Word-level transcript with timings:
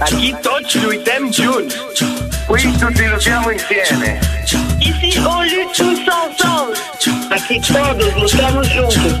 Aquí 0.00 0.34
tots 0.42 0.74
lluitem 0.74 1.30
junts. 1.32 1.76
Qui 2.56 2.72
tutti 2.78 3.06
lottiamo 3.06 3.50
insieme. 3.50 4.18
Ici, 4.80 5.18
on 5.18 5.44
lutte 5.44 5.72
tous 5.76 6.00
ensemble. 6.08 6.74
Aquí 7.30 7.60
todos 7.60 8.14
luchamos 8.16 8.68
juntos. 8.68 9.20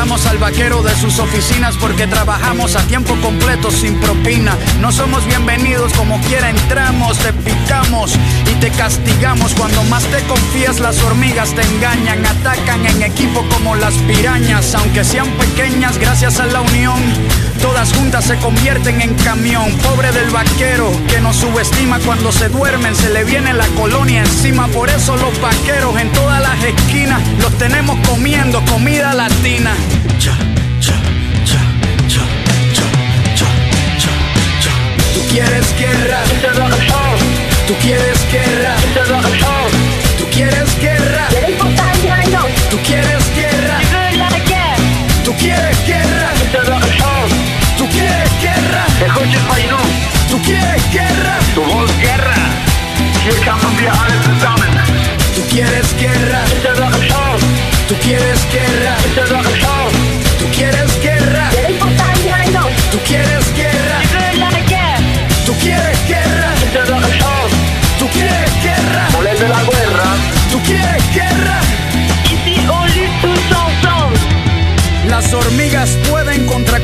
al 0.00 0.38
vaquero 0.38 0.82
de 0.82 0.96
sus 0.96 1.18
oficinas 1.18 1.76
porque 1.76 2.06
trabajamos 2.06 2.74
a 2.74 2.80
tiempo 2.86 3.14
completo 3.20 3.70
sin 3.70 4.00
propina. 4.00 4.56
No 4.80 4.90
somos 4.92 5.26
bienvenidos 5.26 5.92
como 5.92 6.18
quiera 6.22 6.48
entramos, 6.48 7.18
te 7.18 7.34
picamos 7.34 8.14
y 8.50 8.54
te 8.60 8.70
castigamos. 8.70 9.52
Cuando 9.54 9.82
más 9.84 10.02
te 10.04 10.22
confías 10.22 10.80
las 10.80 10.98
hormigas 11.02 11.54
te 11.54 11.60
engañan, 11.62 12.24
atacan 12.24 12.86
en 12.86 13.02
equipo 13.02 13.44
como 13.50 13.74
las 13.76 13.92
pirañas, 14.08 14.74
aunque 14.74 15.04
sean 15.04 15.28
pequeñas 15.32 15.98
gracias 15.98 16.40
a 16.40 16.46
la 16.46 16.62
unión. 16.62 17.49
Todas 17.60 17.92
juntas 17.92 18.24
se 18.24 18.36
convierten 18.36 19.00
en 19.02 19.14
camión, 19.16 19.70
pobre 19.78 20.10
del 20.12 20.30
vaquero 20.30 20.90
que 21.08 21.20
nos 21.20 21.36
subestima 21.36 21.98
cuando 22.00 22.32
se 22.32 22.48
duermen, 22.48 22.96
se 22.96 23.10
le 23.10 23.24
viene 23.24 23.52
la 23.52 23.66
colonia 23.68 24.20
encima. 24.20 24.66
Por 24.68 24.88
eso 24.88 25.16
los 25.16 25.38
vaqueros 25.40 25.98
en 26.00 26.10
todas 26.12 26.40
las 26.40 26.62
esquinas 26.64 27.20
los 27.40 27.56
tenemos 27.58 27.98
comiendo 28.08 28.64
comida 28.64 29.12
latina. 29.12 29.74
Cha, 30.18 30.32
cha, 30.80 30.94
cha, 31.44 31.60
cha, 32.08 32.24
cha, 32.72 32.84
cha, 33.36 33.46
cha, 33.98 34.12
cha. 34.60 34.72
Tú 35.14 35.20
quieres 35.30 35.66
guerra, 35.78 36.22
tú 37.66 37.74
quieres 37.82 38.32
guerra, 38.32 38.74
tú 40.18 40.24
quieres 40.32 40.80
guerra, 40.80 41.28
tú 42.70 42.78
quieres 42.86 43.19
guerra, 49.28 49.40
Fainu, 49.48 49.76
tú 50.28 50.40
quieres 50.42 50.82
guerra, 50.92 51.38
du 51.54 51.62
willst 51.62 51.98
Guerra. 52.00 52.34
Hier 53.22 53.38
kampen 53.44 53.76
wir 53.76 53.90
alle 53.90 54.14
tú 55.34 55.42
quieres 55.50 55.94
guerra, 55.98 56.40
tú 57.88 57.94
quieres 58.02 58.40
guerra, 58.52 58.96
tú 60.38 60.46
quieres 60.56 61.00
guerra, 61.02 61.50
Les 61.52 61.78
montañas, 61.78 62.50
no. 62.52 62.66
tú 62.90 62.98
quieres 63.06 63.44
guerra, 63.54 63.98
Veux 64.12 64.38
la 64.38 64.50
guerre. 64.50 65.04
tú 65.44 65.52
quieres 65.60 65.98
guerra, 66.08 66.54
tú 67.98 68.08
quieres 68.08 68.50
guerra, 68.62 69.08
Volete 69.12 69.48
la 69.48 69.62
guerra? 69.64 70.08
tú 70.50 70.58
quieres 70.62 71.02
guerra. 71.14 71.60
Ici, 72.24 72.56
on 72.68 72.86
lutte 72.86 73.18
tous 73.20 73.40
ensemble. 73.50 74.18
Las 75.08 75.32
hormigas 75.34 75.98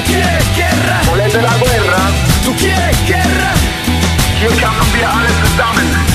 tú 0.00 0.12
quieres 0.12 0.56
guerra, 0.56 1.00
Volete 1.06 1.42
la 1.42 1.56
guerra? 1.58 1.98
tú 2.44 2.54
quieres 2.56 2.96
guerra. 3.06 3.52
Hier 4.38 4.50
kampen 4.60 4.92
wir 4.94 5.06
alle 5.06 6.09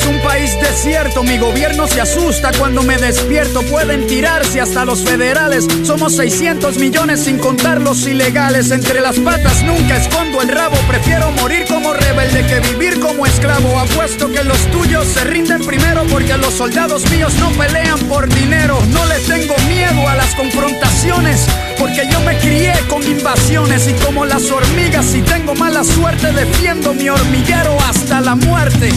es 0.00 0.06
un 0.06 0.20
país 0.20 0.56
desierto. 0.60 1.22
Mi 1.22 1.38
gobierno 1.38 1.86
se 1.86 2.00
asusta 2.00 2.50
cuando 2.58 2.82
me 2.82 2.96
despierto. 2.96 3.62
Pueden 3.62 4.06
tirarse 4.06 4.60
hasta 4.60 4.84
los 4.84 5.02
federales. 5.02 5.66
Somos 5.84 6.16
600 6.16 6.78
millones 6.78 7.20
sin 7.24 7.38
contar 7.38 7.80
los 7.80 8.06
ilegales. 8.06 8.70
Entre 8.70 9.00
las 9.00 9.18
patas 9.18 9.62
nunca 9.62 9.96
escondo 9.96 10.42
el 10.42 10.48
rabo. 10.48 10.76
Prefiero 10.88 11.30
morir 11.32 11.64
como 11.68 11.92
rebelde 11.92 12.46
que 12.46 12.60
vivir 12.60 13.00
como 13.00 13.26
esclavo. 13.26 13.78
Apuesto 13.78 14.30
que 14.30 14.44
los 14.44 14.58
tuyos 14.70 15.06
se 15.06 15.24
rinden 15.24 15.64
primero 15.64 16.04
porque 16.10 16.36
los 16.36 16.54
soldados 16.54 17.08
míos 17.10 17.32
no 17.38 17.50
pelean 17.50 17.98
por 18.00 18.28
dinero. 18.28 18.78
No 18.88 19.04
le 19.06 19.18
tengo 19.20 19.54
miedo 19.68 20.08
a 20.08 20.14
las 20.14 20.34
confrontaciones 20.34 21.46
porque 21.78 22.06
yo 22.12 22.20
me 22.20 22.36
crié 22.38 22.74
con 22.88 23.02
invasiones 23.02 23.88
y 23.88 23.94
como 24.04 24.26
las 24.26 24.50
hormigas 24.50 25.06
si 25.06 25.22
tengo 25.22 25.54
mala 25.54 25.82
suerte 25.82 26.30
defiendo 26.32 26.92
mi 26.92 27.08
hormiguero 27.08 27.76
hasta 27.88 28.20
la 28.20 28.34
muerte. 28.34 28.90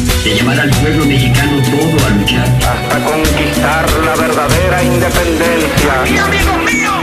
Mexicano 1.01 1.61
todo 1.63 2.05
a 2.05 2.09
luchar. 2.11 2.47
Hasta 2.47 2.99
conquistar 3.03 3.85
la 4.05 4.15
verdadera 4.15 4.83
independencia. 4.83 6.23
amigos 6.23 6.57
míos, 6.63 6.95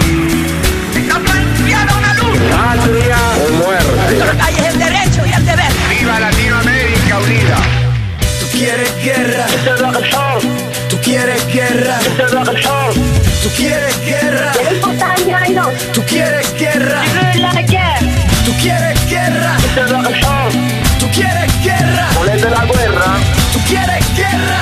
está 0.94 1.18
planteada 1.18 1.96
una 1.98 2.14
luz. 2.14 2.38
Patria 2.50 3.18
o 3.36 3.52
muerte. 3.64 4.42
Hay 4.42 4.54
el 4.66 4.78
derecho 4.78 5.26
y 5.26 5.32
el 5.32 5.44
deber. 5.44 5.72
¡Viva 5.90 6.20
Latinoamérica 6.20 7.18
unida! 7.18 7.56
Tú 8.40 8.46
quieres 8.52 8.92
guerra, 9.04 9.46
tú 10.88 10.96
quieres 11.02 11.46
guerra, 11.52 11.98
tú 13.42 13.48
quieres 13.56 14.04
guerra, 14.04 14.52
Les 14.70 14.80
montañas, 14.80 15.50
no. 15.50 15.68
tú 15.94 16.02
quieres 16.06 16.54
guerra, 16.58 17.02
Veux 17.14 17.40
la 17.40 17.52
guerre. 17.62 18.12
tú 18.44 18.52
quieres 18.60 19.08
guerra, 19.08 19.56
tú 20.98 21.06
quieres 21.12 21.64
guerra, 21.64 22.08
Volete 22.18 22.50
la 22.50 22.64
guerra? 22.66 23.39
tú 23.69 23.69
quieres 23.69 24.05
guerra, 24.15 24.61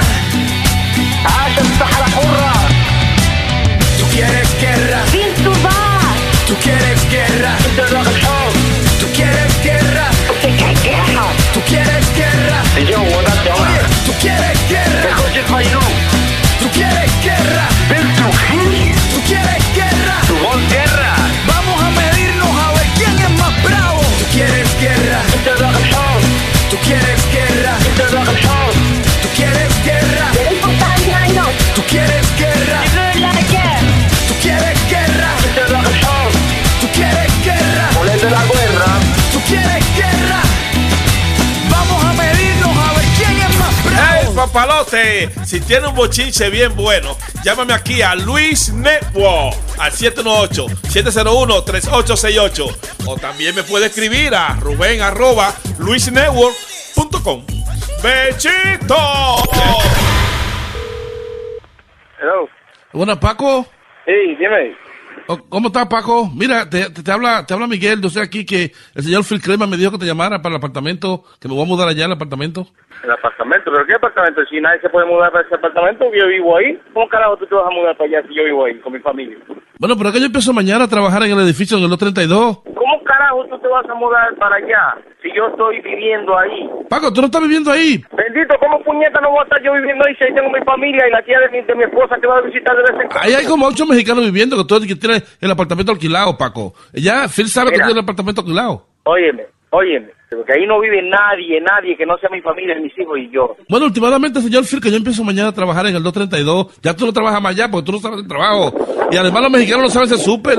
عاش 1.25 1.55
الصحراء 1.65 2.09
حرة 2.17 2.53
tú 3.99 4.05
quieres 4.13 4.49
guerra, 4.61 4.99
Ville 5.11 5.35
sauvage. 5.43 6.21
tú 6.47 6.53
quieres 6.63 6.99
guerra, 7.09 7.51
Si 45.44 45.60
tiene 45.60 45.86
un 45.88 45.94
bochinche 45.94 46.50
bien 46.50 46.74
bueno, 46.74 47.16
llámame 47.44 47.72
aquí 47.72 48.02
a 48.02 48.14
Luis 48.14 48.72
Network 48.72 49.56
al 49.78 49.92
718-701-3868. 49.92 52.76
O 53.06 53.16
también 53.16 53.54
me 53.54 53.62
puede 53.62 53.86
escribir 53.86 54.34
a 54.34 54.54
Rubén 54.56 55.00
arroba 55.00 55.54
luisnetwork.com. 55.78 57.44
¡Bechito! 58.02 58.96
Hello. 62.20 62.48
Bueno, 62.92 63.18
Paco, 63.20 63.66
Sí, 64.06 64.12
dime. 64.38 64.76
oh, 65.28 65.38
¿cómo 65.48 65.68
estás, 65.68 65.86
Paco? 65.86 66.30
Mira, 66.34 66.68
te, 66.68 66.90
te- 66.90 67.02
te 67.02 67.12
habla 67.12 67.44
te 67.46 67.54
habla 67.54 67.66
Miguel, 67.66 68.00
yo 68.00 68.10
sé 68.10 68.20
aquí 68.20 68.44
que 68.44 68.72
el 68.94 69.04
señor 69.04 69.24
Phil 69.24 69.40
Crema 69.40 69.66
me 69.66 69.76
dijo 69.76 69.92
que 69.92 69.98
te 69.98 70.06
llamara 70.06 70.40
para 70.42 70.54
el 70.54 70.58
apartamento, 70.58 71.24
que 71.40 71.48
me 71.48 71.54
voy 71.54 71.62
a 71.64 71.66
mudar 71.66 71.88
allá 71.88 72.06
al 72.06 72.12
apartamento. 72.12 72.66
El 73.04 73.10
apartamento, 73.12 73.70
¿pero 73.72 73.86
qué 73.86 73.94
apartamento? 73.94 74.44
Si 74.50 74.60
nadie 74.60 74.80
se 74.80 74.88
puede 74.88 75.06
mudar 75.06 75.30
para 75.30 75.44
ese 75.46 75.54
apartamento, 75.54 76.04
yo 76.12 76.26
vivo 76.26 76.56
ahí. 76.56 76.78
¿Cómo 76.92 77.08
carajo 77.08 77.36
tú 77.36 77.46
te 77.46 77.54
vas 77.54 77.66
a 77.66 77.70
mudar 77.70 77.96
para 77.96 78.08
allá 78.10 78.28
si 78.28 78.34
yo 78.34 78.44
vivo 78.44 78.64
ahí 78.64 78.78
con 78.80 78.92
mi 78.92 78.98
familia? 78.98 79.38
Bueno, 79.78 79.94
pero 79.96 80.08
es 80.08 80.14
que 80.14 80.20
yo 80.20 80.26
empiezo 80.26 80.52
mañana 80.52 80.84
a 80.84 80.88
trabajar 80.88 81.22
en 81.22 81.30
el 81.32 81.40
edificio 81.46 81.76
en 81.78 81.84
el 81.84 81.90
232. 81.90 82.74
¿Cómo 82.74 83.04
carajo 83.04 83.46
tú 83.46 83.58
te 83.60 83.68
vas 83.68 83.88
a 83.88 83.94
mudar 83.94 84.34
para 84.36 84.56
allá 84.56 84.96
si 85.22 85.28
yo 85.36 85.46
estoy 85.46 85.80
viviendo 85.82 86.36
ahí? 86.36 86.68
Paco, 86.90 87.12
tú 87.12 87.20
no 87.20 87.26
estás 87.26 87.42
viviendo 87.42 87.70
ahí. 87.70 88.02
Bendito, 88.10 88.56
¿cómo 88.58 88.82
puñeta 88.82 89.20
no 89.20 89.30
voy 89.30 89.40
a 89.40 89.42
estar 89.44 89.62
yo 89.62 89.72
viviendo 89.74 90.04
ahí 90.04 90.14
si 90.16 90.24
ahí 90.24 90.34
tengo 90.34 90.50
mi 90.50 90.60
familia 90.64 91.06
y 91.06 91.10
la 91.12 91.22
tía 91.22 91.38
de 91.38 91.48
mi, 91.50 91.62
de 91.62 91.74
mi 91.76 91.84
esposa 91.84 92.16
que 92.20 92.26
va 92.26 92.38
a 92.38 92.40
visitar 92.40 92.74
de 92.76 92.82
vez 92.82 92.90
en 92.90 93.08
cuando? 93.08 93.20
Ahí 93.20 93.34
hay 93.34 93.46
como 93.46 93.66
ocho 93.68 93.86
mexicanos 93.86 94.24
viviendo, 94.24 94.56
que 94.56 94.64
tú 94.64 94.80
que 94.80 94.96
tienes 94.96 95.38
el 95.40 95.50
apartamento 95.50 95.92
alquilado, 95.92 96.36
Paco. 96.36 96.74
Ya 96.92 97.28
Phil 97.28 97.46
sabe 97.46 97.70
que 97.70 97.76
Mira. 97.76 97.86
tiene 97.86 98.00
el 98.00 98.04
apartamento 98.04 98.40
alquilado. 98.40 98.86
Óyeme, 99.04 99.46
óyeme, 99.70 100.17
porque 100.30 100.52
ahí 100.52 100.66
no 100.66 100.80
vive 100.80 101.02
nadie, 101.02 101.60
nadie 101.60 101.96
que 101.96 102.04
no 102.04 102.18
sea 102.18 102.28
mi 102.30 102.40
familia, 102.40 102.78
mis 102.80 102.96
hijos 102.98 103.18
y 103.18 103.30
yo. 103.30 103.56
Bueno, 103.68 103.86
últimamente, 103.86 104.40
señor 104.40 104.64
que 104.82 104.90
yo 104.90 104.96
empiezo 104.96 105.24
mañana 105.24 105.48
a 105.48 105.52
trabajar 105.52 105.86
en 105.86 105.96
el 105.96 106.02
232. 106.02 106.80
Ya 106.82 106.94
tú 106.94 107.06
no 107.06 107.12
trabajas 107.12 107.40
más 107.40 107.52
allá 107.52 107.70
porque 107.70 107.86
tú 107.86 107.92
no 107.92 107.98
sabes 107.98 108.20
el 108.20 108.28
trabajo. 108.28 108.72
Y 109.10 109.16
además 109.16 109.42
los 109.42 109.50
mexicanos 109.50 109.84
no 109.84 109.90
saben 109.90 110.12
hacer 110.12 110.18
súper. 110.24 110.58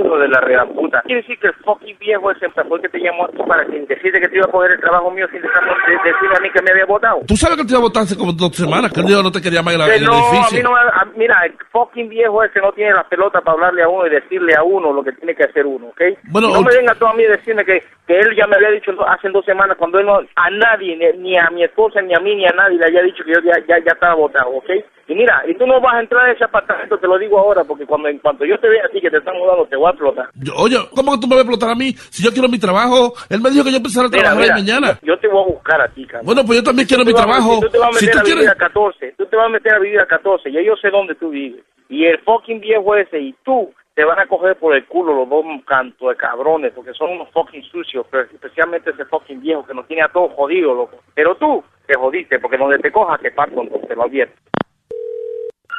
Hijo 0.00 0.18
de 0.18 0.28
la 0.28 0.40
real 0.40 0.68
puta. 0.68 1.02
Quiere 1.04 1.20
decir 1.22 1.38
que 1.38 1.48
el 1.48 1.54
fucking 1.64 1.98
viejo 1.98 2.30
ese 2.30 2.48
fue 2.50 2.62
el 2.76 2.82
que 2.82 2.88
te 2.88 2.98
llamó 3.00 3.24
aquí 3.26 3.38
para 3.46 3.64
que 3.66 3.80
decirte 3.80 4.20
que 4.20 4.28
te 4.28 4.36
iba 4.36 4.46
a 4.46 4.50
coger 4.50 4.72
el 4.74 4.80
trabajo 4.80 5.10
mío 5.10 5.26
sin 5.30 5.42
dejarme 5.42 5.70
de- 5.86 6.10
decirme 6.10 6.36
a 6.36 6.40
mí 6.40 6.50
que 6.50 6.62
me 6.62 6.70
había 6.70 6.86
votado. 6.86 7.20
Tú 7.26 7.36
sabes 7.36 7.56
que 7.58 7.64
te 7.64 7.70
iba 7.72 7.78
a 7.78 7.82
votar 7.82 8.02
hace 8.04 8.16
como 8.16 8.32
dos 8.32 8.54
semanas, 8.56 8.92
que 8.92 9.00
el 9.00 9.06
día 9.06 9.22
no 9.22 9.30
te 9.32 9.40
quería 9.42 9.62
más 9.62 9.74
en, 9.74 9.80
la- 9.80 9.86
en 9.94 10.02
el 10.02 10.04
no, 10.04 10.12
a 10.12 10.16
mí 10.32 10.38
edificio. 10.38 10.62
no 10.62 10.72
me- 10.72 10.78
a- 10.78 11.06
mira, 11.16 11.44
el 11.46 11.54
fucking 11.70 12.08
viejo 12.08 12.42
ese 12.44 12.60
no 12.60 12.72
tiene 12.72 12.92
la 12.94 13.04
pelota 13.04 13.40
para 13.40 13.54
hablarle 13.54 13.82
a 13.82 13.88
uno 13.88 14.06
y 14.06 14.10
decirle 14.10 14.54
a 14.56 14.62
uno 14.62 14.92
lo 14.92 15.02
que 15.04 15.12
tiene 15.12 15.34
que 15.34 15.44
hacer 15.44 15.66
uno, 15.66 15.88
¿ok? 15.88 16.00
Bueno, 16.30 16.48
no 16.48 16.62
me 16.62 16.74
venga 16.74 16.94
tú 16.94 17.06
a 17.06 17.14
mí 17.14 17.24
decirme 17.24 17.64
que, 17.64 17.82
que 18.06 18.18
él 18.18 18.34
ya 18.36 18.46
me 18.46 18.56
había 18.56 18.70
dicho 18.70 18.92
hace 19.06 19.28
dos 19.28 19.44
semanas 19.44 19.76
cuando 19.76 19.98
él 19.98 20.06
no, 20.06 20.20
a 20.36 20.50
nadie, 20.50 20.96
ni, 20.96 21.18
ni 21.22 21.36
a 21.38 21.48
mi 21.50 21.62
esposa, 21.64 22.00
ni 22.00 22.14
a 22.14 22.20
mí, 22.20 22.34
ni 22.36 22.46
a 22.46 22.52
nadie 22.56 22.78
le 22.78 22.86
había 22.86 23.02
dicho 23.02 23.22
que 23.24 23.32
yo 23.32 23.40
ya, 23.40 23.58
ya, 23.68 23.78
ya 23.78 23.92
estaba 23.92 24.14
votado, 24.14 24.50
¿ok? 24.50 24.70
Y 25.08 25.14
mira, 25.16 25.42
y 25.48 25.54
tú 25.56 25.66
no 25.66 25.80
vas 25.80 25.94
a 25.94 26.00
entrar 26.00 26.26
a 26.26 26.30
ese 26.32 26.44
apartamento, 26.44 26.96
te 26.98 27.08
lo 27.08 27.18
digo 27.18 27.36
ahora, 27.36 27.64
porque 27.64 27.84
cuando 27.84 28.08
en 28.08 28.18
cuanto 28.20 28.44
yo 28.44 28.56
te 28.60 28.68
vea 28.68 28.84
así 28.88 29.00
que 29.00 29.10
te 29.10 29.16
están 29.18 29.36
mudando, 29.36 29.66
te 29.66 29.74
voy 29.74 29.89
a 29.89 29.89
explotar. 29.90 30.28
Yo- 30.34 30.52
oye, 30.56 30.76
¿cómo 30.94 31.12
que 31.12 31.18
tú 31.20 31.26
me 31.26 31.36
vas 31.36 31.44
a 31.44 31.48
explotar 31.48 31.70
a 31.70 31.74
mí 31.74 31.92
si 32.10 32.22
yo 32.22 32.30
quiero 32.32 32.48
mi 32.48 32.58
trabajo? 32.58 33.14
Él 33.28 33.40
me 33.40 33.50
dijo 33.50 33.64
que 33.64 33.70
yo 33.70 33.76
empezara 33.78 34.06
a 34.06 34.10
trabajar 34.10 34.38
mira, 34.38 34.54
mañana. 34.54 34.98
Yo 35.02 35.18
te 35.18 35.28
voy 35.28 35.42
a 35.42 35.46
buscar 35.54 35.80
a 35.80 35.88
ti, 35.88 36.06
cabrón. 36.06 36.26
Bueno, 36.26 36.44
pues 36.44 36.58
yo 36.58 36.64
también 36.64 36.86
quiero 36.88 37.04
mi 37.04 37.12
a- 37.12 37.14
trabajo. 37.14 37.60
Tú 37.60 37.68
te 37.70 37.78
vas 37.78 37.90
a 37.96 37.98
Si 37.98 38.06
meter 38.06 38.12
tú 38.14 38.18
a 38.18 38.22
vivir 38.24 38.38
quieres... 38.38 38.52
a 38.52 38.58
14. 38.58 39.14
Tú 39.18 39.26
te 39.26 39.36
vas 39.36 39.46
a 39.46 39.48
meter 39.50 39.74
a 39.74 39.78
vivir 39.78 40.00
a 40.00 40.06
14. 40.06 40.52
Ya 40.52 40.62
yo 40.62 40.76
sé 40.76 40.90
dónde 40.90 41.14
tú 41.14 41.30
vives. 41.30 41.62
Y 41.88 42.04
el 42.06 42.18
fucking 42.20 42.60
viejo 42.60 42.94
ese 42.96 43.18
y 43.18 43.34
tú 43.44 43.72
te 43.94 44.04
van 44.04 44.18
a 44.20 44.26
coger 44.26 44.56
por 44.56 44.74
el 44.74 44.86
culo 44.86 45.12
los 45.12 45.28
dos 45.28 45.44
cantos 45.66 46.08
de 46.08 46.16
cabrones 46.16 46.72
porque 46.74 46.94
son 46.94 47.10
unos 47.10 47.28
fucking 47.32 47.64
sucios. 47.64 48.06
Pero 48.10 48.24
especialmente 48.32 48.90
ese 48.90 49.04
fucking 49.06 49.40
viejo 49.40 49.66
que 49.66 49.74
nos 49.74 49.86
tiene 49.88 50.02
a 50.02 50.08
todos 50.08 50.32
jodidos, 50.34 50.76
loco. 50.76 50.98
Pero 51.14 51.34
tú 51.36 51.62
te 51.86 51.94
jodiste 51.98 52.38
porque 52.38 52.56
donde 52.56 52.78
te 52.78 52.92
cojas 52.92 53.20
te 53.20 53.30
parto, 53.32 53.60
entonces, 53.60 53.88
te 53.88 53.96
lo 53.96 54.04
advierto. 54.04 54.34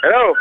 Hello. 0.03 0.33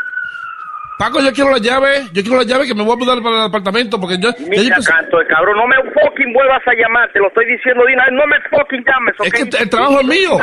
Paco, 1.01 1.19
yo 1.19 1.33
quiero 1.33 1.49
la 1.49 1.57
llave. 1.57 2.05
Yo 2.13 2.21
quiero 2.21 2.37
la 2.37 2.43
llave 2.45 2.67
que 2.67 2.75
me 2.75 2.83
voy 2.83 2.93
a 2.93 2.97
mudar 2.97 3.17
para 3.23 3.37
el 3.37 3.41
apartamento 3.49 3.99
porque 3.99 4.17
yo... 4.21 4.29
yo 4.37 4.45
Mira, 4.47 4.77
empecé- 4.77 4.85
canto 4.91 5.17
de 5.17 5.25
cabrón, 5.25 5.57
no 5.57 5.65
me 5.65 5.77
fucking 5.97 6.31
vuelvas 6.31 6.61
a 6.67 6.73
llamar, 6.77 7.09
te 7.11 7.17
lo 7.17 7.27
estoy 7.29 7.45
diciendo 7.47 7.83
vez, 7.83 7.95
no 8.11 8.21
me 8.27 8.37
fucking 8.53 8.83
llames, 8.85 9.15
¿ok? 9.17 9.25
Es 9.25 9.33
que 9.33 9.63
el 9.63 9.69
trabajo 9.69 9.99
es 10.01 10.05
mío. 10.05 10.37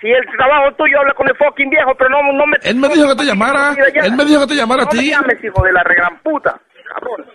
Si 0.00 0.08
el 0.10 0.26
trabajo 0.36 0.74
tuyo 0.74 0.98
habla 0.98 1.14
con 1.14 1.28
el 1.28 1.36
fucking 1.36 1.70
viejo, 1.70 1.94
pero 1.96 2.10
no, 2.10 2.32
no 2.32 2.44
me... 2.46 2.56
Él 2.62 2.74
me 2.76 2.88
dijo 2.88 3.06
que 3.08 3.14
te 3.14 3.24
llamara. 3.24 3.70
Él 4.02 4.12
me 4.16 4.24
dijo 4.24 4.40
que 4.40 4.46
te 4.48 4.54
llamara 4.56 4.82
a 4.82 4.86
No 4.86 4.90
me 4.92 4.98
ti. 4.98 5.10
llames, 5.10 5.44
hijo 5.44 5.62
de 5.62 5.72
la 5.72 5.82
regran 5.84 6.18
puta, 6.24 6.58
cabrón. 6.92 7.26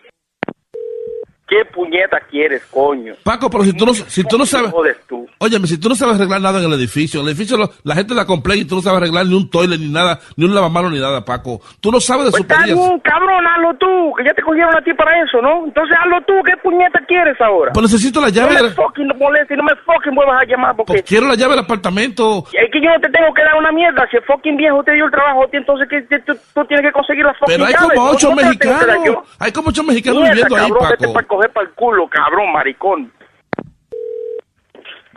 ¿Qué 1.48 1.64
puñeta 1.72 2.18
quieres, 2.30 2.64
coño? 2.72 3.14
Paco, 3.24 3.52
pero 3.52 3.64
si 3.64 3.74
tú 3.74 3.86
no, 3.86 3.94
si 3.94 4.24
tú 4.24 4.36
no 4.36 4.48
sabes... 4.48 4.74
Tú. 5.08 5.28
Óyeme, 5.38 5.68
si 5.68 5.78
tú 5.80 5.90
no 5.90 5.96
sabes 5.96 6.16
arreglar 6.16 6.42
nada 6.42 6.58
en 6.60 6.66
el 6.66 6.74
edificio, 6.74 7.22
el 7.22 7.28
edificio, 7.28 7.56
lo- 7.56 7.70
la 7.84 7.94
gente 7.94 8.16
la 8.16 8.26
completa 8.26 8.62
y 8.62 8.66
tú 8.66 8.76
no 8.78 8.82
sabes 8.82 8.98
arreglar 8.98 9.28
ni 9.28 9.36
un 9.36 9.48
toilet 9.48 9.80
ni 9.80 9.90
nada, 9.90 10.20
ni 10.38 10.46
un 10.46 10.56
lavamano 10.56 10.90
ni 10.90 10.98
nada, 11.00 11.24
Paco. 11.24 11.62
Tú 11.80 11.92
no 11.92 12.00
sabes 12.00 12.26
de 12.26 12.32
Pues 12.32 12.42
superías. 12.42 12.76
bien, 12.76 13.00
cabrón, 13.02 13.46
hazlo 13.46 13.76
tú, 13.78 14.14
que 14.18 14.24
ya 14.26 14.34
te 14.34 14.42
cogieron 14.42 14.76
a 14.76 14.82
ti 14.82 14.92
para 14.96 15.22
eso, 15.24 15.40
¿no? 15.40 15.66
Entonces 15.66 15.96
hazlo 16.02 16.18
tú, 16.26 16.34
¿qué 16.44 16.58
puñeta 16.64 17.00
quieres 17.08 17.40
ahora? 17.40 17.74
Pues 17.74 17.92
necesito 17.92 18.20
la 18.22 18.28
no 18.28 18.34
llave. 18.34 18.54
me 18.56 18.62
del- 18.64 18.72
fucking 18.74 19.08
molestes 19.16 19.56
no 19.58 19.64
me 19.64 19.76
fucking 19.86 20.16
vuelvas 20.16 20.42
a 20.42 20.46
llamar 20.46 20.76
porque... 20.76 20.94
Pues 20.94 21.04
quiero 21.04 21.28
la 21.28 21.36
llave 21.36 21.52
del 21.56 21.66
apartamento. 21.66 22.44
Es 22.54 22.72
que 22.74 22.82
yo 22.82 22.90
no 22.90 23.00
te 23.00 23.10
tengo 23.12 23.32
que 23.36 23.44
dar 23.44 23.54
una 23.60 23.72
mierda. 23.72 24.08
Si 24.10 24.18
el 24.18 24.24
fucking 24.24 24.58
viejo 24.58 24.82
te 24.84 24.94
dio 24.94 25.06
el 25.06 25.12
trabajo, 25.12 25.44
a 25.44 25.48
ti, 25.52 25.58
entonces 25.58 25.88
que 25.88 26.02
tú, 26.26 26.34
tú 26.56 26.66
tienes 26.66 26.88
que 26.88 26.92
conseguir 26.92 27.24
la 27.24 27.34
fucking 27.36 27.54
Pero 27.54 27.66
hay 27.66 27.74
llave. 27.74 27.94
como 27.94 28.06
No- 28.08 28.12
ocho 28.18 28.30
no 28.32 28.36
mexicanos. 28.36 29.18
Hay 29.38 29.52
como 29.52 29.70
ocho 29.70 29.84
mexicanos 29.84 30.22
Mierda, 30.24 30.34
viviendo 30.34 30.56
ahí, 30.56 30.72
cabrón, 30.72 31.14
Paco. 31.14 31.35
Para 31.36 31.50
coger 31.50 31.54
para 31.54 31.68
el 31.68 31.74
culo, 31.74 32.08
cabrón, 32.10 32.52
maricón. 32.54 33.12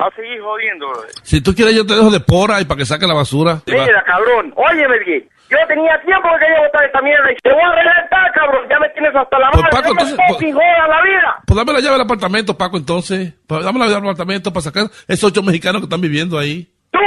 Va 0.00 0.06
a 0.06 0.15
seguir 0.15 0.41
jodiendo, 0.41 0.88
bro. 0.91 1.00
Si 1.23 1.43
tú 1.43 1.53
quieres, 1.55 1.75
yo 1.75 1.85
te 1.85 1.94
dejo 1.94 2.11
de 2.11 2.20
pora 2.20 2.61
y 2.61 2.65
para 2.65 2.79
que 2.79 2.87
saque 2.87 3.06
la 3.06 3.15
basura. 3.15 3.61
Mira, 3.67 4.03
cabrón, 4.06 4.53
óyeme 4.56 4.99
bien. 5.05 5.29
Yo 5.50 5.56
tenía 5.67 5.99
tiempo 6.05 6.29
que 6.38 6.44
quería 6.44 6.61
botar 6.61 6.85
esta 6.85 7.00
mierda 7.03 7.32
y 7.32 7.37
te 7.43 7.51
voy 7.51 7.63
a 7.63 7.72
reventar, 7.72 8.32
cabrón. 8.32 8.63
Ya 8.70 8.79
me 8.79 8.89
tienes 8.91 9.17
hasta 9.17 9.39
la 9.39 9.51
Pues, 9.51 9.63
madre. 9.65 9.77
Paco, 9.77 9.89
no 9.89 9.94
me 9.94 10.01
entonces, 10.10 10.27
fucking 10.29 10.53
jodas 10.55 10.89
la 10.89 11.03
vida. 11.03 11.43
Pues 11.46 11.56
dame 11.56 11.72
la 11.72 11.81
llave 11.81 11.93
del 11.93 12.03
apartamento, 12.03 12.56
Paco, 12.58 12.77
entonces. 12.77 13.34
Pues 13.46 13.65
dame 13.65 13.79
la 13.81 13.87
llave 13.87 14.01
del 14.01 14.10
apartamento 14.10 14.53
para 14.53 14.63
sacar 14.63 14.84
esos 15.08 15.25
ocho 15.32 15.43
mexicanos 15.43 15.81
que 15.81 15.87
están 15.87 16.01
viviendo 16.01 16.39
ahí. 16.39 16.70
Tú 16.93 16.98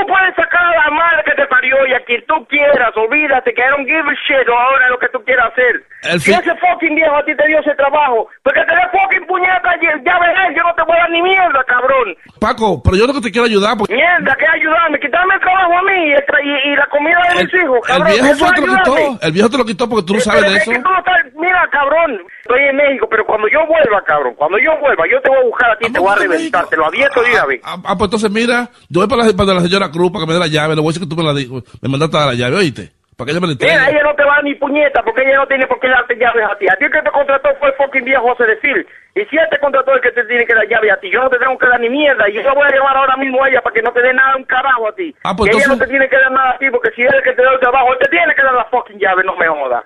la 0.85 0.91
madre 0.91 1.23
que 1.25 1.35
te 1.35 1.45
parió 1.47 1.75
y 1.87 1.93
a 1.93 2.03
quien 2.05 2.23
tú 2.27 2.35
quieras, 2.47 2.91
olvídate 2.95 3.53
que 3.53 3.61
I 3.61 3.69
don't 3.69 3.85
give 3.87 4.01
a 4.05 4.15
shit 4.25 4.47
ahora 4.49 4.89
lo 4.89 4.99
que 4.99 5.09
tú 5.09 5.23
quieras 5.23 5.51
hacer. 5.51 5.83
El 6.03 6.19
si 6.19 6.31
ese 6.31 6.55
fucking 6.57 6.95
viejo 6.95 7.15
a 7.15 7.23
ti 7.25 7.35
te 7.35 7.45
dio 7.47 7.59
ese 7.59 7.75
trabajo, 7.75 8.27
porque 8.43 8.61
te 8.65 8.73
dé 8.73 8.85
fucking 8.91 9.25
puñeta 9.27 9.69
y 9.77 9.85
ya 10.05 10.17
verás, 10.19 10.49
yo 10.55 10.63
no 10.63 10.73
te 10.73 10.81
voy 10.83 10.97
a 10.97 11.01
dar 11.01 11.11
ni 11.11 11.21
mierda, 11.21 11.63
cabrón. 11.67 12.15
Paco, 12.39 12.81
pero 12.83 12.97
yo 12.97 13.05
lo 13.05 13.13
que 13.13 13.21
te 13.21 13.31
quiero 13.31 13.45
ayudar 13.45 13.77
porque 13.77 13.93
Mierda, 13.93 14.35
que 14.35 14.47
ayudarme, 14.47 14.99
quitarme 14.99 15.35
el 15.35 15.41
trabajo 15.41 15.73
a 15.77 15.81
mí 15.83 15.97
y, 16.09 16.11
el 16.13 16.25
tra- 16.25 16.41
y- 16.43 16.69
y 16.71 16.75
la 16.75 16.85
comida 16.87 17.19
de 17.21 17.39
el, 17.39 17.45
mis 17.45 17.53
hijos, 17.53 17.79
el 17.85 17.87
cabrón. 17.87 18.07
viejo 18.11 18.33
fue 18.35 18.47
es 18.47 18.53
que 18.53 18.61
te 18.61 18.67
lo 18.67 18.75
quitó. 18.77 18.95
El 19.21 19.31
viejo 19.31 19.49
te 19.49 19.57
lo 19.57 19.65
quitó 19.65 19.89
porque 19.89 20.05
tú 20.07 20.13
no 20.15 20.19
sabes 20.21 20.41
de 20.41 20.55
es 20.57 20.67
eso. 20.67 20.71
no 20.81 20.97
estás- 20.97 21.33
mira, 21.35 21.67
cabrón, 21.71 22.17
estoy 22.41 22.61
en 22.65 22.75
México, 22.77 23.07
pero 23.09 23.25
cuando 23.25 23.47
yo 23.47 23.59
vuelva, 23.67 24.01
cabrón, 24.03 24.33
cuando 24.35 24.57
yo 24.57 24.71
vuelva, 24.79 25.05
yo 25.07 25.21
te 25.21 25.29
voy 25.29 25.37
a 25.37 25.43
buscar 25.45 25.69
a 25.71 25.77
ti 25.77 25.85
y 25.87 25.93
te 25.93 25.99
voy 25.99 26.11
a 26.11 26.15
reventar, 26.15 26.65
te 26.67 26.77
lo 26.77 26.87
advierto 26.87 27.21
de 27.21 27.31
una 27.31 27.45
vez. 27.45 27.61
Ah, 27.63 27.77
ah, 27.85 27.95
pues 27.95 28.07
entonces 28.07 28.31
mira, 28.31 28.69
yo 28.89 29.01
voy 29.01 29.07
para 29.07 29.23
la, 29.25 29.33
para 29.37 29.53
la 29.53 29.61
señora 29.61 29.91
Cruz 29.91 30.09
para 30.11 30.25
que 30.25 30.27
me 30.29 30.33
dé 30.33 30.39
la 30.39 30.47
llave. 30.47 30.70
Le 30.75 30.81
voy 30.81 30.89
a 30.89 30.93
decir 30.93 31.03
que 31.03 31.09
tú 31.09 31.15
me 31.15 31.23
la 31.23 31.33
me 31.33 31.89
mandaste 31.89 32.17
a 32.17 32.25
la 32.27 32.33
llave, 32.33 32.55
¿oíste? 32.57 32.91
Para 33.17 33.25
que 33.27 33.31
ella 33.31 33.41
me 33.41 33.47
la. 33.47 33.55
Mira, 33.59 33.89
ella 33.89 34.03
no 34.03 34.15
te 34.15 34.23
va 34.23 34.33
a 34.33 34.35
dar 34.37 34.43
ni 34.43 34.55
puñeta 34.55 35.03
porque 35.03 35.21
ella 35.21 35.37
no 35.37 35.47
tiene 35.47 35.67
por 35.67 35.79
qué 35.79 35.87
darte 35.89 36.15
llaves 36.17 36.43
a 36.49 36.57
ti. 36.57 36.65
A 36.67 36.75
ti 36.77 36.85
el 36.85 36.91
que 36.91 37.01
te 37.01 37.11
contrató 37.11 37.49
fue 37.59 37.69
el 37.69 37.75
fucking 37.75 38.05
viejo 38.05 38.23
José 38.29 38.45
de 38.45 38.57
Phil. 38.57 38.87
Y 39.13 39.21
si 39.29 39.35
él 39.37 39.45
te 39.51 39.59
contrató 39.59 39.93
el 39.93 40.01
que 40.01 40.11
te 40.11 40.23
tiene 40.25 40.45
que 40.45 40.55
dar 40.55 40.65
llave 40.67 40.89
a 40.91 40.97
ti, 40.99 41.11
yo 41.11 41.21
no 41.21 41.29
te 41.29 41.37
tengo 41.37 41.57
que 41.57 41.67
dar 41.67 41.79
ni 41.79 41.89
mierda. 41.89 42.27
Y 42.29 42.33
yo 42.33 42.41
la 42.41 42.53
voy 42.53 42.63
a 42.65 42.71
llevar 42.71 42.95
ahora 42.97 43.17
mismo 43.17 43.43
a 43.43 43.49
ella 43.49 43.61
para 43.61 43.73
que 43.75 43.81
no 43.81 43.91
te 43.91 44.01
dé 44.01 44.13
nada 44.13 44.37
un 44.37 44.45
carajo 44.45 44.87
a 44.87 44.95
ti. 44.95 45.13
Ah, 45.23 45.35
pues 45.35 45.51
Que 45.51 45.57
ella 45.57 45.67
no 45.67 45.73
entonces- 45.73 45.87
te 45.87 45.91
tiene 45.91 46.09
que 46.09 46.17
dar 46.17 46.31
nada 46.31 46.51
a 46.51 46.57
ti 46.57 46.65
porque 46.71 46.89
si 46.95 47.01
él 47.03 47.09
es 47.09 47.15
el 47.15 47.23
que 47.23 47.33
te 47.33 47.43
da 47.43 47.51
el 47.53 47.59
trabajo, 47.59 47.93
él 47.93 47.99
te 47.99 48.09
tiene 48.09 48.33
que 48.33 48.41
dar 48.43 48.53
la 48.55 48.65
fucking 48.65 48.97
llave, 48.97 49.23
no 49.23 49.35
me 49.35 49.47
jodas. 49.47 49.83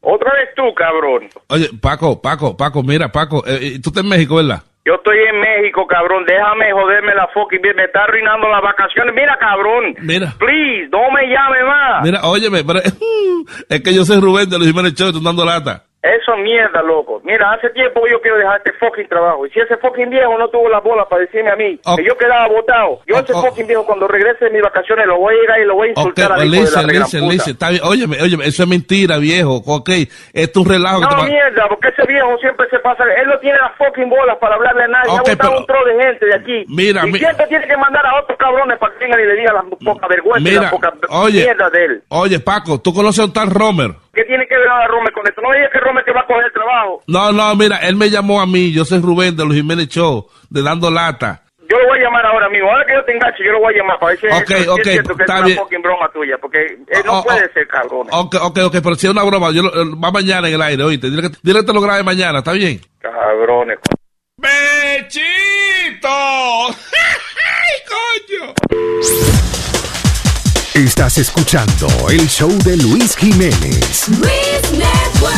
Otra 0.00 0.32
vez 0.34 0.48
tú, 0.54 0.72
cabrón. 0.74 1.28
Oye, 1.48 1.68
Paco, 1.80 2.20
Paco, 2.20 2.56
Paco, 2.56 2.82
mira, 2.82 3.08
Paco, 3.10 3.42
eh, 3.46 3.58
eh, 3.60 3.80
tú 3.82 3.88
estás 3.90 4.04
en 4.04 4.10
México, 4.10 4.36
¿verdad? 4.36 4.62
Yo 4.86 4.96
estoy 4.96 5.16
en 5.16 5.40
México, 5.40 5.86
cabrón. 5.86 6.24
Déjame 6.26 6.70
joderme 6.72 7.14
la 7.14 7.26
fucking 7.28 7.62
vida. 7.62 7.72
Me 7.74 7.84
está 7.84 8.04
arruinando 8.04 8.48
las 8.48 8.60
vacaciones. 8.60 9.14
Mira, 9.14 9.34
cabrón. 9.40 9.94
Mira. 10.02 10.34
Please, 10.38 10.88
no 10.92 11.10
me 11.10 11.26
llame 11.26 11.64
más. 11.64 12.02
Mira, 12.02 12.20
óyeme, 12.24 12.62
pero, 12.64 12.80
es 13.70 13.80
que 13.82 13.94
yo 13.94 14.04
soy 14.04 14.20
Rubén 14.20 14.50
de 14.50 14.58
los 14.58 14.66
Jiménez 14.66 14.92
Show, 14.94 15.10
dando 15.22 15.42
lata. 15.42 15.83
Eso 16.04 16.34
es 16.34 16.40
mierda, 16.42 16.82
loco. 16.82 17.22
Mira, 17.24 17.50
hace 17.52 17.70
tiempo 17.70 18.02
yo 18.06 18.20
quiero 18.20 18.36
dejar 18.36 18.58
este 18.58 18.72
fucking 18.74 19.08
trabajo. 19.08 19.46
Y 19.46 19.50
si 19.52 19.60
ese 19.60 19.78
fucking 19.78 20.10
viejo 20.10 20.36
no 20.36 20.48
tuvo 20.48 20.68
la 20.68 20.80
bola 20.80 21.06
para 21.08 21.22
decirme 21.22 21.50
a 21.50 21.56
mí 21.56 21.80
Ok. 21.82 21.96
que 21.96 22.04
yo 22.04 22.14
quedaba 22.18 22.46
votado, 22.48 23.00
yo 23.06 23.16
ese 23.18 23.32
Ok. 23.32 23.46
fucking 23.46 23.66
viejo 23.66 23.86
cuando 23.86 24.06
regrese 24.06 24.44
de 24.44 24.50
mis 24.50 24.60
vacaciones 24.60 25.06
lo 25.06 25.16
voy 25.16 25.34
a 25.34 25.40
llegar 25.40 25.60
y 25.60 25.64
lo 25.64 25.74
voy 25.76 25.88
a 25.88 25.90
insultar 25.92 26.32
a 26.32 26.34
pues, 26.34 26.44
hijo 26.44 26.52
de 26.52 26.58
la 26.58 26.62
listen, 26.62 26.86
gran 26.88 27.02
listen, 27.04 27.20
puta. 27.22 27.32
listen. 27.32 27.52
Está 27.54 27.70
bien. 27.70 27.82
Óyeme, 27.84 28.16
óyeme, 28.22 28.44
eso 28.44 28.62
es 28.64 28.68
mentira, 28.68 29.16
viejo. 29.16 29.62
Ok, 29.64 29.88
esto 30.34 30.60
es 30.60 30.66
un 30.66 30.72
relajo. 30.72 31.00
que 31.00 31.06
No, 31.14 31.22
va- 31.22 31.24
mierda, 31.26 31.68
porque 31.70 31.88
ese 31.88 32.06
viejo 32.06 32.36
siempre 32.38 32.68
se 32.68 32.78
pasa. 32.80 33.04
Él 33.04 33.26
no 33.26 33.38
tiene 33.38 33.56
las 33.58 33.72
fucking 33.78 34.10
bolas 34.10 34.36
para 34.38 34.56
hablarle 34.56 34.84
a 34.84 34.88
nadie. 34.88 35.10
Ha 35.10 35.18
votado 35.20 35.36
pero- 35.40 35.58
un 35.58 35.66
tro 35.66 35.84
de 35.86 36.04
gente 36.04 36.26
de 36.26 36.34
aquí. 36.36 36.64
Mira, 36.68 37.00
y 37.06 37.12
mi- 37.12 37.18
siempre 37.18 37.46
tiene 37.46 37.66
que 37.66 37.76
mandar 37.78 38.04
a 38.04 38.20
otros 38.20 38.36
cabrones 38.36 38.76
para 38.78 38.92
que 38.92 39.04
vengan 39.04 39.20
y 39.20 39.24
le 39.24 39.36
digan 39.36 39.54
la 39.54 39.62
poca 39.62 40.06
vergüenza 40.06 40.48
y 40.50 40.52
la 40.52 40.60
Mira, 40.60 40.70
poca 40.70 40.92
oye, 41.08 41.44
mierda 41.44 41.70
de 41.70 41.84
él. 41.86 42.02
oye, 42.08 42.40
Paco, 42.40 42.78
¿tú 42.78 42.92
conoces 42.92 43.20
a 43.20 43.24
un 43.24 43.32
tal 43.32 43.48
Romer? 43.48 43.90
¿Qué 44.14 44.24
tiene 44.24 44.46
que 44.46 44.56
ver 44.56 44.68
ahora 44.68 44.86
Romer 44.88 45.12
con 45.12 45.26
esto? 45.26 45.40
No 45.42 45.52
digas 45.52 45.70
que 45.72 45.80
Romer 45.80 46.04
te 46.04 46.12
va 46.12 46.20
a 46.20 46.26
coger 46.26 46.44
el 46.46 46.52
trabajo. 46.52 47.02
No, 47.06 47.32
no, 47.32 47.54
mira, 47.56 47.76
él 47.78 47.96
me 47.96 48.08
llamó 48.10 48.40
a 48.40 48.46
mí, 48.46 48.72
yo 48.72 48.84
soy 48.84 49.00
Rubén 49.00 49.36
de 49.36 49.44
los 49.44 49.54
Jiménez 49.54 49.88
Show, 49.88 50.28
de 50.50 50.62
Dando 50.62 50.90
Lata. 50.90 51.42
Yo 51.68 51.78
lo 51.78 51.86
voy 51.88 51.98
a 51.98 52.02
llamar 52.04 52.26
ahora 52.26 52.48
mismo. 52.50 52.70
Ahora 52.70 52.84
que 52.86 52.92
yo 52.92 53.02
te 53.04 53.12
enganche, 53.12 53.42
yo 53.44 53.52
lo 53.52 53.60
voy 53.60 53.74
a 53.74 53.78
llamar 53.78 53.98
para 53.98 54.10
ver 54.12 54.20
si 54.20 54.26
es 54.26 54.34
Ok, 54.34 54.50
eso, 54.50 54.62
si 54.62 54.68
ok, 54.68 54.78
es 54.80 54.92
cierto 54.92 55.16
que 55.16 55.22
es 55.24 55.30
una 55.30 55.40
bien. 55.42 55.58
fucking 55.58 55.82
broma 55.82 56.08
tuya. 56.12 56.36
Porque 56.38 56.58
eh, 56.62 57.02
no 57.06 57.12
Oh, 57.14 57.18
oh, 57.20 57.24
puede 57.24 57.46
oh. 57.46 57.52
ser, 57.54 57.66
cabrón. 57.66 58.06
Ok, 58.10 58.34
ok, 58.42 58.58
ok, 58.66 58.76
pero 58.82 58.94
si 58.96 59.06
es 59.06 59.12
una 59.12 59.22
broma, 59.24 59.50
yo 59.50 59.62
lo- 59.62 59.74
eh, 59.74 59.84
va 60.02 60.10
mañana 60.12 60.46
en 60.48 60.54
el 60.54 60.62
aire, 60.62 60.82
oíste. 60.84 61.08
Dile 61.10 61.22
que, 61.22 61.36
dile 61.42 61.60
que 61.60 61.66
te 61.66 61.72
lo 61.72 61.80
grabe 61.80 62.02
mañana, 62.02 62.40
¿está 62.40 62.52
bien? 62.52 62.80
Cabrones. 63.00 63.78
¡Bechito! 64.36 66.08
¡Ay, 66.68 67.76
coño! 67.88 69.73
Estás 70.74 71.18
escuchando 71.18 71.86
el 72.10 72.28
show 72.28 72.50
de 72.64 72.76
Luis 72.76 73.14
Jiménez. 73.16 74.08
Luis 74.08 74.72
Network. 74.72 75.34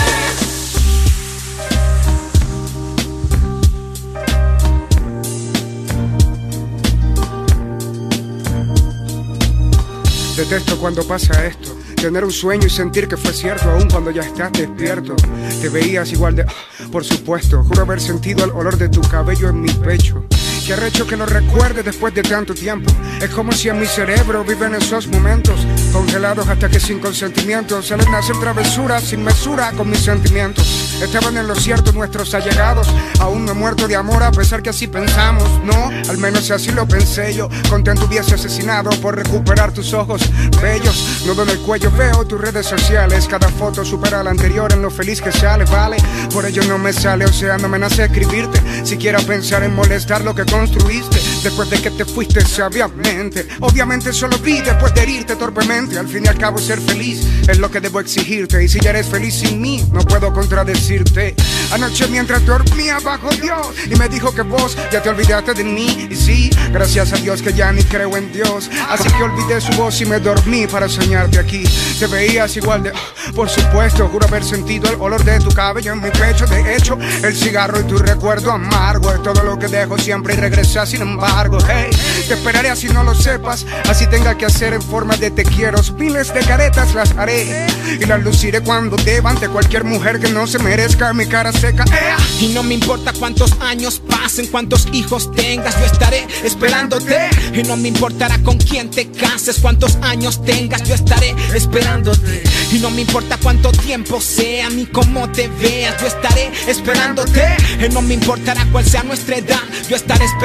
Detesto 10.38 10.78
cuando 10.78 11.07
pasa 11.07 11.45
esto. 11.45 11.76
Tener 11.97 12.25
un 12.25 12.33
sueño 12.33 12.66
y 12.66 12.71
sentir 12.71 13.07
que 13.07 13.19
fue 13.19 13.35
cierto 13.35 13.71
aún 13.71 13.90
cuando 13.90 14.11
ya 14.11 14.23
estás 14.23 14.50
despierto. 14.52 15.16
Te 15.61 15.69
veías 15.69 16.11
igual 16.12 16.35
de... 16.37 16.47
Por 16.90 17.05
supuesto, 17.05 17.62
juro 17.62 17.83
haber 17.83 18.00
sentido 18.00 18.47
el 18.47 18.52
olor 18.52 18.78
de 18.78 18.88
tu 18.88 19.02
cabello 19.02 19.50
en 19.50 19.61
mi 19.61 19.69
pecho. 19.69 20.25
Qué 20.66 20.73
arrecho 20.73 21.06
que 21.06 21.16
lo 21.16 21.26
recuerde 21.26 21.85
después 21.85 22.12
de 22.12 22.25
tanto 22.25 22.52
tiempo. 22.52 22.90
Es 23.20 23.30
como 23.30 23.52
si 23.52 23.68
en 23.68 23.78
mi 23.78 23.87
cerebro 23.87 24.42
viven 24.42 24.75
esos 24.75 25.06
momentos 25.06 25.64
congelados 25.92 26.49
hasta 26.49 26.68
que 26.68 26.80
sin 26.80 26.99
consentimiento 26.99 27.80
salen 27.82 28.12
a 28.12 28.18
hacer 28.18 28.37
travesuras 28.40 29.04
sin 29.04 29.23
mesura 29.23 29.70
con 29.76 29.88
mis 29.88 30.00
sentimientos. 30.00 31.00
Estaban 31.00 31.37
en 31.37 31.46
lo 31.46 31.54
cierto 31.54 31.92
nuestros 31.92 32.35
allegados. 32.35 32.88
Aún 33.20 33.44
no 33.44 33.52
he 33.52 33.54
muerto 33.54 33.87
de 33.87 33.94
amor 33.94 34.25
a 34.25 34.32
pesar 34.32 34.61
que 34.61 34.70
así 34.70 34.88
pensamos. 34.88 35.49
No, 35.62 35.88
al 36.11 36.18
menos 36.18 36.50
así 36.50 36.73
lo 36.73 36.88
pensé 36.88 37.32
yo. 37.32 37.49
Contento 37.70 38.06
hubiese 38.06 38.35
asesinado 38.35 38.90
por 39.00 39.14
recuperar 39.14 39.73
tus 39.73 39.94
ojos 39.94 40.20
bellos. 40.61 41.23
Nudo 41.26 41.44
en 41.44 41.50
el 41.50 41.61
cuello 41.61 41.92
veo 41.92 42.26
tus 42.26 42.40
redes 42.40 42.66
sociales. 42.66 43.28
Cada 43.28 43.49
foto 43.50 43.85
supera 43.85 44.25
la 44.25 44.30
anterior 44.30 44.73
en 44.73 44.82
lo 44.82 44.90
feliz 44.90 45.23
que 45.23 45.30
sale, 45.30 45.64
vale. 45.66 45.96
Por 46.32 46.44
ello 46.44 46.62
no 46.64 46.76
me 46.76 46.92
sale, 46.92 47.25
o 47.25 47.32
sea, 47.32 47.56
no 47.56 47.68
me 47.68 47.78
nace 47.78 48.04
escribirte. 48.04 48.61
Siquiera 48.85 49.20
pensar 49.20 49.62
en 49.62 49.75
molestar 49.75 50.23
lo 50.23 50.35
que 50.35 50.44
construiste. 50.59 51.21
Después 51.43 51.71
de 51.71 51.81
que 51.81 51.91
te 51.91 52.05
fuiste 52.05 52.41
sabiamente. 52.41 53.47
Obviamente 53.61 54.13
solo 54.13 54.39
vi 54.39 54.61
después 54.61 54.93
de 54.95 55.03
herirte 55.03 55.37
torpemente. 55.37 55.99
Al 55.99 56.09
fin 56.09 56.25
y 56.25 56.29
al 56.29 56.39
cabo 56.39 56.59
ser 56.59 56.81
feliz 56.81 57.21
es 57.49 57.59
lo 57.59 57.71
que 57.71 57.81
debo 57.81 58.01
exigirte. 58.01 58.65
Y 58.65 58.69
si 58.69 58.81
ya 58.81 58.91
eres 58.91 59.07
feliz 59.07 59.35
sin 59.35 59.61
mí, 59.61 59.85
no 59.93 60.01
puedo 60.01 60.33
contradecirte. 60.33 61.35
Anoche 61.71 62.09
mientras 62.09 62.45
dormía 62.45 62.99
bajo 63.01 63.29
Dios 63.31 63.69
y 63.87 63.95
me 63.97 64.09
dijo 64.09 64.35
que 64.35 64.43
vos 64.43 64.77
ya 64.91 65.03
te 65.03 65.09
olvidaste 65.09 65.55
de 65.55 65.65
mí. 65.65 66.09
Y 66.11 66.17
sí, 66.17 66.51
gracias 66.73 67.13
a 67.13 67.17
Dios 67.17 67.43
que 67.43 67.53
ya 67.53 67.73
ni 67.73 67.83
creo 67.85 68.17
en 68.17 68.33
Dios. 68.33 68.71
Así 68.89 69.09
que 69.11 69.23
olvidé 69.23 69.61
su 69.61 69.73
voz 69.73 70.01
y 70.01 70.07
me 70.07 70.19
dormí 70.19 70.67
para 70.67 70.89
soñarte 70.89 71.39
aquí. 71.39 71.65
Te 71.99 72.07
veías 72.07 72.57
igual 72.57 72.83
de... 72.83 72.93
Por 73.35 73.49
supuesto, 73.49 74.09
juro 74.09 74.27
haber 74.27 74.45
sentido 74.45 74.91
el 74.91 75.01
olor 75.01 75.23
de 75.23 75.39
tu 75.41 75.51
cabello 75.51 75.93
en 75.93 76.01
mi 76.01 76.11
pecho. 76.11 76.47
De 76.47 76.77
hecho, 76.77 76.99
el 77.23 77.37
cigarro 77.37 77.81
y 77.81 77.85
tu 77.85 77.99
recuerdo 77.99 78.51
amargo 78.51 79.13
es 79.13 79.23
todo 79.23 79.43
lo 79.43 79.59
que 79.59 79.69
dejo 79.69 79.99
siempre 79.99 80.37
y 80.47 80.50
regresa 80.50 80.87
sin 80.87 81.03
embargo. 81.03 81.59
Hey, 81.69 81.91
te 82.29 82.35
esperaré 82.35 82.71
así 82.71 82.88
no 82.88 83.03
lo 83.03 83.15
sepas. 83.15 83.67
Así 83.88 84.07
tenga 84.07 84.37
que 84.37 84.47
hacer 84.47 84.75
en 84.75 84.83
forma 84.83 85.17
de 85.17 85.31
te 85.31 85.43
quiero. 85.43 85.81
Miles 85.99 86.33
de 86.33 86.41
caretas 86.41 86.95
las 86.95 87.11
haré 87.17 87.67
y 88.00 88.05
las 88.05 88.23
luciré 88.23 88.61
cuando 88.61 88.97
deba 88.97 89.31
ante 89.31 89.49
cualquier 89.49 89.85
mujer 89.85 90.21
que 90.21 90.31
no 90.31 90.47
se 90.47 90.59
merezca 90.59 91.12
mi 91.12 91.26
cara 91.26 91.53
seca. 91.53 91.85
¡Ea! 91.91 92.17
Y 92.41 92.49
no 92.49 92.62
me 92.62 92.75
importa 92.75 93.12
cuántos 93.19 93.53
años 93.61 94.00
pasen, 94.09 94.47
cuántos 94.47 94.87
hijos 94.93 95.33
tengas, 95.35 95.79
yo 95.79 95.87
estaré 95.87 96.26
esperándote. 96.45 97.29
Y 97.53 97.62
no 97.65 97.76
me 97.76 97.88
importará 97.88 98.38
con 98.43 98.59
quién 98.59 98.91
te 98.91 99.11
cases, 99.11 99.59
cuántos 99.61 99.97
años 100.03 100.45
tengas, 100.45 100.83
yo 100.85 100.95
estaré 100.95 101.35
esperándote. 101.55 102.43
Y 102.73 102.79
no 102.79 102.91
me 102.91 103.03
importa 103.03 103.38
cuánto 103.43 103.73
tiempo 103.73 104.21
sea, 104.21 104.71
ni 104.71 104.87
cómo 104.87 105.29
te 105.31 105.49
veas, 105.49 106.00
yo 106.00 106.07
estaré 106.07 106.53
esperándote. 106.69 107.57
Y 107.85 107.93
no 107.93 108.03
me 108.03 108.15
importará 108.15 108.65
cuál 108.71 108.85
sea 108.85 109.03
nuestra 109.03 109.37
edad, 109.37 109.62
yo 109.88 109.97
estaré 109.97 110.25
esperándote 110.25 110.36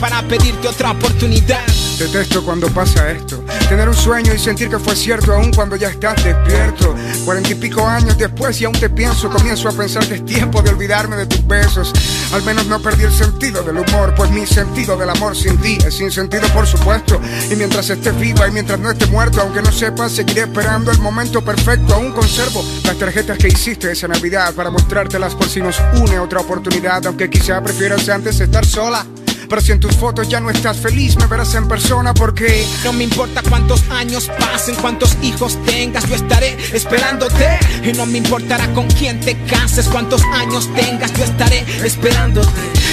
para 0.00 0.22
pedirte 0.22 0.68
otra 0.68 0.90
oportunidad. 0.90 1.64
Detesto 1.98 2.44
cuando 2.44 2.68
pasa 2.68 3.10
esto. 3.12 3.44
Tener 3.68 3.88
un 3.88 3.94
sueño 3.94 4.34
y 4.34 4.38
sentir 4.38 4.68
que 4.68 4.78
fue 4.78 4.96
cierto 4.96 5.32
aún 5.32 5.52
cuando 5.52 5.76
ya 5.76 5.88
estás 5.88 6.22
despierto. 6.24 6.94
Cuarenta 7.24 7.50
y 7.50 7.54
pico 7.54 7.86
años 7.86 8.18
después 8.18 8.60
y 8.60 8.64
aún 8.64 8.74
te 8.74 8.90
pienso, 8.90 9.30
comienzo 9.30 9.68
a 9.68 9.72
pensar 9.72 10.06
que 10.06 10.14
es 10.14 10.24
tiempo 10.24 10.60
de 10.60 10.70
olvidarme 10.70 11.16
de 11.16 11.26
tus 11.26 11.46
besos. 11.46 11.92
Al 12.32 12.42
menos 12.42 12.66
no 12.66 12.80
perdí 12.80 13.04
el 13.04 13.12
sentido 13.12 13.62
del 13.62 13.78
humor, 13.78 14.14
pues 14.16 14.30
mi 14.30 14.46
sentido 14.46 14.96
del 14.96 15.10
amor 15.10 15.36
sin 15.36 15.56
ti 15.58 15.78
es 15.86 15.94
sin 15.94 16.10
sentido, 16.10 16.48
por 16.48 16.66
supuesto. 16.66 17.20
Y 17.50 17.54
mientras 17.54 17.88
estés 17.90 18.18
viva 18.18 18.48
y 18.48 18.50
mientras 18.50 18.80
no 18.80 18.90
esté 18.90 19.06
muerto, 19.06 19.40
aunque 19.40 19.62
no 19.62 19.70
sepas, 19.70 20.12
seguiré 20.12 20.42
esperando 20.42 20.90
el 20.90 20.98
momento 20.98 21.42
perfecto. 21.44 21.94
Aún 21.94 22.12
conservo 22.12 22.64
las 22.84 22.96
tarjetas 22.96 23.38
que 23.38 23.48
hiciste 23.48 23.92
esa 23.92 24.08
Navidad 24.08 24.52
para 24.54 24.70
mostrártelas 24.70 25.34
por 25.34 25.48
si 25.48 25.60
nos 25.60 25.80
une 25.94 26.18
otra 26.18 26.40
oportunidad, 26.40 27.06
aunque 27.06 27.30
quizá 27.30 27.62
prefieras 27.62 28.08
antes 28.08 28.40
estar 28.40 28.66
sola. 28.66 29.06
Pero 29.52 29.60
si 29.60 29.72
en 29.72 29.80
tus 29.80 29.94
fotos 29.96 30.30
ya 30.30 30.40
no 30.40 30.48
estás 30.48 30.78
feliz, 30.78 31.14
me 31.18 31.26
verás 31.26 31.54
en 31.54 31.68
persona 31.68 32.14
porque 32.14 32.66
No 32.84 32.94
me 32.94 33.04
importa 33.04 33.42
cuántos 33.46 33.84
años 33.90 34.30
pasen, 34.38 34.74
cuántos 34.76 35.14
hijos 35.20 35.62
tengas, 35.66 36.08
yo 36.08 36.14
estaré 36.14 36.56
esperándote. 36.72 37.58
Y 37.84 37.92
no 37.92 38.06
me 38.06 38.16
importará 38.16 38.66
con 38.72 38.86
quién 38.86 39.20
te 39.20 39.36
cases, 39.44 39.88
cuántos 39.88 40.22
años 40.32 40.70
tengas, 40.74 41.12
yo 41.12 41.24
estaré 41.24 41.66
esperándote. 41.84 42.48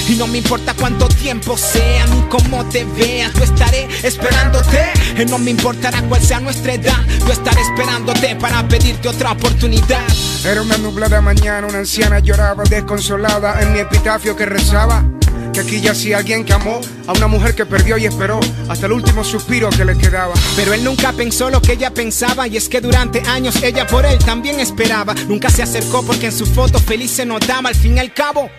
Y 0.09 0.15
no 0.15 0.27
me 0.27 0.39
importa 0.39 0.73
cuánto 0.73 1.07
tiempo 1.07 1.57
sea, 1.57 2.05
ni 2.07 2.23
cómo 2.23 2.65
te 2.65 2.83
veas, 2.83 3.33
yo 3.35 3.45
estaré 3.45 3.87
esperándote. 4.03 4.91
Y 5.17 5.23
no 5.27 5.37
me 5.37 5.51
importará 5.51 6.01
cuál 6.09 6.21
sea 6.21 6.41
nuestra 6.41 6.73
edad, 6.73 7.05
yo 7.25 7.31
estaré 7.31 7.61
esperándote 7.61 8.35
para 8.35 8.67
pedirte 8.67 9.07
otra 9.07 9.31
oportunidad. 9.31 10.03
Era 10.43 10.61
una 10.61 10.77
nublada 10.77 11.21
mañana, 11.21 11.67
una 11.67 11.77
anciana 11.77 12.19
lloraba 12.19 12.65
desconsolada 12.65 13.61
en 13.61 13.71
mi 13.71 13.79
epitafio 13.79 14.35
que 14.35 14.45
rezaba. 14.45 15.05
Que 15.53 15.61
aquí 15.61 15.81
yacía 15.81 16.17
alguien 16.17 16.45
que 16.45 16.53
amó 16.53 16.81
a 17.07 17.13
una 17.13 17.27
mujer 17.27 17.55
que 17.55 17.65
perdió 17.65 17.97
y 17.97 18.05
esperó 18.05 18.39
hasta 18.67 18.85
el 18.85 18.93
último 18.93 19.23
suspiro 19.23 19.69
que 19.69 19.85
le 19.85 19.97
quedaba. 19.97 20.33
Pero 20.55 20.73
él 20.73 20.83
nunca 20.83 21.11
pensó 21.13 21.49
lo 21.49 21.61
que 21.61 21.73
ella 21.73 21.91
pensaba 21.91 22.47
y 22.47 22.57
es 22.57 22.69
que 22.69 22.81
durante 22.81 23.21
años 23.27 23.61
ella 23.63 23.87
por 23.87 24.05
él 24.05 24.17
también 24.19 24.59
esperaba. 24.59 25.13
Nunca 25.27 25.49
se 25.49 25.63
acercó 25.63 26.03
porque 26.03 26.27
en 26.27 26.31
su 26.31 26.45
foto 26.45 26.79
feliz 26.79 27.11
se 27.11 27.25
notaba 27.25 27.69
al 27.69 27.75
fin 27.75 27.97
y 27.97 27.99
al 27.99 28.13
cabo. 28.13 28.49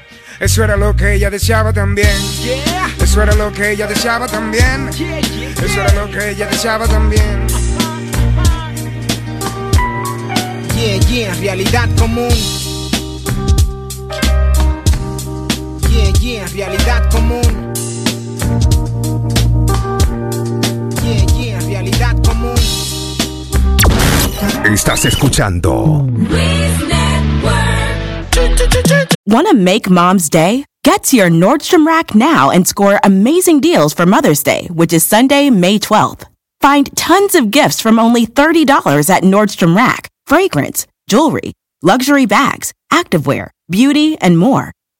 Eso 0.40 0.64
era 0.64 0.76
lo 0.76 0.97
que 0.97 1.14
ella 1.14 1.28
deseaba 1.28 1.73
también. 1.73 2.09
Yeah. 2.42 2.90
Eso 2.99 3.23
era 3.23 3.35
lo 3.35 3.52
que 3.52 3.73
ella 3.73 3.87
deseaba 3.87 4.26
también. 4.26 4.90
Yeah, 4.92 5.20
yeah, 5.20 5.50
Eso 5.50 5.80
era 5.82 5.92
lo 5.92 6.11
que 6.11 6.30
ella 6.30 6.47
deseaba 6.47 6.88
también. 6.88 7.47
Yeah, 10.76 10.99
yeah, 11.09 11.35
realidad 11.35 11.88
común. 11.99 12.30
Yeah, 15.90 16.12
yeah, 16.20 16.47
realidad 16.52 17.11
común. 17.11 17.75
Yeah, 21.02 21.26
yeah, 21.37 21.61
realidad 21.66 22.16
común. 22.25 22.56
Estás 24.64 25.04
escuchando 25.04 26.06
Want 29.26 29.49
to 29.49 29.54
make 29.54 29.88
mom's 29.90 30.28
day? 30.28 30.64
Get 30.82 31.04
to 31.04 31.16
your 31.16 31.28
Nordstrom 31.28 31.87
Rack 31.87 32.14
now 32.14 32.50
and 32.50 32.66
score 32.66 32.99
amazing 33.04 33.61
deals 33.61 33.92
for 33.92 34.06
Mother's 34.06 34.42
Day, 34.42 34.66
which 34.73 34.92
is 34.92 35.04
Sunday, 35.04 35.50
May 35.50 35.78
12th. 35.78 36.25
Find 36.61 36.94
tons 36.97 37.35
of 37.35 37.50
gifts 37.50 37.80
from 37.80 37.99
only 37.99 38.26
$30 38.26 39.11
at 39.11 39.23
Nordstrom 39.23 39.76
Rack 39.76 40.09
fragrance, 40.26 40.87
jewelry, 41.09 41.52
luxury 41.82 42.26
bags, 42.26 42.73
activewear, 42.92 43.49
beauty, 43.68 44.16
and 44.20 44.38
more. 44.38 44.73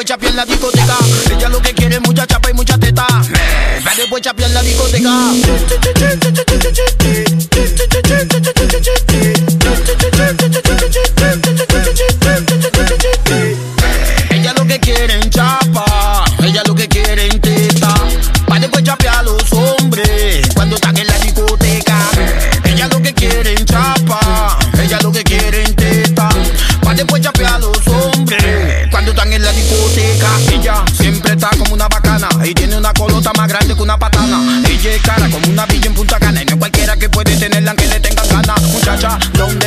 Después 0.00 0.06
chapear 0.06 0.30
en 0.30 0.36
la 0.36 0.44
discoteca. 0.46 0.96
Ella 1.30 1.48
lo 1.48 1.60
que 1.60 1.74
quiere 1.74 1.96
es 1.96 2.00
mucha 2.00 2.26
chapa 2.26 2.50
y 2.50 2.54
mucha 2.54 2.78
teta. 2.78 3.06
Pa' 3.84 3.94
después 3.96 4.22
chapear 4.22 4.48
en 4.48 4.54
la 4.54 4.62
discoteca. 4.62 5.10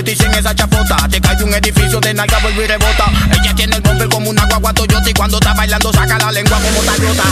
Dicen 0.04 0.34
esa 0.34 0.54
chapota? 0.54 1.08
Te 1.10 1.20
cae 1.22 1.44
un 1.44 1.54
edificio 1.54 2.00
de 2.00 2.14
nalga, 2.14 2.40
vuelve 2.40 2.64
y 2.64 2.68
rebota. 2.68 3.06
Ella 3.32 3.54
tiene 3.56 3.76
el 3.78 3.82
bumper 3.82 4.10
como 4.10 4.30
una 4.30 4.46
guagua 4.46 4.74
Toyota 4.74 5.10
y 5.10 5.14
cuando 5.14 5.38
está 5.38 5.54
bailando 5.54 5.92
saca 5.94 6.18
la 6.20 6.32
lengua 6.32 6.60
como 6.60 6.82
Toyota. 6.82 7.24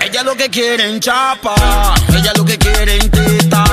Ella 0.00 0.22
lo 0.22 0.36
que 0.36 0.48
quiere 0.48 0.88
en 0.88 1.00
chapa, 1.00 1.94
ella 2.10 2.32
lo 2.36 2.44
que 2.44 2.58
quiere 2.58 2.96
en 2.96 3.10
teta. 3.10 3.64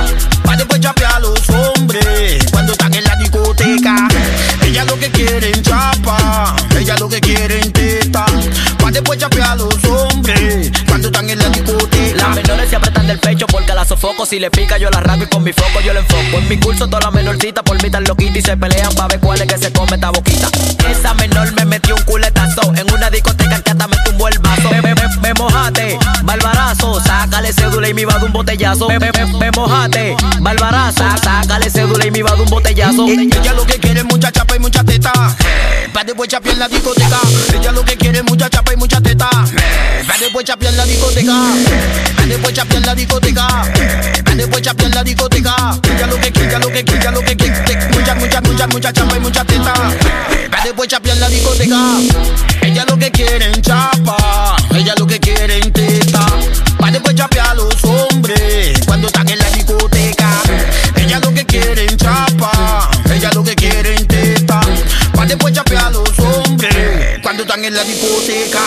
Pa' 0.44 0.56
después 0.56 0.82
chapear 0.82 1.14
a 1.14 1.20
los 1.20 1.50
hombres 1.50 2.46
cuando 2.52 2.74
están 2.74 2.94
en 2.94 3.04
la 3.04 3.16
discoteca. 3.16 4.08
Ella 4.62 4.84
lo 4.86 4.98
que 4.98 5.10
quiere 5.12 5.52
en 5.52 5.62
chapa, 5.62 6.18
Después 9.04 9.20
chapear 9.20 9.50
a 9.50 9.56
los 9.56 9.84
hombres 9.84 10.72
cuando 10.88 11.10
están 11.10 11.30
en 11.30 11.38
la 11.38 11.50
discoteca. 11.50 12.16
Las 12.16 12.36
menores 12.38 12.70
se 12.70 12.78
apretan 12.78 13.06
del 13.06 13.20
pecho 13.20 13.46
porque 13.48 13.74
la 13.74 13.84
sofoco. 13.84 14.26
Si 14.26 14.40
le 14.40 14.50
pica, 14.50 14.78
yo 14.78 14.90
la 14.92 15.02
rasgo 15.02 15.26
y 15.26 15.28
con 15.28 15.44
mi 15.44 15.52
foco 15.52 15.82
yo 15.86 15.92
le 15.92 16.00
enfoco. 16.00 16.38
En 16.38 16.48
mi 16.48 16.58
curso, 16.58 16.88
todas 16.88 17.04
las 17.04 17.14
menorcitas 17.14 17.66
por 17.66 17.84
mí 17.84 17.90
tan 17.90 18.06
loquitas 18.06 18.38
y 18.38 18.42
se 18.42 18.56
pelean 18.56 18.96
pa' 18.96 19.10
ver 19.10 19.20
cuál 19.20 19.42
es 19.42 19.48
que 19.48 19.58
se 19.58 19.74
come 19.74 19.96
esta 19.96 20.10
boquita. 20.10 20.48
Esa 20.90 21.14
menor 21.16 21.52
me 21.52 21.66
metió 21.66 21.96
un 21.96 22.04
culetazo 22.04 22.62
en 22.78 22.94
una 22.94 23.10
discoteca 23.10 23.60
que 23.62 23.72
hasta 23.72 23.88
me 23.90 23.98
tumbó 24.06 24.30
el 24.30 24.40
vaso. 24.40 24.70
Me, 24.72 24.82
me, 24.82 24.96
me, 24.96 25.04
me 25.22 25.34
mojate, 25.34 26.00
barbarazo. 26.24 27.02
Sácale 27.02 27.52
cédula 27.52 27.90
y 27.90 27.94
me 27.94 28.06
va 28.06 28.20
de 28.20 28.26
un 28.26 28.32
botellazo. 28.32 28.88
Me, 28.88 29.00
me, 29.00 29.12
me, 29.12 29.26
me 29.26 29.52
mojate, 29.52 30.16
barbarazo. 30.40 31.04
Sácale 31.22 31.70
cédula 31.70 32.08
y 32.08 32.12
me 32.12 32.24
va 32.24 32.38
de 32.38 32.44
un 32.44 32.50
botellazo. 32.50 33.06
Ella 33.08 33.52
lo 33.52 33.66
que 33.66 33.80
quiere 33.80 34.00
es 34.00 34.06
mucha 34.06 34.32
chapa 34.32 34.56
y 34.56 34.60
mucha 34.60 34.82
teta. 34.82 35.12
Pa' 36.04 36.08
después 36.08 36.28
chapear 36.28 36.56
en 36.56 36.60
la 36.60 36.68
discoteca. 36.68 37.18
Ella 37.58 37.72
lo 37.72 37.86
que 37.86 37.96
quiere 37.96 38.18
es 38.18 38.26
mucha 38.26 38.50
chapa 38.50 38.74
y 38.74 38.76
mucha 38.76 39.00
teta. 39.00 39.30
Pa' 39.30 40.18
después 40.20 40.44
chapear 40.44 40.74
en 40.74 40.78
la 40.78 40.84
discoteca. 40.84 41.32
Pa' 42.18 42.26
después 42.26 42.54
chapear 42.54 42.80
en 42.80 42.86
la 42.86 42.94
discoteca. 42.94 43.48
Pa' 44.26 44.36
después 44.36 44.62
chapear 44.62 44.90
en 44.90 44.96
la 44.96 45.04
discoteca. 45.06 45.56
Ella 45.96 46.08
lo 46.08 46.20
que 46.20 46.34
quiere, 46.34 46.60
lo 46.60 46.68
que 46.68 46.84
quiere, 46.84 47.12
lo 47.12 47.22
que 47.22 47.38
quiere. 47.38 47.88
Mucha, 47.94 48.16
mucha, 48.16 48.42
mucha, 48.42 48.68
mucha 48.68 48.92
chapa 48.92 49.16
y 49.16 49.20
mucha 49.22 49.46
teta. 49.46 49.74
Pa' 50.52 50.64
después 50.66 50.90
chapear 50.90 51.16
en 51.16 51.22
la 51.22 51.30
discoteca. 51.30 51.78
Ella 52.64 52.84
lo 52.86 53.00
que 53.00 53.10
quiere 53.10 53.46
en 53.46 53.62
chapa. 53.62 54.58
Ella 54.76 54.96
lo 54.98 55.08
que 55.08 55.22
quiere 55.22 55.60
en 55.60 55.72
teta. 55.72 56.26
Pa' 56.80 56.92
después 56.92 57.16
chapear 57.16 57.48
a 57.48 57.54
los 57.54 57.82
hombres 57.86 58.78
cuando 58.86 59.08
están 59.08 59.30
en 59.30 59.40
la 59.40 59.50
discoteca. 59.52 60.42
Ella 60.98 61.20
lo 61.20 61.34
que 61.34 61.46
quiere 61.46 61.83
en 67.66 67.76
la 67.76 67.84
discoteca. 67.84 68.60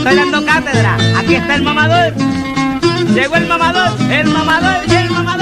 Estoy 0.00 0.16
dando 0.16 0.44
cátedra. 0.44 0.96
Aquí 1.18 1.34
está 1.34 1.54
el 1.56 1.62
mamador. 1.62 2.14
Llegó 3.14 3.36
el 3.36 3.46
mamador, 3.46 3.90
el 4.10 4.26
mamador 4.28 4.76
y 4.88 4.94
el 4.94 5.10
mamador. 5.10 5.39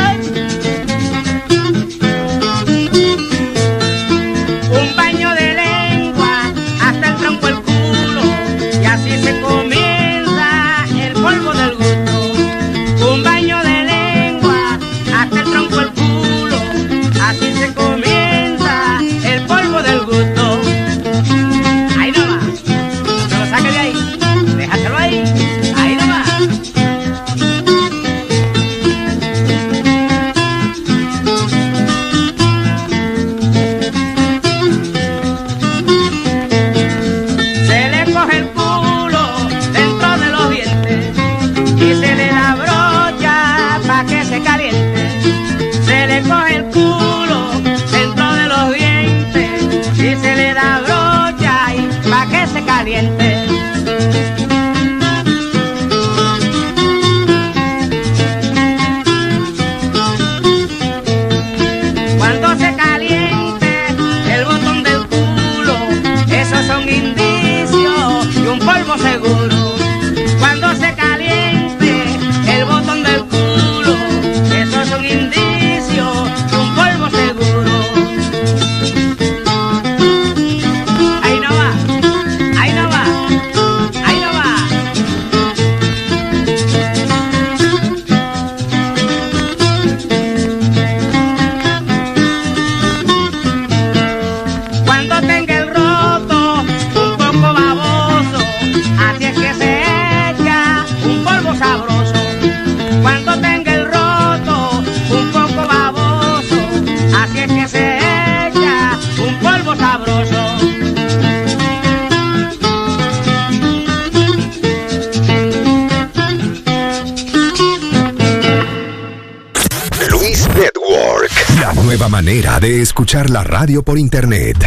La 123.39 123.45
radio 123.45 123.85
por 123.85 123.99
internet. 123.99 124.58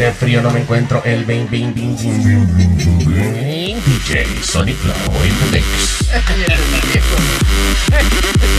Este 0.00 0.12
frío 0.14 0.40
no 0.40 0.50
me 0.50 0.60
encuentro 0.60 1.02
el 1.04 1.26
bing 1.26 1.46
bing 1.50 1.74
bing 1.74 1.94
bing 1.94 2.24
bing 2.24 2.46
bing 2.56 2.74
bing 2.78 2.98
bing 3.04 3.82
DJ 3.84 4.42
Sonic 4.42 4.74
Flow 4.76 4.94
in 5.22 5.34
the. 5.50 5.58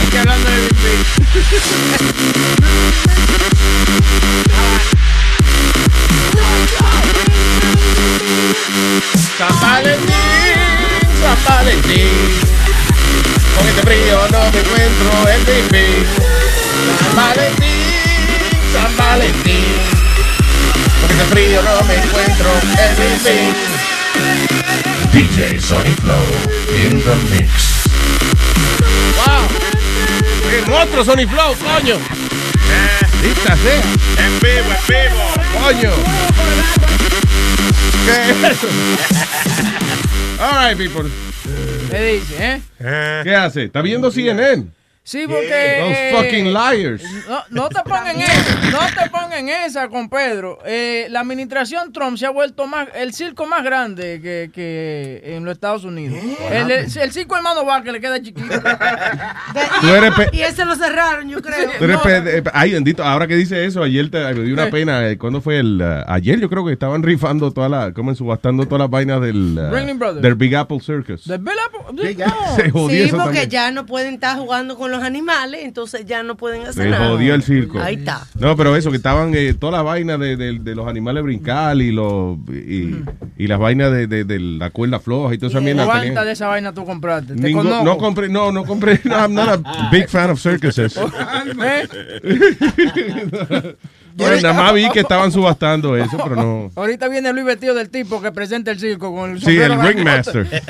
Estoy 0.04 0.18
hablando 0.18 0.48
de 0.50 0.98
San 9.36 9.50
Valentín. 11.44 12.08
Con 13.56 13.66
este 13.66 13.82
frío 13.82 14.28
no 14.30 14.38
me 14.52 14.60
encuentro 14.60 15.28
el 15.28 15.44
bing 15.44 15.68
bing. 15.72 16.06
San 17.00 17.16
Valentín, 17.16 17.90
San 18.72 18.96
Valentín. 18.96 19.91
Este 21.22 21.34
frío 21.34 21.62
no 21.62 21.84
me 21.84 21.94
encuentro 21.94 22.50
el 22.82 22.96
bing 22.96 23.20
bing. 23.22 23.54
DJ 25.12 25.60
Sonic 25.60 26.00
Flow 26.00 26.26
in 26.74 27.00
the 27.00 27.14
mix. 27.30 27.84
¡Wow! 29.16 29.46
¡El 30.52 30.66
monstruo 30.66 31.04
Sony 31.04 31.26
Flow, 31.28 31.54
coño! 31.54 31.96
¡Lista 33.22 33.56
sea! 33.56 33.82
En 34.18 34.40
vivo, 34.40 34.70
en 34.74 34.86
vivo. 34.88 35.22
¡Coño! 35.62 35.92
¿Qué 38.04 38.30
es 38.30 38.42
eso? 38.52 38.68
All 40.40 40.68
right, 40.68 40.76
people. 40.76 41.08
¿Qué 41.88 42.04
dice, 42.14 42.60
eh? 42.80 43.22
¿Qué 43.22 43.36
hace? 43.36 43.64
¿Está 43.64 43.80
viendo 43.80 44.10
CNN? 44.10 44.66
Sí, 45.04 45.26
porque. 45.26 45.78
Those 45.80 46.22
fucking 46.22 46.52
liars. 46.52 47.02
No, 47.28 47.42
no 47.50 47.68
te 47.68 47.82
pongan 47.82 48.20
esa, 48.20 48.54
no 48.70 48.78
te 48.86 49.10
pongan 49.32 49.48
esa 49.48 49.88
con 49.88 50.08
Pedro. 50.08 50.58
Eh, 50.64 51.06
la 51.10 51.20
administración 51.20 51.92
Trump 51.92 52.16
se 52.18 52.26
ha 52.26 52.30
vuelto 52.30 52.66
más 52.66 52.88
el 52.94 53.12
circo 53.14 53.46
más 53.46 53.62
grande 53.64 54.20
que, 54.22 54.50
que 54.54 55.22
en 55.36 55.44
los 55.44 55.54
Estados 55.54 55.84
Unidos. 55.84 56.18
El, 56.50 56.70
el, 56.70 56.98
el 56.98 57.12
circo 57.12 57.36
hermano 57.36 57.64
va 57.64 57.82
que 57.82 57.92
le 57.92 58.00
queda 58.00 58.20
chiquito. 58.20 58.48
Tú 59.80 59.88
eres 59.88 60.14
pe- 60.14 60.30
Y 60.32 60.42
ese 60.42 60.64
lo 60.64 60.74
cerraron, 60.76 61.28
creo. 61.42 61.70
Tú 61.78 61.84
eres 61.84 61.98
pe- 61.98 62.38
eh, 62.38 62.42
Ay, 62.52 62.72
bendito, 62.72 63.02
ahora 63.04 63.26
que 63.26 63.36
dice 63.36 63.64
eso, 63.64 63.82
ayer 63.82 64.10
te, 64.10 64.18
me 64.34 64.42
dio 64.42 64.54
una 64.54 64.70
pena. 64.70 65.08
eh, 65.08 65.18
¿Cuándo 65.18 65.40
fue 65.40 65.58
el...? 65.58 65.80
uh, 65.82 66.10
ayer 66.10 66.40
yo 66.40 66.48
creo 66.48 66.64
que 66.64 66.72
estaban 66.72 67.02
rifando 67.02 67.50
todas 67.50 67.70
las... 67.70 67.92
Como 67.92 68.14
subastando 68.14 68.64
todas 68.66 68.80
las 68.80 68.90
vainas 68.90 69.20
del... 69.20 69.58
uh, 69.58 70.20
del 70.20 70.34
Big 70.36 70.54
Apple 70.56 70.78
Circus. 70.80 71.26
De 71.26 71.38
Bella- 71.38 71.60
Se 72.56 72.70
jodió 72.70 72.88
Sí, 72.90 73.02
eso 73.02 73.16
porque 73.16 73.24
también. 73.40 73.50
ya 73.50 73.70
no 73.72 73.84
pueden 73.86 74.14
estar 74.14 74.38
jugando 74.38 74.76
con 74.76 74.90
los 74.90 75.02
animales, 75.02 75.60
entonces 75.64 76.04
ya 76.06 76.22
no 76.22 76.36
pueden 76.36 76.62
hacer 76.62 76.84
Se 76.84 76.90
nada. 76.90 77.08
jodió 77.08 77.34
el 77.34 77.42
circo. 77.42 77.80
Ahí 77.80 77.96
está. 77.96 78.26
No, 78.38 78.56
pero 78.56 78.76
eso, 78.76 78.90
que 78.90 78.96
estaban 78.96 79.32
eh, 79.34 79.54
todas 79.54 79.74
las 79.74 79.84
vainas 79.84 80.18
de, 80.20 80.36
de- 80.36 80.58
de 80.60 80.74
los 80.74 80.86
animales 80.86 81.22
brincar 81.22 81.76
y, 81.78 81.90
los, 81.92 82.38
y, 82.48 82.94
y 83.36 83.46
las 83.46 83.58
vainas 83.58 83.90
de, 83.92 84.06
de- 84.06 84.24
de 84.24 84.38
la 84.38 84.70
cuerda 84.70 85.00
floja 85.00 85.34
y 85.34 85.38
toda 85.38 85.50
esa 85.50 85.60
mierda. 85.60 85.84
¿Cuánta 85.84 86.24
de 86.24 86.32
esa 86.32 86.46
vaina 86.46 86.72
tú 86.72 86.84
compraste? 86.84 87.34
Te 87.34 87.52
no 87.52 87.96
compré, 87.98 88.28
no, 88.28 88.52
no 88.52 88.64
compré. 88.64 89.00
No, 89.04 89.16
I'm 89.16 89.34
not 89.34 89.48
a 89.64 89.88
big 89.90 90.08
fan 90.08 90.30
of 90.30 90.40
circuses. 90.40 90.94
¿Eh? 91.64 93.76
Bueno, 94.14 94.36
nada 94.42 94.52
más 94.52 94.74
vi 94.74 94.90
que 94.90 95.00
estaban 95.00 95.32
subastando 95.32 95.96
eso, 95.96 96.18
pero 96.22 96.36
no. 96.36 96.70
Ahorita 96.76 97.08
viene 97.08 97.32
Luis 97.32 97.46
vestido 97.46 97.72
del 97.74 97.88
tipo 97.88 98.20
que 98.20 98.30
presenta 98.30 98.70
el 98.70 98.78
circo 98.78 99.14
con 99.14 99.30
el 99.30 99.40
Sí, 99.40 99.56
el 99.56 99.80
ringmaster. 99.80 100.46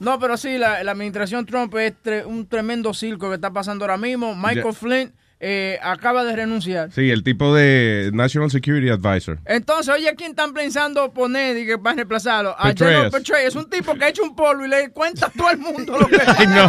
no, 0.00 0.18
pero 0.18 0.36
sí, 0.36 0.58
la, 0.58 0.82
la 0.82 0.92
administración 0.92 1.46
Trump 1.46 1.74
es 1.76 1.92
tre- 2.04 2.24
un 2.26 2.46
tremendo 2.46 2.92
circo 2.94 3.28
que 3.28 3.36
está 3.36 3.52
pasando 3.52 3.84
ahora 3.84 3.96
mismo. 3.96 4.34
Michael. 4.34 4.74
Flynn 4.74 5.12
eh, 5.42 5.78
acaba 5.82 6.22
de 6.24 6.36
renunciar. 6.36 6.92
Sí, 6.92 7.08
el 7.10 7.22
tipo 7.22 7.54
de 7.54 8.10
National 8.12 8.50
Security 8.50 8.90
Advisor. 8.90 9.38
Entonces, 9.46 9.88
oye, 9.94 10.14
¿quién 10.16 10.30
están 10.30 10.52
pensando 10.52 11.10
poner 11.12 11.56
y 11.56 11.64
que 11.66 11.76
van 11.76 11.94
a 11.94 11.96
reemplazarlo? 11.96 12.50
A 12.58 12.68
Petraeus. 12.68 12.78
General 12.78 13.10
Petraeus. 13.10 13.46
Es 13.48 13.56
un 13.56 13.70
tipo 13.70 13.94
que 13.94 14.04
ha 14.04 14.08
hecho 14.10 14.22
un 14.22 14.36
polvo 14.36 14.66
y 14.66 14.68
le 14.68 14.90
cuenta 14.90 15.26
a 15.26 15.30
todo 15.30 15.50
el 15.50 15.58
mundo 15.58 15.96
lo 15.98 16.06
que 16.08 16.18
Ay, 16.26 16.46
no. 16.46 16.68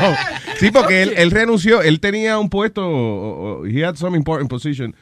Sí, 0.57 0.71
porque 0.71 1.03
él, 1.03 1.13
él 1.17 1.31
renunció. 1.31 1.81
Él 1.81 1.99
tenía 1.99 2.39
un 2.39 2.49
puesto, 2.49 3.65
he 3.65 3.83
had 3.83 3.95
some 3.95 4.15
important 4.17 4.49
position 4.49 4.95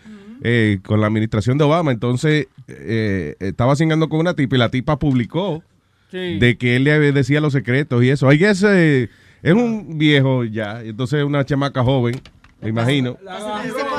eh, 0.44 0.80
con 0.84 1.00
la 1.02 1.08
administración 1.08 1.58
de 1.58 1.64
Obama. 1.66 1.92
Entonces, 1.92 2.48
eh, 2.68 3.36
estaba 3.40 3.76
cingando 3.76 4.10
con 4.10 4.20
una 4.20 4.34
tipa 4.34 4.56
y 4.56 4.60
la 4.60 4.70
tipa 4.70 4.98
publicó 4.98 5.64
Sí. 6.12 6.40
de 6.40 6.58
que 6.58 6.76
él 6.76 6.86
le 6.86 7.12
decía 7.12 7.40
los 7.40 7.54
secretos 7.54 8.04
y 8.04 8.10
eso. 8.10 8.32
I 8.34 8.38
guess, 8.40 8.64
eh, 8.68 9.10
es 9.44 9.54
un 9.54 10.00
viejo 10.00 10.44
ya, 10.44 10.82
entonces 10.82 11.24
una 11.24 11.46
chamaca 11.46 11.84
joven, 11.84 12.20
me 12.62 12.70
imagino. 12.70 13.18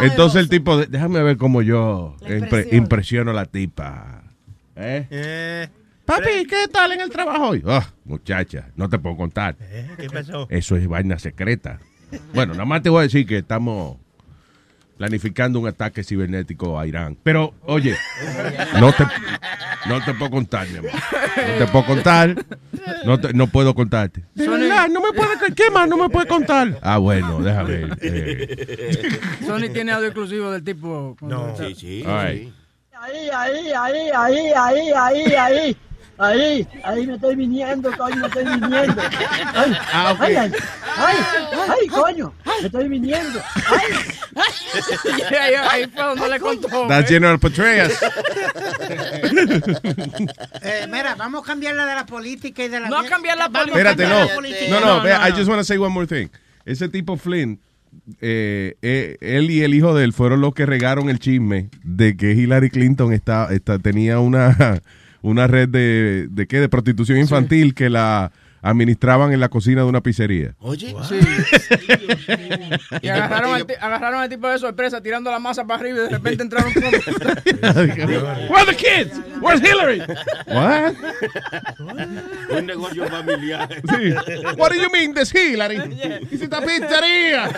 Entonces 0.03 0.40
el 0.42 0.49
tipo, 0.49 0.77
de- 0.77 0.87
déjame 0.87 1.23
ver 1.23 1.37
cómo 1.37 1.62
yo 1.62 2.16
impre- 2.23 2.73
impresiono 2.73 3.31
a 3.31 3.35
la 3.35 3.46
tipa. 3.46 4.23
¿Eh? 4.77 5.68
Papi, 6.05 6.44
¿qué 6.49 6.66
tal 6.73 6.92
en 6.92 7.01
el 7.03 7.11
trabajo 7.11 7.51
hoy? 7.51 7.62
Ah, 7.66 7.87
muchacha, 8.05 8.66
no 8.77 8.88
te 8.88 8.99
puedo 8.99 9.16
contar. 9.16 9.57
¿Qué 9.99 10.09
pasó? 10.11 10.46
Eso 10.51 10.77
es 10.77 10.88
vaina 10.88 11.18
secreta. 11.18 11.79
Bueno, 12.35 12.53
nada 12.55 12.64
más 12.64 12.83
te 12.83 12.88
voy 12.88 13.01
a 13.01 13.03
decir 13.03 13.25
que 13.27 13.38
estamos 13.38 13.96
planificando 14.99 15.61
un 15.61 15.68
ataque 15.68 16.03
cibernético 16.03 16.79
a 16.79 16.87
Irán. 16.87 17.16
Pero, 17.23 17.55
oye, 17.64 17.96
no 18.81 18.92
te, 18.92 19.05
no 19.88 20.05
te 20.05 20.12
puedo 20.14 20.31
contar, 20.31 20.68
mi 20.68 20.79
amor. 20.79 20.90
No 20.92 21.59
te 21.59 21.66
puedo 21.73 21.87
contar. 21.87 22.44
No, 23.05 23.18
te- 23.20 23.33
no 23.33 23.46
puedo 23.46 23.75
contarte. 23.75 24.25
De 24.35 24.44
no 24.88 25.01
me 25.01 25.12
puede, 25.12 25.55
¿qué 25.55 25.71
más 25.71 25.88
no 25.88 25.97
me 25.97 26.09
puede 26.09 26.27
contar? 26.27 26.79
Ah, 26.83 26.99
bueno, 26.99 27.40
déjame 27.40 27.88
eh. 28.01 29.21
Sony 29.47 29.73
tiene 29.73 29.93
audio 29.93 30.09
exclusivo 30.09 30.51
del 30.51 30.64
tipo. 30.64 31.16
No, 31.21 31.57
sí, 31.57 31.75
sí. 31.75 32.05
All 32.07 32.27
right. 32.27 32.53
Ahí, 33.03 33.31
ahí, 33.33 33.73
ahí, 33.73 34.11
ahí, 34.14 34.53
ahí, 34.55 34.90
ahí, 34.93 35.35
ahí. 35.35 35.77
Ahí, 36.21 36.67
ahí 36.85 37.07
me 37.07 37.15
estoy 37.15 37.35
viniendo, 37.35 37.91
coño, 37.97 38.17
me 38.17 38.27
estoy 38.27 38.45
viniendo. 38.45 39.03
Ay, 39.55 39.73
Ah, 39.93 40.13
ok. 40.13 40.21
ay, 40.21 40.37
ay, 40.37 40.53
ay, 40.99 41.17
ay, 41.81 41.87
coño, 41.89 42.33
me 42.61 42.67
estoy 42.67 42.89
viniendo. 42.89 43.41
Y 45.19 45.35
ahí, 45.35 45.55
ahí 45.71 45.87
fue 45.87 46.03
donde 46.03 46.29
le 46.29 46.39
contó. 46.41 46.87
That's 46.89 47.09
General 47.09 47.39
Petraeus. 47.39 47.93
Eh, 50.63 50.87
mira, 50.91 51.15
vamos 51.15 51.43
a 51.43 51.47
cambiarla 51.47 51.87
de 51.87 51.95
la 51.95 52.07
política 52.07 52.63
y 52.65 52.69
de 52.69 52.81
la... 52.81 52.89
No 52.89 52.99
a 52.99 53.05
cambiar 53.07 53.39
la 53.39 53.49
política. 53.49 53.77
Espérate, 53.79 54.03
cambiar 54.03 54.21
no. 54.23 54.29
la 54.29 54.35
política. 54.35 54.71
No, 54.71 54.81
no, 54.81 55.03
vea, 55.03 55.29
I 55.29 55.33
just 55.33 55.49
want 55.49 55.59
to 55.61 55.65
say 55.65 55.79
one 55.79 55.93
more 55.93 56.07
thing. 56.07 56.29
Ese 56.65 56.89
tipo 56.89 57.17
Flynn, 57.17 57.59
eh, 58.21 58.75
eh, 58.83 59.17
él 59.21 59.51
y 59.51 59.63
el 59.63 59.75
hijo 59.75 59.95
de 59.95 60.05
él 60.05 60.13
fueron 60.13 60.41
los 60.41 60.55
que 60.55 60.67
regaron 60.67 61.09
el 61.09 61.19
chisme 61.19 61.71
de 61.83 62.17
que 62.17 62.33
Hillary 62.33 62.71
Clinton 62.71 63.13
está, 63.13 63.49
está- 63.53 63.79
tenía 63.79 64.19
una, 64.21 64.81
una 65.23 65.47
red 65.47 65.69
de, 65.69 66.29
de, 66.31 66.47
¿qué? 66.47 66.61
de 66.61 66.69
prostitución 66.69 67.19
infantil 67.19 67.75
que 67.75 67.91
la 67.91 68.33
administraban 68.62 69.33
en 69.33 69.40
la 69.40 69.49
cocina 69.49 69.83
de 69.83 69.88
una 69.88 70.01
pizzería. 70.03 70.55
Oye, 70.61 70.94
Sí. 71.09 71.18
Y 73.03 73.09
agarraron 73.09 73.55
al, 73.55 73.66
agarraron 73.81 74.20
al 74.20 74.29
tipo 74.29 74.49
de 74.49 74.59
sorpresa 74.59 75.01
tirando 75.03 75.31
la 75.31 75.38
masa 75.38 75.64
para 75.66 75.81
arriba 75.81 75.99
y 75.99 76.03
de 76.03 76.09
repente 76.11 76.42
entraron 76.42 76.73
como... 76.73 76.88
Where 76.90 78.57
are 78.57 78.66
the 78.66 78.77
kids? 78.77 79.18
Where's 79.40 79.61
Hillary? 79.62 80.01
What? 80.46 80.94
Un 82.59 82.66
negocio 82.66 83.07
familiar. 83.09 83.68
Sí. 83.88 84.12
What 84.59 84.70
do 84.70 84.77
you 84.77 84.90
mean 84.90 85.14
this 85.14 85.33
Hillary? 85.35 85.77
Is 86.31 86.42
it 86.42 86.53
a 86.53 86.61
pizzería? 86.61 87.49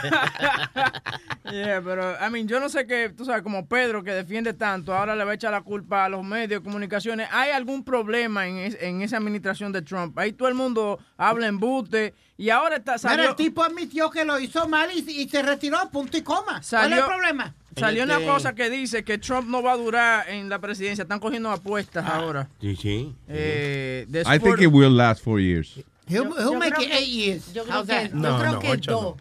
Yeah, 1.51 1.81
pero, 1.85 2.17
I 2.19 2.31
mean, 2.31 2.47
yo 2.49 2.61
no 2.61 2.69
sé 2.69 2.87
qué, 2.87 3.11
tú 3.11 3.25
sabes, 3.27 3.43
como 3.43 3.67
Pedro 3.67 4.03
que 4.03 4.13
defiende 4.13 4.55
tanto, 4.55 4.95
ahora 4.95 5.15
le 5.17 5.25
va 5.25 5.33
a 5.33 5.35
echar 5.35 5.51
la 5.53 5.61
culpa 5.61 6.05
a 6.07 6.09
los 6.09 6.25
medios 6.25 6.49
de 6.49 6.61
comunicaciones. 6.63 7.29
¿Hay 7.31 7.51
algún 7.51 7.85
problema 7.85 8.47
en, 8.47 8.57
es- 8.59 8.79
en 8.81 9.03
esa 9.03 9.19
administración 9.19 9.71
de 9.73 9.83
Trump? 9.83 10.19
Ahí 10.19 10.33
todo 10.33 10.49
el 10.49 10.55
mundo 10.55 10.92
habla 11.17 11.47
en 11.47 11.59
bute 11.59 12.15
y 12.37 12.51
ahora 12.51 12.77
está, 12.77 12.99
salió, 12.99 13.31
el 13.31 13.37
tipo 13.37 13.63
admitió 13.63 14.11
que 14.11 14.25
lo 14.25 14.39
hizo 14.39 14.69
mal 14.69 14.91
y, 14.95 14.99
y 15.11 15.29
se 15.29 15.43
retiró, 15.43 15.79
punto 15.91 16.17
y 16.17 16.23
coma. 16.23 16.61
¿Cuál 16.69 16.93
es 16.93 16.99
el 16.99 17.05
problema? 17.05 17.55
salió 17.77 18.05
una 18.05 18.15
Este- 18.17 18.27
cosa 18.27 18.55
que 18.55 18.69
dice 18.69 19.03
que 19.03 19.17
Trump 19.19 19.49
no 19.49 19.63
va 19.63 19.73
a 19.73 19.77
durar 19.77 20.29
en 20.29 20.49
la 20.51 20.59
presidencia. 20.59 21.03
Están 21.03 21.21
cogiendo 21.21 21.51
apuestas 21.51 22.05
ahora. 22.07 22.49
Sí, 22.61 22.77
sí. 22.77 23.15
Eh, 23.29 24.07
I 24.27 24.39
think 24.39 24.61
it 24.61 24.69
will 24.69 24.95
last 24.95 25.23
four 25.25 25.41
years. 25.41 25.81
He'll, 26.07 26.25
he'll 26.37 26.53
Yo 26.53 26.59
make 26.59 26.83
it 26.83 26.91
eight 26.93 27.09
years. 27.09 27.53
Yo 27.55 27.65
creo 27.65 27.83
que, 27.87 27.93
that? 27.95 28.11
yo 28.11 28.17
No, 28.17 28.39
creo 28.39 28.53
no, 28.53 28.59
que 28.59 28.71
ocho 28.73 28.93
dos. 28.93 29.17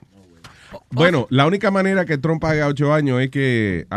Bueno, 0.90 1.28
la 1.30 1.46
única 1.46 1.70
manera 1.70 2.06
que 2.06 2.18
Trump 2.18 2.44
haga 2.46 2.68
ocho 2.68 2.94
años 2.94 3.22
es 3.22 3.30
que 3.30 3.88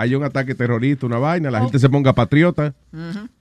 hay- 0.00 0.14
un 0.14 0.24
ataque 0.24 0.54
terrorista, 0.54 1.06
una 1.06 1.18
vaina, 1.18 1.50
la 1.50 1.60
gente 1.60 1.78
se 1.78 1.88
ponga 1.88 2.12
patriota, 2.12 2.74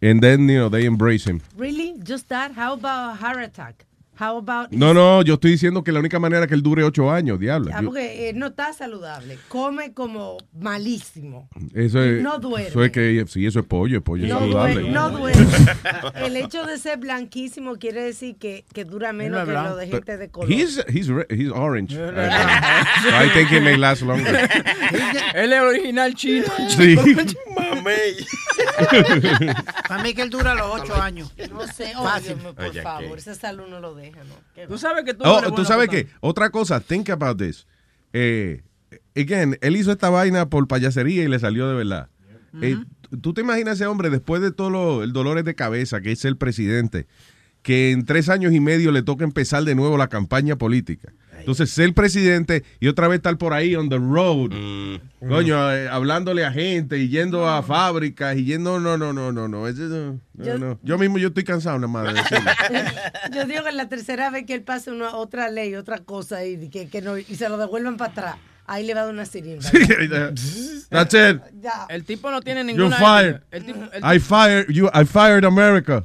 and 0.02 0.22
then, 0.22 0.48
you 0.48 0.56
know, 0.58 0.70
they 0.70 0.86
embrace 0.86 1.30
him. 1.30 1.40
Really? 1.58 1.96
Just 2.04 2.30
that? 2.30 2.52
How 2.56 2.74
about 2.74 3.14
a 3.14 3.16
heart 3.16 3.40
attack? 3.44 3.86
How 4.20 4.38
about 4.38 4.72
No, 4.72 4.94
no, 4.94 5.22
yo 5.22 5.36
estoy 5.36 5.52
diciendo 5.52 5.84
que 5.84 5.92
la 5.94 6.00
única 6.00 6.20
manera 6.20 6.46
que 6.46 6.54
él 6.54 6.62
dure 6.62 6.84
ocho 6.84 7.10
años, 7.10 7.40
diablo. 7.40 7.72
Ah, 7.74 7.80
Yo- 7.82 7.86
porque 7.88 8.30
eh, 8.30 8.34
no 8.34 8.48
está 8.48 8.74
saludable. 8.74 9.40
Come 9.48 9.94
como 9.94 10.38
malísimo. 10.60 11.48
eso 11.74 12.04
es, 12.04 12.22
no 12.22 12.38
duerme. 12.40 12.68
Eso 12.68 12.84
es 12.84 12.92
que, 12.92 13.24
sí, 13.30 13.46
eso 13.46 13.60
es 13.62 13.66
pollo, 13.66 13.98
es 14.00 14.04
pollo 14.04 14.28
No 14.28 14.40
saludable. 14.40 14.74
duerme, 14.74 14.92
no 14.92 15.10
duerme. 15.12 15.46
El 16.16 16.36
hecho 16.36 16.66
de 16.66 16.78
ser 16.78 16.98
blanquísimo 17.00 17.78
quiere 17.78 18.02
decir 18.04 18.36
que, 18.38 18.66
que 18.74 18.84
dura 18.84 19.14
menos 19.14 19.46
que 19.48 19.54
lo 19.54 19.76
de 19.78 19.88
gente 19.88 20.18
de 20.18 20.30
color. 20.30 20.52
He's, 20.52 20.84
he's, 20.90 21.08
re- 21.08 21.28
he's 21.30 21.50
orange. 21.52 21.96
So 21.96 22.04
I 22.06 23.30
think 23.34 23.52
it 23.52 23.62
may 23.64 23.78
last 23.78 24.02
longer. 24.02 24.36
Él 25.36 25.54
es 25.54 25.62
original 25.62 26.14
chino. 26.16 26.46
Sí. 26.68 26.96
Para 29.88 30.04
mí 30.04 30.14
que 30.14 30.22
él 30.22 30.30
dura 30.30 30.54
los 30.56 30.82
ocho 30.82 30.96
años. 31.02 31.32
No 31.52 31.68
sé, 31.68 31.94
óyeme, 31.96 32.54
por 32.54 32.66
Oye, 32.66 32.82
favor, 32.82 33.18
esa 33.18 33.36
salud 33.36 33.68
no 33.68 33.80
lo 33.80 33.96
deja, 33.96 34.09
¿no? 34.18 34.36
Qué 34.54 34.68
Tú 34.68 34.78
sabes 34.78 35.04
que 35.04 35.14
tú 35.14 35.24
Oh, 35.26 35.40
eres 35.40 35.46
tú 35.46 35.52
bueno 35.52 35.66
sabes 35.66 35.90
que, 35.90 36.08
otra 36.20 36.50
cosa, 36.50 36.80
think 36.80 37.10
about 37.10 37.38
this. 37.38 37.68
Eh, 38.14 38.64
again, 39.16 39.58
él 39.62 39.76
hizo 39.76 39.92
esta 39.92 40.10
vaina 40.10 40.50
por 40.50 40.68
payasería 40.68 41.24
y 41.24 41.28
le 41.28 41.40
salió 41.40 41.68
de 41.70 41.76
verdad. 41.76 42.10
Eh, 42.62 42.78
tú 43.22 43.34
te 43.34 43.42
imaginas 43.42 43.76
ese 43.76 43.86
hombre 43.86 44.10
después 44.10 44.42
de 44.42 44.52
todo 44.52 45.04
el 45.04 45.14
dolor 45.14 45.44
de 45.44 45.56
cabeza 45.56 46.02
que 46.02 46.12
es 46.12 46.26
el 46.26 46.38
presidente, 46.38 47.08
que 47.62 47.92
en 47.92 48.06
tres 48.06 48.30
años 48.30 48.54
y 48.54 48.60
medio 48.60 48.92
le 48.92 49.04
toca 49.04 49.24
empezar 49.24 49.64
de 49.64 49.76
nuevo 49.76 49.98
la 49.98 50.08
campaña 50.08 50.56
política. 50.56 51.14
Entonces, 51.50 51.72
ser 51.74 51.92
presidente 51.96 52.64
y 52.80 52.90
otra 52.90 53.08
vez 53.08 53.18
estar 53.18 53.36
por 53.40 53.54
ahí 53.54 53.76
on 53.76 53.90
the 53.90 53.98
road, 53.98 54.52
coño, 55.28 55.72
eh, 55.74 55.90
hablándole 55.90 56.46
a 56.46 56.52
gente 56.52 57.00
y 57.00 57.10
yendo 57.10 57.50
a 57.50 57.64
fábricas 57.64 58.38
y 58.38 58.46
yendo, 58.46 58.80
no, 58.80 59.00
no, 59.00 59.14
no, 59.14 59.32
no, 59.32 59.48
no, 59.48 59.68
ese 59.68 59.82
no, 59.82 60.20
no, 60.36 60.46
Yo- 60.46 60.60
no. 60.60 60.80
Yo 60.84 61.00
mismo 61.00 61.18
yo 61.18 61.30
estoy 61.30 61.44
cansado 61.44 61.80
nada 61.80 61.88
más 61.92 62.14
de 62.14 62.22
decirlo. 62.22 62.52
Yo 63.34 63.46
digo 63.46 63.64
que 63.64 63.72
la 63.72 63.90
tercera 63.90 64.30
vez 64.30 64.46
que 64.46 64.54
él 64.54 64.62
pase 64.62 64.92
una 64.92 65.16
otra 65.16 65.50
ley, 65.50 65.74
otra 65.74 65.98
cosa 65.98 66.46
y 66.46 66.70
que, 66.70 66.88
que 66.88 67.02
no 67.02 67.18
y 67.18 67.24
se 67.24 67.50
lo 67.50 67.58
devuelvan 67.58 67.98
para 67.98 68.12
atrás, 68.12 68.36
ahí 68.72 68.86
le 68.86 68.94
va 68.94 69.02
a 69.02 69.06
dar 69.06 69.14
una 69.14 69.26
siringa. 69.26 69.62
That's 70.90 71.14
it. 71.14 71.42
El 71.90 72.04
tipo 72.06 72.32
no 72.32 72.42
tiene 72.42 72.62
You're 72.62 72.74
ninguna 72.90 72.98
fired. 72.98 73.36
ética. 73.36 73.48
El 73.52 73.66
tipo, 73.66 73.80
el 73.94 74.16
I 74.16 74.20
fired 74.20 74.66
you. 74.70 74.88
I 74.94 75.06
fired 75.06 75.46
America. 75.46 76.04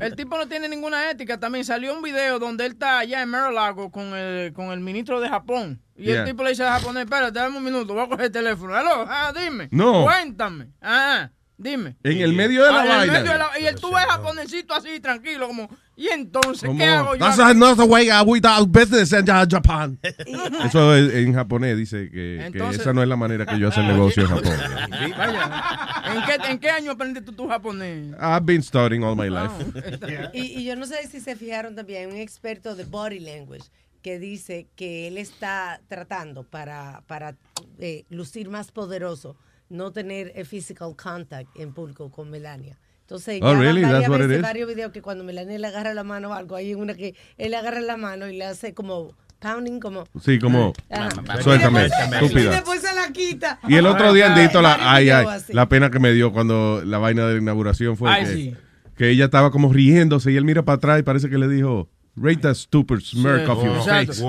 El 0.00 0.16
tipo 0.16 0.36
no 0.36 0.46
tiene 0.48 0.68
ninguna 0.68 1.10
ética. 1.10 1.38
También 1.38 1.64
salió 1.64 1.94
un 1.94 2.02
video 2.02 2.38
donde 2.38 2.66
él 2.66 2.72
está 2.72 2.98
allá 3.00 3.22
en 3.22 3.28
Mar-a-Lago 3.28 3.90
con 3.90 4.14
el, 4.14 4.52
con 4.52 4.70
el 4.72 4.80
ministro 4.80 5.20
de 5.20 5.28
Japón. 5.28 5.80
Y 5.96 6.04
Yeah. 6.06 6.20
el 6.22 6.24
tipo 6.26 6.42
le 6.42 6.50
dice 6.50 6.64
al 6.64 6.80
japonés, 6.80 7.04
espérate, 7.04 7.38
dame 7.38 7.56
un 7.56 7.62
minuto, 7.64 7.94
voy 7.94 8.04
a 8.04 8.08
coger 8.08 8.26
el 8.26 8.32
teléfono. 8.32 8.74
Aló, 8.74 9.06
ah, 9.08 9.32
dime. 9.32 9.68
No. 9.70 10.02
Cuéntame. 10.04 10.66
Ah, 10.82 11.30
dime. 11.56 11.96
En 12.02 12.18
el 12.20 12.32
medio 12.32 12.64
de 12.64 12.72
la 12.72 12.80
Ah, 12.80 12.84
en 12.84 12.90
el 12.90 12.96
vaina. 12.98 13.12
medio 13.12 13.32
de 13.32 13.38
la- 13.38 13.60
y 13.60 13.66
él 13.66 13.76
tú 13.76 13.94
ves 13.94 14.04
japonesito 14.04 14.74
así, 14.74 14.98
tranquilo, 14.98 15.46
como, 15.46 15.68
y 15.96 16.08
entonces, 16.08 16.68
¿qué 16.76 16.84
hago 16.84 17.14
yo? 17.14 17.20
That's 17.20 17.38
aquí?" 17.38 17.58
not 17.58 17.76
the 17.76 17.84
way 17.84 18.08
we 18.26 18.40
do 18.40 18.66
business 18.66 19.12
in 19.12 19.24
Japan. 19.26 19.98
Eso 20.64 20.94
es 20.94 21.14
en 21.14 21.34
japonés 21.34 21.76
dice 21.76 22.10
que, 22.10 22.10
que 22.10 22.46
Entonces- 22.46 22.80
esa 22.80 22.92
no 22.92 23.02
es 23.02 23.08
la 23.08 23.16
manera 23.16 23.46
que 23.46 23.58
yo 23.58 23.68
hacer 23.68 23.84
negocio 23.84 24.24
en 24.24 24.28
Japón. 24.28 24.52
Vaya, 25.16 26.12
¿en 26.14 26.22
qué, 26.24 26.50
¿en 26.50 26.58
qué 26.58 26.70
año 26.70 26.92
aprendiste 26.92 27.32
tú 27.32 27.48
japonés? 27.48 28.14
I've 28.20 28.44
been 28.44 28.62
studying 28.62 29.02
all 29.04 29.16
my 29.16 29.28
life. 29.30 29.54
Y, 30.32 30.60
y 30.60 30.64
yo 30.64 30.76
no 30.76 30.86
sé 30.86 31.06
si 31.08 31.20
se 31.20 31.36
fijaron 31.36 31.74
también, 31.74 32.10
un 32.10 32.16
experto 32.16 32.74
de 32.74 32.84
body 32.84 33.20
language 33.20 33.64
que 34.02 34.18
dice 34.18 34.68
que 34.76 35.08
él 35.08 35.16
está 35.16 35.80
tratando 35.88 36.42
para, 36.44 37.02
para 37.06 37.36
eh, 37.78 38.04
lucir 38.10 38.50
más 38.50 38.70
poderoso, 38.70 39.36
no 39.70 39.92
tener 39.92 40.32
el 40.34 40.44
physical 40.44 40.94
contact 40.94 41.48
en 41.56 41.72
público 41.72 42.10
con 42.10 42.30
Melania. 42.30 42.78
Entonces, 43.04 43.40
Oh, 43.42 43.52
ya 43.52 43.58
really? 43.58 43.82
varias 43.82 44.08
veces, 44.08 44.42
varios 44.42 44.68
videos 44.68 44.90
que 44.92 45.02
cuando 45.02 45.24
Melania 45.24 45.58
le 45.58 45.66
agarra 45.66 45.92
la 45.94 46.04
mano 46.04 46.30
o 46.30 46.32
algo, 46.32 46.56
hay 46.56 46.74
una 46.74 46.94
que 46.94 47.14
él 47.36 47.50
le 47.50 47.56
agarra 47.58 47.80
la 47.82 47.96
mano 47.98 48.28
y 48.28 48.36
le 48.36 48.46
hace 48.46 48.72
como 48.72 49.14
pounding, 49.40 49.78
como... 49.78 50.04
Sí, 50.22 50.38
como 50.38 50.72
suéltame, 51.42 51.80
Y 51.80 51.82
después- 51.82 52.10
Y 52.10 52.24
estúpida. 52.24 52.50
después 52.50 52.80
se 52.80 52.94
la 52.94 53.12
quita. 53.12 53.58
Y 53.68 53.74
el 53.74 53.86
otro 53.86 54.12
día 54.14 54.34
Andito 54.34 54.62
la 54.62 54.78
ay, 54.80 55.10
ay, 55.10 55.26
la 55.50 55.68
pena 55.68 55.90
que 55.90 55.98
me 55.98 56.12
dio 56.12 56.32
cuando 56.32 56.82
la 56.84 56.96
vaina 56.96 57.26
de 57.26 57.34
la 57.34 57.40
inauguración 57.42 57.96
fue 57.98 58.10
Ay, 58.10 58.24
que, 58.24 58.32
sí. 58.32 58.56
que 58.96 59.10
ella 59.10 59.26
estaba 59.26 59.50
como 59.50 59.70
riéndose 59.70 60.32
y 60.32 60.36
él 60.36 60.44
mira 60.46 60.62
para 60.64 60.76
atrás 60.76 61.00
y 61.00 61.02
parece 61.02 61.28
que 61.28 61.36
le 61.36 61.46
dijo 61.48 61.90
Rate 62.16 62.36
that 62.38 62.54
stupid 62.54 63.00
smirk 63.00 63.44
Sí. 63.44 63.50
off 63.50 63.64
your 63.64 63.84
face. 63.84 64.22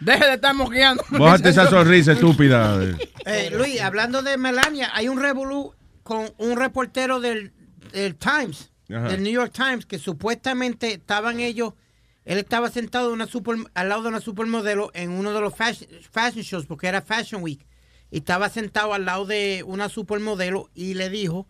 Deje 0.00 0.24
de 0.26 0.34
estar 0.34 0.54
moqueando. 0.54 1.02
Bójate 1.10 1.48
esa 1.48 1.68
sonrisa 1.68 2.12
estúpida. 2.12 2.78
Eh, 3.24 3.50
Luis, 3.56 3.80
hablando 3.80 4.22
de 4.22 4.36
Melania, 4.36 4.90
hay 4.94 5.08
un 5.08 5.20
revolú 5.20 5.72
con 6.02 6.26
un 6.38 6.56
reportero 6.56 7.18
del, 7.20 7.52
del 8.02 8.16
Times, 8.16 8.70
Ajá. 8.90 9.08
del 9.08 9.22
New 9.22 9.32
York 9.32 9.52
Times, 9.52 9.86
que 9.86 9.98
supuestamente 9.98 10.92
estaban 10.94 11.40
ellos, 11.40 11.74
él 12.24 12.38
estaba 12.38 12.70
sentado 12.70 13.08
en 13.08 13.14
una 13.14 13.26
super, 13.26 13.56
al 13.74 13.88
lado 13.88 14.02
de 14.02 14.08
una 14.08 14.20
supermodelo 14.20 14.90
en 14.94 15.10
uno 15.10 15.32
de 15.32 15.40
los 15.40 15.54
fashion, 15.54 15.88
fashion 16.10 16.42
shows, 16.42 16.66
porque 16.66 16.86
era 16.88 17.02
Fashion 17.02 17.42
Week, 17.42 17.64
y 18.10 18.18
estaba 18.18 18.48
sentado 18.48 18.94
al 18.94 19.04
lado 19.04 19.24
de 19.26 19.62
una 19.66 19.88
supermodelo 19.88 20.70
y 20.74 20.94
le 20.94 21.10
dijo 21.10 21.46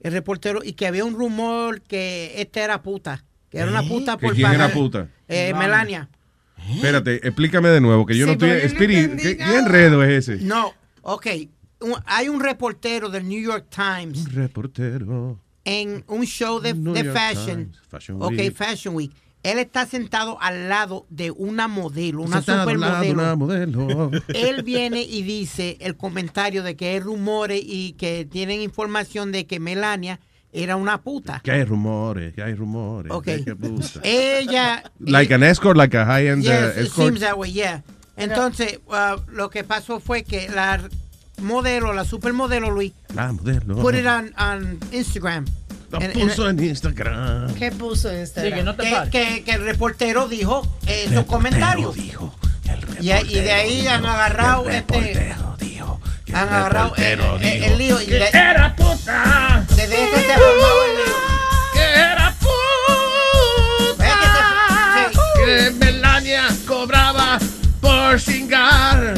el 0.00 0.12
reportero 0.12 0.60
y 0.62 0.74
que 0.74 0.86
había 0.86 1.04
un 1.04 1.14
rumor 1.14 1.82
que 1.82 2.32
esta 2.36 2.62
era 2.62 2.82
puta, 2.82 3.24
que 3.50 3.58
era 3.58 3.68
una 3.70 3.82
puta 3.82 4.16
¿Que 4.16 4.26
por 4.26 4.34
quién 4.34 4.46
era 4.48 4.58
pagar. 4.66 4.72
puta? 4.72 5.08
Eh, 5.26 5.52
Melania. 5.54 6.08
Espérate, 6.74 7.26
explícame 7.26 7.68
de 7.68 7.80
nuevo, 7.80 8.04
que 8.06 8.16
yo 8.16 8.26
Sí, 8.26 8.26
no 8.26 8.32
estoy... 8.32 8.48
yo 8.48 9.08
no 9.08 9.16
¿qué, 9.16 9.36
qué 9.36 9.56
enredo 9.56 10.02
es 10.04 10.28
ese? 10.28 10.44
No, 10.44 10.72
ok. 11.02 11.26
Un- 11.80 11.94
hay 12.06 12.28
un 12.28 12.40
reportero 12.40 13.08
del 13.08 13.28
New 13.28 13.40
York 13.40 13.66
Times 13.70 14.32
Reportero. 14.32 15.40
En 15.68 16.02
un 16.08 16.24
show 16.24 16.60
de, 16.60 16.72
de 16.72 17.04
fashion. 17.12 17.66
Times, 17.66 17.78
Fashion 17.90 18.22
ok, 18.22 18.30
Week. 18.30 18.54
Fashion 18.56 18.94
Week. 18.94 19.12
Él 19.42 19.58
está 19.58 19.86
sentado 19.86 20.36
al 20.40 20.68
lado 20.68 21.06
de 21.10 21.30
una 21.30 21.68
modelo, 21.68 22.22
una 22.22 22.36
Sentado 22.42 22.68
al 22.70 22.80
lado 22.80 23.00
de 23.02 23.08
supermodelo. 23.10 23.22
una 23.22 23.36
modelo. 23.36 24.10
Él 24.34 24.62
viene 24.62 25.02
y 25.02 25.22
dice 25.22 25.76
el 25.80 25.96
comentario 25.96 26.62
de 26.62 26.74
que 26.74 26.88
hay 26.88 27.00
rumores 27.00 27.60
y 27.64 27.92
que 27.92 28.24
tienen 28.24 28.60
información 28.62 29.30
de 29.30 29.46
que 29.46 29.60
Melania 29.60 30.18
era 30.52 30.76
una 30.76 31.02
puta. 31.02 31.40
Que 31.44 31.52
hay 31.52 31.64
rumores, 31.64 32.34
que 32.34 32.42
hay 32.42 32.54
rumores. 32.54 33.12
Ok. 33.12 33.24
que- 33.26 33.44
que 33.44 33.54
puta. 33.54 34.00
Ella. 34.02 34.82
Like 34.98 35.32
an 35.34 35.42
escort, 35.42 35.76
like 35.76 35.96
a 35.96 36.04
high-end 36.06 36.42
Yes, 36.42 36.50
uh, 36.50 36.80
it 36.80 36.86
escort. 36.86 37.06
seems 37.08 37.20
that 37.20 37.36
way, 37.36 37.52
yeah. 37.52 37.82
Entonces, 38.16 38.80
uh, 38.88 39.20
lo 39.30 39.50
que 39.50 39.62
pasó 39.62 40.00
fue 40.00 40.24
que 40.24 40.48
la 40.48 40.80
modelo, 41.40 41.92
la 41.92 42.04
supermodelo, 42.04 42.70
Luis, 42.70 42.92
Ah, 43.16 43.32
modelo. 43.32 43.76
put 43.76 43.94
it 43.94 44.06
on, 44.06 44.32
on 44.38 44.78
Instagram. 44.92 45.44
Lo 45.90 46.00
En- 46.02 46.12
puso 46.12 46.48
en 46.50 46.62
Instagram. 46.62 47.54
¿Qué 47.54 47.70
puso 47.72 48.10
en 48.10 48.20
Instagram? 48.20 48.52
Sí, 48.52 48.56
que 48.58 48.62
no 48.64 48.74
te 48.76 48.82
que, 48.84 49.10
que- 49.10 49.44
que 49.44 49.52
el 49.52 49.64
reportero 49.64 50.28
dijo 50.28 50.66
eh, 50.86 51.06
esos 51.08 51.24
comentarios. 51.24 51.96
y, 51.96 52.12
y 53.00 53.40
de 53.40 53.52
ahí 53.52 53.86
han 53.86 54.04
agarrado 54.04 54.68
este. 54.68 55.34
han 56.34 56.48
agarrado 56.48 56.94
el, 56.96 57.20
el- 57.42 57.64
el 57.64 57.78
lío. 57.78 58.02
Y 58.02 58.06
Que 58.06 58.12
de- 58.18 58.28
era 58.28 58.76
puta. 58.76 59.64
desde 59.70 59.84
ese 60.04 60.16
se 60.20 60.32
el 60.34 60.40
lío. 60.98 61.14
Que 61.72 61.80
era 61.94 62.34
puta. 62.38 62.54
Que 65.36 65.70
Melania 65.78 66.44
cobraba 66.66 67.38
por 67.80 68.20
cingar. 68.20 69.14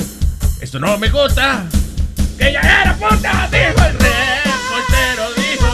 Esto 0.61 0.79
no 0.79 0.97
me 0.99 1.09
gusta. 1.11 1.65
Que 2.41 2.49
ella 2.49 2.61
era 2.63 2.97
puta, 2.97 3.49
dijo 3.53 3.85
el 3.85 3.99
reportero, 3.99 5.25
dijo. 5.35 5.71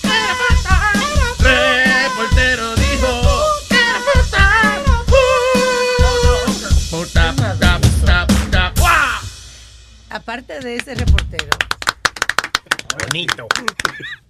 Que 0.00 0.08
era 0.08 0.34
puta. 0.40 0.76
Reportero 1.38 2.74
dijo. 2.76 3.10
Que 3.68 3.76
era 3.76 3.98
puta. 4.08 4.44
Puta, 6.90 7.32
puta, 7.32 7.78
puta, 7.80 8.26
puta. 8.74 9.20
Aparte 10.08 10.60
de 10.60 10.76
ese 10.76 10.94
reportero, 10.94 11.50
Bonito. 12.98 13.46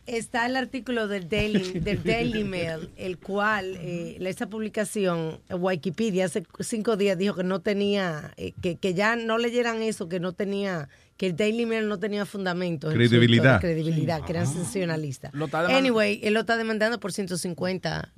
Está 0.07 0.47
el 0.47 0.57
artículo 0.57 1.09
del 1.09 1.29
Daily, 1.29 1.59
del 1.81 2.03
Daily 2.03 2.45
Mail, 2.45 2.91
el 2.97 3.19
cual, 3.19 3.77
eh, 3.77 4.17
esa 4.21 4.49
publicación, 4.49 5.41
Wikipedia, 5.51 6.27
hace 6.27 6.45
cinco 6.61 6.97
días 6.97 7.19
dijo 7.19 7.35
que 7.35 7.45
no 7.45 7.61
tenía, 7.61 8.33
eh, 8.37 8.53
que, 8.63 8.77
que 8.77 8.95
ya 8.95 9.17
no 9.17 9.39
leyeran 9.39 9.83
eso, 9.83 10.09
que 10.09 10.21
no 10.21 10.33
tenía, 10.33 10.89
que 11.17 11.27
el 11.27 11.37
Daily 11.37 11.67
Mail 11.67 11.89
no 11.89 11.99
tenía 11.99 12.27
fundamentos. 12.27 12.93
Credibilidad. 12.93 13.61
credibilidad, 13.61 14.25
que 14.25 14.33
eran 14.33 14.47
sensacionalistas. 14.47 15.33
Está 15.35 15.63
demandando. 15.63 15.79
Anyway, 15.79 16.21
él 16.23 16.35
lo 16.35 16.41
está 16.41 16.57
demandando 16.57 17.01
por 17.01 17.13
150 17.13 18.13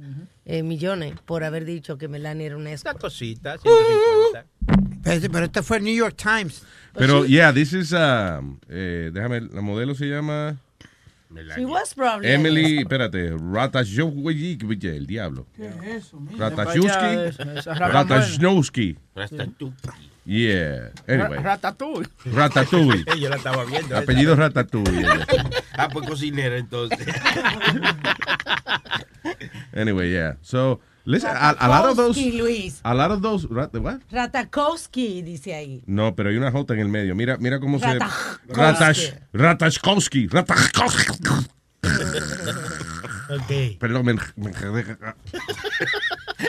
eh, 0.45 0.63
millones 0.63 1.15
por 1.25 1.45
haber 1.45 1.65
dicho 1.65 1.99
que 1.99 2.09
Melania 2.09 2.47
era 2.47 2.57
una 2.57 2.73
escort. 2.73 3.01
cosita, 3.01 3.57
150. 3.59 4.47
Pero, 5.03 5.33
pero 5.33 5.45
este 5.47 5.63
fue 5.63 5.79
el 5.79 5.85
New 5.85 5.95
York 5.95 6.17
Times. 6.17 6.63
Pero, 6.95 7.25
yeah, 7.25 7.53
this 7.53 7.73
is, 7.73 7.95
eh, 7.97 9.11
déjame, 9.13 9.43
la 9.43 9.61
modelo 9.61 9.95
se 9.95 10.07
llama 10.07 10.59
She 11.55 11.65
was 11.67 11.93
probably 11.95 12.31
Emily, 12.31 12.79
espérate, 12.79 13.37
Ratajkowski, 13.37 14.59
el 14.89 15.07
diablo. 15.07 15.47
¿Qué 15.55 15.67
es 15.69 16.07
eso? 16.07 16.19
Ratajkowski. 16.39 16.89
Ratajkowski. 17.45 17.67
Ratajkowski. 17.67 18.97
Ratatouille. 19.15 19.75
Yeah. 20.25 20.91
Anyway. 21.07 21.39
Ratatouille. 21.43 22.09
Ratatouille. 22.27 23.05
Yo 23.19 23.29
la 23.29 23.37
estaba 23.37 23.65
viendo. 23.65 23.95
esa. 23.95 23.99
Apellido 23.99 24.37
Ratatouille. 24.37 25.01
ella. 25.01 25.27
Ah, 25.75 25.89
pues 25.89 26.07
cocinera 26.07 26.57
entonces. 26.57 27.07
Anyway, 29.75 30.11
yeah. 30.11 30.37
So, 30.43 30.81
listen, 31.09 31.31
a, 31.33 31.51
a 31.51 31.69
lot 31.69 31.87
of 31.87 31.97
those, 31.97 32.17
Luis. 32.17 32.81
a 32.85 32.95
lot 32.95 33.11
of 33.11 33.23
those, 33.23 33.47
rat- 33.51 33.75
what? 33.81 34.01
Ratakowski, 34.11 35.23
dice 35.23 35.55
ahí. 35.55 35.83
No, 35.87 36.15
pero 36.15 36.29
hay 36.29 36.37
una 36.37 36.51
J 36.53 36.75
en 36.75 36.81
el 36.81 36.89
medio. 36.89 37.15
Mira, 37.15 37.37
mira 37.39 37.59
cómo 37.61 37.79
se. 37.79 37.99
Ratash, 38.49 39.13
Ratajkowski. 39.33 40.29
Ratajkowski. 40.29 41.13
Ok. 43.31 43.79
Perdón, 43.79 44.05
me, 44.07 44.15
me. 44.15 44.53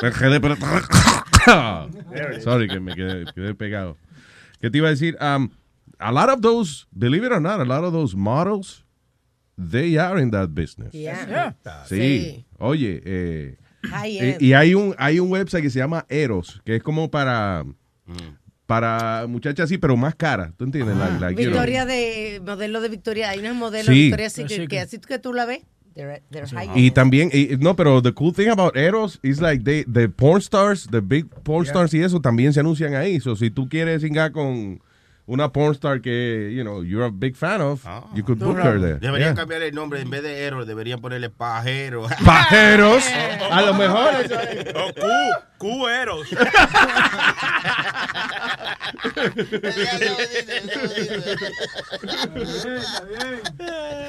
Me 0.01 0.07
enredé, 0.07 0.39
pero. 0.39 0.57
Sorry, 2.41 2.67
que 2.67 2.79
me 2.79 2.95
quedé, 2.95 3.25
quedé 3.33 3.53
pegado. 3.55 3.97
¿Qué 4.61 4.69
te 4.69 4.77
iba 4.77 4.87
a 4.87 4.91
decir? 4.91 5.17
Um, 5.21 5.49
a 5.99 6.11
lot 6.11 6.29
of 6.29 6.41
those, 6.41 6.85
believe 6.91 7.25
it 7.25 7.31
or 7.31 7.41
not, 7.41 7.59
a 7.59 7.65
lot 7.65 7.83
of 7.83 7.91
those 7.91 8.15
models, 8.15 8.83
they 9.57 9.97
are 9.97 10.17
in 10.21 10.31
that 10.31 10.49
business. 10.53 10.93
Yeah. 10.93 11.55
Sí. 11.87 11.95
Sí. 11.97 12.45
Oye, 12.59 13.01
eh, 13.05 13.57
Y 14.39 14.53
hay 14.53 14.73
un, 14.75 14.95
hay 14.97 15.19
un 15.19 15.31
website 15.31 15.63
que 15.63 15.69
se 15.69 15.79
llama 15.79 16.05
Eros, 16.09 16.61
que 16.65 16.75
es 16.77 16.83
como 16.83 17.09
para, 17.09 17.63
para 18.65 19.25
muchachas 19.27 19.65
así, 19.65 19.77
pero 19.77 19.97
más 19.97 20.15
cara. 20.15 20.53
¿Tú 20.57 20.65
entiendes? 20.65 20.95
Like- 20.97 21.19
like, 21.19 21.41
you 21.43 21.49
know. 21.49 21.59
Victoria 21.59 21.85
de 21.85 22.41
modelo 22.45 22.81
de 22.81 22.89
Victoria, 22.89 23.29
hay 23.29 23.39
unos 23.39 23.55
modelos 23.55 23.87
Sí. 23.87 23.93
de 23.93 24.01
Victoria 24.05 24.29
Secret 24.29 24.69
que 24.69 24.79
así 24.79 24.99
que 24.99 25.17
tú 25.19 25.33
la 25.33 25.45
ves, 25.45 25.61
they're, 25.95 26.21
they're 26.29 26.47
high 26.47 26.69
Y 26.75 26.91
también, 26.91 27.29
y- 27.33 27.57
no, 27.59 27.75
pero 27.75 28.01
the 28.01 28.13
cool 28.13 28.33
thing 28.33 28.49
about 28.49 28.75
Eros 28.77 29.19
is 29.23 29.41
like 29.41 29.63
they, 29.63 29.83
the 29.85 30.07
porn 30.07 30.39
stars, 30.41 30.87
the 30.91 31.01
big 31.01 31.25
porn 31.43 31.65
stars 31.65 31.93
y 31.93 32.01
eso 32.03 32.19
también 32.21 32.53
se 32.53 32.59
anuncian 32.59 32.93
ahí. 32.93 33.19
So, 33.19 33.35
si 33.35 33.49
tú 33.49 33.67
quieres 33.67 34.01
singar 34.03 34.31
con 34.31 34.81
una 35.29 35.51
porn 35.51 35.73
star 35.75 36.01
que, 36.01 36.51
you 36.51 36.63
know, 36.63 36.81
you're 36.81 37.05
a 37.05 37.11
big 37.11 37.35
fan 37.35 37.61
of, 37.61 37.85
you 38.15 38.23
could 38.23 38.39
book 38.39 38.57
her 38.57 38.79
there. 38.79 38.99
Deberían 38.99 39.35
Yeah. 39.35 39.35
cambiar 39.35 39.61
el 39.61 39.73
nombre. 39.75 40.01
En 40.01 40.09
vez 40.09 40.23
de 40.23 40.43
héroe, 40.45 40.65
deberían 40.65 40.99
ponerle 41.01 41.29
pajero. 41.29 42.07
Pajeros, 42.25 43.03
a 43.51 43.61
lo 43.61 43.73
mejor. 43.75 44.09
O 44.75 44.93
cu, 44.93 45.77
cueros. 45.77 46.27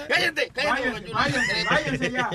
Cállate, 0.08 0.50
cállate. 0.54 1.12
Váyanse, 1.12 1.64
váyanse 1.70 2.10
ya. 2.12 2.30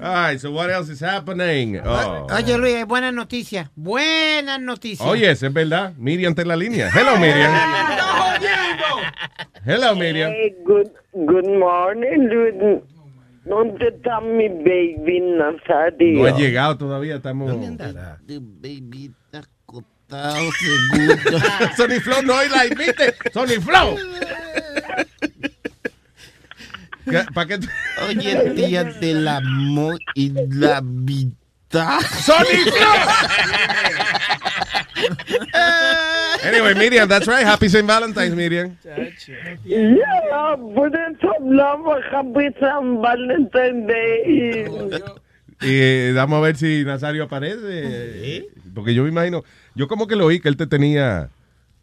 All 0.00 0.12
right, 0.12 0.40
so 0.40 0.52
what 0.52 0.70
else 0.70 0.88
is 0.88 1.00
happening? 1.00 1.80
Oh. 1.84 2.26
Oye, 2.30 2.56
Luis, 2.56 2.86
buenas 2.86 3.12
noticias. 3.12 3.68
Buenas 3.74 4.60
noticias. 4.60 5.08
Oye, 5.08 5.30
eso 5.30 5.46
es 5.46 5.52
verdad. 5.52 5.94
Miriam 5.96 6.30
está 6.30 6.42
en 6.42 6.48
la 6.48 6.56
línea. 6.56 6.90
Hello, 6.90 7.18
Miriam. 7.18 7.52
Hello, 9.64 9.94
Miriam. 9.94 10.30
Hey, 10.30 10.54
good, 10.64 10.90
good 11.12 11.46
morning, 11.46 12.28
Luis. 12.28 12.82
¿Dónde 13.44 13.88
está 13.88 14.20
mi 14.20 14.48
baby 14.48 15.20
Nazario? 15.20 16.22
No 16.22 16.26
ha 16.26 16.38
llegado 16.38 16.78
todavía, 16.78 17.16
estamos... 17.16 17.50
Baby, 17.50 19.12
está 19.24 19.38
acostado 19.38 20.50
seguro. 20.52 21.38
Sony 21.76 22.00
Flow 22.00 22.22
no 22.22 22.34
hay 22.34 22.48
la 22.48 22.66
invite. 22.66 23.14
Sony 23.32 23.60
Flow. 23.60 23.96
¿Para 27.34 27.48
qué? 27.48 27.58
Oye, 28.08 28.50
tía 28.54 28.84
del 28.84 29.26
amor 29.28 29.98
y 30.14 30.30
la 30.30 30.80
vida. 30.82 31.32
Sony 31.70 32.70
Flow. 32.70 32.98
Anyway, 36.44 36.74
Miriam, 36.74 37.08
that's 37.08 37.26
right. 37.26 37.44
Happy 37.44 37.66
St. 37.66 37.86
Valentine's, 37.86 38.34
Miriam. 38.34 38.76
Ya, 39.64 40.56
por 40.56 40.90
eso 40.94 41.32
hablamos 41.38 41.98
Happy 42.10 42.48
San 42.58 43.00
Valentín 43.00 43.86
Day. 43.86 44.64
Y 45.60 45.80
eh, 45.80 46.12
vamos 46.14 46.38
a 46.38 46.40
ver 46.40 46.56
si 46.56 46.84
Nazario 46.84 47.24
aparece. 47.24 48.48
Porque 48.74 48.94
yo 48.94 49.04
me 49.04 49.10
imagino, 49.10 49.44
yo 49.74 49.86
como 49.86 50.06
que 50.06 50.16
lo 50.16 50.26
oí 50.26 50.40
que 50.40 50.48
él 50.48 50.56
te 50.56 50.66
tenía, 50.66 51.28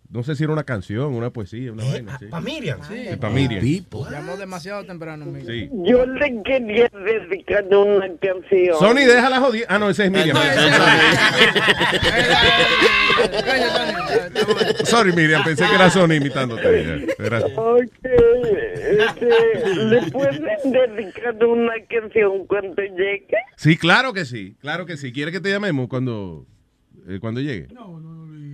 no 0.09 0.23
sé 0.23 0.35
si 0.35 0.43
era 0.43 0.53
una 0.53 0.63
canción, 0.63 1.13
una 1.13 1.29
poesía, 1.29 1.71
una 1.71 1.83
vaina. 1.85 2.17
Sí. 2.19 2.25
Para 2.25 2.41
Miriam. 2.43 2.79
Sí. 2.87 3.07
Sí, 3.09 3.15
pa' 3.17 3.29
Miriam. 3.29 3.63
Llamó 4.11 4.37
demasiado 4.37 4.83
temprano, 4.85 5.25
Miguel. 5.25 5.69
Sí. 5.69 5.75
Yo 5.85 6.05
le 6.05 6.41
quería 6.43 6.89
dedicar 6.89 7.65
una 7.65 8.07
canción. 8.19 8.77
Sony, 8.79 9.05
déjala 9.05 9.39
joder. 9.39 9.65
Ah, 9.69 9.77
no, 9.77 9.89
ese 9.89 10.05
es 10.05 10.11
Miriam. 10.11 10.37
Sorry, 14.85 15.13
Miriam, 15.13 15.43
pensé 15.43 15.65
que 15.67 15.75
era 15.75 15.89
Sony 15.89 16.13
imitándote. 16.15 17.07
Era- 17.19 17.39
Ok, 17.55 17.83
este, 18.03 19.75
¿le 19.85 20.01
pueden 20.11 20.43
dedicar 20.71 21.45
una 21.45 21.73
canción 21.89 22.45
cuando 22.47 22.81
llegue? 22.81 23.27
Sí, 23.57 23.77
claro 23.77 24.13
que 24.13 24.25
sí, 24.25 24.55
claro 24.59 24.85
que 24.85 24.97
sí. 24.97 25.11
¿Quiere 25.11 25.31
que 25.31 25.39
te 25.39 25.49
llamemos 25.51 25.87
cuando, 25.87 26.45
eh, 27.07 27.19
cuando 27.19 27.41
llegue? 27.41 27.67
¿Qué 27.67 27.75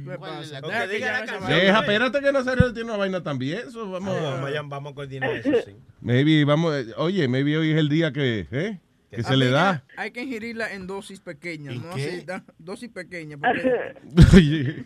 pasa? 0.06 0.60
Ok, 0.60 0.68
Deja 0.68 0.88
que 0.88 0.94
diga 0.96 1.26
la. 1.40 1.48
Deja, 1.48 1.80
espérate 1.80 2.20
que 2.22 2.32
Nazario 2.32 2.74
tiene 2.74 2.90
una 2.90 2.98
vaina 2.98 3.24
también. 3.24 3.60
Eso, 3.68 3.90
vamos, 3.90 4.22
Vamos, 4.22 4.50
a- 4.56 4.62
vamos 4.64 4.92
a 4.92 4.96
coordinar 4.96 5.32
eso, 5.36 5.52
sí. 5.66 5.76
Maybe, 6.02 6.46
vamos, 6.46 6.74
eh, 6.76 6.94
oye, 6.98 7.28
maybe 7.28 7.58
hoy 7.58 7.72
es 7.72 7.78
el 7.78 7.90
día 7.90 8.12
que, 8.12 8.48
¿eh? 8.52 8.80
que 9.12 9.24
se 9.24 9.38
le 9.38 9.50
da. 9.50 9.84
Hay 9.96 10.12
que 10.12 10.24
ingerirla 10.24 10.74
en 10.74 10.88
dosis 10.88 11.22
pequeñas, 11.22 11.76
¿no? 11.76 11.96
qué? 11.96 12.04
Así, 12.08 12.26
da- 12.26 12.44
dosis 12.58 12.90
pequeñas. 12.90 13.40
Porque, 13.40 13.96
sí, 14.32 14.86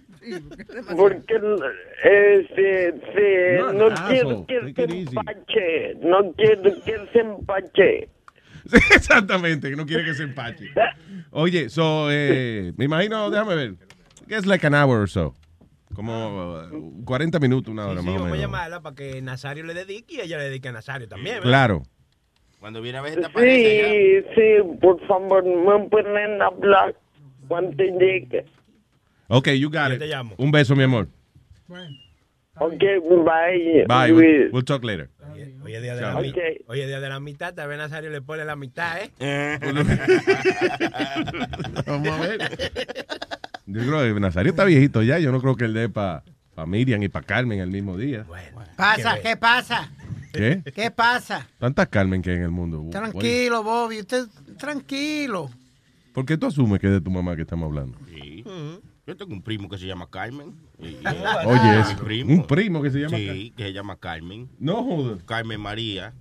porque 0.95 1.35
este, 2.03 2.93
You're 3.57 3.69
an 3.69 3.77
no 3.77 3.87
asshole. 3.87 4.45
quiero 4.47 4.73
que 4.73 4.85
se 4.87 4.97
empache, 4.97 5.95
no 6.01 6.33
quiero 6.33 6.83
que 6.83 7.07
se 7.11 7.19
empache. 7.19 8.09
Exactamente, 8.95 9.69
que 9.69 9.75
no 9.75 9.85
quiere 9.85 10.05
que 10.05 10.13
se 10.13 10.23
empache. 10.23 10.69
Oye, 11.31 11.69
so, 11.69 12.07
eh, 12.11 12.71
me 12.77 12.85
imagino, 12.85 13.29
déjame 13.31 13.55
ver. 13.55 13.73
Que 14.29 14.35
es 14.37 14.45
like 14.45 14.65
an 14.65 14.75
hour 14.75 15.01
or 15.01 15.09
so. 15.09 15.33
Como 15.95 16.59
uh, 16.61 17.03
40 17.03 17.39
minutos, 17.39 17.71
una 17.71 17.87
hora 17.87 17.99
Sí, 18.01 18.05
más 18.05 18.15
o 18.15 18.19
vamos 18.19 18.27
a 18.27 18.31
menos. 18.31 18.45
llamarla 18.45 18.81
para 18.81 18.95
que 18.95 19.21
Nazario 19.23 19.63
le 19.65 19.73
dedique 19.73 20.15
y 20.17 20.21
ella 20.21 20.37
le 20.37 20.43
dedique 20.45 20.69
a 20.69 20.71
Nazario 20.71 21.07
también. 21.09 21.37
¿verdad? 21.37 21.49
Claro. 21.49 21.83
Cuando 22.59 22.79
viene 22.81 22.99
a 22.99 23.01
ver 23.01 23.17
esta. 23.19 23.31
Sí, 23.39 24.21
sí, 24.35 24.77
por 24.79 25.05
favor, 25.07 25.43
me 25.43 25.89
pueden 25.89 26.41
hablar 26.41 26.95
cuando 27.47 27.83
llegue. 27.83 28.45
Ok, 29.29 29.47
you 29.49 29.69
got 29.69 29.89
Yo 29.89 29.93
it. 29.95 29.99
te 29.99 30.07
llamo. 30.07 30.35
Un 30.37 30.51
beso, 30.51 30.75
mi 30.75 30.83
amor. 30.83 31.07
Ok, 32.59 32.83
bye. 33.25 33.85
Bye. 33.87 34.13
We'll, 34.13 34.49
we'll 34.51 34.63
talk 34.65 34.83
later. 34.83 35.09
Hoy 35.63 35.73
es 35.73 35.81
día 35.81 35.95
de 35.95 36.01
la, 36.01 36.15
Ok. 36.17 36.21
mi- 36.21 36.33
hoy 36.67 36.81
es 36.81 36.87
día 36.87 36.99
de 36.99 37.09
la 37.09 37.19
mitad, 37.19 37.53
tal 37.53 37.69
vez 37.69 37.77
Nazario 37.77 38.09
le 38.09 38.21
pone 38.21 38.43
la 38.45 38.55
mitad, 38.55 38.97
¿eh? 39.01 39.09
Vamos 41.87 42.07
a 42.09 42.19
ver. 42.21 42.71
Yo 43.71 43.81
creo 43.81 44.13
que 44.15 44.19
Nazario 44.19 44.49
está 44.51 44.65
viejito 44.65 45.01
ya. 45.03 45.19
Yo 45.19 45.31
no 45.31 45.39
creo 45.41 45.55
que 45.55 45.65
él 45.65 45.73
dé 45.73 45.89
para 45.89 46.23
Miriam 46.65 47.01
y 47.03 47.07
para 47.09 47.25
Carmen 47.25 47.59
el 47.59 47.69
mismo 47.71 47.97
día. 47.97 48.25
Pasa, 48.75 49.19
¿qué 49.21 49.37
pasa? 49.37 49.91
¿Qué? 50.33 50.61
¿Qué 50.75 50.91
pasa? 50.91 51.47
Tantas 51.59 51.87
Carmen 51.87 52.21
que 52.21 52.31
hay 52.31 52.37
en 52.37 52.43
el 52.43 52.51
mundo. 52.51 52.85
Tranquilo, 52.91 53.63
Bobby, 53.63 53.99
usted 53.99 54.27
tranquilo. 54.57 55.49
¿Por 56.13 56.25
qué 56.25 56.37
tú 56.37 56.47
asumes 56.47 56.79
que 56.79 56.87
es 56.87 56.93
de 56.93 57.01
tu 57.01 57.09
mamá 57.11 57.35
que 57.35 57.43
estamos 57.43 57.67
hablando? 57.67 57.97
Sí. 58.13 58.43
Yo 59.07 59.17
tengo 59.17 59.33
un 59.33 59.41
primo 59.41 59.67
que 59.69 59.77
se 59.77 59.87
llama 59.87 60.07
Carmen. 60.09 60.53
Y- 60.77 60.87
y- 60.87 60.97
Oye, 61.45 61.61
mi 61.61 62.25
eso, 62.25 62.31
un 62.33 62.45
primo 62.45 62.81
que 62.81 62.91
se 62.91 62.99
llama 62.99 63.17
Sí, 63.17 63.53
que 63.57 63.63
se 63.63 63.73
llama 63.73 63.95
Carmen. 63.97 64.49
No 64.59 64.83
jodas. 64.83 65.23
Carmen 65.23 65.59
María. 65.59 66.13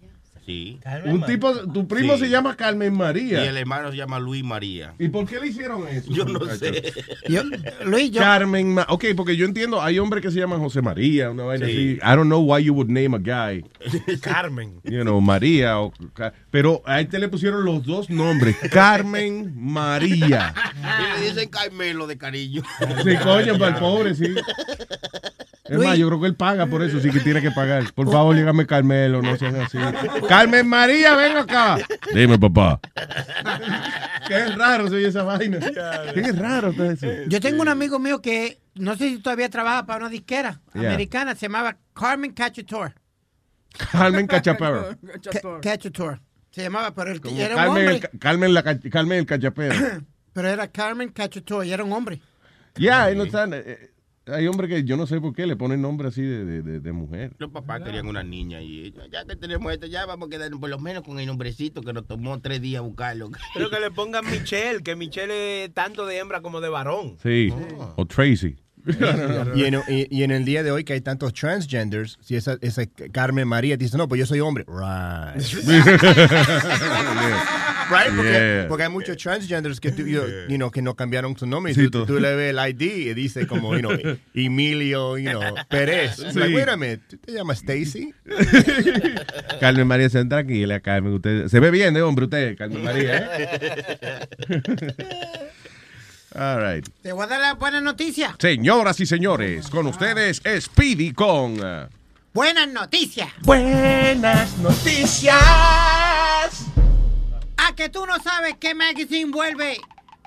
Sí. 0.48 0.80
Un 1.04 1.22
tipo, 1.26 1.52
tu 1.72 1.86
primo 1.86 2.14
Sí. 2.14 2.20
se 2.20 2.30
llama 2.30 2.56
Carmen 2.56 2.94
Y 2.94 2.96
María. 2.96 3.44
el 3.44 3.58
hermano 3.58 3.90
se 3.90 3.98
llama 3.98 4.18
Luis 4.18 4.42
María. 4.42 4.94
¿Y 4.98 5.08
por 5.08 5.26
qué 5.28 5.38
le 5.40 5.48
hicieron 5.48 5.86
eso? 5.86 6.10
Yo 6.10 6.24
no 6.24 6.40
sé. 6.46 6.90
Luis, 7.84 8.10
yo- 8.10 8.20
Carmen, 8.22 8.72
Ma- 8.72 8.86
ok, 8.88 9.04
porque 9.14 9.36
yo 9.36 9.44
entiendo, 9.44 9.82
hay 9.82 9.98
hombres 9.98 10.22
que 10.22 10.30
se 10.30 10.38
llaman 10.38 10.58
José 10.60 10.80
María, 10.80 11.30
una 11.30 11.42
vaina 11.42 11.66
Sí. 11.66 11.72
así. 11.72 11.82
I 12.02 12.16
don't 12.16 12.28
know 12.28 12.40
why 12.40 12.64
you 12.64 12.72
would 12.72 12.88
name 12.88 13.14
a 13.14 13.18
guy, 13.18 13.62
Carmen. 14.22 14.80
you 14.84 15.02
know, 15.02 15.20
María, 15.20 15.80
o, 15.80 15.92
pero 16.50 16.82
a 16.86 17.00
este 17.00 17.18
le 17.18 17.28
pusieron 17.28 17.64
los 17.64 17.84
dos 17.84 18.08
nombres, 18.10 18.56
Carmen 18.72 19.52
María. 19.56 20.54
Y 21.18 21.20
le 21.20 21.28
dicen 21.28 21.48
Carmelo 21.48 22.06
de 22.06 22.16
cariño. 22.18 22.62
Sí, 23.04 23.16
coño, 23.22 23.58
para 23.58 23.74
el 23.74 23.80
pobre, 23.80 24.14
sí. 24.14 24.34
Es 25.64 25.76
Luis. 25.76 25.86
más, 25.86 25.98
yo 25.98 26.08
creo 26.08 26.20
que 26.20 26.26
él 26.28 26.34
paga 26.34 26.64
por 26.66 26.82
eso, 26.82 26.98
sí 26.98 27.10
que 27.10 27.20
tiene 27.20 27.42
que 27.42 27.50
pagar. 27.50 27.92
Por 27.92 28.10
favor, 28.10 28.34
llégame 28.34 28.66
Carmelo, 28.66 29.20
no 29.20 29.36
sean 29.36 29.56
así. 29.56 29.76
Carmen 30.26 30.66
María, 30.66 31.14
ven 31.14 31.36
acá. 31.36 31.76
Dime, 32.14 32.38
papá. 32.38 32.80
Qué 34.26 34.46
raro 34.56 34.88
se 34.88 34.96
oye 34.96 35.08
esa 35.08 35.24
vaina. 35.24 35.58
Qué 36.14 36.32
raro 36.32 36.70
está 36.70 36.86
eso. 36.92 37.06
Yo 37.28 37.40
tengo 37.40 37.60
un 37.60 37.68
amigo 37.68 37.98
mío 37.98 38.22
que 38.22 38.58
no 38.76 38.96
sé 38.96 39.10
si 39.10 39.18
todavía 39.18 39.50
trabaja 39.50 39.84
para 39.84 40.00
una 40.00 40.08
disquera 40.08 40.60
Yeah. 40.74 40.88
americana, 40.90 41.34
se 41.34 41.46
llamaba 41.46 41.76
Carmen 41.94 42.32
Cachator. 42.32 42.94
Carmen 43.92 44.26
Cachapero. 44.26 44.96
Ca- 45.30 45.60
Cachator. 45.60 46.20
Se 46.58 46.64
llamaba, 46.64 46.92
pero 46.92 47.12
él, 47.12 47.20
Como 47.20 47.38
era 47.38 47.54
un 47.54 47.62
Carmen, 47.62 47.82
el, 47.84 47.88
hombre. 47.94 48.00
ca- 48.10 48.18
Carmen, 48.18 48.52
la, 48.54 48.62
ca- 48.64 48.80
Carmen 48.90 49.18
el 49.20 49.26
Cachapero. 49.26 49.74
Pero 50.32 50.48
era 50.48 50.66
Carmen 50.66 51.08
Cachator 51.10 51.64
y 51.64 51.72
era 51.72 51.84
un 51.84 51.92
hombre. 51.92 52.20
Ya, 52.76 53.12
no 53.14 53.22
están, 53.24 53.54
eh, 53.54 53.62
eh, 53.64 53.90
hay 54.26 54.46
hombres 54.48 54.68
que 54.68 54.82
yo 54.84 54.96
no 54.96 55.06
sé 55.06 55.20
por 55.20 55.32
qué 55.34 55.46
le 55.46 55.54
ponen 55.56 55.80
nombre 55.82 56.08
así 56.08 56.22
de, 56.22 56.44
de, 56.44 56.62
de- 56.62 56.80
de 56.80 56.92
mujer. 56.92 57.32
Los 57.38 57.50
papás 57.52 57.82
querían 57.82 58.06
una 58.08 58.24
niña 58.24 58.60
y 58.60 58.86
ellos, 58.86 59.08
ya 59.12 59.24
que 59.24 59.36
tenemos 59.36 59.72
esto, 59.72 59.86
ya 59.86 60.04
vamos 60.04 60.26
a 60.26 60.30
quedar 60.30 60.50
por 60.50 60.68
lo 60.68 60.78
menos 60.80 61.02
con 61.04 61.20
el 61.20 61.26
nombrecito 61.26 61.80
que 61.82 61.92
nos 61.92 62.06
tomó 62.08 62.40
tres 62.40 62.60
días 62.60 62.82
buscarlo. 62.82 63.30
Pero 63.54 63.70
que 63.70 63.78
le 63.78 63.90
pongan 63.92 64.24
Michelle, 64.28 64.82
que 64.82 64.96
Michelle 64.96 65.64
es 65.66 65.74
tanto 65.74 66.06
de 66.06 66.18
hembra 66.18 66.40
como 66.42 66.60
de 66.60 66.68
varón. 66.70 67.16
Sí, 67.22 67.52
o 67.96 68.04
Tracy. 68.04 68.56
Y 69.54 69.64
en, 69.64 69.74
y- 69.88 70.06
y 70.10 70.22
en 70.22 70.30
el 70.30 70.44
día 70.44 70.62
de 70.62 70.70
hoy 70.70 70.84
que 70.84 70.92
hay 70.94 71.00
tantos 71.00 71.32
transgenders, 71.34 72.18
si 72.20 72.36
esa, 72.36 72.56
esa 72.60 72.82
Carmen 73.12 73.46
María 73.48 73.76
te 73.76 73.84
dice, 73.84 73.96
no, 73.96 74.08
pues 74.08 74.18
yo 74.18 74.26
soy 74.26 74.40
hombre. 74.40 74.64
Right. 74.66 75.36
right? 77.90 78.14
Porque, 78.14 78.28
Yeah. 78.32 78.66
porque 78.68 78.82
hay 78.84 78.88
muchos 78.90 79.16
transgenders 79.16 79.80
que, 79.80 79.90
tú- 79.92 80.06
you, 80.06 80.22
you 80.48 80.56
know, 80.56 80.70
que 80.70 80.82
no 80.82 80.94
cambiaron 80.94 81.36
su 81.36 81.46
nombre. 81.46 81.72
Y 81.72 81.74
Sí, 81.74 81.88
tú, 81.90 82.06
tú- 82.06 82.18
le 82.20 82.34
ves 82.34 82.54
el 82.56 82.58
ID 82.70 82.82
y 83.10 83.14
dice 83.14 83.46
como, 83.46 83.74
you 83.74 83.80
know, 83.80 83.92
Emilio, 84.34 85.16
you 85.18 85.30
know, 85.30 85.42
Pérez. 85.68 86.16
Sí. 86.16 86.38
like, 86.38 86.54
wait 86.54 86.68
a 86.68 86.76
minute, 86.76 87.02
¿tú 87.08 87.16
te 87.18 87.32
llamas 87.32 87.58
Stacy? 87.58 88.12
Carmen 89.60 89.86
María, 89.86 90.08
se 90.08 90.24
tranquila, 90.24 90.80
Carmen. 90.80 91.12
Usted, 91.14 91.48
se 91.48 91.60
ve 91.60 91.70
bien 91.70 91.94
de 91.94 92.02
hombre 92.02 92.24
usted, 92.26 92.56
Carmen 92.56 92.82
María. 92.84 93.28
¿eh? 93.38 93.48
All 96.38 96.60
right. 96.60 96.88
Te 97.02 97.10
voy 97.10 97.24
a 97.24 97.26
dar 97.26 97.40
la 97.40 97.54
buena 97.54 97.80
noticia. 97.80 98.36
Señoras 98.38 99.00
y 99.00 99.06
señores, 99.06 99.68
con 99.68 99.88
ustedes 99.88 100.40
Speedy 100.60 101.12
con... 101.12 101.58
uh, 101.58 101.88
Buenas 102.32 102.68
noticias. 102.68 103.28
Buenas 103.42 104.56
noticias. 104.58 105.34
A 107.56 107.74
que 107.74 107.88
tú 107.88 108.06
no 108.06 108.20
sabes 108.22 108.54
qué 108.60 108.72
magazine 108.74 109.32
vuelve 109.32 109.80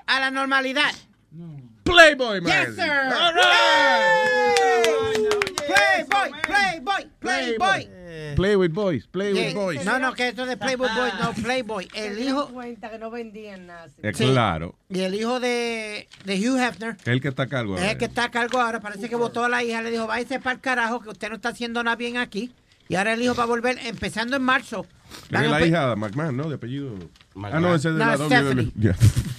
a 0.06 0.20
la 0.20 0.30
normalidad. 0.30 0.92
Playboy 1.84 2.42
Yes, 2.42 2.76
sir. 2.76 2.90
All 2.90 3.34
Playboy, 5.66 6.42
Playboy, 6.42 7.10
Playboy. 7.20 8.01
Play 8.42 8.56
with 8.56 8.72
boys, 8.72 9.06
play 9.06 9.32
with 9.32 9.40
Yeah. 9.40 9.54
boys. 9.54 9.84
No, 9.84 10.00
no, 10.00 10.14
que 10.14 10.26
esto 10.26 10.46
de 10.46 10.56
Playboy 10.56 10.88
Boy, 10.96 11.10
no, 11.20 11.32
Playboy. 11.32 11.88
El 11.94 12.16
Se 12.16 12.20
hijo, 12.24 12.48
cuenta 12.48 12.90
que 12.90 12.98
no 12.98 13.08
vendían 13.08 13.68
nada. 13.68 13.86
Eh, 14.02 14.12
Sí. 14.12 14.24
Claro, 14.26 14.74
y 14.88 14.98
el 15.02 15.14
hijo 15.14 15.38
de, 15.38 16.08
de 16.24 16.34
Hugh 16.50 16.58
Hefner, 16.58 16.96
el 17.04 17.20
que 17.20 17.28
está 17.28 17.44
a 17.44 17.46
cargo. 17.46 17.76
es 17.78 17.82
el 17.84 17.98
que 17.98 18.06
está 18.06 18.24
a 18.24 18.30
cargo 18.32 18.60
ahora, 18.60 18.80
parece 18.80 19.08
que 19.08 19.14
votó 19.14 19.44
a 19.44 19.48
la 19.48 19.62
hija, 19.62 19.80
le 19.80 19.92
dijo, 19.92 20.08
váyase 20.08 20.40
para 20.40 20.54
el 20.54 20.60
carajo, 20.60 21.00
que 21.00 21.10
usted 21.10 21.28
no 21.28 21.36
está 21.36 21.50
haciendo 21.50 21.84
nada 21.84 21.94
bien 21.94 22.16
aquí. 22.16 22.52
Y 22.88 22.94
ahora 22.96 23.14
el 23.14 23.22
hijo 23.22 23.34
va 23.34 23.44
a 23.44 23.46
volver, 23.46 23.78
empezando 23.84 24.36
en 24.36 24.42
marzo. 24.42 24.84
Es 25.30 25.30
la 25.30 25.64
hija 25.66 25.90
de 25.90 25.96
McMahon, 25.96 26.36
¿no? 26.36 26.48
De 26.48 26.54
apellido. 26.56 26.94
Ah, 27.42 27.60
no, 27.60 27.74
ese 27.74 27.88
es 27.90 27.94
de 27.94 28.04
No, 28.04 28.16
la. 28.16 28.16
WWE. 28.16 28.72
Ya. 28.76 28.96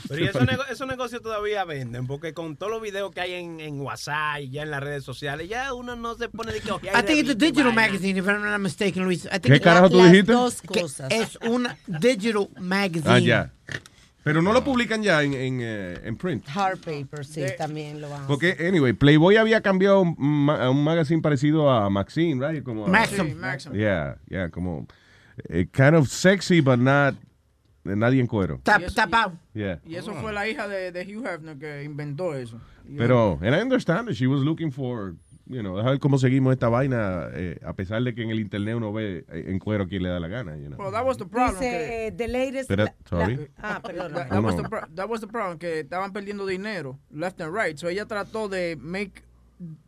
Pero 0.08 0.26
y 0.26 0.28
esos, 0.28 0.44
nego- 0.44 0.66
esos 0.70 0.88
negocios 0.88 1.22
todavía 1.22 1.64
venden, 1.64 2.06
porque 2.06 2.34
con 2.34 2.56
todos 2.56 2.72
los 2.72 2.82
videos 2.82 3.12
que 3.12 3.22
hay 3.22 3.34
en, 3.34 3.60
en 3.60 3.80
WhatsApp 3.82 4.42
y 4.42 4.50
ya 4.52 4.62
en 4.64 4.70
las 4.72 4.82
redes 4.84 5.04
sociales, 5.04 5.50
ya 5.50 5.74
uno 5.74 5.96
no 5.96 6.14
se 6.16 6.30
pone 6.30 6.52
de 6.52 6.60
que 6.62 6.72
ojear 6.72 6.94
I 7.00 7.06
think 7.06 7.20
it's 7.22 7.30
a 7.32 7.34
digital 7.36 7.64
vaina. 7.74 7.82
magazine, 7.88 8.20
if 8.20 8.28
I'm 8.28 8.44
not 8.44 8.60
mistaken, 8.60 9.04
Luis. 9.06 9.26
I 9.26 9.30
think 9.40 9.44
¿Qué 9.46 9.56
it's- 9.56 9.64
carajo 9.64 9.90
tú 9.90 10.04
dijiste? 10.04 10.32
dos 10.34 10.62
cosas. 10.62 11.12
Es 11.12 11.38
un 11.48 11.68
digital 11.88 12.50
magazine. 12.60 13.10
Ah, 13.12 13.20
ya. 13.20 13.52
Pero 14.24 14.42
no 14.42 14.54
lo 14.54 14.64
publican 14.64 15.04
ya 15.04 15.22
en, 15.22 15.34
en, 15.34 15.60
eh, 15.62 16.00
en 16.04 16.16
print. 16.16 16.46
Hard 16.56 16.80
paper, 16.80 17.26
sí, 17.26 17.44
también 17.58 18.00
lo 18.00 18.10
van 18.10 18.24
a 18.24 18.28
Porque, 18.28 18.56
anyway, 18.60 18.94
Playboy 18.94 19.36
había 19.36 19.60
cambiado 19.62 20.02
un, 20.02 20.16
ma- 20.18 20.64
a 20.64 20.70
un 20.70 20.82
magazine 20.84 21.22
parecido 21.22 21.70
a 21.70 21.90
Maxine, 21.90 22.40
right? 22.40 22.64
Como 22.64 22.88
Maxim. 22.88 23.36
Maxim. 23.38 23.74
Yeah, 23.74 24.16
yeah, 24.30 24.50
como 24.50 24.88
eh, 25.50 25.66
kind 25.72 25.96
of 25.96 26.08
sexy, 26.08 26.62
but 26.62 26.80
not 26.80 27.16
de 27.84 27.98
nadie 27.98 28.22
en 28.22 28.28
cuero. 28.28 28.62
Tap, 28.64 28.84
tapado. 28.96 29.34
Yeah. 29.54 29.80
Y 29.86 29.96
eso 29.96 30.14
fue 30.14 30.32
la 30.32 30.48
hija 30.48 30.70
de, 30.70 30.94
de 30.94 31.02
Hugh 31.04 31.26
Hefner 31.28 31.58
que 31.58 31.84
inventó 31.84 32.34
eso. 32.34 32.62
Pero, 32.98 33.40
and 33.42 33.54
I 33.56 33.60
understand 33.62 34.08
that 34.08 34.16
she 34.16 34.28
was 34.28 34.42
looking 34.42 34.72
for, 34.72 35.16
you 35.46 35.62
know, 35.62 35.76
deja 35.78 35.90
ver 35.90 36.00
cómo 36.00 36.18
seguimos 36.18 36.54
esta 36.54 36.70
vaina, 36.70 37.28
eh, 37.34 37.60
a 37.66 37.74
pesar 37.74 38.02
de 38.04 38.16
que 38.16 38.24
en 38.24 38.30
el 38.30 38.40
internet 38.40 38.76
uno 38.76 38.94
ve 38.94 39.26
eh, 39.30 39.46
en 39.48 39.60
cuero 39.60 39.88
quien 39.88 40.04
le 40.04 40.10
da 40.10 40.20
la 40.20 40.28
gana, 40.28 40.56
you 40.58 40.68
know. 40.68 40.80
Well, 40.80 40.92
that 40.92 41.06
was 41.06 41.18
the 41.18 41.26
problem. 41.26 41.60
que- 41.60 41.68
Dice, 41.70 42.08
eh, 42.08 42.12
the 42.12 42.28
latest... 42.28 42.72
Sorry. 43.10 43.36
la- 43.38 43.44
ah, 43.58 43.82
perdón. 43.84 44.14
That, 44.14 44.42
was 44.44 44.56
the 44.56 44.64
pro- 44.64 44.88
that 44.96 45.10
was 45.10 45.22
the 45.22 45.28
problem, 45.28 45.58
que 45.60 45.82
estaban 45.82 46.14
perdiendo 46.14 46.46
dinero, 46.46 46.98
left 47.12 47.42
and 47.42 47.54
right. 47.54 47.78
So 47.78 47.88
ella 47.90 48.06
trató 48.06 48.48
de 48.48 48.78
make, 48.80 49.24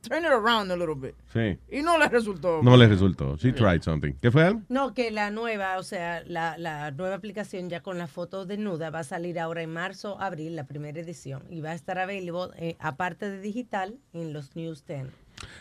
turn 0.01 0.23
it 0.25 0.31
around 0.31 0.71
a 0.71 0.75
little 0.77 0.95
bit. 0.95 1.15
Sí. 1.33 1.57
Y 1.71 1.81
no 1.81 1.97
le 1.97 2.07
resultó. 2.09 2.61
No 2.61 2.77
le 2.77 2.87
resultó. 2.87 3.35
She 3.37 3.51
tried 3.51 3.81
something. 3.81 4.13
¿Qué 4.21 4.31
fue 4.31 4.43
algo? 4.43 4.61
No, 4.69 4.93
que 4.93 5.09
la 5.11 5.31
nueva, 5.31 5.77
o 5.79 5.83
sea, 5.83 6.21
la, 6.25 6.57
la 6.57 6.91
nueva 6.91 7.15
aplicación 7.15 7.69
ya 7.69 7.81
con 7.81 7.97
la 7.97 8.07
foto 8.07 8.45
desnuda 8.45 8.89
va 8.89 8.99
a 8.99 9.03
salir 9.03 9.39
ahora 9.39 9.61
en 9.63 9.71
marzo, 9.73 10.19
abril, 10.21 10.55
la 10.55 10.65
primera 10.65 10.99
edición. 10.99 11.43
Y 11.49 11.61
va 11.61 11.71
a 11.71 11.75
estar 11.75 11.97
available, 11.97 12.53
eh, 12.57 12.75
aparte 12.79 13.29
de 13.29 13.39
digital, 13.41 13.95
en 14.13 14.33
los 14.33 14.55
newsstand. 14.55 15.11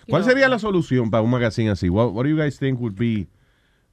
¿Cuál 0.09 0.25
sería 0.25 0.49
la 0.49 0.59
solución 0.59 1.11
para 1.11 1.23
un 1.23 1.31
magazine 1.31 1.71
así? 1.71 1.89
What, 1.89 2.13
what 2.13 2.25
do 2.25 2.31
you 2.31 2.37
guys 2.37 2.59
think 2.59 2.81
would 2.81 2.95
be 2.97 3.27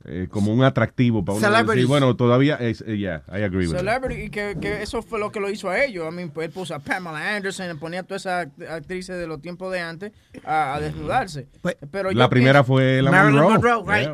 eh, 0.05 0.27
como 0.31 0.51
un 0.51 0.63
atractivo 0.63 1.23
para 1.23 1.37
uno 1.37 1.63
decir, 1.73 1.85
bueno, 1.85 2.15
todavía 2.15 2.55
es, 2.55 2.81
eh, 2.87 2.97
yeah, 2.97 3.21
I 3.27 3.43
agree 3.43 3.67
with 3.67 3.73
that. 3.73 3.79
Celebrity, 3.81 4.23
y 4.23 4.29
que, 4.31 4.57
que 4.59 4.81
eso 4.81 5.03
fue 5.03 5.19
lo 5.19 5.31
que 5.31 5.39
lo 5.39 5.47
hizo 5.49 5.69
a 5.69 5.83
ellos. 5.83 6.11
I 6.11 6.15
mean, 6.15 6.31
pues 6.31 6.47
él 6.47 6.51
puso 6.53 6.73
a 6.73 6.79
Pamela 6.79 7.35
Anderson, 7.35 7.77
ponía 7.77 7.99
a 7.99 8.03
todas 8.03 8.23
esas 8.23 8.47
act- 8.47 8.67
actrices 8.67 9.17
de 9.19 9.27
los 9.27 9.39
tiempos 9.41 9.71
de 9.71 9.79
antes 9.79 10.11
a, 10.43 10.73
a 10.73 10.79
desnudarse. 10.79 11.47
Pero 11.91 12.11
La 12.13 12.29
primera 12.29 12.61
pienso- 12.63 12.67
fue 12.73 13.01
la 13.03 13.11
Marilyn 13.11 13.41
Monroe. 13.43 13.75
Monroe, 13.77 13.99
right. 13.99 14.09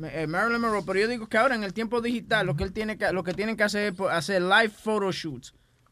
Yeah. 0.00 0.22
Eh, 0.22 0.26
Marilyn 0.26 0.60
Monroe, 0.60 0.82
pero 0.84 0.98
yo 0.98 1.06
digo 1.08 1.28
que 1.28 1.38
ahora 1.38 1.54
en 1.54 1.62
el 1.62 1.72
tiempo 1.72 2.00
digital 2.00 2.44
lo 2.46 2.56
que 2.56 2.64
él 2.64 2.72
tiene 2.72 2.96
que 2.98 3.12
lo 3.12 3.22
que 3.22 3.32
tienen 3.34 3.56
que 3.56 3.62
hacer 3.64 3.92
es 3.94 4.00
hacer 4.10 4.42
live 4.42 4.70
photo 4.70 5.10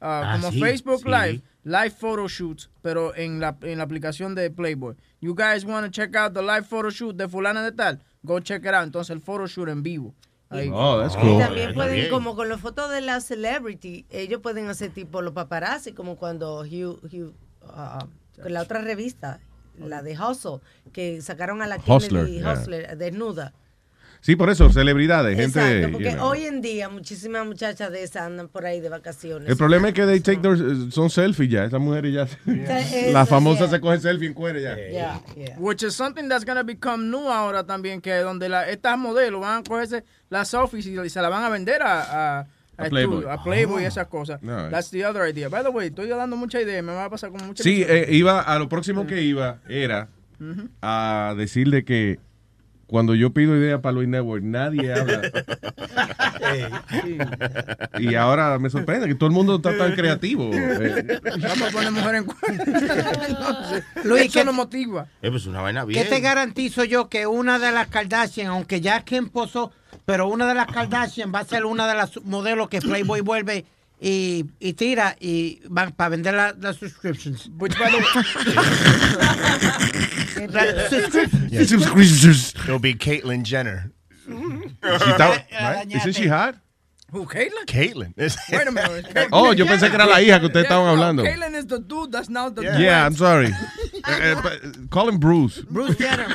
Ah, 0.01 0.23
Ah, 0.25 0.39
como 0.39 0.53
sí, 0.53 0.61
Facebook 0.61 1.01
sí. 1.03 1.09
Live, 1.09 1.43
live 1.65 1.91
photo 1.91 2.29
shoots, 2.29 2.71
pero 2.83 3.15
en 3.17 3.41
la, 3.41 3.57
en 3.63 3.79
la 3.79 3.85
aplicación 3.85 4.35
de 4.35 4.51
Playboy. 4.51 4.95
You 5.21 5.35
guys 5.35 5.65
want 5.65 5.87
to 5.87 5.91
check 5.91 6.15
out 6.17 6.35
the 6.35 6.43
live 6.43 6.65
photo 6.65 6.91
shoot 6.91 7.17
de 7.17 7.29
fulana 7.29 7.63
de 7.63 7.73
tal? 7.73 8.01
Go 8.23 8.41
check 8.41 8.63
it 8.65 8.75
out. 8.75 8.85
Entonces 8.85 9.11
el 9.11 9.21
photo 9.23 9.47
shoot 9.47 9.69
en 9.69 9.83
vivo. 9.83 10.15
Ahí. 10.49 10.71
Oh, 10.73 10.99
that's 11.01 11.15
Y 11.17 11.19
cool. 11.19 11.39
también 11.41 11.71
está 11.71 11.75
pueden, 11.75 12.11
como 12.11 12.37
con 12.37 12.49
las 12.49 12.61
fotos 12.61 12.91
de 12.91 13.01
la 13.01 13.21
celebrity, 13.21 14.07
ellos 14.11 14.41
pueden 14.41 14.69
hacer 14.69 14.91
tipo 14.93 15.21
los 15.23 15.33
paparazzi, 15.33 15.93
como 15.93 16.17
cuando 16.17 16.61
Hugh, 16.61 17.01
Hugh, 17.03 17.35
ah, 17.69 18.07
con 18.41 18.53
la 18.53 18.63
otra 18.63 18.81
revista, 18.81 19.41
la 19.79 20.03
de 20.03 20.17
Hustle, 20.17 20.61
que 20.93 21.21
sacaron 21.21 21.63
a 21.63 21.67
la 21.67 21.79
Hustler, 21.79 22.27
Kennedy 22.27 22.39
yeah. 22.41 22.53
Hustler 22.53 22.97
desnuda. 22.97 23.55
Sí, 24.27 24.35
por 24.35 24.51
eso, 24.51 24.69
celebridades, 24.71 25.37
gente. 25.39 25.61
Exacto, 25.61 25.93
porque 25.93 26.11
you 26.11 26.17
know. 26.17 26.27
hoy 26.31 26.47
en 26.47 26.61
día 26.61 26.89
muchísimas 26.89 27.47
muchachas 27.47 27.93
de 27.93 28.03
esas 28.03 28.23
andan 28.25 28.49
por 28.49 28.67
ahí 28.67 28.81
de 28.81 28.89
vacaciones. 28.89 29.49
El 29.49 29.57
problema 29.57 29.87
es 29.87 29.95
que 29.95 30.05
they 30.05 30.19
take 30.19 30.39
their, 30.39 30.57
son 30.91 31.11
selfies 31.11 31.49
ya, 31.49 31.65
esas 31.65 31.81
mujeres 31.81 32.13
ya. 32.13 32.27
Yeah. 32.53 32.85
La 33.13 33.25
famosa 33.25 33.61
Yeah. 33.67 33.71
se 33.71 33.81
coge 33.81 34.01
selfie 34.01 34.27
en 34.27 34.35
cuero 34.35 34.59
ya. 34.59 34.75
Yeah, 34.77 35.21
yeah. 35.37 35.55
Which 35.59 35.85
is 35.85 35.95
something 35.95 36.29
that's 36.29 36.45
gonna 36.45 36.65
become 36.65 37.09
new 37.09 37.29
ahora 37.31 37.63
también, 37.65 38.01
que 38.01 38.13
donde 38.17 38.49
la, 38.49 38.69
estas 38.69 38.99
modelos 38.99 39.41
van 39.41 39.61
a 39.61 39.63
cogerse 39.63 40.03
las 40.29 40.49
selfies 40.49 40.87
y 40.89 41.09
se 41.09 41.23
la 41.23 41.29
van 41.29 41.45
a 41.45 41.49
vender 41.49 41.83
a, 41.83 42.01
a, 42.03 42.39
A 42.41 42.47
a 42.79 42.89
Playboy. 42.89 43.25
a 43.31 43.41
Playboy 43.45 43.83
y 43.83 43.85
Oh. 43.85 43.89
esas 43.89 44.09
cosas. 44.09 44.41
That's 44.73 44.91
the 44.91 45.07
other 45.07 45.29
idea. 45.31 45.49
By 45.49 45.63
the 45.63 45.69
way, 45.71 45.87
estoy 45.87 46.09
dando 46.09 46.35
mucha 46.37 46.61
idea, 46.61 46.83
me 46.83 46.93
va 46.93 47.05
a 47.05 47.11
pasar 47.11 47.31
como 47.31 47.45
mucha 47.45 47.63
Sí, 47.63 47.85
eh, 47.87 48.09
iba, 48.11 48.41
a 48.41 48.59
lo 48.59 48.69
próximo 48.69 49.07
que 49.07 49.23
iba 49.23 49.61
era 49.69 50.09
Ujú. 50.41 50.69
a 50.83 51.33
decirle 51.39 51.85
que 51.85 52.19
cuando 52.87 53.15
yo 53.15 53.33
pido 53.33 53.57
ideas 53.57 53.81
para 53.81 53.93
Luis 53.93 54.09
Network, 54.09 54.43
nadie 54.45 54.93
habla. 54.93 55.23
Y 57.99 58.15
ahora 58.15 58.59
me 58.59 58.71
sorprende 58.71 59.07
que 59.09 59.15
todo 59.15 59.29
el 59.29 59.35
mundo 59.35 59.57
está 59.57 59.77
tan 59.77 59.95
creativo. 59.95 60.51
Eh, 60.87 61.21
Vamos 61.41 61.69
a 61.69 61.71
poner 61.73 61.91
mujer 61.93 62.15
en 62.17 62.27
Entonces, 63.29 63.85
Luis, 64.05 64.33
¿qué- 64.33 64.45
nos 64.45 64.55
motiva. 64.55 65.07
Eh, 65.23 65.31
pues 65.31 65.47
una 65.47 65.61
vaina 65.63 65.81
¿Qué 65.83 65.87
bien. 65.93 66.09
te 66.09 66.21
garantizo 66.21 66.85
yo 66.85 67.09
que 67.09 67.27
una 67.27 67.59
de 67.59 67.73
las 67.73 67.89
Kardashian, 67.89 68.49
aunque 68.49 68.81
ya 68.81 69.01
Kim 69.05 69.29
posó, 69.29 69.73
pero 70.05 70.29
una 70.29 70.47
de 70.47 70.55
las 70.55 70.67
Kardashian 70.67 71.33
va 71.35 71.41
a 71.41 71.45
ser 71.45 71.65
una 71.65 71.87
de 71.89 71.95
las 71.95 72.23
modelos 72.25 72.69
que 72.69 72.81
Playboy 72.81 73.21
vuelve 73.21 73.65
y, 74.01 74.45
y 74.61 74.75
tira 74.75 75.17
y 75.19 75.61
van 75.69 75.93
para 75.93 76.11
vender 76.11 76.35
la- 76.35 76.55
las 76.61 76.77
subscriptions. 76.77 77.51
Which, 77.59 77.77
by 77.79 77.91
the 77.91 78.01
La- 78.01 78.07
subscriptions. 78.13 78.55
Yeah. 78.55 78.63
Subscriptions. 79.61 80.06
It'll 82.65 82.79
be 82.79 82.95
Caitlyn 82.95 83.43
Jenner. 83.43 83.93
She 84.27 84.33
thought- 84.33 85.45
right? 85.53 85.87
Isn't 85.95 86.13
she 86.15 86.27
hot? 86.29 86.57
Who, 87.13 87.25
Caitlyn? 87.25 87.67
Caitlyn. 87.67 88.13
Wait 88.17 88.67
a 88.67 88.73
minute. 88.73 89.07
Caitlyn- 89.15 89.29
Oh, 89.33 89.53
yo 89.53 89.65
pensé 89.65 89.89
que 89.89 89.95
era 89.95 90.07
la 90.07 90.21
hija 90.21 90.41
que 90.41 90.47
ustedes 90.49 90.65
estaban 90.65 90.87
no, 90.87 90.91
hablando. 90.91 91.23
Caitlyn 91.23 91.55
is 91.55 91.67
the 91.67 91.79
dude 91.79 92.11
that's 92.11 92.29
now 92.29 92.51
the 92.51 92.63
Yeah, 92.63 93.07
I'm 93.07 93.15
sorry. 93.15 93.49
Eh, 94.09 94.37
eh, 94.37 94.71
call 94.91 95.09
him 95.09 95.19
Bruce. 95.19 95.63
Bruce 95.63 95.97
Jenner. 95.99 96.29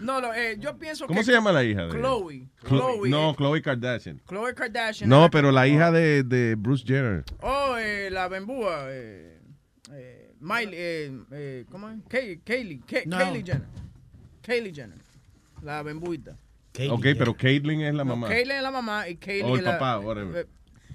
No, 0.00 0.20
no, 0.20 0.30
eh, 0.34 0.56
yo 0.58 0.74
pienso 0.76 1.06
¿Cómo 1.06 1.16
que 1.20 1.24
se 1.24 1.32
llama 1.32 1.52
la 1.52 1.62
hija 1.64 1.86
de 1.86 1.92
Chloe. 1.92 2.48
Chloe- 2.66 3.08
no, 3.08 3.34
Chloe 3.34 3.62
Kardashian. 3.62 4.20
Chloe 4.28 4.52
Kardashian. 4.54 5.08
No, 5.08 5.30
pero 5.30 5.50
la 5.50 5.66
hija 5.66 5.90
de, 5.90 6.22
de 6.22 6.54
Bruce 6.56 6.84
Jenner. 6.86 7.24
Oh, 7.40 7.76
eh, 7.78 8.10
la 8.10 8.28
bembúa. 8.28 8.88
Eh, 8.88 9.37
Miley, 10.40 10.74
eh, 10.74 11.12
eh, 11.32 11.64
¿cómo 11.70 11.88
es? 11.88 11.96
Kay- 12.08 12.38
Kaylee. 12.44 12.80
Kay- 12.86 13.06
No. 13.06 13.18
Kaylee 13.18 13.42
Jenner. 13.44 13.68
Kaylee 14.42 14.72
Jenner. 14.74 14.98
La 15.62 15.82
bembuita. 15.82 16.36
ok, 16.90 17.02
pero 17.18 17.36
Caitlyn 17.36 17.80
es 17.80 17.94
la 17.94 18.04
No, 18.04 18.14
mamá. 18.16 18.28
Kaylee 18.28 18.56
es 18.58 18.62
la 18.62 18.70
mamá 18.70 19.08
y 19.08 19.16
Kaylee 19.16 19.42
O 19.42 19.54
el 19.54 19.58
es 19.60 19.64
la... 19.64 19.72
papá, 19.78 19.98
whatever. 19.98 20.44
eh, 20.44 20.48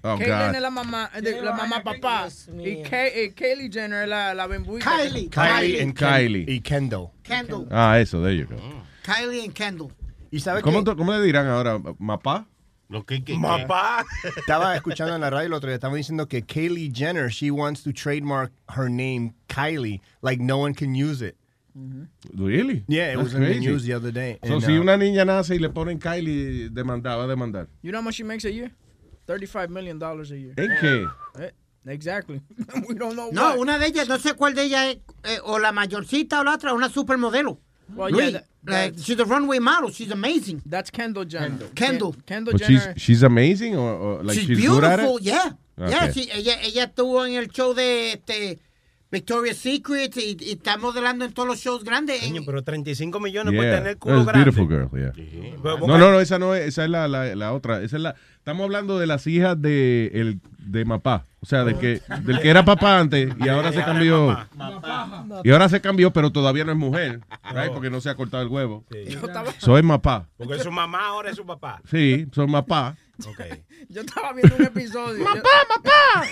Oh, 0.06 0.18
Caitlyn 0.18 0.56
es 0.56 0.62
la 0.62 0.70
mamá, 0.70 1.10
eh, 1.16 1.22
de- 1.22 1.42
la 1.42 1.54
mamá 1.54 1.82
papá. 1.84 2.28
Y 2.64 2.82
Kay- 2.84 3.12
eh, 3.16 3.34
Kaylee 3.36 3.70
Jenner 3.72 4.04
es 4.04 4.10
la, 4.10 4.34
la 4.34 4.48
bembuita. 4.48 4.90
Kylie. 4.90 5.30
Kylie 5.30 5.82
and 5.82 5.94
Kylie. 5.98 6.46
Y 6.48 6.60
Kendall. 6.62 7.10
Kendall. 7.24 7.68
Ah, 7.72 8.00
eso, 8.00 8.22
there 8.22 8.36
you 8.38 8.46
go. 8.46 8.56
Kylie 9.04 9.44
and 9.46 9.54
Kendall. 9.54 9.90
¿Y 10.32 10.40
sabe 10.40 10.62
¿Cómo, 10.62 10.84
¿Cómo 10.84 11.12
le 11.14 11.22
dirán 11.22 11.48
ahora? 11.48 11.80
¿Mapá? 12.00 12.48
Lo 12.90 13.04
que, 13.06 13.24
que, 13.24 13.36
Mapá. 13.38 14.06
Estaba 14.38 14.76
escuchando 14.76 15.16
en 15.16 15.22
la 15.22 15.30
radio 15.30 15.48
el 15.48 15.54
otro 15.54 15.68
día, 15.70 15.76
estaban 15.76 15.98
diciendo 15.98 16.28
que 16.28 16.44
Kylie 16.44 16.92
Jenner, 16.94 17.30
she 17.30 17.50
wants 17.50 17.82
to 17.84 17.92
trademark 17.92 18.52
her 18.76 18.90
name 18.90 19.34
Kylie, 19.48 20.00
like 20.22 20.42
no 20.42 20.58
one 20.60 20.74
can 20.76 20.94
use 20.94 21.22
it. 21.22 21.36
Really? 22.36 22.84
Yeah, 22.88 23.14
it 23.14 23.16
That's 23.18 23.24
was 23.24 23.34
in 23.34 23.42
the 23.44 23.60
news 23.60 23.84
the 23.84 23.94
other 23.94 24.12
day. 24.12 24.38
So, 24.46 24.54
And, 24.54 24.64
si 24.64 24.78
uh, 24.78 24.82
una 24.82 24.96
niña 24.96 25.26
nace 25.26 25.56
y 25.56 25.60
le 25.60 25.70
ponen 25.70 25.98
Kylie, 26.00 26.70
demandada, 26.70 27.18
va 27.18 27.24
a 27.24 27.28
demandar. 27.28 27.68
You 27.82 27.92
know 27.92 28.00
how 28.00 28.04
much 28.04 28.16
she 28.16 28.24
makes 28.24 28.46
a 28.46 28.52
year? 28.52 28.72
$35 29.28 29.70
million 29.70 30.00
a 30.04 30.24
year. 30.36 30.54
¿En 30.58 30.70
qué? 30.80 31.08
Eh, 31.40 31.52
exactly. 31.88 32.42
We 32.88 32.94
don't 32.94 33.16
know 33.16 33.32
No, 33.32 33.54
why. 33.56 33.58
una 33.60 33.80
de 33.80 33.88
ellas, 33.88 34.08
no 34.08 34.20
sé 34.20 34.34
cuál 34.36 34.54
de 34.54 34.66
ellas 34.66 34.86
es, 34.88 34.98
eh, 35.24 35.40
o 35.44 35.58
la 35.58 35.72
mayorcita 35.72 36.42
o 36.42 36.44
la 36.44 36.54
otra, 36.54 36.74
una 36.74 36.90
supermodelo. 36.90 37.60
Well, 37.96 38.12
Luis, 38.12 38.32
yeah, 38.32 38.32
that- 38.32 38.46
like, 38.66 38.96
that- 38.96 39.04
she's 39.04 39.20
a 39.20 39.26
runway 39.26 39.60
model. 39.60 39.92
She's 39.92 40.12
amazing. 40.12 40.62
That's 40.66 40.90
Kendall 40.90 41.26
Jenner. 41.26 41.58
Kendall. 41.76 42.14
Ken- 42.14 42.24
Kendall 42.26 42.54
But 42.54 42.66
she's, 42.66 42.82
Jenner. 42.84 42.94
she's 42.98 43.24
amazing 43.24 43.76
or, 43.76 43.92
or 43.94 44.24
like 44.24 44.38
she's, 44.40 44.48
she's, 44.48 44.68
good 44.68 44.84
at 44.84 44.98
beautiful, 45.00 45.18
it? 45.18 45.24
yeah. 45.24 45.52
Yeah, 45.78 46.06
Okay. 46.06 46.14
sí, 46.14 46.30
ella, 46.32 46.62
ella 46.62 46.84
estuvo 46.86 47.26
en 47.26 47.34
el 47.34 47.48
show 47.50 47.74
de 47.74 48.14
este, 48.14 48.60
Victoria's 49.12 49.58
Secret 49.58 50.16
y, 50.18 50.38
y 50.40 50.52
está 50.52 50.78
modelando 50.78 51.26
en 51.26 51.34
todos 51.34 51.48
los 51.50 51.60
shows 51.60 51.84
grandes. 51.84 52.22
Coño, 52.22 52.44
pero 52.46 52.64
35 52.64 53.20
millones 53.20 53.54
Yeah, 53.54 53.78
tener 53.80 53.98
culo 53.98 54.24
grande. 54.24 54.52
beautiful 54.52 54.68
girl, 54.68 54.90
yeah. 54.94 55.12
No, 55.64 55.78
no, 55.98 56.12
no, 56.12 56.20
esa 56.20 56.38
no 56.40 56.54
es, 56.56 56.68
esa 56.68 56.84
es 56.86 56.90
la, 56.92 57.08
la, 57.08 57.36
la 57.36 57.54
otra. 57.54 57.82
Esa 57.82 57.96
es 57.98 58.02
la, 58.04 58.16
estamos 58.38 58.64
hablando 58.66 59.00
de 59.00 59.08
las 59.08 59.26
hijas 59.28 59.60
de, 59.62 60.12
el, 60.14 60.40
de 60.60 60.86
Mapá. 60.86 61.26
O 61.44 61.46
sea, 61.46 61.66
de 61.66 61.78
que, 61.78 62.02
del 62.22 62.40
que 62.40 62.50
era 62.50 62.64
papá 62.64 63.00
antes 63.00 63.34
y 63.38 63.50
ahora 63.50 63.74
se 63.74 63.84
cambió. 63.84 64.48
Y 65.44 65.52
ahora 65.52 65.68
se 65.68 65.82
cambió, 65.82 66.14
pero 66.14 66.32
todavía 66.32 66.64
no 66.64 66.72
es 66.72 66.78
mujer, 66.78 67.20
right? 67.54 67.70
Porque 67.74 67.90
no 67.90 68.00
se 68.00 68.10
ha 68.10 68.16
cortado 68.16 68.44
el 68.44 68.48
huevo. 68.48 68.86
Soy 69.58 69.84
Mapá. 69.84 70.30
Porque 70.38 70.60
su 70.60 70.72
mamá 70.72 71.06
ahora 71.06 71.32
es 71.32 71.36
su 71.36 71.46
papá. 71.46 71.82
Sí, 71.92 72.28
son 72.32 72.50
Mapá. 72.50 72.96
yo 73.90 74.02
estaba 74.02 74.32
viendo 74.32 74.56
un 74.56 74.64
episodio. 74.64 75.22
¡Papá, 75.22 75.50
papá! 75.68 76.26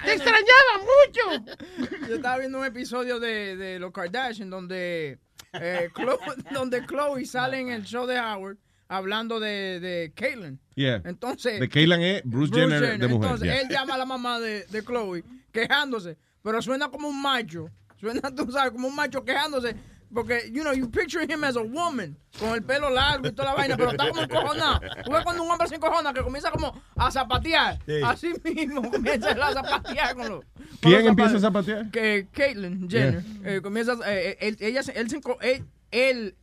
Te 0.04 0.14
extrañaba 0.14 0.80
mucho. 0.82 2.08
Yo 2.08 2.16
estaba 2.16 2.38
viendo 2.38 2.58
un 2.58 2.64
episodio 2.64 3.20
de, 3.20 3.56
de 3.56 3.78
los 3.78 3.92
Kardashian 3.92 4.50
donde, 4.50 5.20
eh, 5.52 5.90
Chloe, 5.94 6.18
donde 6.52 6.84
Chloe 6.86 7.24
sale 7.24 7.60
en 7.60 7.70
el 7.70 7.84
show 7.84 8.04
de 8.04 8.18
Howard 8.18 8.56
hablando 8.88 9.40
de, 9.40 9.80
de 9.80 10.12
Caitlyn. 10.14 10.58
Yeah. 10.74 11.02
Entonces, 11.04 11.58
De 11.60 11.68
Caitlyn 11.68 12.00
es 12.02 12.22
Bruce, 12.24 12.52
Jenner, 12.54 12.98
de 12.98 13.08
mujer. 13.08 13.30
Entonces, 13.30 13.42
yeah. 13.48 13.60
él 13.60 13.68
llama 13.68 13.94
a 13.94 13.98
la 13.98 14.06
mamá 14.06 14.38
de, 14.40 14.64
de 14.66 14.82
Chloe 14.84 15.24
quejándose, 15.52 16.16
pero 16.42 16.60
suena 16.62 16.88
como 16.88 17.08
un 17.08 17.20
macho. 17.20 17.70
Suena, 17.98 18.20
tú 18.36 18.50
sabes, 18.52 18.72
como 18.72 18.88
un 18.88 18.94
macho 18.94 19.24
quejándose. 19.24 19.74
Porque, 20.14 20.50
you 20.52 20.62
know, 20.62 20.72
you 20.72 20.88
picture 20.88 21.24
him 21.24 21.42
as 21.42 21.56
a 21.56 21.62
woman, 21.62 22.16
con 22.38 22.54
el 22.54 22.62
pelo 22.62 22.88
largo 22.90 23.26
y 23.26 23.32
toda 23.32 23.50
la 23.50 23.54
vaina, 23.56 23.76
pero 23.76 23.90
está 23.90 24.08
como 24.08 24.22
encojonado. 24.22 24.78
Tú 25.04 25.10
ves 25.10 25.24
cuando 25.24 25.42
un 25.42 25.50
hombre 25.50 25.66
se 25.66 25.74
encojona 25.74 26.14
que 26.14 26.22
comienza 26.22 26.48
como 26.52 26.80
a 26.94 27.10
zapatear. 27.10 27.76
Sí. 27.84 28.00
Así 28.04 28.32
mismo 28.44 28.82
comienza 28.90 29.30
a 29.30 29.52
zapatear 29.52 30.14
con 30.14 30.28
los. 30.28 30.44
con 30.44 30.64
¿Quién 30.80 31.00
los 31.00 31.08
empieza 31.08 31.36
a 31.36 31.40
zapatear? 31.40 31.90
Que 31.90 32.28
Caitlyn 32.30 32.88
Jenner. 32.88 33.24
eh, 33.44 33.60
comienza, 33.60 33.94
eh, 34.06 34.36
él, 34.40 34.56
ella, 34.60 34.84
se- 34.84 34.96
él, 34.98 35.08
enco- 35.08 35.38
él, 35.40 35.64
él- 35.90 36.36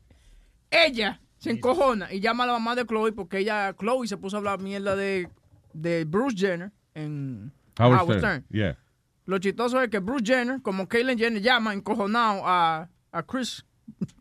ella 0.70 1.22
se 1.44 1.52
encojona 1.52 2.12
y 2.14 2.20
llama 2.22 2.46
a 2.46 2.48
la 2.48 2.54
mamá 2.54 2.76
de 2.76 2.86
Chloe 2.86 3.12
porque 3.12 3.40
ella, 3.40 3.74
Chloe 3.78 4.08
se 4.08 4.18
puso 4.18 4.38
a 4.38 4.40
hablar 4.40 4.60
mierda 4.60 4.96
de, 4.96 5.30
de 5.74 6.06
Bruce 6.06 6.38
Jenner 6.38 6.72
en 6.94 7.52
Howard 7.80 8.18
Stern. 8.20 8.46
Yeah. 8.50 8.78
Lo 9.26 9.38
chistoso 9.40 9.82
es 9.82 9.90
que 9.90 10.00
Bruce 10.00 10.26
Jenner, 10.26 10.62
como 10.62 10.88
Caitlyn 10.88 11.18
Jenner, 11.18 11.42
llama 11.42 11.74
encojonado 11.74 12.42
a, 12.46 12.90
a 13.12 13.24
Chris 13.24 13.66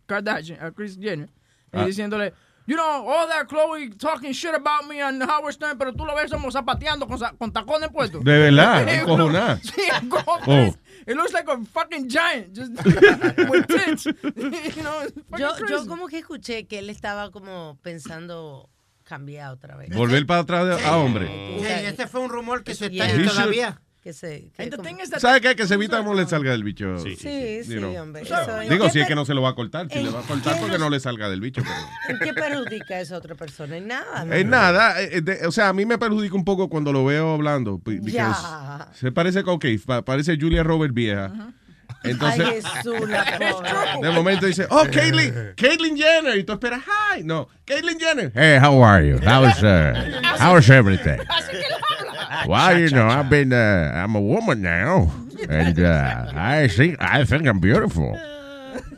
Kardashian, 0.07 0.63
a 0.65 0.71
Chris 0.73 0.99
Jenner, 1.01 1.29
Ah. 1.75 1.83
y 1.83 1.87
diciéndole, 1.87 2.35
you 2.67 2.77
know, 2.77 3.07
all 3.09 3.27
that 3.29 3.49
Chloe 3.49 3.91
talking 3.91 4.33
shit 4.33 4.55
about 4.55 4.87
me 4.89 5.01
on 5.03 5.21
Howard 5.21 5.55
Stern, 5.55 5.77
pero 5.79 5.93
tú 5.93 6.05
lo 6.05 6.15
ves 6.15 6.31
como 6.31 6.51
zapateando 6.51 7.07
con, 7.07 7.19
con 7.39 7.53
tacones 7.53 7.91
puestos. 7.91 8.23
De 8.25 8.39
verdad, 8.39 8.89
encojonada. 8.89 9.59
Sí, 9.63 9.83
encojonada. 10.01 10.69
Oh. 10.73 10.75
It 11.07 11.17
looks 11.17 11.33
like 11.33 11.49
a 11.49 11.59
fucking 11.73 12.09
giant, 12.09 12.55
just 12.55 12.73
with 13.51 13.67
tits. 13.67 14.05
you 14.05 14.83
know, 14.83 15.03
Yo, 15.37 15.53
crazy. 15.57 15.73
yo 15.73 15.87
como 15.87 16.07
que 16.07 16.19
escuché 16.19 16.67
que 16.69 16.79
él 16.79 16.91
estaba 16.91 17.31
como 17.33 17.77
pensando 17.83 18.69
cambiar 19.03 19.51
otra 19.53 19.77
vez. 19.77 19.91
Volver 19.95 20.25
para 20.27 20.41
atrás 20.41 20.67
de- 20.79 20.85
a 20.85 20.97
hombre. 20.97 21.27
Sí, 21.59 21.67
ese 21.67 22.07
fue 22.07 22.21
un 22.21 22.31
rumor 22.31 22.63
que 22.63 22.75
se 22.77 22.87
está 22.87 23.07
Yeah. 23.09 23.17
ahí 23.17 23.27
todavía. 23.27 23.81
Que 24.03 24.13
se, 24.13 24.51
que 24.57 24.69
¿Sabe 25.21 25.41
qué? 25.41 25.55
Que 25.55 25.65
se 25.65 25.75
evita 25.75 25.99
cómo 25.99 26.15
le 26.15 26.27
salga 26.27 26.51
del 26.51 26.65
bicho. 26.65 26.99
Sí, 26.99 27.15
sí, 27.15 27.77
know. 27.77 28.03
hombre. 28.03 28.25
Digo, 28.69 28.87
¿en 28.87 28.91
si 28.91 28.99
es 28.99 29.07
que 29.07 29.15
no 29.15 29.25
se 29.25 29.33
lo 29.33 29.43
va 29.43 29.51
a 29.51 29.55
cortar. 29.55 29.87
Si 29.89 29.99
¿en 29.99 30.07
le 30.07 30.11
va 30.11 30.19
a 30.19 30.23
cortar 30.25 30.59
porque 30.59 30.77
no 30.77 30.91
le 30.91 30.99
salga 30.99 31.31
del 31.31 31.41
bicho. 31.41 31.63
Pero... 31.63 31.75
¿En 32.09 32.19
qué 32.19 32.35
perjudica 32.35 32.99
eso 32.99 33.15
a 33.15 33.19
otra 33.19 33.37
persona? 33.37 33.77
En 33.77 33.87
nada. 33.87 34.25
¿no? 34.25 34.35
Es 34.35 34.45
nada, 34.45 35.01
eh, 35.01 35.21
de- 35.21 35.47
o 35.47 35.53
sea, 35.53 35.69
a 35.69 35.73
mí 35.73 35.87
me 35.87 35.99
perjudica 35.99 36.35
un 36.35 36.45
poco 36.45 36.69
cuando 36.69 36.93
lo 36.93 37.05
veo 37.05 37.33
hablando. 37.33 37.81
Ya. 38.01 38.89
Se 38.93 39.13
parece 39.13 39.45
con, 39.45 39.61
pa- 39.87 40.03
parece 40.03 40.37
Julia 40.37 40.65
Robert 40.65 40.93
vieja. 40.93 41.53
Entonces, 42.03 42.41
Ay, 42.45 42.61
Jesús, 42.61 43.09
la 43.09 43.99
de 44.03 44.11
momento 44.11 44.47
dice, 44.47 44.67
oh, 44.71 44.85
Caitlyn, 44.93 45.53
Caitlyn 45.57 45.97
Jenner. 45.97 46.37
Y 46.37 46.43
tú 46.43 46.55
esperas, 46.55 46.83
hi. 47.17 47.23
No, 47.23 47.49
Caitlyn 47.65 48.01
Jenner. 48.01 48.33
Hey, 48.35 48.59
how 48.61 48.83
are 48.85 49.09
you? 49.09 49.19
How's, 49.25 49.63
uh, 49.63 49.93
how's 50.41 50.69
everything? 50.69 51.19
Well, 52.49 52.79
you 52.79 52.91
know, 52.91 53.07
I've 53.09 53.29
been, 53.29 53.53
uh, 53.53 53.93
I'm 53.95 54.15
a 54.17 54.21
woman 54.21 54.63
now. 54.63 55.13
And 55.49 55.79
uh, 55.79 56.31
I 56.37 56.69
think, 56.69 56.97
I 57.01 57.25
think 57.25 57.47
I'm 57.47 57.59
beautiful. 57.61 58.17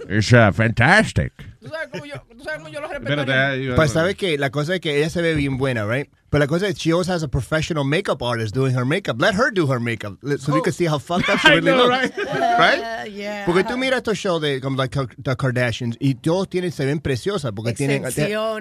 It's 0.09 0.33
uh, 0.33 0.53
fantastic. 0.53 1.33
¿Tú 1.63 1.69
sabes 1.71 1.89
cómo 1.91 2.05
yo, 2.05 2.17
tú 2.37 2.45
sabes 2.45 2.59
cómo 2.59 2.69
yo 2.69 2.81
lo 2.81 2.89
Espérate, 2.89 3.25
respetaría? 3.33 3.57
iba- 3.57 3.75
Pues 3.77 3.91
sabe 3.93 4.15
que 4.17 4.37
la 4.39 4.51
cosa 4.51 4.75
es 4.75 4.81
que 4.81 4.99
ella 4.99 5.09
se 5.09 5.23
ve 5.23 5.35
bien 5.35 5.57
buena, 5.57 5.87
right? 5.87 6.09
Pero 6.29 6.41
la 6.41 6.47
cosa 6.47 6.67
es 6.69 6.77
she 6.77 6.93
always 6.93 7.09
has 7.09 7.23
a 7.23 7.29
professional 7.29 7.85
makeup 7.85 8.21
artist 8.23 8.55
doing 8.55 8.75
her 8.77 8.85
makeup. 8.85 9.19
Let 9.21 9.35
her 9.35 9.51
do 9.51 9.67
her 9.69 9.81
makeup 9.81 10.19
so 10.39 10.53
we 10.53 10.61
can 10.61 10.73
see 10.75 10.85
how 10.85 10.99
fucked 10.99 11.31
up 11.31 11.39
she 11.41 11.49
I 11.49 11.55
really 11.55 11.71
know, 11.71 11.87
looks. 11.87 12.17
right? 12.19 12.81
Uh, 12.81 13.05
yeah. 13.09 13.45
Porque 13.47 13.65
tú 13.65 13.79
miras 13.79 13.99
estos 14.03 14.19
shows 14.19 14.43
de 14.43 14.61
como 14.61 14.77
like 14.77 14.93
the 14.93 15.37
Kardashians 15.37 15.97
y 16.01 16.15
todos 16.15 16.49
tienen 16.49 16.71
se 16.73 16.85
ven 16.85 17.01
preciosas 17.01 17.53
porque 17.55 17.73
tienen 17.73 18.03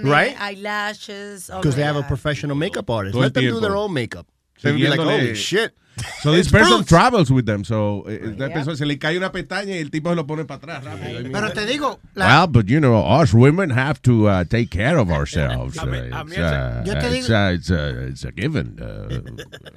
right 0.03 0.35
eyelashes. 0.39 1.49
oh 1.49 1.57
because 1.57 1.75
my 1.75 1.81
they 1.81 1.83
have 1.83 1.97
a 1.97 2.03
professional 2.03 2.55
makeup 2.55 2.89
artist. 2.89 3.13
Todo 3.13 3.23
Let 3.23 3.33
them 3.33 3.45
do 3.49 3.59
their 3.59 3.75
own 3.75 3.91
makeup. 3.93 4.27
They'll 4.61 4.75
be 4.75 4.87
like, 4.87 4.99
holy 4.99 5.35
shit. 5.35 5.73
So 6.21 6.31
this 6.31 6.49
person 6.49 6.77
fruits. 6.77 6.89
travels 6.89 7.31
with 7.31 7.45
them. 7.45 7.63
So 7.63 8.03
eh, 8.07 8.19
esta 8.31 8.49
persona 8.49 8.75
se 8.75 8.85
le 8.85 8.97
cae 8.97 9.15
una 9.15 9.31
pestaña 9.31 9.75
y 9.75 9.79
el 9.79 9.91
tipo 9.91 10.09
se 10.09 10.15
lo 10.15 10.25
pone 10.25 10.43
para 10.45 10.57
atrás 10.57 10.83
rápido. 10.83 11.17
ahí 11.17 11.23
mismo. 11.23 11.31
Pero 11.33 11.51
te 11.51 11.65
digo, 11.67 11.99
la- 12.15 12.25
Well, 12.25 12.47
but 12.47 12.67
you 12.67 12.79
know, 12.79 12.95
us 12.97 13.31
women 13.33 13.69
have 13.69 14.01
to 14.03 14.27
uh, 14.27 14.43
take 14.43 14.71
care 14.71 14.97
of 14.97 15.11
ourselves. 15.11 15.77
A 15.81 15.83
Uh, 15.83 15.85
a 15.85 16.23
it's, 16.25 17.05
ese- 17.05 17.29
uh, 17.29 17.51
it's, 17.53 17.69
uh, 17.69 17.93
it's, 18.07 18.09
it's 18.09 18.23
a 18.25 18.31
given. 18.31 18.79
Uh, 18.81 19.19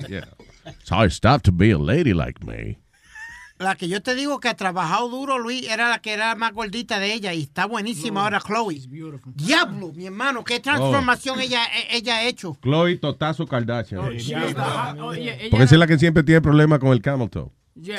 yeah. 0.08 0.24
It's 0.64 0.88
hard 0.88 1.12
stuff 1.12 1.42
to 1.42 1.52
be 1.52 1.70
a 1.70 1.78
lady 1.78 2.14
like 2.14 2.42
me. 2.44 2.78
La 3.58 3.74
que 3.74 3.88
yo 3.88 4.02
te 4.02 4.14
digo 4.14 4.38
que 4.40 4.48
ha 4.48 4.54
trabajado 4.54 5.08
duro, 5.08 5.38
Luis, 5.38 5.68
era 5.68 5.88
la 5.88 5.98
que 6.00 6.12
era 6.12 6.34
más 6.34 6.52
gordita 6.52 6.98
de 6.98 7.12
ella 7.14 7.32
y 7.32 7.42
está 7.42 7.66
buenísima 7.66 8.22
ahora, 8.22 8.40
Chloe. 8.40 8.80
Diablo, 9.34 9.92
mi 9.94 10.06
hermano, 10.06 10.44
qué 10.44 10.60
transformación 10.60 11.40
ella, 11.40 11.64
e- 11.64 11.96
ella 11.96 12.16
ha 12.18 12.24
hecho. 12.24 12.56
Chloe 12.62 12.96
Totazo 12.96 13.46
Kardashian. 13.46 14.00
Oye, 14.00 14.18
ella- 14.18 15.36
Porque 15.50 15.64
esa 15.64 15.74
es 15.74 15.78
la 15.78 15.86
que 15.86 15.98
siempre 15.98 16.22
tiene 16.22 16.40
problemas 16.40 16.78
con 16.78 16.90
el 16.92 17.00
camel 17.00 17.30
toe. 17.30 17.50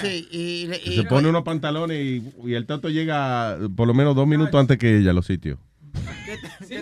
Sí, 0.01 0.28
y, 0.32 0.93
se 0.95 1.03
pone 1.03 1.30
unos 1.30 1.43
pantalones 1.43 1.99
y, 2.03 2.34
y 2.45 2.53
el 2.55 2.66
toto 2.66 2.89
llega 2.89 3.58
por 3.76 3.88
lo 3.88 3.93
menos 3.93 4.16
dos 4.16 4.26
minutos 4.28 4.60
antes 4.60 4.78
que 4.78 4.97
ella 4.97 5.12
a 5.12 5.14
los 5.14 5.26
sitios. 5.28 5.60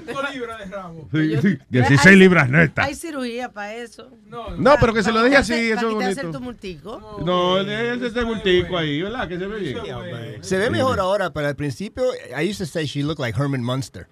Cinco 0.06 0.22
libras 0.34 0.60
de 0.60 0.66
rabo. 0.66 1.10
Sí, 1.12 1.38
sí, 1.41 1.58
16 1.70 2.18
libras 2.18 2.49
netas. 2.49 2.86
Hay 2.86 2.95
cirugía 2.95 3.51
para 3.51 3.74
eso. 3.76 4.10
No, 4.58 4.76
pero 4.80 4.93
que 4.93 5.03
se 5.03 5.12
lo 5.12 5.22
deje 5.22 5.38
así, 5.38 5.53
eso 5.72 5.99
es. 5.99 6.18
No, 7.24 7.58
él 7.58 7.70
es 7.70 8.01
ese 8.01 8.24
bultico 8.24 8.78
ahí, 8.78 9.01
¿verdad? 9.01 9.28
Que 9.28 9.38
se 9.38 9.47
ve 9.47 9.60
bien. 9.60 10.43
Se 10.43 10.58
ve 10.58 10.70
mejor 10.70 10.99
ahora, 10.99 11.32
pero 11.32 11.47
al 11.47 11.56
principio, 11.56 12.03
I 12.38 12.49
used 12.49 12.60
to 12.60 12.66
say 12.66 12.86
she 12.86 13.03
looked 13.03 13.20
like 13.20 13.38
Herman 13.38 13.64
Munster. 13.64 14.08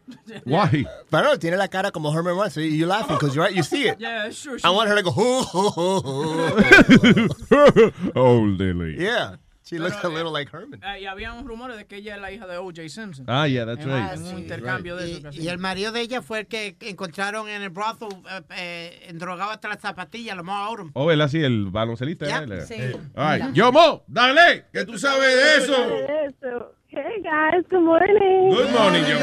Why? 0.45 0.85
Pero 1.09 1.23
no, 1.23 1.39
tiene 1.39 1.57
la 1.57 1.67
cara 1.67 1.91
como 1.91 2.11
Herman 2.13 2.35
Munster. 2.35 2.63
You're 2.63 2.87
laughing 2.87 3.15
because 3.17 3.35
you're 3.35 3.45
right, 3.47 3.55
you 3.55 3.63
see 3.63 3.87
it. 3.87 3.97
Yeah, 4.03 4.29
true. 4.31 4.57
I 4.63 4.69
want 4.69 4.89
her 4.89 4.95
to 4.95 5.01
go, 5.03 5.11
"Hoo, 5.11 5.43
hoo, 5.43 5.69
hoo, 5.69 6.01
hoo." 6.01 7.91
oh, 8.15 8.41
Lily. 8.41 8.97
yeah. 8.99 9.37
She 9.65 9.79
looks 9.79 10.03
a 10.03 10.09
little 10.09 10.31
like 10.31 10.51
Herman. 10.51 10.81
Eh, 10.83 11.01
y 11.01 11.05
había 11.05 11.31
un 11.31 11.47
rumores 11.47 11.77
de 11.77 11.85
que 11.85 11.95
ella 11.95 12.15
es 12.15 12.21
la 12.21 12.31
hija 12.33 12.45
de 12.47 12.57
O.J. 12.57 12.89
Simpson. 12.89 13.25
Ah, 13.29 13.47
yeah, 13.47 13.65
that's 13.65 13.85
right. 13.85 14.17
Un 14.17 14.25
Sí. 14.25 14.35
intercambio 14.41 14.97
de 14.97 15.07
y- 15.09 15.11
eso. 15.13 15.21
y 15.27 15.27
hacían. 15.29 15.53
el 15.53 15.57
marido 15.59 15.91
de 15.93 16.01
ella 16.01 16.21
fue 16.21 16.39
el 16.41 16.47
que 16.47 16.75
encontraron 16.81 17.47
en 17.47 17.61
el 17.61 17.69
brothel 17.69 18.09
eh, 18.29 18.41
eh, 18.57 19.05
endrogado 19.07 19.51
hasta 19.51 19.69
las 19.69 19.79
zapatillas, 19.79 20.35
Lamar 20.35 20.67
Odom. 20.69 20.91
Oh, 20.95 21.09
él 21.11 21.21
así, 21.21 21.41
el 21.41 21.67
baloncelista. 21.71 22.25
Ya, 22.27 22.43
¿eh? 22.43 22.65
sí. 22.67 22.75
All 23.15 23.39
right. 23.39 23.53
Yo, 23.53 23.71
Mo, 23.71 24.03
dale, 24.07 24.65
que 24.73 24.83
tú 24.85 24.97
sabes 24.99 25.33
de 25.33 25.63
eso. 25.63 26.73
Hey 26.89 27.21
guys, 27.23 27.65
good 27.71 27.79
morning. 27.79 28.49
Good 28.51 28.69
morning, 28.71 29.03
Yo. 29.09 29.17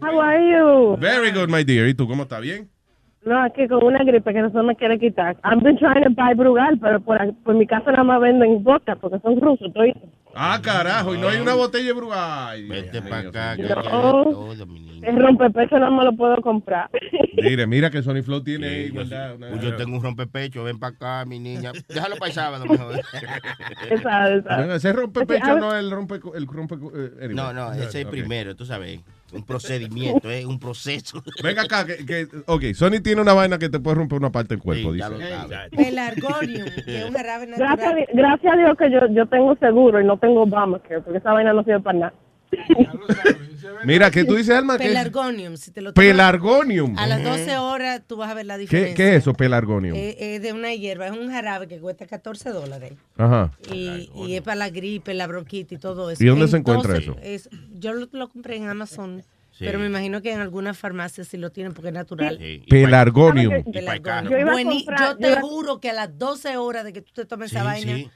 How 0.00 0.20
are 0.20 0.40
you? 0.40 0.96
Very 0.98 1.30
good, 1.32 1.48
my 1.48 1.64
dear. 1.64 1.88
¿Y 1.88 1.94
tú 1.94 2.06
cómo 2.08 2.22
estás? 2.22 2.40
¿Bien? 2.40 2.70
No, 3.24 3.42
aquí 3.42 3.66
con 3.68 3.84
una 3.84 3.98
gripe 4.04 4.32
que 4.32 4.40
no 4.40 4.50
se 4.50 4.62
me 4.62 4.74
quiere 4.76 4.98
quitar. 4.98 5.36
I've 5.44 5.60
been 5.62 5.76
trying 5.76 6.04
to 6.04 6.10
buy 6.10 6.34
Brugal, 6.34 6.78
pero 6.80 7.00
por, 7.00 7.20
aquí- 7.20 7.36
por 7.44 7.54
mi 7.54 7.66
casa 7.66 7.90
nada 7.90 8.04
más 8.04 8.20
venden 8.20 8.62
vodka 8.62 8.96
porque 8.96 9.18
son 9.20 9.40
rusos. 9.40 9.66
Estoy... 9.68 9.92
Ah, 10.34 10.60
carajo, 10.62 11.14
y 11.14 11.18
no 11.18 11.28
hay 11.28 11.40
una 11.40 11.54
botella 11.54 11.86
de 11.86 11.92
Brugal. 11.94 12.68
Vete 12.68 13.02
para 13.02 13.28
acá. 13.28 13.56
que 13.56 13.62
No. 13.62 13.82
todo, 13.82 14.66
mi. 14.66 15.00
El 15.02 15.16
rompepecho 15.20 15.78
no 15.78 15.90
me 15.90 16.04
lo 16.04 16.12
puedo 16.12 16.36
comprar. 16.42 16.88
Mire, 17.36 17.66
mira 17.66 17.88
que 17.90 18.02
Sony 18.02 18.22
Flow 18.22 18.42
tiene 18.42 18.66
ahí 18.66 18.88
Sí, 18.88 18.94
yo, 18.94 19.02
una- 19.02 19.34
Pues 19.50 19.62
yo 19.62 19.76
tengo 19.76 19.96
un 19.96 20.02
rompepecho, 20.02 20.64
ven 20.64 20.78
para 20.78 20.94
acá, 20.94 21.24
mi 21.26 21.38
niña. 21.38 21.72
Déjalo 21.88 22.16
para 22.16 22.28
el 22.28 22.32
sábado 22.34 22.66
mejor. 22.66 22.94
Bueno, 24.44 24.74
ese 24.74 24.92
rompepecho 24.92 25.58
no 25.58 25.72
es 25.74 25.80
el 25.80 25.90
rompe... 25.90 26.20
El 26.34 26.46
rompe 26.46 26.74
eh, 26.76 27.10
anyway. 27.24 27.34
No, 27.34 27.52
no, 27.52 27.72
ese 27.72 27.84
es 27.84 27.94
el 27.96 28.06
primero, 28.06 28.54
tú 28.56 28.64
sabes. 28.64 29.00
Un 29.32 29.42
procedimiento, 29.44 30.30
es 30.30 30.44
un 30.46 30.58
proceso. 30.58 31.22
Venga 31.42 31.62
acá, 31.62 31.84
que, 31.84 32.04
que, 32.06 32.28
ok, 32.46 32.62
Sony 32.74 33.00
tiene 33.02 33.20
una 33.20 33.34
vaina 33.34 33.58
que 33.58 33.68
te 33.68 33.78
puede 33.78 33.96
romper 33.96 34.18
una 34.18 34.30
parte 34.30 34.54
del 34.54 34.62
cuerpo, 34.62 34.92
Sí, 34.92 34.98
ya 34.98 35.10
dice. 35.10 35.30
lo 35.30 35.36
sabes. 35.48 35.70
Pelargonium, 35.76 36.66
que 36.84 36.98
es 36.98 37.04
un 37.04 37.12
jarabe 37.14 37.46
natural. 37.46 37.76
Gracias, 37.76 37.92
a 37.92 37.96
Di- 37.96 38.06
gracias 38.14 38.52
a 38.52 38.56
Dios 38.56 38.76
que 38.78 38.90
yo, 38.90 39.00
yo 39.10 39.26
tengo 39.26 39.56
seguro 39.56 40.00
y 40.00 40.04
no 40.04 40.16
tengo 40.18 40.42
Obamacare 40.42 41.00
porque 41.02 41.18
esa 41.18 41.32
vaina 41.32 41.52
no 41.52 41.62
sirve 41.64 41.80
para 41.80 41.98
nada. 41.98 42.14
Mira, 43.84 44.10
que 44.10 44.24
tú 44.24 44.34
dices, 44.34 44.54
Alma, 44.56 44.76
Pelargonium, 44.78 45.56
si 45.56 45.70
te 45.70 45.80
lo 45.80 45.92
tomas 45.92 46.06
Pelargonium. 46.06 46.98
A 46.98 47.06
las 47.06 47.22
12 47.22 47.58
horas 47.58 48.02
tú 48.06 48.16
vas 48.16 48.30
a 48.30 48.34
ver 48.34 48.46
la 48.46 48.54
¿Qué, 48.56 48.60
diferencia. 48.62 48.94
¿Qué 48.96 49.10
es 49.16 49.22
eso, 49.22 49.34
pelargonium? 49.34 49.94
Eh, 49.96 50.16
Es 50.36 50.42
de 50.42 50.52
una 50.52 50.74
hierba, 50.74 51.06
es 51.06 51.12
un 51.12 51.30
jarabe 51.30 51.68
que 51.68 51.78
cuesta 51.78 52.06
14 52.06 52.50
dólares. 52.50 52.92
Ajá. 53.16 53.52
Y, 53.72 54.10
y 54.14 54.34
es 54.34 54.42
para 54.42 54.56
la 54.56 54.70
gripe, 54.70 55.14
la 55.14 55.26
bronquitis 55.26 55.78
y 55.78 55.80
todo 55.80 56.10
eso. 56.10 56.22
¿Y 56.22 56.26
dónde 56.26 56.48
se 56.48 56.56
encuentra 56.56 56.96
eso? 56.98 57.16
es- 57.22 57.48
yo 57.78 57.92
lo, 57.92 58.08
lo 58.12 58.28
compré 58.28 58.56
en 58.56 58.68
Amazon, 58.68 59.22
Sí. 59.52 59.64
pero 59.64 59.80
me 59.80 59.86
imagino 59.86 60.22
que 60.22 60.32
en 60.32 60.38
algunas 60.40 60.78
farmacias 60.78 61.26
sí 61.28 61.36
lo 61.36 61.50
tienen 61.50 61.72
porque 61.72 61.88
es 61.88 61.94
natural. 61.94 62.38
Pelargonium. 62.70 63.64
Pelargonium. 63.64 64.30
Yo 64.32 64.38
iba 64.38 64.52
a 64.52 64.54
Buení- 64.54 64.84
comprar- 64.84 64.98
yo 65.00 65.12
yo 65.14 65.16
te 65.18 65.30
iba- 65.32 65.40
juro 65.40 65.80
que 65.80 65.90
a 65.90 65.94
las 65.94 66.16
12 66.18 66.56
horas 66.56 66.84
de 66.84 66.92
que 66.92 67.02
tú 67.02 67.10
te 67.12 67.24
tomes 67.24 67.50
esa 67.50 67.64
vaina, 67.64 67.96
sí. 67.96 68.08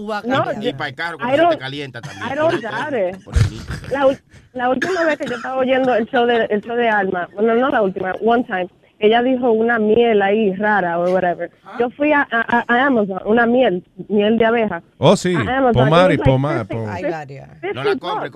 Tú 0.00 0.06
vas 0.06 0.24
a 0.24 0.26
No, 0.28 0.44
cambiar. 0.44 0.64
Y 0.64 0.76
para 0.76 0.88
el 0.90 0.94
carro, 0.94 1.16
I 1.16 1.18
cuando 1.18 1.36
se 1.36 1.42
don't- 1.42 1.50
te 1.50 1.58
calienta 1.58 2.00
también. 2.00 2.26
I 2.32 2.34
don't 2.36 2.62
doubt 2.62 2.94
it. 2.94 3.90
La, 3.90 4.16
la 4.54 4.68
última 4.70 5.04
vez 5.04 5.18
que 5.18 5.26
yo 5.26 5.36
estaba 5.36 5.56
oyendo 5.56 5.94
el 5.94 6.06
show 6.08 6.26
de, 6.26 6.44
el 6.50 6.60
show 6.62 6.76
de 6.76 6.88
Alma, 6.88 7.28
bueno, 7.34 7.54
no 7.54 7.70
la 7.70 7.82
última, 7.82 8.12
one 8.20 8.44
time, 8.44 8.68
ella 9.00 9.22
dijo 9.22 9.52
una 9.52 9.78
miel 9.78 10.20
ahí 10.22 10.52
rara 10.56 10.98
o 10.98 11.12
whatever. 11.12 11.50
Yo 11.78 11.88
fui 11.90 12.12
a, 12.12 12.26
a, 12.30 12.64
a 12.66 12.86
Amazon, 12.86 13.20
una 13.26 13.46
miel, 13.46 13.84
miel 14.08 14.36
de 14.38 14.44
abeja. 14.46 14.82
Oh, 14.98 15.16
sí. 15.16 15.36
Pomar 15.72 16.10
y 16.12 16.18
pomar. 16.18 16.66
50 16.66 16.92
Hay 16.94 17.04
varias. 17.04 17.48
No 17.74 17.84
la 17.84 17.96
compre. 17.96 18.30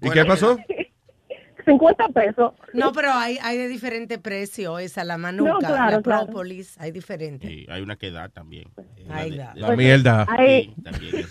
¿Y 0.00 0.10
qué 0.10 0.24
pasó? 0.24 0.58
50 1.64 2.08
pesos. 2.08 2.52
No, 2.72 2.92
pero 2.92 3.12
hay, 3.12 3.38
hay 3.42 3.56
de 3.58 3.68
diferente 3.68 4.18
precio 4.18 4.78
esa, 4.78 5.04
la 5.04 5.18
manuca, 5.18 5.50
No, 5.52 5.58
claro, 5.58 5.90
la 5.96 6.02
claro. 6.02 6.26
propolis, 6.26 6.76
hay 6.78 6.90
diferentes. 6.92 7.48
Sí, 7.50 7.66
hay 7.70 7.82
una 7.82 7.96
que 7.96 8.10
da 8.10 8.28
también. 8.28 8.68
Ahí 9.10 9.30
de- 9.32 9.36
da. 9.38 9.52
de- 9.54 9.60
La 9.60 9.76
mierda. 9.76 10.26
Sí, 10.38 10.74
también. 10.82 11.26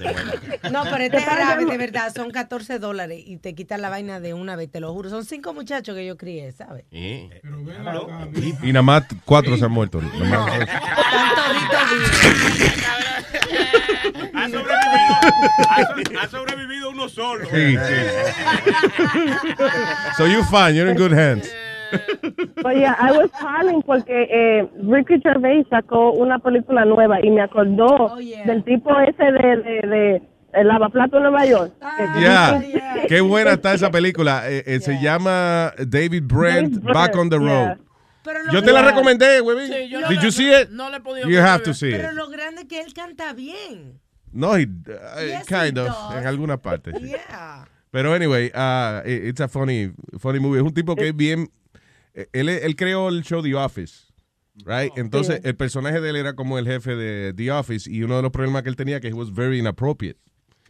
No, 0.72 0.84
pero 0.84 0.98
este 1.04 1.20
jarabe 1.22 1.66
de 1.66 1.78
verdad 1.78 2.14
son 2.14 2.32
14 2.32 2.80
dólares 2.80 3.22
y 3.26 3.38
te 3.38 3.56
quitan 3.56 3.82
la 3.82 3.90
vaina 3.90 4.20
de 4.20 4.34
una 4.34 4.56
vez, 4.56 4.70
te 4.72 4.80
lo 4.80 4.94
juro. 4.94 5.10
Son 5.10 5.26
cinco 5.26 5.54
muchachos 5.54 5.96
que 5.96 6.06
yo 6.06 6.18
crié, 6.18 6.52
¿sabes? 6.52 6.86
Sí. 6.92 7.30
Y 8.64 8.68
nada 8.68 8.82
más 8.84 9.04
cuatro 9.26 9.58
se 9.58 9.66
han 9.66 9.72
muerto. 9.72 10.00
Más. 10.02 10.52
Ha 14.34 14.50
sobrevivido, 14.50 15.16
ha 15.70 15.84
so- 15.86 16.20
ha 16.22 16.28
sobrevivido 16.28 16.90
uno 16.92 17.10
solo. 17.10 17.46
Sí, 17.46 17.78
sí. 17.78 17.96
So 20.18 20.26
you're 20.28 20.44
fine, 20.46 20.76
you're 20.76 20.90
in 20.92 20.98
good 20.98 21.14
hands. 21.14 21.50
Oye, 22.64 22.86
I 22.86 23.12
was 23.12 23.30
calling 23.40 23.82
porque 23.82 24.28
eh, 24.30 24.66
Ricky 24.82 25.20
Gervais 25.22 25.66
sacó 25.70 26.12
una 26.14 26.40
película 26.40 26.86
nueva 26.86 27.20
y 27.22 27.30
me 27.30 27.42
acordó 27.42 28.16
del 28.46 28.64
tipo 28.64 28.98
ese 29.02 29.24
de, 29.24 29.58
de, 29.58 29.88
de, 29.88 30.22
el 30.54 30.68
lavaplato 30.68 31.18
de 31.18 31.24
Nueva 31.24 31.46
York. 31.46 31.74
Que- 31.98 32.22
Ya, 32.22 32.62
qué 33.10 33.20
buena 33.22 33.52
está 33.52 33.74
esa 33.74 33.92
película. 33.92 34.44
Eh, 34.50 34.64
eh, 34.66 34.80
Se 34.80 35.02
llama 35.02 35.74
David 35.78 36.24
Brent, 36.26 36.70
David 36.76 36.80
Brent, 36.82 36.94
Back 36.94 37.16
on 37.18 37.30
the 37.30 37.38
yeah. 37.40 37.68
Road. 37.68 37.78
Yo 38.52 38.62
te 38.64 38.72
la 38.72 38.82
recomendé, 38.84 39.40
güey. 39.40 39.68
Sí, 39.68 39.90
yo 39.90 40.00
Did 40.08 40.18
no- 40.18 40.24
you 40.24 40.32
see 40.32 40.52
it? 40.54 40.70
no 40.70 40.90
la 40.90 40.98
he 40.98 41.02
podido 41.02 41.28
You 41.30 41.40
have 41.40 41.64
to 41.64 41.74
see 41.74 41.90
it. 41.90 41.96
Pero 41.98 42.12
lo 42.12 42.30
grande 42.30 42.62
es 42.62 42.68
que 42.68 42.80
él 42.82 42.94
canta 42.94 43.34
bien. 43.34 44.00
No, 44.32 44.56
he, 44.56 44.64
uh, 44.64 45.26
Yes, 45.28 45.46
kind 45.48 45.78
he 45.78 45.82
of, 45.82 45.88
does. 45.88 46.16
en 46.22 46.28
alguna 46.28 46.58
parte. 46.62 46.92
sí. 46.94 47.08
Yeah. 47.10 47.68
Pero 47.92 48.14
anyway, 48.14 48.52
uh, 48.56 49.02
it- 49.06 49.26
it's 49.26 49.42
a 49.42 49.48
funny, 49.50 49.92
funny 50.20 50.40
movie. 50.40 50.60
Es 50.60 50.64
un 50.66 50.74
tipo 50.74 50.96
que 50.96 51.10
es 51.10 51.16
bien. 51.16 51.50
eh, 52.14 52.28
Él, 52.34 52.48
él 52.50 52.76
creó 52.76 53.10
el 53.10 53.24
show 53.24 53.42
The 53.42 53.56
Office, 53.56 54.06
right? 54.66 54.92
Entonces, 54.98 55.38
Sí. 55.42 55.48
el 55.48 55.56
personaje 55.56 56.00
de 56.02 56.10
él 56.10 56.16
era 56.18 56.34
como 56.34 56.58
el 56.60 56.66
jefe 56.66 56.96
de 56.96 57.34
The 57.34 57.52
Office 57.52 57.90
y 57.90 58.04
uno 58.04 58.18
de 58.18 58.22
los 58.22 58.32
problemas 58.32 58.64
que 58.64 58.70
él 58.70 58.76
tenía 58.76 59.00
que 59.00 59.08
he 59.10 59.14
was 59.14 59.34
very 59.34 59.60
inappropriate. 59.60 60.18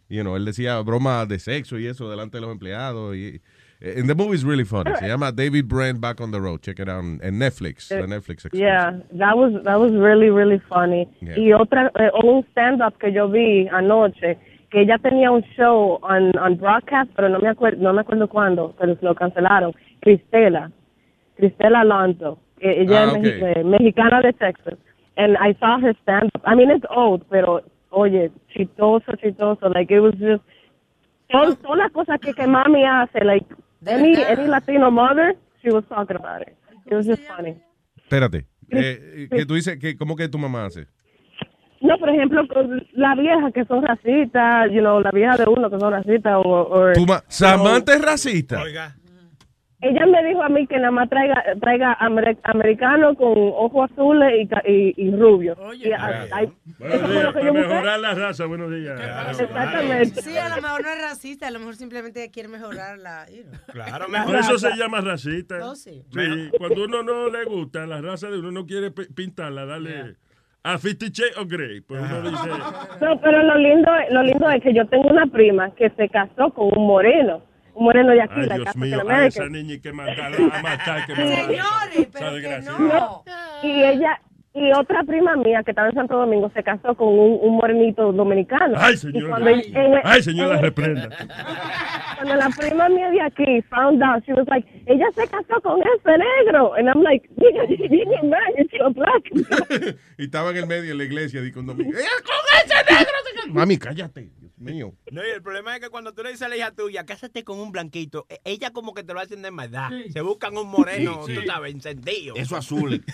You 0.09 0.21
know, 0.23 0.35
él 0.35 0.43
decía 0.45 0.79
bromas 0.81 1.27
de 1.29 1.39
sexo 1.39 1.77
y 1.79 1.87
eso 1.87 2.09
delante 2.09 2.37
de 2.37 2.41
los 2.41 2.51
empleados. 2.51 3.15
Y, 3.15 3.25
eh, 3.27 3.41
and 3.81 4.07
the 4.09 4.15
movie 4.15 4.35
is 4.35 4.43
really 4.45 4.63
funny. 4.63 4.91
Se 4.99 5.07
llama 5.07 5.31
David 5.31 5.67
Brent 5.67 5.99
Back 5.99 6.21
on 6.21 6.31
the 6.31 6.39
Road. 6.39 6.61
Check 6.61 6.79
it 6.79 6.87
out 6.89 6.99
on 6.99 7.19
Netflix. 7.19 7.91
Eh, 7.91 7.99
the 8.01 8.07
Netflix 8.07 8.47
Yeah, 8.53 8.91
that 9.13 9.35
was 9.37 9.53
that 9.63 9.79
was 9.79 9.91
really 9.93 10.29
really 10.29 10.59
funny. 10.69 11.07
Yeah. 11.21 11.35
Y 11.37 11.51
otra 11.53 11.91
eh, 11.99 12.09
un 12.23 12.45
stand 12.51 12.81
up 12.81 12.97
que 12.99 13.11
yo 13.11 13.27
vi 13.27 13.67
anoche 13.71 14.37
que 14.69 14.81
ella 14.81 14.97
tenía 14.99 15.31
un 15.31 15.43
show 15.57 15.99
on, 16.03 16.31
on 16.37 16.55
broadcast, 16.57 17.09
pero 17.15 17.27
no 17.27 17.39
me 17.39 17.49
acuerdo 17.49 17.81
no 17.81 17.91
me 17.93 18.01
acuerdo 18.01 18.27
cuándo, 18.29 18.73
pero 18.79 18.95
se 18.95 19.05
lo 19.05 19.15
cancelaron. 19.15 19.73
Cristela, 20.01 20.71
Cristela 21.35 21.81
Alonso, 21.81 22.39
ella 22.59 23.03
Ah, 23.03 23.11
ok. 23.11 23.17
mexi- 23.17 23.57
eh, 23.57 23.63
mexicana 23.63 24.21
de 24.21 24.33
Texas. 24.33 24.77
And 25.17 25.35
I 25.37 25.53
saw 25.59 25.77
her 25.79 25.93
stand 26.03 26.29
up. 26.35 26.41
I 26.45 26.55
mean 26.55 26.71
it's 26.71 26.85
old, 26.89 27.23
pero 27.29 27.61
oye, 27.89 28.31
chistoso, 28.55 29.15
chistoso. 29.17 29.69
Like 29.73 29.91
it 29.93 29.99
was 29.99 30.13
just 30.19 30.41
Son, 31.31 31.57
son 31.61 31.77
las 31.77 31.91
cosas 31.93 32.19
que, 32.19 32.33
que 32.33 32.45
mami 32.45 32.83
hace, 32.83 33.23
like, 33.23 33.45
any, 33.85 34.15
any 34.23 34.47
Latino 34.47 34.91
mother, 34.91 35.35
she 35.61 35.69
was 35.69 35.83
talking 35.87 36.15
about 36.17 36.41
it. 36.41 36.55
It 36.85 36.93
was 36.95 37.05
just 37.05 37.21
funny. 37.23 37.55
Espérate. 37.97 38.45
Eh, 38.69 39.27
que 39.29 39.45
tú 39.45 39.55
dices 39.55 39.77
que, 39.79 39.97
¿cómo 39.97 40.15
que 40.15 40.29
tu 40.29 40.37
mamá 40.37 40.65
hace? 40.65 40.87
No, 41.81 41.97
por 41.97 42.09
ejemplo, 42.09 42.47
con 42.47 42.85
la 42.93 43.15
vieja 43.15 43.51
que 43.51 43.65
son 43.65 43.81
racistas, 43.83 44.69
you 44.71 44.79
know, 44.81 45.01
la 45.01 45.09
vieja 45.11 45.35
de 45.35 45.45
uno 45.49 45.69
que 45.69 45.79
son 45.79 45.91
racistas, 45.91 46.33
o, 46.37 46.41
o- 46.69 46.93
Tu 46.93 47.05
ma- 47.05 47.23
Samantha 47.27 47.93
es 47.95 48.01
racista. 48.01 48.61
Ella 49.81 50.05
me 50.05 50.23
dijo 50.27 50.43
a 50.43 50.49
mí 50.49 50.67
que 50.67 50.77
nada 50.77 50.91
más 50.91 51.09
traiga, 51.09 51.43
traiga 51.59 51.97
amer- 51.99 52.37
americano 52.43 53.15
con 53.15 53.33
ojos 53.35 53.89
azules 53.91 54.31
y, 54.41 54.47
ca- 54.47 54.61
y, 54.65 54.93
y 54.95 55.11
rubios. 55.15 55.57
Y, 55.75 55.91
ah, 55.91 56.25
ay, 56.31 56.51
Buenos 56.77 56.95
eso 56.97 57.05
fue 57.07 57.11
días, 57.13 57.23
lo 57.23 57.33
que 57.33 57.39
para 57.39 57.45
yo 57.47 57.53
busqué. 57.53 57.67
mejorar 57.67 57.99
la 57.99 58.13
raza, 58.13 58.45
buenos 58.45 58.71
días. 58.71 58.99
Exactamente. 59.41 60.21
Sí, 60.21 60.37
a 60.37 60.49
lo 60.55 60.61
mejor 60.61 60.83
no 60.83 60.89
es 60.91 61.01
racista, 61.01 61.47
a 61.47 61.51
lo 61.51 61.59
mejor 61.59 61.75
simplemente 61.75 62.29
quiere 62.31 62.49
mejorar 62.49 62.97
la. 62.97 63.25
Claro, 63.71 64.05
Por 64.25 64.35
eso 64.35 64.57
se 64.57 64.75
llama 64.75 65.01
racista. 65.01 65.57
Oh, 65.63 65.75
sí. 65.75 66.03
cuando 66.57 66.83
uno 66.85 67.03
no 67.03 67.29
le 67.29 67.45
gusta 67.45 67.85
la 67.85 68.01
raza 68.01 68.29
de 68.29 68.39
uno, 68.39 68.51
no 68.51 68.65
quiere 68.65 68.91
pi- 68.91 69.07
pintarla, 69.13 69.65
darle 69.65 70.15
a 70.63 70.77
Fifty 70.77 71.07
Shades 71.09 71.37
of 71.37 71.47
Grey. 71.47 71.81
Pues 71.81 72.01
uno 72.01 72.21
dice, 72.29 72.49
No, 73.01 73.19
pero 73.19 73.41
lo 73.43 73.55
lindo, 73.57 73.91
lo 74.11 74.23
lindo 74.23 74.49
es 74.49 74.61
que 74.61 74.73
yo 74.73 74.85
tengo 74.87 75.09
una 75.09 75.25
prima 75.25 75.73
que 75.75 75.89
se 75.91 76.07
casó 76.09 76.51
con 76.53 76.67
un 76.77 76.85
moreno, 76.87 77.41
moreno 77.75 78.11
de 78.11 78.21
aquí, 78.21 78.33
ay 78.41 78.45
la 78.47 78.55
Dios 78.55 78.65
casa 78.65 78.79
mío, 78.79 79.09
a 79.09 79.25
esa 79.25 79.47
niña 79.49 79.71
hay 79.73 79.79
que 79.81 79.91
matarla, 79.93 80.37
a 80.37 80.61
matar, 80.61 81.05
que 81.05 81.11
matarla. 81.13 81.35
Señores, 81.45 82.09
Esa 82.15 82.31
desgraciada. 82.31 82.79
No, 82.79 83.23
Y 83.63 83.83
ella, 83.83 84.21
y 84.53 84.71
otra 84.73 85.03
prima 85.03 85.35
mía 85.37 85.61
que 85.63 85.71
estaba 85.71 85.87
en 85.87 85.93
Santo 85.95 86.17
Domingo 86.17 86.51
se 86.53 86.61
casó 86.61 86.93
con 86.95 87.07
un, 87.07 87.39
un 87.41 87.55
morenito 87.55 88.11
dominicano. 88.11 88.75
Ay, 88.77 88.95
Y 88.95 88.97
señor. 88.97 89.29
cuando 89.29 89.47
Ay, 89.49 89.71
en- 89.73 90.01
ay, 90.03 90.21
señor, 90.23 90.49
la 90.49 90.55
en- 90.57 90.61
reprenda. 90.61 91.09
Cuando 92.17 92.35
la 92.35 92.49
prima 92.49 92.89
mía 92.89 93.09
de 93.11 93.21
aquí 93.21 93.61
found 93.69 94.03
out, 94.03 94.23
she 94.25 94.33
was 94.33 94.45
like, 94.49 94.67
ella 94.87 95.05
se 95.15 95.25
casó 95.27 95.59
con 95.61 95.79
ese 95.81 96.17
negro. 96.17 96.73
And 96.75 96.87
I'm 96.89 97.01
like, 97.01 97.27
nigga, 97.37 97.65
you 97.69 97.77
didn't 97.87 98.29
marry, 98.29 98.53
you're 98.57 98.67
still 98.67 98.93
black. 98.93 99.95
Y 100.17 100.25
estaba 100.25 100.51
en 100.51 100.57
el 100.57 100.67
medio 100.67 100.89
de 100.89 100.95
la 100.95 101.03
iglesia 101.05 101.41
di 101.41 101.51
con 101.51 101.65
domingo. 101.65 101.91
¡Ella 101.91 102.09
con 102.25 102.35
ese 102.65 102.93
negro! 102.93 103.11
se 103.25 103.35
casó! 103.35 103.53
Mami, 103.53 103.77
cállate. 103.77 104.29
Mío. 104.61 104.93
No, 105.11 105.21
y 105.25 105.29
el 105.29 105.41
problema 105.41 105.75
es 105.75 105.81
que 105.81 105.89
cuando 105.89 106.13
tú 106.13 106.21
le 106.23 106.29
dices 106.29 106.43
a 106.45 106.49
la 106.49 106.55
hija 106.55 106.71
tuya, 106.71 107.05
cásate 107.05 107.43
con 107.43 107.59
un 107.59 107.71
blanquito, 107.71 108.25
e- 108.29 108.39
ella 108.45 108.71
como 108.71 108.93
que 108.93 109.03
te 109.03 109.13
lo 109.13 109.19
hacen 109.19 109.41
de 109.41 109.49
maldad. 109.51 109.89
Se 110.13 110.21
buscan 110.21 110.55
un 110.57 110.69
moreno, 110.69 111.23
Sí, 111.25 111.33
sí. 111.35 111.39
tú 111.41 111.47
sabes, 111.47 111.73
encendido. 111.73 112.35
Eso 112.35 112.55
azul. 112.55 113.03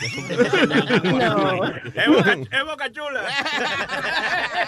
No. 1.03 1.63
Es 1.63 2.07
boca, 2.07 2.33
es 2.33 2.65
boca 2.65 2.91
chula. 2.91 3.21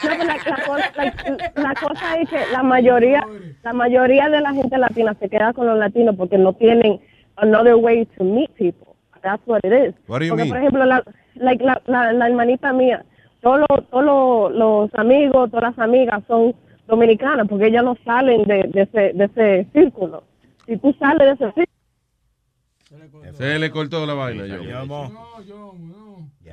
No, 0.03 0.09
pero 0.09 0.23
la, 0.23 0.37
la 0.37 0.65
cosa, 0.65 0.91
la- 0.95 1.51
la 1.63 1.73
cosa 1.75 2.15
es 2.21 2.29
que 2.29 2.39
la 2.51 2.63
mayoría, 2.63 3.25
la 3.63 3.73
mayoría 3.73 4.29
de 4.29 4.41
la 4.41 4.53
gente 4.53 4.77
latina 4.77 5.15
se 5.19 5.29
queda 5.29 5.53
con 5.53 5.67
los 5.67 5.77
latinos 5.77 6.15
porque 6.17 6.37
no 6.37 6.53
tienen 6.53 6.99
another 7.37 7.75
way 7.75 8.05
to 8.17 8.23
meet 8.23 8.49
people. 8.55 8.95
That's 9.21 9.41
what 9.45 9.59
it 9.63 9.73
is. 9.73 9.93
What 10.07 10.19
do 10.19 10.25
you 10.25 10.29
porque, 10.31 10.43
mean? 10.43 10.49
por 10.49 10.57
ejemplo, 10.59 10.85
la, 10.85 11.03
like, 11.35 11.63
la, 11.63 11.81
la, 11.87 12.13
la 12.13 12.27
hermanita 12.27 12.71
mía, 12.71 13.03
todos 13.41 13.59
los, 13.69 13.89
todos 13.89 14.05
los, 14.05 14.51
los 14.55 14.95
amigos, 14.95 15.49
todas 15.51 15.75
las 15.75 15.79
amigas 15.79 16.21
son 16.27 16.55
dominicanas 16.89 17.47
porque 17.47 17.67
ellas 17.67 17.83
no 17.83 17.95
salen 18.03 18.43
de, 18.43 18.63
de, 18.73 18.81
ese, 18.81 19.13
de 19.13 19.25
ese 19.25 19.67
círculo. 19.71 20.23
Si 20.65 20.75
tú 20.77 20.93
sales 20.99 21.39
de 21.39 21.45
ese 21.45 21.53
círculo, 21.53 23.35
Se 23.37 23.59
le 23.59 23.69
cortó 23.71 24.05
la 24.05 24.13
vaina, 24.15 24.45
yo. 24.47 24.61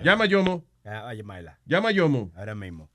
Llama 0.02 0.24
a 0.24 0.26
Yomo. 0.26 0.62
Ah, 0.84 1.06
Oye, 1.08 1.22
Mayla, 1.22 1.58
Llama 1.66 1.88
a 1.88 1.92
Yomo. 1.92 2.30
ahora 2.36 2.54
mismo. 2.54 2.88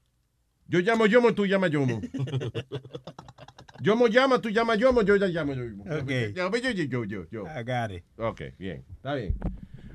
Yo 0.68 0.80
llamo 0.80 1.04
a 1.04 1.08
Yomo, 1.08 1.34
tú 1.34 1.46
llama 1.46 1.68
a 1.68 1.70
Yomo. 1.70 2.00
Yomo 3.82 4.08
llama, 4.08 4.39
tú 4.39 4.50
llama 4.50 4.74
a 4.74 4.76
Yomo, 4.78 5.02
yo 5.02 5.16
ya 5.18 5.28
llamo 5.28 5.52
a 5.52 5.56
Yomo. 5.56 5.84
Ok. 5.84 6.10
Yo, 6.36 6.50
yo, 6.52 6.70
yo, 6.72 6.84
yo, 6.86 7.04
yo, 7.04 7.26
yo. 7.32 7.44
I 7.48 7.64
got 7.64 7.92
it. 7.92 8.04
Ok, 8.18 8.42
bien, 8.58 8.86
está 8.96 9.16
bien. 9.16 9.36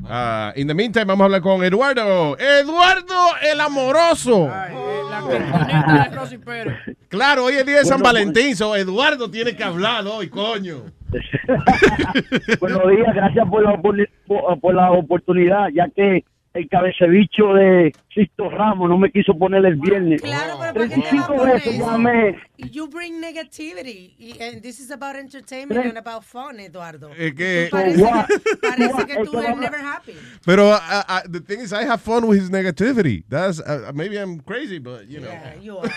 Ah, 0.05 0.53
in 0.57 0.69
the 0.69 0.75
meantime, 0.75 1.05
vamos 1.05 1.23
a 1.23 1.25
hablar 1.25 1.41
con 1.41 1.65
Eduardo. 1.65 2.37
Eduardo 2.39 3.15
el 3.51 3.61
amoroso. 3.61 4.49
La 4.49 5.23
criptonita 5.27 6.09
de 6.11 6.17
Rosy 6.17 6.39
Pérez. 6.39 6.75
Claro, 7.09 7.45
hoy 7.45 7.55
es 7.55 7.67
día 7.67 7.79
de 7.79 7.85
San 7.85 8.01
Bueno, 8.01 8.15
Valentín, 8.15 8.57
so 8.57 8.77
Eduardo 8.77 9.31
tiene 9.31 9.57
que 9.57 9.65
hablar 9.65 10.07
hoy, 10.07 10.29
coño. 10.29 10.85
Buenos 12.61 12.83
días, 12.89 13.15
gracias 13.15 13.49
por 13.49 13.63
la, 13.63 13.81
por, 13.81 14.61
por 14.61 14.75
la 14.75 14.91
oportunidad, 14.93 15.69
ya 15.73 15.89
que 15.89 16.25
el 16.57 16.69
cabecebicho 16.69 17.53
de 17.55 17.93
Sisto 18.15 18.49
Ramos 18.49 18.89
no 18.89 18.97
me 18.99 19.11
quiso 19.11 19.37
poner 19.39 19.65
el 19.67 19.77
viernes. 19.77 20.23
Claro, 20.23 20.57
pero 20.61 20.75
¿para 20.75 20.89
qué 20.89 20.95
te 20.95 21.01
va 21.01 21.07
a 21.07 21.27
35 21.27 21.35
poner 21.37 21.55
veces 21.55 21.75
eso? 21.75 21.85
llamé. 21.91 22.37
You 22.59 22.89
bring 22.89 23.21
negativity. 23.21 24.15
Y- 24.19 24.37
And 24.43 24.63
this 24.63 24.81
is 24.81 24.91
about 24.91 25.17
entertainment 25.17 25.85
and 25.85 25.99
about 25.99 26.23
fun, 26.25 26.59
Eduardo. 26.59 27.11
Es 27.17 27.35
que- 27.35 27.69
Tú 27.71 27.77
parece, 27.77 28.03
What? 28.03 28.27
que, 28.27 28.57
parece 28.63 28.95
What? 28.95 29.07
que 29.07 29.13
Es 29.13 29.31
tú 29.31 29.39
eres 29.39 29.57
never 29.59 29.81
happy. 29.81 30.13
Pero 30.45 30.71
uh, 30.71 30.75
uh, 31.09 31.21
the 31.31 31.41
thing 31.41 31.61
is, 31.61 31.73
I 31.73 31.85
have 31.85 32.01
fun 32.01 32.25
with 32.27 32.39
his 32.41 32.51
negativity. 32.51 33.25
That's 33.29 33.61
uh, 33.61 33.93
maybe 33.95 34.17
I'm 34.19 34.41
crazy, 34.41 34.79
but 34.79 35.07
you 35.09 35.21
know. 35.21 35.29
Yeah, 35.29 35.55
you 35.61 35.79
are. 35.79 35.91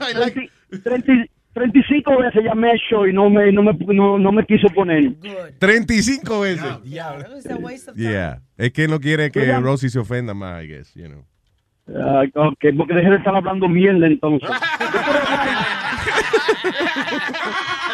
I 0.00 0.12
like 0.12 0.50
30 0.72 1.28
35 1.58 2.18
veces 2.18 2.44
llamé 2.44 2.70
al 2.70 2.78
show 2.78 3.06
y 3.06 3.12
no 3.12 3.28
me, 3.28 3.50
no 3.50 3.62
me, 3.62 3.76
no, 3.88 4.18
no 4.18 4.32
me 4.32 4.46
quiso 4.46 4.68
poner. 4.68 5.12
35 5.58 6.40
veces. 6.40 6.64
Of 6.64 6.82
time. 6.82 7.76
Yeah. 7.96 8.40
Es 8.56 8.72
que 8.72 8.86
no 8.86 9.00
quiere 9.00 9.30
que. 9.30 9.58
Rosie 9.58 9.90
se 9.90 9.98
ofenda 9.98 10.34
más, 10.34 10.62
I 10.62 10.68
guess, 10.68 10.94
you 10.94 11.08
know. 11.08 11.24
Ah, 11.94 12.22
ok, 12.34 12.66
porque 12.76 12.94
dejé 12.94 13.10
de 13.10 13.16
estar 13.16 13.34
hablando 13.34 13.68
mierda 13.68 14.06
entonces. 14.06 14.48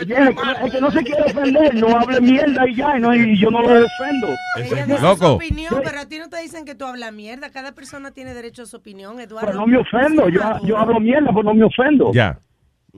El 0.00 0.70
que 0.72 0.80
no 0.80 0.90
se 0.90 1.02
quiere 1.04 1.22
ofender, 1.22 1.74
no 1.74 1.88
hable 1.98 2.20
mierda 2.20 2.66
y 2.68 2.74
ya, 2.74 2.96
y, 2.96 3.00
no, 3.00 3.14
y 3.14 3.38
yo 3.38 3.50
no 3.50 3.60
lo 3.62 3.74
defendo. 3.74 4.28
Ella 4.56 4.86
dice 4.86 4.98
su 4.98 5.02
Loco. 5.04 5.32
opinión, 5.34 5.80
pero 5.84 6.00
a 6.00 6.06
ti 6.06 6.18
no 6.18 6.28
te 6.28 6.40
dicen 6.40 6.64
que 6.64 6.74
tú 6.74 6.84
hablas 6.86 7.12
mierda. 7.12 7.50
Cada 7.50 7.72
persona 7.72 8.10
tiene 8.10 8.32
derecho 8.34 8.62
a 8.62 8.66
su 8.66 8.76
opinión, 8.78 9.20
Eduardo. 9.20 9.46
Pero 9.48 9.60
no 9.60 9.66
me 9.66 9.76
ofendo, 9.78 10.28
yo, 10.28 10.40
yo 10.64 10.78
hablo 10.78 10.98
mierda, 11.00 11.28
pero 11.28 11.42
no 11.42 11.54
me 11.54 11.64
ofendo. 11.64 12.12
Ya. 12.12 12.38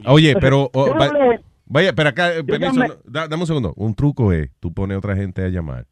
Oye, 0.07 0.35
pero 0.41 0.71
oh, 0.73 0.87
Yo 0.87 0.95
va- 0.95 1.07
hablé- 1.09 1.41
vaya, 1.73 1.93
pero 1.95 2.09
acá, 2.11 2.35
eh, 2.37 2.45
permiso, 2.45 3.01
da- 3.05 3.27
dame 3.29 3.43
un 3.43 3.47
segundo. 3.47 3.73
Un 3.77 3.95
truco 3.95 4.33
es, 4.33 4.51
tú 4.61 4.73
pones 4.73 4.95
a 4.95 4.99
otra 4.99 5.17
gente 5.17 5.43
a 5.45 5.49
llamar. 5.49 5.87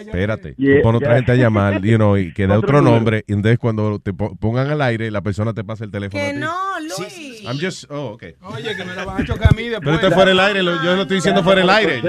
Espérate, 0.00 0.54
Yeah, 0.56 0.76
tú 0.76 0.82
pones 0.82 0.94
a 0.94 0.98
otra 0.98 1.08
yeah. 1.08 1.16
gente 1.16 1.32
a 1.32 1.34
llamar, 1.36 1.82
you 1.82 1.96
know, 1.96 2.16
y 2.16 2.32
que 2.32 2.46
dé 2.46 2.52
Otro 2.56 2.80
nombre, 2.82 3.24
y 3.26 3.32
entonces 3.32 3.58
cuando 3.58 3.98
te 3.98 4.12
po- 4.12 4.34
pongan 4.36 4.68
al 4.70 4.80
aire, 4.82 5.10
la 5.10 5.20
persona 5.20 5.52
te 5.52 5.62
pasa 5.64 5.84
el 5.84 5.90
teléfono 5.90 6.22
a 6.22 6.26
Que 6.26 6.32
ti. 6.34 6.38
no, 6.40 6.52
Luis. 6.80 7.42
I'm 7.44 7.58
just, 7.60 7.90
oh, 7.90 8.12
okay. 8.14 8.34
Oye, 8.42 8.74
que 8.76 8.84
me 8.84 8.94
la 8.94 9.04
van 9.04 9.22
a 9.22 9.24
chocar 9.24 9.48
a 9.52 9.56
mí 9.56 9.64
después. 9.68 9.80
Pero 9.82 9.94
esto 9.96 10.06
es 10.08 10.14
fuera 10.14 10.28
del 10.30 10.40
aire, 10.40 10.62
lo- 10.62 10.82
yo 10.82 10.94
lo 10.96 11.02
estoy 11.02 11.16
diciendo 11.16 11.42
fuera 11.42 11.60
del 11.60 11.70
aire. 11.70 12.00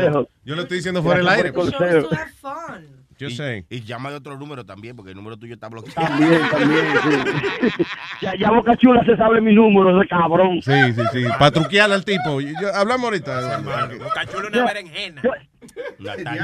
Yo, 0.46 0.56
lo 0.56 0.62
estoy 0.62 0.78
diciendo 0.78 1.02
fuera 1.04 1.20
del 1.20 1.28
aire. 1.30 1.52
Consejo. 3.18 3.62
Just 3.62 3.72
y, 3.72 3.82
llama 3.82 4.10
de 4.12 4.18
otro 4.18 4.38
número 4.38 4.66
también, 4.66 4.96
porque 4.96 5.12
el 5.12 5.18
número 5.18 5.38
tuyo 5.38 5.54
está 5.54 5.70
bloqueado. 5.70 6.08
También, 6.08 6.42
también, 6.52 6.86
sí. 7.04 7.84
ya, 8.22 8.36
ya 8.36 8.52
Boca 8.52 8.76
Chula 8.78 9.04
se 9.06 9.16
sabe 9.18 9.42
mi 9.42 9.54
número, 9.54 10.00
ese 10.00 10.08
cabrón. 10.10 10.62
Sí, 10.62 10.72
sí, 10.94 11.02
sí. 11.14 11.24
Para 11.40 11.52
truquear 11.52 11.92
al 11.92 12.04
tipo. 12.06 12.42
Yo- 12.42 12.74
hablamos 12.74 13.06
ahorita. 13.06 13.60
Bocachulo 14.04 14.48
una 14.48 14.66
berenjena. 14.66 15.22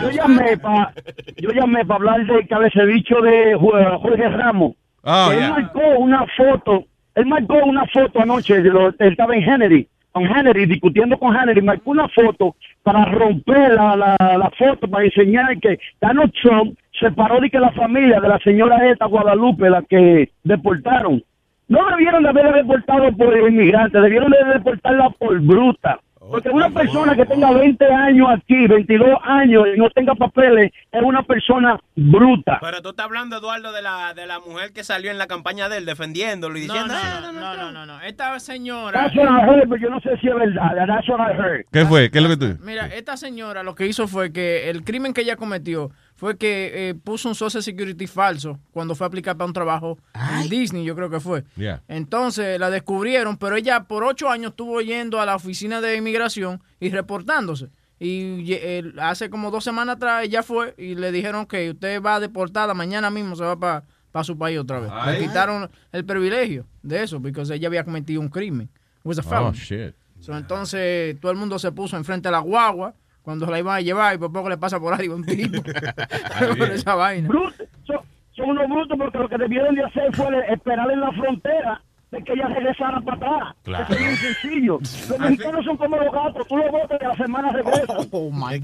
Yo 0.02 0.10
llamé 0.12 0.58
para 0.58 0.94
yo 1.38 1.52
llamé 1.52 1.86
para 1.86 1.96
hablar 1.96 2.26
del 2.26 2.48
cabecebicho 2.48 3.22
de 3.22 3.56
Ju- 3.58 4.02
Jorge 4.02 4.30
Ramos. 4.30 4.74
Oh, 5.04 5.28
Que 5.30 5.36
él 5.36 5.40
yeah. 5.42 5.50
marcó 5.52 5.80
una 6.00 6.26
foto, 6.36 6.86
él 7.16 7.26
marcó 7.26 7.56
una 7.66 7.86
foto 7.88 8.22
anoche, 8.22 8.62
de 8.62 8.70
lo- 8.70 8.90
él 8.90 8.96
estaba 9.00 9.36
en 9.36 9.44
Henry, 9.44 9.88
con 10.12 10.26
Henry, 10.26 10.66
discutiendo 10.66 11.18
con 11.18 11.36
Henry, 11.36 11.62
marcó 11.62 11.92
una 11.92 12.08
foto 12.10 12.56
para 12.84 13.06
romper 13.06 13.74
la, 13.74 13.96
la, 13.96 14.18
la 14.20 14.52
foto, 14.58 14.88
para 14.90 15.06
enseñar 15.06 15.58
que 15.60 15.80
Donald 16.02 16.34
Trump 16.42 16.78
separó 17.00 17.40
de 17.40 17.50
que 17.50 17.60
la 17.60 17.72
familia 17.72 18.20
de 18.20 18.28
la 18.28 18.40
señora 18.40 18.90
esta 18.90 19.06
Guadalupe, 19.06 19.70
la 19.70 19.82
que 19.84 20.30
deportaron. 20.44 21.24
No 21.68 21.86
debieron 21.92 22.24
de 22.24 22.30
haber 22.30 22.52
deportado 22.54 23.12
por 23.16 23.38
inmigrantes, 23.38 24.02
debieron 24.02 24.32
de 24.32 24.54
deportarla 24.54 25.10
por 25.12 25.40
bruta. 25.40 26.00
Porque 26.30 26.50
una 26.50 26.70
persona 26.70 27.16
que 27.16 27.26
tenga 27.26 27.52
20 27.52 27.86
años 27.86 28.28
aquí, 28.36 28.68
22 28.68 29.10
años 29.24 29.66
y 29.76 29.80
no 29.80 29.90
tenga 29.90 30.16
papeles, 30.16 30.72
es 30.92 31.02
una 31.02 31.24
persona 31.24 31.80
bruta. 31.96 32.60
Pero 32.62 32.82
tú 32.82 32.90
estás 32.90 33.06
hablando, 33.06 33.38
Eduardo, 33.38 33.72
de 33.72 33.82
la, 33.82 34.14
de 34.14 34.26
la 34.28 34.40
mujer 34.40 34.72
que 34.74 34.84
salió 34.84 35.12
en 35.12 35.18
la 35.18 35.28
campaña 35.28 35.70
de 35.70 35.78
él 35.78 35.86
defendiéndolo 35.86 36.58
y 36.58 36.66
No, 36.68 36.74
diciendo. 36.74 36.94
"Ah, 36.96 37.20
no, 37.22 37.32
no, 37.34 37.56
no, 37.56 37.72
no, 37.72 37.86
no. 37.86 38.02
Esta 38.02 38.40
señora. 38.40 39.02
That's 39.04 39.16
what 39.16 39.26
I 39.26 39.42
heard, 39.50 39.70
pero 39.70 39.78
yo 39.82 39.90
no 39.90 40.00
sé 40.02 40.18
si 40.18 40.28
es 40.28 40.36
verdad. 40.36 40.72
That's 40.88 41.10
what 41.10 41.20
I 41.20 41.34
heard. 41.38 41.66
¿Qué 41.72 41.86
fue? 41.86 42.10
¿Qué 42.12 42.20
es 42.20 42.24
lo 42.24 42.30
que 42.30 42.38
tú? 42.38 42.58
Mira, 42.64 42.88
esta 42.88 43.18
señora 43.18 43.64
lo 43.64 43.76
que 43.76 43.88
hizo 43.88 44.08
fue 44.08 44.32
que 44.32 44.70
el 44.70 44.84
crimen 44.84 45.14
que 45.14 45.22
ella 45.22 45.36
cometió 45.36 45.92
fue 46.20 46.38
que 46.38 46.90
eh, 46.90 46.96
puso 46.96 47.30
un 47.30 47.36
Social 47.36 47.64
Security 47.64 48.06
falso 48.06 48.60
cuando 48.72 48.94
fue 48.94 49.06
a 49.06 49.08
aplicar 49.08 49.38
para 49.38 49.46
un 49.46 49.54
trabajo 49.54 49.98
en 50.14 50.50
Disney, 50.50 50.84
yo 50.84 50.94
creo 50.94 51.10
que 51.10 51.22
fue. 51.22 51.46
Yeah. 51.56 51.82
Entonces 51.88 52.60
la 52.60 52.70
descubrieron, 52.70 53.38
pero 53.38 53.56
ella 53.56 53.86
por 53.86 54.04
ocho 54.04 54.30
años 54.30 54.50
estuvo 54.52 54.82
yendo 54.82 55.22
a 55.22 55.26
la 55.26 55.38
oficina 55.38 55.80
de 55.80 55.96
inmigración 55.96 56.62
y 56.82 56.90
reportándose. 56.90 57.70
Y 58.02 58.52
eh, 58.52 58.92
hace 59.00 59.30
como 59.30 59.50
dos 59.50 59.64
semanas 59.64 59.96
atrás 59.96 60.26
ella 60.26 60.44
fue 60.44 60.76
y 60.78 60.96
le 60.96 61.14
dijeron 61.14 61.46
que 61.46 61.70
usted 61.70 62.02
va 62.02 62.20
deportada, 62.20 62.74
mañana 62.74 63.10
mismo 63.10 63.38
se 63.38 63.46
va 63.46 63.58
para 63.58 64.24
su 64.26 64.38
país 64.38 64.60
otra 64.60 64.82
vez. 64.82 64.92
Le 65.06 65.26
quitaron 65.26 65.72
el 65.94 66.04
privilegio 66.04 66.66
de 66.84 67.02
eso, 67.02 67.22
porque 67.22 67.42
ella 67.54 67.68
había 67.70 67.86
cometido 67.86 68.20
un 68.20 68.28
crimen. 68.28 68.70
It 69.00 69.06
was 69.06 69.20
a 69.20 69.42
Oh, 69.42 69.54
shit. 69.54 69.96
So, 70.20 70.36
entonces 70.36 71.18
todo 71.22 71.32
el 71.32 71.38
mundo 71.38 71.58
se 71.60 71.72
puso 71.72 71.96
enfrente 71.96 72.28
de 72.28 72.34
la 72.34 72.40
guagua 72.40 72.94
cuando 73.22 73.46
la 73.46 73.60
iban 73.60 73.76
a 73.78 73.82
llevar 73.82 74.16
y 74.16 74.18
por 74.18 74.32
poco 74.32 74.50
le 74.50 74.58
pasa 74.58 74.80
por 74.80 74.94
ahí 74.94 75.08
un 75.08 75.24
tipo. 75.24 75.62
por 76.58 76.62
esa 76.72 76.96
vaina. 76.96 77.28
Bruto, 77.28 77.64
son, 77.86 77.98
son 78.36 78.50
unos 78.50 78.68
brutos 78.70 78.98
porque 78.98 79.18
lo 79.18 79.30
que 79.30 79.38
debieron 79.38 79.76
de 79.76 79.84
hacer 79.84 80.16
fue 80.16 80.28
esperar 80.52 80.90
en 80.92 81.02
la 81.02 81.12
frontera 81.12 81.82
de 82.12 82.24
que 82.24 82.34
ella 82.34 82.48
regresara 82.48 83.00
para 83.02 83.18
atrás. 83.18 83.56
Claro. 83.64 83.84
Eso 83.84 83.94
es 83.94 84.02
muy 84.02 84.16
sencillo. 84.16 84.80
Los 84.80 85.20
mexicanos 85.20 85.66
son 85.66 85.78
como 85.78 85.98
los 85.98 86.12
gatos, 86.12 86.48
tú 86.48 86.58
los 86.58 86.72
botas 86.72 86.98
y 87.00 87.06
a 87.06 87.08
la 87.10 87.16
semana 87.16 87.52
regresan. 87.52 87.98
Oh 88.12 88.32
my 88.32 88.62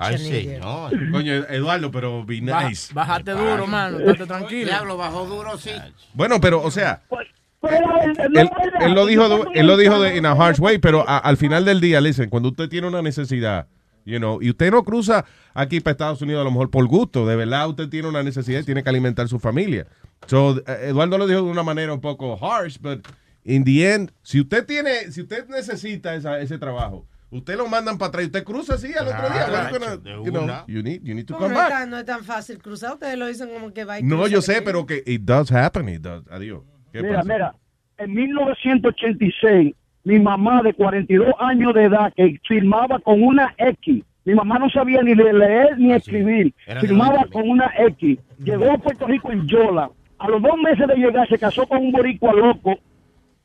Ay, 0.00 0.18
señor. 0.18 0.90
Coño, 1.12 1.32
Eduardo, 1.48 1.90
pero 1.92 2.24
be 2.24 2.40
nice. 2.40 2.92
Bájate 2.92 3.32
duro, 3.32 3.66
mano, 3.68 3.98
estate 4.00 4.26
tranquilo. 4.26 4.66
Diablo, 4.66 4.96
bajó 4.96 5.26
duro, 5.26 5.56
sí. 5.58 5.70
Bueno, 6.14 6.40
pero, 6.40 6.60
o 6.62 6.70
sea, 6.72 7.02
la- 7.10 7.18
él, 7.62 8.94
lo 8.94 9.06
dijo, 9.06 9.50
él 9.52 9.66
lo 9.66 9.76
dijo 9.76 10.00
de, 10.00 10.16
in 10.16 10.26
a 10.26 10.32
harsh 10.32 10.58
way, 10.60 10.78
pero 10.78 11.04
a- 11.08 11.18
al 11.18 11.36
final 11.36 11.64
del 11.64 11.80
día, 11.80 12.00
listen, 12.00 12.30
cuando 12.30 12.48
usted 12.50 12.68
tiene 12.68 12.86
una 12.88 13.02
necesidad, 13.02 13.66
you 14.04 14.18
know, 14.18 14.40
y 14.42 14.50
usted 14.50 14.70
no 14.70 14.82
cruza 14.84 15.24
aquí 15.54 15.80
para 15.80 15.92
Estados 15.92 16.22
Unidos 16.22 16.40
a 16.40 16.44
lo 16.44 16.50
mejor 16.50 16.70
por 16.70 16.86
gusto, 16.86 17.26
de 17.26 17.36
verdad 17.36 17.68
usted 17.68 17.88
tiene 17.88 18.08
una 18.08 18.22
necesidad 18.22 18.60
y 18.60 18.64
tiene 18.64 18.82
que 18.82 18.88
alimentar 18.88 19.28
su 19.28 19.38
familia. 19.38 19.86
So, 20.26 20.58
eh, 20.66 20.88
Eduardo 20.88 21.18
lo 21.18 21.26
dijo 21.26 21.42
de 21.42 21.50
una 21.50 21.62
manera 21.62 21.92
un 21.92 22.00
poco 22.00 22.36
harsh, 22.40 22.78
but 22.80 23.06
in 23.44 23.64
the 23.64 23.92
end, 23.94 24.12
si 24.22 24.40
usted 24.40 24.64
tiene, 24.66 25.10
si 25.12 25.22
usted 25.22 25.46
necesita 25.48 26.14
esa- 26.14 26.40
ese 26.40 26.58
trabajo, 26.58 27.06
usted 27.30 27.56
lo 27.56 27.68
mandan 27.68 27.98
para 27.98 28.08
atrás 28.08 28.24
y 28.24 28.26
usted 28.26 28.44
cruza 28.44 28.74
así 28.74 28.92
al 28.94 29.08
otro 29.08 29.28
día. 29.30 29.44
Claro, 29.46 29.52
What 29.52 29.72
you 29.72 29.78
gonna- 29.78 29.96
de 29.98 30.10
you 30.24 30.30
know, 30.30 30.44
una. 30.44 30.64
you 30.66 30.82
need, 30.82 31.02
you 31.02 31.14
need 31.14 31.26
to 31.26 31.34
Como 31.34 31.46
come 31.46 31.54
no, 31.56 31.62
es 31.62 31.68
back. 31.68 31.78
tan, 31.80 31.90
no 31.90 31.98
es 31.98 32.04
tan 32.06 32.24
fácil 32.24 32.58
cruzar, 32.58 32.94
ustedes 32.94 33.16
lo 33.18 33.26
dicen 33.26 33.48
como 33.52 33.72
que 33.72 33.84
va 33.84 33.98
y 34.00 34.02
No, 34.02 34.26
yo 34.26 34.40
sé, 34.42 34.62
pero 34.62 34.84
que 34.86 35.02
it 35.06 35.22
does 35.22 35.52
happen, 35.52 35.88
it 35.90 36.00
does. 36.00 36.24
Adiós. 36.30 36.62
¿Qué 36.92 37.02
Mira, 37.02 37.18
pasa? 37.18 37.32
mira, 37.32 37.54
en 37.98 38.14
1986, 38.14 39.74
mi 40.04 40.18
mamá 40.18 40.62
de 40.62 40.72
42 40.74 41.28
años 41.38 41.74
de 41.74 41.84
edad 41.84 42.12
que 42.14 42.38
firmaba 42.46 42.98
con 42.98 43.22
una 43.22 43.54
X, 43.58 44.02
mi 44.24 44.34
mamá 44.34 44.58
no 44.58 44.68
sabía 44.70 45.02
ni 45.02 45.14
de 45.14 45.32
leer 45.32 45.78
ni 45.78 45.92
escribir, 45.92 46.54
Era 46.66 46.80
de 46.80 46.88
firmaba 46.88 47.24
con 47.32 47.48
una 47.48 47.70
X, 47.78 48.18
llegó 48.42 48.72
a 48.72 48.78
Puerto 48.78 49.06
Rico 49.06 49.30
en 49.32 49.46
Yola, 49.46 49.90
a 50.18 50.28
los 50.28 50.42
dos 50.42 50.56
meses 50.58 50.86
de 50.86 50.96
llegar 50.96 51.28
se 51.28 51.38
casó 51.38 51.66
con 51.66 51.78
un 51.78 51.92
boricua 51.92 52.32
loco 52.32 52.76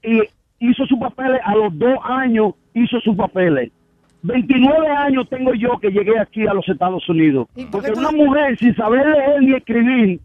y 0.04 0.22
hizo 0.60 0.86
sus 0.86 1.00
papeles, 1.00 1.39
a 1.43 1.56
los 1.56 1.78
dos 1.78 1.98
años 2.04 2.54
hizo 2.74 3.00
sus 3.02 3.16
papeles. 3.16 3.72
29 4.24 4.88
años 4.88 5.30
tengo 5.30 5.54
yo 5.54 5.78
que 5.80 5.91
llegué 5.91 6.20
aquí 6.20 6.48
a 6.48 6.54
los 6.54 6.68
Estados 6.68 7.08
Unidos. 7.08 7.48
Porque 7.72 7.91
una 7.91 8.12
mujer 8.12 8.58
sin 8.58 8.76
saber 8.76 9.06
leer 9.06 9.41
ni 9.41 9.54
escribir 9.54 10.20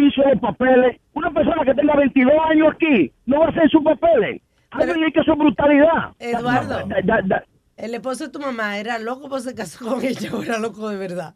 hizo 0.00 0.22
los 0.22 0.40
papeles. 0.40 1.00
Una 1.14 1.30
persona 1.30 1.64
que 1.64 1.74
tenga 1.74 1.96
22 1.96 2.32
años 2.50 2.68
aquí 2.74 3.12
no 3.26 3.40
va 3.40 3.46
a 3.46 3.48
hacer 3.50 3.68
sus 3.70 3.82
papeles. 3.82 4.40
Alguien 4.70 5.12
que 5.12 5.20
eso 5.20 5.32
es 5.32 5.38
brutalidad. 5.38 6.12
Eduardo. 6.18 6.86
Da- 6.86 7.00
da- 7.04 7.22
da- 7.24 7.44
El 7.76 7.94
esposo 7.94 8.24
de 8.26 8.30
tu 8.30 8.40
mamá 8.40 8.78
era 8.78 8.98
loco 8.98 9.28
por 9.28 9.40
se 9.40 9.54
casó 9.54 9.84
con 9.86 10.04
ella 10.04 10.30
o 10.34 10.42
era 10.42 10.58
loco 10.58 10.88
de 10.88 10.96
verdad. 10.96 11.34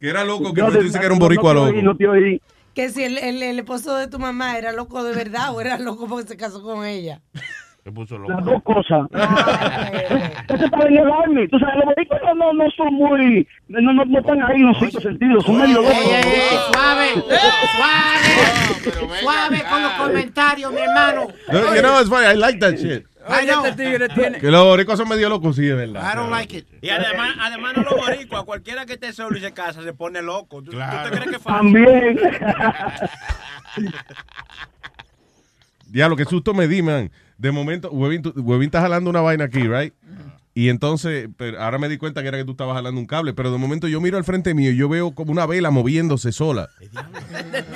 Que 0.00 0.08
era 0.10 0.24
loco, 0.24 0.52
que 0.54 0.62
tú 0.62 0.70
de- 0.70 0.82
dices 0.84 0.98
que 1.00 1.06
era 1.06 1.14
un 1.14 1.18
no- 1.18 1.24
no 1.24 1.28
boricua 1.28 1.50
te 1.52 1.54
loco. 1.54 1.68
oí, 1.76 1.82
no 1.82 1.96
te 1.96 2.08
oí. 2.08 2.42
Que 2.74 2.90
si 2.90 3.02
el, 3.02 3.18
el, 3.18 3.42
el 3.42 3.58
esposo 3.58 3.96
de 3.96 4.06
tu 4.06 4.18
mamá 4.20 4.56
era 4.56 4.72
loco 4.72 5.02
de 5.02 5.12
verdad 5.12 5.52
o 5.54 5.60
era 5.60 5.78
loco 5.78 6.06
porque 6.06 6.28
se 6.28 6.36
casó 6.36 6.62
con 6.62 6.84
ella. 6.86 7.20
Se 7.88 7.92
puso 7.92 8.18
Las 8.18 8.44
dos 8.44 8.62
cosas. 8.64 9.08
Eso 9.10 10.86
el 10.88 11.10
army. 11.10 11.48
Tú 11.48 11.58
sabes, 11.58 11.76
los 11.76 11.86
boricuas 11.86 12.20
no, 12.36 12.52
no, 12.52 12.70
son 12.76 12.92
muy... 12.92 13.48
No, 13.68 13.80
no, 13.80 14.04
no 14.04 14.18
están 14.18 14.42
ahí 14.42 14.56
en 14.56 14.66
los 14.66 14.78
cinco 14.78 15.00
sentidos. 15.00 15.42
Son 15.42 15.56
medio 15.56 15.80
locos. 15.80 15.94
Suave, 15.94 17.14
suave, 17.78 19.20
suave 19.22 19.64
con 19.70 19.82
los 19.82 19.92
comentarios, 19.92 20.70
mi 20.70 20.80
hermano. 20.80 21.28
No, 21.50 21.74
you 21.74 21.80
know, 21.80 21.98
it's 21.98 22.10
funny, 22.10 22.26
I 22.26 22.36
like 22.36 22.60
that 22.60 22.74
shit. 22.76 23.06
Este 23.26 23.72
tigre 23.72 24.10
tiene. 24.10 24.38
Que 24.38 24.50
los 24.50 24.64
boricuas 24.64 24.98
son 24.98 25.08
medio 25.08 25.30
locos, 25.30 25.56
sí, 25.56 25.62
de 25.62 25.74
verdad. 25.74 26.12
I 26.12 26.14
don't 26.14 26.30
like 26.30 26.58
it. 26.58 26.66
Y 26.82 26.90
además, 26.90 27.36
además 27.40 27.72
no 27.74 27.84
los 27.84 27.96
boricuas, 27.96 28.44
cualquiera 28.44 28.84
que 28.84 28.92
esté 28.94 29.14
solo 29.14 29.38
y 29.38 29.40
se 29.40 29.52
casa 29.52 29.82
se 29.82 29.94
pone 29.94 30.20
loco. 30.20 30.62
¿Tú, 30.62 30.72
tú 30.72 30.78
te 30.78 31.10
crees 31.10 31.30
que 31.30 31.36
es 31.36 31.42
fácil? 31.42 31.72
También. 31.72 32.20
Diablo, 35.86 36.16
qué 36.16 36.26
susto 36.26 36.52
me 36.52 36.68
di, 36.68 36.82
man. 36.82 37.10
De 37.38 37.52
momento, 37.52 37.88
tú- 38.20 38.32
Huevín 38.42 38.66
está 38.66 38.80
jalando 38.80 39.08
una 39.10 39.20
vaina 39.20 39.44
aquí, 39.44 39.60
right? 39.60 39.94
Y 40.58 40.70
entonces, 40.70 41.28
pero 41.36 41.62
ahora 41.62 41.78
me 41.78 41.88
di 41.88 41.98
cuenta 41.98 42.20
que 42.20 42.26
era 42.26 42.36
que 42.36 42.44
tú 42.44 42.50
estabas 42.50 42.74
jalando 42.74 43.00
un 43.00 43.06
cable, 43.06 43.32
pero 43.32 43.52
de 43.52 43.58
momento 43.58 43.86
yo 43.86 44.00
miro 44.00 44.16
al 44.16 44.24
frente 44.24 44.54
mío 44.54 44.72
y 44.72 44.76
yo 44.76 44.88
veo 44.88 45.12
como 45.12 45.30
una 45.30 45.46
vela 45.46 45.70
moviéndose 45.70 46.32
sola. 46.32 46.68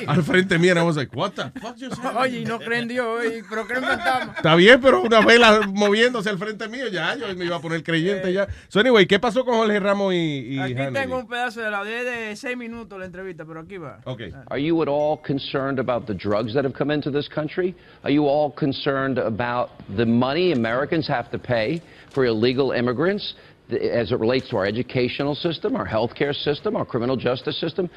al 0.09 0.25
frente 0.25 0.59
mío, 0.59 0.75
was 0.85 0.97
like, 0.97 1.15
what 1.15 1.31
the 1.35 1.45
fuck? 1.61 2.17
Oye, 2.17 2.41
y 2.41 2.45
no 2.45 2.59
creen 2.59 2.89
Dios, 2.89 3.07
oye, 3.07 3.45
pero 3.49 3.69
creen 3.69 3.85
fantasma. 3.85 4.33
Está 4.37 4.57
bien, 4.57 4.81
pero 4.81 5.01
una 5.03 5.21
vela 5.21 5.61
moviéndose 5.69 6.29
al 6.29 6.39
frente 6.39 6.67
mío, 6.69 6.89
ya, 6.89 7.15
yo 7.15 7.33
me 7.37 7.45
iba 7.45 7.55
a 7.55 7.61
poner 7.61 7.85
creyente 7.85 8.33
ya. 8.33 8.49
So 8.67 8.81
anyway, 8.81 9.07
¿qué 9.07 9.21
pasó 9.21 9.45
con 9.45 9.55
Jorge 9.55 9.79
Ramos 9.79 10.13
y, 10.13 10.17
y 10.17 10.59
Aquí 10.59 10.75
Hannity? 10.75 10.93
tengo 10.93 11.19
un 11.21 11.29
pedazo 11.29 11.61
de 11.61 11.71
la 11.71 11.85
de, 11.85 12.03
de 12.03 12.35
seis 12.35 12.57
minutos 12.57 12.99
la 12.99 13.05
entrevista, 13.05 13.45
pero 13.45 13.61
aquí 13.61 13.79
va. 13.79 14.01
Okay. 14.07 14.33
Are 14.49 14.61
you 14.61 14.83
at 14.83 14.89
all 14.89 15.23
concerned 15.25 15.79
about 15.79 16.07
the 16.09 16.15
drugs 16.15 16.53
that 16.55 16.65
have 16.65 16.75
come 16.77 16.93
into 16.93 17.13
this 17.13 17.29
country? 17.29 17.77
Are 18.03 18.13
you 18.13 18.27
all 18.27 18.53
concerned 18.53 19.21
about 19.21 19.71
the 19.97 20.05
money 20.05 20.51
Americans 20.51 21.07
have 21.07 21.31
to 21.31 21.39
pay 21.39 21.81
for 22.15 22.25
illegal 22.27 22.73
immigrants 22.73 23.35
as 23.71 24.13
it 24.13 24.19
relates 24.19 24.49
to 24.51 24.57
our 24.57 24.67
educational 24.67 25.35
system, 25.35 25.77
our 25.77 25.87
healthcare 25.87 26.35
system, 26.35 26.77
our 26.77 26.85
criminal 26.85 27.17
justice 27.17 27.59
system? 27.59 27.89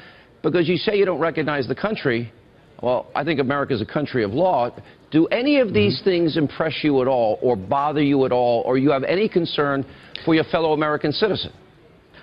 Because 0.42 0.68
you 0.68 0.76
say 0.76 0.96
you 0.96 1.04
don't 1.04 1.18
recognize 1.18 1.66
the 1.66 1.74
country. 1.74 2.32
Well, 2.82 3.10
I 3.14 3.24
think 3.24 3.40
America 3.40 3.74
is 3.74 3.80
a 3.80 3.86
country 3.86 4.22
of 4.22 4.32
law. 4.32 4.70
Do 5.10 5.26
any 5.26 5.60
of 5.60 5.68
mm-hmm. 5.68 5.74
these 5.74 6.02
things 6.04 6.36
impress 6.36 6.82
you 6.82 7.00
at 7.00 7.08
all 7.08 7.38
or 7.40 7.56
bother 7.56 8.02
you 8.02 8.24
at 8.26 8.32
all 8.32 8.62
or 8.66 8.78
you 8.78 8.90
have 8.90 9.04
any 9.04 9.28
concern 9.28 9.84
for 10.24 10.34
your 10.34 10.44
fellow 10.44 10.72
American 10.72 11.12
citizen? 11.12 11.52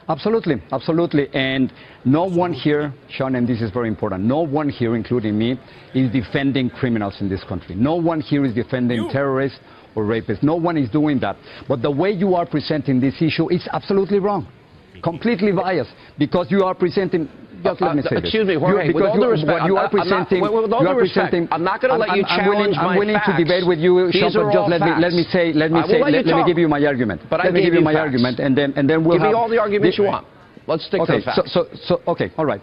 Absolutely, 0.10 0.56
absolutely. 0.72 1.30
And 1.34 1.72
no 2.04 2.26
one 2.26 2.54
here, 2.54 2.94
Sean, 3.10 3.36
and 3.36 3.48
this 3.48 3.62
is 3.62 3.72
very 3.72 3.88
important, 3.88 4.24
no 4.24 4.41
one 4.41 4.70
here, 4.70 4.96
including 4.96 5.38
me, 5.38 5.58
is 5.94 6.12
defending 6.12 6.70
criminals 6.70 7.16
in 7.22 7.30
this 7.30 7.44
country. 7.46 7.76
No 7.76 7.96
one 7.96 8.20
here 8.20 8.44
is 8.46 8.54
defending 8.54 9.10
terrorists 9.10 9.60
or 9.96 10.04
rapists. 10.06 10.44
No 10.44 10.56
one 10.56 10.78
is 10.78 10.89
doing 10.89 11.20
that. 11.20 11.36
But 11.68 11.82
the 11.82 11.91
way 11.91 12.12
you 12.12 12.36
are 12.36 12.46
presenting 12.46 13.00
this 13.00 13.22
issue 13.22 13.50
is 13.52 13.68
absolutely 13.72 14.20
wrong. 14.20 14.48
Completely 15.04 15.52
biased 15.52 15.91
because 16.18 16.48
you 16.50 16.64
are 16.64 16.74
presenting. 16.76 17.28
Just 17.64 17.80
let 17.82 17.96
me 17.96 18.02
Uh, 18.02 18.10
say 18.10 18.16
this. 18.16 18.24
excuse 18.26 18.46
me, 18.48 18.54
You- 18.54 18.60
Jorge, 18.60 18.91
with 18.91 19.04
all 19.04 19.16
you, 19.20 19.30
respect, 19.32 19.52
what 19.62 19.66
you 19.68 19.76
are 19.78 19.80
I'm 19.80 19.84
not- 19.84 19.91
presenting. 19.91 20.41
with- 20.41 20.52
all 20.52 20.82
you 20.82 20.88
due 20.88 21.00
respect, 21.00 21.32
presenting. 21.32 21.48
I'm 21.52 21.64
not 21.64 21.80
gonna 21.82 21.98
let 21.98 22.16
you 22.18 22.24
I'm 22.28 22.46
willing, 22.48 22.74
challenge 22.74 22.78
I'm 22.78 22.98
willing 22.98 23.16
facts. 23.16 23.38
to 23.38 23.44
debate 23.44 23.66
with 23.66 23.80
you, 23.80 24.12
These 24.12 24.16
Sean, 24.22 24.34
but 24.34 24.52
just 24.54 24.70
let 24.70 24.82
me 24.82 24.91
let 25.00 25.14
me 25.14 25.24
say 25.24 25.54
let 25.54 25.72
me 25.72 25.80
I 25.80 25.88
say 25.88 26.00
let 26.04 26.26
let, 26.26 26.36
me 26.38 26.44
give 26.46 26.58
you 26.58 26.68
my 26.68 26.86
argument. 26.86 27.22
But 27.30 27.39
I 27.39 27.44
let 27.46 27.54
me 27.54 27.60
gave 27.62 27.66
give 27.68 27.74
you 27.76 27.80
you 27.80 27.86
my 27.86 27.94
facts. 27.94 28.04
argument, 28.04 28.39
and 28.39 28.56
then 28.58 28.74
and 28.76 28.89
then 28.89 29.04
we'll 29.04 29.18
Give 29.18 29.28
me 29.28 29.34
all 29.34 29.48
the 29.48 29.60
arguments 29.60 29.98
you 29.98 30.04
want. 30.06 30.26
Let's 30.68 30.86
stick 30.86 31.02
okay, 31.02 31.14
to 31.14 31.20
the 31.20 31.26
facts. 31.26 31.52
So, 31.54 31.68
so, 31.74 31.78
so, 31.88 32.02
okay, 32.08 32.32
all 32.38 32.46
right. 32.46 32.62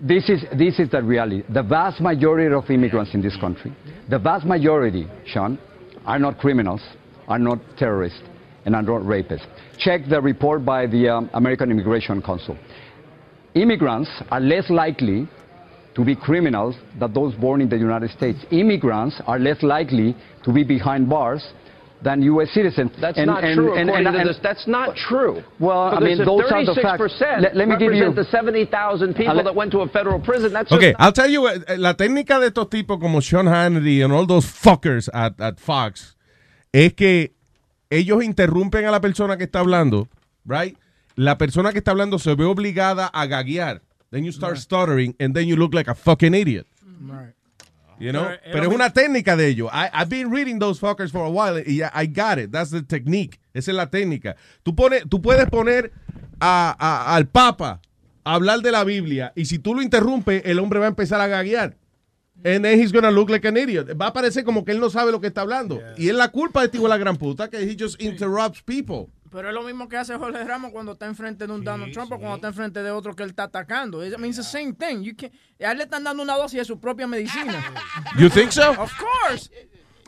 This 0.00 0.28
is, 0.28 0.44
this 0.56 0.78
is 0.78 0.88
the 0.90 1.02
reality. 1.02 1.42
The 1.48 1.62
vast 1.62 2.00
majority 2.00 2.54
of 2.54 2.70
immigrants 2.70 3.14
in 3.14 3.20
this 3.22 3.36
country, 3.36 3.72
the 4.08 4.18
vast 4.18 4.44
majority, 4.46 5.06
Sean, 5.26 5.58
are 6.06 6.18
not 6.18 6.38
criminals, 6.38 6.82
are 7.28 7.38
not 7.38 7.58
terrorists, 7.78 8.20
and 8.64 8.74
are 8.74 8.82
not 8.82 9.02
rapists. 9.02 9.46
Check 9.78 10.02
the 10.08 10.20
report 10.20 10.64
by 10.64 10.86
the 10.86 11.08
um, 11.08 11.30
American 11.34 11.70
Immigration 11.70 12.22
Council. 12.22 12.56
Immigrants 13.54 14.10
are 14.30 14.40
less 14.40 14.70
likely 14.70 15.28
to 15.94 16.04
be 16.04 16.16
criminals 16.16 16.74
than 16.98 17.12
those 17.12 17.34
born 17.34 17.60
in 17.60 17.68
the 17.68 17.76
United 17.76 18.10
States. 18.10 18.38
Immigrants 18.50 19.20
are 19.26 19.38
less 19.38 19.62
likely 19.62 20.16
to 20.44 20.52
be 20.52 20.64
behind 20.64 21.08
bars 21.08 21.44
than 22.02 22.22
U.S. 22.22 22.48
citizens. 22.52 22.90
That's 23.00 23.16
And- 23.16 23.26
not 23.26 23.44
and- 23.44 23.54
true, 23.54 23.74
and- 23.78 23.88
according 23.88 24.06
and- 24.06 24.14
to 24.14 24.20
and- 24.20 24.28
this. 24.30 24.38
That's 24.42 24.66
not 24.66 24.96
true. 24.96 25.42
Well, 25.60 25.94
I 25.94 26.00
mean, 26.00 26.18
those 26.18 26.50
are 26.50 26.64
the 26.64 26.74
facts. 26.74 26.98
36% 26.98 27.42
Let- 27.42 27.56
let 27.56 27.68
me 27.68 27.76
give 27.78 27.94
you- 27.94 28.12
the 28.12 28.24
70,000 28.24 29.14
people 29.14 29.34
let- 29.34 29.44
that 29.44 29.54
went 29.54 29.70
to 29.72 29.80
a 29.82 29.88
federal 29.88 30.18
prison. 30.20 30.52
That's 30.52 30.70
Ok, 30.72 30.90
just 30.90 31.00
I'll 31.00 31.12
tell 31.12 31.30
you, 31.30 31.46
eh, 31.48 31.76
la 31.78 31.94
técnica 31.94 32.40
de 32.40 32.48
estos 32.48 32.68
tipos 32.68 32.98
como 32.98 33.20
Sean 33.20 33.46
Hannity 33.46 34.02
and 34.02 34.12
all 34.12 34.26
those 34.26 34.46
fuckers 34.46 35.08
at, 35.14 35.40
at 35.40 35.58
Fox 35.58 36.16
es 36.72 36.92
que 36.94 37.32
ellos 37.90 38.22
interrumpen 38.24 38.84
a 38.86 38.90
la 38.90 39.00
persona 39.00 39.36
que 39.36 39.44
está 39.44 39.60
hablando, 39.60 40.08
right? 40.44 40.76
La 41.14 41.36
persona 41.36 41.72
que 41.72 41.78
está 41.78 41.90
hablando 41.92 42.18
se 42.18 42.34
ve 42.34 42.44
obligada 42.44 43.10
a 43.12 43.26
gaguear. 43.26 43.82
Then 44.10 44.24
you 44.24 44.32
start 44.32 44.56
stuttering 44.58 45.14
and 45.20 45.34
then 45.34 45.46
you 45.46 45.56
look 45.56 45.72
like 45.74 45.88
a 45.90 45.94
fucking 45.94 46.34
idiot. 46.34 46.66
You 47.98 48.10
know? 48.12 48.24
Pero, 48.24 48.34
eh, 48.34 48.40
Pero 48.52 48.68
es 48.68 48.74
una 48.74 48.90
técnica 48.92 49.36
de 49.36 49.46
ellos. 49.48 49.70
I, 49.72 49.88
I've 49.92 50.08
been 50.08 50.30
reading 50.32 50.58
those 50.58 50.80
fuckers 50.80 51.10
for 51.10 51.24
a 51.24 51.28
while 51.30 51.58
y 51.66 51.82
I, 51.82 52.06
got 52.06 52.38
it. 52.38 52.50
That's 52.50 52.70
the 52.70 52.82
technique. 52.82 53.38
Esa 53.54 53.70
es 53.70 53.76
la 53.76 53.90
técnica. 53.90 54.36
Tú, 54.62 54.74
pones, 54.74 55.04
tú 55.08 55.20
puedes 55.22 55.48
poner 55.48 55.92
a- 56.40 56.74
a- 56.78 57.14
al 57.14 57.26
Papa 57.28 57.80
a 58.24 58.34
hablar 58.34 58.60
de 58.60 58.72
la 58.72 58.84
Biblia 58.84 59.32
y 59.36 59.44
si 59.44 59.58
tú 59.58 59.74
lo 59.74 59.82
interrumpes, 59.82 60.42
el 60.44 60.58
hombre 60.58 60.78
va 60.80 60.86
a 60.86 60.88
empezar 60.88 61.20
a 61.20 61.26
gaguear. 61.26 61.76
And 62.44 62.64
then 62.64 62.80
he's 62.80 62.92
gonna 62.92 63.10
look 63.12 63.30
like 63.30 63.46
an 63.46 63.56
idiot. 63.56 63.90
Va 64.00 64.08
a 64.08 64.12
parecer 64.12 64.42
como 64.42 64.64
que 64.64 64.72
él 64.72 64.80
no 64.80 64.90
sabe 64.90 65.12
lo 65.12 65.20
que 65.20 65.28
está 65.28 65.42
hablando. 65.42 65.80
Y 65.96 66.08
es 66.08 66.14
la 66.14 66.28
culpa 66.28 66.60
de 66.60 66.66
este 66.66 66.78
hijo 66.78 66.86
de 66.86 66.90
la 66.90 66.98
gran 66.98 67.16
puta 67.16 67.48
que 67.48 67.58
he 67.62 67.76
just 67.78 68.00
interrupts 68.02 68.62
people. 68.62 69.06
Pero 69.32 69.48
es 69.48 69.54
lo 69.54 69.62
mismo 69.62 69.88
que 69.88 69.96
hace 69.96 70.14
Jorge 70.16 70.44
Ramos 70.44 70.70
cuando 70.72 70.92
está 70.92 71.06
enfrente 71.06 71.46
de 71.46 71.52
un 71.52 71.64
Donald 71.64 71.92
Trump 71.92 72.12
o 72.12 72.18
cuando 72.18 72.36
está 72.36 72.48
enfrente 72.48 72.82
de 72.82 72.90
otro 72.90 73.16
que 73.16 73.22
él 73.22 73.30
está 73.30 73.44
atacando. 73.44 74.04
I 74.06 74.10
mean, 74.18 74.26
it's 74.26 74.36
the 74.36 74.42
same 74.42 74.74
thing. 74.74 75.02
You 75.02 75.14
can't- 75.16 75.32
a 75.60 75.72
él 75.72 75.78
le 75.78 75.84
están 75.84 76.04
dando 76.04 76.22
una 76.22 76.36
dosis 76.36 76.58
de 76.58 76.64
su 76.66 76.78
propia 76.78 77.06
medicina. 77.06 77.54
You 78.18 78.28
think 78.28 78.52
so? 78.52 78.70
Of 78.72 78.92
course. 78.98 79.50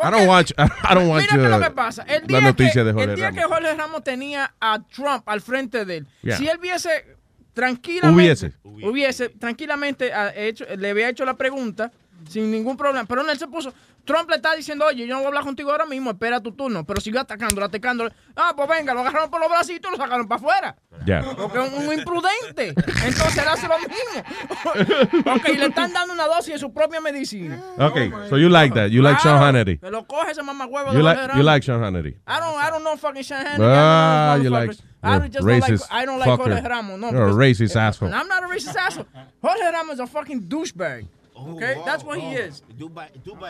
I 0.02 0.10
don't 0.10 0.28
watch. 0.28 0.52
I 0.58 0.94
don't 0.94 1.08
watch 1.08 1.24
Mira 1.32 1.46
uh, 1.46 1.58
lo 1.58 1.60
que 1.60 1.70
pasa. 1.70 2.02
El 2.02 2.22
la 2.22 2.26
día, 2.26 2.40
noticia 2.42 2.72
que, 2.82 2.84
de 2.84 2.92
Jorge 2.92 3.10
el 3.10 3.16
día 3.16 3.30
Ramos. 3.30 3.40
que 3.40 3.46
Jorge 3.54 3.74
Ramos 3.74 4.04
tenía 4.04 4.54
a 4.60 4.82
Trump 4.88 5.22
al 5.28 5.40
frente 5.40 5.84
de 5.84 5.96
él, 5.98 6.06
Yeah. 6.22 6.36
si 6.36 6.48
él 6.48 6.58
viese 6.58 7.16
tranquilamente, 7.54 8.52
Hubiese. 8.64 8.88
hubiese 8.88 9.28
tranquilamente 9.30 10.12
ah, 10.12 10.32
hecho, 10.34 10.64
le 10.76 10.90
había 10.90 11.08
hecho 11.08 11.24
la 11.24 11.34
pregunta 11.36 11.92
sin 12.28 12.50
ningún 12.50 12.76
problema, 12.76 13.04
pero 13.06 13.28
él 13.28 13.38
se 13.38 13.46
puso, 13.46 13.72
Trump 14.04 14.28
le 14.28 14.36
está 14.36 14.54
diciendo, 14.54 14.84
oye, 14.84 15.06
yo 15.06 15.14
no 15.14 15.16
voy 15.16 15.24
a 15.24 15.28
hablar 15.28 15.44
contigo 15.44 15.70
ahora 15.70 15.86
mismo, 15.86 16.10
espera 16.10 16.40
tu 16.40 16.52
turno, 16.52 16.84
pero 16.84 17.00
siguió 17.00 17.20
atacándolo, 17.20 17.66
atacándolo. 17.66 18.10
Ah, 18.36 18.52
pues 18.54 18.68
venga, 18.68 18.92
lo 18.92 19.00
agarraron 19.00 19.30
por 19.30 19.40
los 19.40 19.48
bracitos 19.48 19.90
y 19.90 19.96
lo 19.96 20.02
sacaron 20.02 20.28
para 20.28 20.38
afuera. 20.38 20.76
Ya. 21.06 21.22
Porque 21.36 21.62
es 21.62 21.72
un, 21.72 21.86
un 21.86 21.92
imprudente. 21.94 22.68
Entonces 22.76 23.38
él 23.38 23.48
hace 23.48 23.66
lo 23.66 23.78
mismo. 23.78 25.24
ok, 25.34 25.48
le 25.48 25.66
están 25.66 25.92
dando 25.92 26.12
una 26.14 26.26
dosis 26.26 26.54
de 26.54 26.58
su 26.58 26.72
propia 26.72 27.00
medicina. 27.00 27.60
Okay, 27.78 28.10
so 28.28 28.36
you 28.36 28.48
like 28.48 28.74
that? 28.74 28.90
You 28.90 29.02
like 29.02 29.18
Sean 29.20 29.40
Hannity? 29.40 29.78
Lo 29.82 30.06
coge 30.06 30.32
ese 30.32 30.40
You 30.92 31.02
like 31.02 31.36
you 31.36 31.42
like 31.42 31.62
Sean 31.64 31.82
Hannity? 31.82 32.16
I 32.26 32.40
don't, 32.40 32.58
I 32.58 32.70
don't 32.70 32.84
know 32.84 32.96
fucking 32.96 33.22
Sean 33.22 33.44
Hannity. 33.44 33.62
Ah, 33.62 34.34
don't 34.36 34.44
you 34.44 34.50
like. 34.50 34.70
I 35.02 35.16
you're 35.16 35.28
just 35.28 35.46
don't 35.46 35.60
like, 35.60 35.72
racist 35.72 35.86
I 35.90 36.06
don't 36.06 36.18
like 36.18 36.28
fucker. 36.28 36.50
Jorge 36.50 36.68
Ramos. 36.68 37.00
No, 37.00 37.10
You're 37.10 37.28
a 37.28 37.32
racist 37.32 37.76
asshole. 37.76 38.12
I'm 38.12 38.26
not 38.26 38.42
a 38.42 38.46
racist 38.46 38.74
asshole. 38.74 39.06
Jorge 39.42 39.70
Ramos 39.70 39.94
is 39.94 40.00
a 40.00 40.06
fucking 40.06 40.42
douchebag. 40.42 41.06
Okay, 41.46 41.74
that's 41.84 42.04
what 42.04 42.18
he 42.18 42.34
is. 42.34 42.62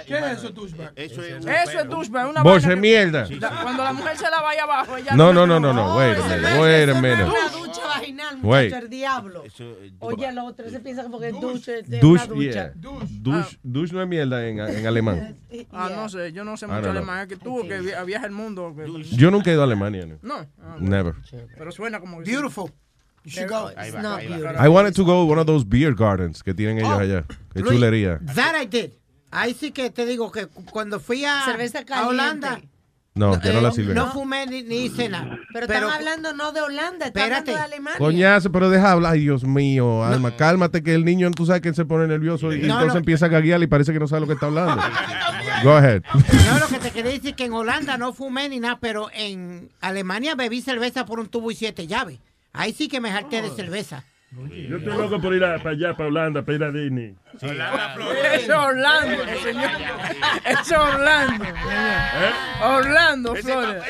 ¿Qué 0.06 0.18
es 0.18 0.38
eso, 0.38 0.50
douchebag? 0.50 0.92
Eso 0.96 1.22
es 1.22 1.44
Eso 1.46 1.80
es 1.80 1.88
douchebag. 1.88 2.28
Una 2.30 2.42
de 2.42 2.60
que- 2.60 2.76
mierda. 2.76 3.26
Da- 3.38 3.62
Cuando 3.62 3.84
la 3.84 3.92
mujer 3.92 4.16
se 4.16 4.30
la 4.30 4.40
vaya 4.42 4.64
abajo, 4.64 4.96
ella 4.96 5.14
No, 5.14 5.32
no, 5.32 5.46
no, 5.46 5.60
no, 5.60 5.72
no. 5.72 5.96
Wait. 5.96 6.18
Wait 6.18 6.88
a 6.90 6.94
minute. 7.00 7.24
Una 7.24 7.48
ducha 7.50 7.80
vaginal, 7.86 8.36
muchacho, 8.38 8.76
el 8.76 8.88
diablo. 8.90 9.44
Oye, 10.00 10.26
el 10.28 10.38
otro 10.38 10.68
se 10.70 10.80
piensa 10.80 11.02
que 11.04 11.08
porque 11.10 11.28
es 11.28 11.40
ducha, 11.40 11.76
es 11.76 11.88
una 11.88 11.98
Douche, 12.00 12.26
ducha. 12.28 12.50
yeah. 12.50 12.72
Douche, 12.74 13.58
douche 13.62 13.94
no 13.94 14.02
es 14.02 14.08
mierda 14.08 14.46
en, 14.46 14.58
en 14.60 14.86
alemán. 14.86 15.36
Ah, 15.72 15.88
no 15.94 16.08
sé, 16.08 16.32
yo 16.32 16.44
no 16.44 16.56
sé 16.56 16.66
mucho 16.66 16.90
alemán. 16.90 17.20
Es 17.20 17.28
que 17.28 17.36
tú 17.36 17.62
que 17.68 17.80
vi- 17.80 17.92
viaja 18.06 18.26
el 18.26 18.32
mundo. 18.32 18.74
Yo 19.12 19.30
nunca 19.30 19.50
he 19.50 19.54
ido 19.54 19.62
a 19.62 19.64
Alemania. 19.64 20.06
No. 20.06 20.16
No. 20.22 20.46
Ah, 20.60 20.76
Never. 20.80 21.14
Pero 21.56 21.70
suena 21.72 22.00
como 22.00 22.18
Beautiful. 22.22 22.72
You 23.24 23.30
should 23.30 23.48
go. 23.48 23.68
Ahí 23.68 23.74
va, 23.74 23.86
It's 23.86 24.02
not 24.02 24.18
ahí 24.20 24.28
va. 24.28 24.36
beautiful. 24.36 24.64
I 24.66 24.68
wanted 24.68 24.94
to 24.94 25.04
go 25.04 25.24
to 25.24 25.32
one 25.32 25.40
of 25.40 25.46
those 25.46 25.64
beer 25.66 25.94
gardens 25.94 26.42
que 26.42 26.54
tienen 26.54 26.78
ellos 26.78 26.90
Oh, 26.94 27.00
allá. 27.00 27.24
Qué 27.52 27.60
Luis, 27.60 27.72
chulería. 27.72 28.20
That 28.34 28.54
I 28.60 28.66
did. 28.66 28.90
Ahí 29.30 29.54
sí 29.54 29.72
que 29.72 29.90
te 29.90 30.06
digo 30.06 30.30
que 30.30 30.46
cu- 30.46 30.64
cuando 30.66 31.00
fui 31.00 31.24
a, 31.24 31.42
Cerveza 31.46 31.80
a 31.80 31.84
caliente. 31.84 32.10
Holanda, 32.10 32.60
No, 33.16 33.40
que 33.40 33.52
no 33.52 33.60
la 33.60 33.68
eh, 33.70 33.72
sirven. 33.72 33.94
no 33.94 34.12
fumé 34.12 34.46
ni, 34.46 34.62
ni 34.62 34.84
hice 34.86 35.08
nada. 35.08 35.38
Pero, 35.52 35.66
están 35.66 35.84
hablando 35.84 36.32
no 36.34 36.52
de 36.52 36.60
Holanda, 36.60 37.06
están 37.06 37.22
hablando 37.24 37.52
de 37.52 37.58
Alemania. 37.58 37.98
Coñazo, 37.98 38.52
pero 38.52 38.70
deja 38.70 38.92
hablar. 38.92 39.14
Ay, 39.14 39.20
Dios 39.20 39.42
mío, 39.44 40.04
Alma, 40.04 40.36
cálmate 40.36 40.82
que 40.82 40.94
el 40.94 41.04
niño, 41.04 41.30
tú 41.30 41.46
sabes 41.46 41.62
que 41.62 41.68
él 41.68 41.74
se 41.74 41.84
pone 41.84 42.06
nervioso 42.06 42.52
y 42.52 42.58
No, 42.58 42.64
entonces 42.74 42.92
no. 42.94 42.98
empieza 42.98 43.26
a 43.26 43.28
gaguear 43.28 43.62
y 43.62 43.66
parece 43.68 43.92
que 43.92 43.98
no 44.00 44.06
sabe 44.06 44.20
lo 44.22 44.26
que 44.26 44.34
está 44.34 44.46
hablando. 44.46 44.82
Go 45.64 45.72
ahead. 45.76 46.02
No, 46.12 46.58
lo 46.58 46.66
que 46.68 46.78
te 46.78 46.90
quería 46.90 47.12
decir 47.12 47.34
que 47.34 47.44
en 47.44 47.52
Holanda 47.54 47.96
no 47.96 48.12
fumé 48.12 48.48
ni 48.48 48.60
nada, 48.60 48.78
pero 48.80 49.08
en 49.14 49.70
Alemania 49.80 50.34
bebí 50.34 50.60
cerveza 50.60 51.06
por 51.06 51.18
un 51.20 51.28
tubo 51.28 51.50
y 51.50 51.54
siete 51.54 51.86
llaves. 51.86 52.18
Ahí 52.54 52.72
sí 52.72 52.88
que 52.88 53.00
me 53.00 53.10
jalté 53.10 53.42
de 53.42 53.50
cerveza. 53.50 54.04
Yo 54.68 54.78
estoy 54.78 54.96
loco 54.96 55.20
por 55.20 55.32
ir 55.34 55.44
a- 55.44 55.58
para 55.58 55.70
allá, 55.70 55.94
para 55.96 56.08
Holanda, 56.08 56.42
para 56.42 56.56
ir 56.56 56.64
a 56.64 56.70
Disney. 56.72 57.14
Eso 57.34 57.46
es 57.46 58.48
Orlando, 58.50 59.24
señor. 59.42 59.70
Eso 60.44 60.60
es 60.60 60.72
Orlando. 60.72 61.44
Orlando, 62.62 63.34
Florida. 63.36 63.82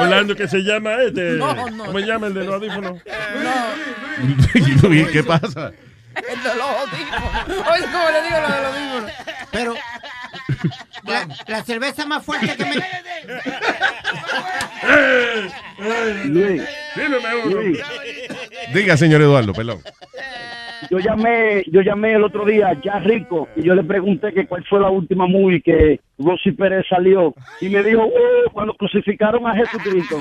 Orlando, 0.00 0.34
que 0.34 0.48
se 0.48 0.58
llama 0.64 0.94
este. 1.02 1.32
No, 1.32 1.70
no. 1.70 1.84
¿Cómo 1.86 1.98
se 2.00 2.06
llama 2.06 2.26
el 2.26 2.34
de 2.34 2.44
los 2.44 2.54
audífonos? 2.54 3.02
¿Y 4.90 5.04
qué 5.12 5.22
pasa? 5.22 5.70
El 6.16 6.42
de 6.42 6.54
los 6.56 6.66
audífonos. 6.66 7.68
Oye, 7.70 7.84
¿cómo 7.92 8.10
le 8.10 8.22
digo 8.22 8.40
lo 8.40 8.48
de 8.48 8.62
los 8.62 8.74
audífonos? 8.74 9.12
Pero 9.52 9.74
la, 11.08 11.28
la 11.46 11.64
cerveza 11.64 12.06
más 12.06 12.24
fuerte 12.24 12.56
que 12.56 12.64
me... 12.64 12.74
Luis, 16.26 16.62
Luis. 17.46 17.78
Diga, 18.72 18.96
señor 18.96 19.22
Eduardo, 19.22 19.52
perdón. 19.52 19.82
Yo 20.90 20.98
llamé, 20.98 21.64
yo 21.70 21.80
llamé 21.82 22.12
el 22.12 22.24
otro 22.24 22.44
día 22.44 22.78
ya 22.84 22.98
rico 22.98 23.48
y 23.56 23.62
yo 23.62 23.74
le 23.74 23.84
pregunté 23.84 24.32
que 24.32 24.46
cuál 24.46 24.64
fue 24.68 24.80
la 24.80 24.90
última 24.90 25.26
movie 25.26 25.60
que 25.62 26.00
Rosy 26.18 26.52
Pérez 26.52 26.86
salió 26.88 27.34
y 27.60 27.68
me 27.68 27.82
dijo, 27.82 28.04
"Uh, 28.06 28.50
cuando 28.52 28.74
crucificaron 28.74 29.46
a 29.46 29.54
Jesucristo. 29.54 30.20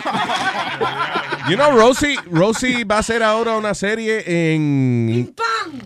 You 1.50 1.56
know, 1.56 1.72
Rosie, 1.72 2.18
Rosie 2.30 2.84
va 2.84 2.98
a 2.98 3.00
hacer 3.00 3.24
ahora 3.24 3.58
una 3.58 3.74
serie 3.74 4.24
en... 4.54 5.34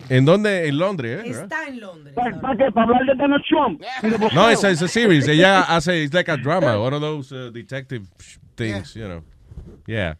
¿En 0.08 0.24
dónde? 0.24 0.66
En 0.68 0.78
Londres, 0.78 1.24
¿eh? 1.24 1.30
Está 1.30 1.66
en 1.68 1.80
Londres. 1.80 2.14
¿Para 2.14 2.56
qué? 2.56 2.70
¿Para 2.72 2.86
hablar 2.86 3.04
de 3.06 3.14
Donald 3.14 3.44
Trump? 3.48 3.80
No, 4.34 4.50
it's 4.50 4.64
a, 4.64 4.88
series. 4.88 5.28
Ella 5.28 5.60
hace, 5.60 6.02
it's 6.02 6.14
like 6.14 6.30
a 6.30 6.36
drama, 6.36 6.78
one 6.78 6.94
of 6.94 7.00
those 7.00 7.32
uh, 7.32 7.50
detective 7.52 8.02
things, 8.56 8.94
you 8.94 9.06
know. 9.06 9.22
Yeah. 9.86 10.16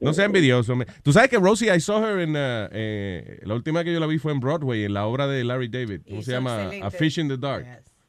No 0.00 0.12
sea 0.12 0.26
envidioso. 0.26 0.74
Tú 1.02 1.12
sabes 1.12 1.30
que 1.30 1.38
Rosie, 1.38 1.74
I 1.74 1.80
saw 1.80 2.02
her 2.04 2.20
in, 2.20 2.36
uh, 2.36 2.68
eh, 2.70 3.40
la 3.44 3.54
última 3.54 3.82
que 3.82 3.92
yo 3.92 4.00
la 4.00 4.06
vi 4.06 4.18
fue 4.18 4.32
en 4.32 4.40
Broadway, 4.40 4.84
en 4.84 4.94
la 4.94 5.06
obra 5.06 5.26
de 5.26 5.42
Larry 5.42 5.68
David. 5.68 6.02
¿Cómo 6.08 6.22
se 6.22 6.32
llama? 6.32 6.64
excelente. 6.64 6.86
A 6.86 6.90
Fish 6.90 7.18
in 7.18 7.28
the 7.28 7.36
Dark. 7.38 7.66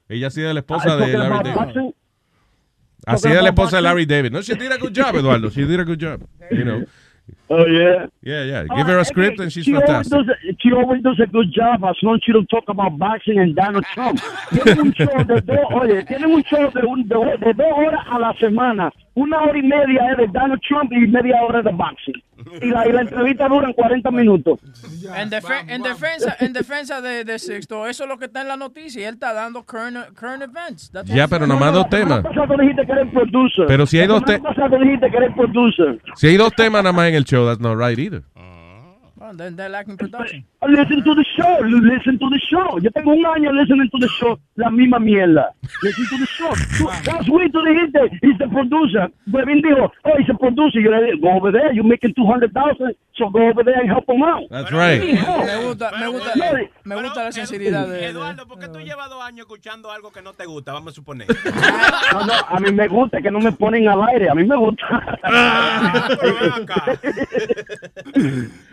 Ella 0.10 0.28
hacía 0.28 0.48
de 0.48 0.54
la 0.54 0.60
Ah, 0.60 0.62
esposa 0.62 1.00
¿es 1.06 1.12
de 1.12 1.18
Larry 1.18 1.44
David. 1.44 1.94
Porque 3.06 3.30
de 3.30 3.42
la 3.42 3.50
esposa 3.50 3.76
de 3.78 3.82
Larry 3.84 4.06
David. 4.06 4.32
No, 4.32 4.42
she 4.42 4.56
did 4.56 4.72
a 4.72 4.78
good 4.78 4.92
job, 4.94 5.16
Eduardo. 5.16 5.50
She 5.50 5.66
did 5.66 5.80
a 5.80 5.84
good 5.84 6.00
job. 6.00 6.22
You 6.52 6.64
know. 6.64 6.84
Oh, 7.50 7.66
yeah. 7.66 8.08
Yeah, 8.24 8.44
yeah. 8.44 8.64
Give 8.76 8.88
her 8.88 9.00
a 9.00 9.06
script 9.06 9.40
and 9.40 9.52
she's 9.52 9.64
she 9.66 9.74
Always 9.74 9.88
fantastic. 9.88 10.12
does 10.12 10.28
a, 10.28 10.58
she 10.60 10.72
always 10.74 11.02
does 11.02 11.20
a 11.22 11.28
good 11.28 11.52
job 11.54 11.84
as 11.86 11.96
long 12.04 12.16
as 12.16 12.22
she 12.26 12.34
don't 12.34 12.48
talk 12.48 12.66
about 12.68 12.98
boxing 12.98 13.40
and 13.40 13.56
Donald 13.56 13.86
Trump. 13.94 14.20
Tienen 14.52 14.80
un 14.80 14.94
show 14.94 15.24
de 15.24 15.42
dos, 15.42 15.66
oye, 15.74 16.04
tienen 16.06 16.32
un 16.32 16.44
show 16.44 16.70
de, 16.72 16.86
un, 16.86 17.08
de, 17.08 17.38
de 17.46 17.54
dos 17.54 17.72
horas 17.74 18.06
a 18.12 18.20
la 18.20 18.34
semana. 18.40 18.92
Una 19.16 19.42
hora 19.44 19.58
y 19.58 19.62
media 19.64 20.12
es 20.12 20.18
de 20.18 20.28
Donald 20.28 20.62
Trump 20.68 20.92
y 20.92 21.08
media 21.08 21.42
hora 21.42 21.62
de 21.62 21.72
boxing. 21.72 22.22
Y 22.62 22.68
la, 22.70 22.88
y 22.88 22.92
la 22.92 23.02
entrevista 23.02 23.48
duran 23.48 23.74
40 23.74 24.12
minutos. 24.12 24.60
En, 25.16 25.30
defe- 25.30 25.66
en 25.68 25.82
defensa, 25.84 26.36
en 26.40 26.54
defensa 26.62 27.02
de, 27.02 27.24
de 27.24 27.40
Sixto, 27.40 27.88
eso 27.88 28.04
es 28.04 28.10
lo 28.10 28.18
que 28.18 28.26
está 28.26 28.42
en 28.42 28.48
la 28.48 28.58
noticia. 28.58 29.02
y 29.02 29.06
Él 29.06 29.14
está 29.16 29.34
dando 29.34 29.64
current, 29.66 29.98
current 30.18 30.44
events. 30.44 30.92
That's 30.92 31.10
Ya, 31.10 31.24
what- 31.26 31.30
pero 31.30 31.48
nomás 31.48 31.74
dos 31.74 31.90
temas. 31.90 32.24
Pero 33.68 33.86
si 33.86 34.00
hay 34.00 34.08
dos 34.08 34.22
semana 34.26 34.38
te- 34.38 34.40
pasada 34.44 34.78
dijiste 34.80 35.10
que 35.12 35.18
eres 35.18 35.36
producer. 35.36 36.02
Si 36.16 36.28
hay 36.28 36.38
dos 36.38 36.54
temas 36.54 36.84
nada 36.84 36.94
más 36.94 37.10
en 37.10 37.16
el 37.16 37.24
show, 37.24 37.46
that's 37.46 37.60
not 37.62 37.78
right 37.78 37.98
either. 38.00 38.24
Well, 39.28 39.36
then 39.36 39.58
they're 39.58 39.68
lacking 39.68 39.98
production. 39.98 40.46
Listen 40.66 41.04
to 41.04 41.14
the 41.14 41.26
show, 41.36 41.60
listen 41.60 42.18
to 42.18 42.30
the 42.30 42.40
show. 42.50 42.80
Yo 42.80 42.90
tengo 42.92 43.12
un 43.12 43.26
año 43.26 43.52
listening 43.52 43.90
to 43.92 44.00
the 44.00 44.08
show, 44.08 44.40
la 44.56 44.70
misma 44.70 45.00
mierda. 45.00 45.52
Listen 45.84 46.06
to 46.12 46.18
the 46.18 46.26
show. 46.28 46.48
Last 47.12 47.28
week 47.30 47.52
tú 47.52 47.60
dijiste, 47.68 48.00
he's 48.22 48.38
the 48.40 48.48
producer. 48.48 49.12
Bebín 49.30 49.62
dijo, 49.62 49.92
oh, 50.06 50.16
he's 50.18 50.30
a 50.30 50.34
producer. 50.34 50.80
Yo 50.80 50.92
le 50.92 51.02
dije, 51.12 51.20
go 51.22 51.32
over 51.36 51.52
there, 51.52 51.74
you're 51.74 51.84
making 51.84 52.14
200,000, 52.14 52.96
so 53.18 53.30
go 53.30 53.50
over 53.50 53.64
there 53.66 53.78
and 53.82 53.90
help 53.90 54.08
him 54.08 54.24
out. 54.24 54.48
That's 54.50 54.72
right. 54.72 55.02
Me 55.02 55.12
gusta, 55.68 55.92
me 56.00 56.08
gusta, 56.08 56.34
me 56.86 56.96
gusta 56.96 57.24
la 57.26 57.32
sinceridad 57.34 57.86
de- 57.90 58.06
Eduardo, 58.08 58.48
¿por 58.48 58.60
qué 58.60 58.70
tú 58.70 58.80
llevas 58.80 59.10
dos 59.10 59.22
años 59.22 59.40
escuchando 59.42 59.92
algo 59.92 60.10
que 60.12 60.22
no 60.22 60.32
te 60.34 60.46
gusta? 60.46 60.72
Vamos 60.72 60.94
a 60.94 60.96
suponer. 60.96 61.28
No, 62.14 62.26
no, 62.26 62.34
a 62.34 62.60
mí 62.62 62.72
me 62.72 62.88
gusta 62.88 63.22
que 63.22 63.30
no 63.30 63.40
me 63.40 63.52
ponen 63.52 63.88
al 63.90 64.02
aire, 64.10 64.30
a 64.30 64.34
mí 64.36 64.44
me 64.46 64.56
gusta. 64.56 64.86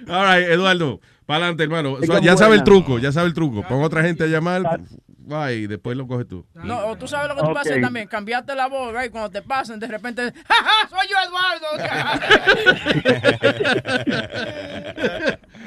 All 0.09 0.23
right, 0.23 0.44
Eduardo, 0.53 1.01
para 1.27 1.39
adelante, 1.47 1.63
hermano. 1.65 1.99
Ya 2.23 2.37
sabe 2.37 2.57
el 2.57 2.65
truco, 2.65 2.99
ya 2.99 3.13
sabe 3.13 3.29
el 3.29 3.35
truco. 3.35 3.63
Pon 3.63 3.83
otra 3.83 4.03
gente 4.03 4.25
a 4.25 4.27
llamar, 4.27 4.63
va 5.31 5.53
y 5.53 5.67
después 5.67 5.97
lo 5.97 6.07
coges 6.07 6.29
tú. 6.29 6.45
No, 6.55 6.87
o 6.87 6.97
tú 6.97 7.09
sabes 7.09 7.29
lo 7.29 7.35
que 7.35 7.41
tú 7.43 7.47
puedes 7.49 7.67
hacer 7.67 7.79
Ok. 7.79 7.85
también, 7.85 8.09
cambiarte 8.09 8.55
la 8.55 8.69
voz, 8.69 8.95
right? 8.95 9.11
Cuando 9.11 9.31
te 9.31 9.43
pasen, 9.43 9.81
de 9.81 9.89
repente, 9.89 10.33
¡Ja, 10.49 10.55
ja! 10.55 10.89
Soy 10.89 11.09
yo, 11.09 11.17
Eduardo. 11.27 11.67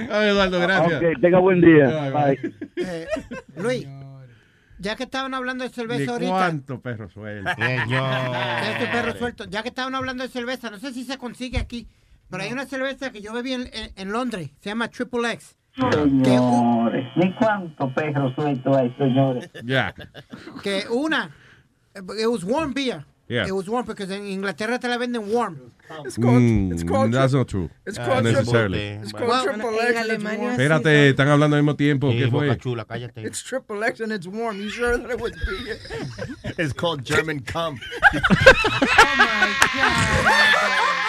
Ay, 0.11 0.29
Eduardo, 0.29 0.59
gracias. 0.59 1.01
Ok, 1.01 1.21
tenga 1.21 1.39
buen 1.39 1.61
día. 1.61 2.09
Bye. 2.11 2.53
Eh, 2.75 3.07
Luis, 3.55 3.87
ya 4.79 4.95
que 4.95 5.03
estaban 5.03 5.33
hablando 5.33 5.63
de 5.63 5.69
cerveza 5.71 6.11
ahorita... 6.11 6.31
cuánto 6.31 6.79
perro 6.81 7.09
suelto. 7.09 7.49
Este 7.49 8.87
perro 8.91 9.17
suelto. 9.17 9.45
Ya 9.45 9.63
que 9.63 9.69
estaban 9.69 9.95
hablando 9.95 10.23
de 10.23 10.29
cerveza, 10.29 10.69
no 10.69 10.77
sé 10.77 10.93
si 10.93 11.03
se 11.03 11.17
consigue 11.17 11.57
aquí, 11.57 11.87
pero 12.29 12.43
hay 12.43 12.51
una 12.51 12.65
cerveza 12.65 13.11
que 13.11 13.21
yo 13.21 13.33
bebí 13.33 13.53
en, 13.53 13.69
en- 13.73 13.91
en 13.95 14.11
Londres, 14.11 14.49
se 14.61 14.69
llama 14.69 14.87
Triple 14.89 15.31
X. 15.33 15.55
Señores, 15.75 17.05
ni 17.15 17.33
cuánto 17.35 17.93
perro 17.93 18.33
suelto 18.33 18.75
hay, 18.75 18.91
señores. 18.97 19.49
Ya. 19.63 19.93
Que 20.63 20.85
una, 20.89 21.29
it 21.95 22.27
was 22.27 22.43
warm 22.43 22.73
beer. 22.73 23.05
Yeah. 23.29 23.45
It 23.45 23.51
was 23.51 23.67
warm 23.67 23.85
because 23.85 24.09
en 24.09 24.25
Inglaterra 24.25 24.79
te 24.79 24.87
la 24.87 24.97
venden 24.97 25.29
warm. 25.33 25.73
Mm, 26.17 27.11
that's 27.11 27.33
not 27.33 27.47
true. 27.47 27.69
It's 27.85 27.99
Uh, 27.99 28.05
called 28.05 28.23
necessarily. 28.23 28.79
triple- 28.79 29.03
it's 29.03 29.11
called 29.11 29.43
triple 29.43 29.79
X 29.79 29.99
and 29.99 30.11
it's 30.11 30.23
warm. 30.23 30.51
Espérate, 30.51 31.09
están 31.09 31.27
hablando 31.27 31.55
al 31.57 31.61
mismo 31.63 31.75
tiempo. 31.75 32.09
¿Qué 32.09 32.29
fue? 32.29 32.57
It's 33.25 33.43
triple 33.43 33.83
X 33.83 33.99
and 34.01 34.11
it's 34.13 34.27
warm. 34.27 34.57
You 34.61 34.69
sure 34.69 34.97
that 34.97 35.11
it 35.11 35.19
was 35.21 35.33
beer? 35.33 35.77
It's 36.57 36.73
called 36.73 37.03
German 37.03 37.41
cum. 37.41 37.79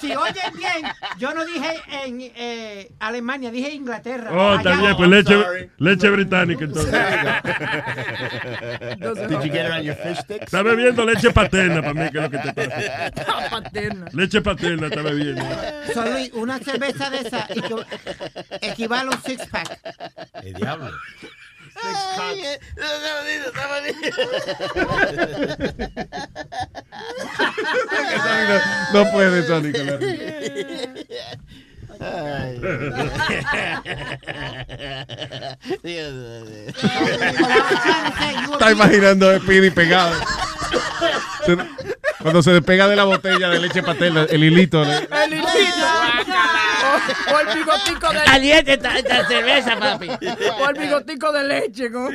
Si, 0.00 0.06
si 0.08 0.16
oyen 0.16 0.52
bien, 0.56 0.86
yo 1.18 1.32
no 1.34 1.44
dije 1.44 1.72
en 2.04 2.20
eh, 2.36 2.90
Alemania, 3.00 3.50
dije 3.50 3.70
Inglaterra. 3.72 4.30
Oh, 4.32 4.54
está 4.54 4.76
bien, 4.76 4.96
pues 4.96 5.08
leche, 5.10 5.70
leche 5.78 6.10
británica 6.10 6.64
entonces. 6.64 6.92
Did 9.28 9.30
you 9.44 9.52
get 9.52 9.66
it 9.66 9.72
on 9.72 9.82
your 9.82 9.94
fish 9.96 10.18
sticks? 10.18 10.44
Está 10.44 10.62
bebiendo 10.62 11.04
leche 11.04 11.30
paterna 11.30 11.80
para 11.80 11.94
mí, 11.94 12.10
que 12.10 12.18
es 12.18 12.22
lo 12.24 12.30
que 12.30 12.38
te 12.38 12.52
pasa. 12.52 13.10
Paterna. 13.50 14.06
Leche 14.12 14.40
paterna 14.40 14.86
está 14.88 15.02
bebiendo. 15.02 15.44
So, 15.94 16.04
Luis, 16.04 16.30
una 16.34 16.58
cerveza 16.58 17.10
de 17.10 17.18
esa 17.18 17.46
equi- 17.48 17.86
equivale 18.60 19.10
a 19.12 19.16
un 19.16 19.22
six 19.22 19.46
pack. 19.46 19.78
El 20.42 20.54
diablo. 20.54 20.90
Ay, 21.82 22.42
bonito. 23.16 23.50
No 28.92 29.10
puede, 29.10 29.46
con 29.46 29.62
la 29.62 29.98
Está 38.52 38.72
imaginando 38.72 39.30
a 39.30 39.38
Speedy 39.38 39.70
pegado. 39.70 40.14
Cuando 42.22 42.42
se 42.42 42.52
despega 42.52 42.88
de 42.88 42.96
la 42.96 43.04
botella 43.04 43.48
de 43.48 43.60
leche 43.60 43.82
paterna, 43.82 44.26
el 44.28 44.44
hilito. 44.44 44.84
¿no? 44.84 44.92
El 44.92 45.32
hilito. 45.34 45.50
El 47.40 47.56
bigotico 47.58 48.12
de 48.12 48.18
Caliente 48.24 48.72
esta, 48.74 48.98
esta 48.98 49.26
cerveza, 49.28 49.78
papi. 49.78 50.08
O 50.60 50.68
el 50.70 50.78
bigotico 50.78 51.32
de 51.32 51.44
leche. 51.44 51.90
¿cómo? 51.90 52.08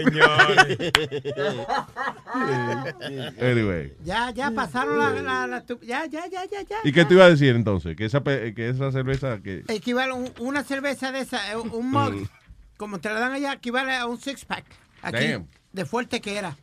Anyway. 3.41 3.93
Ya, 4.03 4.32
ya 4.32 4.51
pasaron 4.51 4.97
la, 4.99 5.09
la, 5.22 5.47
la 5.47 5.61
tu- 5.66 5.80
ya, 5.82 6.05
ya, 6.05 6.28
ya, 6.28 6.45
ya, 6.45 6.61
ya. 6.61 6.78
¿Y 6.84 6.91
qué 6.91 7.05
te 7.05 7.13
iba 7.13 7.26
a 7.26 7.30
decir 7.30 7.55
entonces? 7.55 7.95
Que 7.95 8.05
esa, 8.05 8.22
que 8.24 8.70
esa 8.70 8.91
cerveza 8.91 9.39
que... 9.41 9.63
Equivale 9.68 10.11
a 10.11 10.16
un- 10.16 10.34
una 10.39 10.63
cerveza 10.63 11.11
de 11.11 11.20
esa, 11.22 11.51
eh, 11.51 11.57
un 11.57 11.91
mug, 11.91 12.13
Mm. 12.13 12.28
como 12.78 12.99
te 12.99 13.09
la 13.09 13.20
dan 13.20 13.32
allá, 13.34 13.53
equivale 13.53 13.95
a 13.95 14.05
un 14.05 14.20
six 14.20 14.45
pack. 14.45 14.66
Aquí, 15.01 15.28
Damn. 15.28 15.47
de 15.72 15.86
fuerte 15.86 16.22
que 16.22 16.38
era. 16.38 16.55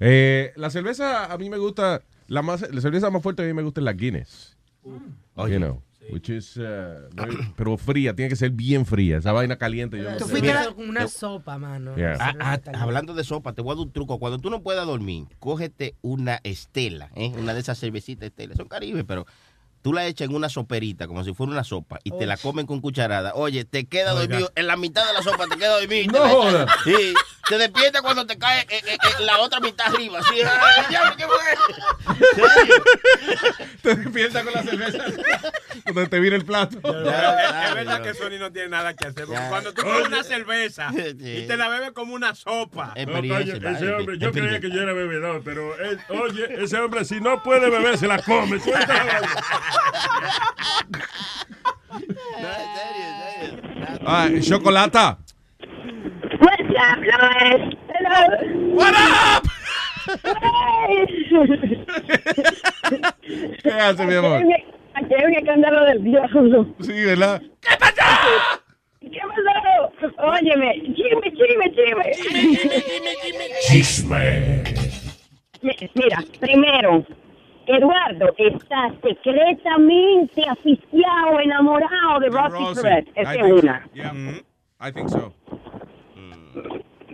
Eh, 0.00 0.52
la 0.56 0.70
cerveza 0.70 1.26
a 1.32 1.38
mí 1.38 1.50
me 1.50 1.58
gusta, 1.58 2.02
la 2.28 2.42
más, 2.42 2.62
la 2.72 2.80
cerveza 2.80 3.10
más 3.10 3.22
fuerte 3.22 3.42
a 3.42 3.46
mí 3.46 3.52
me 3.52 3.62
gusta 3.62 3.80
es 3.80 3.84
la 3.84 3.92
Guinness. 3.92 4.56
You 4.84 5.58
know, 5.58 5.82
which 6.10 6.28
is, 6.30 6.56
uh, 6.56 7.08
very- 7.14 7.36
pero 7.56 7.76
fría, 7.76 8.14
tiene 8.14 8.28
que 8.28 8.36
ser 8.36 8.50
bien 8.50 8.84
fría. 8.86 9.18
Esa 9.18 9.32
vaina 9.32 9.56
caliente. 9.56 9.96
Yo 9.98 10.10
no 10.10 10.18
sé. 10.18 10.40
Mira, 10.40 10.72
con 10.74 10.88
una 10.88 11.08
sopa, 11.08 11.58
mano. 11.58 11.94
Yeah. 11.96 12.16
Ah, 12.20 12.34
ah, 12.40 12.60
hablando 12.80 13.14
de 13.14 13.24
sopa, 13.24 13.52
te 13.52 13.62
voy 13.62 13.72
a 13.72 13.74
dar 13.76 13.86
un 13.86 13.92
truco. 13.92 14.18
Cuando 14.18 14.38
tú 14.38 14.50
no 14.50 14.62
puedas 14.62 14.86
dormir, 14.86 15.26
cógete 15.38 15.94
una 16.02 16.40
estela, 16.44 17.10
¿eh? 17.14 17.32
una 17.38 17.54
de 17.54 17.60
esas 17.60 17.78
cervecitas 17.78 18.26
estela. 18.26 18.54
Son 18.54 18.68
caribe, 18.68 19.04
pero 19.04 19.26
tú 19.86 19.92
la 19.92 20.04
echas 20.04 20.28
en 20.28 20.34
una 20.34 20.48
soperita, 20.48 21.06
como 21.06 21.22
si 21.22 21.32
fuera 21.32 21.52
una 21.52 21.62
sopa, 21.62 22.00
y 22.02 22.10
te 22.10 22.26
la 22.26 22.36
comen 22.36 22.66
con 22.66 22.80
cucharada. 22.80 23.34
Oye, 23.36 23.64
te 23.64 23.86
queda 23.86 24.14
Oiga. 24.14 24.26
dormido. 24.26 24.52
En 24.56 24.66
la 24.66 24.76
mitad 24.76 25.06
de 25.06 25.12
la 25.12 25.22
sopa 25.22 25.46
te 25.46 25.56
queda 25.56 25.78
dormido. 25.78 26.02
y 26.02 26.06
te 26.08 26.12
No 26.12 26.24
la 26.24 26.32
echas- 26.32 26.34
joda. 26.34 26.66
Sí, 26.82 27.14
te 27.48 27.58
despiertas 27.58 28.02
cuando 28.02 28.26
te 28.26 28.36
cae 28.36 28.62
eh, 28.62 28.66
eh, 28.70 28.82
eh, 28.94 28.96
la 29.20 29.38
otra 29.38 29.60
mitad 29.60 29.86
arriba. 29.94 30.18
Sí, 30.24 30.40
ay, 30.42 30.84
ya, 30.90 31.14
¿qué 31.16 31.24
fue? 31.24 32.16
Te 33.82 33.94
despiertas 33.94 34.42
con 34.42 34.52
la 34.52 34.62
cerveza 34.64 35.04
cuando 35.84 36.08
te 36.08 36.18
vira 36.18 36.34
el 36.34 36.44
plato. 36.44 36.78
Es, 36.78 37.68
es 37.68 37.74
verdad 37.74 38.02
que 38.02 38.14
Sony 38.14 38.38
no 38.40 38.50
tiene 38.50 38.68
nada 38.70 38.94
que 38.94 39.06
hacer. 39.06 39.26
porque 39.26 39.40
Cuando 39.48 39.72
tú 39.72 39.82
coges 39.82 40.08
una 40.08 40.24
cerveza 40.24 40.90
y 41.18 41.46
te 41.46 41.56
la 41.56 41.68
bebes 41.68 41.92
como 41.92 42.14
una 42.14 42.34
sopa. 42.34 42.92
No, 43.06 43.12
coño, 43.12 43.54
ese 43.54 43.92
hombre, 43.92 44.18
yo 44.18 44.32
creía 44.32 44.58
que 44.58 44.68
yo 44.70 44.82
era 44.82 44.92
bebedor, 44.92 45.42
pero 45.44 45.78
él- 45.78 46.00
oye, 46.08 46.64
ese 46.64 46.78
hombre 46.80 47.04
si 47.04 47.20
no 47.20 47.40
puede 47.44 47.70
beber, 47.70 47.96
se 47.98 48.08
la 48.08 48.20
come. 48.20 48.58
Tú 48.66 48.70
estás 48.74 49.06
hablando. 49.76 50.98
Ah, 54.06 54.28
chocolata. 54.40 55.18
What's 56.40 56.70
up, 56.76 57.00
Lois? 57.02 57.76
Hello. 57.94 58.18
What 58.74 58.94
up? 58.94 59.42
¿Qué 63.62 63.70
hace, 63.72 64.06
mi 64.06 64.14
amor? 64.14 64.42
Aquí 64.94 65.14
hay 65.14 65.24
un 65.26 65.34
escándalo 65.34 65.84
del 65.86 66.04
diablo. 66.04 66.66
Sí, 66.80 66.92
¿verdad? 67.04 67.42
¿Qué 67.60 67.76
pasó? 67.78 67.94
Óyeme, 70.18 70.82
chisme, 70.94 71.32
chisme, 71.32 71.66
chisme. 71.74 72.04
Chisme. 73.68 74.62
Mi- 75.62 75.90
Mira, 75.94 76.18
primero, 76.40 77.04
Eduardo 77.66 78.34
está 78.38 78.92
secretamente 79.02 80.42
asfixiado, 80.48 81.40
enamorado 81.40 82.20
de 82.20 82.28
Rosy. 82.28 82.80
Perez. 82.80 83.06
I 83.16 83.20
Esa 83.20 83.34
es 83.34 83.52
una. 83.62 83.88
yeah, 83.94 84.12
I 84.80 84.92
think 84.92 85.08
so. 85.08 85.32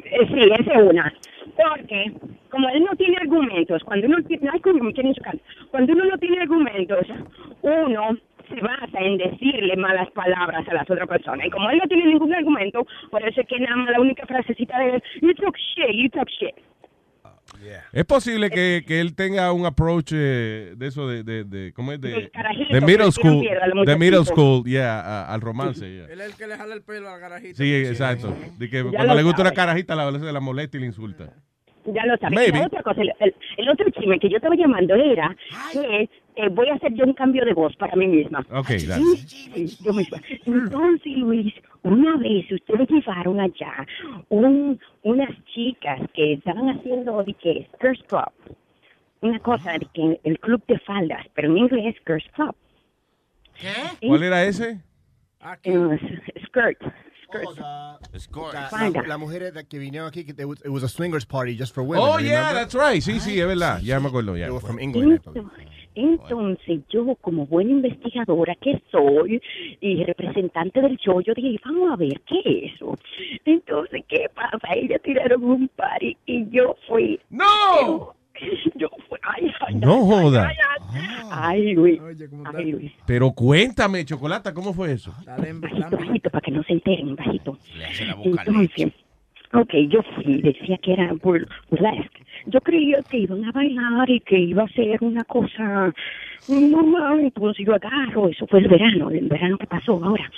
Eh, 0.05 0.27
Sí, 0.29 0.41
esa 0.59 0.73
es 0.75 0.83
una. 0.91 1.13
Porque, 1.57 2.13
como 2.51 2.69
él 2.69 2.85
no 2.85 2.95
tiene 2.97 3.17
argumentos, 3.17 3.83
cuando 3.85 4.07
uno 4.07 4.23
tiene, 4.25 4.49
ay, 4.53 4.61
coño, 4.61 4.83
me 4.83 4.93
quieren 4.93 5.15
chocar. 5.15 5.37
cuando 5.71 5.93
uno 5.93 6.05
no 6.05 6.19
tiene 6.19 6.41
argumentos, 6.41 7.07
uno 7.63 8.17
se 8.49 8.61
basa 8.61 8.99
en 9.01 9.19
decirle 9.19 9.77
malas 9.77 10.11
palabras 10.11 10.67
a 10.69 10.75
las 10.75 10.91
otras 10.91 11.09
personas. 11.09 11.47
Y 11.47 11.51
como 11.51 11.71
él 11.71 11.79
no 11.79 11.89
tiene 11.89 12.07
ningún 12.07 12.35
argumento, 12.35 12.87
por 13.11 13.23
eso 13.27 13.41
es 13.41 13.47
que 13.47 13.59
nada 13.59 13.77
más 13.77 13.91
la 13.91 14.01
única 14.01 14.27
frasecita 14.27 14.79
de 14.79 14.97
él, 14.97 15.03
you 15.21 15.35
talk 15.35 15.57
shit, 15.57 15.95
you 15.95 16.09
talk 16.11 16.29
shit. 16.29 16.55
Es 17.93 18.05
posible 18.05 18.51
que, 18.51 18.85
que 18.87 19.01
él 19.01 19.15
tenga 19.15 19.53
un 19.53 19.67
approach 19.67 20.13
eh, 20.15 20.75
de 20.77 20.87
eso 20.87 21.07
de, 21.09 21.23
de, 21.23 21.45
de 21.45 21.73
¿cómo 21.73 21.93
es? 21.93 22.01
De, 22.01 22.31
carajito 22.31 22.81
middle 22.87 23.13
school, 23.13 23.45
de 23.87 23.97
middle 23.97 24.25
school, 24.25 24.65
yeah, 24.65 25.01
a- 25.01 25.33
al 25.35 25.41
romance. 25.41 25.81
yeah. 25.81 26.07
Él 26.13 26.21
es 26.21 26.27
el 26.29 26.35
que 26.35 26.47
le 26.47 26.57
jala 26.57 26.75
el 26.75 26.83
pelo 26.83 27.09
al 27.11 27.21
garajito. 27.21 27.57
Sí, 27.59 27.75
exacto. 27.75 28.35
De 28.59 28.69
que 28.69 28.83
Ya 28.85 28.91
cuando 28.91 29.15
le 29.15 29.23
gusta 29.23 29.43
una 29.43 29.53
carajita, 29.53 29.95
la, 29.95 30.11
se 30.19 30.33
la 30.33 30.41
molesta 30.41 30.77
y 30.77 30.81
le 30.81 30.87
insulta. 30.87 31.33
Ya 31.85 32.07
lo 32.07 32.17
sabes. 32.19 32.35
Maybe. 32.37 32.59
La 32.59 32.67
otra 32.67 32.83
cosa, 32.83 33.01
el, 33.03 33.13
el- 33.21 33.35
el 33.57 33.69
otro 33.69 33.91
chisme 33.91 34.19
que 34.21 34.29
yo 34.29 34.37
estaba 34.37 34.55
llamando 34.55 34.95
era 34.95 35.35
que 35.73 36.09
eh, 36.37 36.49
voy 36.51 36.69
a 36.69 36.75
hacer 36.75 36.95
yo 36.95 37.05
un 37.05 37.13
cambio 37.13 37.45
de 37.45 37.53
voz 37.55 37.75
para 37.77 37.97
mí 37.97 38.07
misma. 38.07 38.41
Ok, 38.51 38.71
dale. 38.89 39.05
Yo 39.85 39.93
misma. 39.93 40.23
Entonces, 40.47 41.17
Luis, 41.17 41.53
una 41.83 42.17
vez 42.19 42.51
ustedes 42.53 42.89
llevaron 42.89 43.41
allá 43.41 43.87
un, 44.29 44.79
unas 45.03 45.31
chicas 45.47 46.01
que 46.15 46.35
estaban 46.35 46.69
haciendo 46.71 47.23
de 47.25 47.35
que 47.35 47.69
Skirts 47.75 48.03
Club. 48.05 48.57
Una 49.21 49.39
cosa 49.41 49.73
de 49.73 49.87
que 49.93 50.21
el 50.25 50.39
club 50.41 50.63
de 50.67 50.79
faldas, 50.81 51.27
pero 51.35 51.49
en 51.49 51.59
inglés 51.59 51.97
Skirts 52.01 52.29
Club. 52.33 52.55
¿Qué? 53.61 54.07
¿Cuál 54.09 54.23
era 54.23 54.45
ese? 54.45 54.81
skirt. 56.47 56.81
La, 57.33 58.69
Falda. 58.69 59.03
la, 59.03 59.09
la 59.09 59.19
mujer 59.19 59.53
que 59.69 59.79
vinieron 59.79 60.09
aquí, 60.09 60.25
que 60.25 60.33
it 60.33 60.45
was, 60.45 60.61
it 60.65 60.69
was 60.69 60.83
a 60.83 60.89
swingers 60.89 61.25
party 61.25 61.57
just 61.57 61.75
for 61.75 61.83
women. 61.83 62.05
Oh, 62.05 62.19
yeah, 62.19 62.49
remember? 62.49 62.55
that's 62.55 62.75
right. 62.75 63.03
Sí, 63.03 63.21
sí, 63.21 63.41
es 63.41 63.47
verdad. 63.47 63.81
Ya 63.81 64.01
me 64.01 64.09
acuerdo. 64.09 64.37
Ya. 64.37 64.47
They 64.47 64.53
were 64.53 64.61
from 64.61 64.79
England. 64.79 65.21
Entonces 65.95 66.81
yo, 66.89 67.15
como 67.21 67.47
buena 67.47 67.71
investigadora 67.71 68.55
que 68.55 68.83
soy 68.91 69.43
y 69.81 70.05
representante 70.05 70.81
del 70.81 70.97
show, 70.97 71.21
yo 71.21 71.35
dije, 71.35 71.61
vamos 71.65 71.93
a 71.93 71.97
ver, 71.97 72.21
¿qué 72.23 72.39
es 72.45 72.75
eso? 72.75 72.99
Entonces, 73.45 74.03
¿qué 74.09 74.27
pasa? 74.35 74.59
Ellas 74.75 75.03
tiraron 75.03 75.45
un 75.45 75.69
party 75.69 76.17
y 76.27 76.49
yo 76.51 76.77
fui. 76.89 77.21
¡No! 77.29 78.15
Yo 78.75 78.89
fui, 79.09 79.19
ay, 79.23 79.53
ay, 79.67 79.75
No 79.77 79.95
ay, 79.95 80.01
joda. 80.01 80.49
Ay, 80.49 80.57
ay, 81.31 81.63
ay, 81.67 81.75
Luis. 81.75 82.01
Ay, 82.55 82.73
Luis. 82.73 82.93
Pero 83.07 83.33
cuéntame, 83.33 84.05
Chocolata, 84.05 84.53
¿cómo 84.53 84.73
fue 84.75 84.93
eso? 84.93 85.13
Bajito, 85.27 85.97
bajito, 85.97 86.31
para 86.31 86.41
que 86.43 86.51
no 86.51 86.63
se 86.65 86.73
enteren, 86.75 87.17
bajito. 87.17 87.59
Entonces, 88.25 88.93
ok, 89.53 89.75
yo 89.89 90.01
fui, 90.15 90.41
decía 90.43 90.79
que 90.79 90.93
era 90.95 91.13
bur- 91.15 91.47
burlesque. 91.71 92.23
Yo 92.47 92.61
creía 92.61 93.03
que 93.09 93.19
iban 93.19 93.45
a 93.45 93.53
bailar 93.53 94.11
y 94.11 94.21
que 94.21 94.39
iba 94.39 94.65
a 94.65 94.69
ser 94.69 94.99
una 95.03 95.25
cosa 95.25 95.93
normal, 96.49 97.21
entonces 97.21 97.65
yo 97.65 97.75
agarro, 97.75 98.29
eso 98.29 98.47
fue 98.49 98.59
el 98.61 98.69
verano, 98.69 99.11
el 99.11 99.29
verano 99.29 99.57
que 99.59 99.67
pasó 99.67 100.03
ahora. 100.05 100.31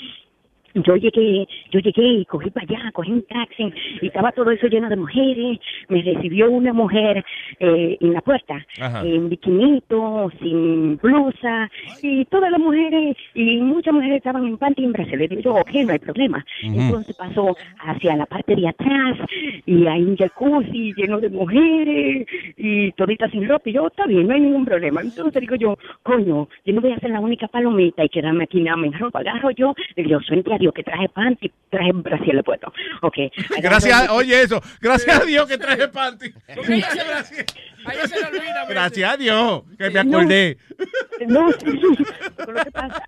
Yo 0.74 0.96
llegué, 0.96 1.46
yo 1.70 1.80
llegué 1.80 2.02
y 2.04 2.24
cogí 2.24 2.50
para 2.50 2.66
allá, 2.68 2.92
cogí 2.92 3.12
un 3.12 3.22
taxi 3.22 3.72
y 4.02 4.06
estaba 4.06 4.32
todo 4.32 4.50
eso 4.50 4.66
lleno 4.66 4.88
de 4.88 4.96
mujeres. 4.96 5.58
Me 5.88 6.02
recibió 6.02 6.50
una 6.50 6.72
mujer 6.72 7.24
eh, 7.60 7.96
en 8.00 8.12
la 8.12 8.20
puerta, 8.20 8.64
Ajá. 8.80 9.02
en 9.04 9.28
biquinito, 9.28 10.30
sin 10.40 10.96
blusa, 10.96 11.70
y 12.02 12.24
todas 12.26 12.50
las 12.50 12.60
mujeres, 12.60 13.16
y 13.34 13.58
muchas 13.58 13.94
mujeres 13.94 14.16
estaban 14.16 14.46
en 14.46 14.58
panty 14.58 14.82
y 14.82 14.84
en 14.86 14.92
brasileño. 14.92 15.40
Yo, 15.40 15.54
ok, 15.54 15.70
no 15.86 15.92
hay 15.92 15.98
problema. 15.98 16.44
Entonces 16.62 17.14
pasó 17.16 17.56
hacia 17.78 18.16
la 18.16 18.26
parte 18.26 18.56
de 18.56 18.68
atrás 18.68 19.16
y 19.66 19.86
hay 19.86 20.02
un 20.02 20.16
jacuzzi 20.16 20.92
lleno 20.94 21.20
de 21.20 21.28
mujeres 21.28 22.26
y 22.56 22.92
toditas 22.92 23.30
sin 23.30 23.48
ropa. 23.48 23.68
Y 23.70 23.72
yo, 23.74 23.86
está 23.86 24.06
bien, 24.06 24.26
no 24.26 24.34
hay 24.34 24.40
ningún 24.40 24.64
problema. 24.64 25.02
Entonces 25.02 25.40
digo 25.40 25.56
yo, 25.56 25.78
coño, 26.02 26.48
yo 26.64 26.74
no 26.74 26.80
voy 26.80 26.92
a 26.92 26.98
ser 26.98 27.10
la 27.10 27.20
única 27.20 27.48
palomita 27.48 28.04
y 28.04 28.08
quedarme 28.08 28.44
aquí 28.44 28.60
nada 28.60 28.76
más 28.76 28.86
en 28.86 28.98
ropa. 28.98 29.20
Agarro 29.20 29.50
yo, 29.52 29.74
y 29.96 30.08
yo 30.08 30.20
soy 30.20 30.42
Dios 30.64 30.72
que 30.72 30.82
traje 30.82 31.10
panty, 31.10 31.52
traje 31.68 31.92
Brasil 31.92 32.42
puesto. 32.42 32.72
Ok. 33.02 33.16
Gracias, 33.62 34.08
oye 34.08 34.40
eso. 34.40 34.62
Gracias 34.80 35.20
a 35.20 35.24
Dios 35.26 35.46
que 35.46 35.58
traje 35.58 35.88
panty. 35.88 36.32
Ahí 36.48 37.98
se 38.08 38.18
le 38.18 38.26
olvida. 38.26 38.62
a 38.62 38.64
veces. 38.64 38.68
Gracias 38.68 39.12
a 39.12 39.16
Dios 39.18 39.62
que 39.76 39.90
me 39.90 40.00
acordé. 40.00 40.56
No, 41.26 41.50
lo 41.50 42.64
que 42.64 42.70
pasa, 42.70 43.04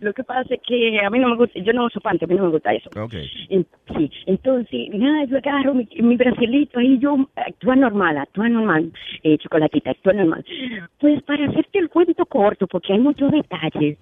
lo 0.00 0.12
que 0.12 0.24
pasa 0.24 0.54
es 0.54 0.60
que 0.66 1.00
a 1.00 1.10
mí 1.10 1.18
no 1.18 1.28
me 1.28 1.36
gusta, 1.36 1.58
yo 1.60 1.72
no 1.72 1.84
uso 1.86 2.00
panty, 2.00 2.24
a 2.24 2.28
mí 2.28 2.34
no 2.34 2.44
me 2.44 2.50
gusta 2.50 2.72
eso. 2.72 2.90
Ok. 3.00 3.14
En- 3.48 3.66
Sí, 3.96 4.10
entonces, 4.26 4.90
nada, 4.92 5.24
yo 5.24 5.38
agarro 5.38 5.74
mi, 5.74 5.88
mi 6.00 6.16
brasilito 6.16 6.78
y 6.80 6.98
yo 6.98 7.16
actúa 7.34 7.74
normal, 7.74 8.18
actúa 8.18 8.48
normal, 8.48 8.92
eh, 9.22 9.38
chocolatita, 9.38 9.90
actúa 9.92 10.12
normal. 10.12 10.44
Pues 11.00 11.22
para 11.22 11.46
hacerte 11.48 11.78
el 11.78 11.88
cuento 11.88 12.26
corto, 12.26 12.66
porque 12.66 12.92
hay 12.92 12.98
muchos 12.98 13.30
detalles, 13.32 13.96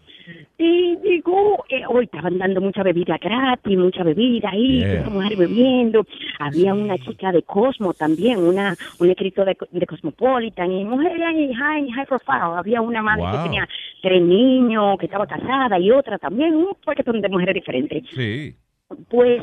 y 0.59 0.97
digo, 0.97 1.65
eh, 1.69 1.83
hoy 1.89 2.07
estaban 2.07 2.39
dando 2.39 2.61
mucha 2.61 2.83
bebida 2.83 3.17
gratis, 3.19 3.79
mucha 3.79 4.03
bebida 4.03 4.51
ahí, 4.51 4.79
Yeah. 4.81 5.09
mujer 5.09 5.37
bebiendo, 5.37 6.05
había 6.41 6.75
una 6.75 6.99
chica 6.99 7.31
de 7.31 7.43
Cosmo 7.43 7.95
también, 7.95 8.39
una 8.39 8.75
un 8.99 9.09
escritor 9.11 9.45
de, 9.47 9.57
de 9.71 9.87
Cosmopolitan, 9.87 10.73
y 10.73 10.85
mujeres 10.85 11.21
high, 11.57 11.89
high 11.93 12.07
profile, 12.07 12.57
había 12.59 12.81
una 12.81 13.03
madre 13.03 13.23
Wow. 13.23 13.33
que 13.33 13.39
tenía 13.45 13.69
tres 14.03 14.21
niños, 14.23 14.99
que 14.99 15.07
estaba 15.07 15.27
casada, 15.27 15.66
y 15.79 15.91
otra 15.91 16.19
también, 16.19 16.55
un 16.55 16.75
paquetón 16.85 17.21
de 17.21 17.29
mujeres 17.29 17.55
diferentes 17.55 18.05
Sí. 18.11 18.55
pues 19.09 19.43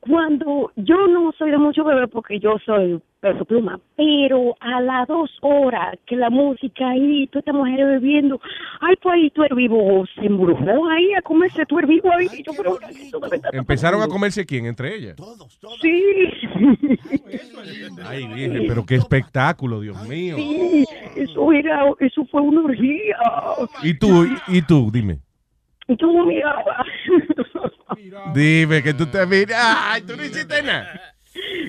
cuando 0.00 0.70
yo 0.76 1.08
no 1.08 1.32
soy 1.36 1.50
de 1.50 1.58
mucho 1.58 1.82
beber 1.82 2.08
porque 2.08 2.38
yo 2.38 2.56
soy 2.64 3.00
peso 3.20 3.44
pluma, 3.44 3.80
pero 3.96 4.54
a 4.60 4.80
las 4.80 5.08
dos 5.08 5.30
horas 5.40 5.98
que 6.06 6.14
la 6.14 6.30
música 6.30 6.90
ahí, 6.90 7.26
toda 7.26 7.40
esta 7.40 7.52
mujer 7.52 7.84
bebiendo, 7.84 8.40
ay, 8.80 8.94
pues 9.02 9.14
ahí 9.14 9.30
tú 9.30 9.42
eres 9.42 9.56
vivo, 9.56 10.04
se 10.14 10.26
embrujó 10.26 10.88
ahí 10.88 11.12
a 11.14 11.22
comerse 11.22 11.66
tú 11.66 11.78
eres 11.78 11.88
vivo 11.88 12.08
ahí. 12.12 12.28
Yo, 12.44 12.52
pero, 12.56 12.78
Empezaron 13.52 14.00
a 14.00 14.06
comerse 14.06 14.46
quién 14.46 14.66
entre 14.66 14.94
ellas. 14.94 15.16
Sí, 15.82 16.04
Ay, 18.06 18.26
virgen, 18.28 18.64
pero 18.68 18.86
qué 18.86 18.94
espectáculo, 18.96 19.80
Dios 19.80 20.00
mío. 20.08 20.36
sí, 20.36 20.84
eso 21.16 21.52
era, 21.52 21.84
eso 21.98 22.24
fue 22.26 22.42
una 22.42 22.60
orgía. 22.62 23.16
Y 23.82 23.94
tú, 23.94 24.24
y 24.48 24.62
tú, 24.62 24.90
dime. 24.92 25.18
Y 25.88 25.96
tú 25.96 26.26
miraba. 26.26 26.84
Dime 28.34 28.82
que 28.82 28.94
tú 28.94 29.06
te 29.06 29.24
miras. 29.26 29.58
Ay, 29.60 30.02
tú 30.02 30.16
no 30.16 30.24
hiciste 30.24 30.62
nada. 30.62 31.15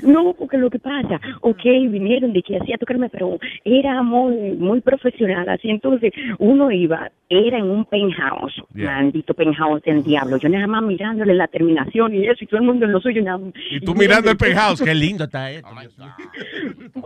No, 0.03 0.33
porque 0.33 0.57
lo 0.57 0.69
que 0.69 0.79
pasa, 0.79 1.19
ok, 1.41 1.63
vinieron 1.89 2.33
de 2.33 2.41
que 2.41 2.57
hacía 2.57 2.77
tocarme, 2.77 3.09
pero 3.09 3.37
era 3.65 4.01
muy 4.03 4.53
muy 4.53 4.81
profesional, 4.81 5.47
así 5.49 5.69
entonces 5.69 6.11
uno 6.39 6.71
iba, 6.71 7.11
era 7.29 7.57
en 7.57 7.65
un 7.69 7.85
penthouse, 7.85 8.53
Yeah. 8.73 8.91
maldito 9.01 9.33
penthouse 9.33 9.81
del 9.83 10.03
diablo, 10.03 10.37
yo 10.37 10.49
nada 10.49 10.67
más 10.67 10.83
mirándole 10.83 11.33
la 11.33 11.47
terminación 11.47 12.13
y 12.13 12.27
eso, 12.27 12.43
y 12.43 12.47
todo 12.47 12.59
el 12.59 12.65
mundo 12.65 12.85
en 12.85 12.91
lo 12.91 12.99
suyo, 13.01 13.21
nada 13.23 13.39
Y 13.71 13.79
tú 13.79 13.95
mirando 13.95 14.29
el 14.29 14.37
penthouse, 14.37 14.81
qué 14.81 14.93
lindo 14.93 15.23
está 15.23 15.49
esto. 15.51 15.69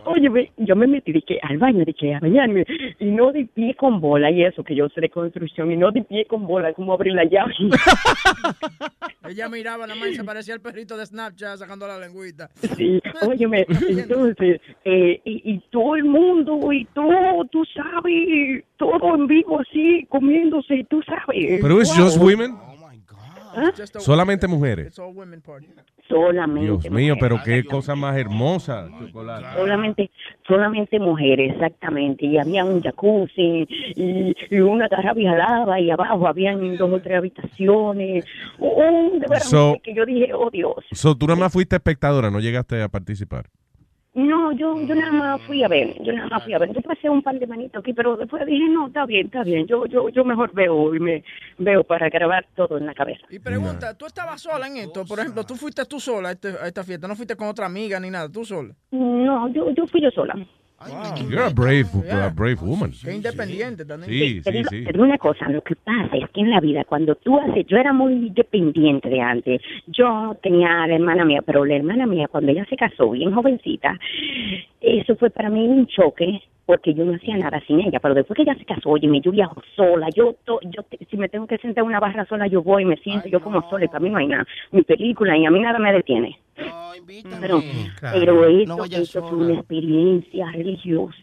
Oye, 0.06 0.52
yo 0.58 0.76
me 0.76 0.88
metí 0.88 1.12
de 1.12 1.22
que 1.22 1.40
al 1.42 1.58
baño, 1.58 1.86
de 1.86 1.94
que 1.94 2.14
a 2.16 2.20
bañarme, 2.20 2.66
y 3.00 3.06
no 3.06 3.32
de 3.32 3.46
pie 3.46 3.76
con 3.76 4.02
bola 4.02 4.30
y 4.32 4.44
eso, 4.44 4.64
que 4.64 4.76
yo 4.76 4.90
sé 4.90 5.02
de 5.02 5.10
construcción, 5.10 5.72
y 5.72 5.78
no 5.78 5.92
de 5.92 6.02
pie 6.04 6.26
con 6.26 6.46
bola, 6.46 6.74
como 6.74 6.94
abrir 6.94 7.14
la 7.14 7.24
llave. 7.26 7.54
Ella 9.30 9.48
miraba 9.50 9.88
nada 9.88 10.00
más 10.00 10.10
y 10.10 10.16
se 10.16 10.24
parecía 10.24 10.54
al 10.54 10.62
perrito 10.62 10.98
de 10.98 11.06
Snapchat 11.06 11.58
sacando 11.58 11.88
la 11.88 11.98
lengüita. 12.00 12.50
Sí, 12.78 13.02
óyeme, 13.22 13.66
entonces, 13.88 14.62
eh, 14.86 15.20
y, 15.26 15.54
y 15.54 15.60
todo 15.72 15.96
el 15.96 16.04
mundo, 16.06 16.72
y 16.72 16.86
todo, 16.94 17.44
tú 17.52 17.64
sabes, 17.74 18.64
todo 18.78 19.16
en 19.16 19.28
vivo 19.28 19.60
así, 19.60 20.06
comiéndose, 20.10 20.86
tú 20.90 21.02
sabes. 21.04 21.60
Pero 21.62 21.82
es 21.82 21.90
Wow. 21.96 22.06
just 22.06 22.18
women. 22.22 22.56
¿Ah? 23.56 23.72
Solamente 24.00 24.48
mujeres. 24.48 24.94
Solamente. 26.08 26.62
Dios 26.66 26.90
mío, 26.92 27.16
mujeres. 27.16 27.18
pero 27.20 27.40
qué 27.44 27.64
cosa 27.64 27.96
más 27.96 28.18
hermosa, 28.18 28.90
chocolate. 29.08 29.46
Solamente, 29.58 30.12
solamente 30.48 31.00
mujeres, 31.00 31.54
exactamente. 31.54 32.26
Y 32.26 32.38
había 32.38 32.66
un 32.66 32.82
jacuzzi 32.82 33.66
y, 33.96 34.36
y 34.50 34.60
una 34.60 34.88
garabia 34.88 35.34
lava 35.36 35.80
y 35.80 35.90
abajo 35.90 36.28
habían 36.28 36.76
dos 36.78 36.92
o 36.92 37.00
tres 37.02 37.18
habitaciones. 37.18 38.26
Un, 38.60 39.20
de 39.20 39.28
verdad, 39.28 39.46
So- 39.46 39.78
que 39.84 39.94
yo 39.94 40.06
dije, 40.06 40.34
oh 40.34 40.50
Dios. 40.50 40.76
So, 40.92 41.16
tú 41.18 41.28
nada 41.28 41.40
más 41.40 41.54
fuiste 41.54 41.76
espectadora, 41.78 42.30
no 42.30 42.40
llegaste 42.40 42.82
a 42.82 42.90
participar. 42.90 43.46
No, 44.14 44.52
yo, 44.52 44.82
yo 44.82 44.94
nada 44.94 45.12
más 45.14 45.42
fui 45.44 45.64
a 45.64 45.70
ver, 45.70 45.96
yo 46.04 46.12
nada 46.12 46.28
más 46.28 46.44
fui 46.44 46.54
a 46.54 46.58
ver. 46.58 46.74
Yo 46.74 46.82
pasé 46.82 47.10
un 47.10 47.22
par 47.22 47.40
de 47.40 47.48
manitos 47.48 47.80
aquí, 47.80 47.94
pero 47.94 48.18
después 48.18 48.46
dije, 48.46 48.68
no, 48.68 48.88
está 48.88 49.06
bien, 49.06 49.28
está 49.28 49.42
bien. 49.44 49.66
Yo, 49.68 49.86
yo, 49.86 50.10
yo 50.10 50.26
mejor 50.26 50.52
veo 50.54 50.94
y 50.94 51.00
me 51.00 51.24
veo 51.58 51.84
para 51.86 52.10
grabar 52.10 52.46
todo 52.56 52.78
en 52.78 52.86
la 52.86 52.94
cabeza. 52.94 53.26
Y 53.30 53.40
pregunta, 53.40 53.98
¿tú 53.98 54.06
estabas 54.06 54.42
sola 54.42 54.68
en 54.68 54.78
esto? 54.78 55.06
Por 55.06 55.18
ejemplo, 55.20 55.46
¿tú 55.46 55.56
fuiste 55.56 55.86
tú 55.86 55.98
sola 56.02 56.30
a, 56.30 56.32
este- 56.34 56.50
a 56.62 56.68
esta 56.68 56.84
fiesta? 56.84 57.08
¿No 57.08 57.16
fuiste 57.16 57.38
con 57.38 57.48
otra 57.48 57.66
amiga 57.68 58.02
ni 58.02 58.10
nada? 58.10 58.30
¿Tú 58.30 58.44
sola? 58.44 58.74
No, 58.92 59.48
yo, 59.54 59.72
yo 59.72 59.88
fui 59.88 60.02
yo 60.02 60.12
sola. 60.12 60.36
You're 61.30 61.44
a 61.46 61.50
brave, 61.50 61.86
a 62.12 62.30
brave 62.30 62.58
woman. 62.62 62.92
Qué 63.04 63.14
independiente 63.14 63.86
también. 63.86 64.12
Sí, 64.12 64.42
Te 64.42 64.52
sí, 64.52 64.58
digo, 64.58 64.70
sí. 64.70 64.80
digo 64.92 65.04
una 65.04 65.18
cosa, 65.18 65.48
lo 65.50 65.62
que 65.62 65.76
pasa 65.76 66.18
es 66.18 66.30
que 66.32 66.42
en 66.42 66.50
la 66.50 66.60
vida, 66.60 66.84
cuando 66.86 67.16
tú 67.16 67.40
haces, 67.40 67.66
yo 67.68 67.78
era 67.78 67.94
muy 67.94 68.30
dependiente 68.32 69.08
de 69.10 69.22
antes. 69.22 69.62
Yo 69.88 70.36
tenía 70.42 70.84
a 70.84 70.88
la 70.88 70.96
hermana 70.96 71.24
mía, 71.26 71.42
pero 71.46 71.66
la 71.66 71.76
hermana 71.76 72.06
mía, 72.08 72.28
cuando 72.30 72.52
ella 72.52 72.66
se 72.70 72.76
casó, 72.76 73.12
bien 73.12 73.32
jovencita, 73.34 73.98
eso 74.82 75.16
fue 75.18 75.30
para 75.30 75.50
mí 75.50 75.68
un 75.68 75.86
choque, 75.88 76.42
porque 76.66 76.94
yo 76.94 77.04
no 77.06 77.16
hacía 77.16 77.38
nada 77.38 77.62
sin 77.68 77.80
ella. 77.82 78.00
Pero 78.00 78.14
después 78.16 78.36
que 78.36 78.44
ella 78.44 78.56
se 78.56 78.66
casó, 78.66 78.90
oye, 78.90 79.08
yo 79.22 79.32
viajo 79.32 79.62
sola, 79.76 80.08
yo, 80.16 80.36
to- 80.46 80.60
yo 80.64 80.84
te- 80.84 81.06
si 81.10 81.18
me 81.18 81.30
tengo 81.30 81.46
que 81.48 81.58
sentar 81.58 81.84
en 81.84 81.88
una 81.90 82.00
barra 82.00 82.26
sola, 82.26 82.48
yo 82.48 82.64
voy, 82.64 82.86
me 82.86 82.98
siento, 82.98 83.28
yo 83.28 83.40
como 83.42 83.68
sola, 83.70 83.86
y 83.86 83.88
para 83.88 84.00
mí 84.00 84.10
no 84.10 84.18
hay 84.18 84.28
nada. 84.28 84.46
Mi 84.72 84.82
película, 84.84 85.38
y 85.38 85.46
a 85.46 85.52
mí 85.52 85.60
nada 85.60 85.80
me 85.80 85.92
detiene. 85.94 86.38
Pero, 87.40 87.62
pero 88.02 88.46
eso, 89.02 89.22
fue 89.28 89.38
una 89.38 89.54
experiencia 89.60 90.52
religiosa. 90.52 91.16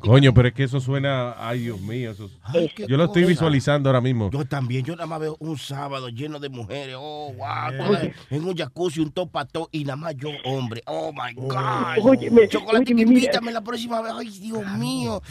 Coño, 0.00 0.34
pero 0.34 0.48
es 0.48 0.54
que 0.54 0.64
eso 0.64 0.80
suena, 0.80 1.34
ay 1.38 1.60
Dios 1.60 1.80
mío, 1.80 2.10
eso- 2.10 2.30
Ay, 2.42 2.70
yo 2.86 2.96
lo 2.96 3.04
estoy 3.04 3.22
cosa. 3.22 3.28
visualizando 3.30 3.88
ahora 3.88 4.00
mismo. 4.00 4.30
Yo 4.30 4.44
también, 4.44 4.84
yo 4.84 4.94
nada 4.94 5.06
más 5.06 5.20
veo 5.20 5.36
un 5.40 5.56
sábado 5.56 6.08
lleno 6.08 6.38
de 6.38 6.48
mujeres, 6.48 6.96
oh, 6.98 7.32
wow, 7.32 7.76
todas 7.86 8.08
en 8.30 8.44
un 8.44 8.54
jacuzzi, 8.54 9.00
un 9.00 9.10
topató 9.12 9.68
y 9.72 9.84
nada 9.84 9.96
más 9.96 10.14
yo, 10.16 10.28
hombre, 10.44 10.82
oh 10.86 11.12
my 11.12 11.32
God. 11.34 11.54
Óyeme, 12.02 12.48
Chocolate, 12.48 12.92
óyeme, 12.92 13.06
mira. 13.06 13.18
invítame 13.18 13.52
la 13.52 13.62
próxima 13.62 14.00
vez, 14.02 14.12
ay, 14.18 14.28
Dios 14.28 14.66
mío. 14.78 15.22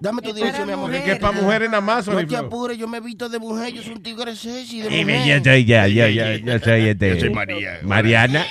Dame 0.00 0.22
tu 0.22 0.32
dirección, 0.32 0.66
mi 0.66 0.72
amor. 0.72 0.94
Es 0.94 1.02
que 1.02 1.12
es 1.12 1.18
para 1.18 1.32
mujeres 1.32 1.70
nada 1.70 1.80
más, 1.80 2.06
No 2.06 2.26
te 2.26 2.36
apures, 2.36 2.78
yo 2.78 2.88
me 2.88 2.98
he 2.98 3.00
visto 3.00 3.28
de 3.28 3.38
mujer, 3.38 3.72
yo 3.72 3.82
soy 3.82 3.92
un 3.92 4.02
tigre 4.02 4.34
sexy 4.34 4.82
de 4.82 4.90
mujer. 4.90 5.26
Ya, 5.26 5.56
ya, 5.56 5.86
ya, 5.86 6.08
ya, 6.08 6.36
ya 6.36 6.58
soy 6.60 6.88
este. 6.88 7.14
Yo 7.14 7.20
soy 7.20 7.30
María. 7.30 7.80
Mariana. 7.82 8.46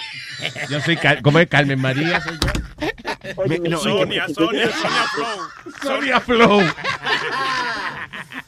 Yo 0.69 0.81
soy, 0.81 0.97
¿cómo 1.21 1.39
es 1.39 1.47
Carmen 1.47 1.79
María? 1.79 2.21
Soy 2.21 2.33
yo. 2.33 2.87
Oye, 3.37 3.59
no, 3.59 3.77
Sonia, 3.77 4.27
Sonia, 4.29 4.69
Sonia 4.69 5.03
Flow. 5.13 5.71
Sonia 5.81 6.19
Flow. 6.19 6.61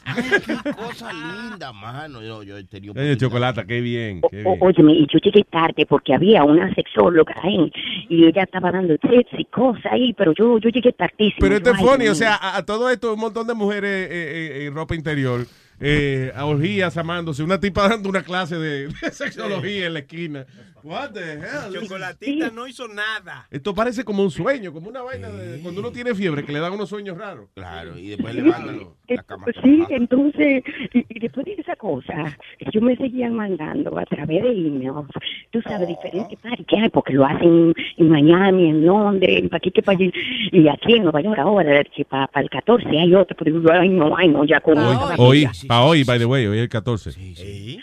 Ay, 0.04 0.24
qué 0.44 0.72
cosa 0.72 1.12
linda, 1.12 1.72
mano. 1.72 2.22
Yo, 2.22 2.42
yo 2.42 2.56
he 2.56 2.64
tenido 2.64 2.94
Oye, 2.96 3.16
chocolate, 3.16 3.64
qué 3.66 3.80
bien, 3.80 4.20
qué 4.30 4.42
O- 4.44 4.52
bien. 4.52 4.58
óyeme, 4.60 4.92
y 4.94 5.06
yo 5.12 5.18
llegué 5.22 5.44
tarde 5.44 5.86
porque 5.86 6.14
había 6.14 6.44
una 6.44 6.72
sexóloga 6.74 7.34
ahí 7.42 7.70
y 8.08 8.24
ella 8.26 8.42
estaba 8.44 8.70
dando 8.72 8.96
tips 8.98 9.38
y 9.38 9.44
cosas 9.46 9.92
ahí, 9.92 10.12
pero 10.14 10.32
yo, 10.32 10.58
yo 10.58 10.70
llegué 10.70 10.92
tardísimo. 10.92 11.36
Pero 11.40 11.52
Yo, 11.52 11.56
este 11.58 11.70
es 11.70 11.76
funny, 11.78 12.08
o 12.08 12.14
sea, 12.14 12.34
a, 12.36 12.56
a 12.56 12.64
todo 12.66 12.88
esto 12.90 13.12
un 13.14 13.20
montón 13.20 13.46
de 13.46 13.54
mujeres 13.54 14.08
eh, 14.10 14.62
eh, 14.62 14.66
en 14.66 14.74
ropa 14.74 14.94
interior, 14.94 15.46
eh, 15.80 16.32
a 16.34 16.46
orgías 16.46 16.96
amándose, 16.96 17.42
una 17.42 17.60
tipa 17.60 17.88
dando 17.88 18.08
una 18.08 18.22
clase 18.22 18.56
de, 18.56 18.88
de 19.02 19.10
sexología 19.12 19.86
en 19.86 19.92
la 19.92 19.98
esquina. 20.00 20.46
What 20.88 21.10
the 21.12 21.20
hell? 21.20 21.70
Chocolatita 21.70 22.50
no 22.50 22.66
hizo 22.66 22.88
nada. 22.88 23.46
Esto 23.50 23.74
parece 23.74 24.04
como 24.04 24.22
un 24.22 24.30
sueño, 24.30 24.72
como 24.72 24.88
una 24.88 25.02
vaina 25.02 25.28
de 25.28 25.60
cuando 25.60 25.82
uno 25.82 25.92
tiene 25.92 26.14
fiebre, 26.14 26.42
que 26.46 26.50
le 26.50 26.60
dan 26.60 26.72
unos 26.72 26.88
sueños 26.88 27.18
raros. 27.18 27.50
Claro, 27.52 27.98
y 27.98 28.08
después 28.08 28.34
le 28.34 28.42
mandan 28.44 28.80
la 29.06 29.22
cama. 29.22 29.44
Sí, 29.62 29.84
entonces, 29.90 30.64
y, 30.94 31.04
y 31.10 31.20
después 31.20 31.44
de 31.44 31.52
esa 31.58 31.76
cosa, 31.76 32.38
yo 32.72 32.80
me 32.80 32.96
seguían 32.96 33.34
mandando 33.34 33.98
a 33.98 34.06
través 34.06 34.42
de 34.42 34.50
emails, 34.50 35.06
tú 35.50 35.60
sabes, 35.60 35.88
diferentes 35.88 36.38
parties 36.38 36.66
que 36.66 36.76
hay, 36.78 36.88
porque 36.88 37.12
lo 37.12 37.26
hacen 37.26 37.74
en 37.98 38.08
Miami, 38.08 38.70
en 38.70 38.86
Londres, 38.86 39.42
en 39.42 39.50
que 39.50 39.82
para 39.82 39.98
allí, 39.98 40.10
y 40.52 40.68
aquí 40.68 40.94
en 40.94 41.02
Nueva 41.02 41.20
York 41.20 41.38
ahora, 41.38 41.82
para, 42.08 42.30
el 42.36 42.48
14 42.48 42.88
hay 42.98 43.14
otro, 43.14 43.36
pero 43.38 43.60
ay 43.72 43.90
no, 43.90 44.16
ay 44.16 44.28
no, 44.28 44.42
ya 44.46 44.60
con 44.60 44.78
Hoy, 45.18 45.46
para 45.66 45.82
hoy, 45.82 46.04
by 46.04 46.18
the 46.18 46.24
way, 46.24 46.46
hoy 46.46 46.56
es 46.56 46.62
el 46.62 46.68
14. 46.70 47.10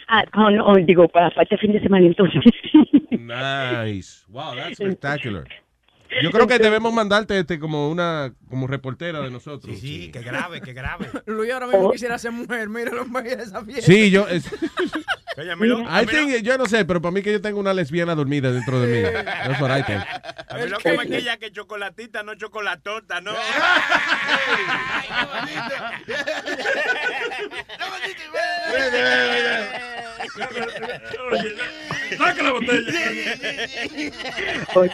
Ah, 0.08 0.24
oh, 0.36 0.50
no, 0.50 0.74
digo, 0.78 1.08
para, 1.08 1.30
para 1.30 1.44
este 1.44 1.58
fin 1.58 1.72
de 1.72 1.82
semana 1.82 2.08
entonces. 2.08 2.42
Nice. 3.12 4.24
Wow, 4.28 4.56
that's 4.56 4.76
spectacular. 4.78 5.48
Yo 6.22 6.32
creo 6.32 6.48
que 6.48 6.60
debemos 6.60 6.94
mandarte 6.94 7.38
este 7.40 7.60
como 7.60 7.90
una 7.90 8.34
como 8.50 8.68
reportera 8.68 9.22
de 9.22 9.32
nosotros. 9.32 9.78
Sí, 9.80 10.12
qué 10.14 10.22
grave, 10.22 10.62
qué 10.62 10.72
grave. 10.74 11.08
Luis 11.26 11.52
ahora 11.52 11.68
mismo 11.68 11.92
quisiera 11.92 12.18
ser 12.18 12.32
mujer. 12.32 12.70
Mira 12.70 12.92
los 12.92 13.12
de 13.12 13.34
esa 13.44 13.64
fiesta. 13.66 13.86
Sí, 13.86 14.12
yo. 14.12 14.28
es- 14.28 14.50
lo- 15.38 15.82
I 15.82 16.06
think- 16.06 16.42
yo 16.44 16.58
no 16.58 16.66
sé, 16.66 16.86
pero 16.86 17.02
para 17.02 17.12
mí 17.12 17.22
que 17.22 17.32
yo 17.32 17.42
tengo 17.42 17.60
una 17.60 17.74
lesbiana 17.74 18.16
dormida 18.16 18.52
dentro 18.52 18.80
de 18.82 18.88
mí. 18.88 19.02
That's 19.26 19.62
what 19.62 19.78
I 19.78 19.84
think. 19.84 20.02
A 20.48 20.58
mí 20.58 20.70
lo 20.70 20.78
que 20.78 20.98
me 20.98 21.06
quilla 21.08 21.38
que 21.38 21.52
chocolatita, 21.52 22.24
no 22.24 22.36
chocolatota, 22.36 23.20
¿no? 23.22 23.32
Saca 32.18 32.44
la 32.44 32.52
botella. 32.54 32.92
Oye, 34.76 34.92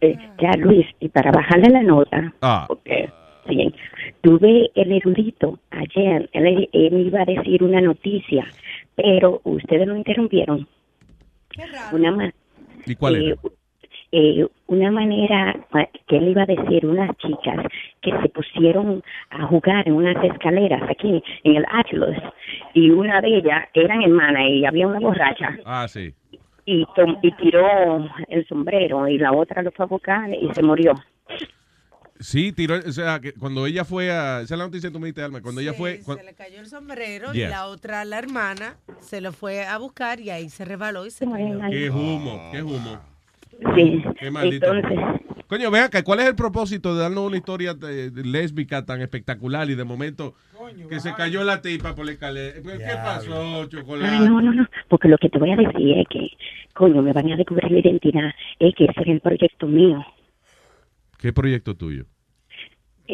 eh, 0.00 0.16
ya 0.40 0.50
Luis, 0.58 0.86
y 1.00 1.08
para 1.08 1.30
bajarle 1.30 1.70
la 1.70 1.82
nota, 1.82 2.32
Ah. 2.40 2.64
porque 2.68 3.10
sí, 3.48 3.74
tuve 4.22 4.70
el 4.74 4.92
erudito 4.92 5.58
ayer, 5.70 6.28
él, 6.32 6.68
él 6.72 7.06
iba 7.06 7.22
a 7.22 7.24
decir 7.24 7.62
una 7.62 7.80
noticia, 7.80 8.46
pero 8.96 9.40
ustedes 9.44 9.86
lo 9.86 9.96
interrumpieron. 9.96 10.66
Una 11.92 12.10
ma- 12.12 12.32
¿Y 12.86 12.94
cuál 12.94 13.16
eh, 13.16 13.26
era? 13.28 13.36
eh, 14.12 14.46
una 14.66 14.90
manera 14.90 15.54
que 16.06 16.16
él 16.16 16.28
iba 16.28 16.42
a 16.42 16.46
decir 16.46 16.86
unas 16.86 17.16
chicas 17.18 17.66
que 18.00 18.10
se 18.20 18.28
pusieron 18.30 19.02
a 19.30 19.46
jugar 19.46 19.86
en 19.86 19.94
unas 19.94 20.22
escaleras 20.24 20.82
aquí 20.90 21.22
en 21.44 21.56
el 21.56 21.64
Atlas 21.70 22.22
y 22.74 22.90
una 22.90 23.20
de 23.20 23.36
ellas 23.38 23.64
eran 23.74 24.02
hermanas 24.02 24.44
y 24.48 24.64
había 24.66 24.86
una 24.86 25.00
borracha 25.00 25.58
Ah, 25.64 25.86
sí. 25.88 26.12
y, 26.64 26.84
tom- 26.96 27.18
y 27.22 27.32
tiró 27.32 27.66
el 28.28 28.46
sombrero 28.46 29.08
y 29.08 29.18
la 29.18 29.32
otra 29.32 29.62
lo 29.62 29.70
fue 29.72 29.84
a 29.84 29.88
buscar 29.88 30.30
y 30.30 30.48
se 30.54 30.62
murió. 30.62 30.92
Sí, 32.22 32.52
tiró, 32.52 32.76
o 32.76 32.92
sea, 32.92 33.20
que 33.20 33.32
cuando 33.34 33.66
ella 33.66 33.84
fue 33.84 34.10
a, 34.10 34.40
esa 34.42 34.54
es 34.54 34.58
la 34.58 34.64
noticia 34.64 34.88
que 34.88 34.92
tú 34.92 35.00
me 35.00 35.06
diste, 35.06 35.22
Alma, 35.22 35.40
cuando 35.42 35.60
ella 35.60 35.72
fue, 35.74 35.98
Sí, 35.98 36.02
cuan- 36.04 36.18
se 36.18 36.24
le 36.24 36.34
cayó 36.34 36.60
el 36.60 36.66
sombrero 36.66 37.32
Yeah. 37.32 37.46
y 37.48 37.50
la 37.50 37.66
otra, 37.66 38.04
la 38.04 38.18
hermana, 38.18 38.76
se 39.00 39.20
lo 39.20 39.32
fue 39.32 39.64
a 39.66 39.76
buscar 39.78 40.20
y 40.20 40.30
ahí 40.30 40.48
se 40.48 40.64
rebaló 40.64 41.04
y 41.06 41.10
se 41.10 41.26
murió. 41.26 41.60
qué 41.70 41.90
humo, 41.90 42.50
qué 42.52 42.62
humo. 42.62 43.00
Sí, 43.76 44.02
Qué 44.18 44.30
maldito. 44.30 44.72
entonces, 44.72 44.98
Coño, 45.46 45.70
vea 45.70 45.84
acá, 45.84 46.02
¿cuál 46.02 46.20
es 46.20 46.26
el 46.26 46.34
propósito 46.34 46.94
de 46.94 47.02
darnos 47.02 47.26
una 47.26 47.36
historia 47.36 47.74
de- 47.74 48.10
de 48.10 48.24
lésbica 48.24 48.86
tan 48.86 49.02
espectacular 49.02 49.68
y 49.68 49.74
de 49.74 49.84
momento 49.84 50.34
que 50.88 50.98
se 50.98 51.12
cayó 51.14 51.44
la 51.44 51.60
tipa 51.60 51.94
por 51.94 52.06
la 52.06 52.12
escalera? 52.12 52.54
¿Qué 52.54 52.78
qué 52.78 52.94
pasó, 53.04 53.66
chocolate? 53.66 54.16
no, 54.30 54.40
no, 54.40 54.52
no, 54.54 54.66
porque 54.88 55.08
lo 55.08 55.18
que 55.18 55.28
te 55.28 55.38
voy 55.38 55.50
a 55.52 55.56
decir 55.56 55.98
es 55.98 56.06
que, 56.08 56.28
coño, 56.72 57.02
me 57.02 57.12
van 57.12 57.30
a 57.32 57.36
descubrir 57.36 57.70
la 57.70 57.80
identidad, 57.80 58.30
es 58.58 58.74
que 58.74 58.84
ese 58.84 59.00
es 59.02 59.06
el 59.08 59.20
proyecto 59.20 59.66
mío. 59.66 60.02
¿Qué 61.18 61.32
proyecto 61.34 61.76
tuyo? 61.76 62.06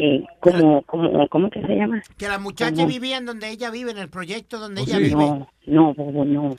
Eh, 0.01 0.23
como, 0.39 0.81
como, 0.83 1.27
¿Cómo 1.27 1.49
que 1.49 1.61
se 1.61 1.75
llama? 1.75 2.01
Que 2.17 2.29
la 2.29 2.39
muchacha 2.39 2.73
Como- 2.75 2.87
vivía 2.87 3.17
en 3.17 3.25
donde 3.25 3.49
ella 3.49 3.69
vive, 3.69 3.91
en 3.91 3.97
el 3.97 4.09
proyecto 4.09 4.55
Oh, 4.55 4.59
donde 4.61 4.81
ella 4.81 4.97
vive. 4.97 5.13
No, 5.15 5.47
no, 5.65 5.93
bobo, 5.93 6.23
no. 6.23 6.55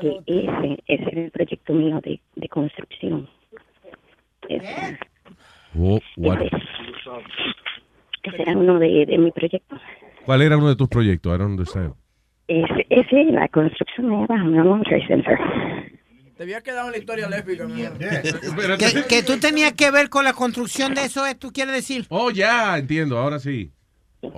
Que 0.00 0.20
ese, 0.26 0.78
ese 0.86 1.04
es 1.10 1.16
el 1.16 1.30
proyecto 1.32 1.72
mío 1.72 2.00
de, 2.04 2.20
de 2.36 2.48
construcción. 2.48 3.28
Ese, 4.48 4.98
Oh, 5.76 5.98
what- 6.18 6.40
ese 8.22 8.42
era 8.42 8.56
uno 8.56 8.78
de, 8.78 9.06
de 9.06 9.18
mi 9.18 9.32
proyecto. 9.32 9.76
¿Cuál 10.24 10.42
era 10.42 10.56
uno 10.56 10.68
de 10.68 10.76
tus 10.76 10.88
proyectos? 10.88 11.34
I 11.34 11.38
don't 11.38 11.50
understand. 11.50 11.94
Ese, 12.46 12.86
ese 12.90 13.22
es 13.22 13.32
la 13.32 13.48
construcción 13.48 14.06
nueva, 14.08 14.34
un 14.36 14.82
Trade 14.84 15.06
Center. 15.08 15.38
Te 16.36 16.42
había 16.44 16.60
quedado 16.62 16.86
en 16.86 16.92
la 16.92 16.98
historia 16.98 17.28
lésbica, 17.28 17.64
amor. 17.64 17.98
Que, 18.78 19.04
que 19.08 19.22
tú 19.22 19.38
tenías 19.38 19.72
que 19.74 19.90
ver 19.90 20.08
con 20.08 20.24
la 20.24 20.32
construcción 20.32 20.94
de 20.94 21.04
eso, 21.04 21.26
¿eh? 21.26 21.34
¿tú 21.34 21.52
quieres 21.52 21.74
decir? 21.74 22.06
Oh, 22.08 22.30
ya, 22.30 22.78
entiendo, 22.78 23.18
ahora 23.18 23.38
sí. 23.38 23.70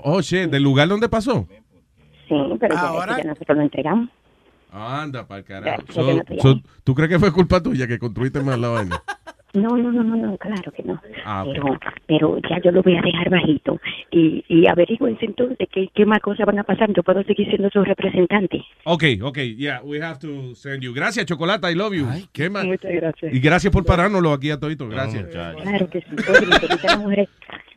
Oh, 0.03 0.21
shit, 0.21 0.51
¿del 0.51 0.62
lugar 0.62 0.89
donde 0.89 1.09
pasó? 1.09 1.47
Sí, 2.29 2.35
pero 2.59 2.77
Ahora- 2.77 3.19
ya 3.19 3.25
nosotros 3.25 3.57
lo 3.59 3.62
entregamos. 3.65 4.09
Anda, 4.71 5.27
para 5.27 5.39
el 5.39 5.45
carajo. 5.45 5.83
So-. 5.93 6.61
¿Tú 6.83 6.95
crees 6.95 7.11
que 7.11 7.19
fue 7.21 7.31
culpa 7.33 7.62
tuya 7.62 7.87
que 7.87 7.99
construiste 7.99 8.41
más 8.41 8.59
la 8.59 8.69
vaina? 8.69 9.03
No, 9.55 9.76
no, 9.76 9.93
no, 9.93 10.02
no, 10.02 10.16
no, 10.16 10.36
claro 10.36 10.72
que 10.72 10.82
no. 10.82 11.01
Ah. 11.24 11.44
Pero, 11.47 11.78
pero 12.06 12.39
ya 12.51 12.60
yo 12.62 12.72
lo 12.72 12.82
voy 12.82 12.97
a 12.97 13.02
dejar 13.02 13.31
bajito. 13.31 13.81
Y, 14.10 14.44
y 14.48 14.66
averigüense 14.66 15.24
entonces 15.24 15.68
qué, 15.72 15.89
qué 15.94 16.05
más 16.05 16.18
cosas 16.20 16.44
van 16.44 16.59
a 16.59 16.64
pasar. 16.64 16.93
Yo 16.93 17.05
puedo 17.05 17.22
seguir 17.22 17.48
siendo 17.48 17.70
su 17.70 17.82
representante. 17.85 18.64
Ok, 18.85 19.05
ok, 19.22 19.39
yeah, 19.56 19.81
we 19.85 20.02
have 20.02 20.18
to 20.18 20.55
send 20.56 20.82
you. 20.82 20.93
Gracias, 20.93 21.26
Chocolata, 21.26 21.70
I 21.70 21.76
love 21.76 21.94
you. 21.94 22.06
¿Qué 22.32 22.51
más? 22.51 22.64
Muchas 22.64 22.93
gracias. 22.93 23.32
Y 23.32 23.39
gracias 23.39 23.72
por 23.72 23.85
parárnoslo 23.85 24.32
aquí 24.32 24.51
a 24.51 24.59
todito, 24.59 24.89
gracias. 24.89 25.26
Claro 25.26 25.89
que 25.89 26.01
sí. 26.01 26.16
Todas 26.16 26.82
las 26.82 26.98
mujeres, 26.98 27.28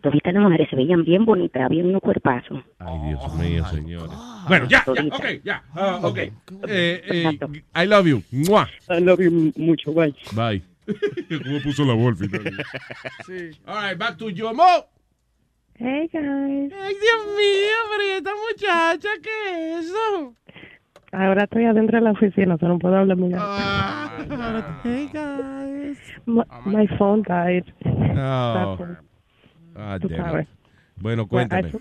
todas 0.01 0.19
las 0.23 0.43
mujeres 0.43 0.69
se 0.69 0.75
veían 0.75 1.03
bien 1.03 1.25
bonitas, 1.25 1.63
había 1.63 1.83
unos 1.83 2.01
cuerpazos. 2.01 2.59
Ay, 2.79 2.99
Dios 3.09 3.35
mío, 3.35 3.65
señores. 3.65 4.17
Bueno, 4.47 4.65
ya, 4.67 4.83
ya, 4.85 5.03
ok, 5.15 5.25
ya. 5.43 5.63
ah, 5.75 5.99
ok. 6.01 6.17
Eh, 6.17 6.31
eh, 6.67 7.39
I 7.75 7.85
love 7.85 8.07
you. 8.07 8.23
Mua. 8.31 8.67
I 8.89 9.01
love 9.01 9.19
you 9.19 9.51
mucho, 9.57 9.93
bye. 9.93 10.13
Bye. 10.33 10.76
¿Cómo 11.43 11.61
puso 11.63 11.85
la 11.85 11.93
voz 11.93 12.19
al 12.21 12.29
final? 12.29 12.65
Sí. 13.25 13.49
All 13.65 13.89
right, 13.89 13.97
back 13.97 14.17
to 14.17 14.29
Yomo. 14.29 14.63
Hey 15.75 16.09
guys. 16.11 16.73
Ay, 16.73 16.95
Dios 16.95 17.25
mío, 17.35 17.77
pero 17.91 18.03
¿y 18.07 18.11
esta 18.17 18.31
muchacha 18.33 19.09
qué 19.21 19.73
es 19.79 19.85
eso? 19.85 20.33
Ahora 21.11 21.43
estoy 21.43 21.65
adentro 21.65 21.97
de 21.99 22.03
la 22.03 22.11
oficina, 22.11 22.55
o 22.55 22.57
sea, 22.57 22.67
no 22.67 22.79
puedo 22.79 22.95
hablar 22.97 23.15
muy 23.17 23.31
Hey, 24.83 25.09
guys. 25.13 25.97
My, 26.25 26.43
my 26.65 26.87
phone 26.97 27.21
died. 27.23 27.63
Oh. 27.85 28.77
Ah. 29.75 29.97
Bueno, 30.95 31.27
Well, 31.29 31.47
cuéntame. 31.47 31.69
f- 31.69 31.79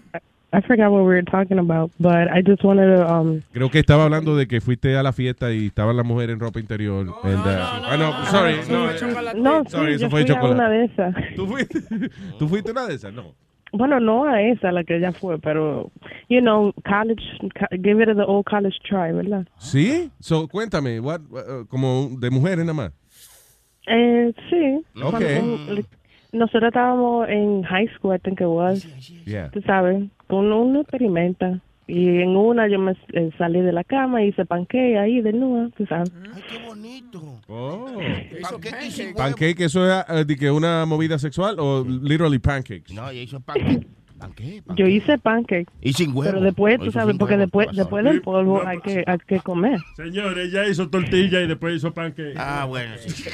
I 0.52 0.60
forgot 0.62 0.90
what 0.90 1.00
we 1.02 1.08
were 1.08 1.22
talking 1.24 1.58
about, 1.58 1.90
but 1.98 2.28
I 2.30 2.40
just 2.40 2.62
wanted 2.64 2.96
to 2.96 3.06
um 3.06 3.42
Creo 3.52 3.68
que 3.70 3.78
estaba 3.80 4.04
hablando 4.04 4.36
de 4.36 4.46
que 4.46 4.60
fuiste 4.60 4.96
a 4.96 5.02
la 5.02 5.12
fiesta 5.12 5.52
y 5.52 5.66
estaban 5.66 5.96
las 5.96 6.06
mujeres 6.06 6.34
en 6.34 6.40
ropa 6.40 6.60
interior. 6.60 7.06
and, 7.24 7.34
uh, 7.34 7.48
ah, 7.48 7.96
no, 7.98 8.26
sorry. 8.26 8.54
No, 8.70 8.90
eh, 8.90 9.34
no, 9.36 9.64
sorry, 9.68 9.88
sí, 9.88 9.94
eso 9.96 10.04
yo 10.04 10.10
fue 10.10 10.22
fui 10.24 10.30
a 10.30 10.34
chocolate. 10.34 10.54
una 10.54 10.68
de 10.70 10.84
esas. 10.84 11.14
¿Tú 11.34 11.46
fuiste, 11.46 11.80
¿Tú 12.38 12.48
fuiste 12.48 12.70
una 12.70 12.86
de 12.86 12.94
esas? 12.94 13.12
No. 13.12 13.34
Bueno, 13.72 13.98
no 14.00 14.24
a 14.24 14.40
esa 14.40 14.70
la 14.72 14.84
que 14.84 14.96
ella 14.96 15.12
fue, 15.12 15.38
pero 15.40 15.90
you 16.28 16.40
know, 16.40 16.72
college, 16.84 17.22
co- 17.58 17.66
give 17.82 18.00
it 18.02 18.16
the 18.16 18.22
old 18.22 18.46
college 18.46 18.76
try, 18.88 19.12
¿verdad? 19.12 19.46
¿Sí? 19.58 20.10
So, 20.20 20.46
cuéntame, 20.48 21.00
what, 21.00 21.20
uh, 21.30 21.66
como 21.68 22.08
de 22.18 22.30
mujeres 22.30 22.64
nada 22.64 22.72
más. 22.72 22.92
Eh, 23.88 24.32
sí. 24.48 24.84
Ok. 25.02 25.10
Cuando- 25.10 25.82
nosotros 26.36 26.68
estábamos 26.68 27.28
en 27.28 27.62
high 27.64 27.88
school, 27.96 28.14
I 28.14 28.18
think 28.18 28.40
it 28.40 28.46
was. 28.46 28.86
Yeah. 29.24 29.50
Tú 29.50 29.60
sabes, 29.62 30.08
uno, 30.28 30.62
uno 30.62 30.80
experimenta. 30.80 31.60
Y 31.88 32.20
en 32.20 32.36
una 32.36 32.66
yo 32.66 32.80
me 32.80 32.96
eh, 33.12 33.30
salí 33.38 33.60
de 33.60 33.72
la 33.72 33.84
cama 33.84 34.20
y 34.20 34.28
hice 34.28 34.44
panqueque 34.44 34.98
ahí 34.98 35.20
de 35.20 35.32
nuevo, 35.32 35.70
tú 35.76 35.86
sabes. 35.86 36.10
Oh. 37.48 37.86
Pancake. 38.42 39.14
Pancake, 39.16 39.60
eso 39.60 39.88
es 39.88 40.04
eh, 40.08 40.24
de 40.24 40.36
que 40.36 40.50
una 40.50 40.84
movida 40.84 41.16
sexual 41.16 41.60
o 41.60 41.84
literally 41.84 42.40
pancakes. 42.40 42.92
No, 42.92 43.08
ella 43.08 43.22
hizo 43.22 43.38
pancake. 43.38 43.86
Pancake, 44.18 44.62
pancake. 44.62 44.78
Yo 44.78 44.86
hice 44.88 45.18
pancake. 45.18 45.68
Y 45.80 45.92
sin 45.92 46.10
huevo. 46.16 46.24
Pero 46.32 46.40
después, 46.40 46.78
tú 46.80 46.90
sabes, 46.92 47.16
porque 47.18 47.34
huevo, 47.34 47.44
después, 47.44 47.68
después 47.76 48.04
del 48.04 48.20
polvo 48.22 48.62
hay 48.66 48.80
que, 48.80 49.04
hay 49.06 49.18
que 49.26 49.40
comer. 49.40 49.78
Señores, 49.96 50.48
ella 50.48 50.66
hizo 50.68 50.88
tortilla 50.88 51.40
y 51.42 51.46
después 51.46 51.76
hizo 51.76 51.92
pancake. 51.92 52.34
Ah, 52.36 52.64
bueno, 52.66 52.94
sí. 52.98 53.24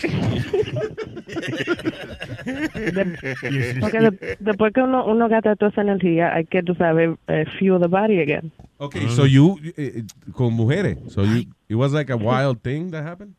Porque 3.81 4.01
de- 4.01 4.37
después 4.41 4.73
que 4.73 4.81
uno, 4.83 5.07
uno 5.07 5.29
gasta 5.29 5.57
toda 5.57 5.71
esa 5.71 5.83
energía, 5.83 6.35
hay 6.35 6.45
que, 6.47 6.63
tú 6.63 6.75
sabes, 6.75 7.11
eh, 7.29 7.45
fuel 7.59 7.81
the 7.81 7.87
body 7.89 8.21
again. 8.21 8.53
Okay, 8.79 9.09
so 9.09 9.27
you, 9.27 9.59
eh, 9.63 9.73
eh, 9.77 10.03
con 10.33 10.53
mujeres, 10.55 10.99
so 11.09 11.25
you, 11.25 11.45
it 11.69 11.77
was 11.77 11.93
like 11.93 12.11
a 12.13 12.17
wild 12.17 12.61
thing 12.63 12.91
that 12.91 13.05
happened? 13.07 13.35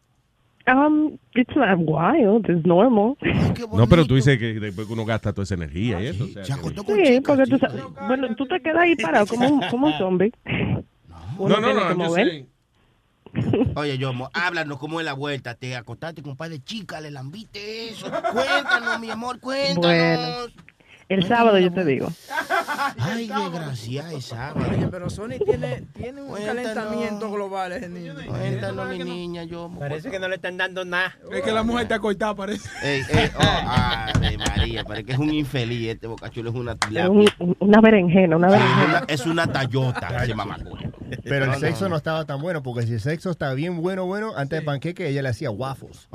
Um, 0.66 1.18
it's 1.36 1.54
not 1.58 1.78
wild, 1.80 2.50
it's 2.50 2.66
normal. 2.66 3.18
No, 3.74 3.86
pero 3.88 4.06
tú 4.06 4.16
dices 4.16 4.38
que 4.40 4.60
después 4.62 4.88
que 4.88 4.94
uno 4.94 5.04
gasta 5.06 5.34
toda 5.34 5.44
esa 5.44 5.56
energía 5.56 6.02
y 6.02 6.08
eso. 6.08 6.24
o 6.24 6.28
sea, 6.28 6.44
que- 6.44 7.06
Sí, 7.06 7.22
porque 7.22 7.44
tú 7.44 7.58
sabes, 7.58 7.84
bueno, 8.08 8.34
tú 8.36 8.46
te 8.46 8.62
quedas 8.62 8.84
ahí 8.84 8.96
parado 8.96 9.28
como 9.28 9.48
un, 9.48 9.62
como 9.70 9.88
un 9.88 9.94
zombie. 9.98 10.32
No, 11.38 11.60
no, 11.60 11.74
no, 11.74 11.96
mover. 11.96 12.28
saying. 12.28 12.48
Oye, 13.76 13.98
Yomo, 13.98 14.30
háblanos 14.34 14.78
cómo 14.78 15.00
es 15.00 15.06
la 15.06 15.14
vuelta. 15.14 15.56
Te 15.56 15.76
acostaste 15.76 16.22
con 16.22 16.32
un 16.32 16.38
par 16.38 16.50
de 16.50 16.64
chicas, 16.64 17.02
le 17.02 17.10
lambiste 17.12 17.90
eso. 17.90 18.06
Cuéntanos, 18.32 19.00
mi 19.00 19.10
amor, 19.10 19.40
cuéntanos. 19.40 19.82
Bueno, 19.84 20.64
el 21.10 21.26
sábado 21.28 21.58
yo 21.60 21.72
te 21.72 21.84
digo. 21.86 22.08
Ay, 22.98 23.28
desgraciada, 23.28 24.14
es 24.14 24.26
sábado. 24.26 24.66
Oye, 24.72 24.88
pero 24.90 25.10
Sony 25.10 25.38
tiene, 25.46 25.84
tiene 25.94 26.22
un 26.22 26.30
Cuéntanos. 26.30 26.64
calentamiento 26.64 27.32
global 27.32 27.72
ese 27.74 27.90
niño. 27.90 28.14
Cuéntanos, 28.28 28.90
mi 28.90 29.00
niña, 29.00 29.44
Yomo. 29.44 29.80
Parece 29.80 30.10
que 30.10 30.20
no 30.20 30.28
le 30.28 30.36
están 30.36 30.58
dando 30.58 30.86
nada. 30.86 31.16
Es 31.32 31.42
que 31.44 31.52
la 31.52 31.64
mujer 31.64 31.84
está 31.84 32.00
cortada, 32.00 32.36
parece. 32.36 32.70
Ey, 32.84 33.02
ey, 33.10 33.30
oh, 33.38 33.42
ave 33.42 34.38
María, 34.38 34.84
parece 34.84 35.06
que 35.06 35.12
es 35.14 35.20
un 35.20 35.34
infeliz. 35.34 35.90
Este 35.90 36.08
bocachuelo 36.08 36.50
es 36.50 36.56
una 36.56 36.72
Es 36.74 37.10
un- 37.10 37.56
una 37.60 37.82
berenjena, 37.82 38.36
una 38.38 38.50
berenjena. 38.50 39.04
es 39.08 39.26
una 39.26 39.48
tallota, 39.48 40.24
ese 40.24 40.34
mamaculo. 40.36 40.82
Pero 41.24 41.46
el 41.54 41.60
sexo 41.60 41.90
no, 41.90 41.96
estaba 41.96 42.26
tan 42.26 42.42
bueno, 42.42 42.64
porque 42.64 42.88
si 42.88 42.94
el 42.94 43.00
sexo 43.00 43.30
estaba 43.30 43.54
bien 43.54 43.82
bueno, 43.82 44.06
bueno, 44.06 44.32
antes 44.36 44.60
de 44.60 44.66
panqueque 44.66 45.08
ella 45.10 45.22
le 45.22 45.30
hacía 45.30 45.52
waffles. 45.52 46.08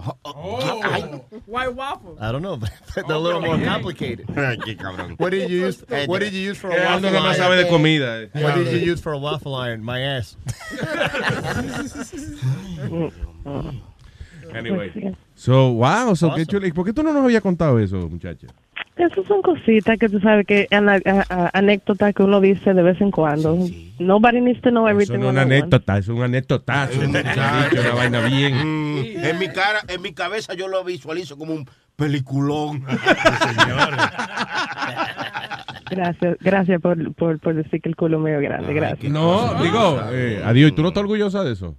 White 1.47 1.71
waffle. 1.75 2.17
I 2.21 2.33
don't 2.33 2.43
know, 2.43 2.57
but 2.59 2.71
they're 2.95 3.15
a 3.15 3.19
little 3.19 3.41
more 3.41 3.59
complicated. 3.65 4.27
Cabrón. 4.79 5.17
What 5.19 5.31
did 5.31 5.51
you 5.51 5.67
use? 5.67 5.85
What 6.07 6.21
did 6.21 6.33
you 6.33 6.41
use 6.41 6.59
for 6.59 6.69
a 6.71 6.75
waffle 6.77 7.01
nada 7.11 7.21
más 7.21 7.35
iron? 7.35 7.37
sabe 7.37 7.57
de 7.57 7.69
comida. 7.69 8.23
eh. 8.23 8.29
What 8.35 8.55
did 8.55 8.73
you 8.73 8.79
use 8.93 9.01
for 9.01 9.13
a 9.13 9.19
waffle 9.19 9.55
iron? 9.55 9.83
My 9.85 10.01
ass. 10.03 10.37
Anyway. 14.55 15.15
So, 15.35 15.69
wow, 15.73 16.15
so 16.15 16.31
qué 16.31 16.47
chulo. 16.47 16.67
¿Y 16.67 16.73
por 16.73 16.87
qué 16.87 16.95
tú 16.95 17.03
no 17.03 17.13
nos 17.13 17.23
habías 17.23 17.43
contado 17.43 17.79
eso, 17.79 17.97
muchacha? 18.09 18.47
Esas 18.99 19.27
son 19.27 19.43
cositas 19.43 19.97
que 19.97 20.09
tú 20.09 20.19
sabes 20.19 20.45
que 20.45 20.67
anécdotas 21.53 22.13
que 22.15 22.23
uno 22.25 22.41
dice 22.41 22.75
de 22.75 22.83
vez 22.83 23.01
en 23.01 23.13
cuando. 23.13 23.57
Nobody 24.01 24.41
needs 24.41 24.61
to 24.63 24.71
know 24.71 24.89
Eso 24.89 24.95
everything. 24.95 25.19
no 25.21 25.27
es 25.27 25.33
una 25.33 25.43
anécdota, 25.43 25.99
es 25.99 26.09
un 26.09 26.23
anécdotazo. 26.23 27.01
un 27.01 27.13
dicho, 27.13 27.81
una 27.81 27.95
vaina 27.95 28.21
bien. 28.27 28.55
Mm, 28.55 29.25
en 29.25 29.39
mi 29.39 29.49
cara, 29.49 29.81
en 29.87 30.03
mi 30.03 30.13
cabeza 30.13 30.55
yo 30.55 30.67
lo 30.67 30.83
visualizo 30.83 31.39
como 31.39 31.55
un 31.55 31.69
peliculón. 31.97 32.85
Gracias, 35.91 36.37
gracias 36.41 36.81
por, 36.83 37.15
por, 37.15 37.39
por 37.39 37.55
decir 37.55 37.81
que 37.81 37.89
el 37.89 37.97
culo 37.97 38.27
es 38.29 38.43
grande, 38.43 38.75
gracias. 38.75 39.11
No, 39.11 39.55
digo, 39.63 40.03
eh, 40.13 40.43
adiós, 40.45 40.71
¿y 40.71 40.75
tú 40.75 40.83
no 40.83 40.89
estás 40.89 41.01
orgullosa 41.01 41.43
de 41.45 41.53
eso? 41.53 41.77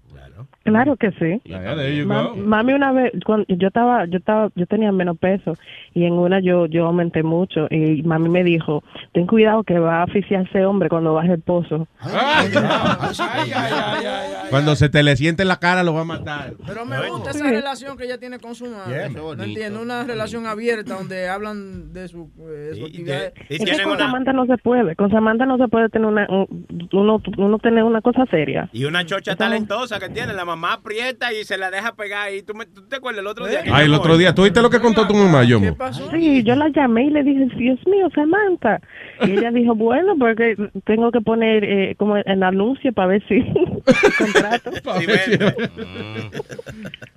Claro 0.69 0.95
que 0.97 1.11
sí. 1.11 1.41
Yeah, 1.43 1.75
there 1.75 1.95
you 1.95 2.05
Ma- 2.05 2.23
go. 2.23 2.35
mami 2.35 2.73
una 2.73 2.91
vez 2.91 3.11
cuando 3.25 3.45
yo 3.49 3.67
estaba 3.67 4.05
yo 4.05 4.17
estaba 4.17 4.49
yo 4.55 4.65
tenía 4.65 4.91
menos 4.91 5.17
peso 5.17 5.53
y 5.93 6.05
en 6.05 6.13
una 6.13 6.39
yo 6.39 6.65
yo 6.67 6.85
aumenté 6.85 7.23
mucho 7.23 7.67
y 7.69 8.01
mami 8.03 8.29
me 8.29 8.43
dijo 8.43 8.83
ten 9.13 9.27
cuidado 9.27 9.63
que 9.63 9.79
va 9.79 9.97
a 9.99 10.03
asfixiar 10.03 10.47
ese 10.47 10.65
hombre 10.65 10.89
cuando 10.89 11.13
baje 11.13 11.33
el 11.33 11.41
pozo 11.41 11.87
Cuando 14.49 14.75
se 14.75 14.89
te 14.89 15.03
le 15.03 15.15
siente 15.15 15.43
en 15.43 15.47
la 15.49 15.57
cara 15.57 15.83
lo 15.83 15.93
va 15.93 16.01
a 16.01 16.05
matar. 16.05 16.53
Pero 16.65 16.85
me 16.85 17.09
gusta 17.09 17.31
esa 17.31 17.47
relación 17.49 17.97
que 17.97 18.05
ella 18.05 18.17
tiene 18.17 18.39
con 18.39 18.55
su 18.55 18.65
madre. 18.65 19.09
Yeah, 19.09 19.09
no 19.09 19.43
entiendo, 19.43 19.81
una 19.81 20.03
relación 20.03 20.45
abierta 20.45 20.95
donde 20.95 21.29
hablan 21.29 21.93
de 21.93 22.07
su, 22.07 22.29
eh, 22.39 22.43
de 22.43 22.75
su 22.75 22.85
actividad. 22.85 23.33
es 23.49 23.59
que 23.77 23.83
con 23.83 23.97
Samantha 23.97 24.33
no 24.33 24.45
se 24.45 24.57
puede 24.57 24.95
con 24.95 25.09
Samantha 25.11 25.45
no 25.45 25.57
se 25.57 25.67
puede 25.67 25.89
tener 25.89 26.07
una 26.07 26.27
un- 26.29 26.87
uno 26.93 27.21
uno 27.37 27.59
tener 27.59 27.83
una 27.83 28.01
cosa 28.01 28.25
seria 28.29 28.69
Y 28.73 28.85
una 28.85 29.05
chocha 29.05 29.35
talentosa 29.35 29.99
que 29.99 30.09
tiene, 30.09 30.33
la 30.33 30.45
mamá 30.45 30.58
aprieta 30.67 31.33
y 31.33 31.43
se 31.43 31.57
la 31.57 31.71
deja 31.71 31.95
pegar. 31.95 32.33
Y 32.33 32.41
tú, 32.43 32.53
me- 32.53 32.65
¿tú 32.65 32.81
te 32.87 32.97
acuerdas 32.97 33.21
el 33.21 33.27
otro 33.27 33.47
día? 33.47 33.61
Ay, 33.71 33.85
el 33.85 33.93
otro 33.93 34.17
día, 34.17 34.33
¿tú 34.35 34.43
viste 34.43 34.61
lo 34.61 34.69
que 34.69 34.79
contó 34.79 35.07
tu 35.07 35.13
mamá, 35.13 35.43
yo? 35.43 35.59
Sí, 36.11 36.43
yo 36.43 36.55
la 36.55 36.69
llamé 36.69 37.05
y 37.05 37.09
le 37.11 37.23
dije, 37.23 37.47
Dios 37.57 37.79
mío, 37.87 38.07
Samantha. 38.13 38.79
Y 39.25 39.31
ella 39.31 39.51
dijo, 39.51 39.75
bueno, 39.75 40.15
porque 40.17 40.55
tengo 40.85 41.11
que 41.11 41.21
poner 41.21 41.63
eh, 41.63 41.95
como 41.97 42.17
el 42.17 42.43
anuncio 42.43 42.91
para 42.93 43.09
ver 43.09 43.23
si 43.27 43.43
contrato. 44.17 44.71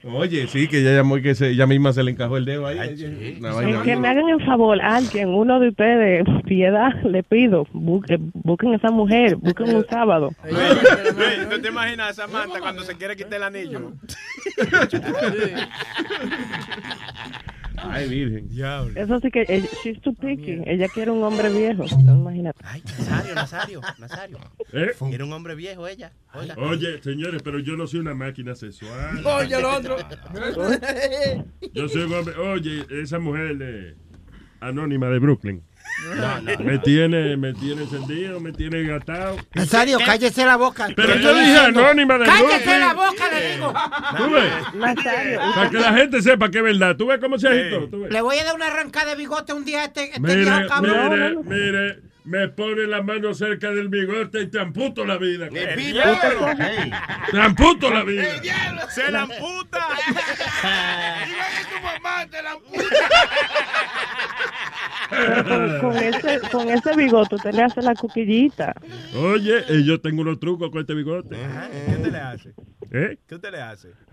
Oye, 0.04 0.46
sí, 0.48 0.68
que 0.68 0.78
ella 0.80 0.92
llamó 0.96 1.16
y 1.18 1.22
que 1.22 1.34
se, 1.34 1.50
ella 1.50 1.66
misma 1.66 1.92
se 1.92 2.02
le 2.02 2.10
encajó 2.10 2.36
el 2.36 2.44
dedo 2.44 2.66
ahí. 2.66 2.78
Que 3.84 3.96
me 3.96 4.08
hagan 4.08 4.28
el 4.28 4.44
favor, 4.44 4.80
alguien, 4.82 5.28
uno 5.28 5.60
de 5.60 5.68
ustedes, 5.68 6.24
piedad, 6.44 6.90
le 7.04 7.22
pido, 7.22 7.66
busquen, 7.72 8.30
busquen 8.34 8.72
a 8.72 8.76
esa 8.76 8.90
mujer, 8.90 9.36
busquen 9.36 9.74
un 9.76 9.86
sábado. 9.88 10.30
¿Tú 11.50 11.60
te 11.60 11.68
imaginas 11.68 12.10
a 12.18 12.26
Samantha 12.26 12.58
cuando 12.60 12.82
se 12.82 12.96
quiere 12.96 13.16
quitar 13.24 13.34
el 13.34 13.42
anillo? 13.42 13.92
Ay, 17.84 18.08
virgen. 18.08 18.48
Eso 18.96 19.18
sí 19.20 19.30
que, 19.30 19.44
ella- 19.48 19.68
she's 19.82 20.00
too 20.02 20.14
picky, 20.14 20.62
ella 20.66 20.88
quiere 20.88 21.10
un 21.10 21.22
hombre 21.24 21.50
viejo, 21.50 21.84
imagínate. 21.98 22.62
Nazario, 22.62 23.34
Nazario, 23.34 23.80
Nazario. 23.98 24.38
¿Eh? 24.72 24.92
Era 25.10 25.24
un 25.24 25.32
hombre 25.32 25.54
viejo 25.54 25.88
ella. 25.88 26.12
Oiga. 26.34 26.54
Oye, 26.58 27.02
señores, 27.02 27.42
pero 27.42 27.58
yo 27.58 27.76
no 27.76 27.86
soy 27.86 28.00
una 28.00 28.14
máquina 28.14 28.54
sexual. 28.54 29.22
Oye, 29.26 29.56
el 29.56 29.64
otro. 29.64 29.96
Yo 31.72 31.88
soy 31.88 32.02
un 32.02 32.14
hombre. 32.14 32.34
Oye, 32.36 32.86
esa 33.02 33.18
mujer 33.18 33.56
eh, 33.60 33.96
anónima 34.60 35.08
de 35.08 35.18
Brooklyn. 35.18 35.62
No, 36.16 36.40
no, 36.40 36.58
Me 36.64 36.78
tiene, 36.78 37.36
me 37.36 37.52
tiene 37.54 37.82
encendido, 37.82 38.40
me 38.40 38.52
tiene 38.52 38.82
gatado. 38.82 39.36
Nazario, 39.54 39.98
cállese 40.04 40.44
la 40.44 40.56
boca. 40.56 40.88
Pero 40.96 41.16
yo 41.16 41.34
dije 41.34 41.58
anónima 41.58 42.18
de 42.18 42.24
Cállese 42.26 42.78
la 42.78 42.92
boca, 42.94 43.30
le 43.32 43.52
digo. 43.54 43.72
¿Tú 44.16 44.30
ves? 44.30 44.52
Nazario. 44.74 45.40
Para 45.54 45.70
que 45.70 45.78
la 45.78 45.92
gente 45.94 46.22
sepa 46.22 46.50
que 46.50 46.58
es 46.58 46.64
verdad. 46.64 46.96
¿Tú 46.96 47.06
ves 47.06 47.20
cómo 47.20 47.38
se 47.38 47.48
agitó? 47.48 47.88
Le 48.08 48.20
voy 48.20 48.38
a 48.38 48.44
dar 48.44 48.54
una 48.54 48.66
arrancada 48.66 49.10
de 49.10 49.16
bigote 49.16 49.52
un 49.52 49.64
día 49.64 49.82
a 49.82 49.84
este, 49.84 50.04
este 50.06 50.20
Mire, 50.20 50.42
viejo 50.44 50.68
cabrón. 50.68 51.44
mire, 51.48 51.72
mire, 51.72 52.00
me 52.24 52.48
pone 52.48 52.86
la 52.86 53.02
mano 53.02 53.34
cerca 53.34 53.70
del 53.70 53.88
bigote 53.88 54.42
y 54.42 54.46
te 54.48 54.60
amputo 54.60 55.04
la 55.04 55.18
vida. 55.18 55.48
¡El 55.52 55.92
diablo! 55.92 56.46
Te 57.30 57.40
amputo 57.40 57.90
la 57.90 58.04
vida. 58.04 58.24
¡Se 58.88 59.10
la 59.10 59.22
amputa! 59.22 59.88
Pero 65.10 65.44
con, 65.44 65.80
con 65.80 65.96
ese, 65.96 66.40
con 66.50 66.70
ese 66.70 66.96
bigote 66.96 67.34
usted 67.34 67.52
le 67.52 67.62
hace 67.62 67.82
la 67.82 67.94
cuquillita. 67.94 68.72
Oye, 69.14 69.62
y 69.68 69.84
yo 69.84 70.00
tengo 70.00 70.22
unos 70.22 70.40
trucos 70.40 70.70
con 70.70 70.80
este 70.80 70.94
bigote. 70.94 71.36
¿Qué 71.86 71.96
te 72.02 72.10
le 72.10 72.18
hace? 72.18 72.54
¿Eh? 72.90 73.18
¿Qué 73.26 73.38
te 73.38 73.50
le 73.50 73.60
hace? 73.60 73.88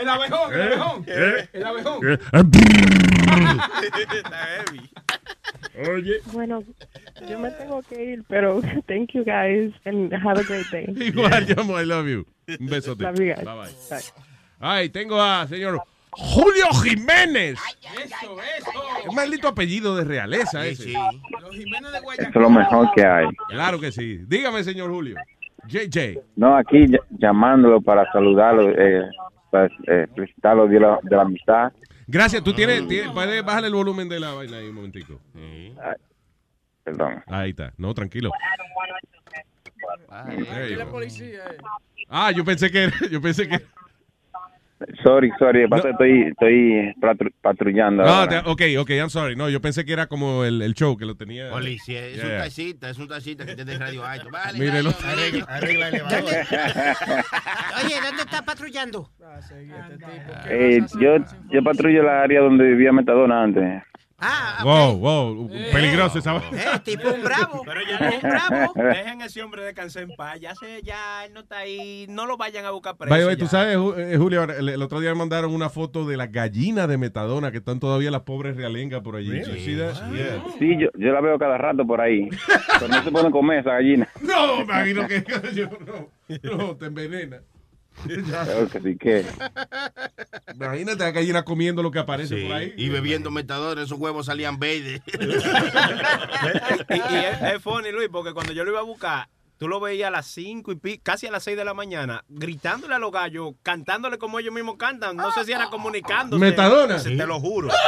El 0.00 0.08
abejón, 0.08 0.52
el 0.52 0.62
abejón. 0.62 0.83
¿Eh? 1.06 1.48
El 1.52 1.64
abejón. 1.64 2.00
Oye. 5.90 6.14
Bueno, 6.32 6.62
yo 7.28 7.38
me 7.38 7.50
tengo 7.52 7.82
que 7.82 8.12
ir, 8.12 8.24
pero 8.28 8.60
thank 8.86 9.10
you 9.12 9.24
guys 9.24 9.72
and 9.84 10.12
have 10.12 10.38
a 10.40 10.44
great 10.44 10.66
day. 10.70 10.86
Igual, 11.06 11.46
llamo, 11.46 11.80
I 11.80 11.84
love 11.84 12.06
you. 12.08 12.24
Un 12.60 12.66
besote. 12.66 13.02
Love 13.02 13.18
you 13.18 13.34
guys. 13.34 13.44
Bye 13.44 13.54
bye. 13.56 14.00
Ay, 14.60 14.88
tengo 14.90 15.20
a 15.20 15.46
señor 15.48 15.82
Julio 16.10 16.66
Jiménez. 16.82 17.58
Eso, 18.04 18.36
eso. 18.58 18.70
Un 19.08 19.14
maldito 19.16 19.48
apellido 19.48 19.96
de 19.96 20.04
realeza 20.04 20.64
ese. 20.66 20.92
Los 20.92 21.50
Jiménez 21.56 21.90
de 21.92 22.00
Guayaquil. 22.00 22.28
Eso 22.30 22.38
es 22.38 22.42
lo 22.42 22.50
mejor 22.50 22.90
que 22.94 23.04
hay. 23.04 23.26
Claro 23.48 23.80
que 23.80 23.90
sí. 23.90 24.20
Dígame, 24.26 24.62
señor 24.62 24.90
Julio. 24.90 25.16
JJ. 25.66 26.20
No, 26.36 26.56
aquí 26.56 26.76
ll- 26.86 27.00
llamándolo 27.18 27.80
para 27.80 28.10
saludarlo, 28.12 28.70
eh, 28.70 29.08
para 29.54 29.66
eh, 29.86 30.06
felicitarlo 30.14 30.66
de 30.66 30.80
la, 30.80 30.98
de 31.02 31.16
la 31.16 31.22
amistad. 31.22 31.72
Gracias. 32.08 32.42
Tú 32.42 32.52
tienes, 32.52 32.86
tienes- 32.88 33.12
puedes 33.12 33.44
bajar 33.44 33.64
el 33.64 33.72
volumen 33.72 34.08
de 34.08 34.18
la 34.18 34.32
vaina 34.32 34.56
ahí 34.58 34.68
un 34.68 34.74
momentico. 34.74 35.20
Perdón. 36.82 37.22
Ahí 37.28 37.50
está. 37.50 37.72
No, 37.78 37.94
tranquilo. 37.94 38.30
Policía. 40.90 41.44
eh. 41.50 41.56
Ah, 42.08 42.30
yo 42.32 42.44
pensé 42.44 42.70
que 42.70 42.84
era- 42.84 42.92
yo 43.10 43.20
pensé 43.20 43.48
que 43.48 43.60
Sorry, 45.02 45.30
sorry, 45.38 45.60
de 45.60 45.68
paso 45.68 45.88
estoy, 45.88 46.22
estoy 46.22 46.92
patru- 47.00 47.32
patrullando. 47.40 48.02
No, 48.02 48.08
ahora. 48.08 48.42
te- 48.42 48.50
ok, 48.50 48.62
ok, 48.82 48.90
I'm 48.90 49.10
sorry. 49.10 49.36
No, 49.36 49.48
yo 49.48 49.60
pensé 49.60 49.84
que 49.84 49.92
era 49.92 50.06
como 50.06 50.44
el, 50.44 50.62
el 50.62 50.74
show 50.74 50.96
que 50.96 51.04
lo 51.06 51.14
tenía. 51.16 51.50
Policía, 51.50 52.06
es 52.06 52.22
un 52.22 52.30
taxista, 52.30 52.90
es 52.90 52.98
un 52.98 53.08
taxista 53.08 53.44
que 53.46 53.54
tiene 53.54 53.78
radio 53.78 54.04
alto. 54.04 54.28
Vale, 54.32 54.58
Mírelo. 54.58 54.90
arregla, 55.04 55.44
arregla 55.48 55.88
el 55.88 55.94
elevador. 55.94 56.20
Oye, 57.84 57.94
¿dónde 58.04 58.22
está 58.22 58.42
patrullando? 58.44 59.10
Eh, 60.48 60.80
yo, 61.00 61.16
yo 61.50 61.62
patrullo 61.62 62.02
la 62.02 62.22
área 62.22 62.40
donde 62.40 62.64
vivía 62.64 62.92
Metadona 62.92 63.42
antes. 63.42 63.82
Wow, 64.62 64.96
wow, 64.98 65.48
peligroso 65.72 66.18
esa 66.18 66.36
Eh, 66.36 66.80
tipo 66.84 67.08
un 67.08 67.22
bravo. 67.22 67.62
Pero 67.64 67.80
ya 67.88 67.98
no 67.98 68.08
es 68.08 68.22
un 68.22 68.30
bravo. 68.30 68.72
Dejen 68.74 69.22
a 69.22 69.26
ese 69.26 69.42
hombre 69.42 69.64
descansar 69.64 70.04
en 70.04 70.16
paz. 70.16 70.40
Ya 70.40 70.54
sé, 70.54 70.82
ya 70.82 71.24
él 71.24 71.32
no 71.32 71.40
está 71.40 71.58
ahí. 71.58 72.06
No 72.08 72.26
lo 72.26 72.36
vayan 72.36 72.64
a 72.64 72.70
buscar 72.70 72.96
preso. 72.96 73.10
By 73.10 73.20
the 73.20 73.26
way, 73.26 73.36
ya. 73.36 73.40
tú 73.40 73.46
sabes, 73.46 73.76
eh, 73.76 74.16
Julio, 74.16 74.44
el, 74.44 74.68
el 74.68 74.82
otro 74.82 75.00
día 75.00 75.10
me 75.10 75.16
mandaron 75.16 75.52
una 75.54 75.68
foto 75.68 76.06
de 76.06 76.16
las 76.16 76.30
gallinas 76.30 76.88
de 76.88 76.98
Metadona 76.98 77.50
que 77.50 77.58
están 77.58 77.80
todavía 77.80 78.10
las 78.10 78.22
pobres 78.22 78.56
realengas 78.56 79.00
por 79.02 79.16
allí. 79.16 79.30
Really? 79.30 79.64
Yeah. 79.74 80.44
Sí, 80.58 80.76
yo, 80.78 80.88
yo 80.94 81.12
la 81.12 81.20
veo 81.20 81.38
cada 81.38 81.58
rato 81.58 81.86
por 81.86 82.00
ahí. 82.00 82.28
Pero 82.78 82.88
no 82.88 83.02
se 83.02 83.10
pueden 83.10 83.30
comer 83.30 83.60
esa 83.60 83.72
gallina. 83.72 84.08
No, 84.24 84.58
me 84.58 84.62
imagino 84.64 85.06
que 85.06 85.24
yo 85.54 85.68
no, 85.86 86.56
no, 86.56 86.76
te 86.76 86.86
envenena. 86.86 87.40
Que. 88.98 89.24
Imagínate 90.54 91.02
a 91.02 91.06
la 91.06 91.12
gallina 91.12 91.44
comiendo 91.44 91.82
lo 91.82 91.90
que 91.90 91.98
aparece 91.98 92.36
Sí, 92.36 92.44
por 92.46 92.52
ahí. 92.56 92.74
Y 92.76 92.88
bebiendo 92.88 93.30
metadona, 93.30 93.82
esos 93.82 93.98
huevos 93.98 94.26
salían 94.26 94.58
verdes. 94.58 95.00
y, 95.06 96.94
y 96.94 97.16
es, 97.16 97.42
es 97.54 97.62
funny, 97.62 97.92
Luis, 97.92 98.08
porque 98.10 98.32
cuando 98.32 98.52
yo 98.52 98.64
lo 98.64 98.70
iba 98.72 98.80
a 98.80 98.84
buscar, 98.84 99.28
tú 99.58 99.68
lo 99.68 99.80
veías 99.80 100.08
a 100.08 100.10
las 100.10 100.26
5 100.26 100.72
y 100.72 100.76
pi- 100.76 100.98
casi 100.98 101.26
a 101.26 101.30
las 101.30 101.42
6 101.44 101.56
de 101.56 101.64
la 101.64 101.74
mañana, 101.74 102.24
gritándole 102.28 102.94
a 102.94 102.98
los 102.98 103.12
gallos, 103.12 103.54
cantándole 103.62 104.18
como 104.18 104.38
ellos 104.38 104.52
mismos 104.54 104.76
cantan. 104.76 105.16
No 105.16 105.30
sé 105.32 105.44
si 105.44 105.52
era 105.52 105.68
comunicándose. 105.70 106.40
Metadona. 106.40 106.98
Se- 106.98 107.16
Te 107.16 107.26
lo 107.26 107.40
juro. 107.40 107.68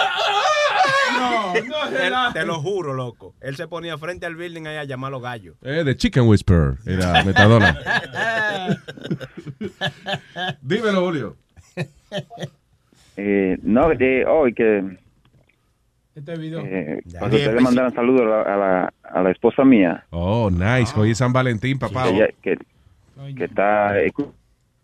No, 1.17 1.55
no 1.55 1.87
Él- 1.87 1.95
relajes. 1.97 2.35
te 2.35 2.45
lo 2.47 2.61
juro, 2.61 2.93
loco. 2.93 3.35
Él 3.41 3.57
se 3.57 3.67
ponía 3.69 3.97
frente 3.97 4.27
al 4.27 4.35
building 4.37 4.67
ahí 4.67 4.77
a 4.77 4.85
llamar 4.85 5.09
a 5.09 5.13
los 5.13 5.23
gallos. 5.23 5.57
Eh, 5.63 5.83
de 5.85 5.97
Chicken 5.97 6.25
Whisperer, 6.25 6.75
era 6.85 7.25
Metadona. 7.25 7.79
Dímelo, 10.61 11.01
Julio. 11.01 11.37
Eh, 13.17 13.57
no, 13.63 13.91
eh, 13.93 14.25
hoy 14.27 14.53
que 14.53 14.99
Este 16.17 16.35
video. 16.39 16.61
eh, 16.65 17.03
cuando 17.19 17.37
ustedes 17.37 17.61
mandaron 17.63 17.93
saludos 17.95 18.23
a 18.23 18.25
la, 18.25 18.43
a, 18.43 18.57
la, 18.57 18.95
a 19.03 19.23
la 19.23 19.31
esposa 19.31 19.65
mía, 19.65 20.05
Oh, 20.11 20.51
nice. 20.51 20.99
Hoy 20.99 21.11
es 21.11 21.19
San 21.19 21.33
Valentín, 21.33 21.79
papá. 21.79 22.05
que, 22.05 22.11
ella- 22.17 22.29
que, 22.43 22.57
que 23.37 23.45
está 23.45 24.01
eh, 24.01 24.11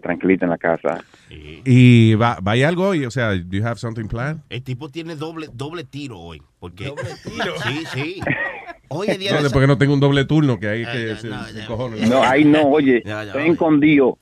tranquilita 0.03 0.45
en 0.45 0.51
la 0.51 0.59
casa. 0.59 1.03
¿Y 1.31 2.15
va, 2.17 2.39
va 2.47 2.53
hay 2.53 2.65
algo 2.65 2.89
hoy? 2.89 3.07
O 3.07 3.11
sea, 3.11 3.31
do 3.31 3.57
you 3.57 3.65
have 3.67 3.77
something 3.79 4.07
planned? 4.09 4.43
El 4.51 4.63
tipo 4.63 4.91
tiene 4.91 5.17
doble, 5.17 5.49
doble 5.53 5.85
tiro 5.85 6.19
hoy. 6.21 6.43
Porque, 6.61 6.85
¿Doble 6.87 7.05
tiro? 7.25 7.55
Sí, 7.67 7.85
sí. 7.95 8.21
Hoy 8.95 9.07
es 9.09 9.19
día 9.19 9.31
No, 9.31 9.39
de 9.39 9.45
después 9.45 9.63
que 9.63 9.67
no 9.69 9.79
tengo 9.79 9.95
un 9.95 10.01
doble 10.01 10.27
turno 10.27 10.61
que 10.61 10.69
hay 10.69 10.85
que 10.85 11.13
no, 11.13 11.17
se 11.17 11.29
ya. 11.31 11.63
No, 11.63 11.67
cojones. 11.67 12.11
ahí 12.13 12.45
no, 12.45 12.65
oye, 12.69 12.99
estoy 13.07 13.43
oye. 13.43 13.53
escondido 13.53 14.19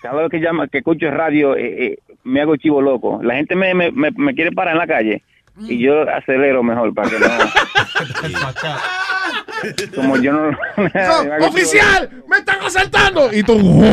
cada 0.00 0.22
vez 0.22 0.30
que 0.30 0.38
llama, 0.40 0.66
que 0.68 0.78
escucho 0.78 1.10
radio, 1.10 1.54
eh, 1.56 1.84
eh, 1.86 1.98
me 2.24 2.40
hago 2.40 2.56
chivo 2.56 2.80
loco. 2.80 3.20
La 3.22 3.34
gente 3.34 3.54
me, 3.54 3.74
me, 3.74 3.90
me, 3.92 4.10
me 4.12 4.34
quiere 4.34 4.50
parar 4.52 4.72
en 4.72 4.78
la 4.78 4.86
calle 4.86 5.22
y 5.60 5.78
yo 5.82 6.02
acelero 6.10 6.62
mejor 6.62 6.94
para 6.94 7.10
que 7.10 7.18
no. 7.18 7.26
Como 9.94 10.16
yo 10.18 10.32
no. 10.32 10.56
¡Oficial! 11.46 12.10
¡Me 12.28 12.36
están 12.38 12.60
asaltando! 12.60 13.32
Y 13.32 13.42
tú. 13.42 13.58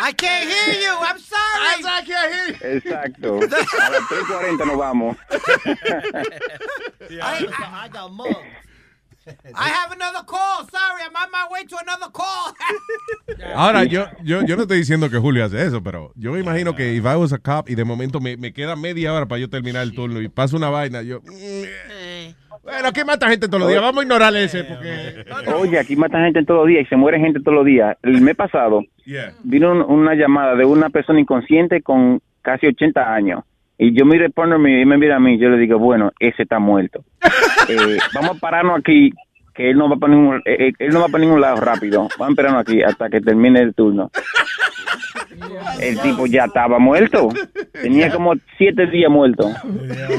I 0.00 0.12
can't 0.12 0.48
hear 0.48 0.74
you. 0.80 0.96
I'm 1.00 1.18
sorry. 1.18 1.82
I 1.84 2.02
can't 2.06 2.32
hear 2.32 2.46
loco. 2.52 2.64
Exacto. 2.64 3.36
A 3.36 3.40
las 3.90 4.02
3.40 4.02 4.64
nos 4.66 4.76
vamos. 4.78 5.16
I 7.10 7.88
got 7.92 8.12
mugged. 8.12 8.36
I 9.54 9.68
have 9.70 9.92
another 9.92 10.24
call. 10.26 10.64
Sorry, 10.70 11.02
I'm 11.06 11.14
on 11.16 11.30
my 11.30 11.46
way 11.52 11.64
to 11.66 11.76
another 11.78 12.10
call. 12.12 12.54
Ahora, 13.54 13.84
yo, 13.84 14.06
yo, 14.22 14.42
yo 14.44 14.56
no 14.56 14.62
estoy 14.62 14.78
diciendo 14.78 15.08
que 15.10 15.18
Julio 15.18 15.44
hace 15.44 15.62
eso, 15.64 15.82
pero 15.82 16.12
yo 16.16 16.32
me 16.32 16.40
imagino 16.40 16.74
que 16.74 16.94
if 16.94 17.04
I 17.04 17.16
was 17.16 17.32
a 17.32 17.38
cop 17.38 17.68
y 17.68 17.74
de 17.74 17.84
momento 17.84 18.20
me, 18.20 18.36
me 18.36 18.52
queda 18.52 18.76
media 18.76 19.12
hora 19.12 19.26
para 19.26 19.40
yo 19.40 19.48
terminar 19.50 19.82
el 19.82 19.94
turno 19.94 20.20
y 20.20 20.28
paso 20.28 20.56
una 20.56 20.70
vaina, 20.70 21.02
yo... 21.02 21.20
Bueno, 22.62 22.92
¿qué 22.92 23.04
mata 23.04 23.28
gente 23.30 23.46
todos 23.48 23.60
los 23.60 23.68
días? 23.70 23.80
Vamos 23.80 24.00
a 24.00 24.02
ignorar 24.04 24.36
ese 24.36 24.64
porque... 24.64 25.24
Oye, 25.54 25.78
aquí 25.78 25.96
matan 25.96 26.24
gente 26.24 26.44
todos 26.44 26.60
los 26.60 26.68
días 26.68 26.84
y 26.84 26.88
se 26.88 26.96
muere 26.96 27.18
gente 27.18 27.40
todos 27.40 27.54
los 27.54 27.64
días. 27.64 27.96
El 28.02 28.20
mes 28.20 28.34
pasado 28.36 28.82
Yeah. 29.06 29.32
vino 29.42 29.72
un- 29.72 29.80
una 29.82 30.14
llamada 30.14 30.54
de 30.54 30.66
una 30.66 30.90
persona 30.90 31.18
inconsciente 31.18 31.80
con 31.80 32.20
casi 32.42 32.66
80 32.66 33.14
años. 33.14 33.42
Y 33.78 33.92
yo 33.92 34.04
miro 34.04 34.26
el 34.26 34.32
porno 34.32 34.56
y 34.56 34.84
me 34.84 34.98
mira 34.98 35.16
a 35.16 35.20
mí 35.20 35.38
yo 35.38 35.48
le 35.48 35.56
digo, 35.56 35.78
bueno, 35.78 36.12
ese 36.18 36.42
está 36.42 36.58
muerto. 36.58 37.04
Eh, 37.70 37.98
vamos 38.14 38.30
a 38.30 38.40
pararnos 38.40 38.78
aquí, 38.78 39.12
que 39.54 39.68
él 39.68 39.76
no 39.76 39.90
va 39.90 39.96
para 39.96 40.14
ningún, 40.14 40.36
eh, 40.46 40.68
eh, 40.68 40.72
él 40.78 40.88
no 40.88 41.00
va 41.00 41.08
para 41.08 41.22
ningún 41.22 41.42
lado 41.42 41.60
rápido. 41.60 42.08
Vamos 42.18 42.28
a 42.28 42.30
esperarnos 42.30 42.62
aquí 42.62 42.82
hasta 42.82 43.10
que 43.10 43.20
termine 43.20 43.60
el 43.60 43.74
turno. 43.74 44.10
El 45.78 46.00
tipo 46.00 46.26
ya 46.26 46.44
estaba 46.44 46.78
muerto. 46.78 47.28
Tenía 47.72 48.10
como 48.10 48.32
siete 48.56 48.86
días 48.86 49.10
muerto. 49.10 49.50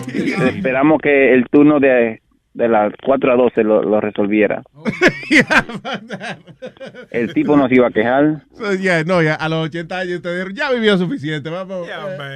Esperamos 0.08 1.02
que 1.02 1.34
el 1.34 1.50
turno 1.50 1.80
de, 1.80 2.22
de 2.54 2.68
las 2.68 2.92
4 3.06 3.32
a 3.32 3.36
12 3.36 3.64
lo, 3.64 3.84
lo 3.84 4.02
resolviera. 4.02 4.64
El 7.12 7.34
tipo 7.34 7.56
nos 7.56 7.72
iba 7.72 7.88
a 7.88 7.92
quejar. 7.92 8.44
So, 8.54 8.74
yeah, 8.76 9.04
no, 9.04 9.22
ya, 9.22 9.36
a 9.36 9.50
los 9.50 9.66
80 9.68 9.98
años 9.98 10.16
ustedes 10.18 10.36
dijeron, 10.46 10.56
ya 10.56 10.72
vivió 10.72 10.98
suficiente, 10.98 11.50
vamos. 11.50 11.88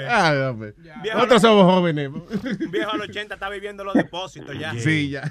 Ah, 0.09 0.49
hombre. 0.51 0.73
Nosotros 1.13 1.41
somos 1.41 1.73
jóvenes. 1.73 2.09
Un 2.09 2.71
viejo 2.71 2.91
a 2.91 2.97
los 2.97 3.09
80 3.09 3.33
está 3.33 3.49
viviendo 3.49 3.83
los 3.83 3.93
depósitos 3.93 4.57
ya. 4.57 4.73
Sí, 4.75 5.09
ya. 5.09 5.23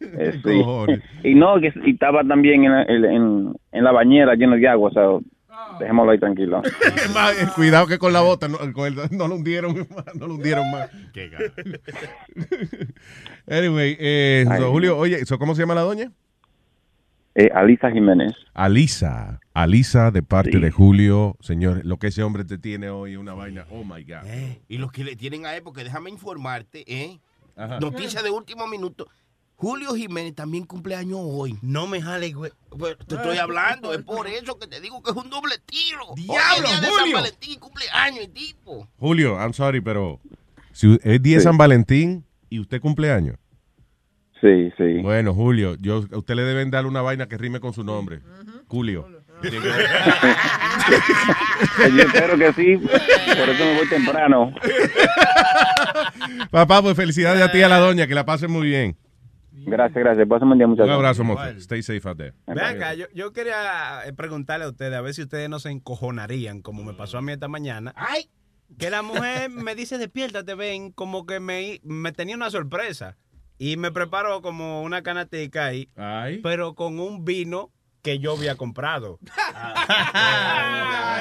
Eh, 0.00 0.40
sí. 0.44 1.28
Y 1.28 1.34
no, 1.34 1.60
que 1.60 1.72
y 1.84 1.92
estaba 1.92 2.24
también 2.24 2.64
en, 2.64 2.72
la- 2.72 2.82
en, 2.84 3.04
en- 3.04 3.54
en 3.72 3.84
la 3.84 3.92
bañera 3.92 4.34
lleno 4.34 4.56
de 4.56 4.68
agua, 4.68 4.90
o 4.90 4.92
sea, 4.92 5.02
dejémoslo 5.78 6.12
ahí 6.12 6.18
tranquilo. 6.18 6.62
Más, 7.14 7.40
eh, 7.42 7.48
Cuidado 7.54 7.86
que 7.86 7.98
con 7.98 8.12
la 8.12 8.20
bota 8.20 8.48
no, 8.48 8.58
con 8.72 8.86
el- 8.86 8.96
no 9.16 9.28
lo 9.28 9.34
hundieron 9.36 9.86
más, 9.94 10.06
no 10.14 10.26
lo 10.26 10.34
hundieron 10.34 10.70
más. 10.70 10.90
anyway, 13.48 13.96
eh, 13.98 14.44
so. 14.58 14.70
Julio, 14.70 14.98
oye, 14.98 15.24
so, 15.26 15.38
¿cómo 15.38 15.54
se 15.54 15.62
llama 15.62 15.74
la 15.74 15.82
doña? 15.82 16.12
Eh, 17.34 17.48
Alisa 17.54 17.90
Jiménez. 17.90 18.32
Alisa, 18.54 19.40
Alisa 19.54 20.10
de 20.10 20.22
parte 20.22 20.58
de 20.58 20.70
Julio, 20.70 21.36
señor, 21.40 21.82
lo 21.84 21.98
que 21.98 22.08
ese 22.08 22.22
hombre 22.24 22.44
te 22.44 22.58
tiene 22.58 22.90
hoy 22.90 23.12
es 23.12 23.18
una 23.18 23.34
vaina, 23.34 23.66
oh 23.70 23.84
my 23.84 24.02
God. 24.02 24.26
Y 24.68 24.78
los 24.78 24.90
que 24.90 25.04
le 25.04 25.14
tienen 25.14 25.46
a 25.46 25.54
él, 25.54 25.62
porque 25.62 25.84
déjame 25.84 26.10
informarte, 26.10 26.84
¿eh? 26.86 27.20
Noticia 27.80 28.22
de 28.22 28.30
último 28.30 28.66
minuto. 28.66 29.06
Julio 29.60 29.94
Jiménez 29.94 30.34
también 30.34 30.64
cumpleaños 30.64 31.20
hoy. 31.22 31.58
No 31.60 31.86
me 31.86 32.00
jale, 32.00 32.32
güey. 32.32 32.50
Pues, 32.70 32.96
te 33.06 33.16
estoy 33.16 33.36
hablando, 33.36 33.92
es 33.92 34.02
por 34.02 34.26
eso 34.26 34.58
que 34.58 34.66
te 34.66 34.80
digo 34.80 35.02
que 35.02 35.10
es 35.10 35.16
un 35.18 35.28
doble 35.28 35.56
tiro. 35.66 36.14
¡Diablo, 36.16 36.66
Hoy 36.66 36.70
es 36.70 36.70
día 36.70 36.80
de 36.80 36.86
Julio! 36.86 37.04
San 37.04 37.12
Valentín, 37.12 37.60
cumpleaños, 37.60 38.24
el 38.24 38.32
tipo. 38.32 38.88
Julio, 38.98 39.38
I'm 39.38 39.52
sorry, 39.52 39.82
pero 39.82 40.18
si 40.72 40.98
es 41.02 41.22
día 41.22 41.36
de 41.36 41.42
San 41.42 41.58
Valentín 41.58 42.24
y 42.48 42.58
usted 42.58 42.80
cumpleaños. 42.80 43.36
Sí, 44.40 44.72
sí. 44.78 45.02
Bueno, 45.02 45.34
Julio, 45.34 45.76
yo, 45.78 46.06
a 46.10 46.16
usted 46.16 46.36
le 46.36 46.44
deben 46.44 46.70
dar 46.70 46.86
una 46.86 47.02
vaina 47.02 47.28
que 47.28 47.36
rime 47.36 47.60
con 47.60 47.74
su 47.74 47.84
nombre. 47.84 48.20
Julio. 48.66 49.06
Yo 49.42 49.50
espero 52.02 52.38
que 52.38 52.52
sí, 52.54 52.78
por 52.78 53.48
eso 53.48 53.64
me 53.64 53.76
voy 53.76 53.88
temprano. 53.88 54.54
Papá, 56.50 56.80
pues 56.80 56.96
felicidades 56.96 57.42
a 57.42 57.52
ti 57.52 57.58
y 57.58 57.62
a 57.62 57.68
la 57.68 57.78
doña, 57.78 58.06
que 58.06 58.14
la 58.14 58.24
pasen 58.24 58.50
muy 58.50 58.66
bien. 58.66 58.96
Gracias, 59.66 60.02
gracias. 60.02 60.28
Un 60.42 60.56
día, 60.58 60.66
Un 60.66 60.70
muchachos. 60.72 60.90
abrazo, 60.92 61.24
mozo. 61.24 61.42
Stay 61.58 61.82
safe 61.82 62.08
out 62.08 62.16
there. 62.16 62.34
Ven 62.46 62.58
acá, 62.60 62.94
yo, 62.94 63.06
yo 63.14 63.32
quería 63.32 64.02
eh, 64.06 64.12
preguntarle 64.12 64.64
a 64.64 64.68
ustedes, 64.68 64.94
a 64.94 65.00
ver 65.00 65.14
si 65.14 65.22
ustedes 65.22 65.48
no 65.48 65.58
se 65.58 65.70
encojonarían, 65.70 66.62
como 66.62 66.82
me 66.84 66.94
pasó 66.94 67.18
a 67.18 67.22
mí 67.22 67.32
esta 67.32 67.48
mañana. 67.48 67.94
Que 68.78 68.88
la 68.90 69.02
mujer 69.02 69.50
me 69.50 69.74
dice, 69.74 69.98
despiértate, 69.98 70.54
ven, 70.54 70.92
como 70.92 71.26
que 71.26 71.40
me, 71.40 71.80
me 71.82 72.12
tenía 72.12 72.36
una 72.36 72.50
sorpresa. 72.50 73.16
Y 73.58 73.76
me 73.76 73.90
preparó 73.92 74.40
como 74.40 74.82
una 74.82 75.02
canatica 75.02 75.66
ahí, 75.66 75.90
pero 76.42 76.74
con 76.74 76.98
un 76.98 77.24
vino 77.24 77.70
que 78.02 78.18
yo 78.18 78.32
había 78.36 78.56
comprado. 78.56 79.18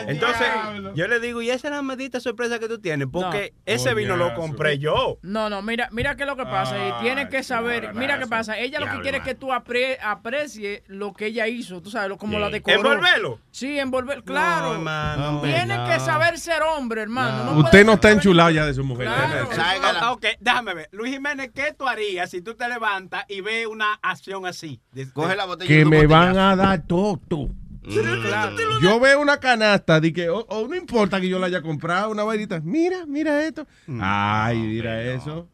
Entonces, 0.08 0.48
yo 0.96 1.08
le 1.08 1.20
digo, 1.20 1.42
¿y 1.42 1.50
esa 1.50 1.68
es 1.68 1.74
la 1.74 1.82
medita 1.82 2.20
sorpresa 2.20 2.60
que 2.60 2.68
tú 2.68 2.80
tienes? 2.80 3.08
Porque 3.12 3.54
No. 3.56 3.62
ese 3.74 3.94
vino 3.94 4.16
lo 4.16 4.34
compré 4.34 4.80
yo. 4.80 5.18
No, 5.22 5.50
no, 5.50 5.62
mira, 5.62 5.90
mira 5.92 6.16
qué 6.16 6.24
es 6.24 6.28
lo 6.30 6.36
que 6.36 6.46
pasa. 6.46 6.78
y 6.88 7.04
tienes 7.04 7.30
que 7.30 7.44
saber, 7.44 7.94
mira 7.94 8.18
qué 8.20 8.28
pasa. 8.28 8.58
Ella 8.58 8.80
lo 8.80 8.90
que 8.90 9.02
quiere 9.02 9.18
es 9.20 9.24
que 9.24 9.36
tú 9.36 9.50
apre- 9.52 9.98
aprecie 10.02 10.84
lo 10.88 11.14
que 11.14 11.28
ella 11.28 11.48
hizo, 11.48 11.82
tú 11.82 11.90
sabes, 11.92 12.18
como 12.18 12.40
la 12.40 12.50
decoró. 12.50 12.78
¿Envolverlo? 12.78 13.40
Sí, 13.52 13.78
envolver, 13.80 14.24
claro. 14.24 14.74
hermano, 14.74 15.42
Tienes 15.42 15.78
no. 15.78 15.86
que 15.86 16.00
saber 16.00 16.40
ser 16.40 16.62
hombre, 16.64 17.02
hermano. 17.02 17.52
No 17.54 17.60
Usted 17.60 17.86
no 17.86 17.94
está 17.94 18.12
enchulado 18.12 18.50
ya 18.52 18.66
de 18.66 18.74
su 18.74 18.84
mujer. 18.84 19.08
Ah, 19.10 20.12
ok, 20.14 20.26
déjame 20.40 20.74
ver. 20.74 20.90
Luis 20.92 21.14
Jiménez, 21.14 21.52
¿qué 21.54 21.74
tú 21.78 21.88
harías 21.88 22.30
si 22.30 22.42
tú 22.42 22.56
te 22.56 22.68
levantas 22.68 23.26
y 23.28 23.42
ves 23.42 23.68
una 23.68 24.00
acción 24.02 24.46
así? 24.46 24.82
Coge 25.14 25.36
la 25.36 25.46
botella 25.46 25.68
Que 25.68 25.86
me 25.86 26.08
van 26.08 26.38
a 26.38 26.56
dar 26.56 26.69
todo. 26.78 27.20
Mm. 27.84 28.82
Yo 28.82 29.00
veo 29.00 29.20
una 29.20 29.38
canasta 29.38 30.00
de 30.00 30.14
que, 30.14 30.30
o, 30.30 30.40
o 30.40 30.68
no 30.68 30.76
importa 30.76 31.20
que 31.20 31.28
yo 31.28 31.40
la 31.40 31.48
haya 31.48 31.62
comprado, 31.62 32.12
una 32.12 32.24
vainita. 32.24 32.60
Mira, 32.62 33.06
mira 33.06 33.44
esto. 33.46 33.66
Mm. 33.88 34.00
Ay, 34.02 34.58
mira 34.58 35.02
eso. 35.02 35.48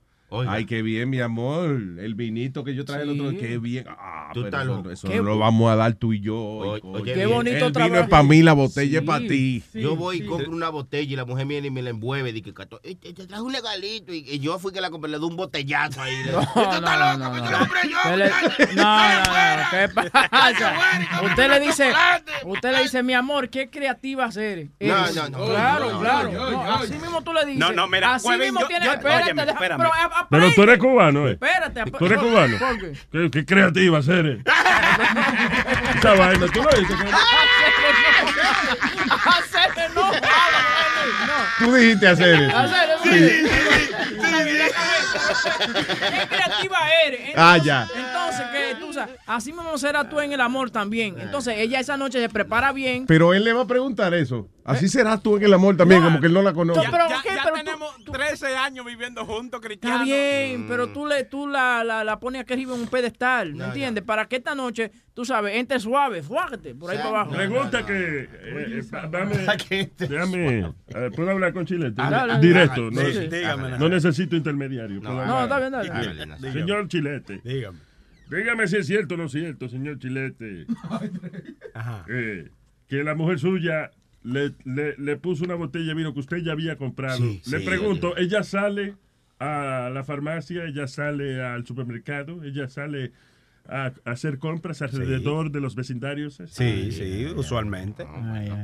Ay, 0.48 0.66
qué 0.66 0.82
bien, 0.82 1.10
mi 1.10 1.20
amor. 1.20 1.70
El 2.00 2.16
vinito 2.16 2.64
que 2.64 2.74
yo 2.76 2.86
traje 2.86 3.04
el 3.04 3.12
otro 3.12 3.30
día, 3.32 3.40
qué 3.40 3.58
bien. 3.58 3.86
Ah, 3.88 4.30
Tú 4.34 4.42
pero 4.42 4.48
estás 4.48 4.64
eso, 4.64 4.76
loco. 4.76 4.90
eso 4.92 5.08
Qué 5.08 5.18
no 5.18 5.24
lo 5.24 5.38
vamos 5.38 5.72
a 5.72 5.76
dar 5.76 5.94
tú 5.94 6.14
y 6.14 6.20
yo. 6.22 6.36
hoy, 6.38 6.70
Oye, 6.70 6.82
coño. 6.82 7.04
bien. 7.04 7.56
El 7.64 7.72
vino 7.72 8.00
es 8.00 8.08
para 8.10 8.24
mí, 8.24 8.42
la 8.42 8.54
botella 8.54 9.00
es 9.00 9.06
para 9.06 9.20
ti. 9.20 9.64
yo 9.74 9.96
voy 9.96 10.18
y 10.18 10.26
compro 10.26 10.52
una 10.52 10.70
botella 10.70 11.14
y 11.14 11.16
la 11.16 11.26
mujer 11.26 11.46
viene 11.48 11.68
y 11.68 11.72
me 11.72 11.82
la 11.82 11.92
envuelve. 11.92 12.34
Dice, 12.34 12.54
"Cato, 12.54 12.80
eh, 12.84 12.96
te, 12.96 13.14
traje 13.14 13.42
un 13.42 13.52
legalito. 13.52 14.14
Y, 14.14 14.26
y 14.30 14.40
yo 14.40 14.60
fui 14.60 14.72
que 14.72 14.82
la 14.82 14.90
compré, 14.90 15.10
le 15.12 15.18
doy 15.18 15.30
un 15.30 15.36
botellazo 15.38 16.02
ahí. 16.02 16.14
No, 16.56 16.82
no, 16.82 16.98
loco, 16.98 17.18
no, 17.18 17.36
no. 17.38 17.46
yo 17.46 17.52
lo 17.52 17.58
compré 17.60 17.82
yo. 17.90 17.98
Usted 17.98 18.18
le- 18.18 18.26
muchacho. 18.26 18.74
no, 18.76 19.18
no, 19.20 19.26
Fuera, 19.26 19.64
no, 19.64 19.70
¿qué 19.72 20.10
pasa? 20.20 20.74
Usted 21.24 21.50
le 21.50 21.60
dice, 21.60 21.94
usted 22.44 22.72
le 22.72 22.84
dice, 22.84 23.04
mi 23.04 23.14
amor, 23.14 23.50
qué 23.50 23.70
creativa 23.70 24.30
eres. 24.36 24.70
No, 24.80 25.06
Eres". 25.06 25.16
no, 25.16 25.30
no. 25.30 25.46
Claro, 25.46 26.00
claro. 26.00 26.62
así 26.76 26.94
mismo 26.94 27.22
tú 27.24 27.34
le 27.34 27.46
dices. 27.46 27.60
No, 27.60 27.72
no, 27.72 27.88
mira, 27.88 28.16
así 28.16 28.28
mismo 28.38 28.66
tienes. 28.68 28.88
espérate, 28.90 29.34
pero, 29.60 29.84
a- 29.94 30.25
Pero 30.30 30.52
tú 30.54 30.64
eres 30.64 30.78
cubano, 30.80 31.28
¿eh? 31.28 31.32
Espérate. 31.34 31.84
Tú 31.92 32.06
eres 32.06 32.18
cubano. 32.20 32.58
¿Por 32.58 32.80
qué? 32.80 32.94
¿Qué, 33.12 33.32
qué 33.32 33.46
creativa, 33.46 34.02
Cere? 34.02 34.42
Esa 35.98 36.14
vaina, 36.14 36.46
tú 36.48 36.62
lo 36.64 36.70
dices. 36.80 36.96
no, 39.96 40.12
no. 40.12 40.12
Tú 41.60 41.74
dijiste 41.76 42.08
hacer 42.08 42.36
eso. 42.44 42.58
Hacerle, 42.58 42.96
Sí. 43.04 43.46
Qué 46.12 46.28
creativa 46.28 46.78
eres. 47.06 47.20
Entonces, 47.20 47.36
Ah, 47.38 47.58
ya. 47.64 47.88
Entonces, 47.96 48.46
que 48.52 48.76
tú 48.80 48.94
sabes, 48.94 49.16
así 49.26 49.54
mismo 49.54 49.78
será 49.78 50.08
tú 50.10 50.20
en 50.20 50.34
el 50.34 50.42
amor 50.42 50.72
también. 50.72 51.16
Entonces, 51.20 51.56
ella 51.58 51.80
esa 51.80 51.98
noche 51.98 52.20
se 52.20 52.30
prepara 52.30 52.72
bien. 52.72 53.06
Pero 53.08 53.34
él 53.34 53.44
le 53.44 53.54
va 53.54 53.62
a 53.64 53.68
preguntar 53.68 54.14
eso. 54.14 54.48
Así 54.66 54.90
serás 54.90 55.22
tú 55.22 55.38
en 55.38 55.44
el 55.44 55.54
amor 55.54 55.78
también, 55.78 56.02
como 56.02 56.20
que 56.20 56.26
él 56.26 56.34
no 56.34 56.42
la 56.42 56.52
conoce. 56.52 56.84
No, 56.84 56.92
pero, 56.92 57.08
ya 57.08 57.22
Pero 57.44 57.56
tenemos 57.56 57.96
13 58.04 58.56
años 58.58 58.84
viviendo 58.84 59.24
juntos, 59.24 59.62
Cristiano. 59.62 59.98
Está 59.98 60.06
bien, 60.06 60.66
pero 60.68 60.90
tú 60.90 61.06
le 61.06 61.24
tú 61.24 61.48
la, 61.48 61.84
la, 61.84 62.04
la 62.04 62.20
pones 62.20 62.42
aquí 62.42 62.54
arriba 62.54 62.74
en 62.74 62.82
un 62.82 62.88
pedestal, 62.88 63.54
¿me 63.54 63.66
entiendes? 63.66 64.04
Para 64.04 64.26
que 64.28 64.38
esta 64.38 64.56
noche, 64.56 64.92
tú 65.14 65.24
sabes, 65.24 65.56
entre 65.56 65.80
suave, 65.80 66.24
fuágate 66.24 66.74
por 66.74 66.90
ahí 66.90 66.98
para 66.98 67.10
abajo. 67.10 67.32
Pregunta 67.32 67.86
que. 67.86 68.22
eh, 68.22 68.28
eh, 68.42 68.82
dame. 69.12 69.36
Déjame. 70.00 70.60
eh, 70.88 71.12
¿Puedo 71.16 71.30
hablar 71.30 71.54
con 71.54 71.66
Chilete? 71.68 72.02
Ah, 72.02 72.10
dale, 72.10 72.40
Directo. 72.40 72.90
dale, 72.90 73.14
No, 73.14 73.22
sí. 73.22 73.28
Dígame, 73.28 73.78
no 73.78 73.88
necesito 73.90 74.36
intermediario. 74.36 75.00
No, 75.00 75.26
no, 75.26 75.44
está 75.44 75.60
bien, 75.60 75.72
dale. 75.74 75.90
Dígame. 76.14 76.52
Señor 76.52 76.88
Chilete. 76.88 77.40
Dígame. 77.44 77.80
Dígame 78.30 78.68
si 78.68 78.78
es 78.78 78.88
cierto 78.88 79.14
o 79.14 79.18
no 79.18 79.26
es 79.26 79.32
cierto, 79.32 79.70
señor 79.70 80.00
Chilete. 80.00 80.66
eh, 82.10 82.50
que 82.88 83.04
la 83.04 83.14
mujer 83.16 83.40
suya 83.40 83.92
le, 84.26 84.54
le, 84.66 84.96
le 84.98 85.16
puso 85.18 85.44
una 85.46 85.56
botella 85.56 85.88
de 85.88 85.94
vino 85.94 86.14
que 86.14 86.20
usted 86.20 86.38
ya 86.38 86.52
había 86.52 86.76
comprado. 86.78 87.18
Sí, 87.18 87.42
le 87.52 87.60
sí, 87.60 87.66
pregunto, 87.66 88.18
¿ella 88.18 88.44
sale 88.44 88.96
a 89.40 89.90
la 89.94 90.04
farmacia? 90.04 90.66
¿Ella 90.66 90.88
sale 90.88 91.42
al 91.44 91.66
supermercado? 91.66 92.44
¿Ella 92.44 92.68
sale 92.68 93.12
a, 93.68 93.92
a 94.06 94.12
hacer 94.12 94.38
compras 94.40 94.82
alrededor 94.82 95.52
de 95.52 95.60
los 95.62 95.76
vecindarios. 95.76 96.40
Sí, 96.48 96.92
sí, 96.92 97.26
usualmente. 97.36 98.06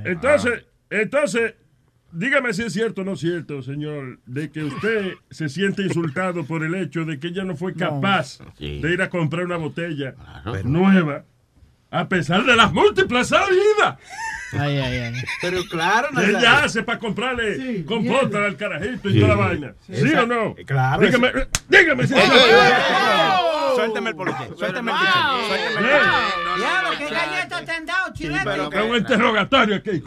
Entonces, 0.06 0.66
entonces, 0.90 1.56
dígame 2.12 2.54
si 2.54 2.64
es 2.64 2.74
cierto 2.74 3.02
o 3.02 3.04
no 3.06 3.14
es 3.14 3.20
cierto, 3.20 3.62
señor, 3.62 4.20
de 4.26 4.52
que 4.52 4.64
usted 4.64 5.14
se 5.32 5.50
siente 5.50 5.82
insultado 5.84 6.46
por 6.46 6.64
el 6.64 6.76
hecho 6.76 7.06
de 7.06 7.20
que 7.20 7.28
ella 7.30 7.44
no 7.44 7.56
fue 7.56 7.74
capaz 7.74 8.40
Sí. 8.58 8.80
de 8.82 8.94
ir 8.94 9.02
a 9.02 9.10
comprar 9.10 9.46
una 9.46 9.58
botella 9.58 10.16
nueva, 10.64 11.26
a 11.90 12.08
pesar 12.08 12.46
de 12.46 12.56
las 12.56 12.72
múltiples 12.72 13.28
salidas 13.28 13.98
Ay, 14.54 14.78
ay, 14.80 14.98
ay. 14.98 15.24
Pero 15.42 15.64
claro, 15.70 16.10
que 16.16 16.26
ella 16.30 16.64
hace 16.64 16.84
para 16.84 17.00
comprarle 17.00 17.86
compota 17.86 18.46
al 18.46 18.58
carajito 18.58 19.10
y 19.10 19.14
Sí. 19.14 19.20
toda 19.20 19.30
la 19.30 19.36
vaina. 19.36 19.76
¿Sí, 19.88 19.94
Esa- 19.94 20.24
o 20.24 20.26
no? 20.26 20.56
Claro. 20.66 21.02
Dígame, 21.02 21.32
dígame 21.70 22.08
si 22.08 22.14
es 22.14 22.20
ey, 22.20 22.30
Suélteme 23.76 24.10
el 24.10 24.16
poliché, 24.16 24.50
suélteme 24.58 24.92
el 24.92 24.98
tichel, 24.98 25.48
suélteme 25.48 25.82
el 25.82 25.86
tichel. 25.88 26.58
Diablo, 26.58 26.90
¿qué 26.98 27.10
galletas 27.10 27.66
te 27.66 27.72
han 27.72 27.86
dado, 27.86 28.14
chilete? 28.14 28.70
Que 28.70 28.82
un 28.82 28.96
interrogatorio 28.98 29.76
aquí. 29.78 30.04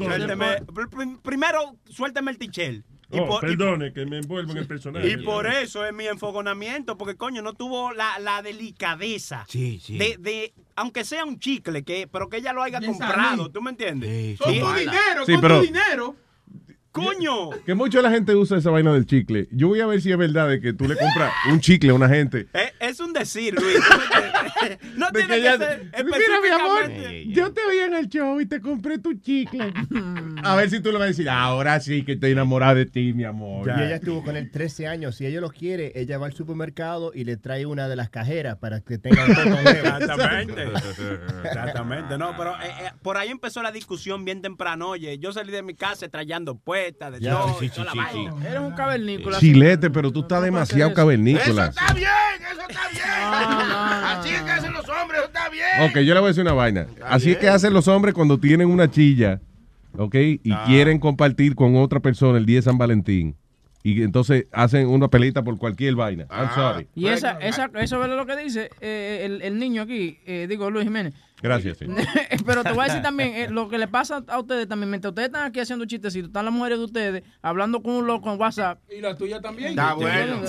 primero, 1.22 1.76
suélteme 1.88 2.30
el 2.30 2.38
tichel. 2.38 2.84
Y 3.10 3.18
Oh, 3.20 3.26
por- 3.28 3.44
y 3.44 3.56
perdone, 3.56 3.92
que 3.92 4.06
me 4.06 4.18
envuelvo 4.18 4.52
en 4.52 4.58
el 4.58 4.66
personaje. 4.66 5.08
Y 5.08 5.16
por 5.18 5.46
eso 5.46 5.84
es 5.84 5.92
mi 5.92 6.06
enfogonamiento, 6.06 6.96
porque 6.98 7.16
coño, 7.16 7.42
no 7.42 7.52
tuvo 7.52 7.92
la, 7.92 8.18
la 8.18 8.42
delicadeza 8.42 9.46
De, 9.52 10.16
de, 10.18 10.52
aunque 10.76 11.04
sea 11.04 11.24
un 11.24 11.38
chicle, 11.38 11.84
que, 11.84 12.08
pero 12.10 12.28
que 12.28 12.38
ella 12.38 12.52
lo 12.52 12.62
haya 12.62 12.80
comprado. 12.80 13.50
¿tú 13.50 13.62
me 13.62 13.70
entiendes? 13.70 14.38
Con 14.38 14.48
tu 14.58 14.72
dinero, 14.72 15.24
Sí, 15.26 15.32
con 15.32 15.40
pero- 15.40 15.58
tu 15.60 15.66
dinero. 15.66 16.16
¡Coño! 16.94 17.50
Que 17.66 17.74
mucho 17.74 18.00
la 18.00 18.08
gente 18.08 18.36
usa 18.36 18.58
esa 18.58 18.70
vaina 18.70 18.92
del 18.92 19.04
chicle. 19.04 19.48
Yo 19.50 19.66
voy 19.66 19.80
a 19.80 19.86
ver 19.86 20.00
si 20.00 20.12
es 20.12 20.16
verdad 20.16 20.48
de 20.48 20.60
que 20.60 20.72
tú 20.72 20.86
le 20.86 20.94
compras 20.94 21.32
un 21.50 21.58
chicle 21.58 21.90
a 21.90 21.94
una 21.94 22.08
gente. 22.08 22.46
Es, 22.52 22.72
es 22.80 23.00
un 23.00 23.12
decir, 23.12 23.52
Luis. 23.52 23.80
no 24.94 25.10
De 25.12 25.24
tiene 25.24 25.34
que 25.34 25.42
que, 25.42 25.58
ser 25.58 25.90
Mira, 26.04 26.40
mi 26.40 26.48
amor, 26.50 26.92
yo 27.26 27.52
te 27.52 27.60
oí 27.68 27.78
en 27.78 27.94
el 27.94 28.08
show 28.08 28.40
y 28.40 28.46
te 28.46 28.60
compré 28.60 28.98
tu 28.98 29.12
chicle. 29.14 29.72
A 30.44 30.54
ver 30.54 30.70
si 30.70 30.78
tú 30.78 30.92
le 30.92 30.98
vas 30.98 31.06
a 31.06 31.08
decir, 31.08 31.28
ahora 31.28 31.80
sí 31.80 32.04
que 32.04 32.12
estoy 32.12 32.30
enamorada 32.30 32.76
de 32.76 32.86
ti, 32.86 33.12
mi 33.12 33.24
amor. 33.24 33.66
Y 33.66 33.82
ella 33.82 33.96
estuvo 33.96 34.22
con 34.22 34.36
él 34.36 34.52
13 34.52 34.86
años. 34.86 35.16
Si 35.16 35.26
ella 35.26 35.40
lo 35.40 35.50
quiere, 35.50 35.90
ella 35.96 36.18
va 36.18 36.26
al 36.26 36.32
supermercado 36.32 37.10
y 37.12 37.24
le 37.24 37.36
trae 37.36 37.66
una 37.66 37.88
de 37.88 37.96
las 37.96 38.08
cajeras 38.08 38.58
para 38.58 38.80
que 38.82 38.98
tenga 38.98 39.24
un 39.24 39.34
toto 39.34 39.50
nuevo. 39.50 39.68
Exactamente. 39.98 40.64
Exactamente. 41.44 42.18
No, 42.18 42.36
pero 42.36 42.52
eh, 42.62 42.66
eh, 42.82 42.90
por 43.02 43.16
ahí 43.16 43.30
empezó 43.30 43.62
la 43.62 43.72
discusión 43.72 44.24
bien 44.24 44.42
temprano. 44.42 44.90
Oye, 44.90 45.18
yo 45.18 45.32
salí 45.32 45.50
de 45.50 45.64
mi 45.64 45.74
casa 45.74 46.08
trayendo 46.08 46.56
puestas, 46.84 47.12
de 47.12 47.20
Ya, 47.20 47.32
todo, 47.32 47.58
sí, 47.58 47.66
y 47.66 47.68
toda 47.70 47.92
sí, 47.92 47.98
la 47.98 48.08
sí, 48.10 48.18
vaina. 48.26 48.48
Eres 48.48 48.60
un 48.60 48.72
cavernícola. 48.72 49.38
Chilete, 49.38 49.90
pero 49.90 50.12
tú 50.12 50.20
estás 50.20 50.42
demasiado 50.42 50.92
cavernícola. 50.94 51.66
Está 51.66 51.92
bien, 51.94 52.08
eso 52.52 52.60
está 52.68 52.88
bien. 52.90 53.04
Así 54.04 54.28
es 54.30 54.42
que 54.42 54.50
hacen 54.50 54.72
los 54.72 54.88
hombres, 54.88 55.18
eso 55.20 55.26
está 55.26 55.48
bien. 55.48 55.66
Ok, 55.90 55.98
yo 56.00 56.14
le 56.14 56.20
voy 56.20 56.26
a 56.26 56.28
decir 56.28 56.42
una 56.42 56.52
vaina. 56.52 56.86
Así 57.04 57.32
es 57.32 57.38
que 57.38 57.48
hacen 57.48 57.72
los 57.72 57.88
hombres 57.88 58.14
cuando 58.14 58.38
tienen 58.38 58.68
una 58.68 58.90
chilla, 58.90 59.40
¿ok? 59.96 60.14
Y 60.42 60.52
Ah. 60.52 60.64
quieren 60.66 60.98
compartir 60.98 61.54
con 61.54 61.76
otra 61.76 62.00
persona 62.00 62.38
el 62.38 62.46
día 62.46 62.56
de 62.56 62.62
San 62.62 62.78
Valentín. 62.78 63.36
Y 63.82 64.02
entonces 64.02 64.46
hacen 64.50 64.88
una 64.88 65.08
pelita 65.08 65.42
por 65.42 65.58
cualquier 65.58 65.94
vaina. 65.94 66.26
I'm 66.30 66.48
sorry. 66.54 66.86
Y 66.94 67.08
esa, 67.08 67.32
esa, 67.32 67.70
eso 67.74 68.02
es 68.02 68.08
lo 68.10 68.24
que 68.24 68.34
dice 68.36 68.70
eh, 68.80 69.22
el, 69.24 69.42
el 69.42 69.58
niño 69.58 69.82
aquí, 69.82 70.18
eh, 70.24 70.46
digo 70.48 70.70
Luis 70.70 70.84
Jiménez. 70.84 71.12
Gracias, 71.44 71.76
sí. 71.76 71.84
Pero 72.46 72.64
te 72.64 72.72
voy 72.72 72.80
a 72.80 72.84
decir 72.84 73.02
también, 73.02 73.34
eh, 73.34 73.48
lo 73.50 73.68
que 73.68 73.76
le 73.76 73.86
pasa 73.86 74.24
a 74.26 74.38
ustedes 74.38 74.66
también, 74.66 74.88
mientras 74.88 75.10
ustedes 75.10 75.28
están 75.28 75.42
aquí 75.44 75.60
haciendo 75.60 75.84
chistecitos, 75.84 76.28
están 76.28 76.46
las 76.46 76.54
mujeres 76.54 76.78
de 76.78 76.84
ustedes 76.86 77.22
hablando 77.42 77.82
con 77.82 77.92
un 77.96 78.06
loco 78.06 78.32
en 78.32 78.40
WhatsApp. 78.40 78.78
Y 78.90 79.02
la 79.02 79.14
tuya 79.14 79.42
también. 79.42 79.70
Está 79.70 79.92
bueno. 79.92 80.36
Él 80.38 80.44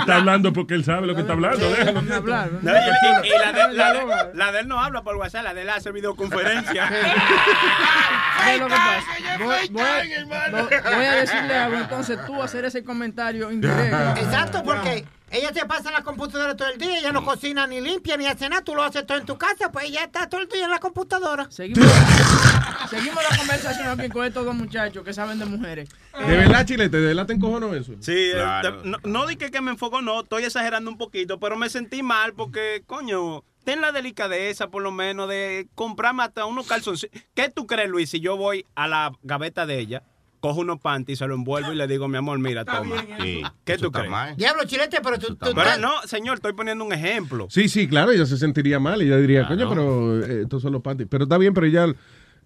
está 0.00 0.16
hablando 0.16 0.52
porque 0.52 0.74
él 0.74 0.84
sabe 0.84 1.06
lo 1.06 1.14
que 1.14 1.20
está 1.20 1.34
hablando. 1.34 1.70
Déjalo. 1.70 2.02
No, 2.02 2.20
la, 2.26 2.48
de, 2.48 2.62
la, 2.62 3.92
de, 3.92 4.34
la 4.34 4.52
de 4.52 4.60
él 4.60 4.66
no 4.68 4.80
habla 4.80 5.02
por 5.02 5.14
WhatsApp, 5.16 5.44
la 5.44 5.54
de 5.54 5.62
él 5.62 5.70
hace 5.70 5.92
videoconferencia. 5.92 6.88
¿Qué 6.88 8.54
es 8.54 8.60
lo 8.60 8.66
que 8.66 8.72
pasa? 8.74 9.04
Voy, 9.38 9.68
voy 9.70 9.82
a, 9.82 10.50
voy- 10.50 10.68
voy 10.96 11.04
a 11.04 11.14
decirle 11.14 11.54
algo, 11.54 11.78
entonces 11.78 12.18
tú 12.26 12.42
hacer 12.42 12.64
ese 12.64 12.82
comentario 12.82 13.50
indirecto. 13.52 13.96
Exacto, 14.20 14.62
porque 14.64 15.04
ella 15.36 15.52
se 15.52 15.64
pasa 15.66 15.88
en 15.88 15.94
la 15.94 16.02
computadora 16.02 16.56
todo 16.56 16.68
el 16.68 16.78
día, 16.78 16.98
ella 16.98 17.12
no 17.12 17.24
cocina 17.24 17.66
ni 17.66 17.80
limpia 17.80 18.16
ni 18.16 18.26
hace 18.26 18.48
nada, 18.48 18.62
tú 18.62 18.74
lo 18.74 18.82
haces 18.82 19.06
todo 19.06 19.18
en 19.18 19.26
tu 19.26 19.36
casa, 19.38 19.70
pues 19.70 19.86
ella 19.86 20.04
está 20.04 20.28
todo 20.28 20.40
el 20.40 20.48
día 20.48 20.64
en 20.64 20.70
la 20.70 20.78
computadora. 20.78 21.46
Seguimos, 21.50 21.88
seguimos 22.90 23.22
la 23.30 23.36
conversación 23.36 24.00
aquí 24.00 24.08
con 24.08 24.24
estos 24.24 24.44
dos 24.44 24.54
muchachos 24.54 25.04
que 25.04 25.12
saben 25.12 25.38
de 25.38 25.44
mujeres. 25.46 25.88
De 26.18 26.36
verdad, 26.36 26.64
Chilete, 26.66 26.96
de 26.98 27.06
verdad 27.08 27.26
te 27.26 27.34
encojonó 27.34 27.74
eso. 27.74 27.92
Sí, 28.00 28.12
eh, 28.34 28.44
te- 28.62 28.88
no, 28.88 28.98
no 29.04 29.26
di 29.26 29.36
que, 29.36 29.50
que 29.50 29.60
me 29.60 29.70
enfoco, 29.72 30.02
no, 30.02 30.20
estoy 30.22 30.44
exagerando 30.44 30.90
un 30.90 30.98
poquito, 30.98 31.38
pero 31.38 31.56
me 31.56 31.68
sentí 31.68 32.02
mal 32.02 32.32
porque, 32.34 32.82
coño, 32.86 33.44
ten 33.64 33.80
la 33.80 33.92
delicadeza 33.92 34.68
por 34.68 34.82
lo 34.82 34.92
menos 34.92 35.28
de 35.28 35.68
comprarme 35.74 36.22
hasta 36.22 36.44
unos 36.46 36.66
calzoncillos. 36.66 37.12
¿Qué 37.34 37.48
tú 37.48 37.66
crees, 37.66 37.88
Luis, 37.90 38.10
si 38.10 38.20
yo 38.20 38.36
voy 38.36 38.64
a 38.74 38.86
la 38.86 39.12
gaveta 39.22 39.66
de 39.66 39.78
ella, 39.78 40.02
cojo 40.40 40.60
unos 40.60 40.80
panties, 40.80 41.18
se 41.18 41.26
lo 41.26 41.34
envuelvo 41.34 41.72
y 41.72 41.76
le 41.76 41.86
digo, 41.86 42.08
mi 42.08 42.16
amor, 42.16 42.38
mira, 42.38 42.64
toma. 42.64 42.96
Sí, 43.20 43.42
¿Qué 43.64 43.74
eso 43.74 43.86
tú 43.86 43.92
crees? 43.92 44.10
mal. 44.10 44.36
Diablo, 44.36 44.64
chilete, 44.64 44.98
pero 45.02 45.18
tú... 45.18 45.36
tú 45.36 45.52
Pero 45.54 45.78
no, 45.78 46.02
señor, 46.06 46.36
estoy 46.36 46.52
poniendo 46.52 46.84
un 46.84 46.92
ejemplo. 46.92 47.46
Sí, 47.50 47.68
sí, 47.68 47.88
claro, 47.88 48.12
ella 48.12 48.26
se 48.26 48.36
sentiría 48.36 48.78
mal. 48.78 49.00
Ella 49.00 49.16
diría, 49.16 49.46
coño, 49.46 49.68
pero 49.68 50.24
eh, 50.24 50.42
estos 50.42 50.62
son 50.62 50.72
los 50.72 50.82
panties. 50.82 51.08
Pero 51.10 51.24
está 51.24 51.38
bien, 51.38 51.54
pero 51.54 51.66
ella 51.66 51.86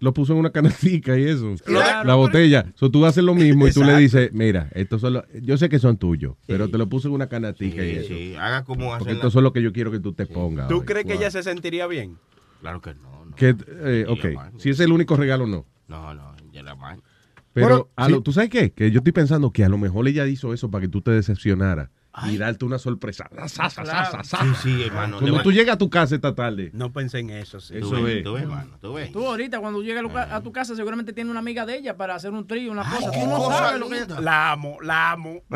lo 0.01 0.13
puso 0.13 0.33
en 0.33 0.39
una 0.39 0.49
canastica 0.49 1.17
y 1.17 1.25
eso. 1.25 1.53
Claro, 1.63 2.07
la 2.07 2.15
botella. 2.15 2.65
So, 2.75 2.89
tú 2.89 3.05
haces 3.05 3.23
lo 3.23 3.35
mismo 3.35 3.67
y 3.67 3.71
tú 3.71 3.83
le 3.83 3.95
dices, 3.97 4.33
mira, 4.33 4.67
estos 4.73 4.99
son 4.99 5.13
los, 5.13 5.23
yo 5.41 5.57
sé 5.57 5.69
que 5.69 5.79
son 5.79 5.97
tuyos, 5.97 6.35
pero 6.47 6.69
te 6.69 6.77
lo 6.77 6.89
puse 6.89 7.07
en 7.07 7.13
una 7.13 7.27
canastica 7.27 7.85
y 7.85 7.91
eso. 7.91 8.07
Sí, 8.07 8.35
haga 8.35 8.63
como 8.63 8.89
Porque 8.89 9.03
hacen 9.03 9.15
estos 9.17 9.31
son 9.33 9.43
los 9.43 9.53
que 9.53 9.61
yo 9.61 9.71
quiero 9.71 9.91
que 9.91 9.99
tú 9.99 10.13
te 10.13 10.25
pongas. 10.25 10.67
¿Tú 10.67 10.79
hoy. 10.79 10.85
crees 10.85 11.05
que 11.05 11.13
ella 11.13 11.29
se 11.29 11.43
sentiría 11.43 11.85
bien? 11.87 12.17
Claro 12.61 12.81
que 12.81 12.95
no. 12.95 13.25
no. 13.25 13.35
Que, 13.35 13.55
eh, 13.67 14.05
ok, 14.07 14.57
si 14.57 14.71
es 14.71 14.79
el 14.79 14.91
único 14.91 15.15
regalo, 15.15 15.45
no. 15.45 15.65
No, 15.87 16.13
no, 16.15 16.35
ya 16.51 16.63
la 16.63 16.75
mal. 16.75 17.01
Pero, 17.53 17.67
Bueno, 17.67 17.87
a 17.95 18.05
sí. 18.05 18.11
lo- 18.13 18.21
¿tú 18.21 18.31
sabes 18.31 18.49
qué? 18.49 18.71
Que 18.71 18.91
yo 18.91 18.99
estoy 18.99 19.11
pensando 19.13 19.51
que 19.51 19.63
a 19.65 19.69
lo 19.69 19.77
mejor 19.77 20.07
ella 20.07 20.25
hizo 20.27 20.53
eso 20.53 20.71
para 20.71 20.81
que 20.83 20.87
tú 20.87 21.01
te 21.01 21.11
decepcionaras 21.11 21.89
y 22.29 22.37
darte 22.37 22.65
una 22.65 22.77
sorpresa. 22.77 23.29
Sa, 23.47 23.69
sa, 23.69 23.85
sa, 23.85 24.05
sa, 24.11 24.23
sa. 24.23 24.37
Sí, 24.43 24.49
sí, 24.63 24.83
hermano. 24.83 25.19
Cuando 25.19 25.41
tú 25.43 25.51
llegas 25.51 25.75
a 25.75 25.77
tu 25.77 25.89
casa 25.89 26.13
esta 26.15 26.35
tarde. 26.35 26.69
No 26.73 26.91
pensé 26.91 27.19
en 27.19 27.29
eso, 27.29 27.59
sí. 27.61 27.77
Eso 27.77 27.89
Tú 27.89 28.03
ves, 28.03 28.17
es. 28.17 28.23
tú 28.23 28.33
ves, 28.33 28.43
hermano, 28.43 28.77
tú 28.81 28.93
ves. 28.93 29.11
Tú 29.13 29.25
ahorita 29.25 29.59
cuando 29.59 29.81
llegues 29.81 30.03
a 30.15 30.41
tu 30.41 30.51
casa 30.51 30.75
seguramente 30.75 31.13
tiene 31.13 31.29
una 31.31 31.39
amiga 31.39 31.65
de 31.65 31.77
ella 31.77 31.95
para 31.97 32.15
hacer 32.15 32.31
un 32.31 32.45
trío, 32.47 32.71
una 32.71 32.83
cosa. 32.83 33.11
qué 33.11 33.19
Tú 33.21 33.27
no 33.27 33.37
cosa 33.37 33.57
sabes 33.57 33.79
lo 33.79 33.89
que. 33.89 34.05
La 34.21 34.51
amo, 34.51 34.77
la 34.81 35.11
amo. 35.11 35.41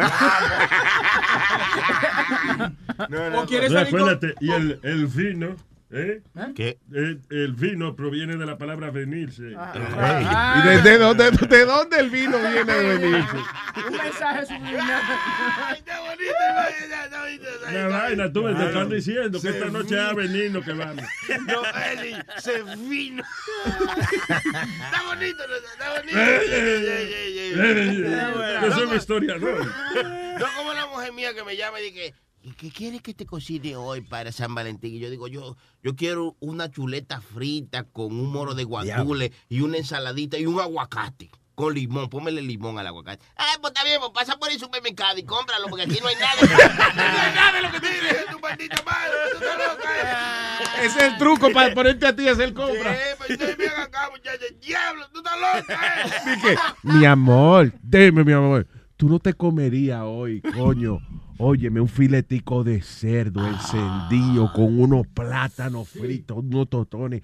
O 3.38 3.45
quieres 3.45 3.72
No, 3.72 3.77
salir 3.80 3.91
con- 3.91 4.01
acuérdate, 4.01 4.35
y 4.39 4.51
el, 4.51 4.80
el 4.84 5.07
vino, 5.07 5.55
¿eh? 5.91 6.22
¿Qué? 6.56 6.78
El, 6.94 7.22
el 7.30 7.53
vino 7.53 7.95
proviene 7.95 8.38
de 8.38 8.45
la 8.45 8.57
palabra 8.57 8.91
venirse. 8.91 9.53
Ah. 9.57 10.62
¿Y 10.64 10.68
de, 10.68 10.82
de 10.82 10.98
dónde, 10.98 11.32
de 11.32 11.66
dónde 11.66 11.99
el 11.99 12.10
vino 12.10 12.38
viene 12.40 12.74
de 12.74 12.98
venirse? 12.98 13.38
Un 13.88 13.98
mensaje 13.98 14.45
subliminal. 14.45 15.02
La 17.72 17.88
vaina, 17.88 18.32
tú 18.32 18.44
me 18.44 18.53
te 18.53 18.66
están 18.68 18.90
diciendo 18.90 19.41
que 19.41 19.49
esta 19.49 19.66
noche 19.66 19.95
va 19.95 20.10
a 20.10 20.14
venir 20.14 20.52
lo 20.52 20.62
que 20.62 20.74
vamos. 20.74 21.03
No, 21.48 21.64
Eli, 21.91 22.16
se 22.38 22.62
vino. 22.88 23.24
Está 23.66 25.03
bonito, 25.06 25.44
está 25.44 25.90
bonito. 25.95 26.20
Ey, 26.20 26.52
ey, 26.52 26.86
ey, 26.86 27.14
ey, 27.14 27.40
ey. 27.40 27.53
Eh, 27.57 28.57
Eso 28.68 28.80
es 28.82 28.86
una 28.88 28.95
historia, 28.95 29.38
¿no? 29.38 29.48
No 29.57 30.45
como 30.57 30.74
la 30.74 30.86
mujer 30.88 31.14
mía 31.14 31.34
que 31.34 31.44
me 31.44 31.56
llama 31.57 31.80
y 31.82 31.91
dice, 31.91 32.14
¿y 32.45 32.51
qué 32.51 32.69
quieres 32.69 33.01
que 33.01 33.15
te 33.15 33.26
cocine 33.26 33.76
hoy 33.76 34.01
para 34.01 34.31
San 34.31 34.53
Valentín? 34.53 34.93
Y 34.93 34.99
yo 34.99 35.09
digo, 35.09 35.27
yo, 35.27 35.57
yo 35.81 35.95
quiero 35.95 36.35
una 36.39 36.69
chuleta 36.69 37.19
frita 37.19 37.85
con 37.85 38.07
un 38.13 38.31
moro 38.31 38.53
de 38.53 38.63
guandule 38.65 39.31
y 39.49 39.61
una 39.61 39.77
ensaladita 39.77 40.38
y 40.38 40.45
un 40.45 40.59
aguacate. 40.59 41.31
Con 41.55 41.73
limón, 41.73 42.07
póngale 42.09 42.41
limón 42.43 42.77
al 42.77 42.85
aguacate. 42.85 43.26
Ah, 43.38 43.55
pues 43.61 43.72
está 43.73 43.84
bien, 43.84 43.99
pues 43.99 44.11
pasa 44.13 44.38
por 44.38 44.51
el 44.51 44.59
supermercado 44.59 45.17
y 45.17 45.23
cómpralo, 45.23 45.67
porque 45.69 45.85
aquí 45.85 45.97
no 46.01 46.07
hay 46.07 46.15
nada. 46.17 46.35
no 46.95 47.01
hay 47.22 47.34
nada 47.34 47.51
de 47.53 47.61
lo 47.63 47.72
que 47.72 47.80
tienes, 47.80 48.26
tu 48.30 48.39
maldita 48.39 48.84
madre, 48.84 49.11
tú 49.31 49.38
estás 49.43 49.57
loca. 49.57 49.89
eh. 50.03 50.85
Ese 50.85 50.97
es 50.99 51.03
el 51.13 51.17
truco 51.17 51.51
para 51.51 51.73
ponerte 51.73 52.05
a 52.05 52.15
ti 52.15 52.27
a 52.27 52.34
hacer 52.34 52.53
compra. 52.53 52.95
Pues 53.17 53.31
ustedes 53.31 53.57
ven 53.57 53.69
acá, 53.69 54.09
muchachos, 54.11 54.47
diablo, 54.61 55.07
tú 55.13 55.19
estás 55.19 55.39
loca, 55.39 56.01
eh. 56.03 56.35
Dije, 56.35 56.57
mi 56.84 57.05
amor, 57.05 57.73
dime, 57.81 58.23
mi 58.23 58.34
amor, 58.34 58.67
tú 58.97 59.07
no 59.09 59.17
te 59.19 59.34
comerías 59.34 60.01
hoy, 60.03 60.41
coño. 60.41 60.99
Óyeme, 61.38 61.82
un 61.82 61.90
filetico 61.90 62.64
de 62.64 62.82
cerdo 62.82 63.45
encendido 63.45 64.53
con 64.53 64.80
unos 64.80 65.06
plátanos 65.07 65.90
fritos, 65.90 66.38
unos 66.38 66.70
tostones. 66.70 67.24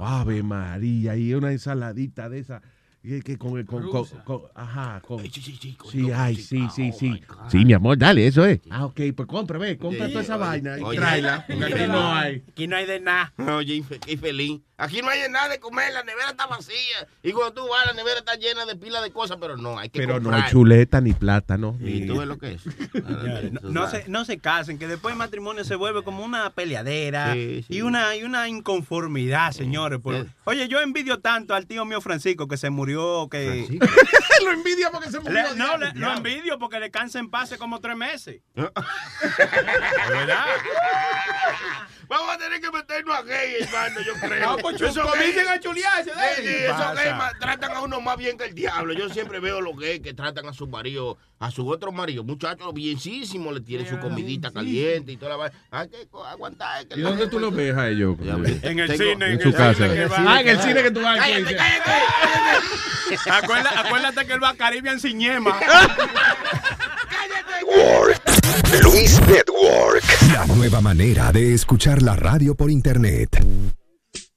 Ave 0.00 0.42
María, 0.42 1.16
y 1.16 1.32
una 1.32 1.52
ensaladita 1.52 2.28
de 2.28 2.40
esa. 2.40 2.60
Que- 3.02 3.20
que 3.20 3.36
con, 3.36 3.58
el- 3.58 3.66
con- 3.66 3.90
con- 3.90 4.06
con- 4.24 4.42
ajá, 4.54 5.00
con, 5.04 5.18
Sí, 5.24 5.30
sí, 5.42 5.58
sí. 5.60 5.76
sí, 5.90 6.10
ay, 6.14 6.36
sí, 6.36 6.68
sí, 6.72 6.92
sí. 6.92 7.20
Sí, 7.50 7.64
mi 7.64 7.72
amor, 7.72 7.98
dale, 7.98 8.24
eso 8.26 8.46
es. 8.46 8.60
Ah, 8.70 8.84
ok, 8.86 9.00
pues 9.16 9.26
compra, 9.28 9.58
ve, 9.58 9.76
compra 9.76 10.08
toda 10.08 10.20
esa 10.22 10.36
vaina 10.36 10.78
y 10.78 10.96
tráela. 10.96 11.44
Porque 11.48 11.64
aquí 11.64 11.86
no 11.88 12.14
hay. 12.14 12.44
Aquí 12.48 12.66
no 12.68 12.76
hay 12.76 12.86
de 12.86 13.00
nada. 13.00 13.32
Oye, 13.56 13.74
infe- 13.82 13.98
qué 13.98 14.16
feliz. 14.16 14.60
Aquí 14.78 15.00
no 15.00 15.10
hay 15.10 15.20
de 15.20 15.28
nada 15.28 15.48
de 15.48 15.60
comer, 15.60 15.92
la 15.92 16.02
nevera 16.02 16.30
está 16.30 16.46
vacía. 16.46 17.06
Y 17.22 17.30
cuando 17.32 17.52
tú 17.54 17.68
vas, 17.68 17.86
la 17.86 17.92
nevera 17.92 18.18
está 18.18 18.34
llena 18.36 18.64
de 18.66 18.74
pila 18.74 19.00
de 19.00 19.10
cosas, 19.12 19.36
pero 19.40 19.56
no, 19.56 19.78
hay 19.78 19.88
que 19.90 20.00
Pero 20.00 20.18
no 20.18 20.32
hay 20.32 20.42
chuleta 20.50 21.00
ni 21.00 21.12
plátano. 21.12 21.76
Y 21.80 21.84
ni- 22.00 22.06
tú 22.06 22.18
ves 22.18 22.26
lo 22.28 22.38
que 22.38 22.52
es. 22.52 22.62
No, 23.52 23.60
no 23.70 23.90
se, 23.90 24.08
no 24.08 24.24
se 24.24 24.38
casen, 24.38 24.78
que 24.78 24.86
después 24.88 25.12
el 25.12 25.18
matrimonio 25.18 25.64
se 25.64 25.74
vuelve 25.76 26.02
como 26.02 26.24
una 26.24 26.50
peleadera 26.50 27.32
Sí, 27.34 27.64
sí. 27.66 27.74
y 27.76 27.82
una 27.82 28.16
y 28.16 28.24
una 28.24 28.48
inconformidad, 28.48 29.52
señores. 29.52 30.00
por- 30.00 30.26
Oye, 30.44 30.68
yo 30.68 30.80
envidio 30.80 31.18
tanto 31.20 31.54
al 31.54 31.66
tío 31.66 31.84
mío 31.84 32.00
Francisco 32.00 32.48
que 32.48 32.56
se 32.56 32.70
murió, 32.70 32.91
que... 33.30 33.78
lo 34.44 34.50
envidia 34.50 34.90
porque 34.90 35.10
se 35.10 35.20
murió. 35.20 35.42
Le- 35.50 35.56
no, 35.56 35.76
le- 35.76 35.92
lo 35.94 36.12
envidio 36.12 36.58
porque 36.58 36.80
le 36.80 36.90
cansa 36.90 37.18
en 37.18 37.30
pase 37.30 37.58
como 37.58 37.80
tres 37.80 37.96
meses. 37.96 38.40
Vamos 42.08 42.34
a 42.34 42.38
tener 42.38 42.60
que 42.60 42.70
meternos 42.70 43.16
a 43.16 43.22
gay, 43.22 43.54
hermano, 43.60 44.00
yo 44.00 44.12
creo. 44.20 44.56
Pues, 44.58 44.80
Esos 44.80 45.10
comiencen 45.10 45.48
a 45.48 45.58
chulearse, 45.60 46.10
Sí, 46.10 46.42
sí, 46.42 46.48
esos 46.64 46.94
gays 46.94 47.14
tratan 47.40 47.72
a 47.72 47.80
uno 47.80 48.00
más 48.00 48.16
bien 48.16 48.36
que 48.36 48.44
el 48.46 48.54
diablo. 48.54 48.92
Yo 48.92 49.08
siempre 49.08 49.40
veo 49.40 49.60
los 49.60 49.76
gays 49.76 50.00
que 50.00 50.12
tratan 50.14 50.46
a 50.46 50.52
su 50.52 50.66
marido, 50.66 51.18
a 51.38 51.50
su 51.50 51.68
otro 51.68 51.92
marido, 51.92 52.22
muchachos 52.24 52.72
bienísimos, 52.74 53.54
le 53.54 53.60
tienen 53.60 53.88
su 53.88 53.98
comidita 53.98 54.50
caliente 54.50 55.12
y 55.12 55.16
toda 55.16 55.30
la 55.32 55.36
vaina. 55.36 55.56
Hay 55.70 55.88
que 55.88 56.06
co- 56.08 56.24
aguantar. 56.24 56.86
que 56.86 56.98
¿Y 56.98 57.02
dónde 57.02 57.26
tú 57.28 57.38
los 57.40 57.54
ves 57.54 57.74
a 57.76 57.88
ellos? 57.88 58.16
En 58.62 58.78
el 58.78 58.90
cine, 58.96 59.12
En 59.12 59.22
en 59.22 59.40
su 59.40 59.48
el 59.48 59.54
casa. 59.54 59.84
Ah, 60.26 60.40
en 60.40 60.48
el 60.48 60.58
cine 60.60 60.82
que 60.82 60.90
tú 60.90 61.00
vas. 61.02 61.18
Cállate, 61.18 61.56
cállate. 61.56 61.90
Acuérdate, 63.30 63.78
acuérdate 63.86 64.26
que 64.26 64.32
él 64.32 64.42
va 64.42 64.50
a 64.50 64.54
Caribbean 64.56 64.98
sin 65.00 65.20
ñema. 67.66 68.82
Luis 68.82 69.20
Network. 69.28 70.04
La 70.32 70.46
nueva 70.54 70.80
manera 70.80 71.32
de 71.32 71.54
escuchar 71.54 72.02
la 72.02 72.16
radio 72.16 72.54
por 72.54 72.70
internet. 72.70 73.44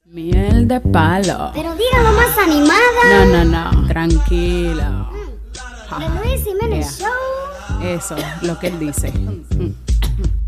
Miel 0.06 0.66
de 0.68 0.80
palo. 0.80 1.50
Pero 1.54 1.74
dígalo 1.74 2.12
más 2.12 2.38
animada. 2.38 3.24
No, 3.26 3.44
no, 3.44 3.72
no. 3.72 3.88
Tranquilo. 3.88 5.10
De 5.98 6.08
Luis 6.28 6.44
Jiménez 6.44 6.98
Yeah. 6.98 7.08
Show. 7.08 7.82
Eso, 7.82 8.16
lo 8.42 8.58
que 8.58 8.68
él 8.68 8.78
dice. 8.78 9.12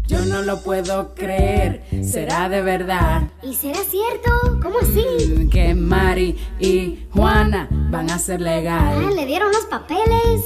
Yo 0.06 0.24
no 0.24 0.42
lo 0.42 0.62
puedo 0.62 1.14
creer. 1.14 1.84
Será 2.02 2.48
de 2.48 2.62
verdad 2.62 3.22
¿Y 3.42 3.54
será 3.54 3.78
cierto? 3.80 4.58
¿Cómo 4.62 4.78
así? 4.80 5.48
que 5.50 5.74
Mari 5.74 6.36
y 6.58 7.06
Juana 7.12 7.68
van 7.90 8.10
a 8.10 8.18
ser 8.18 8.40
Ah, 8.40 8.44
legal. 8.44 9.14
le 9.16 9.26
dieron 9.26 9.52
los 9.52 9.66
papeles. 9.66 10.44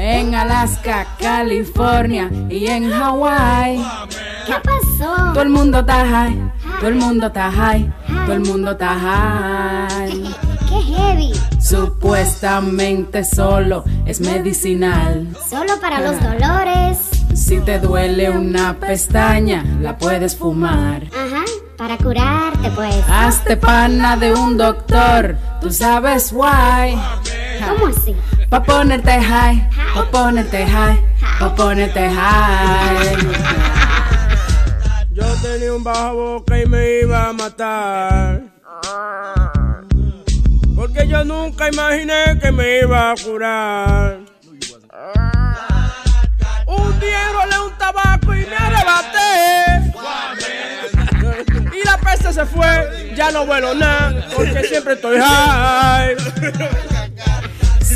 En 0.00 0.32
Alaska, 0.32 1.08
California 1.18 2.30
y 2.48 2.68
en 2.68 2.88
Hawái. 2.88 3.84
¿Qué 4.46 4.54
pasó? 4.62 5.32
Todo 5.32 5.42
el 5.42 5.48
mundo 5.48 5.80
está 5.80 6.06
high. 6.06 6.52
Todo 6.78 6.88
el 6.88 6.94
mundo 6.94 7.26
está 7.26 7.50
high. 7.50 7.92
Todo 8.06 8.32
el 8.32 8.40
mundo 8.42 8.70
está 8.70 8.94
high. 8.94 10.36
Qué 10.68 10.82
heavy. 10.82 11.32
Supuestamente 11.60 13.24
solo 13.24 13.82
es 14.06 14.20
medicinal. 14.20 15.36
Solo 15.50 15.80
para 15.80 16.00
los 16.00 16.22
dolores. 16.22 16.98
Si 17.34 17.58
te 17.58 17.80
duele 17.80 18.30
una 18.30 18.74
pestaña, 18.74 19.64
la 19.80 19.98
puedes 19.98 20.36
fumar. 20.36 21.06
Ajá. 21.06 21.42
Para 21.76 21.96
curarte, 21.96 22.70
pues. 22.70 22.94
Hazte 23.08 23.56
pana 23.56 24.16
de 24.16 24.32
un 24.32 24.56
doctor, 24.56 25.36
tú 25.60 25.72
sabes 25.72 26.32
why. 26.32 26.96
¿Cómo 27.66 27.88
así? 27.88 28.14
Pa' 28.50 28.62
ponerte 28.62 29.20
high, 29.20 29.60
pa' 29.94 30.10
ponerte 30.10 30.64
high, 30.64 30.96
pa' 31.38 31.54
ponerte 31.54 32.08
high. 32.08 33.16
Yo 35.12 35.26
tenía 35.42 35.74
un 35.74 35.84
bajo 35.84 36.14
boca 36.14 36.58
y 36.58 36.64
me 36.64 37.00
iba 37.00 37.28
a 37.28 37.32
matar. 37.34 38.40
Porque 40.74 41.06
yo 41.06 41.24
nunca 41.24 41.68
imaginé 41.68 42.38
que 42.40 42.50
me 42.50 42.80
iba 42.80 43.10
a 43.10 43.14
curar. 43.16 44.20
Un 46.66 47.00
día 47.00 47.28
enrolé 47.28 47.60
un 47.66 47.72
tabaco 47.76 48.34
y 48.34 48.46
me 48.46 48.56
arrebaté. 48.56 49.92
Y 51.76 51.84
la 51.84 51.98
peste 51.98 52.32
se 52.32 52.46
fue, 52.46 53.12
ya 53.14 53.30
no 53.30 53.44
vuelo 53.44 53.74
nada, 53.74 54.26
porque 54.34 54.64
siempre 54.64 54.94
estoy 54.94 55.18
high. 55.20 56.16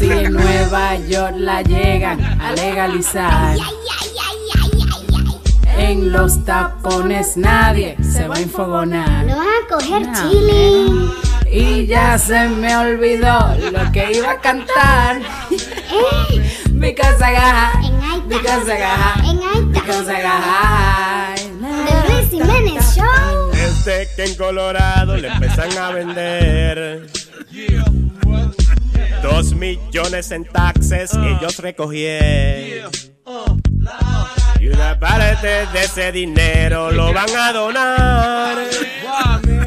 Si 0.02 0.10
en 0.10 0.32
Nueva 0.32 0.96
York 0.96 1.34
la 1.36 1.62
llegan 1.62 2.20
a 2.40 2.50
legalizar. 2.54 3.56
En 5.78 6.10
los 6.10 6.44
tapones 6.44 7.36
nadie 7.36 7.96
se 8.02 8.26
va 8.26 8.34
a 8.34 8.40
enfogonar. 8.40 9.24
Lo 9.24 9.36
van 9.36 9.46
a 9.46 9.68
coger 9.68 10.08
No, 10.08 10.28
chile. 10.28 11.12
Y 11.52 11.86
ya 11.86 12.18
se 12.18 12.48
me 12.48 12.76
olvidó 12.76 13.54
lo 13.70 13.92
que 13.92 14.10
iba 14.12 14.32
a 14.32 14.40
cantar. 14.40 15.20
Because 16.72 17.22
I 17.22 17.34
got 17.34 18.28
because 18.28 18.68
I 18.68 18.78
got 18.78 18.98
high, 18.98 19.60
because 19.70 20.08
I 20.08 20.20
got 20.20 20.42
high. 20.42 21.36
De 21.86 22.12
Luis 22.12 22.28
Jiménez 22.28 22.96
Show. 22.96 23.52
Desde 23.52 24.08
que 24.16 24.24
en 24.24 24.34
Colorado 24.34 25.16
le 25.16 25.28
empiezan 25.28 25.78
a 25.78 25.90
vender 25.92 27.06
dos 29.22 29.54
millones 29.54 30.30
en 30.32 30.44
taxes 30.44 31.12
ellos 31.14 31.58
recogieron. 31.58 32.90
Y 34.60 34.68
una 34.68 34.98
parte 34.98 35.66
de 35.72 35.84
ese 35.84 36.12
dinero 36.12 36.90
lo 36.90 37.12
van 37.12 37.30
a 37.36 37.52
donar. 37.52 38.58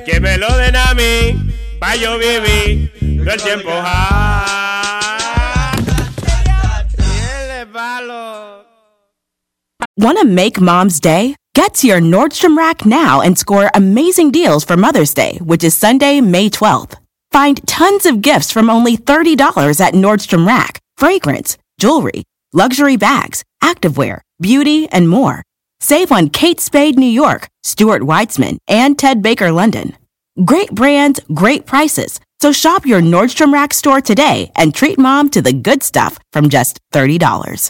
Que 0.05 0.19
me 0.19 0.37
lo 0.37 0.55
den 0.57 0.75
a 0.75 0.93
mí, 0.93 1.53
pa' 1.79 1.95
yo 1.95 2.17
vivir 2.17 2.91
todo 3.23 3.33
el 3.33 3.41
tiempo. 3.41 3.71
Want 9.97 10.19
to 10.19 10.25
make 10.25 10.59
mom's 10.59 10.99
day? 10.99 11.35
Get 11.55 11.73
to 11.75 11.87
your 11.87 12.01
Nordstrom 12.01 12.57
Rack 12.57 12.85
now 12.85 13.21
and 13.21 13.37
score 13.37 13.71
amazing 13.73 14.31
deals 14.31 14.65
for 14.65 14.75
Mother's 14.75 15.13
Day, 15.13 15.39
which 15.41 15.63
is 15.63 15.73
Sunday, 15.73 16.19
May 16.19 16.49
12th. 16.49 16.97
Find 17.35 17.59
tons 17.67 18.05
of 18.05 18.21
gifts 18.21 18.49
from 18.49 18.69
only 18.69 18.95
$30 18.95 19.81
at 19.81 19.93
Nordstrom 19.93 20.47
Rack 20.47 20.79
fragrance, 20.95 21.57
jewelry, 21.77 22.23
luxury 22.53 22.95
bags, 22.95 23.43
activewear, 23.61 24.21
beauty, 24.39 24.87
and 24.87 25.09
more. 25.09 25.43
Save 25.81 26.13
on 26.13 26.29
Kate 26.29 26.61
Spade 26.61 26.97
New 26.97 27.05
York, 27.05 27.49
Stuart 27.61 28.03
Weitzman, 28.03 28.55
and 28.69 28.97
Ted 28.97 29.21
Baker 29.21 29.51
London. 29.51 29.97
Great 30.45 30.71
brands, 30.71 31.19
great 31.33 31.65
prices. 31.65 32.21
So 32.41 32.53
shop 32.53 32.85
your 32.85 33.01
Nordstrom 33.01 33.51
Rack 33.51 33.73
store 33.73 33.99
today 33.99 34.49
and 34.55 34.73
treat 34.73 34.97
mom 34.97 35.29
to 35.31 35.41
the 35.41 35.51
good 35.51 35.83
stuff 35.83 36.17
from 36.31 36.47
just 36.47 36.79
$30. 36.93 37.69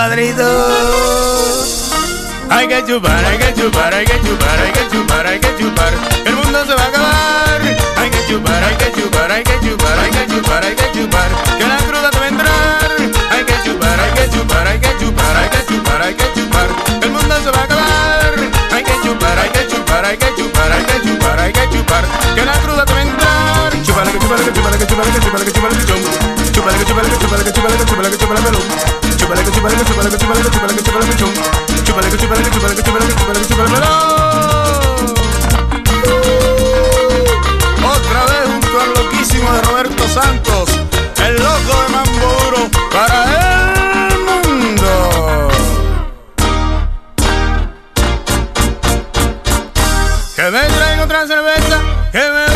Compadrito, 0.00 0.48
hay 2.48 2.66
que 2.68 2.84
chupar, 2.86 3.22
hay 3.22 3.36
que 3.36 3.52
chupar, 3.52 3.92
hay 3.92 4.06
que 4.06 4.18
chupar, 4.22 4.58
hay 4.58 4.72
que 4.72 4.88
chupar, 4.88 5.26
hay 5.26 5.38
que 5.38 5.56
chupar. 5.58 5.92
El 6.24 6.36
mundo 6.36 6.64
se 6.64 6.74
va 6.74 6.84
a 6.84 6.88
acabar. 6.88 7.60
Hay 7.96 8.08
que 8.08 8.24
chupar, 8.26 8.64
hay 8.64 8.76
que 8.76 8.92
chupar, 8.92 9.30
hay 9.30 9.42
que 9.42 9.60
chupar, 9.60 9.98
hay 9.98 10.10
que 10.10 10.26
chupar, 10.26 10.64
hay 10.64 10.74
que 10.74 10.92
chupar. 10.98 11.28
Que 11.58 11.66
la 11.66 11.76
cruda 11.76 12.10
te 12.10 12.18
va 12.18 12.24
a 12.24 12.28
entrar. 12.28 12.90
Hay 13.30 13.44
que 13.44 13.54
chupar, 13.62 14.00
hay 14.00 14.12
que 14.12 14.30
chupar, 14.30 14.66
hay 14.68 14.80
que 14.80 14.96
chupar, 14.98 15.36
hay 15.36 15.48
que 15.50 15.66
chupar, 15.68 16.02
hay 16.02 16.14
que 16.14 16.32
chupar. 16.32 16.68
El 17.02 17.10
mundo 17.10 17.34
se 17.44 17.50
va 17.50 17.60
a 17.60 17.64
acabar. 17.64 18.34
Hay 18.72 18.82
que 18.82 18.94
chupar, 19.04 19.38
hay 19.38 19.50
que 19.50 19.66
chupar, 19.68 20.04
hay 20.06 20.16
que 20.16 20.34
chupar, 20.34 20.72
hay 20.72 20.84
que 20.84 21.02
chupar, 21.04 21.40
hay 21.40 21.52
que 21.52 21.68
chupar. 21.68 22.04
Que 22.34 22.44
la 22.46 22.52
cruda 22.62 22.84
chúpale 23.84 24.12
que 24.12 24.18
chúpale 24.18 24.44
pichón. 24.48 24.48
Chúpale 24.48 24.48
que 24.48 24.56
chúpale 24.56 24.78
que 24.78 24.86
chúpale 24.86 25.12
que 25.12 25.20
chúpale 25.20 25.44
que 25.44 25.52
chúpale 25.52 25.76
que. 25.76 26.52
Chúpale 26.52 26.78
que 26.78 26.84
chúpale 26.86 27.08
que 27.10 27.16
chúpale 27.20 27.44
que 27.44 27.52
chúpale 27.52 27.74
que 27.74 27.76
chúpale 27.76 27.76
que. 27.76 27.84
Chúpale 27.84 28.10
que 28.10 28.16
chúpale 28.16 28.40
que 28.40 28.50
melón. 28.50 29.09
Otra 37.82 38.24
vez 38.26 38.48
junto 38.48 38.80
al 38.80 38.92
loquísimo 38.94 39.52
de 39.52 39.62
Roberto 39.62 40.08
Santos, 40.08 40.70
el 41.24 41.36
loco 41.36 41.82
de 41.82 41.88
Mamburo 41.90 42.70
para 42.92 43.24
el 44.08 44.18
mundo. 44.18 45.48
Que 50.34 50.42
me 50.50 50.60
traigan 50.60 51.00
otra 51.00 51.26
cerveza, 51.26 51.80
que 52.10 52.18
me 52.18 52.49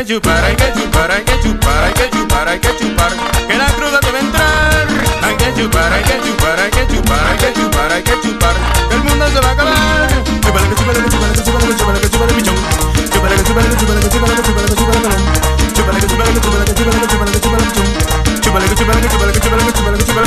que 0.00 0.14
chupar, 0.14 0.44
hay 0.44 0.56
que 0.56 0.72
chupar, 0.72 1.10
hay 1.10 1.22
que 1.24 1.40
chupar, 1.40 1.84
hay 1.84 1.92
que 1.92 2.10
chupar, 2.10 2.48
hay 2.48 2.58
que 2.58 2.76
chupar, 2.78 3.12
que 3.46 3.54
la 3.54 3.66
cruda 3.66 4.00
debe 4.00 4.20
entrar. 4.20 4.86
Hay 5.22 5.36
que 5.36 5.52
chupar, 5.54 5.92
hay 5.92 6.02
que 6.02 6.20
chupar, 6.22 6.58
hay 6.58 6.70
que 6.70 6.86
chupar, 6.86 7.26
hay 7.26 7.36
que 7.36 7.52
chupar, 7.52 7.92
hay 7.92 8.02
que 8.02 8.20
chupar, 8.22 8.56
que 8.88 8.94
el 8.94 9.04
mundo 9.04 9.28
se 9.28 9.40
va 9.40 9.48
a 9.48 9.52
acabar. 9.52 10.08
Que 10.08 10.24
que 10.24 10.40
que 10.40 10.84
que 10.84 11.00
que 11.00 11.42
chúpale 12.08 12.32
pichón. 12.32 12.56
Chúpale 13.12 13.36
que 13.36 13.42
que 13.42 13.52
que 13.52 13.60
que 13.60 13.84
que 13.90 14.08
que 14.08 14.08
que 14.08 14.20
que 14.20 14.30
que 14.30 14.40
que 14.40 14.40
que 14.40 14.40
que 14.40 14.42
que 14.42 14.54
que 14.54 14.64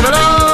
que. 0.08 0.53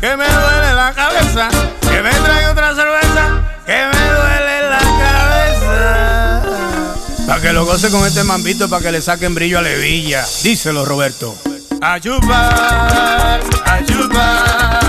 Que 0.00 0.16
me 0.16 0.24
duele 0.24 0.74
la 0.74 0.92
cabeza. 0.94 1.48
Que 1.80 2.02
me 2.02 2.10
traiga 2.10 2.52
otra 2.52 2.74
cerveza, 2.74 3.42
que 3.66 3.86
me 3.92 4.10
duele 4.16 4.70
la 4.70 4.80
cabeza. 5.02 6.42
Pa' 7.26 7.40
que 7.40 7.52
lo 7.52 7.64
goce 7.64 7.90
con 7.90 8.06
este 8.06 8.24
mambito, 8.24 8.68
pa' 8.68 8.80
que 8.80 8.90
le 8.92 9.02
saquen 9.02 9.34
brillo 9.34 9.58
a 9.58 9.62
Levilla. 9.62 10.24
Díselo, 10.42 10.84
Roberto. 10.84 11.36
A 11.82 12.00
chupar, 12.00 13.40
a 13.64 13.84
chupar. 13.84 14.80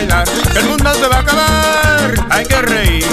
El 0.00 0.64
mundo 0.66 0.94
se 0.94 1.08
va 1.08 1.16
a 1.16 1.20
acabar. 1.20 2.26
Hay 2.30 2.46
que 2.46 2.62
reír, 2.62 3.04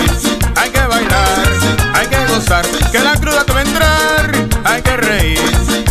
hay 0.55 0.69
que 0.69 0.81
bailar, 0.81 1.47
hay 1.95 2.07
que 2.07 2.25
gozar, 2.27 2.65
que 2.91 2.99
la 2.99 3.13
cruda 3.13 3.43
te 3.43 3.53
va 3.53 3.59
a 3.59 3.63
entrar. 3.63 4.31
Hay 4.65 4.81
que 4.83 4.97
reír, 4.97 5.39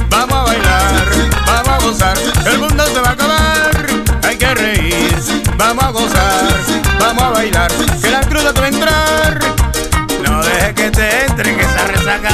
vamos 0.09 0.35
a 0.35 0.43
bailar, 0.45 1.05
vamos 1.47 1.69
a 1.69 1.79
gozar, 1.87 2.19
el 2.47 2.59
mundo 2.59 2.87
se 2.87 3.01
va 3.01 3.09
a 3.09 3.13
acabar. 3.13 3.87
Hay 4.23 4.37
que 4.37 4.55
reír, 4.55 5.17
vamos 5.57 5.85
a 5.85 5.91
gozar, 5.91 6.49
vamos 7.01 7.23
a 7.23 7.31
bailar, 7.31 7.73
que 8.01 8.11
la 8.11 8.21
cruda 8.21 8.53
te 8.53 8.61
va 8.61 8.67
a 8.67 8.69
entrar. 8.69 9.39
No 10.23 10.45
dejes 10.45 10.75
que 10.75 10.91
te 10.93 11.25
entre, 11.27 11.57
que 11.57 11.63
esa 11.63 11.87
resaca 11.89 12.31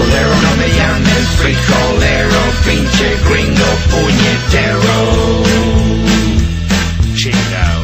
culero 0.00 0.34
No 0.42 0.56
me 0.56 0.68
llames 0.68 1.26
frijolero 1.38 2.42
Pinche 2.64 3.08
gringo 3.28 3.70
puñetero 3.90 4.96
Chingao 7.14 7.80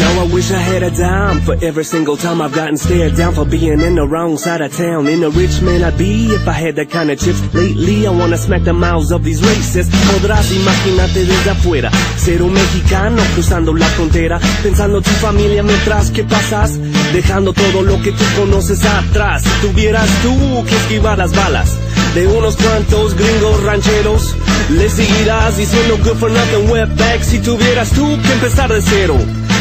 Now 0.00 0.22
I 0.24 0.32
wish 0.32 0.50
I 0.50 0.58
had 0.58 0.82
a 0.82 0.90
dime 0.90 1.40
for 1.42 1.56
every 1.62 1.84
single 1.84 2.16
time 2.16 2.40
I've 2.40 2.54
gotten 2.54 2.78
stared 2.78 3.16
down 3.16 3.34
for 3.34 3.44
being 3.44 3.80
in 3.82 3.96
the 3.96 4.06
wrong 4.06 4.38
side 4.38 4.62
of 4.62 4.74
town. 4.74 5.06
In 5.08 5.22
a 5.22 5.28
rich 5.28 5.60
man 5.60 5.82
I'd 5.84 5.98
be 5.98 6.32
if 6.32 6.48
I 6.48 6.52
had 6.52 6.76
that 6.76 6.90
kind 6.90 7.10
of 7.10 7.18
chips. 7.20 7.42
Lately 7.52 8.06
I 8.06 8.10
wanna 8.10 8.38
smack 8.38 8.64
the 8.64 8.72
mouths 8.72 9.12
of 9.12 9.24
these 9.24 9.42
racists. 9.42 9.90
Podrás 10.10 10.50
imaginarte 10.52 11.26
desde 11.26 11.50
afuera, 11.50 11.90
ser 12.16 12.42
un 12.42 12.54
mexicano 12.54 13.22
cruzando 13.34 13.74
la 13.74 13.86
frontera, 13.88 14.40
pensando 14.62 15.02
tu 15.02 15.10
familia 15.20 15.62
mientras 15.62 16.10
que 16.10 16.24
pasas, 16.24 16.78
dejando 17.20 17.52
todo 17.52 17.82
lo 17.82 18.00
que 18.00 18.12
tú 18.12 18.24
conoces 18.38 18.82
atrás. 18.84 19.42
Si 19.42 19.66
tuvieras 19.66 20.08
tú 20.22 20.64
que 20.64 20.74
esquivar 20.74 21.18
las 21.18 21.32
balas. 21.32 21.76
de 22.14 22.26
unos 22.26 22.56
cuantos 22.56 23.14
gringos 23.14 23.62
rancheros. 23.62 24.34
Le 24.70 24.88
seguirás 24.88 25.56
diciendo 25.56 25.96
good 26.02 26.16
for 26.16 26.30
nothing 26.30 26.68
wetback 26.70 27.22
si 27.22 27.38
tuvieras 27.38 27.90
tú 27.90 28.18
que 28.22 28.32
empezar 28.32 28.72
de 28.72 28.82
cero. 28.82 29.16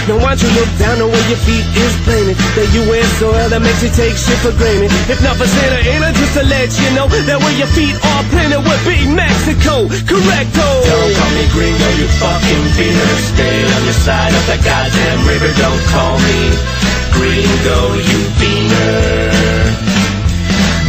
Now 0.07 0.17
why 0.17 0.33
don't 0.33 0.41
you 0.41 0.49
look 0.57 0.69
down 0.79 1.01
on 1.01 1.11
where 1.11 1.29
your 1.29 1.37
feet 1.45 1.65
is 1.77 1.93
planted? 2.05 2.37
The 2.55 2.65
U.S. 2.89 3.05
soil 3.19 3.49
that 3.49 3.61
makes 3.61 3.83
you 3.83 3.91
take 3.93 4.17
shit 4.17 4.39
for 4.41 4.49
granted. 4.57 4.89
If 5.05 5.21
not 5.21 5.37
for 5.37 5.45
Santa 5.45 5.77
Ana, 5.85 6.09
just 6.13 6.33
to 6.33 6.43
let 6.49 6.73
you 6.81 6.89
know 6.97 7.05
that 7.05 7.37
where 7.37 7.57
your 7.61 7.69
feet 7.77 7.93
are 7.93 8.23
planted 8.33 8.65
would 8.65 8.83
be 8.89 9.05
Mexico. 9.05 9.85
Correcto. 10.09 10.65
Don't 10.89 11.13
call 11.13 11.31
me 11.37 11.45
gringo, 11.53 11.89
you 12.01 12.07
fucking 12.17 12.65
beaner. 12.73 13.13
Stay 13.37 13.57
on 13.69 13.81
your 13.85 13.99
side 14.01 14.33
of 14.33 14.43
the 14.49 14.57
goddamn 14.65 15.19
river. 15.29 15.53
Don't 15.61 15.83
call 15.93 16.17
me 16.25 16.89
gringo, 17.19 17.77
you 18.07 18.19
beaner. 18.39 19.31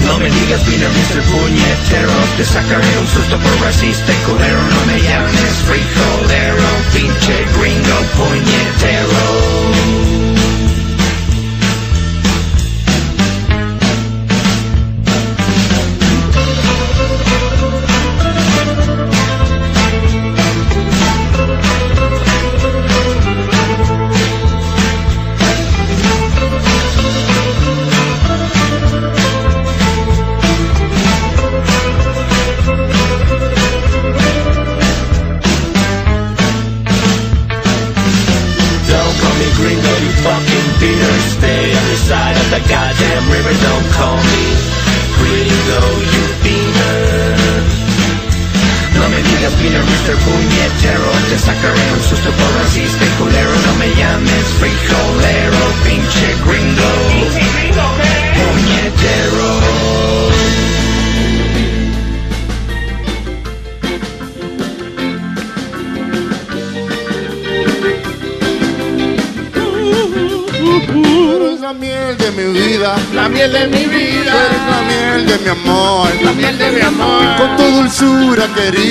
No 0.06 0.12
me 0.18 0.28
digas 0.30 0.64
beaner, 0.66 0.88
Mr. 0.88 1.22
Puñetero. 1.30 2.16
Te 2.36 2.44
sacaré 2.44 2.98
un 2.98 3.06
susto 3.06 3.36
por 3.38 3.60
racista 3.60 4.12
y 4.12 4.16
culero. 4.26 4.60
No 4.74 4.80
me 4.86 5.00
llames 5.00 5.54
frijolero, 5.66 6.68
pinche 6.92 7.36
gringo 7.56 7.98
puñetero. 8.16 10.29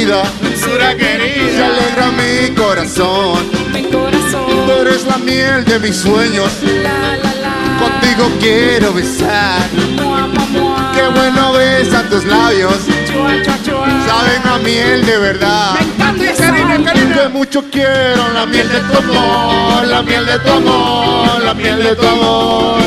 Querida, 0.10 0.24
Dulzura 0.42 0.96
querida. 0.96 1.58
se 1.58 1.64
alegra 1.64 2.12
mi 2.12 2.56
corazón. 2.56 3.50
Mi 3.74 3.84
corazón. 3.84 4.46
Tú 4.66 4.72
eres 4.82 5.06
la 5.06 5.18
miel 5.18 5.64
de 5.66 5.80
mis 5.80 5.96
sueños, 5.98 6.50
La, 6.64 6.90
la, 7.18 7.34
la. 7.36 7.80
contigo 7.80 8.30
quiero 8.40 8.94
besar. 8.94 9.62
Mua, 10.02 10.28
mua, 10.28 10.46
mua. 10.48 10.92
Qué 10.96 11.04
bueno 11.20 11.54
besan 11.54 12.10
tus 12.10 12.26
labios, 12.26 12.74
Chua, 13.08 13.42
chua, 13.44 13.56
chua. 13.64 13.88
saben 14.08 14.48
a 14.52 14.58
miel 14.60 15.06
de 15.06 15.18
verdad. 15.18 15.76
Cante, 15.98 16.34
Karina, 16.38 16.84
Karina. 16.84 17.16
Que 17.24 17.30
mucho 17.30 17.64
quiero 17.72 18.30
la 18.34 18.46
miel 18.46 18.68
de 18.70 18.80
tu 18.80 18.98
amor, 18.98 19.88
la 19.88 20.02
miel 20.02 20.26
de 20.26 20.40
tu 20.40 20.52
amor, 20.52 21.44
la 21.44 21.54
miel 21.54 21.84
de 21.84 21.96
tu 21.96 22.08
amor. 22.08 22.80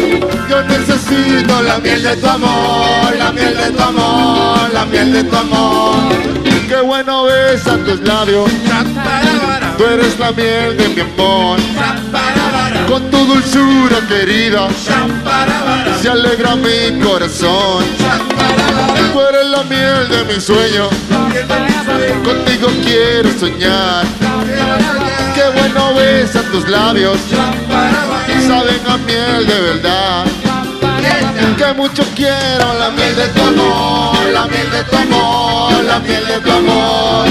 Yo 0.51 0.63
necesito 0.65 1.63
la 1.63 1.79
miel 1.79 2.03
de 2.03 2.17
tu 2.17 2.27
amor, 2.29 3.17
la 3.17 3.33
miel 3.33 3.57
de 3.57 3.71
tu 3.71 3.83
amor, 3.83 4.71
la 4.73 4.85
miel 4.87 5.13
de 5.13 5.25
tu 5.25 5.37
amor. 5.37 6.13
Qué 6.73 6.81
bueno 6.81 7.25
besan 7.25 7.85
tus 7.85 8.01
labios, 8.01 8.51
tú 9.77 9.85
eres 9.85 10.19
la 10.19 10.33
miel 10.33 10.75
de 10.75 10.89
mi 10.89 11.01
amor. 11.03 11.59
Con 12.89 13.11
tu 13.11 13.19
dulzura 13.27 14.01
querida, 14.09 14.69
se 16.01 16.09
alegra 16.09 16.57
mi 16.57 16.99
corazón. 17.05 17.85
Tú 19.13 19.21
eres 19.21 19.51
la 19.51 19.65
miel 19.65 20.09
de 20.09 20.25
mi 20.33 20.41
sueño, 20.41 20.89
contigo 22.25 22.69
quiero 22.83 23.39
soñar. 23.39 24.07
Qué 25.35 25.43
bueno 25.55 25.93
besan 25.95 26.51
tus 26.53 26.67
labios, 26.71 27.19
saben 28.47 28.81
a 28.89 28.97
miel 28.97 29.47
de 29.47 29.61
verdad. 29.61 30.42
Que 31.57 31.73
mucho 31.75 32.03
quiero 32.17 32.75
la 32.79 32.91
miel 32.91 33.15
de 33.15 33.29
tu 33.29 33.41
amor, 33.41 34.17
la 34.33 34.47
miel 34.47 34.71
de 34.71 34.83
tu 34.85 34.97
amor, 34.97 35.85
la 35.85 35.99
miel 36.01 36.27
de 36.27 36.41
tu 36.41 36.51
amor. 36.51 37.27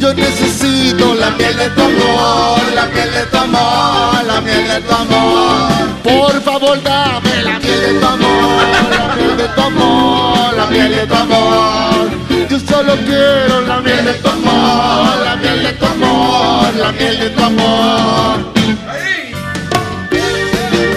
Yo 0.00 0.14
necesito 0.14 1.14
la 1.14 1.30
miel 1.30 1.56
de 1.56 1.68
tu 1.70 1.82
amor, 1.82 2.60
la 2.74 2.86
miel 2.86 3.12
de 3.12 3.26
tu 3.26 3.36
amor, 3.36 4.24
la 4.26 4.40
miel 4.40 4.68
de 4.68 4.80
tu 4.80 4.94
amor. 4.94 5.68
Por 6.02 6.42
favor, 6.42 6.82
dame 6.82 7.42
la 7.44 7.58
miel 7.60 7.80
de 7.80 8.00
tu 8.00 8.06
amor, 8.06 8.62
la 8.90 9.14
miel 9.16 9.36
de 9.36 9.48
tu 9.48 9.60
amor, 9.60 10.54
la 10.56 10.66
miel 10.66 10.90
de 10.90 11.06
tu 11.06 11.14
amor. 11.14 12.10
Yo 12.50 12.58
solo 12.60 12.96
quiero 13.06 13.60
la 13.60 13.80
miel 13.80 14.04
de 14.04 14.14
tu 14.14 14.28
amor, 14.28 15.18
la 15.24 15.36
miel 15.36 15.62
de 15.62 15.72
tu 15.74 15.86
amor, 15.86 16.74
la 16.74 16.92
miel 16.92 17.18
de 17.18 17.30
tu 17.30 17.42
amor. 17.44 18.38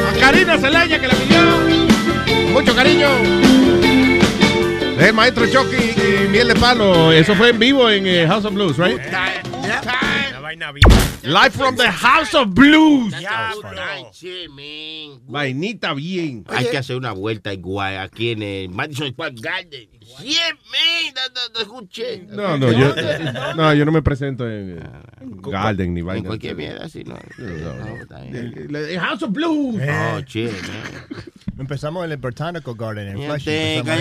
A 0.09 0.19
Karina 0.19 0.57
Celaya 0.57 0.99
que 0.99 1.07
la 1.07 1.13
pidió. 1.15 1.70
Mucho 2.61 2.75
cariño. 2.75 3.09
El 4.99 5.13
maestro 5.15 5.47
Chucky 5.47 5.95
y 5.99 6.29
Miel 6.29 6.49
de 6.49 6.53
Palo. 6.53 7.11
Eso 7.11 7.33
fue 7.33 7.49
en 7.49 7.57
vivo 7.57 7.89
en 7.89 8.05
eh, 8.05 8.27
House 8.27 8.45
of 8.45 8.53
Blues, 8.53 8.77
right? 8.77 9.01
Vaina 10.39 10.71
bien. 10.71 10.85
Live 11.23 11.49
from 11.53 11.75
the 11.75 11.89
House 11.89 12.35
of 12.35 12.49
Blues. 12.53 13.15
Vainita 15.27 15.95
bien. 15.95 16.45
Hay 16.49 16.65
que 16.65 16.77
hacer 16.77 16.97
una 16.97 17.13
vuelta 17.13 17.51
igual 17.51 17.97
aquí 17.97 18.29
en 18.29 18.43
el 18.43 18.69
Madison 18.69 19.11
Square 19.11 19.33
Garden. 19.39 19.89
Yeah, 20.19 20.53
man. 20.69 21.13
No, 21.15 21.21
no, 21.33 21.41
no 21.53 21.59
escuché. 21.59 22.25
No, 22.27 22.57
no, 22.57 22.71
yo, 22.71 22.93
no, 23.55 23.73
yo 23.73 23.85
no 23.85 23.91
me 23.91 24.01
presento 24.01 24.49
en 24.49 24.77
eh, 24.77 24.83
Garden 25.21 25.93
ni 25.93 26.01
vaina. 26.01 26.19
En 26.19 26.25
cualquier 26.25 26.55
mierda, 26.55 26.87
sí, 26.89 27.03
no. 27.03 27.17
No, 27.37 29.01
House 29.01 29.23
of 29.23 29.31
Blues. 29.31 29.81
Oh, 29.81 30.21
che, 30.21 30.45
man. 30.45 31.31
Empezamos 31.57 32.05
en 32.05 32.11
el 32.11 32.17
Botanical 32.17 32.75
Garden 32.75 33.07
en 33.09 33.23
Flushing. 33.23 33.83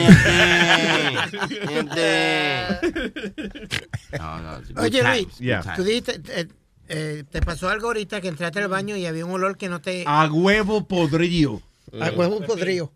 No, 4.18 4.40
no. 4.40 4.58
Oye, 4.76 5.00
times, 5.00 5.40
Luis, 5.40 5.66
tú 5.76 5.84
dijiste, 5.84 6.20
eh, 6.28 6.48
eh, 6.88 7.24
te 7.30 7.40
pasó 7.40 7.68
algo 7.68 7.88
ahorita 7.88 8.20
que 8.20 8.28
entraste 8.28 8.58
al 8.60 8.68
baño 8.68 8.96
y 8.96 9.06
había 9.06 9.24
un 9.24 9.32
olor 9.32 9.56
que 9.56 9.68
no 9.68 9.80
te... 9.80 10.04
A 10.06 10.26
huevo 10.30 10.86
podrido. 10.88 11.62
a 12.00 12.10
huevo 12.10 12.40
podrido. 12.40 12.92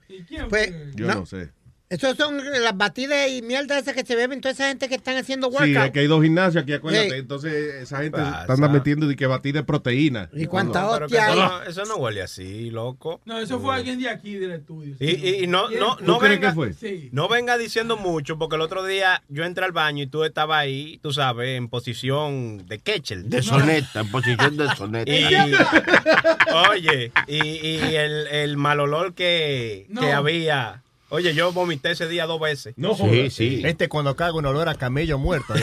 Pues, 0.48 0.72
Yo 0.94 1.06
no, 1.06 1.24
sé. 1.26 1.50
Esos 1.90 2.16
son 2.16 2.38
las 2.62 2.76
batidas 2.76 3.28
y 3.28 3.42
mierda 3.42 3.78
esas 3.78 3.94
que 3.94 4.04
se 4.06 4.16
beben 4.16 4.40
toda 4.40 4.52
esa 4.52 4.68
gente 4.68 4.88
que 4.88 4.94
están 4.94 5.16
haciendo 5.18 5.48
Sí, 5.50 5.54
workout. 5.54 5.84
es 5.86 5.90
que 5.92 6.00
hay 6.00 6.06
dos 6.06 6.22
gimnasios 6.22 6.62
aquí, 6.62 6.72
acuérdate. 6.72 7.10
Sí. 7.10 7.16
Entonces, 7.16 7.74
esa 7.82 7.98
gente 8.02 8.18
está 8.20 8.68
metiendo 8.68 9.06
de 9.06 9.14
que 9.14 9.26
batida 9.26 9.60
de 9.60 9.64
proteína. 9.64 10.28
¿Y 10.32 10.46
cuánta 10.46 10.88
hostia 10.88 11.26
hay? 11.26 11.38
no, 11.38 11.62
eso 11.62 11.84
no 11.84 11.96
huele 11.96 12.22
así, 12.22 12.70
loco. 12.70 13.20
No, 13.26 13.38
eso 13.38 13.60
fue 13.60 13.74
alguien 13.74 14.00
de 14.00 14.08
aquí 14.08 14.34
del 14.34 14.52
estudio. 14.52 14.96
Y, 14.98 15.10
y- 15.10 15.44
y 15.44 15.46
no, 15.46 15.68
no, 15.70 15.96
¿Tú 15.96 16.04
no, 16.06 16.18
crees 16.18 16.40
venga, 16.40 16.48
que 16.48 16.54
fue? 16.54 16.72
Sí. 16.72 17.10
no 17.12 17.28
venga 17.28 17.58
diciendo 17.58 17.96
mucho, 17.98 18.38
porque 18.38 18.56
el 18.56 18.62
otro 18.62 18.84
día 18.84 19.22
yo 19.28 19.44
entré 19.44 19.64
al 19.66 19.72
baño 19.72 20.02
y 20.04 20.06
tú 20.06 20.24
estabas 20.24 20.58
ahí, 20.60 20.98
tú 21.02 21.12
sabes, 21.12 21.56
en 21.58 21.68
posición 21.68 22.66
de 22.66 22.78
Ketchel. 22.78 23.28
De 23.28 23.42
soneta, 23.42 24.00
en 24.00 24.10
posición 24.10 24.56
de 24.56 24.74
soneta. 24.74 25.12
Y, 25.12 25.24
oye, 26.70 27.12
y, 27.28 27.36
y 27.46 27.94
el, 27.94 28.26
el 28.28 28.56
mal 28.56 28.80
olor 28.80 29.14
que, 29.14 29.86
No. 29.90 30.00
que 30.00 30.12
había. 30.12 30.80
Oye, 31.14 31.32
yo 31.34 31.52
vomité 31.52 31.92
ese 31.92 32.08
día 32.08 32.26
dos 32.26 32.40
veces. 32.40 32.74
No 32.76 32.94
Sí, 32.96 33.30
sí. 33.30 33.62
Este 33.64 33.88
cuando 33.88 34.16
caga 34.16 34.32
un 34.34 34.46
olor 34.46 34.68
a 34.68 34.74
camello 34.74 35.16
muerto. 35.18 35.54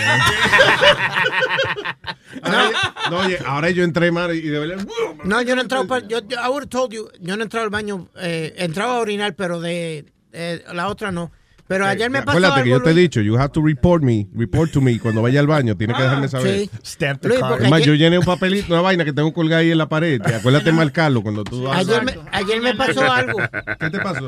Ahora, 2.41 2.71
no, 3.11 3.17
oye, 3.19 3.37
ahora 3.45 3.69
yo 3.71 3.83
entré 3.83 4.11
mal 4.11 4.33
y 4.35 4.41
de 4.41 4.59
verdad. 4.59 4.87
No, 5.23 5.41
yo 5.41 5.55
no 5.55 5.61
he 5.61 5.63
entrado, 5.63 5.87
pa- 5.87 5.99
yo, 6.07 6.19
yo, 6.27 6.37
I 6.37 6.47
would 6.49 6.63
have 6.63 6.69
told 6.69 6.93
you, 6.93 7.09
yo 7.19 7.35
no 7.35 7.41
he 7.41 7.43
entrado 7.43 7.65
al 7.65 7.69
baño, 7.69 8.07
eh, 8.17 8.53
he 8.57 8.63
entrado 8.65 8.91
a 8.93 8.99
orinar, 8.99 9.35
pero 9.35 9.59
de, 9.59 10.05
eh, 10.31 10.63
la 10.73 10.87
otra 10.87 11.11
no. 11.11 11.31
Pero 11.71 11.85
ayer 11.85 12.09
me 12.09 12.19
pasó 12.21 12.37
Acuérdate 12.37 12.63
que 12.63 12.69
yo 12.69 12.81
te 12.83 12.89
he 12.89 12.93
Luis. 12.93 13.03
dicho, 13.05 13.21
you 13.21 13.37
have 13.37 13.49
to 13.53 13.61
report 13.61 14.03
me, 14.03 14.27
report 14.35 14.71
to 14.71 14.81
me 14.81 14.99
cuando 14.99 15.21
vaya 15.21 15.39
al 15.39 15.47
baño, 15.47 15.77
tienes 15.77 15.95
que 15.95 16.03
dejarme 16.03 16.27
saber. 16.27 16.59
sí. 16.59 16.69
Stamp 16.85 17.21
the 17.21 17.27
Luis, 17.29 17.39
card. 17.39 17.49
porque 17.51 17.63
Es 17.65 17.69
más, 17.71 17.77
ayer- 17.81 17.87
yo 17.87 17.93
llené 17.95 18.19
un 18.19 18.25
papelito, 18.25 18.73
una 18.73 18.81
vaina 18.81 19.05
que 19.05 19.13
tengo 19.13 19.31
colgada 19.33 19.61
ahí 19.61 19.71
en 19.71 19.77
la 19.77 19.87
pared. 19.89 20.21
y 20.27 20.33
Acuérdate 20.33 20.65
de 20.65 20.71
marcarlo 20.73 21.21
cuando 21.21 21.43
tú 21.43 21.63
vas. 21.63 21.77
Ayer 21.79 22.03
me, 22.03 22.13
ayer 22.31 22.61
me 22.61 22.75
pasó 22.75 23.09
algo. 23.11 23.39
¿Qué 23.79 23.89
te 23.89 23.99
pasó? 23.99 24.27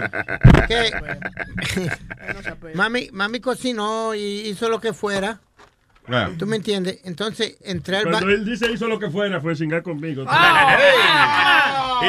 Que 0.68 0.92
mami, 2.76 3.10
mami 3.12 3.40
cocinó 3.40 4.16
y 4.16 4.48
hizo 4.48 4.70
lo 4.70 4.80
que 4.80 4.94
fuera. 4.94 5.42
¿Tú 6.38 6.46
me 6.46 6.58
entiendes? 6.58 7.00
Entonces 7.06 7.56
entré 7.62 7.98
al 7.98 8.04
Cuando 8.04 8.30
él 8.30 8.44
dice 8.46 8.70
hizo 8.72 8.88
lo 8.88 9.00
que 9.00 9.10
fuera, 9.10 9.40
fue 9.40 9.56
cingar 9.56 9.84
conmigo. 9.84 10.26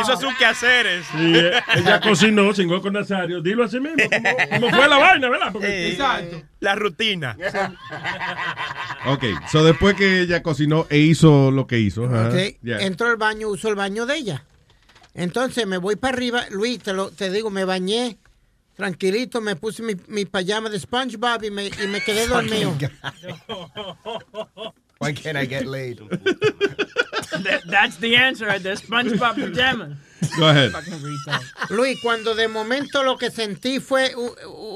Hizo 0.00 0.16
sus 0.16 0.34
quehaceres. 0.34 1.06
Sí, 1.12 1.34
ella 1.76 2.00
cocinó, 2.00 2.52
cingó 2.52 2.82
con 2.82 2.94
Nazario. 2.94 3.40
Dilo 3.40 3.62
así 3.62 3.78
mismo, 3.78 4.02
como, 4.10 4.50
como 4.50 4.70
fue 4.70 4.88
la 4.88 4.98
vaina, 4.98 5.28
¿verdad? 5.28 5.52
Porque, 5.52 5.92
Exacto. 5.92 6.42
La 6.58 6.74
rutina. 6.74 7.36
Ok, 9.06 9.24
so 9.50 9.62
después 9.62 9.94
que 9.94 10.22
ella 10.22 10.42
cocinó 10.42 10.86
e 10.90 10.98
hizo 10.98 11.50
lo 11.52 11.66
que 11.66 11.78
hizo. 11.78 12.06
ajá, 12.06 12.28
Ok, 12.30 12.56
yeah. 12.62 12.80
Entró 12.80 13.06
al 13.08 13.16
baño, 13.16 13.48
usó 13.48 13.68
el 13.68 13.76
baño 13.76 14.06
de 14.06 14.16
ella. 14.16 14.44
Entonces 15.14 15.66
me 15.66 15.78
voy 15.78 15.94
para 15.94 16.16
arriba, 16.16 16.44
Luis, 16.50 16.80
te, 16.80 16.92
lo, 16.92 17.10
te 17.10 17.30
digo, 17.30 17.50
me 17.50 17.64
bañé 17.64 18.18
tranquilito, 18.74 19.40
me 19.40 19.56
puse 19.56 19.82
mi, 19.82 19.94
mi 20.08 20.24
pijama 20.24 20.68
de 20.70 20.78
SpongeBob 20.78 21.44
y 21.44 21.50
me, 21.50 21.66
y 21.66 21.86
me 21.88 22.00
quedé 22.00 22.26
dormido. 22.26 22.76
Why 25.00 25.12
can't 25.12 25.36
I 25.36 25.44
get 25.46 25.66
laid? 25.66 25.98
That- 27.42 27.62
that's 27.68 27.96
the 27.98 28.16
answer 28.16 28.48
at 28.48 28.62
the 28.62 28.76
SpongeBob 28.76 29.34
pajama. 29.54 29.96
Go 30.38 30.48
ahead. 30.48 30.72
Luis, 31.70 31.98
cuando 32.00 32.34
de 32.34 32.48
momento 32.48 33.02
lo 33.02 33.18
que 33.18 33.30
sentí 33.30 33.78
fue 33.80 34.14
un, 34.16 34.30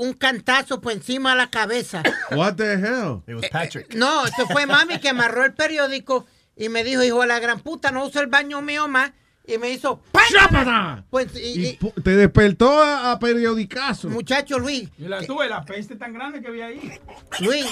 un 0.06 0.12
cantazo 0.12 0.80
por 0.80 0.92
encima 0.92 1.30
de 1.30 1.36
la 1.36 1.50
cabeza. 1.50 2.02
What 2.32 2.56
the 2.56 2.74
hell? 2.74 3.22
It 3.26 3.34
was 3.34 3.48
Patrick. 3.50 3.94
No, 3.94 4.26
esto 4.26 4.46
fue 4.46 4.66
mami 4.66 4.98
que 4.98 5.08
amarró 5.08 5.44
el 5.44 5.54
periódico 5.54 6.26
y 6.56 6.68
me 6.68 6.84
dijo, 6.84 7.02
hijo 7.02 7.20
de 7.22 7.28
la 7.28 7.38
gran 7.38 7.60
puta, 7.60 7.90
no 7.90 8.04
uso 8.04 8.20
el 8.20 8.26
baño 8.26 8.60
mío 8.60 8.88
más. 8.88 9.12
Y 9.48 9.56
me 9.56 9.70
hizo... 9.70 10.02
¡Chápata! 10.30 11.04
Pues, 11.08 11.34
y- 11.34 11.68
y- 11.68 11.78
Pu- 11.78 12.02
Te 12.02 12.14
despertó 12.16 12.82
a, 12.82 13.12
a 13.12 13.18
periodicazo. 13.18 14.10
muchacho 14.10 14.58
Luis, 14.58 14.90
Y 14.98 15.04
la 15.08 15.24
tuve, 15.24 15.48
la 15.48 15.64
peste 15.64 15.96
tan 15.96 16.12
grande 16.12 16.42
que 16.42 16.50
vi 16.50 16.60
ahí. 16.60 17.00
Luis, 17.40 17.64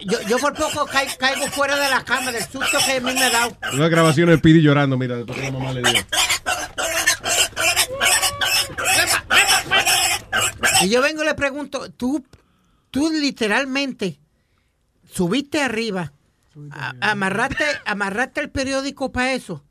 yo, 0.00 0.20
yo 0.28 0.38
por 0.38 0.54
poco 0.54 0.86
cai- 0.88 1.16
caigo 1.16 1.46
fuera 1.46 1.76
de 1.76 1.88
la 1.88 2.02
cama 2.04 2.32
del 2.32 2.42
susto 2.42 2.78
que 2.84 2.92
a 2.94 3.00
mí 3.00 3.14
me 3.14 3.22
ha 3.22 3.30
dado. 3.30 3.56
Una 3.72 3.88
grabación 3.88 4.28
de 4.28 4.38
Piri 4.38 4.60
llorando, 4.60 4.98
mira, 4.98 5.16
después 5.16 5.38
que 5.38 5.44
la 5.44 5.52
mamá 5.52 5.72
le 5.72 5.82
dio. 5.82 6.02
Y 10.82 10.88
yo 10.88 11.02
vengo 11.02 11.22
y 11.22 11.26
le 11.26 11.34
pregunto, 11.34 11.90
tú, 11.92 12.24
tú 12.90 13.10
literalmente 13.12 14.18
subiste 15.10 15.62
arriba, 15.62 16.12
a- 16.72 16.94
amarraste, 17.00 17.64
amarraste 17.84 18.40
el 18.40 18.50
periódico 18.50 19.12
para 19.12 19.32
eso. 19.34 19.64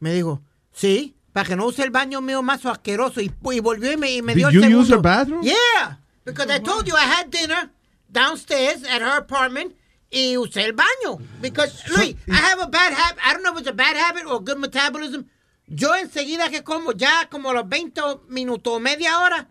Me 0.00 0.12
dijo, 0.12 0.42
sí, 0.74 1.14
para 1.32 1.48
que 1.48 1.56
no 1.56 1.66
use 1.66 1.82
el 1.82 1.90
baño 1.90 2.20
mío 2.20 2.42
más 2.42 2.66
asqueroso. 2.66 3.20
Y, 3.20 3.32
y 3.52 3.60
volvió 3.60 3.90
y 3.92 3.96
me, 3.96 4.12
y 4.12 4.20
me 4.22 4.34
Did 4.34 4.38
dio 4.40 4.48
el 4.48 4.54
you 4.54 4.60
segundo. 4.60 4.80
use 4.82 4.90
her 4.92 5.00
bathroom? 5.00 5.42
Yeah, 5.42 5.98
because 6.24 6.50
I 6.54 6.58
told 6.60 6.86
you 6.86 6.94
I 6.94 7.06
had 7.06 7.30
dinner 7.30 7.70
downstairs 8.12 8.82
at 8.84 9.00
her 9.00 9.16
apartment. 9.18 9.74
Y 10.10 10.36
usé 10.36 10.64
el 10.64 10.74
baño. 10.74 11.18
Because, 11.40 11.82
Luis, 11.96 12.14
I 12.28 12.36
have 12.36 12.60
a 12.60 12.66
bad 12.68 12.92
habit. 12.92 13.18
I 13.24 13.32
don't 13.32 13.42
know 13.42 13.52
if 13.54 13.58
it's 13.60 13.68
a 13.68 13.72
bad 13.72 13.96
habit 13.96 14.24
or 14.26 14.38
good 14.44 14.58
metabolism. 14.58 15.24
Yo 15.66 15.92
enseguida 15.96 16.50
que 16.50 16.62
como, 16.62 16.92
ya 16.92 17.28
como 17.30 17.50
a 17.50 17.54
los 17.54 17.68
20 17.68 18.00
minutos 18.28 18.74
o 18.74 18.78
media 18.78 19.18
hora, 19.20 19.48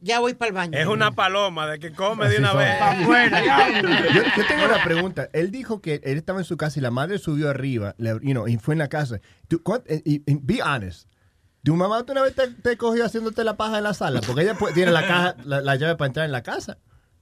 ya 0.00 0.20
voy 0.20 0.34
para 0.34 0.48
el 0.48 0.54
baño. 0.54 0.78
Es 0.78 0.86
una 0.86 1.10
paloma 1.12 1.66
de 1.66 1.78
que 1.78 1.92
come 1.92 2.28
de 2.28 2.38
una 2.38 2.50
son. 2.52 2.58
vez. 2.58 2.70
Yo, 4.14 4.22
yo 4.36 4.46
tengo 4.48 4.64
una 4.64 4.82
pregunta. 4.82 5.28
Él 5.32 5.50
dijo 5.50 5.80
que 5.80 6.00
él 6.04 6.16
estaba 6.16 6.38
en 6.38 6.44
su 6.44 6.56
casa 6.56 6.78
y 6.78 6.82
la 6.82 6.90
madre 6.90 7.18
subió 7.18 7.48
arriba, 7.50 7.94
le- 7.98 8.18
you 8.22 8.32
know, 8.32 8.48
y 8.48 8.56
fue 8.56 8.74
en 8.74 8.78
la 8.78 8.88
casa. 8.88 9.20
Tú, 9.48 9.62
eh, 9.86 10.02
y- 10.04 10.22
y- 10.26 10.38
be 10.42 10.62
honest. 10.62 11.08
¿Tu 11.62 11.74
mamá 11.76 12.04
una 12.08 12.22
vez 12.22 12.34
te, 12.34 12.48
te 12.48 12.76
cogió 12.78 13.04
haciéndote 13.04 13.44
la 13.44 13.56
paja 13.56 13.78
en 13.78 13.84
la 13.84 13.92
sala? 13.94 14.20
Porque 14.22 14.42
ella 14.42 14.54
pu- 14.54 14.72
tiene 14.72 14.90
la 14.92 15.06
caja, 15.06 15.36
la, 15.44 15.60
la 15.60 15.76
llave 15.76 15.96
para 15.96 16.06
entrar 16.06 16.24
en 16.24 16.32
la 16.32 16.42
casa. 16.42 16.78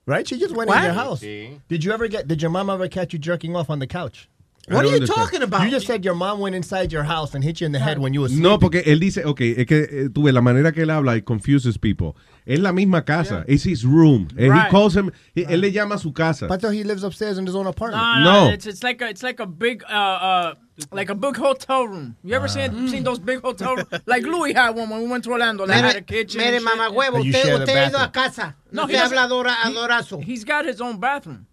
Right? 0.06 0.24
She 0.26 0.38
just 0.38 0.52
went 0.56 0.70
What? 0.70 0.78
in 0.78 0.84
your 0.84 0.94
house. 0.94 1.20
Sí. 1.20 1.60
Did 1.68 1.80
you 1.82 1.92
ever 1.92 2.08
get, 2.08 2.26
did 2.28 2.40
your 2.40 2.50
mom 2.50 2.70
ever 2.70 2.88
catch 2.88 3.12
you 3.12 3.18
jerking 3.20 3.54
off 3.56 3.68
on 3.68 3.78
the 3.80 3.86
couch? 3.88 4.28
What 4.70 4.84
are 4.84 4.88
you 4.88 4.94
understand. 4.94 5.18
talking 5.26 5.42
about? 5.42 5.62
You 5.64 5.70
just 5.70 5.86
said 5.86 6.04
your 6.04 6.14
mom 6.14 6.40
went 6.40 6.54
inside 6.54 6.92
your 6.92 7.04
house 7.04 7.34
and 7.34 7.42
hit 7.42 7.60
you 7.60 7.66
in 7.66 7.72
the 7.72 7.78
head 7.78 7.98
when 7.98 8.12
you 8.14 8.20
were 8.22 8.28
sleeping. 8.28 8.42
No, 8.42 8.58
porque 8.58 8.82
él 8.84 9.00
dice, 9.00 9.24
ok, 9.24 9.40
es 9.56 9.66
que 9.66 9.82
eh, 9.90 10.08
tú 10.12 10.24
ves 10.24 10.34
la 10.34 10.40
manera 10.42 10.72
que 10.72 10.82
él 10.84 10.90
habla 10.90 11.12
y 11.16 11.22
confuses 11.22 11.78
people. 11.78 12.14
Es 12.46 12.58
la 12.60 12.72
misma 12.72 13.04
casa. 13.04 13.44
It's 13.46 13.64
his 13.64 13.84
room. 13.84 14.28
And 14.30 14.40
he 14.46 14.48
Right. 14.50 14.70
calls 14.70 14.94
him, 14.96 15.10
he- 15.34 15.44
él 15.44 15.60
le 15.60 15.70
llama 15.70 15.94
a 15.96 15.98
su 15.98 16.12
casa. 16.12 16.46
But 16.48 16.62
he 16.72 16.82
lives 16.84 17.02
upstairs 17.04 17.38
in 17.38 17.46
his 17.46 17.54
own 17.54 17.66
apartment. 17.66 18.02
No, 18.02 18.24
no, 18.24 18.44
No. 18.46 18.50
It's, 18.52 18.66
it's 18.66 18.82
like 18.82 19.00
a 19.02 19.08
it's 19.08 19.22
like 19.22 19.40
a 19.40 19.46
big 19.46 19.82
uh 19.84 19.92
uh 19.94 20.54
like 20.92 21.10
a 21.10 21.14
big 21.14 21.36
hotel 21.36 21.86
room. 21.88 22.16
You 22.24 22.34
ever 22.36 22.48
seen 22.48 22.88
seen 22.88 23.04
those 23.04 23.18
big 23.18 23.40
hotel 23.42 23.76
rooms? 23.76 23.88
Like 24.06 24.22
Louis 24.24 24.52
had 24.54 24.70
one 24.76 24.88
when 24.88 25.02
we 25.02 25.08
went 25.08 25.24
to 25.24 25.30
Orlando. 25.32 25.66
They 25.66 25.74
had 25.74 25.84
a 25.84 25.94
Mire, 25.94 26.02
kitchen. 26.02 26.40
mire 26.40 26.54
and 26.54 26.62
shit. 26.62 26.78
mamá 26.78 26.88
huevo, 26.88 27.12
But 27.14 27.24
you 27.24 27.30
usted, 27.32 27.42
share 27.46 27.58
the 27.58 27.64
usted 27.64 27.76
ha 27.76 27.86
ido 27.88 27.98
a 28.04 28.08
casa. 28.08 28.54
No, 28.72 28.82
No, 28.82 28.86
he 28.88 28.94
se 28.94 28.98
doesn't- 29.00 29.18
habla 29.18 29.34
adora, 29.44 29.54
he- 29.64 29.70
adorazo. 29.72 30.18
He's 30.20 30.44
got 30.44 30.64
his 30.64 30.80
own 30.80 30.98
bathroom. 30.98 31.46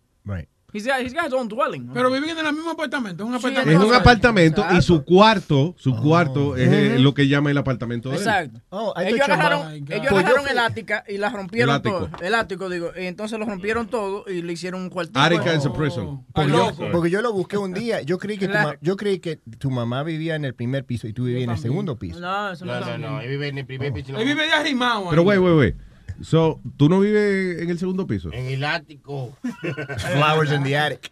Right. 0.76 0.82
He's 0.82 0.86
got 0.88 1.02
he's 1.02 1.14
got 1.14 1.26
his 1.26 1.34
own 1.34 1.48
dwelling. 1.48 1.90
Pero 1.94 2.12
viven 2.12 2.30
en 2.38 2.46
el 2.46 2.54
mismo 2.54 2.72
apartamento. 2.72 3.24
Es 3.24 3.30
un 3.30 3.36
apartamento. 3.36 3.70
Es 3.72 3.78
un 3.78 3.84
Exacto. 3.86 4.02
apartamento 4.10 4.66
y 4.78 4.82
su 4.82 5.04
cuarto, 5.04 5.74
su 5.78 5.96
cuarto 5.96 6.56
es 6.58 6.70
eh, 6.72 7.00
lo 7.00 7.14
que 7.14 7.28
llama 7.28 7.52
el 7.52 7.58
apartamento 7.58 8.10
de 8.10 8.16
él. 8.18 8.22
Exacto. 8.22 8.60
Oh, 8.70 8.94
ellos 9.00 9.22
agarraron, 9.22 9.72
ellos 9.74 9.86
Pues 9.88 10.02
yo 10.04 10.10
agarraron 10.18 10.42
fui- 10.44 10.52
el 10.52 10.60
ática 10.60 11.04
y 11.08 11.18
la 11.18 11.30
rompieron 11.30 11.70
El 11.70 11.76
ático. 11.76 11.98
todo. 12.10 12.10
El 12.26 12.36
ático, 12.36 12.70
digo. 12.70 12.92
Y 13.00 13.06
entonces 13.06 13.40
lo 13.40 13.46
rompieron 13.46 13.88
todo 13.88 14.26
y 14.28 14.42
le 14.42 14.54
hicieron 14.54 14.82
un 14.82 14.90
cuartito. 14.90 15.20
Attica 15.20 15.54
is 15.56 15.66
a 15.66 15.74
prison. 15.74 16.26
Porque 16.34 16.52
yo, 16.52 16.58
loco. 16.58 16.86
porque 16.92 17.10
yo 17.10 17.22
lo 17.22 17.32
busqué 17.34 17.58
un 17.58 17.74
día. 17.74 18.02
Yo 18.02 18.18
creí 18.18 18.38
que 18.38 18.48
tu, 18.48 18.54
ma- 18.54 18.76
yo 18.82 18.98
creí 18.98 19.20
que 19.20 19.38
tu 19.58 19.72
mamá 19.72 20.04
vivía 20.04 20.36
en 20.36 20.46
el 20.46 20.54
primer 20.54 20.86
piso 20.86 21.08
y 21.08 21.14
tú 21.14 21.24
vivías 21.26 21.44
en 21.46 21.52
el 21.52 21.58
segundo 21.58 21.98
piso. 21.98 22.20
No, 22.20 22.52
eso 22.52 22.66
no, 22.66 22.80
No, 22.80 22.98
no, 22.98 22.98
no. 22.98 23.22
Él 23.22 23.30
vive 23.30 23.48
en 23.48 23.58
el 23.60 23.66
primer 23.66 23.94
piso. 23.94 24.18
Él 24.18 24.26
vive 24.26 24.46
de 24.46 24.52
arrimado. 24.54 25.08
Pero, 25.10 25.24
güey, 25.24 25.38
güey, 25.38 25.54
güey. 25.54 25.76
So, 26.22 26.62
¿tú 26.78 26.88
no 26.90 27.00
vives 27.00 27.62
en 27.62 27.70
el 27.70 27.78
segundo 27.80 28.08
piso? 28.08 28.30
En 28.34 28.46
el 28.48 28.64
ático. 28.64 29.38
Flowers 30.14 30.52
in 30.52 30.64
the 30.64 30.78
attic. 30.78 31.12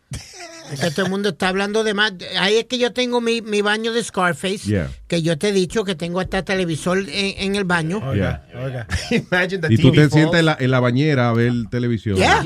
Es 0.72 0.80
que 0.80 0.92
todo 0.92 1.06
el 1.06 1.12
mundo 1.12 1.30
está 1.30 1.50
hablando 1.50 1.84
de 1.84 1.94
más. 1.94 2.14
Ahí 2.40 2.56
es 2.56 2.66
que 2.66 2.78
yo 2.78 2.94
tengo 2.94 3.20
mi, 3.20 3.42
mi 3.42 3.62
baño 3.62 3.92
de 3.92 4.02
Scarface. 4.02 4.60
Yeah. 4.60 4.90
Que 5.08 5.22
yo 5.22 5.38
te 5.38 5.50
he 5.50 5.52
dicho 5.52 5.84
que 5.84 5.94
tengo 5.96 6.22
hasta 6.22 6.44
televisor 6.44 7.00
en, 7.00 7.08
en 7.38 7.56
el 7.56 7.66
baño. 7.66 8.00
Yeah. 8.14 8.46
Oiga, 8.64 8.88
imagine 9.12 9.60
the 9.68 9.74
Y 9.74 9.78
tú 9.78 9.92
TV 9.92 9.96
te 9.96 10.02
falls. 10.04 10.14
sientas 10.14 10.40
en 10.40 10.46
la, 10.46 10.58
en 10.60 10.72
la 10.72 10.80
bañera 10.80 11.30
a 11.30 11.34
ver 11.34 11.52
televisión. 11.70 12.16
Yeah. 12.16 12.42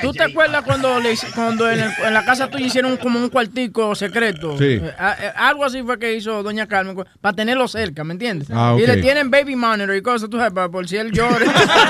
¿Tú 0.00 0.12
te 0.12 0.22
acuerdas 0.22 0.62
cuando, 0.62 1.00
le 1.00 1.14
cuando 1.34 1.68
en, 1.70 1.80
el- 1.80 1.90
en 2.06 2.14
la 2.14 2.24
casa 2.24 2.48
tuya 2.48 2.66
hicieron 2.66 2.96
como 2.96 3.18
un 3.18 3.28
cuartico 3.28 3.94
secreto? 3.96 4.56
Sí. 4.56 4.64
Eh, 4.80 4.92
a- 4.96 5.12
eh, 5.20 5.32
algo 5.36 5.64
así 5.64 5.82
fue 5.82 5.98
que 5.98 6.14
hizo 6.14 6.42
Doña 6.44 6.68
Carmen 6.68 6.96
para 7.20 7.34
tenerlo 7.34 7.66
cerca, 7.66 8.04
¿me 8.04 8.12
entiendes? 8.12 8.48
Ah, 8.52 8.76
Y 8.80 8.86
le 8.86 8.98
tienen 8.98 9.30
baby 9.32 9.56
monitor 9.56 9.96
y 9.96 10.00
cosas, 10.02 10.30
tú 10.30 10.36
sabes, 10.36 10.52
para 10.52 10.68
por 10.68 10.88
si 10.88 10.96
él 10.96 11.10
llora. 11.10 11.38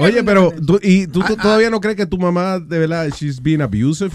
Oye, 0.00 0.22
pero, 0.24 0.50
tú, 0.52 0.78
¿y 0.82 1.06
tú, 1.06 1.20
Ah, 1.22 1.28
tú 1.28 1.36
todavía 1.36 1.70
no 1.70 1.80
crees 1.80 1.96
que 1.96 2.06
tu 2.06 2.18
mamá, 2.18 2.58
de 2.58 2.78
verdad, 2.78 3.08
she's 3.14 3.40
being 3.40 3.60
abusive? 3.60 4.12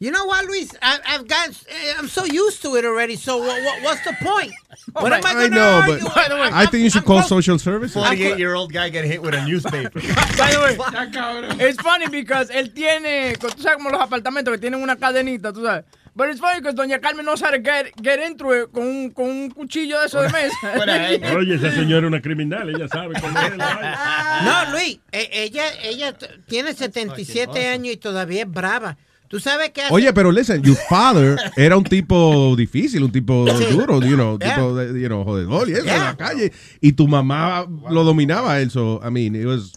You 0.00 0.10
know 0.10 0.24
what, 0.26 0.44
Luis? 0.46 0.74
I, 0.82 0.98
I've 1.06 1.28
got. 1.28 1.50
eh, 1.68 1.94
I'm 1.96 2.08
so 2.08 2.24
used 2.24 2.60
to 2.62 2.74
it 2.74 2.84
already. 2.84 3.14
So 3.14 3.38
what, 3.38 3.62
what, 3.62 3.82
what's 3.84 4.02
the 4.02 4.12
point? 4.20 4.50
What 4.94 5.12
am 5.12 5.24
I 5.24 5.28
I 5.28 5.32
going 5.34 5.50
to 5.50 5.54
know, 5.54 5.80
argue? 5.80 6.02
but 6.02 6.14
By 6.16 6.28
the 6.28 6.34
way, 6.34 6.50
I 6.52 6.66
think 6.66 6.82
you 6.82 6.90
should 6.90 7.02
I'm 7.02 7.06
call 7.06 7.18
close- 7.18 7.28
social 7.28 7.56
services. 7.60 7.94
48 7.94 8.36
year 8.36 8.56
old 8.56 8.72
guy 8.72 8.88
get 8.88 9.04
hit 9.04 9.22
with 9.22 9.32
a 9.34 9.44
newspaper. 9.46 10.00
By 10.36 10.50
the 10.50 10.58
way, 10.58 11.66
it's 11.68 11.80
funny 11.80 12.08
because 12.08 12.50
él 12.50 12.74
tiene, 12.74 13.36
tú 13.38 13.46
sabes 13.62 13.76
como 13.76 13.90
los 13.90 14.00
apartamentos 14.02 14.52
que 14.52 14.58
tienen 14.58 14.82
una 14.82 14.96
cadenita, 14.96 15.52
tú 15.52 15.62
sabes. 15.62 15.84
But 16.14 16.28
it's 16.28 16.40
funny 16.40 16.60
because 16.60 16.74
Doña 16.76 17.00
Carmen 17.00 17.24
no 17.24 17.36
sabe 17.36 17.62
get, 17.64 17.92
get 18.02 18.20
into 18.20 18.52
it 18.52 18.70
con 18.70 18.82
un, 18.86 19.10
con 19.12 19.30
un 19.30 19.50
cuchillo 19.50 19.98
de 20.00 20.06
eso 20.06 20.20
de 20.20 20.28
mesa. 20.28 21.34
Oye, 21.38 21.54
esa 21.54 21.70
señora 21.72 22.06
es 22.06 22.08
una 22.12 22.20
criminal, 22.20 22.68
ella 22.68 22.86
sabe 22.86 23.14
cómo 23.18 23.38
es. 23.38 23.56
No, 23.56 24.70
Luis, 24.72 24.98
eh, 25.10 25.28
ella, 25.32 25.64
ella 25.82 26.14
tiene 26.46 26.74
77 26.74 27.66
años 27.68 27.94
y 27.94 27.96
todavía 27.96 28.42
es 28.42 28.50
brava. 28.50 28.98
¿Tú 29.28 29.40
sabes 29.40 29.70
qué 29.70 29.80
hace? 29.84 29.94
Oye, 29.94 30.12
pero 30.12 30.30
listen, 30.30 30.60
your 30.62 30.76
father 30.90 31.38
era 31.56 31.78
un 31.78 31.84
tipo 31.84 32.54
difícil, 32.56 33.02
un 33.02 33.10
tipo 33.10 33.46
Sí. 33.56 33.64
duro, 33.74 33.98
you 34.02 34.14
know, 34.14 34.38
Yeah. 34.38 34.54
tipo 34.56 34.74
de, 34.74 35.00
you 35.00 35.06
know, 35.08 35.24
jodedor 35.24 35.70
y 35.70 35.72
eso 35.72 35.80
en 35.88 36.04
la 36.04 36.14
calle. 36.18 36.52
Y 36.82 36.92
tu 36.92 37.08
mamá 37.08 37.66
lo 37.90 38.04
dominaba 38.04 38.60
él, 38.60 38.70
so, 38.70 39.00
I 39.02 39.10
mean, 39.10 39.34
it 39.34 39.46
was, 39.46 39.72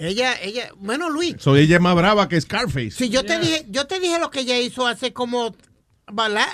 Ella, 0.00 0.34
ella, 0.42 0.70
bueno, 0.78 1.08
Luis, 1.10 1.36
so 1.38 1.54
ella 1.56 1.76
es 1.76 1.80
más 1.82 1.94
brava 1.94 2.28
que 2.28 2.40
Scarface. 2.40 2.90
si 2.92 3.08
yo 3.08 3.24
te 3.24 3.38
dije, 3.38 3.66
yo 3.68 3.86
te 3.86 4.00
dije 4.00 4.18
lo 4.18 4.30
que 4.30 4.40
ella 4.40 4.58
hizo 4.58 4.86
hace 4.88 5.12
como 5.12 5.54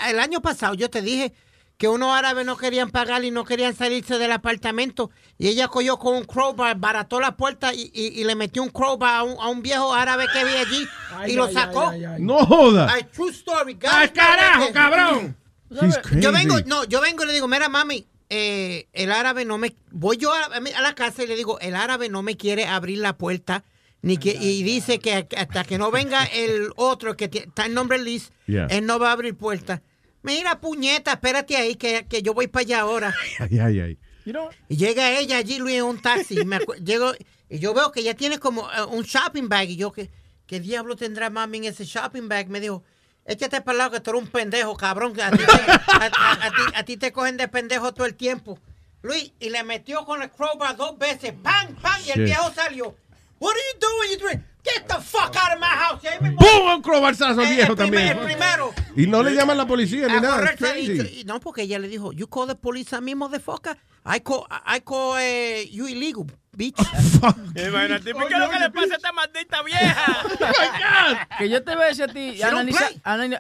el 0.09 0.18
año 0.18 0.40
pasado, 0.43 0.74
yo 0.74 0.90
te 0.90 1.02
dije 1.02 1.32
que 1.76 1.89
unos 1.89 2.16
árabes 2.16 2.47
no 2.47 2.56
querían 2.56 2.90
pagar 2.90 3.24
y 3.24 3.31
no 3.32 3.44
querían 3.44 3.74
salirse 3.74 4.16
del 4.18 4.31
apartamento 4.31 5.10
y 5.39 5.48
ella 5.48 5.66
cogió 5.68 5.98
con 5.98 6.14
un 6.14 6.24
crowbar, 6.24 6.76
barató 6.78 7.18
la 7.20 7.36
puerta 7.36 7.74
y, 7.74 7.90
y- 7.93 8.20
y 8.20 8.24
le 8.24 8.36
metió 8.36 8.62
un 8.62 8.68
crowbar 8.70 9.16
a 9.16 9.22
un, 9.24 9.36
a 9.40 9.48
un 9.48 9.60
viejo 9.60 9.93
árabe 9.93 10.26
que 10.32 10.39
había 10.39 10.60
allí 10.60 10.86
Ay, 11.16 11.32
y 11.32 11.35
lo 11.35 11.51
sacó. 11.52 11.89
ay, 11.89 12.05
ay, 12.05 12.12
ay. 12.16 12.22
No 12.22 12.47
joda. 12.47 12.86
Ay, 12.93 13.02
true 13.12 13.31
story. 13.31 13.76
¡Al 13.90 14.12
carajo, 14.12 14.72
cabrón! 14.72 15.36
She's 15.70 15.98
crazy. 15.98 16.20
Yo 16.20 16.31
vengo, 16.31 16.60
no, 16.66 16.85
yo 16.85 17.01
vengo 17.01 17.24
y 17.24 17.26
le 17.26 17.32
digo, 17.32 17.48
mira, 17.48 17.68
mami, 17.68 18.06
eh, 18.31 18.86
el 18.93 19.10
árabe 19.10 19.44
no 19.44 19.59
me... 19.59 19.74
Voy 19.90 20.16
yo 20.16 20.32
a, 20.32 20.44
a 20.44 20.81
la 20.82 20.94
casa 20.94 21.24
y 21.24 21.26
le 21.26 21.35
digo, 21.35 21.59
el 21.59 21.74
árabe 21.74 22.09
no 22.09 22.22
me 22.22 22.36
quiere 22.36 22.66
abrir 22.66 22.98
la 22.98 23.16
puerta. 23.18 23.64
Ni 24.05 24.18
que, 24.18 24.31
y 24.39 24.62
dice 24.62 24.98
que 24.98 25.26
hasta 25.36 25.64
que 25.64 25.78
no 25.78 25.90
venga 25.90 26.24
el 26.24 26.70
otro 26.76 27.16
que 27.16 27.24
está 27.32 27.66
en 27.66 27.74
nombre 27.74 27.98
Liz, 27.98 28.31
Yeah. 28.47 28.66
él 28.70 28.85
no 28.86 28.98
va 28.98 29.09
a 29.09 29.12
abrir 29.12 29.35
puerta. 29.36 29.82
Mira, 30.22 30.60
puñeta, 30.60 31.12
espérate 31.12 31.56
ahí, 31.56 31.74
que, 31.76 32.06
que 32.09 32.22
yo 32.22 32.35
voy 32.35 32.47
para 32.47 32.62
allá 32.62 32.81
ahora. 32.81 33.14
Ay, 33.40 33.59
ay, 33.59 33.81
ay. 33.81 33.98
Y 34.68 34.76
llega 34.76 35.18
ella 35.18 35.39
allí, 35.39 35.59
Luis, 35.59 35.76
en 35.76 35.85
un 35.85 36.01
taxi. 36.01 36.39
Y, 36.40 36.44
me 36.44 36.59
llego, 36.85 37.12
y 37.48 37.59
yo 37.59 37.72
veo 37.74 37.93
que 37.93 38.01
ella 38.01 38.14
tiene 38.14 38.39
como 38.39 38.70
eh, 38.72 38.82
un 38.85 39.02
shopping 39.05 39.48
bag. 39.48 39.70
Y 39.70 39.76
yo, 39.76 39.93
¿qué, 39.93 40.10
¿qué 40.47 40.60
diablo 40.60 40.97
tendrá 40.97 41.28
mami 41.31 41.59
en 41.59 41.64
ese 41.64 41.85
shopping 41.85 42.28
bag? 42.28 42.48
Me 42.48 42.60
dijo, 42.60 42.82
échate 43.26 43.60
para 43.60 43.72
el 43.72 43.78
lado 43.78 43.90
que 43.93 44.01
tú 44.01 44.10
eres 44.10 44.22
un 44.22 44.28
pendejo, 44.28 44.76
cabrón. 44.76 45.18
A 45.20 45.31
ti, 45.31 45.39
te, 45.39 45.70
a- 45.72 46.10
a- 46.14 46.47
a 46.47 46.51
ti- 46.51 46.72
a 46.74 46.82
ti 46.85 46.97
te 46.97 47.12
cogen 47.12 47.36
de 47.36 47.48
pendejo 47.48 47.93
todo 47.94 48.06
el 48.06 48.14
tiempo. 48.14 48.59
Luis, 49.02 49.32
y 49.40 49.51
le 49.51 49.62
metió 49.62 50.06
con 50.06 50.22
el 50.22 50.31
crowbar 50.31 50.74
dos 50.76 50.98
veces. 50.98 51.35
¡Pam, 51.43 51.74
pam! 51.76 52.01
Y 52.06 52.10
el 52.12 52.24
viejo 52.24 52.51
salió. 52.55 52.97
What 53.44 53.54
are 53.56 53.60
you 53.72 53.78
doing? 53.80 54.10
You 54.12 54.18
doing? 54.18 54.44
Get 54.64 54.88
the 54.88 54.94
fuck 55.02 55.36
out 55.36 55.52
of 55.54 55.60
my 55.60 55.66
house. 55.66 56.00
¡Pum! 56.38 56.74
Un 56.76 56.80
crobarzazo 56.82 57.42
Eh, 57.42 57.50
viejo 57.50 57.72
el 57.72 57.76
primer- 57.76 57.76
también. 57.76 58.18
El 58.18 58.24
primero. 58.24 58.72
Y 58.96 59.06
no 59.06 59.22
le 59.22 59.34
llaman 59.34 59.56
a 59.58 59.62
la 59.62 59.66
policía 59.66 60.08
ni 60.08 60.14
Ah, 60.14 60.20
nada. 60.20 60.54
y- 60.78 61.24
no, 61.26 61.38
porque 61.40 61.62
ella 61.62 61.78
le 61.78 61.88
dijo, 61.88 62.12
you 62.12 62.26
call 62.26 62.46
the 62.46 62.54
police 62.54 62.96
on 62.96 63.04
me, 63.04 63.14
motherfucker. 63.14 63.76
I 64.06 64.20
call, 64.20 64.44
I 64.66 64.81
call 64.81 65.16
eh, 65.18 65.66
you 65.70 65.86
illegal, 65.89 66.26
bitch. 66.56 66.76
Imagínate, 67.56 68.12
¿qué 68.12 68.35
es 68.35 68.39
lo 68.39 68.51
que 68.51 68.59
le 68.59 68.70
pasa 68.70 68.93
a 68.94 68.97
esta 68.97 69.12
maldita 69.12 69.62
vieja? 69.62 70.05
Que 71.39 71.48
yo 71.48 71.62
te 71.64 71.74
voy 71.74 71.85
a 71.85 71.89
decir 71.89 72.05
a 72.05 72.09
ti, 72.09 72.40
analiza- 72.43 72.90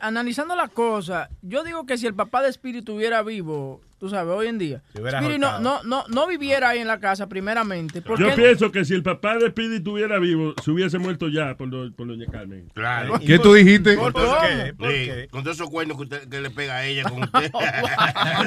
analizando 0.00 0.56
la 0.56 0.68
cosa, 0.68 1.28
yo 1.42 1.64
digo 1.64 1.84
que 1.86 1.98
si 1.98 2.06
el 2.06 2.14
papá 2.14 2.42
de 2.42 2.48
Spirit 2.48 2.78
estuviera 2.80 3.22
vivo, 3.22 3.80
tú 3.98 4.08
sabes, 4.08 4.34
hoy 4.34 4.48
en 4.48 4.58
día, 4.58 4.82
no, 5.38 5.60
no, 5.60 5.82
no, 5.82 6.04
no 6.08 6.26
viviera 6.26 6.70
ahí 6.70 6.80
en 6.80 6.86
la 6.88 6.98
casa, 7.00 7.28
primeramente. 7.28 8.02
Porque 8.02 8.24
Yo 8.24 8.34
pienso 8.34 8.72
que 8.72 8.84
si 8.84 8.94
el 8.94 9.02
papá 9.02 9.36
de 9.38 9.48
Speedy 9.50 9.76
estuviera 9.76 10.18
vivo, 10.18 10.54
se 10.62 10.70
hubiese 10.70 10.98
muerto 10.98 11.28
ya 11.28 11.56
por, 11.56 11.70
do- 11.70 11.92
por 11.94 12.06
doña 12.08 12.26
Carmen. 12.30 12.68
Claro. 12.74 13.18
¿Qué 13.24 13.38
tú 13.38 13.54
dijiste? 13.54 13.96
¿Por 13.96 14.12
¿Por 14.12 14.38
qué? 14.40 14.74
qué? 14.78 15.22
Sí, 15.24 15.28
Con 15.30 15.42
todos 15.44 15.56
esos 15.56 15.70
cuernos 15.70 15.96
que, 15.96 16.02
usted, 16.04 16.28
que 16.28 16.40
le 16.40 16.50
pega 16.50 16.76
a 16.76 16.84
ella 16.86 17.04
con 17.04 17.22
usted. 17.22 17.50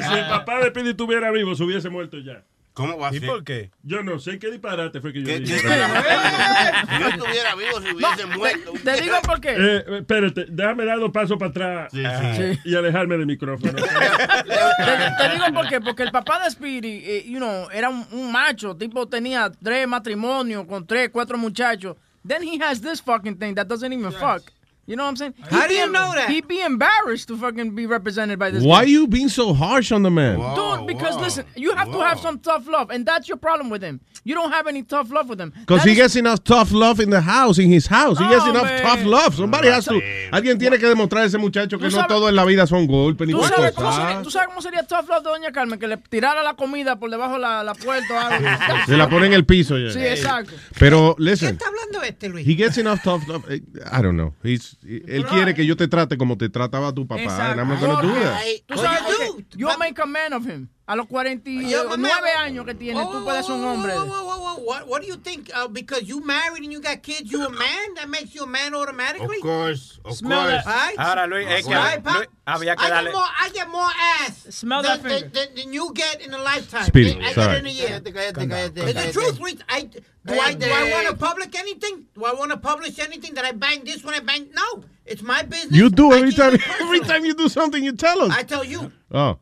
si 0.08 0.14
el 0.14 0.28
papá 0.28 0.58
de 0.60 0.68
Speedy 0.68 0.90
estuviera 0.90 1.30
vivo, 1.30 1.54
se 1.54 1.64
hubiese 1.64 1.88
muerto 1.88 2.07
ya. 2.16 2.42
¿Cómo 2.72 2.96
va 2.96 3.08
a 3.08 3.14
¿Y 3.14 3.18
ser? 3.18 3.28
por 3.28 3.42
qué? 3.42 3.70
Yo 3.82 4.04
no 4.04 4.20
sé 4.20 4.38
qué 4.38 4.52
disparate 4.52 5.00
fue 5.00 5.12
que 5.12 5.20
yo 5.22 5.26
¿Qué- 5.26 5.40
dije. 5.40 5.56
qué- 5.60 5.68
Si 6.88 7.00
yo 7.02 7.08
estuviera 7.08 7.54
vivo, 7.56 7.80
se 7.82 7.92
hubiese 7.92 8.26
muerto. 8.26 8.72
Te 8.84 9.00
digo 9.02 9.16
por 9.24 9.40
qué. 9.40 9.48
Eh, 9.50 9.56
eh, 9.58 9.84
espérate, 9.98 10.46
déjame 10.48 10.84
dar 10.84 11.00
dos 11.00 11.10
pasos 11.10 11.36
para 11.38 11.50
atrás 11.50 11.92
Sí, 11.92 12.02
sí. 12.36 12.60
y 12.64 12.76
alejarme 12.76 13.16
del 13.16 13.26
micrófono. 13.26 13.72
Te, 13.82 13.82
te 13.82 15.28
digo 15.34 15.44
por 15.52 15.68
qué, 15.68 15.80
porque 15.80 16.04
el 16.04 16.12
papá 16.12 16.42
de 16.44 16.50
Speedy, 16.50 17.02
eh, 17.04 17.24
you 17.28 17.38
know, 17.38 17.68
era 17.72 17.88
un, 17.88 18.06
un 18.12 18.30
macho, 18.30 18.76
tipo 18.76 19.06
tenía 19.08 19.50
tres 19.62 19.88
matrimonios 19.88 20.64
con 20.66 20.86
tres, 20.86 21.10
cuatro 21.12 21.36
muchachos. 21.36 21.96
Then 22.26 22.42
he 22.42 22.62
has 22.62 22.80
this 22.80 23.00
fucking 23.02 23.38
thing 23.38 23.54
that 23.54 23.66
doesn't 23.66 23.92
even 23.92 24.12
fuck. 24.12 24.42
You 24.88 24.96
know 24.96 25.02
what 25.04 25.10
I'm 25.10 25.16
saying? 25.16 25.34
How 25.50 25.60
He'd 25.60 25.68
do 25.68 25.74
you 25.74 25.92
know 25.92 26.12
that? 26.14 26.30
He'd 26.30 26.48
be 26.48 26.60
embarrassed 26.62 27.28
to 27.28 27.36
fucking 27.36 27.74
be 27.74 27.84
represented 27.86 28.38
by 28.38 28.50
this 28.50 28.64
Why 28.64 28.84
guy. 28.84 28.90
you 28.90 29.06
being 29.06 29.28
so 29.28 29.52
harsh 29.52 29.92
on 29.92 30.02
the 30.02 30.10
man? 30.10 30.38
Dude, 30.56 30.86
because 30.86 31.14
listen, 31.20 31.44
you 31.56 31.74
have 31.76 31.92
to 31.92 32.00
have 32.00 32.18
some 32.20 32.38
tough 32.38 32.66
love, 32.66 32.88
and 32.90 33.04
that's 33.04 33.28
your 33.28 33.36
problem 33.36 33.68
with 33.68 33.82
him. 33.82 34.00
You 34.24 34.34
don't 34.34 34.50
have 34.50 34.66
any 34.66 34.82
tough 34.82 35.10
love 35.12 35.28
with 35.28 35.38
him. 35.40 35.52
Because 35.60 35.84
he 35.84 35.90
is- 35.92 35.96
gets 35.98 36.16
enough 36.16 36.42
tough 36.42 36.72
love 36.72 37.00
in 37.00 37.10
the 37.10 37.20
house, 37.20 37.58
in 37.58 37.70
his 37.70 37.86
house. 37.86 38.18
He 38.18 38.26
gets 38.28 38.44
No, 38.46 38.50
enough 38.52 38.64
man. 38.64 38.82
tough 38.82 39.04
love. 39.04 39.34
Somebody 39.36 39.68
has 39.68 39.84
to. 39.84 40.00
Alguien 40.32 40.58
tiene 40.58 40.78
que 40.78 40.86
demostrar 40.88 41.22
a 41.22 41.26
ese 41.26 41.36
muchacho 41.38 41.76
que 41.78 41.84
no 41.84 41.90
sabes- 41.90 42.08
todo 42.08 42.28
en 42.30 42.34
la 42.36 42.46
vida 42.46 42.66
son 42.66 42.86
golpes 42.86 43.26
ni 43.28 43.34
¿Tú 43.34 43.42
sabes, 43.42 43.74
cómo 43.74 43.88
cosa. 43.90 44.00
sería, 44.06 44.22
tú 44.22 44.30
sabes 44.30 44.48
cómo 44.48 44.62
sería 44.62 44.82
tough 44.84 45.06
love 45.08 45.22
de 45.22 45.28
Doña 45.30 45.52
Carmen? 45.52 45.78
Que 45.78 45.86
le 45.86 45.98
tirara 45.98 46.42
la 46.42 46.54
comida 46.54 46.96
por 46.98 47.10
debajo 47.10 47.34
de 47.34 47.40
la, 47.40 47.62
la 47.62 47.74
puerta 47.74 48.14
o 48.14 48.18
algo. 48.18 48.48
Se 48.86 48.96
la 48.96 49.08
pone 49.10 49.26
en 49.26 49.34
el 49.34 49.44
piso 49.44 49.76
ya. 49.78 49.90
Sí, 49.92 50.00
exacto. 50.00 50.54
Pero, 50.78 51.14
¿Qué 51.18 51.24
listen, 51.24 51.48
está 51.50 51.66
hablando 51.68 52.02
este, 52.02 52.28
Luis? 52.30 52.46
he 52.48 52.54
gets 52.54 52.78
enough 52.78 53.00
tough 53.02 53.26
love. 53.28 53.44
Eh, 53.50 53.60
I 53.92 54.00
don't 54.02 54.16
know. 54.16 54.32
He's, 54.42 54.76
él 54.82 55.26
quiere 55.26 55.54
que 55.54 55.66
yo 55.66 55.76
te 55.76 55.88
trate 55.88 56.16
como 56.16 56.36
te 56.36 56.48
trataba 56.48 56.92
tu 56.92 57.06
papá. 57.06 57.52
And 57.52 57.60
I'm 57.60 57.68
not 57.68 57.80
gonna 57.80 58.02
do 58.02 58.14
that. 58.14 58.42
Tú 58.66 58.76
sabes 58.78 59.00
que 59.02 59.58
you 59.58 59.68
make 59.78 60.00
a 60.00 60.06
man 60.06 60.32
of 60.32 60.46
him. 60.46 60.68
A 60.88 60.96
los 60.96 61.06
49 61.06 62.32
años 62.38 62.64
que 62.64 62.74
tiene, 62.74 63.02
tú 63.02 63.22
puedes 63.22 63.44
ser 63.44 63.54
un 63.56 63.64
hombre. 63.64 63.92
Whoa, 63.94 64.06
whoa, 64.06 64.24
whoa, 64.24 64.38
whoa. 64.38 64.64
What, 64.64 64.88
what 64.88 65.02
do 65.02 65.06
you 65.06 65.16
think? 65.16 65.50
Uh, 65.54 65.68
because 65.68 66.04
you 66.08 66.24
married 66.24 66.64
and 66.64 66.72
you 66.72 66.80
got 66.80 67.02
kids, 67.02 67.30
you 67.30 67.44
a 67.44 67.50
man? 67.50 67.94
That 67.96 68.08
makes 68.08 68.34
you 68.34 68.44
a 68.44 68.46
man 68.46 68.74
automatically? 68.74 69.36
Of 69.36 69.42
course, 69.42 70.00
of 70.02 70.16
Smell 70.16 70.48
course. 70.48 70.64
that. 70.64 70.66
Right? 70.66 70.96
Ahora, 70.98 71.26
Luis, 71.26 71.46
es 71.46 71.66
que 71.66 71.74
Right? 71.74 72.02
Luis, 72.02 72.26
había 72.46 72.74
que 72.74 72.86
I 72.86 72.88
darle. 72.90 73.10
get 73.10 73.12
more, 73.12 73.28
I 73.38 73.50
get 73.52 73.68
more 73.68 73.90
ass 74.22 74.46
Smell 74.48 74.82
than, 74.82 75.02
that 75.02 75.08
than, 75.08 75.32
than, 75.32 75.54
than 75.56 75.72
you 75.74 75.92
get 75.92 76.22
in 76.22 76.32
a 76.32 76.38
lifetime. 76.38 76.86
Speedy, 76.86 77.20
I 77.22 77.32
sorry. 77.34 77.52
get 77.52 77.58
in 77.60 77.66
a 77.66 77.70
year. 77.70 78.00
It's 78.02 79.06
the 79.06 79.12
truth, 79.12 79.40
Luis. 79.40 79.56
I, 79.68 79.82
do, 79.82 80.00
I, 80.40 80.54
do 80.54 80.66
I 80.70 80.90
want 80.90 81.08
to 81.08 81.16
public 81.16 81.54
anything? 81.54 82.06
Do 82.14 82.24
I 82.24 82.32
want 82.32 82.50
to 82.50 82.56
publish 82.56 82.98
anything 82.98 83.34
that 83.34 83.44
I 83.44 83.52
bang 83.52 83.84
this 83.84 84.02
one, 84.02 84.14
I 84.14 84.20
bang? 84.20 84.48
No. 84.54 84.84
It's 85.04 85.22
my 85.22 85.42
business. 85.42 85.72
You 85.72 85.90
do 85.90 86.12
I 86.12 86.16
every 86.18 86.32
time. 86.32 86.54
Every 86.80 87.00
time 87.00 87.24
you 87.26 87.34
do 87.34 87.48
something, 87.48 87.82
you 87.82 87.92
tell 87.92 88.22
us. 88.22 88.30
I 88.32 88.42
tell 88.42 88.64
you. 88.64 88.92
Oh, 89.10 89.38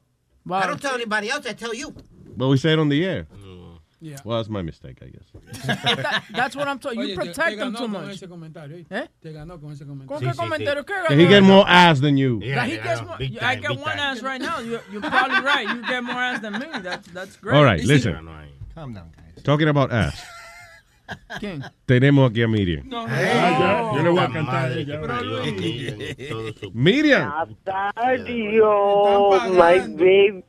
I 0.51 0.67
don't 0.67 0.81
tell 0.81 0.95
anybody 0.95 1.31
else. 1.31 1.47
I 1.47 1.53
tell 1.53 1.75
you. 1.75 1.95
but 2.37 2.49
we 2.49 2.57
say 2.57 2.73
it 2.73 2.79
on 2.79 2.89
the 2.89 3.05
air. 3.05 3.27
Yeah. 3.99 4.19
Well, 4.25 4.37
that's 4.37 4.51
my 4.51 4.61
mistake, 4.61 4.99
I 5.03 5.07
guess. 5.07 5.67
That- 5.67 6.25
that's 6.31 6.55
what 6.55 6.69
I'm 6.69 6.79
talking. 6.79 7.01
You 7.01 7.07
Oye, 7.07 7.11
te- 7.13 7.17
protect 7.17 7.51
te 7.51 7.57
them 7.57 7.73
ganó 7.73 7.79
too 7.79 7.89
con 7.89 7.93
much. 7.93 8.15
ese 8.15 8.29
comentario. 8.29 8.77
¿eh? 8.77 8.85
¿Eh? 8.91 9.07
Te 9.23 9.33
ganó 9.33 9.59
con 9.59 9.73
ese 9.73 9.87
¿Con 9.87 9.99
comentario. 9.99 10.31
qué 10.33 10.37
comentario? 10.37 10.85
¿Qué 10.85 11.15
He 11.19 11.27
get 11.27 11.43
more 11.43 11.65
ass 11.67 12.01
than 12.01 12.19
you. 12.19 12.39
That 12.41 12.69
he 12.69 12.77
gets 12.77 13.01
more, 13.03 13.17
I 13.41 13.57
get 13.57 13.71
one 13.71 13.99
ass 13.99 14.23
right 14.23 14.41
now. 14.41 14.61
You, 14.61 14.81
you're 14.93 15.01
probably 15.01 15.41
right. 15.41 15.67
You 15.67 15.81
get 15.83 16.05
more 16.05 16.23
ass 16.23 16.41
than 16.43 16.53
me. 16.53 16.67
That's 16.83 17.09
that's 17.09 17.37
great. 17.37 17.57
All 17.57 17.65
right, 17.65 17.83
listen. 17.83 18.15
Calm 18.75 18.93
down, 18.93 19.11
guys. 19.17 19.43
Talking 19.43 19.69
about 19.69 19.91
ass. 19.91 20.23
¿Quién? 21.41 21.63
Tenemos 21.85 22.31
aquí 22.31 22.43
a 22.43 22.49
Miriam. 22.49 22.89
Ah, 22.93 23.07
ya, 23.59 23.97
yo 23.97 24.03
le 24.03 24.09
voy 24.11 24.21
a 24.21 24.29
cantar 24.29 24.71
a 24.71 24.75
ella. 24.75 25.01
Miriam. 26.73 27.33
Adiós, 27.97 29.51
my 29.51 29.79
baby. 29.97 30.45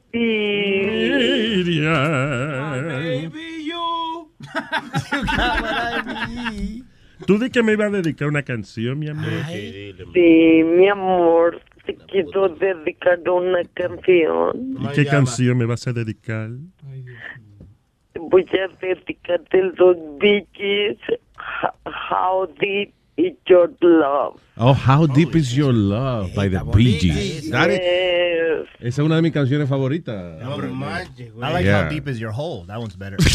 Miriam. 1.63 3.31
Tú 7.25 7.39
di 7.39 7.49
que 7.49 7.63
me 7.63 7.73
iba 7.73 7.85
a 7.85 7.89
dedicar 7.89 8.27
una 8.27 8.43
canción, 8.43 8.99
mi 8.99 9.09
amor. 9.09 9.29
Sí, 10.13 10.63
mi 10.63 10.87
amor, 10.87 11.61
te 11.85 11.95
quiero 11.95 12.49
dedicar 12.49 13.19
una 13.29 13.63
canción. 13.73 14.77
¿Y 14.79 14.87
qué 14.93 15.05
canción 15.05 15.57
me 15.57 15.65
vas 15.65 15.87
a 15.87 15.93
dedicar? 15.93 16.51
Voy 18.19 18.45
a 18.53 18.67
dedicarte 18.85 19.61
los 19.77 19.95
Biggies. 20.19 20.97
How 21.85 22.47
deep 22.59 22.93
is 23.17 23.35
your 23.47 23.71
love? 23.81 24.39
Oh, 24.57 24.73
How 24.73 25.05
Deep 25.07 25.35
Is 25.35 25.55
Your 25.55 25.71
Love 25.73 26.33
by 26.35 26.47
the 26.49 26.59
Bee 26.73 26.97
Gees. 26.99 27.49
That 27.51 27.69
is- 27.69 27.79
Yes. 27.79 28.67
esa 28.79 29.01
es 29.01 29.05
una 29.05 29.15
de 29.17 29.21
mis 29.21 29.31
canciones 29.31 29.67
favoritas. 29.69 30.41
I 30.41 30.45
like 31.51 31.65
Yeah. 31.65 31.83
how 31.83 31.89
deep 31.89 32.07
is 32.07 32.19
your 32.19 32.31
hole. 32.31 32.65
That 32.65 32.79
one's 32.79 32.95
better. 32.97 33.17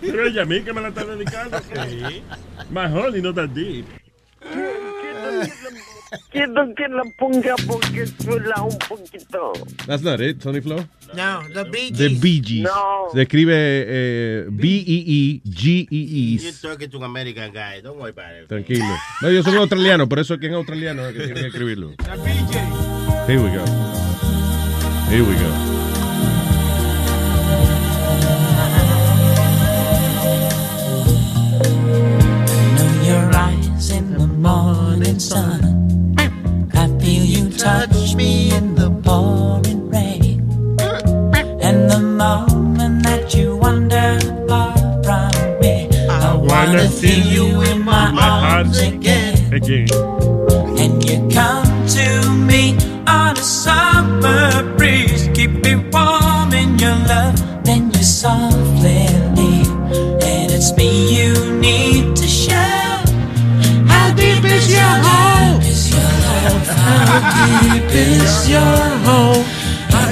Pero 0.00 0.26
ella 0.26 0.42
a 0.42 0.44
mí 0.46 0.62
que 0.62 0.72
me 0.72 0.80
la 0.80 0.88
está 0.88 1.04
dedicando. 1.04 1.58
My 2.70 2.86
honey, 2.88 3.20
not 3.20 3.34
that 3.36 3.52
deep. 3.54 3.86
Quiero 6.30 6.74
que 6.74 6.88
la 6.88 7.02
ponga 7.18 7.54
porque 7.66 8.06
suena 8.06 8.62
un 8.62 8.76
poquito. 8.88 9.52
That's 9.86 10.02
not 10.02 10.20
it, 10.20 10.40
Tony 10.42 10.60
Flo. 10.60 10.76
No, 11.14 11.42
the 11.52 11.64
Bee 11.64 11.90
The 11.90 12.08
Gees. 12.08 12.20
Bee 12.20 12.40
Gees. 12.42 12.64
No. 12.64 13.08
Se 13.12 13.22
escribe 13.22 13.54
eh, 13.54 14.46
B-E-E-G-E-E. 14.50 16.38
You're 16.40 16.52
talking 16.60 16.90
to 16.90 16.96
an 16.98 17.04
American 17.04 17.52
guy. 17.52 17.80
Don't 17.82 17.98
worry 17.98 18.10
about 18.10 18.34
it. 18.34 18.48
Tranquilo. 18.48 18.84
No, 19.20 19.30
yo 19.30 19.42
soy 19.42 19.56
australiano, 19.56 20.08
por 20.08 20.18
eso 20.18 20.34
es 20.34 20.40
que 20.40 20.46
en 20.46 20.54
australiano 20.54 21.06
es 21.06 21.14
que 21.14 21.24
tiene 21.24 21.40
que 21.40 21.46
escribirlo. 21.48 21.94
Here 23.28 23.38
we 23.38 23.50
go. 23.50 23.64
Here 25.10 25.22
we 25.22 25.34
go. 25.34 25.82
your 33.12 33.34
eyes 33.34 33.90
in 33.90 34.14
the 34.14 34.26
morning 34.26 35.18
sun. 35.18 35.81
I 36.82 36.88
feel 36.98 37.24
you 37.24 37.48
touch 37.48 38.16
me 38.16 38.50
in 38.50 38.74
the 38.74 38.90
pouring 38.90 39.88
rain. 39.88 40.40
And 41.62 41.88
the 41.88 42.00
moment 42.00 43.04
that 43.04 43.32
you 43.36 43.54
wander 43.54 44.18
far 44.48 44.74
from 45.04 45.30
me, 45.60 45.88
I 46.10 46.34
wanna 46.34 46.88
feel 46.88 47.24
you 47.24 47.62
in 47.70 47.84
my 47.84 48.10
arms 48.18 48.80
again. 48.80 49.54
Again. 49.54 49.86
And 50.82 51.08
you 51.08 51.18
come 51.30 51.86
to 51.98 52.28
me 52.50 52.76
on 53.06 53.38
a 53.38 53.44
summer 53.44 54.64
breeze, 54.76 55.30
keep 55.34 55.52
me 55.64 55.76
warm 55.76 56.52
in 56.52 56.80
your 56.80 56.98
love. 57.06 57.38
Then 57.62 57.92
you 57.92 58.02
softly 58.02 59.06
leave, 59.38 59.70
and 60.30 60.50
it's 60.50 60.76
me 60.76 60.90
you 61.16 61.32
need 61.60 61.91
How 66.92 67.20
deep 67.38 67.90
is 67.90 68.48
your 68.48 68.80
hole? 69.06 69.42
How 69.92 70.08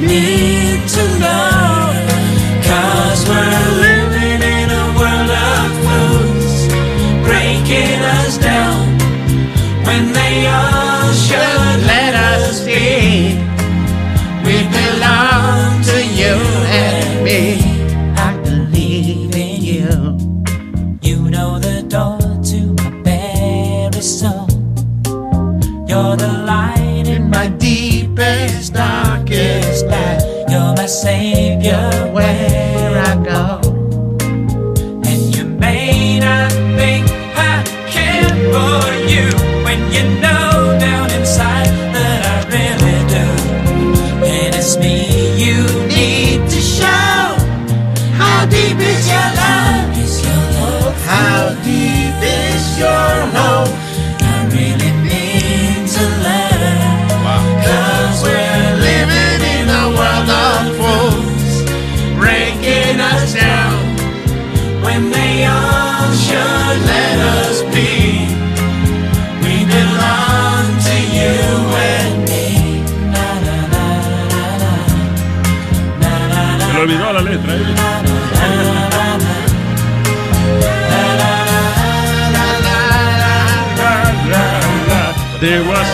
need 0.00 0.80
to 0.96 1.04
know. 1.22 1.92
Cause 2.68 3.20
we're 3.28 3.70
living 3.86 4.40
in 4.58 4.68
a 4.82 4.86
world 4.98 5.30
of 5.50 5.68
fools, 5.84 6.54
breaking 7.26 8.00
us 8.18 8.38
down 8.38 8.80
when 9.86 10.12
they 10.12 10.46
all 10.46 11.12
should 11.12 11.51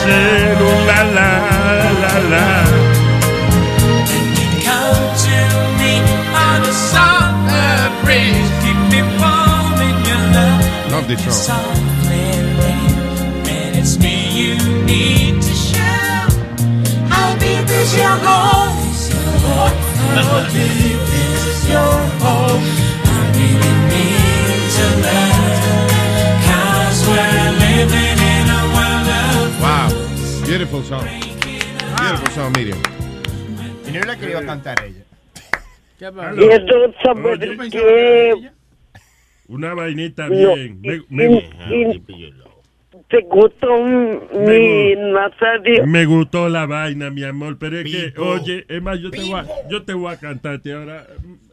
Debo 0.09 0.15
hacer 0.15 0.63
un 0.63 0.87
la 0.87 1.01
la 1.05 1.31
la 2.03 2.15
la. 2.33 2.49
Come 4.65 5.07
to 5.25 5.39
me 5.79 5.93
on 6.33 6.61
a 6.63 6.73
summer 6.73 7.73
breeze. 8.03 8.51
Keep 8.63 8.81
me 8.93 9.01
warm 9.21 9.79
in 9.89 9.97
your 10.09 10.23
love. 10.35 10.63
Love 10.93 11.07
this 11.09 11.21
song. 11.25 11.35
Softly 11.51 12.27
rain. 12.59 12.93
It's 13.79 13.95
me 13.99 14.17
you 14.41 14.55
need 14.87 15.43
to 15.43 15.55
show. 15.69 16.21
How 17.13 17.29
deep 17.37 17.69
is 17.69 17.91
your 17.95 18.17
home? 18.27 18.77
Beautiful 30.71 30.85
song. 30.85 31.09
Beautiful 31.97 32.31
song, 32.37 32.53
Miriam. 32.53 32.77
Y 33.87 33.91
no 33.91 33.97
era 34.01 34.07
la 34.09 34.17
que 34.19 34.29
iba 34.29 34.41
a 34.41 34.45
cantar 34.45 34.77
ella. 34.85 35.03
Quiero 35.99 36.93
saber 37.03 37.39
qué 37.71 38.51
Una 39.49 39.73
vainita 39.73 40.29
No, 40.29 40.55
bien. 40.55 40.79
Me, 40.83 41.01
me- 41.09 41.49
y- 41.71 42.03
te 43.09 43.23
gustó 43.23 43.83
mi 43.83 44.95
Nazario. 44.95 45.87
me 45.87 46.05
gustó 46.05 46.51
la 46.51 46.67
vaina, 46.67 47.09
mi 47.09 47.25
amor, 47.25 47.57
pero 47.59 47.79
es 47.79 47.91
que, 47.91 48.13
oye, 48.21 48.67
es 48.69 48.83
más, 48.83 49.01
yo 49.01 49.11
te 49.11 49.23
voy 49.23 49.41
a, 49.41 49.47
yo 49.71 49.83
te 49.85 49.95
voy 49.95 50.13
a 50.13 50.19
cantarte 50.19 50.75
ahora. 50.75 51.07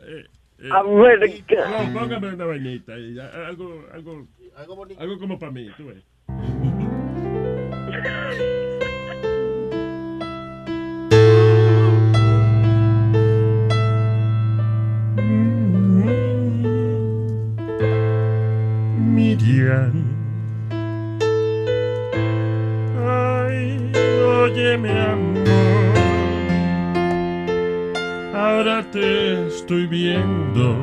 eh, 0.05 0.25
eh, 0.59 0.69
A 0.71 0.83
ver, 0.83 1.19
no, 1.21 1.93
póngame 2.01 2.33
una 2.33 2.43
vainita, 2.45 2.99
y 2.99 3.13
ya, 3.13 3.27
algo, 3.47 3.85
algo, 3.93 4.27
algo 4.97 5.19
como 5.19 5.39
para 5.39 5.53
mí, 5.53 5.69
tú 5.77 5.85
ves. 5.87 6.03
Miriam. 19.15 20.03
Ay, 22.99 23.79
óyeme, 24.43 24.91
amor. 24.91 25.47
Ahora 28.35 28.83
te 28.91 29.47
estoy 29.47 29.87
viendo, 29.87 30.75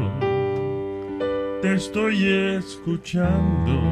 te 1.60 1.74
estoy 1.74 2.24
escuchando, 2.56 3.82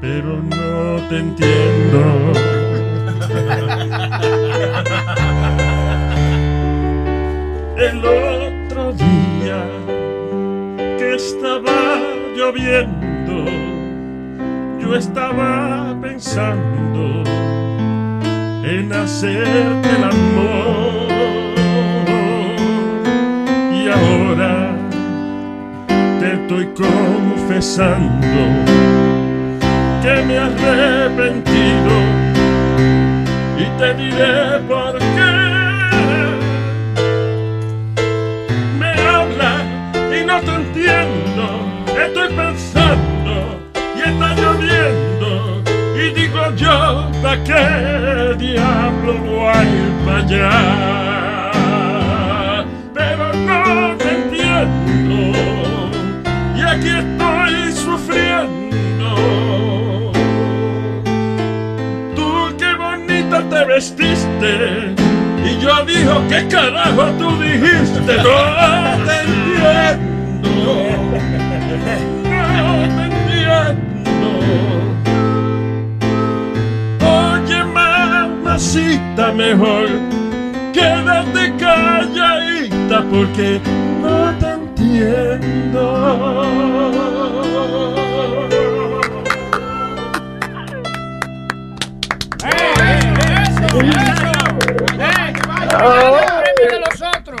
pero 0.00 0.40
no 0.40 1.08
te 1.08 1.18
entiendo. 1.18 2.32
El 7.76 8.04
otro 8.04 8.92
día 8.92 9.66
que 10.98 11.14
estaba 11.16 12.19
lloviendo, 12.36 13.44
yo 14.80 14.94
estaba 14.94 15.96
pensando 16.00 17.22
en 18.64 18.92
hacerte 18.92 19.88
el 19.88 20.04
amor. 20.04 21.08
Y 23.72 23.88
ahora 23.88 24.76
te 26.20 26.32
estoy 26.34 26.66
confesando 26.74 28.38
que 30.02 30.22
me 30.26 30.34
he 30.34 30.38
arrepentido 30.38 31.94
y 33.58 33.64
te 33.78 33.94
diré 33.94 34.60
por 34.68 34.99
pensando 42.36 43.60
y 43.96 44.00
está 44.08 44.34
lloviendo 44.34 45.62
y 45.96 46.10
digo 46.14 46.54
yo, 46.56 47.10
¿para 47.22 47.44
qué 47.44 48.34
diablo 48.38 49.14
voy 49.18 49.70
para 50.04 50.18
allá? 50.18 51.52
Pero 52.94 53.32
no 53.34 53.96
te 53.96 54.08
entiendo 54.10 55.18
y 56.56 56.60
aquí 56.62 56.88
estoy 56.88 57.72
sufriendo. 57.72 59.08
Tú 62.14 62.56
qué 62.58 62.74
bonita 62.74 63.42
te 63.48 63.64
vestiste 63.64 64.94
y 65.44 65.58
yo 65.60 65.84
digo, 65.84 66.22
¿qué 66.28 66.46
carajo 66.48 67.04
tú 67.18 67.36
dijiste? 67.42 68.16
No 68.16 69.04
te 69.06 69.14
entiendo. 69.22 70.89
Mamacita, 78.60 79.32
mejor 79.32 79.88
quédate 80.72 81.56
calladita 81.56 83.04
porque 83.10 83.60
no 84.02 84.38
te 84.38 84.50
entiendo. 84.50 85.86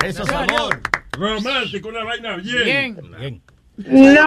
Eso 0.02 0.22
es 0.22 0.30
amor. 0.30 0.80
Romántico, 1.12 1.88
una 1.88 2.04
vaina 2.04 2.36
bien. 2.36 2.96
Bien. 3.18 3.42
No. 3.76 4.26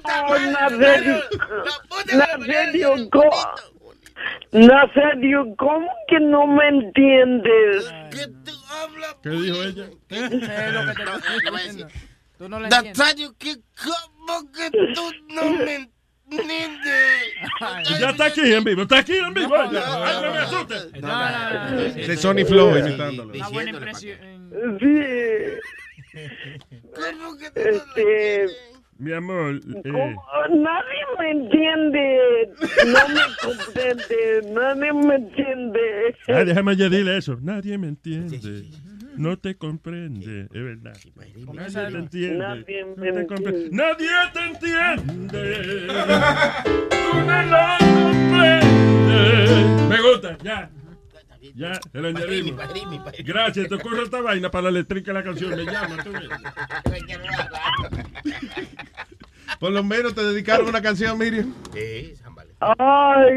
Nazario, 2.12 3.10
¿cómo? 3.12 3.32
Nazario, 4.52 5.56
¿cómo 5.58 5.90
que 6.08 6.20
no 6.20 6.48
me 6.48 6.68
entiendes? 6.68 7.92
¿Qué 9.22 9.30
dijo 9.30 9.64
ella? 9.64 9.90
Tú 12.38 12.50
no 12.50 12.60
le 12.60 12.70
Nazario, 12.70 13.34
¿qué, 13.38 13.56
¿cómo 13.84 14.52
que 14.52 14.70
tú 14.94 15.12
no 15.30 15.50
me 15.52 15.76
entiendes? 15.76 15.90
Ya 18.00 18.10
está 18.10 18.26
aquí 18.26 18.42
en 18.42 18.64
vivo, 18.64 18.82
está 18.84 19.00
aquí 19.00 19.14
en 19.14 19.34
vivo. 19.34 19.56
no 19.58 19.72
me 19.72 20.38
asustes. 20.40 20.90
Ese 21.96 22.18
Sony 22.18 22.46
Flow 22.46 22.78
imitándolo. 22.78 23.34
Una 23.34 23.50
buena 23.50 23.70
impresión. 23.72 24.18
Sí. 24.80 25.00
Este, 27.56 28.48
Mi 29.00 29.12
amor, 29.12 29.56
eh, 29.56 30.16
nadie 30.50 31.04
me 31.20 31.32
entiende, 31.32 32.50
no 32.86 33.08
me 33.10 33.22
comprende, 33.44 34.42
nadie 34.54 34.94
me 34.94 35.16
entiende. 35.16 36.16
ah, 36.30 36.44
déjame 36.46 36.72
añadirle 36.72 37.18
eso. 37.18 37.38
Nadie 37.42 37.78
me 37.78 37.88
entiende. 37.88 38.64
No 39.18 39.38
te 39.38 39.56
comprende, 39.56 40.48
es 40.52 40.64
verdad. 40.64 40.96
Nadie 41.54 41.92
te 41.92 41.98
entiende. 41.98 42.38
Nadie 42.38 42.86
no 42.86 42.96
me 42.96 43.12
te 43.12 43.28
comprende. 43.28 43.66
entiende. 43.66 43.78
Nadie 43.78 44.10
te 44.34 44.40
entiende. 44.46 45.88
Tú 46.90 47.14
no 47.28 47.44
lo 47.44 47.78
comprendes. 47.80 48.64
Me 49.90 50.02
gusta, 50.02 50.38
ya. 50.44 50.70
Ya, 51.56 51.74
se 51.92 52.00
lo 52.00 52.08
añadimos. 52.08 52.56
Gracias, 53.24 53.68
te 53.68 53.76
ocurre 53.76 54.04
esta 54.04 54.22
vaina 54.22 54.50
para 54.50 54.64
la 54.64 54.70
eléctrica 54.70 55.12
de 55.14 55.20
la 55.20 55.24
canción. 55.24 55.52
Me 55.52 55.66
llama, 55.66 55.98
tú 56.04 56.12
ves. 56.12 56.24
Por 59.64 59.72
lo 59.72 59.80
menos 59.82 60.14
te 60.14 60.22
dedicaron 60.22 60.68
una 60.68 60.82
canción, 60.82 61.18
Miriam. 61.18 61.54
Ay, 62.60 63.32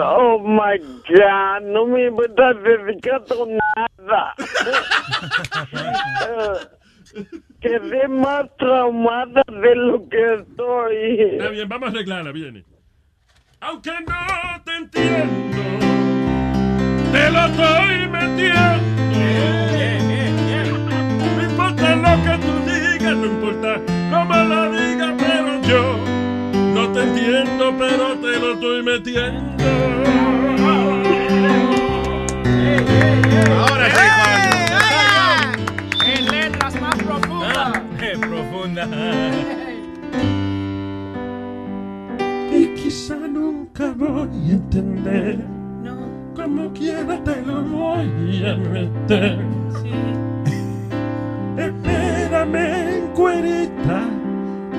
oh 0.00 0.38
my 0.38 0.78
God, 0.78 1.62
no 1.64 1.88
me 1.88 2.06
estás 2.06 2.62
dedicando 2.62 3.48
nada. 3.98 4.32
Quedé 7.60 8.06
más 8.06 8.46
traumada 8.58 9.42
de 9.48 9.74
lo 9.74 10.08
que 10.08 10.34
estoy. 10.34 11.20
Está 11.32 11.48
bien, 11.48 11.68
vamos 11.68 11.88
a 11.88 11.90
arreglarla, 11.90 12.30
viene. 12.30 12.64
Aunque 13.58 13.90
no 13.90 14.62
te 14.64 14.76
entiendo, 14.76 15.58
te 17.10 17.28
lo 17.32 17.44
estoy 17.44 18.06
metiendo. 18.08 18.86
No 21.34 21.42
importa 21.42 21.96
lo 21.96 22.22
que 22.22 22.38
tú 22.46 22.52
digas, 22.70 23.16
no 23.16 23.26
importa 23.26 23.95
cómo 24.16 24.34
lo 24.34 24.72
digas, 24.72 25.14
pero 25.18 25.62
yo 25.62 25.98
no 26.74 26.88
te 26.92 27.02
entiendo, 27.02 27.74
pero 27.78 28.14
te 28.18 28.40
lo 28.40 28.52
estoy 28.54 28.82
metiendo. 28.82 29.64
Ahora 33.58 33.86
sí, 33.90 34.06
En 36.14 36.26
letras 36.26 36.80
más 36.80 36.96
profundas. 36.96 37.82
profunda. 38.20 38.88
Y 42.52 42.66
quizá 42.74 43.16
nunca 43.16 43.92
voy 43.96 44.28
a 44.50 44.52
entender. 44.52 45.38
Como 46.34 46.72
quiera 46.72 47.22
te 47.24 47.42
lo 47.42 47.62
voy 47.62 48.44
a 48.46 48.56
meter. 48.56 49.55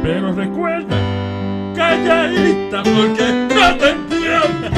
Pero 0.07 0.31
recuerda, 0.31 0.95
calladita, 1.75 2.81
porque 2.81 3.25
no 3.53 3.75
te 3.75 3.89
entiendo. 3.89 4.69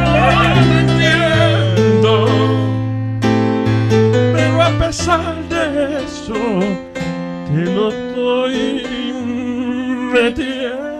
No 0.00 0.28
te 0.54 0.80
entiendo. 0.80 2.12
Pero 4.32 4.62
a 4.62 4.70
pesar 4.78 5.36
de 5.50 5.62
eso, 6.04 6.40
te 7.52 7.62
lo 7.70 7.90
estoy 7.90 8.82
metiendo. 10.14 10.90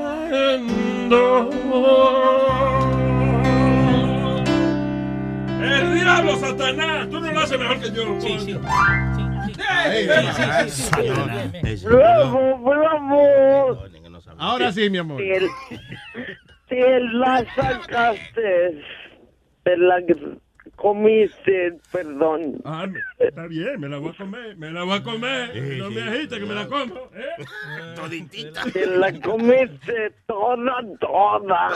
El 5.63 5.95
diablo, 5.95 6.37
Satanás, 6.37 7.09
tú 7.09 7.21
no 7.21 7.33
lo 7.33 7.41
haces 7.41 7.59
mejor 7.59 7.81
que 7.81 7.91
yo. 7.91 8.21
Sí, 8.21 8.39
sí. 8.39 9.24
Bravo, 11.85 12.59
bravo. 12.59 13.85
Ahora 14.39 14.73
sí, 14.73 14.91
mi 14.91 14.99
amor. 14.99 15.23
Te 16.69 17.01
la 17.01 17.45
sacaste. 17.55 18.83
Te 19.63 19.77
la 19.77 20.03
comiste, 20.77 21.79
perdón. 21.91 22.61
Ah, 22.65 22.87
está 23.19 23.47
bien, 23.47 23.81
me 23.81 23.89
la 23.89 23.99
voy 23.99 24.11
a 24.11 24.17
comer, 24.17 24.57
me 24.57 24.71
la 24.71 24.85
voy 24.85 24.99
a 24.99 25.03
comer. 25.03 25.57
no 25.79 25.91
me 25.91 26.03
agites 26.03 26.39
que 26.39 26.45
me 26.45 26.55
la 26.55 26.67
como. 26.67 26.95
¿eh? 27.15 27.45
Toditita. 27.97 28.65
Te 28.73 28.87
la 28.87 29.13
comiste 29.21 30.13
toda, 30.27 30.77
toda. 31.01 31.71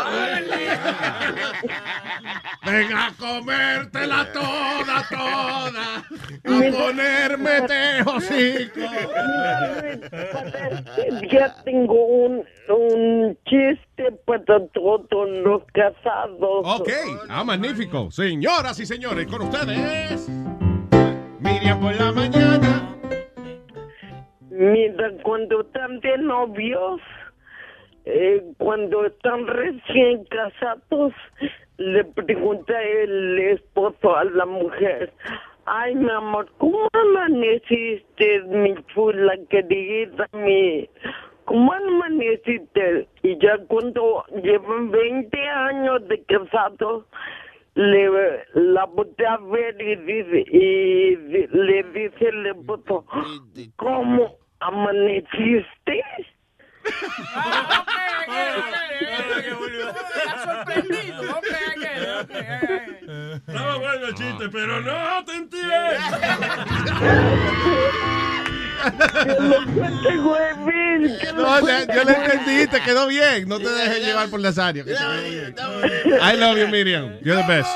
Venga 2.64 3.06
a 3.06 3.12
comértela 3.12 4.32
toda, 4.32 5.06
toda. 5.08 5.98
A 5.98 6.72
ponerme 6.72 7.62
tejocico. 7.62 8.80
Ya 11.30 11.54
tengo 11.64 12.06
un, 12.06 12.44
un 12.68 13.38
chiste 13.46 13.87
para 14.24 14.66
todos 14.68 15.28
los 15.44 15.62
casados. 15.72 16.80
Ok, 16.80 16.90
ah, 17.28 17.44
magnífico. 17.44 18.10
Señoras 18.10 18.78
y 18.80 18.86
señores, 18.86 19.26
con 19.26 19.42
ustedes. 19.42 20.28
Miriam 21.40 21.80
por 21.80 21.94
la 21.94 22.12
mañana. 22.12 22.96
Mira, 24.50 25.12
cuando 25.22 25.60
están 25.60 26.00
de 26.00 26.18
novios, 26.18 27.00
eh, 28.04 28.42
cuando 28.58 29.06
están 29.06 29.46
recién 29.46 30.24
casados, 30.24 31.12
le 31.76 32.04
pregunta 32.04 32.74
el 32.82 33.38
esposo 33.38 34.16
a 34.16 34.24
la 34.24 34.46
mujer, 34.46 35.12
ay 35.66 35.94
mi 35.94 36.10
amor, 36.10 36.50
¿cómo 36.58 36.88
amaneciste, 36.92 38.42
mi 38.48 38.74
chula 38.94 39.34
querida, 39.48 40.26
mi... 40.32 40.88
¿Cómo 41.48 41.72
amaneciste? 41.72 43.08
Y 43.22 43.38
ya 43.38 43.56
cuando 43.68 44.22
llevan 44.42 44.90
20 44.90 45.48
años 45.48 46.06
de 46.06 46.22
casados, 46.24 47.06
le 47.74 48.10
la 48.52 48.84
voltea 48.84 49.32
a 49.32 49.38
ver 49.38 49.80
y 49.80 49.96
dice 49.96 50.44
y 50.52 51.16
le 51.16 51.82
dice 51.84 52.28
el 52.28 52.46
esposo 52.48 53.06
¿cómo 53.76 54.36
amaneciste? 54.60 56.04
Estaba 63.46 63.76
bueno 63.78 64.06
el 64.06 64.14
chiste, 64.14 64.48
pero 64.50 64.82
no 64.82 65.24
te 65.24 65.32
entiendo. 65.32 65.72
No, 71.34 71.60
yo 71.60 72.04
le 72.04 72.12
entendí, 72.12 72.66
te 72.66 72.80
quedó 72.82 73.06
bien. 73.06 73.48
No 73.48 73.58
te 73.58 73.68
dejes 73.68 74.04
llevar 74.04 74.28
por 74.28 74.40
Nazario. 74.40 74.84
que. 74.84 74.92
I 74.92 76.36
love 76.36 76.58
you, 76.58 76.68
Miriam. 76.68 77.18
You're 77.22 77.40
the 77.42 77.48
best. 77.48 77.68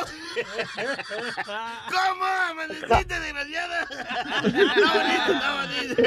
¿Cómo? 1.44 2.24
¿Amaneciste, 2.50 3.20
desgraciada? 3.20 3.82
Está 3.82 4.94
bonito, 4.94 5.32
está 5.32 5.50
bonito. 5.60 6.02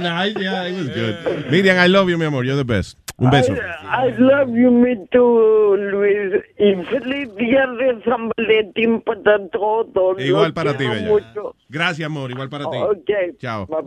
Nice, 0.00 0.40
yeah, 0.40 0.66
it 0.66 0.76
was 0.76 0.88
good. 0.88 1.50
Miriam, 1.50 1.78
I 1.78 1.86
love 1.88 2.08
you, 2.08 2.18
mi 2.18 2.24
amor. 2.26 2.44
You're 2.44 2.56
the 2.56 2.64
best. 2.64 3.03
Un 3.16 3.30
beso. 3.30 3.52
I 3.54 4.10
love 4.18 4.48
you, 4.50 4.72
me 4.72 4.96
too, 5.12 5.76
Luis. 5.76 6.34
Y 6.58 6.74
feliz 6.86 7.32
día 7.36 7.64
de 7.66 8.02
San 8.04 8.28
Valentín 8.36 9.00
para 9.02 9.38
todos. 9.50 10.20
Igual 10.20 10.44
Los 10.46 10.52
para 10.52 10.76
ti, 10.76 10.84
Bella. 10.88 11.08
mucho. 11.08 11.54
Gracias, 11.68 12.04
amor. 12.06 12.30
Igual 12.32 12.48
para 12.48 12.64
ti. 12.68 12.76
Ok. 12.76 13.38
Chao. 13.38 13.66
Bye 13.66 13.82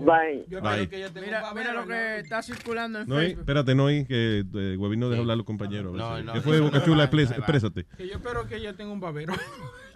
bye. 0.47 0.61
Bye. 0.61 0.87
Mira, 1.21 1.53
mira 1.53 1.73
lo 1.73 1.85
que 1.85 2.19
está 2.19 2.41
circulando 2.41 3.01
en 3.01 3.07
No, 3.09 3.15
Facebook. 3.15 3.39
espérate, 3.41 3.75
no, 3.75 3.87
que 3.87 4.45
eh, 4.55 4.77
Huevín 4.77 4.99
no 5.01 5.09
deja 5.09 5.21
hablar 5.21 5.33
a 5.33 5.37
los 5.37 5.45
compañeros. 5.45 5.99
a 5.99 6.17
si- 6.19 6.23
no. 6.23 6.33
¿Qué 6.33 6.41
fue, 6.41 6.59
Boca 6.61 6.83
Chula? 6.83 7.09
Exprés- 7.09 7.31
Exprésate. 7.35 7.85
Que 7.97 8.07
yo 8.07 8.15
espero 8.15 8.47
que 8.47 8.55
ella 8.55 8.73
tenga 8.77 8.93
un 8.93 8.99
babero. 9.01 9.33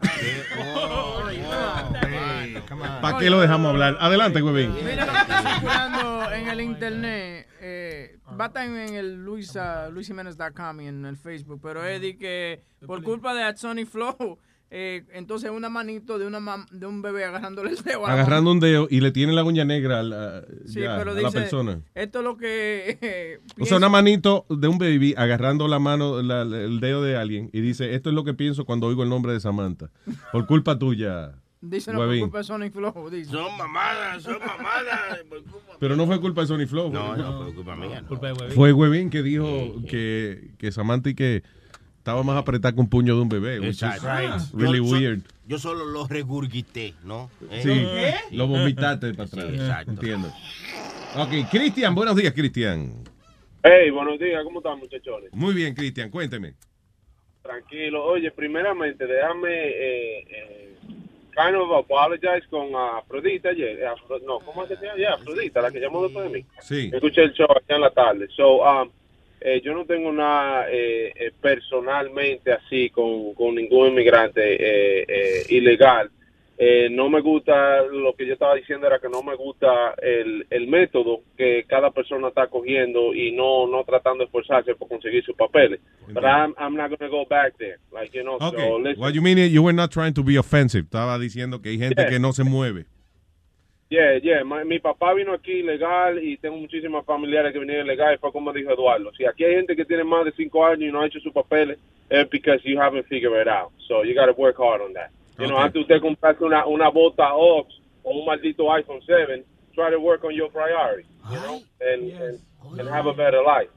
¿Para 3.01 3.17
qué 3.17 3.29
lo 3.29 3.39
dejamos 3.39 3.69
hablar? 3.69 3.97
Adelante, 3.99 4.41
Huevín. 4.41 4.73
Mira 4.83 5.05
lo 5.05 6.29
que 6.29 6.35
en 6.35 6.47
el 6.47 6.61
internet. 6.61 7.47
Eh, 7.59 8.17
va 8.39 8.45
a 8.45 8.47
estar 8.47 8.65
en 8.65 8.95
el 8.95 9.23
Luisa, 9.23 9.89
en 9.89 11.05
el 11.05 11.17
Facebook. 11.17 11.59
Pero 11.61 11.85
es 11.85 12.01
de 12.01 12.17
que 12.17 12.63
por 12.85 13.03
culpa 13.03 13.33
de 13.33 13.55
Sony 13.57 13.85
Flow, 13.89 14.39
eh, 14.73 15.03
entonces 15.13 15.51
una 15.51 15.69
manito 15.69 16.17
de 16.17 16.25
una 16.25 16.39
mam- 16.39 16.67
de 16.69 16.85
un 16.85 17.01
bebé 17.01 17.25
agarrándole 17.25 17.71
el 17.71 17.83
dedo 17.83 18.05
a 18.05 18.07
la 18.07 18.13
Agarrando 18.13 18.51
un 18.51 18.61
dedo 18.61 18.87
y 18.89 19.01
le 19.01 19.11
tiene 19.11 19.33
la 19.33 19.43
uña 19.43 19.65
negra 19.65 19.99
a 19.99 20.03
la, 20.03 20.43
Sí, 20.65 20.79
ya, 20.79 20.97
pero 20.97 21.11
a 21.11 21.15
dice, 21.15 21.23
la 21.25 21.31
persona. 21.31 21.81
Esto 21.93 22.19
es 22.19 22.23
lo 22.23 22.37
que. 22.37 22.97
eh, 23.01 23.39
O 23.59 23.65
sea, 23.65 23.75
una 23.77 23.89
manito 23.89 24.45
de 24.49 24.67
un 24.69 24.77
baby 24.77 25.13
agarrando 25.17 25.67
la 25.67 25.79
mano, 25.79 26.21
la- 26.21 26.43
el 26.43 26.79
dedo 26.79 27.03
de 27.03 27.17
alguien 27.17 27.49
y 27.51 27.59
dice, 27.61 27.93
esto 27.95 28.09
es 28.09 28.15
lo 28.15 28.23
que 28.23 28.33
pienso 28.33 28.63
cuando 28.65 28.87
oigo 28.87 29.03
el 29.03 29.09
nombre 29.09 29.33
de 29.33 29.41
Samantha. 29.41 29.89
Por 30.31 30.45
culpa 30.47 30.79
tuya, 30.79 31.35
Dice 31.63 31.93
no 31.93 31.99
por 31.99 32.17
culpa 32.17 32.37
de 32.39 32.43
Sonic 32.45 32.73
Flow. 32.73 33.09
Dice. 33.11 33.29
Son 33.29 33.55
mamadas, 33.57 34.23
son 34.23 34.39
mamadas. 34.39 35.19
Pero 35.79 35.95
no 35.95 36.07
fue 36.07 36.19
culpa 36.19 36.41
de 36.41 36.47
Sony 36.47 36.65
Flow. 36.65 36.91
No, 36.91 37.15
no, 37.15 37.43
fue 37.43 37.53
culpa 37.53 37.75
mía. 37.75 38.01
no. 38.09 38.17
Fue 38.55 38.73
Huevín 38.73 39.09
que 39.11 39.21
dijo 39.21 39.75
que, 39.87 40.53
que 40.57 40.71
Samantha 40.71 41.09
y 41.11 41.13
que 41.15 41.43
estaba 42.01 42.23
más 42.23 42.35
apretada 42.35 42.73
que 42.73 42.79
un 42.81 42.89
puño 42.89 43.15
de 43.15 43.21
un 43.21 43.29
bebé. 43.29 43.59
which 43.59 43.75
is 43.75 43.83
Exacto. 43.83 44.57
Really 44.57 44.79
Yo 44.79 44.85
so- 44.85 44.91
weird. 44.95 45.19
Yo 45.47 45.59
solo 45.59 45.85
lo 45.85 46.07
regurgité, 46.07 46.95
¿no? 47.03 47.29
¿Eh? 47.51 47.61
Sí, 48.29 48.35
lo 48.35 48.47
vomitaste 48.47 49.13
para 49.13 49.25
atrás. 49.27 49.45
Sí, 49.49 49.55
exacto. 49.55 49.91
Entiendo. 49.91 50.27
Ok, 51.17 51.29
Cristian, 51.51 51.93
buenos 51.93 52.15
días, 52.15 52.33
Cristian. 52.33 53.03
Hey, 53.61 53.91
buenos 53.91 54.17
días, 54.17 54.43
¿cómo 54.43 54.59
están 54.59 54.79
muchachones? 54.79 55.31
Muy 55.33 55.53
bien, 55.53 55.75
Cristian, 55.75 56.09
cuénteme. 56.09 56.53
Tranquilo. 57.43 58.03
Oye, 58.05 58.31
primeramente, 58.31 59.05
déjame 59.05 59.49
eh, 59.51 60.19
eh, 60.29 60.75
kind 61.35 61.55
of 61.55 61.71
apologize 61.71 62.47
con 62.49 62.69
Afrodita 62.75 63.49
ayer. 63.49 63.79
Eh, 63.79 63.85
Afro- 63.87 64.19
no, 64.25 64.39
¿cómo 64.39 64.65
se 64.65 64.75
llama? 64.75 64.95
Yeah, 64.97 65.13
Afrodita, 65.15 65.61
la 65.61 65.69
que 65.69 65.79
llamó 65.79 66.01
después 66.03 66.31
de 66.31 66.39
mí. 66.39 66.45
Sí. 66.61 66.89
Escuché 66.91 67.23
el 67.23 67.33
show 67.33 67.47
allá 67.51 67.75
en 67.75 67.81
la 67.81 67.91
tarde. 67.91 68.27
So, 68.35 68.61
um, 68.63 68.89
eh, 69.41 69.61
yo 69.63 69.73
no 69.73 69.85
tengo 69.85 70.11
nada 70.11 70.67
eh, 70.71 71.11
eh, 71.15 71.31
personalmente 71.41 72.51
así 72.51 72.89
con, 72.89 73.33
con 73.33 73.55
ningún 73.55 73.89
inmigrante 73.89 74.41
eh, 74.53 75.05
eh, 75.07 75.45
ilegal. 75.49 76.09
Eh, 76.63 76.89
no 76.91 77.09
me 77.09 77.21
gusta, 77.21 77.81
lo 77.87 78.13
que 78.13 78.27
yo 78.27 78.33
estaba 78.33 78.53
diciendo 78.53 78.85
era 78.85 78.99
que 78.99 79.09
no 79.09 79.23
me 79.23 79.35
gusta 79.35 79.95
el, 79.99 80.45
el 80.51 80.67
método 80.67 81.21
que 81.35 81.63
cada 81.67 81.89
persona 81.89 82.27
está 82.27 82.45
cogiendo 82.47 83.15
y 83.15 83.31
no, 83.31 83.65
no 83.65 83.83
tratando 83.83 84.19
de 84.19 84.25
esforzarse 84.25 84.75
por 84.75 84.87
conseguir 84.87 85.23
sus 85.23 85.35
papeles. 85.35 85.79
But 86.13 86.23
I'm, 86.23 86.53
I'm 86.59 86.75
not 86.75 86.89
going 86.89 86.99
to 86.99 87.09
go 87.09 87.25
back 87.27 87.57
there. 87.57 87.79
Like, 87.91 88.13
you 88.15 88.23
know, 88.23 88.37
so 88.37 88.49
Okay. 88.49 88.69
listen. 88.83 88.99
What 89.01 89.15
you 89.15 89.23
mean 89.23 89.39
is 89.39 89.51
you 89.51 89.63
were 89.63 89.73
not 89.73 89.89
trying 89.91 90.13
to 90.13 90.23
be 90.23 90.37
offensive. 90.37 90.83
Estaba 90.83 91.17
diciendo 91.17 91.61
que 91.63 91.69
hay 91.69 91.79
gente 91.79 91.99
Yeah. 92.03 92.09
que 92.11 92.19
no 92.19 92.31
se 92.31 92.43
mueve. 92.43 92.85
Yeah, 93.91 94.17
yeah. 94.23 94.43
My- 94.45 94.63
mi 94.63 94.79
papá 94.79 95.13
vino 95.13 95.33
aquí 95.33 95.61
legal 95.63 96.17
y 96.23 96.37
tengo 96.37 96.55
muchísimas 96.55 97.03
familiares 97.05 97.51
que 97.51 97.59
vinieron 97.59 97.85
legal 97.85 98.15
y 98.15 98.17
fue 98.19 98.31
como 98.31 98.53
dijo 98.53 98.71
Eduardo. 98.71 99.11
Si 99.17 99.25
aquí 99.25 99.43
hay 99.43 99.55
gente 99.55 99.75
que 99.75 99.83
tiene 99.83 100.05
más 100.05 100.23
de 100.23 100.31
cinco 100.31 100.65
años 100.65 100.83
y 100.87 100.91
no 100.93 101.01
ha 101.01 101.07
hecho 101.07 101.19
sus 101.19 101.33
papeles, 101.33 101.77
es 102.09 102.29
because 102.29 102.61
you 102.63 102.79
haven't 102.79 103.05
figured 103.07 103.33
it 103.41 103.49
out. 103.49 103.71
So 103.89 104.03
you 104.05 104.15
got 104.15 104.27
to 104.27 104.33
work 104.41 104.55
hard 104.57 104.81
on 104.81 104.93
that. 104.93 105.11
You 105.37 105.47
know, 105.47 105.55
Okay. 105.55 105.65
antes 105.65 105.81
usted 105.81 106.01
comprarse 106.01 106.41
una, 106.43 106.65
una 106.67 106.89
bota 106.89 107.33
Ox 107.35 107.73
o 108.03 108.11
un 108.19 108.25
maldito 108.25 108.71
iPhone 108.71 109.01
7, 109.05 109.43
try 109.75 109.89
to 109.91 109.99
work 109.99 110.23
on 110.23 110.33
your 110.35 110.49
priorities, 110.49 111.05
you 111.29 111.39
know, 111.41 111.61
and, 111.81 112.11
and, 112.13 112.39
and 112.79 112.89
have 112.89 113.07
a 113.07 113.13
better 113.13 113.41
life. 113.43 113.69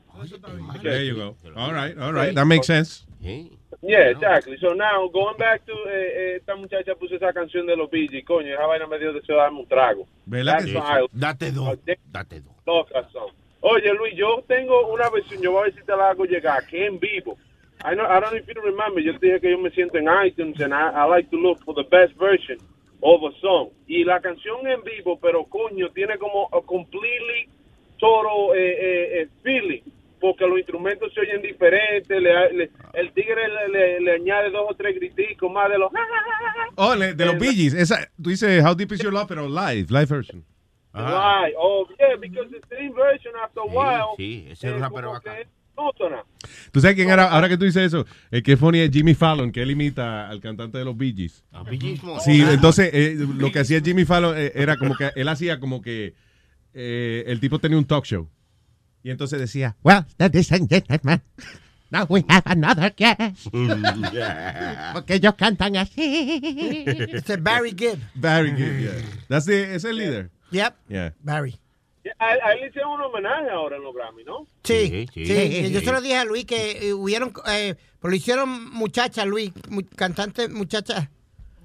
There 0.83 1.03
you 1.03 1.15
go. 1.17 1.37
All 1.57 1.73
right, 1.73 1.97
all 1.99 2.13
right. 2.13 2.33
That 2.35 2.47
makes 2.47 2.69
sense. 2.69 3.05
Yeah, 3.21 3.43
exactly. 3.89 4.57
So 4.61 4.73
now, 4.73 5.09
going 5.09 5.37
back 5.37 5.65
to, 5.67 5.73
eh, 5.73 6.13
eh, 6.17 6.37
esta 6.37 6.57
muchacha 6.57 6.95
puso 6.95 7.17
esa 7.17 7.33
canción 7.33 7.67
de 7.67 7.77
los 7.77 7.91
Bee. 7.91 8.23
Coño, 8.25 8.55
esa 8.55 8.67
vaina 8.67 8.87
me 8.87 8.99
dio 8.99 9.13
deseo 9.13 9.37
de 9.37 9.43
darme 9.43 9.61
un 9.61 9.67
trago. 9.67 10.07
¿Verdad 10.27 10.65
que 10.65 10.73
Date 11.13 11.53
dos. 11.53 11.79
Date 12.11 12.41
dos. 12.41 12.87
Son. 13.13 13.31
Oye, 13.61 13.95
Luis, 13.95 14.15
yo 14.15 14.45
tengo 14.47 14.89
una 14.93 15.09
versión, 15.09 15.41
yo 15.41 15.53
voy 15.53 15.61
a 15.61 15.65
ver 15.65 15.75
si 15.75 15.83
te 15.85 15.97
la 15.97 16.11
hago 16.11 16.25
llegar, 16.27 16.67
que 16.67 16.85
en 16.87 16.99
vivo. 16.99 17.39
I, 17.83 17.95
know, 17.95 18.05
I 18.05 18.21
don't 18.21 18.31
know 18.31 18.37
if 18.37 18.47
you 18.47 18.61
remember, 18.61 19.03
yo 19.03 19.19
te 19.19 19.27
dije 19.27 19.41
que 19.41 19.51
yo 19.51 19.59
me 19.59 19.71
siento 19.71 19.99
en 19.99 20.07
iTunes 20.25 20.61
and 20.61 20.73
I, 20.73 20.91
I 20.95 21.09
like 21.09 21.31
to 21.31 21.37
look 21.37 21.63
for 21.65 21.75
the 21.75 21.83
best 21.83 22.15
version 22.19 22.59
of 23.03 23.23
a 23.25 23.33
song. 23.41 23.71
Y 23.87 24.05
la 24.05 24.21
canción 24.21 24.67
en 24.67 24.83
vivo, 24.83 25.19
pero 25.19 25.45
coño, 25.45 25.91
tiene 25.91 26.19
como 26.19 26.49
a 26.53 26.61
completely 26.63 27.49
total 27.99 28.55
eh, 28.55 28.77
eh, 28.81 29.21
eh, 29.23 29.29
feeling. 29.43 29.83
Porque 30.25 30.47
los 30.47 30.57
instrumentos 30.57 31.13
se 31.13 31.21
oyen 31.21 31.43
diferentes, 31.43 32.19
le- 32.19 32.53
le- 32.55 32.71
el 32.95 33.13
tigre 33.13 33.43
le, 33.47 33.69
le- 33.69 34.01
le 34.01 34.13
añade 34.13 34.49
dos 34.51 34.65
o 34.71 34.75
tres 34.75 34.95
griticos 34.97 35.53
más 35.53 35.69
de 35.69 35.77
los... 35.77 35.93
Oh, 36.77 36.95
le- 36.95 37.13
de 37.13 37.27
los 37.27 37.39
Bee 37.39 37.53
Gees. 37.53 37.75
Esa, 37.75 38.09
tú 38.23 38.31
dices 38.31 38.65
How 38.65 38.75
Deep 38.75 38.93
Is 38.93 39.03
Your 39.03 39.13
Love, 39.13 39.27
pero 39.29 39.47
live, 39.47 39.87
live 39.91 40.07
version. 40.07 40.43
Right. 40.95 41.53
Oh, 41.59 41.87
yeah, 41.99 42.17
because 42.19 42.49
the 42.51 42.61
same 42.75 42.95
version 42.95 43.35
after 43.45 43.61
a 43.61 43.67
while... 43.67 44.15
Sí, 44.17 44.47
ese 44.49 44.69
eh, 44.69 44.79
rapero 44.79 45.09
como 45.09 45.13
bacán. 45.21 45.35
que 45.35 45.41
es 45.43 45.49
monótona. 45.77 46.25
¿Tú 46.73 46.81
sabes 46.81 46.97
quién 46.97 47.11
era? 47.11 47.25
Ahora 47.31 47.51
que 47.51 47.59
tú 47.59 47.67
dices 47.67 47.83
eso, 47.83 48.07
el 48.31 48.43
que 48.43 48.53
es 48.53 48.59
funny 48.59 48.79
es 48.81 48.91
Jimmy 48.91 49.13
Fallon, 49.13 49.53
que 49.53 49.61
él 49.61 49.73
imita 49.73 50.27
al 50.31 50.41
cantante 50.41 50.79
de 50.79 50.87
los 50.87 50.97
Bee 50.97 51.13
Gees. 51.15 51.45
Sí, 52.25 52.43
entonces 52.49 52.89
eh, 52.95 53.15
lo 53.37 53.53
que 53.53 53.59
hacía 53.59 53.79
Jimmy 53.83 54.07
Fallon 54.07 54.35
eh, 54.39 54.53
era 54.55 54.79
como 54.79 54.97
que 54.97 55.11
él 55.17 55.29
hacía 55.29 55.61
como 55.61 55.83
que 55.83 56.15
eh, 56.73 57.25
el 57.27 57.41
tipo 57.41 57.59
tenía 57.59 57.77
un 57.77 57.85
talk 57.85 58.07
show. 58.07 58.27
Y 59.05 59.11
entonces 59.11 59.39
decía, 59.39 59.77
Well, 59.85 60.05
ladies 60.19 60.51
and 60.51 60.69
gentlemen, 60.69 61.21
now 61.91 62.07
we 62.09 62.25
have 62.29 62.43
another 62.47 62.93
guest. 62.97 63.47
Porque 63.53 65.15
ellos 65.15 65.35
cantan 65.37 65.77
así. 65.77 66.85
It's 67.13 67.37
Barry 67.43 67.73
Gibb. 67.77 67.99
Barry 68.17 68.51
Gibb, 68.57 68.81
yeah. 68.81 69.03
That's 69.29 69.47
the, 69.47 69.75
es 69.75 69.85
el 69.85 69.97
líder. 69.99 70.31
Yep. 70.51 70.75
Yeah. 70.89 71.13
Barry. 71.23 71.61
A, 72.19 72.25
a 72.27 72.53
él 72.53 72.61
le 72.63 72.67
hicieron 72.69 72.93
un 72.93 73.01
homenaje 73.03 73.49
ahora 73.51 73.77
en 73.77 73.83
los 73.83 73.95
Grammy, 73.95 74.25
¿no? 74.25 74.47
Sí, 74.63 75.07
sí, 75.15 75.71
Yo 75.73 75.81
se 75.81 75.93
lo 75.93 76.01
dije 76.03 76.17
a 76.17 76.25
Luis 76.25 76.45
que 76.45 76.89
eh, 76.89 76.93
hubieron, 76.93 77.33
eh, 77.49 77.77
pues 77.99 78.11
lo 78.11 78.17
hicieron 78.17 78.71
muchacha, 78.75 79.25
Luis, 79.25 79.53
mu- 79.71 79.83
cantante 79.97 80.49
muchacha. 80.49 81.11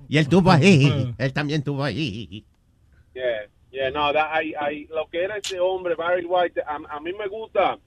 Y 0.07 0.17
él 0.17 0.27
tuvo 0.29 0.51
ahí. 0.51 1.13
Él 1.17 1.33
también 1.33 1.61
tuvo 1.61 1.83
ahí. 1.83 2.45
Yeah, 3.13 3.49
yeah, 3.80 3.89
no, 3.91 4.11
that, 4.11 4.30
I, 4.31 4.53
I, 4.60 4.88
lo 4.91 5.06
que 5.10 5.23
era 5.23 5.38
ese 5.38 5.57
hombre, 5.60 5.95
Barry 5.95 6.26
White, 6.26 6.60
a, 6.68 6.76
a 6.76 6.99
mí 6.99 7.14
me 7.18 7.27
gusta, 7.27 7.77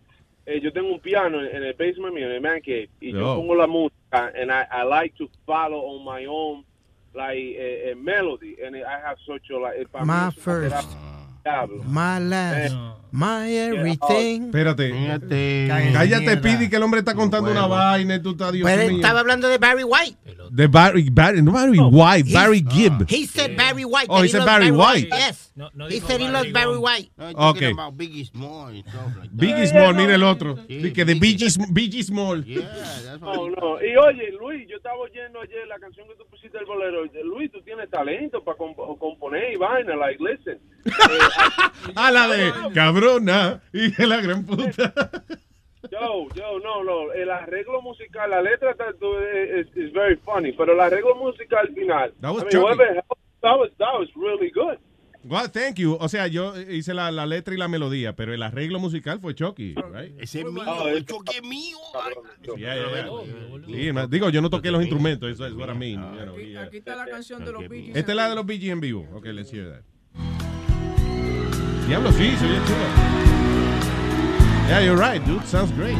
eh, 0.46 0.58
yo 0.60 0.72
tengo 0.72 0.92
un 0.92 1.00
piano 1.00 1.38
en, 1.40 1.54
en 1.54 1.62
el 1.64 1.74
basement 1.74 2.14
mío, 2.14 2.26
en 2.26 2.32
el 2.36 2.40
man 2.40 2.60
cave, 2.60 2.88
y 3.00 3.12
yo 3.12 3.32
Oh. 3.32 3.36
pongo 3.36 3.54
la 3.54 3.66
música, 3.66 4.32
and 4.34 4.50
I, 4.50 4.64
I 4.70 4.82
like 4.84 5.14
to 5.18 5.28
follow 5.46 5.78
on 5.94 6.04
my 6.04 6.24
own, 6.26 6.64
like, 7.14 7.36
eh, 7.58 7.90
eh, 7.90 7.94
melody, 7.94 8.56
and 8.64 8.74
I 8.76 8.98
have 9.06 9.18
such 9.26 9.50
a, 9.50 9.58
like, 9.58 9.86
My 10.04 10.30
first, 10.30 10.74
my 11.84 12.18
last, 12.18 12.72
Eh, 12.72 12.92
my 13.12 13.54
everything. 13.56 14.46
Espérate. 14.46 14.90
Cállate, 15.68 16.36
Pidi, 16.38 16.68
que 16.68 16.76
el 16.76 16.82
hombre 16.82 17.00
está 17.00 17.14
contando 17.14 17.50
una 17.50 17.66
vaina 17.66 18.16
y 18.16 18.22
tú 18.22 18.30
estás, 18.30 18.52
Dios 18.52 18.68
Pero 18.68 18.88
mío. 18.88 18.96
estaba 18.96 19.20
hablando 19.20 19.48
de 19.48 19.58
Barry 19.58 19.84
White. 19.84 20.16
De 20.50 20.66
Barry, 20.66 21.08
Barry, 21.10 21.42
no 21.42 21.52
Barry 21.52 21.78
White, 21.78 22.32
Barry 22.32 22.64
Gibb. 22.68 23.06
He 23.08 23.26
said 23.26 23.56
Barry 23.56 23.84
White. 23.84 24.06
Oh, 24.08 24.16
that 24.16 24.24
he 24.24 24.28
said 24.28 24.38
loves 24.40 24.52
Barry 24.52 24.70
White. 24.70 25.08
Yes. 25.10 25.52
he 25.88 26.00
said 26.00 26.20
he 26.20 26.28
loves 26.28 26.52
Barry 26.52 26.76
White. 26.78 27.10
Okay. 27.18 27.72
Biggie 27.72 28.26
Small 28.26 28.72
like. 28.72 28.84
Biggie 29.34 29.66
Small, 29.66 29.94
mira 29.94 30.14
el 30.14 30.22
otro. 30.22 30.54
Dice 30.68 31.04
de 31.04 31.14
Biggie, 31.14 31.48
Biggie 31.70 32.02
Small. 32.02 32.44
No, 33.20 33.48
no. 33.48 33.82
Y 33.82 33.96
oye, 33.96 34.32
Luis, 34.40 34.68
yo 34.68 34.76
estaba 34.76 34.96
oyendo 34.96 35.40
ayer 35.40 35.66
la 35.68 35.78
canción 35.78 36.06
que 36.08 36.14
tú 36.16 36.24
pusiste 36.30 36.58
del 36.58 36.66
bolero. 36.66 37.04
Luis, 37.24 37.50
tú 37.50 37.60
tienes 37.62 37.88
talento 37.90 38.42
para 38.42 38.56
componer 38.56 39.52
y 39.52 39.56
vaina. 39.56 39.96
Like, 39.96 40.22
listen. 40.22 40.58
A 41.94 42.10
la 42.10 42.28
de 42.28 42.52
cabrona 43.06 43.62
y 43.72 44.06
la 44.06 44.20
gran 44.20 44.44
puta. 44.44 44.92
Yo, 45.90 46.28
yo, 46.34 46.58
no, 46.60 46.84
no. 46.84 47.12
El 47.12 47.30
arreglo 47.30 47.82
musical, 47.82 48.30
la 48.30 48.40
letra 48.40 48.70
está- 48.70 48.92
tú- 48.98 49.16
es 49.18 49.66
is 49.76 49.92
very 49.92 50.16
funny, 50.16 50.52
pero 50.52 50.72
el 50.74 50.80
arreglo 50.80 51.16
musical 51.16 51.58
al 51.68 51.74
final. 51.74 52.12
That 52.20 52.32
was 52.32 52.44
I 52.44 52.46
mean, 52.56 52.62
whoever 52.64 52.94
that 53.42 53.58
was, 53.58 53.70
that 53.78 53.92
was 53.98 54.08
really 54.14 54.50
good. 54.50 54.78
Well, 55.24 55.48
thank 55.48 55.76
you. 55.78 55.96
O 56.00 56.08
sea, 56.08 56.26
yo 56.26 56.54
hice 56.60 56.94
la, 56.94 57.10
la 57.12 57.26
letra 57.26 57.54
y 57.54 57.56
la 57.56 57.68
melodía, 57.68 58.14
pero 58.16 58.32
el 58.34 58.42
arreglo 58.42 58.80
musical 58.80 59.20
fue 59.20 59.34
Chucky, 59.34 59.74
right? 59.92 60.20
Ese 60.20 60.40
es 60.40 60.44
mío, 60.46 60.64
Oh, 60.66 60.88
el 60.88 61.04
choque 61.04 61.36
es 61.36 61.42
mío. 61.44 61.76
Yeah, 62.56 62.74
yeah, 62.74 63.04
yeah. 63.66 64.04
Sí, 64.04 64.08
digo, 64.10 64.30
yo 64.30 64.40
no 64.42 64.50
toqué 64.50 64.70
los 64.72 64.82
instrumentos, 64.82 65.30
eso 65.30 65.46
es 65.46 65.52
what 65.52 65.68
I 65.68 65.74
mean. 65.78 66.00
you 66.16 66.22
know, 66.24 66.36
yeah. 66.38 66.62
Aquí 66.62 66.78
está 66.78 66.96
la 66.96 67.06
canción 67.06 67.44
de 67.44 67.52
los 67.52 67.62
Gees. 67.68 67.94
Esta 67.96 68.12
es 68.12 68.16
la 68.16 68.28
de 68.30 68.34
los 68.34 68.44
BG 68.46 68.70
en 68.70 68.80
vivo. 68.80 69.06
Ok, 69.12 69.26
let's 69.26 69.52
hear 69.52 69.70
that. 69.70 69.84
Diablo, 71.92 72.10
sí, 72.12 72.34
se 72.38 72.46
oye 72.46 72.58
chulo. 72.64 72.86
Yeah, 74.66 74.80
you're 74.80 74.96
right, 74.96 75.22
dude. 75.26 75.44
Sounds 75.44 75.70
great. 75.72 75.98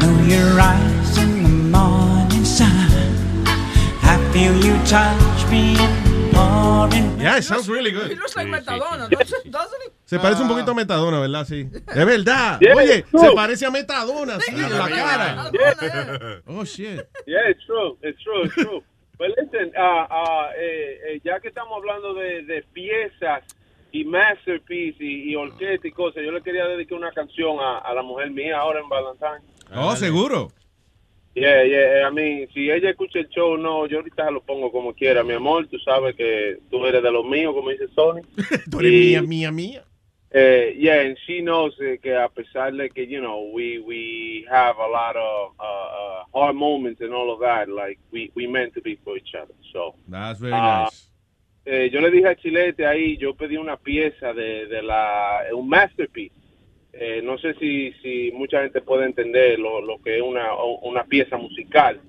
know 0.00 0.22
your 0.26 0.60
eyes 0.60 1.18
in 1.18 1.44
the 1.44 1.48
morning 1.48 2.44
sun. 2.44 2.90
I 4.02 4.18
feel 4.32 4.56
you 4.56 4.76
touch 4.84 5.48
me 5.48 5.76
in 5.78 6.02
the 6.02 6.30
pouring 6.34 7.20
Yeah, 7.20 7.36
it 7.36 7.44
sounds 7.44 7.68
really 7.68 7.92
good. 7.92 8.10
He 8.10 8.16
looks 8.16 8.34
like 8.34 8.48
Metadona, 8.48 9.08
doesn't 9.08 9.52
doesn't 9.52 9.82
he? 9.82 9.93
Se 10.16 10.20
parece 10.20 10.42
un 10.42 10.48
poquito 10.48 10.70
a 10.70 10.74
Metadona, 10.74 11.20
¿verdad? 11.20 11.44
Sí. 11.46 11.68
Es 11.72 12.06
verdad. 12.06 12.58
Yeah, 12.60 12.74
Oye, 12.76 13.02
true. 13.10 13.20
se 13.20 13.32
parece 13.34 13.66
a 13.66 13.70
Metadona, 13.70 14.40
sí, 14.40 14.54
en 14.54 14.62
la 14.78 14.88
cara. 14.88 15.50
Yeah. 15.52 16.42
Oh, 16.46 16.64
shit. 16.64 17.00
Yeah, 17.26 17.50
it's 17.50 17.64
true, 17.66 17.96
it's 18.02 18.22
true, 18.22 18.44
it's 18.44 18.54
true. 18.54 18.82
But 19.18 19.28
listen, 19.38 19.70
uh, 19.76 20.06
uh, 20.10 20.46
eh, 20.58 20.98
eh, 21.14 21.20
ya 21.24 21.38
que 21.40 21.48
estamos 21.48 21.76
hablando 21.78 22.14
de, 22.14 22.42
de 22.44 22.62
piezas 22.72 23.44
y 23.92 24.04
masterpiece 24.04 25.04
y, 25.04 25.30
y 25.30 25.36
orquesta 25.36 25.86
y 25.86 25.92
cosas, 25.92 26.22
yo 26.24 26.32
le 26.32 26.42
quería 26.42 26.66
dedicar 26.66 26.98
una 26.98 27.12
canción 27.12 27.58
a, 27.60 27.78
a 27.78 27.94
la 27.94 28.02
mujer 28.02 28.30
mía 28.30 28.58
ahora 28.58 28.80
en 28.80 28.88
Valentine. 28.88 29.40
Oh, 29.74 29.94
seguro. 29.94 30.50
Yeah, 31.36 31.64
yeah, 31.64 32.08
I 32.08 32.12
mean, 32.12 32.48
si 32.54 32.70
ella 32.70 32.90
escucha 32.90 33.18
el 33.18 33.28
show, 33.28 33.56
no, 33.56 33.86
yo 33.88 33.98
ahorita 33.98 34.30
lo 34.30 34.40
pongo 34.42 34.70
como 34.70 34.92
quiera, 34.94 35.24
mi 35.24 35.32
amor, 35.34 35.66
tú 35.68 35.78
sabes 35.80 36.14
que 36.14 36.58
tú 36.70 36.84
eres 36.86 37.02
de 37.02 37.10
los 37.10 37.24
míos, 37.24 37.52
como 37.54 37.70
dice 37.70 37.86
Sony. 37.94 38.20
Tú 38.70 38.78
eres 38.80 38.92
Y- 38.92 38.96
mía, 39.10 39.22
mía, 39.22 39.50
mía. 39.52 39.84
Eh, 40.36 40.74
yeah, 40.78 40.98
and 41.06 41.16
she 41.26 41.40
knows 41.42 41.76
que 42.02 42.12
a 42.12 42.28
pesar 42.28 42.72
de 42.76 42.88
que, 42.90 43.06
you 43.06 43.20
know, 43.20 43.52
we, 43.54 43.78
we 43.78 44.44
have 44.50 44.76
a 44.78 44.88
lot 44.88 45.14
of 45.16 45.52
uh, 45.60 45.62
uh, 45.62 46.24
hard 46.34 46.56
moments 46.56 47.00
and 47.00 47.14
all 47.14 47.32
of 47.32 47.38
that, 47.38 47.68
like 47.68 48.00
we 48.10 48.32
we 48.34 48.48
meant 48.48 48.74
to 48.74 48.80
be 48.82 48.96
for 49.04 49.16
each 49.16 49.32
other. 49.40 49.54
So 49.72 49.94
That's 50.08 50.40
very 50.40 50.52
Ah, 50.54 50.84
nice. 50.86 51.08
eh, 51.66 51.88
yo 51.92 52.00
le 52.00 52.10
dije 52.10 52.26
a 52.28 52.34
Chilete 52.34 52.84
ahí, 52.84 53.16
yo 53.16 53.34
pedí 53.34 53.56
una 53.56 53.76
pieza 53.76 54.32
de, 54.32 54.66
de 54.66 54.82
la, 54.82 55.42
un 55.52 55.68
masterpiece. 55.68 56.34
Eh, 56.92 57.20
no 57.22 57.38
sé 57.38 57.54
si, 57.54 57.92
si 58.02 58.32
mucha 58.32 58.60
gente 58.62 58.80
puede 58.80 59.04
entender 59.06 59.58
lo, 59.60 59.80
lo 59.80 59.98
que 60.02 60.16
es 60.16 60.22
una, 60.22 60.52
una 60.82 61.04
pieza 61.04 61.36
musical, 61.36 62.00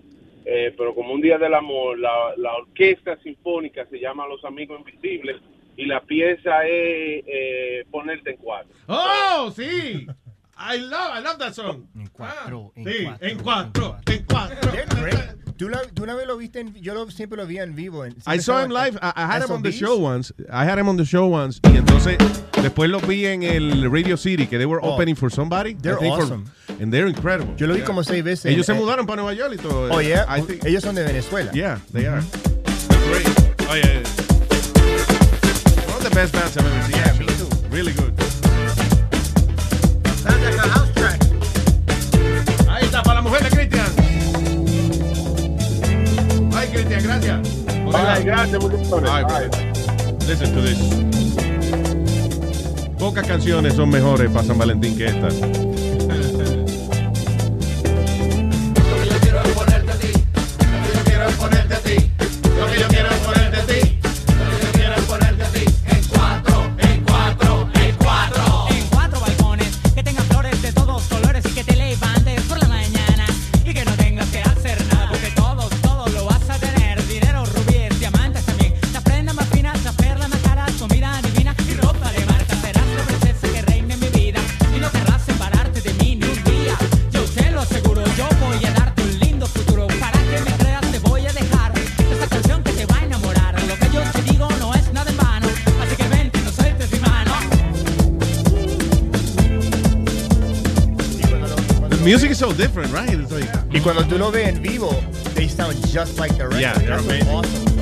Eh, 0.48 0.72
pero 0.78 0.94
como 0.94 1.12
un 1.14 1.22
día 1.22 1.40
del 1.40 1.56
amor, 1.56 1.98
la, 1.98 2.34
la 2.38 2.56
orquesta 2.56 3.18
sinfónica 3.24 3.86
se 3.88 4.00
llama 4.00 4.28
Los 4.28 4.44
Amigos 4.46 4.80
Invisibles 4.80 5.38
y 5.78 5.86
la 5.86 6.02
pieza 6.02 6.64
es 6.66 7.24
eh, 7.28 7.86
Ponerte 7.92 8.32
en 8.32 8.38
cuatro. 8.38 8.70
Oh, 8.88 9.52
sí. 9.56 10.08
I 10.58 10.78
love, 10.80 11.12
I 11.14 11.22
love 11.22 11.38
that 11.40 11.54
song. 11.54 11.86
En 11.96 12.08
cuatro, 12.08 12.72
sí, 12.76 13.08
en 13.20 13.38
cuatro, 13.40 13.98
en 14.10 14.26
cuatro. 14.26 14.72
¿Tú, 15.58 15.70
la- 15.70 15.84
tú 15.94 16.04
una 16.04 16.16
vez 16.16 16.28
lo 16.28 16.38
viste, 16.38 16.60
en, 16.62 16.74
yo 16.76 16.94
lo- 16.94 17.10
siempre 17.12 17.38
lo 17.38 17.46
vi 17.46 17.58
en 17.60 17.76
vivo. 17.76 18.04
en- 18.06 18.16
I 18.28 18.40
saw 18.40 18.60
him 18.64 18.72
en- 18.72 18.74
live. 18.74 18.98
I, 19.02 19.08
I 19.16 19.22
had 19.26 19.44
him 19.44 19.52
on 19.52 19.64
the 19.64 19.72
show 19.72 19.98
once. 19.98 20.34
I 20.50 20.66
had 20.66 20.78
him 20.80 20.88
on 20.90 20.96
the 20.98 21.06
show 21.06 21.26
once. 21.34 21.60
Y 21.72 21.78
entonces, 21.78 22.18
después 22.62 22.90
lo 22.90 23.00
vi 23.02 23.26
en 23.26 23.44
el 23.44 23.90
Radio 23.92 24.16
City, 24.18 24.48
que 24.48 24.58
they 24.58 24.66
were 24.66 24.80
Oh. 24.82 24.94
opening 24.96 25.16
for 25.16 25.30
somebody. 25.32 25.72
I 25.72 25.76
They're 25.76 25.98
think 25.98 26.16
for- 26.16 26.24
awesome. 26.24 26.46
and 26.82 26.92
they're 26.92 27.08
incredible. 27.10 27.54
Yo 27.58 27.68
lo 27.68 27.74
vi 27.74 27.80
Yeah. 27.80 27.88
como 27.88 28.04
seis 28.04 28.24
veces. 28.24 28.46
Ellos 28.52 28.66
se 28.66 28.74
Eh, 28.74 28.76
mudaron 28.76 29.06
para 29.06 29.22
Nueva 29.22 29.34
York 29.38 29.54
y 29.56 29.58
todo. 29.62 29.90
Oh, 29.94 30.02
yeah. 30.02 30.26
I 30.30 30.42
think, 30.42 30.64
Ellos 30.66 30.84
son 30.84 30.96
de 30.96 31.04
Venezuela. 31.04 31.52
yeah, 31.54 31.80
they 31.94 32.06
are. 32.06 32.22
Great. 33.10 33.28
Oh, 33.70 33.76
yeah. 33.76 34.02
yeah. 34.02 34.25
Best 36.16 36.32
bands 36.32 36.56
I've 36.56 36.66
ever 36.66 36.82
seen. 36.84 36.96
Yeah, 36.96 37.12
me 37.20 37.26
too. 37.26 37.50
Really 37.70 37.92
good. 37.92 38.14
Ahí 42.70 42.86
está, 42.86 43.04
para 43.04 43.16
la 43.16 43.22
mujer 43.22 43.44
de 43.44 43.50
Cristian. 43.50 43.86
Ay, 46.56 46.68
Cristian, 46.70 47.04
gracias. 47.04 47.40
Ay, 47.94 48.24
gracias, 48.24 48.60
brother. 48.64 49.50
Listen 50.26 50.54
to 50.54 50.62
this. 50.62 50.80
Pocas 52.98 53.28
canciones 53.28 53.74
son 53.74 53.90
mejores 53.90 54.32
para 54.32 54.46
San 54.46 54.58
Valentín 54.58 54.96
que 54.98 55.08
esta. 55.08 55.28
Music 102.06 102.32
is 102.32 102.38
so 102.38 102.54
different, 102.54 102.92
right? 102.94 103.10
It's 103.10 103.32
like, 103.32 103.50
Y 103.74 103.80
cuando 103.82 104.04
tú 104.04 104.18
lo 104.18 104.32
ves 104.32 104.48
en 104.48 104.62
vivo, 104.62 104.92
they 105.34 105.48
sound 105.48 105.76
just 105.88 106.18
like 106.20 106.38
the 106.38 106.46
record. 106.48 106.62
Yeah, 106.62 106.74
they're 106.78 106.90
That's 107.02 107.06
amazing. 107.06 107.30
awesome. 107.30 107.75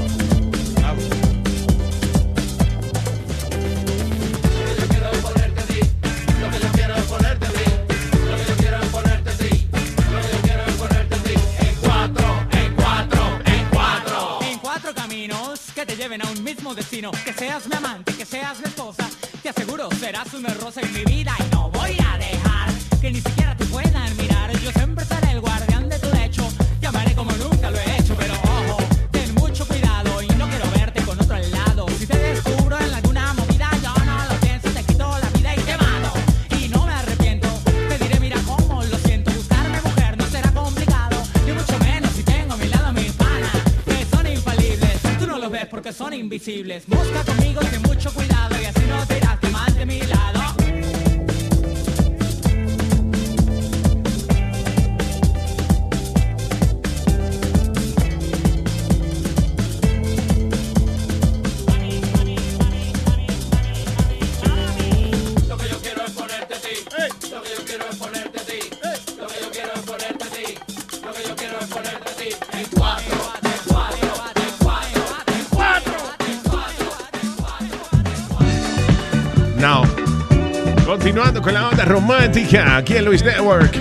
Aquí 82.59 82.97
en 82.97 83.05
Luis 83.05 83.23
Network. 83.23 83.75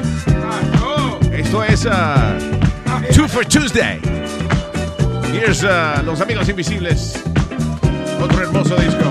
Esto 1.32 1.62
es 1.62 1.84
uh, 1.84 1.90
Two 3.14 3.28
for 3.28 3.44
Tuesday. 3.44 4.00
Here's 5.32 5.62
uh, 5.62 6.02
Los 6.04 6.20
Amigos 6.20 6.48
Invisibles. 6.48 7.22
Otro 8.20 8.42
hermoso 8.42 8.76
disco. 8.76 9.04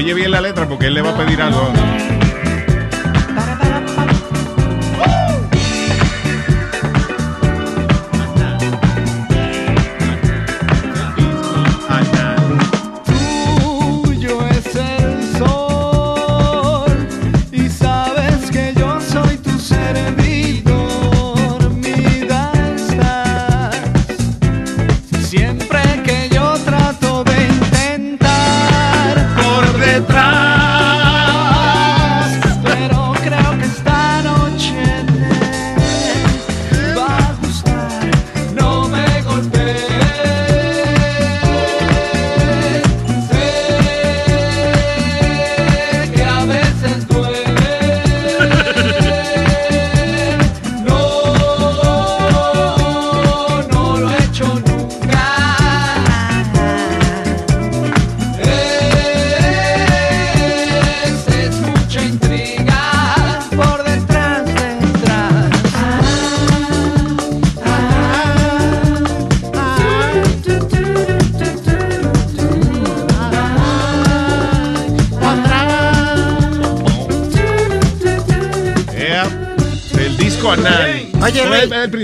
Oye 0.00 0.14
bien 0.14 0.30
la 0.30 0.40
letra 0.40 0.66
porque 0.66 0.86
él 0.86 0.94
le 0.94 1.02
va 1.02 1.10
a 1.10 1.14
pedir 1.14 1.42
algo. 1.42 1.60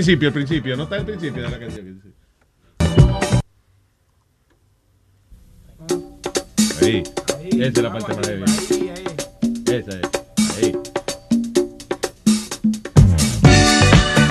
Principio, 0.07 0.27
el 0.29 0.33
principio, 0.33 0.77
no 0.77 0.83
está 0.83 0.95
el 0.95 1.03
principio 1.05 1.43
de 1.43 1.49
la 1.49 1.59
canción. 1.59 2.01
Ahí. 6.81 7.03
Esa 7.51 7.65
es 7.67 7.77
la 7.79 7.91
parte 7.91 8.37
más 8.37 8.67
heavy. 8.69 8.91
Esa 9.65 9.99
es. 9.99 10.63
Ahí. 10.63 10.73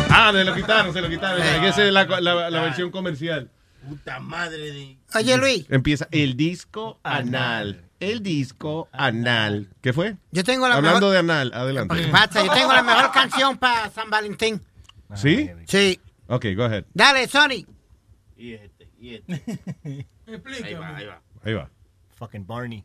Ah, 0.08 0.30
se 0.32 0.44
lo 0.44 0.54
quitaron, 0.54 0.92
se 0.94 1.00
lo 1.02 1.10
quitaron. 1.10 1.42
Esa 1.42 1.84
es 1.84 1.92
la, 1.92 2.04
la- 2.06 2.48
la 2.50 2.60
versión 2.62 2.90
comercial. 2.90 3.50
Puta 3.86 4.18
madre 4.18 4.70
de. 4.72 4.96
Oye, 5.14 5.36
Luis. 5.36 5.66
Empieza 5.68 6.08
el 6.10 6.38
disco 6.38 6.98
anal. 7.02 7.82
El 8.00 8.22
disco 8.22 8.88
anal. 8.92 9.68
¿Qué 9.82 9.92
fue? 9.92 10.16
Yo 10.32 10.42
tengo 10.42 10.66
la 10.68 10.76
Hablando 10.76 11.00
mejor... 11.10 11.12
de 11.12 11.18
anal, 11.18 11.52
adelante. 11.54 12.08
Pasa, 12.10 12.42
yo 12.44 12.50
tengo 12.52 12.72
la 12.72 12.82
mejor 12.82 13.10
canción 13.12 13.58
para 13.58 13.90
San 13.90 14.08
Valentín. 14.08 14.62
¿Sí? 15.14 15.50
Sí. 15.66 16.00
Ok, 16.28 16.46
go 16.56 16.64
ahead. 16.64 16.84
Dale, 16.92 17.26
Sony. 17.28 17.64
Y 18.36 18.52
este, 18.54 18.88
y 18.98 19.14
este. 19.14 19.42
Ahí 20.64 20.74
va, 20.74 20.96
ahí 20.96 21.06
va. 21.06 21.22
Ahí 21.44 21.54
va. 21.54 21.70
Fucking 22.16 22.44
Barney. 22.46 22.84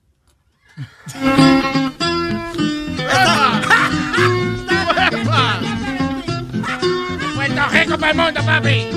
Puerto 7.35 7.69
Rico 7.71 7.97
para 7.97 8.11
el 8.11 8.17
mundo, 8.17 8.41
papi. 8.45 8.87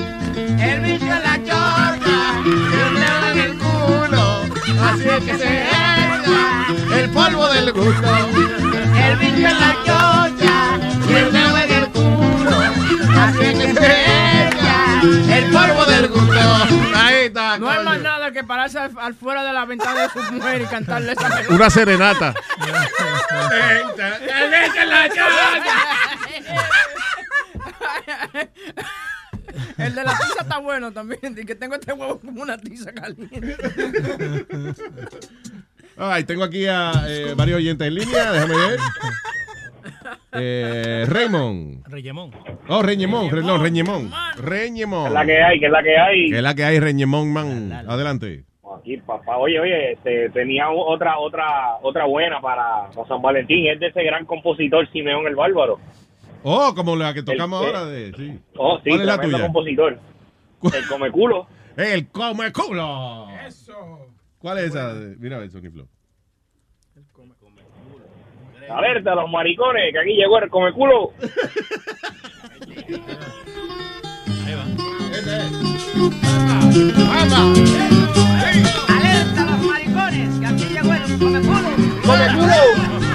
El 0.60 0.80
bicho 0.82 1.04
en 1.04 1.22
la 1.22 1.42
chorra, 1.44 2.42
el 2.44 2.94
dedo 2.94 3.26
en 3.32 3.38
el 3.38 3.58
culo, 3.58 4.42
así 4.82 5.08
es 5.08 5.24
que 5.24 5.38
se 5.38 5.62
erga 5.62 6.66
el 6.96 7.10
polvo 7.10 7.48
del 7.48 7.72
gusto. 7.72 8.08
El 8.96 9.16
bicho 9.18 9.36
en 9.36 9.60
la 9.60 9.76
chorra, 9.84 10.78
el 11.08 11.32
dedo 11.32 11.58
en 11.58 11.62
el 11.62 11.63
culo, 11.63 11.63
así 13.18 13.44
es 13.44 13.58
que 13.58 13.74
se 13.74 14.44
erga 14.46 15.02
el 15.36 15.44
polvo 15.50 15.84
del 15.86 16.08
gusto. 16.08 16.32
Ahí 16.94 17.26
está. 17.26 17.58
No 17.58 17.68
hay 17.68 17.84
más 17.84 18.00
nada 18.00 18.32
que 18.32 18.44
pararse 18.44 18.78
al, 18.78 18.92
al 18.98 19.14
fuera 19.14 19.44
de 19.44 19.52
la 19.52 19.64
ventana 19.64 20.02
de 20.02 20.08
su 20.10 20.32
mujer 20.32 20.62
y 20.62 20.66
cantarle 20.66 21.12
esa 21.12 21.28
melodía. 21.34 21.50
Una 21.56 21.70
serenata. 21.70 22.34
El 29.78 29.94
de 29.94 30.04
la 30.04 30.12
tiza 30.16 30.42
está 30.42 30.58
bueno 30.58 30.92
también. 30.92 31.20
Y 31.36 31.44
que 31.44 31.54
tengo 31.54 31.74
este 31.74 31.92
huevo 31.92 32.18
como 32.20 32.42
una 32.42 32.58
tiza 32.58 32.92
caliente. 32.92 33.56
Ay, 35.96 36.24
tengo 36.24 36.44
aquí 36.44 36.66
a 36.66 37.04
eh, 37.06 37.34
varios 37.36 37.58
oyentes 37.58 37.86
en 37.86 37.94
línea, 37.94 38.32
déjame 38.32 38.56
ver. 38.56 38.80
Eh, 40.34 41.04
Raymond. 41.08 41.86
Reyemón. 41.86 42.30
Oh, 42.68 42.82
Reñemón, 42.82 43.30
Re- 43.30 43.42
no, 43.42 43.58
Reñemón. 43.58 44.10
Reñemón. 44.36 45.04
¿Qué 45.04 45.08
es 45.08 45.14
la 45.14 45.24
que 45.26 45.42
hay? 45.42 45.60
¿Qué 45.60 45.66
es 45.66 45.72
la 45.72 45.82
que 45.82 45.96
hay? 45.98 46.30
¿Qué 46.30 46.36
es 46.36 46.42
la 46.42 46.54
que 46.54 46.64
hay, 46.64 46.80
Reñemón, 46.80 47.32
man? 47.32 47.72
Adelante. 47.88 48.44
Aquí, 48.78 48.96
papá. 48.98 49.36
Oye, 49.38 49.60
oye, 49.60 49.92
este, 49.92 50.30
tenía 50.30 50.68
otra 50.70 51.18
otra 51.18 51.76
otra 51.82 52.06
buena 52.06 52.40
para, 52.40 52.90
para 52.94 53.08
San 53.08 53.22
Valentín. 53.22 53.68
Es 53.68 53.78
de 53.78 53.86
ese 53.88 54.02
gran 54.02 54.24
compositor 54.26 54.90
Simeón 54.90 55.26
el 55.26 55.36
Bárbaro. 55.36 55.78
Oh, 56.42 56.74
como 56.74 56.96
la 56.96 57.14
que 57.14 57.22
tocamos 57.22 57.60
El- 57.62 57.66
ahora 57.68 57.84
de. 57.86 58.12
Sí. 58.16 58.38
Oh, 58.56 58.78
sí, 58.82 58.90
¿Cuál 58.90 59.00
es 59.02 59.06
la 59.06 59.20
tuya? 59.20 59.40
compositor. 59.42 59.98
El 60.64 60.88
come 60.88 61.10
culo. 61.10 61.46
El 61.76 62.08
come 62.08 62.52
culo. 62.52 63.28
¿Cuál 64.38 64.58
es 64.58 64.64
esa? 64.66 64.92
Mira, 65.18 65.38
el 65.42 65.50
Sony 65.50 65.70
Flow. 65.72 65.86
Alerta 68.70 69.12
a 69.12 69.14
los 69.14 69.30
maricones, 69.30 69.92
que 69.92 69.98
aquí 69.98 70.14
llegó 70.14 70.38
el 70.38 70.48
come 70.50 70.72
culo. 70.72 71.12
Alerta 78.88 79.42
a 79.42 79.44
los 79.46 79.60
maricones, 79.66 80.38
que 80.40 80.46
aquí 80.46 80.64
llegó 80.64 80.92
el 80.92 81.18
come 81.18 81.40
culo. 81.40 81.70
¡Come 82.04 82.26
culo! 82.34 82.54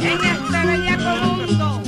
En 0.00 0.24
este 0.24 0.66
bellaco 0.66 1.10
mundo, 1.26 1.82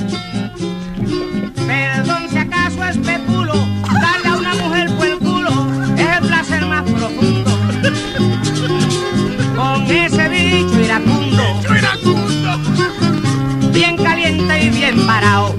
perdón 1.65 2.29
si 2.29 2.37
acaso 2.37 2.83
especulo, 2.85 3.53
darle 4.01 4.27
a 4.27 4.35
una 4.35 4.53
mujer 4.55 4.89
por 4.97 5.07
el 5.07 5.17
culo 5.19 5.49
es 5.97 6.17
el 6.17 6.27
placer 6.27 6.65
más 6.65 6.83
profundo. 6.83 7.51
Con 9.55 9.85
ese 9.91 10.20
bien 13.71 13.97
caliente 13.97 14.63
y 14.63 14.69
bien 14.69 15.05
parado, 15.05 15.55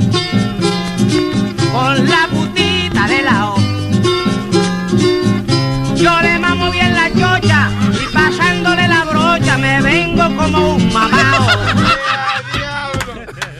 con 1.73 2.09
la 2.09 2.29
putita 2.31 3.07
de 3.07 3.23
lado. 3.23 3.57
Yo 5.97 6.21
le 6.21 6.39
mamo 6.39 6.71
bien 6.71 6.95
la 6.95 7.09
chocha 7.11 7.71
y 7.93 8.12
pasándole 8.12 8.89
la 8.89 9.05
brocha 9.05 9.59
me 9.59 9.81
vengo 9.83 10.25
como 10.37 10.75
un 10.75 10.93
mamao. 10.93 11.49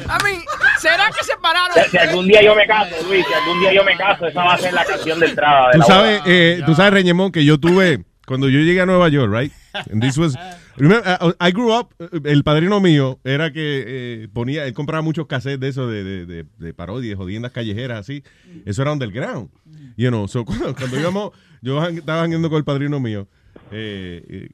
A 0.09 0.19
mí, 0.25 0.45
¿será 0.79 1.11
que 1.17 1.25
se 1.25 1.37
pararon? 1.41 1.77
Si, 1.85 1.91
si 1.91 1.99
algún 1.99 2.27
día 2.27 2.43
yo 2.43 2.55
me 2.55 2.67
caso, 2.67 2.95
Luis, 3.09 3.25
si 3.27 3.33
algún 3.33 3.61
día 3.61 3.73
yo 3.73 3.85
me 3.85 3.97
caso, 3.97 4.27
esa 4.27 4.45
va 4.45 4.55
a 4.55 4.59
ser 4.59 4.73
la 4.75 4.85
canción 4.85 5.21
de 5.21 5.27
entrada 5.27 5.69
de 5.69 5.73
Tú 5.73 5.79
la 5.79 5.85
sabes, 5.87 6.23
eh, 6.27 6.63
tú 6.67 6.75
sabes, 6.75 6.93
Reñemón, 6.93 7.33
que 7.33 7.45
yo 7.45 7.59
tuve 7.59 8.05
cuando 8.27 8.49
yo 8.49 8.61
llegué 8.61 8.81
a 8.81 8.87
Nueva 8.87 9.09
York, 9.09 9.33
right? 9.33 9.53
And 9.91 10.03
this 10.03 10.19
was, 10.19 10.37
remember, 10.77 11.19
uh, 11.21 11.33
I 11.41 11.51
grew 11.53 11.73
up, 11.73 11.95
uh, 12.01 12.21
el 12.25 12.43
padrino 12.45 12.81
mío 12.81 13.19
era 13.25 13.53
que 13.53 13.85
eh, 14.25 14.29
ponía, 14.33 14.67
él 14.67 14.73
compraba 14.75 15.03
muchos 15.03 15.27
cassettes 15.27 15.61
de 15.61 15.69
eso, 15.69 15.89
de, 15.89 16.03
de, 16.05 16.27
de, 16.27 16.47
de 16.59 16.75
parodias, 16.75 17.17
jodiendas 17.17 17.53
callejeras, 17.53 18.01
así. 18.01 18.23
Eso 18.65 18.83
era 18.83 18.93
underground. 18.93 19.51
You 19.97 20.09
know, 20.11 20.27
so 20.29 20.45
cuando, 20.47 20.75
cuando 20.75 20.99
íbamos, 20.99 21.33
yo 21.61 21.83
estaba 21.87 22.23
jangueando 22.23 22.49
con 22.49 22.59
el 22.59 22.65
padrino 22.65 23.01
mío, 23.01 23.29
eh, 23.71 24.25
eh, 24.29 24.49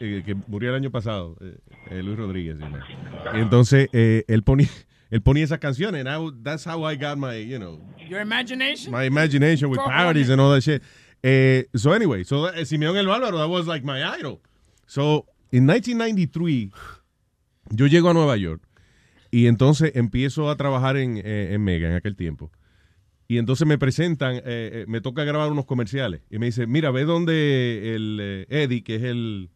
eh, 0.00 0.22
que 0.24 0.34
murió 0.46 0.70
el 0.70 0.76
año 0.76 0.90
pasado, 0.90 1.36
eh, 1.40 1.56
eh, 1.90 2.02
Luis 2.02 2.16
Rodríguez. 2.18 2.58
you 2.58 2.66
know. 2.66 2.80
Y 3.36 3.40
entonces, 3.40 3.88
eh, 3.92 4.24
él 4.28 4.42
ponía, 4.42 4.68
él 5.10 5.20
ponía 5.22 5.44
esas 5.44 5.58
canciones, 5.58 6.04
and 6.06 6.08
I- 6.08 6.42
that's 6.42 6.64
how 6.66 6.84
I 6.90 6.96
got 6.96 7.16
my, 7.18 7.36
you 7.36 7.58
know, 7.58 7.80
Your 8.08 8.20
imagination. 8.20 8.92
my 8.92 9.04
imagination 9.06 9.68
with 9.70 9.78
parodies 9.84 10.30
and 10.30 10.40
all 10.40 10.52
that 10.52 10.62
shit. 10.62 10.82
Eh, 11.22 11.64
so 11.74 11.92
anyway, 11.92 12.24
so 12.24 12.48
Simeón 12.64 12.96
el 12.96 13.06
Bárbaro, 13.06 13.38
that 13.38 13.48
was 13.48 13.66
like 13.66 13.84
my 13.84 14.02
idol. 14.18 14.40
So 14.86 15.26
in 15.52 15.64
1993, 15.66 16.70
yo 17.70 17.86
llego 17.86 18.10
a 18.10 18.14
Nueva 18.14 18.36
York 18.36 18.62
y 19.30 19.46
entonces 19.46 19.92
empiezo 19.94 20.50
a 20.50 20.56
trabajar 20.56 20.96
en, 20.96 21.16
eh, 21.18 21.52
en 21.54 21.62
Mega 21.62 21.88
en 21.88 21.94
aquel 21.94 22.16
tiempo. 22.16 22.50
Y 23.28 23.38
entonces 23.38 23.66
me 23.66 23.78
presentan, 23.78 24.36
eh, 24.36 24.42
eh, 24.44 24.84
me 24.88 25.00
toca 25.00 25.22
grabar 25.22 25.52
unos 25.52 25.64
comerciales. 25.64 26.20
Y 26.30 26.38
me 26.40 26.46
dice, 26.46 26.66
mira, 26.66 26.90
ve 26.90 27.04
donde 27.04 27.94
el 27.94 28.46
Eddie, 28.48 28.82
que 28.82 28.96
es 28.96 29.02
el, 29.04 29.50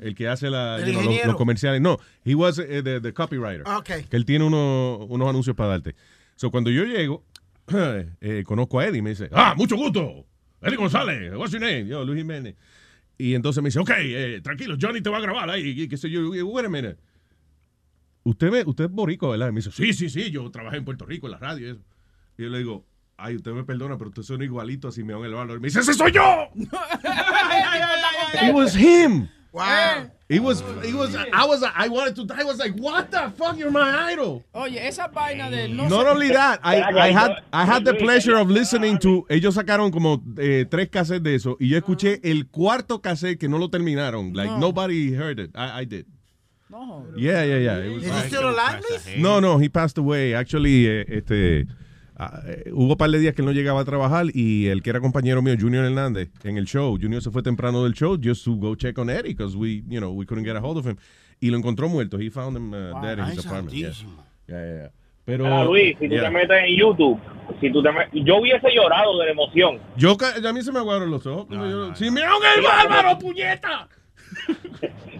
el 0.00 0.16
que 0.16 0.26
hace 0.26 0.50
la, 0.50 0.78
El 0.80 0.92
you 0.94 1.00
know, 1.00 1.12
los, 1.12 1.26
los 1.26 1.36
comerciales. 1.36 1.80
No, 1.80 1.98
he 2.24 2.34
was 2.34 2.56
the, 2.56 2.82
the 3.00 3.12
copywriter. 3.14 3.62
Ok. 3.68 4.08
Que 4.10 4.16
él 4.16 4.24
tiene 4.24 4.44
uno- 4.44 4.96
unos 5.08 5.28
anuncios 5.28 5.54
para 5.54 5.70
darte. 5.70 5.94
So 6.34 6.50
cuando 6.50 6.70
yo 6.72 6.84
llego, 6.84 7.22
conozco 8.44 8.80
a 8.80 8.86
Eddie 8.88 8.98
y 8.98 9.02
me 9.02 9.10
dice, 9.10 9.28
ah, 9.32 9.54
mucho 9.56 9.76
gusto. 9.76 10.26
Eddie 10.60 10.76
González, 10.76 11.32
what's 11.36 11.52
your 11.52 11.60
name? 11.60 11.86
Yo, 11.86 12.04
Luis 12.04 12.18
Jiménez. 12.18 12.56
Y 13.18 13.34
entonces 13.34 13.62
me 13.62 13.68
dice, 13.68 13.80
ok, 13.80 13.90
eh, 13.98 14.40
tranquilo, 14.42 14.76
Johnny 14.80 15.00
te 15.00 15.10
va 15.10 15.18
a 15.18 15.20
grabar 15.20 15.50
ahí, 15.50 15.82
y 15.82 15.88
qué 15.88 15.96
sé 15.96 16.08
yo, 16.08 16.20
a 16.32 16.68
minute. 16.68 16.96
Usted, 18.22 18.50
me, 18.50 18.62
usted 18.64 18.84
es 18.84 18.90
borico, 18.90 19.30
¿verdad? 19.30 19.48
Y 19.48 19.52
me 19.52 19.60
dice, 19.60 19.72
sí, 19.72 19.92
sí, 19.92 20.08
sí, 20.08 20.30
yo 20.30 20.48
trabajé 20.50 20.76
en 20.76 20.84
Puerto 20.84 21.04
Rico, 21.04 21.26
en 21.26 21.32
la 21.32 21.38
radio 21.38 21.66
y 21.66 21.70
eso. 21.72 21.82
Y 22.36 22.42
yo 22.44 22.48
le 22.48 22.58
digo, 22.58 22.86
ay, 23.16 23.36
usted 23.36 23.52
me 23.52 23.64
perdona, 23.64 23.98
pero 23.98 24.10
usted 24.10 24.22
suena 24.22 24.44
igualito 24.44 24.88
a 24.88 24.92
Simeón 24.92 25.24
el 25.24 25.32
Bárbaro. 25.32 25.56
Y 25.56 25.60
me 25.60 25.66
dice, 25.68 25.80
¡ese 25.80 25.94
soy 25.94 26.12
yo! 26.12 26.22
It 28.34 28.54
was 28.54 28.76
him. 28.76 29.28
Wow. 29.52 30.10
It 30.28 30.42
was, 30.42 30.60
it 30.84 30.92
was, 30.94 31.16
I 31.16 31.46
was, 31.46 31.62
I 31.62 31.88
wanted 31.88 32.14
to, 32.16 32.34
I 32.34 32.44
was 32.44 32.58
like, 32.58 32.74
what 32.74 33.10
the 33.10 33.32
fuck, 33.34 33.56
you're 33.56 33.70
my 33.70 34.12
idol. 34.12 34.44
Oye, 34.54 34.76
esa 34.76 35.08
vaina 35.08 35.48
de 35.50 35.68
no 35.68 35.88
Not 35.88 36.06
only 36.06 36.28
that, 36.28 36.60
I, 36.62 36.82
I 36.82 37.10
had, 37.12 37.42
I 37.50 37.64
had 37.64 37.86
the 37.86 37.94
pleasure 37.94 38.36
of 38.36 38.50
listening 38.50 38.98
to. 38.98 39.24
Ellos 39.30 39.54
sacaron 39.54 39.90
como 39.90 40.22
eh, 40.38 40.66
tres 40.70 40.90
cassettes 40.90 41.22
de 41.22 41.34
eso 41.34 41.56
y 41.58 41.68
yo 41.68 41.78
escuché 41.78 42.20
el 42.24 42.46
cuarto 42.48 43.00
cassette 43.00 43.38
que 43.38 43.48
no 43.48 43.56
lo 43.56 43.68
terminaron. 43.70 44.34
Like 44.36 44.50
No. 44.50 44.58
nobody 44.58 45.14
heard 45.14 45.40
it. 45.40 45.50
I, 45.54 45.80
I 45.80 45.84
did. 45.86 46.04
No. 46.68 47.06
Yeah, 47.16 47.42
yeah, 47.44 47.56
yeah. 47.56 47.78
It 47.78 47.94
was- 47.94 48.04
Is 48.04 48.12
he 48.24 48.28
still 48.28 48.50
alive, 48.50 48.82
Luis? 48.90 49.06
no, 49.16 49.40
no, 49.40 49.56
he 49.56 49.70
passed 49.70 49.96
away. 49.96 50.34
Actually, 50.34 50.86
eh, 50.88 51.04
este, 51.08 51.66
eh, 52.46 52.70
hubo 52.72 52.92
un 52.92 52.96
par 52.96 53.10
de 53.10 53.18
días 53.18 53.34
que 53.34 53.42
él 53.42 53.46
no 53.46 53.52
llegaba 53.52 53.80
a 53.80 53.84
trabajar 53.84 54.26
y 54.34 54.66
el 54.66 54.82
que 54.82 54.90
era 54.90 55.00
compañero 55.00 55.40
mío, 55.42 55.54
Junior 55.58 55.84
Hernández, 55.84 56.30
en 56.44 56.56
el 56.58 56.64
show. 56.66 56.98
Junior 57.00 57.22
se 57.22 57.30
fue 57.30 57.42
temprano 57.42 57.84
del 57.84 57.92
show 57.94 58.18
just 58.22 58.44
to 58.44 58.54
go 58.56 58.74
check 58.74 58.98
on 58.98 59.08
Eddie 59.10 59.34
because 59.34 59.56
we, 59.56 59.82
you 59.88 60.00
know, 60.00 60.10
we 60.12 60.26
couldn't 60.26 60.44
get 60.44 60.56
a 60.56 60.60
hold 60.60 60.78
of 60.78 60.86
him. 60.86 60.96
Y 61.40 61.50
lo 61.50 61.56
encontró 61.58 61.88
muerto. 61.88 62.18
He 62.18 62.30
found 62.30 62.56
him 62.56 62.72
uh, 62.72 63.00
dead 63.00 63.18
in 63.18 63.24
his 63.26 63.46
apartment. 63.46 63.72
Yeah. 63.76 63.90
Yeah, 64.48 64.64
yeah, 64.66 64.74
yeah. 64.82 64.88
Pero, 65.24 65.44
Mira, 65.44 65.64
Luis, 65.64 65.96
si 66.00 66.08
tú 66.08 66.16
te 66.16 66.30
metes 66.30 66.56
en 66.64 66.76
YouTube, 66.76 67.20
si 67.60 67.70
tú 67.70 67.82
te 67.82 67.90
met- 67.90 68.08
yo 68.12 68.36
hubiese 68.38 68.66
llorado 68.74 69.18
de 69.18 69.26
la 69.26 69.32
emoción. 69.32 69.78
Yo, 69.96 70.16
ca- 70.16 70.34
a 70.42 70.52
mí 70.54 70.62
se 70.62 70.72
me 70.72 70.78
aguaron 70.78 71.10
los 71.10 71.24
ojos. 71.26 71.46
cuando 71.46 71.68
yo- 71.68 71.94
¡Simeón 71.94 72.40
el 72.56 72.62
bárbaro, 72.64 73.18
puñeta! 73.18 73.86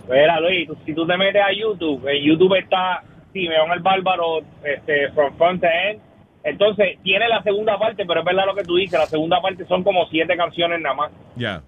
Mira, 0.08 0.40
Luis, 0.40 0.68
si 0.86 0.94
tú 0.94 1.06
te 1.06 1.16
metes 1.16 1.42
a 1.42 1.52
YouTube, 1.52 2.06
en 2.08 2.24
YouTube 2.24 2.54
está 2.58 3.02
Simeón 3.32 3.70
el 3.72 3.80
Bárbaro, 3.80 4.40
este, 4.64 5.10
from 5.12 5.36
front 5.36 5.60
to 5.60 5.66
end, 5.66 6.00
Entonces, 6.50 6.98
tiene 7.02 7.28
la 7.28 7.42
segunda 7.42 7.78
parte, 7.78 8.04
pero 8.06 8.20
es 8.20 8.26
verdad 8.26 8.44
lo 8.46 8.54
que 8.54 8.64
tú 8.64 8.76
dices, 8.76 8.98
la 8.98 9.06
segunda 9.06 9.40
parte 9.40 9.66
son 9.66 9.82
como 9.84 10.06
siete 10.10 10.36
canciones 10.36 10.80
nada 10.80 10.94
más. 10.94 11.10
Ya. 11.36 11.62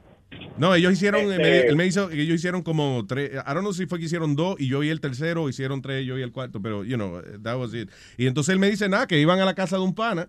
No, 0.56 0.74
ellos 0.74 0.92
hicieron, 0.92 1.22
Este- 1.22 1.38
me- 1.42 1.58
él 1.60 1.76
me 1.76 1.86
hizo, 1.86 2.10
ellos 2.10 2.36
hicieron 2.36 2.62
como 2.62 3.04
tres, 3.06 3.30
I 3.32 3.36
don't 3.48 3.60
know 3.60 3.72
si 3.72 3.86
fue 3.86 3.98
que 3.98 4.04
hicieron 4.04 4.36
dos 4.36 4.60
y 4.60 4.68
yo 4.68 4.82
y 4.82 4.88
el 4.88 5.00
tercero, 5.00 5.48
hicieron 5.48 5.82
tres, 5.82 6.06
yo 6.06 6.16
y 6.18 6.22
el 6.22 6.30
cuarto, 6.32 6.60
pero, 6.62 6.84
you 6.84 6.96
know, 6.96 7.20
that 7.42 7.56
was 7.58 7.74
it. 7.74 7.90
Y 8.16 8.26
entonces 8.26 8.52
él 8.52 8.58
me 8.60 8.70
dice, 8.70 8.88
nada, 8.88 9.06
que 9.06 9.18
iban 9.18 9.40
a 9.40 9.44
la 9.44 9.54
casa 9.54 9.76
de 9.76 9.82
un 9.82 9.94
pana, 9.94 10.28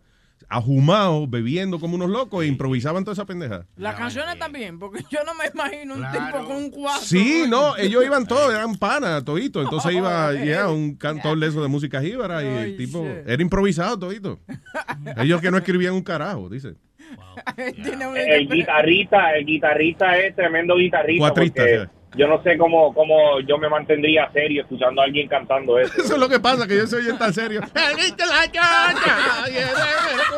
ajumados, 0.49 1.29
bebiendo 1.29 1.79
como 1.79 1.95
unos 1.95 2.09
locos 2.09 2.43
e 2.43 2.47
improvisaban 2.47 3.03
toda 3.03 3.13
esa 3.13 3.25
pendeja. 3.25 3.65
Las 3.75 3.95
canciones 3.95 4.37
también, 4.37 4.79
porque 4.79 5.03
yo 5.09 5.19
no 5.25 5.33
me 5.33 5.45
imagino 5.53 5.95
un 5.95 6.05
tipo 6.11 6.45
con 6.45 6.55
un 6.55 6.69
cuarto. 6.69 7.05
Sí, 7.05 7.45
no, 7.47 7.75
ellos 7.77 8.03
iban 8.05 8.25
todos, 8.25 8.53
eran 8.53 8.75
panas, 8.75 9.23
todito. 9.23 9.61
Entonces 9.61 9.93
iba, 9.93 10.33
ya, 10.45 10.69
un 10.69 10.95
cantor 10.95 11.39
de 11.39 11.47
eso 11.47 11.61
de 11.61 11.67
música 11.67 12.01
jíbara 12.01 12.43
y 12.43 12.47
el 12.47 12.77
tipo, 12.77 13.05
era 13.05 13.41
improvisado 13.41 13.97
todito. 13.99 14.39
Ellos 15.17 15.41
que 15.41 15.51
no 15.51 15.57
escribían 15.57 15.93
un 15.93 16.03
carajo, 16.03 16.49
dice. 16.49 16.75
El 17.57 18.47
guitarrista, 18.47 19.35
el 19.35 19.45
guitarrista 19.45 20.17
es 20.17 20.35
tremendo 20.35 20.75
guitarrista. 20.75 21.19
Cuatrista, 21.19 21.63
porque 21.63 21.79
sí. 21.85 22.00
Yo 22.17 22.27
no 22.27 22.43
sé 22.43 22.57
cómo, 22.57 22.93
cómo 22.93 23.39
yo 23.47 23.57
me 23.57 23.69
mantendría 23.69 24.29
serio 24.33 24.63
escuchando 24.63 25.01
a 25.01 25.05
alguien 25.05 25.29
cantando 25.29 25.79
eso. 25.79 25.93
Eso 26.01 26.13
es 26.15 26.19
lo 26.19 26.27
que 26.27 26.39
pasa, 26.41 26.67
que 26.67 26.75
yo 26.77 26.85
soy 26.85 27.05
tan 27.17 27.33
serio. 27.33 27.61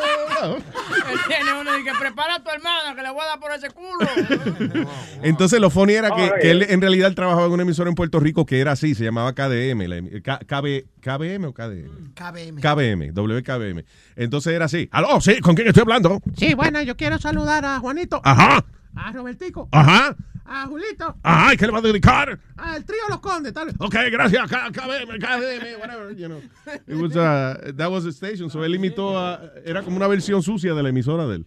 Él 0.03 1.19
tiene 1.27 1.53
uno 1.60 1.77
y 1.77 1.84
que 1.84 1.92
prepara 2.00 2.35
a 2.35 2.43
tu 2.43 2.50
hermana 2.50 2.95
que 2.95 3.02
le 3.02 3.10
voy 3.11 3.22
a 3.22 3.26
dar 3.27 3.40
por 3.40 3.52
ese 3.52 3.69
culo. 3.69 4.88
Entonces 5.24 5.60
lo 5.60 5.69
funny 5.69 5.93
era 5.93 6.11
que, 6.11 6.32
él 6.50 6.66
en 6.69 6.82
realidad 6.82 7.08
él 7.08 7.16
trabajaba 7.16 7.45
en 7.48 7.53
una 7.53 7.64
emisora 7.64 7.90
en 7.90 7.95
Puerto 7.95 8.19
Rico 8.19 8.45
que 8.45 8.60
era 8.60 8.72
así, 8.74 8.93
se 8.95 9.03
llamaba 9.03 9.34
KDM, 9.34 9.88
la 9.88 9.98
em- 9.98 10.22
K- 10.22 10.40
KB, 10.40 10.85
KBM 11.02 11.45
o 11.48 11.53
KDM? 11.53 12.14
KBM. 12.14 12.61
KBM, 12.61 13.11
WKBM. 13.14 13.84
Entonces 14.16 14.53
era 14.53 14.66
así. 14.66 14.90
Aló, 14.92 15.19
sí, 15.22 15.40
¿con 15.40 15.56
quién 15.56 15.68
estoy 15.68 15.82
hablando? 15.82 16.22
Sí, 16.38 16.53
bueno, 16.53 16.82
yo 16.84 16.95
quiero 16.98 17.18
saludar 17.18 17.66
a 17.66 17.80
Juanito. 17.80 18.22
Ajá, 18.24 18.64
A 18.95 19.11
Robertico. 19.11 19.69
ajá, 19.72 20.16
A 20.46 20.66
Julito. 20.68 21.16
ajá, 21.24 21.54
¿y 21.54 21.58
qué 21.58 21.66
le 21.66 21.72
va 21.72 21.80
a 21.80 21.82
dedicar? 21.82 22.38
Al 22.58 22.84
trío 22.86 23.00
Los 23.10 23.20
Condes, 23.22 23.54
tal. 23.54 23.70
Ok, 23.80 23.96
gracias, 24.12 24.50
K- 24.50 24.72
KBM, 24.72 25.18
KDM, 25.20 25.80
whatever, 25.80 26.14
you 26.16 26.28
know. 26.28 26.42
It 26.88 26.96
was, 26.96 27.16
uh, 27.16 27.72
that 27.78 27.90
was 27.90 28.04
the 28.04 28.12
station, 28.12 28.50
so 28.50 28.60
él 28.64 28.76
imitó 28.76 29.18
a, 29.18 29.40
era 29.66 29.82
como 29.84 29.96
una 29.98 30.08
versión 30.08 30.42
sucia 30.44 30.74
de 30.74 30.84
la 30.84 30.90
emisora 30.90 31.26
de 31.28 31.36
él. 31.38 31.46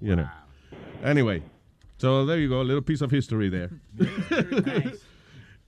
You 0.00 0.16
know. 0.16 0.28
Anyway, 1.04 1.42
so 1.98 2.26
there 2.26 2.40
you 2.40 2.48
go, 2.48 2.60
a 2.60 2.64
little 2.64 2.82
piece 2.82 3.00
of 3.02 3.12
history 3.12 3.48
there. 3.48 3.70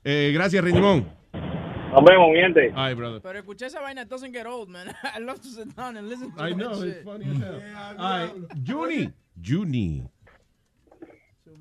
eh, 0.05 0.33
gracias, 0.35 0.63
Rendimón. 0.65 1.07
Nos 1.33 2.03
vemos, 2.05 2.29
miente. 2.33 2.73
Ay, 2.75 2.95
brother. 2.95 3.21
Pero 3.23 3.39
escuché 3.39 3.67
esa 3.67 3.81
vaina, 3.81 4.03
it 4.03 4.09
doesn't 4.09 4.33
get 4.33 4.47
old, 4.47 4.69
man. 4.69 4.89
I 5.15 5.21
love 5.21 5.41
to 5.43 5.49
sit 5.49 5.75
down 5.77 5.97
and 5.97 6.09
listen 6.09 6.33
to 6.33 6.43
I 6.43 6.51
that 6.51 6.57
know, 6.57 6.75
shit. 6.75 6.89
it's 6.97 7.05
funny 7.05 7.25
as 7.31 7.39
hell. 7.39 7.61
Ay, 7.99 8.31
Juni. 8.65 9.13
Juni. 9.41 10.09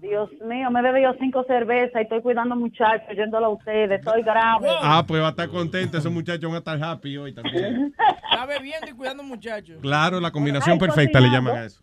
Dios 0.03 0.29
mío, 0.41 0.69
me 0.69 0.81
he 0.81 0.83
bebido 0.83 1.15
cinco 1.17 1.45
cervezas 1.45 1.95
y 1.95 2.03
estoy 2.03 2.21
cuidando 2.21 2.57
muchachos, 2.57 3.07
yéndolo 3.15 3.45
a 3.45 3.49
ustedes, 3.49 3.89
estoy 3.89 4.21
grave. 4.21 4.67
Ah, 4.81 5.01
pues 5.07 5.21
va 5.21 5.27
a 5.27 5.29
estar 5.29 5.47
contento, 5.47 5.97
esos 5.97 6.11
muchachos 6.11 6.43
van 6.43 6.55
a 6.55 6.57
estar 6.57 6.83
happy 6.83 7.17
hoy 7.17 7.33
también. 7.33 7.95
Está 8.29 8.45
bebiendo 8.45 8.89
y 8.89 8.91
cuidando 8.91 9.23
muchachos. 9.23 9.79
Claro, 9.81 10.19
la 10.19 10.29
combinación 10.29 10.73
Ay, 10.73 10.79
perfecta 10.79 11.21
le 11.21 11.29
llaman 11.29 11.55
a 11.55 11.63
eso. 11.63 11.81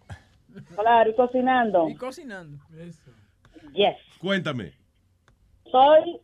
Claro, 0.76 1.08
y 1.08 1.15
cocinando. 1.15 1.89
Y 1.89 1.94
cocinando. 1.94 2.58
Yes. 3.73 3.97
Cuéntame. 4.18 4.74
Estoy 5.65 6.20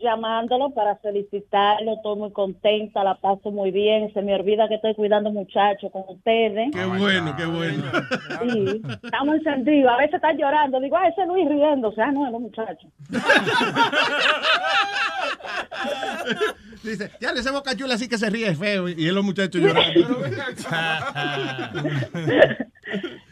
llamándolo 0.00 0.70
para 0.70 0.96
felicitarlo, 0.96 1.94
estoy 1.94 2.16
muy 2.16 2.32
contenta, 2.32 3.04
la 3.04 3.16
paso 3.16 3.50
muy 3.50 3.70
bien, 3.70 4.12
se 4.12 4.22
me 4.22 4.34
olvida 4.34 4.68
que 4.68 4.76
estoy 4.76 4.94
cuidando 4.94 5.30
muchachos 5.30 5.90
con 5.92 6.04
ustedes. 6.08 6.70
Qué 6.72 6.84
bueno, 6.84 7.34
qué 7.36 7.46
bueno. 7.46 7.84
Sí, 8.42 8.82
estamos 9.02 9.36
encendidos, 9.36 9.92
a 9.92 9.96
veces 9.96 10.14
están 10.14 10.36
llorando, 10.36 10.80
digo, 10.80 10.96
ah, 10.96 11.08
ese 11.08 11.26
Luis 11.26 11.48
riéndose, 11.48 12.00
ah, 12.00 12.12
no, 12.12 12.26
es 12.26 12.32
los 12.32 12.40
muchachos. 12.40 12.90
Dice, 16.82 17.10
ya 17.20 17.32
le 17.32 17.40
hacemos 17.40 17.62
cachula 17.62 17.94
así 17.94 18.08
que 18.08 18.18
se 18.18 18.30
ríe 18.30 18.54
feo. 18.54 18.88
Y 18.88 19.08
él 19.08 19.14
los 19.14 19.24
muchachos 19.24 19.60
llorando. 19.60 20.00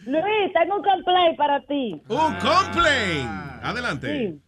Luis, 0.06 0.52
tengo 0.52 0.76
un 0.76 0.82
complaint 0.82 1.36
para 1.36 1.60
ti. 1.60 2.02
Un 2.08 2.34
complaint. 2.36 3.30
Adelante. 3.62 4.18
Sí. 4.18 4.40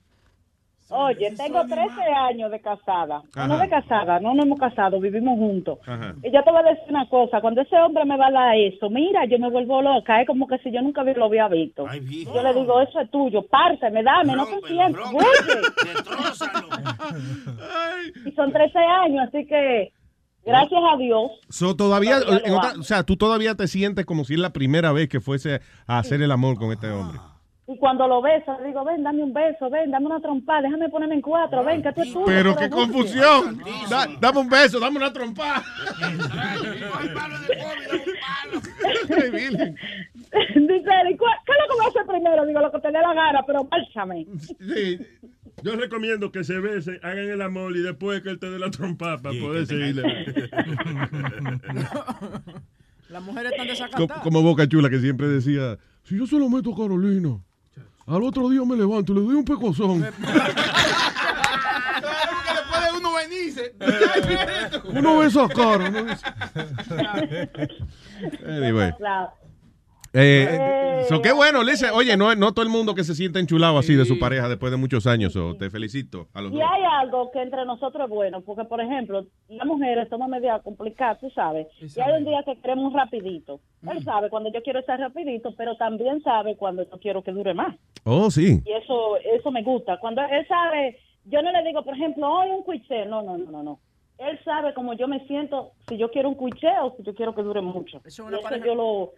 Oye, 0.89 1.32
tengo 1.36 1.65
13 1.66 2.00
años 2.31 2.50
de 2.50 2.60
casada. 2.60 3.23
Ajá. 3.34 3.48
No 3.48 3.58
de 3.58 3.68
casada, 3.68 4.20
no 4.20 4.34
nos 4.34 4.47
hemos 4.47 4.58
casado, 4.60 5.00
vivimos 5.00 5.36
juntos. 5.36 5.78
Ajá. 5.86 6.15
Y 6.23 6.31
yo 6.32 6.42
te 6.44 6.50
voy 6.50 6.60
a 6.60 6.70
decir 6.70 6.84
una 6.90 7.08
cosa, 7.08 7.40
cuando 7.40 7.60
ese 7.62 7.76
hombre 7.76 8.05
me 8.05 8.16
va 8.16 8.28
a 8.28 8.31
dar 8.31 8.55
eso, 8.56 8.89
mira, 8.89 9.24
yo 9.26 9.39
me 9.39 9.50
vuelvo 9.50 9.82
loca, 9.82 10.20
es 10.20 10.26
como 10.26 10.47
que 10.47 10.58
si 10.58 10.70
yo 10.70 10.81
nunca 10.82 11.02
lo 11.02 11.24
había 11.24 11.48
visto. 11.48 11.86
yo 12.34 12.42
le 12.42 12.55
digo, 12.55 12.81
eso 12.81 13.00
es 13.00 13.10
tuyo, 13.10 13.42
párteme, 13.47 14.02
dame, 14.02 14.34
no 14.36 14.47
te 14.47 14.60
sientas, 14.68 15.12
oye. 15.12 15.26
Y 18.26 18.32
son 18.32 18.52
13 18.52 18.78
años, 18.78 19.28
así 19.28 19.47
que, 19.47 19.92
gracias 20.44 20.81
a 20.92 20.97
Dios, 20.97 21.31
So, 21.48 21.74
todavía, 21.76 22.20
Todavía 22.20 22.56
otra- 22.56 22.74
o 22.78 22.82
sea, 22.82 23.02
tú 23.02 23.16
todavía 23.16 23.55
te 23.55 23.66
sientes 23.66 24.05
como 24.06 24.24
si 24.24 24.34
es 24.34 24.40
la 24.40 24.50
primera 24.52 24.92
vez 24.92 25.08
que 25.08 25.20
fuese 25.20 25.60
a 25.86 25.98
hacer 25.98 26.23
el 26.23 26.31
amor 26.31 26.56
con 26.56 26.70
este 26.73 26.90
hombre. 26.90 27.18
Y 27.69 27.78
cuando 27.78 28.07
lo 28.07 28.23
beso, 28.23 28.57
le 28.61 28.69
digo, 28.69 28.85
ven, 28.85 29.03
dame 29.03 29.23
un 29.25 29.33
beso, 29.33 29.69
ven, 29.70 29.91
dame 29.91 30.07
una 30.07 30.20
trompada, 30.20 30.62
déjame 30.62 30.89
ponerme 30.89 31.17
en 31.17 31.20
cuatro, 31.23 31.65
ven, 31.65 31.83
que 31.83 31.93
tú 31.93 32.01
es 32.03 32.12
tuyo. 32.12 32.25
Pero 32.27 32.57
qué 32.57 32.69
lo 32.69 32.77
juro". 32.77 32.83
confusión. 32.93 33.61
Da- 33.91 34.07
dame 34.20 34.39
un 34.41 34.49
beso, 34.49 34.78
dame 34.78 34.97
una 34.99 35.12
trompa. 35.12 35.62
Dice 39.17 40.93
"¿Y 41.11 41.17
cuál- 41.17 41.39
¿qué 41.45 41.53
es 41.53 41.59
lo 41.61 41.67
que 41.69 41.77
voy 41.77 41.85
a 41.85 41.89
hacer 41.89 42.07
primero? 42.07 42.47
Digo, 42.47 42.61
lo 42.61 42.70
que 42.73 42.78
te 42.81 42.89
dé 42.89 43.01
la 43.01 43.15
gana, 43.15 43.43
pero 43.47 43.65
márchame. 43.65 44.27
Sí. 44.61 44.99
Yo 45.62 45.75
recomiendo 45.77 46.31
que 46.31 46.45
se 46.45 46.59
besen, 46.61 46.99
hagan 47.03 47.19
el 47.31 47.41
amor 47.41 47.75
y 47.77 47.81
después 47.81 48.20
que 48.23 48.28
él 48.31 48.39
te 48.39 48.51
dé 48.51 48.59
la 48.59 48.70
trompa 48.70 49.17
para 49.19 49.39
poder 49.41 49.67
seguirle. 49.67 50.03
Las 53.09 53.23
mujeres 53.23 53.53
están 53.53 53.67
desacatadas. 53.69 54.23
Como 54.23 54.43
Boca 54.43 54.69
Chula 54.69 54.91
que 54.91 54.99
siempre 54.99 55.28
decía, 55.28 55.78
si 56.03 56.19
yo 56.19 56.27
se 56.27 56.39
lo 56.39 56.49
meto 56.51 56.73
a 56.75 56.77
Carolina, 56.77 57.39
al 58.07 58.23
otro 58.23 58.49
día 58.49 58.62
me 58.65 58.76
levanto 58.76 59.12
y 59.12 59.17
le 59.17 59.23
doy 59.23 59.35
un 59.36 59.44
pecozón. 59.44 60.07
Uno 64.93 65.18
besa 65.18 65.44
a 65.44 65.49
Caro. 65.49 65.86
uno 65.89 66.05
besa- 66.05 66.35
Anyway. 68.47 68.93
Claro. 70.23 71.01
Eh, 71.03 71.05
so, 71.09 71.20
qué 71.23 71.33
bueno, 71.33 71.62
Lisa. 71.62 71.93
Oye, 71.95 72.17
no, 72.17 72.35
no 72.35 72.53
todo 72.53 72.65
el 72.65 72.70
mundo 72.70 72.95
que 72.95 73.05
se 73.05 73.15
siente 73.15 73.39
enchulado 73.39 73.78
así 73.78 73.95
de 73.95 74.05
su 74.05 74.19
pareja 74.19 74.49
después 74.49 74.70
de 74.73 74.78
muchos 74.78 75.07
años. 75.07 75.33
so, 75.33 75.57
te 75.57 75.70
felicito 75.70 76.28
a 76.33 76.41
los 76.41 76.53
Y 76.53 76.57
dos. 76.57 76.65
hay 76.70 76.83
algo 77.01 77.31
que 77.31 77.43
entre 77.43 77.65
nosotros 77.65 78.05
es 78.05 78.11
bueno, 78.11 78.41
porque 78.41 78.65
por 78.65 78.81
ejemplo, 78.81 79.27
las 79.49 79.67
mujeres 79.67 80.09
somos 80.09 80.28
media 80.28 80.59
complicadas, 80.61 81.20
tú 81.20 81.31
sabes. 81.31 81.67
Y 81.81 82.01
hay 82.01 82.19
un 82.19 82.25
día 82.25 82.43
que 82.45 82.57
queremos 82.61 82.93
rapidito. 82.93 83.61
Él 83.91 84.03
sabe 84.03 84.31
cuando 84.31 84.51
yo 84.53 84.62
quiero 84.62 84.81
estar 84.81 84.99
rapidito, 84.99 85.55
pero 85.57 85.77
también 85.77 86.23
sabe 86.23 86.57
cuando 86.57 86.83
yo 86.83 86.99
quiero 86.99 87.23
que 87.23 87.33
dure 87.33 87.55
más. 87.55 87.77
Oh, 88.05 88.31
sí. 88.31 88.61
Y 88.65 88.73
eso 88.73 89.17
eso 89.19 89.51
me 89.51 89.62
gusta. 89.62 89.99
Cuando 89.99 90.23
él 90.23 90.47
sabe, 90.49 90.99
yo 91.25 91.43
no 91.43 91.53
le 91.53 91.62
digo, 91.62 91.83
por 91.85 91.95
ejemplo, 91.95 92.28
hoy 92.28 92.51
un 92.51 92.62
cuiche, 92.62 93.05
no, 93.07 93.23
no, 93.23 93.36
no, 93.36 93.51
no, 93.51 93.62
no. 93.62 93.81
Él 94.19 94.39
sabe 94.45 94.73
cómo 94.73 94.95
yo 94.95 95.07
me 95.09 95.20
siento, 95.27 95.73
si 95.89 95.99
yo 95.99 96.11
quiero 96.11 96.31
un 96.31 96.36
cuiche 96.36 96.69
o 96.83 96.95
si 96.97 97.03
yo 97.03 97.15
quiero 97.15 97.35
que 97.35 97.43
dure 97.43 97.61
mucho. 97.61 98.01
y 98.05 98.09
eso 98.09 98.31
yo 98.65 98.75
lo 98.75 99.12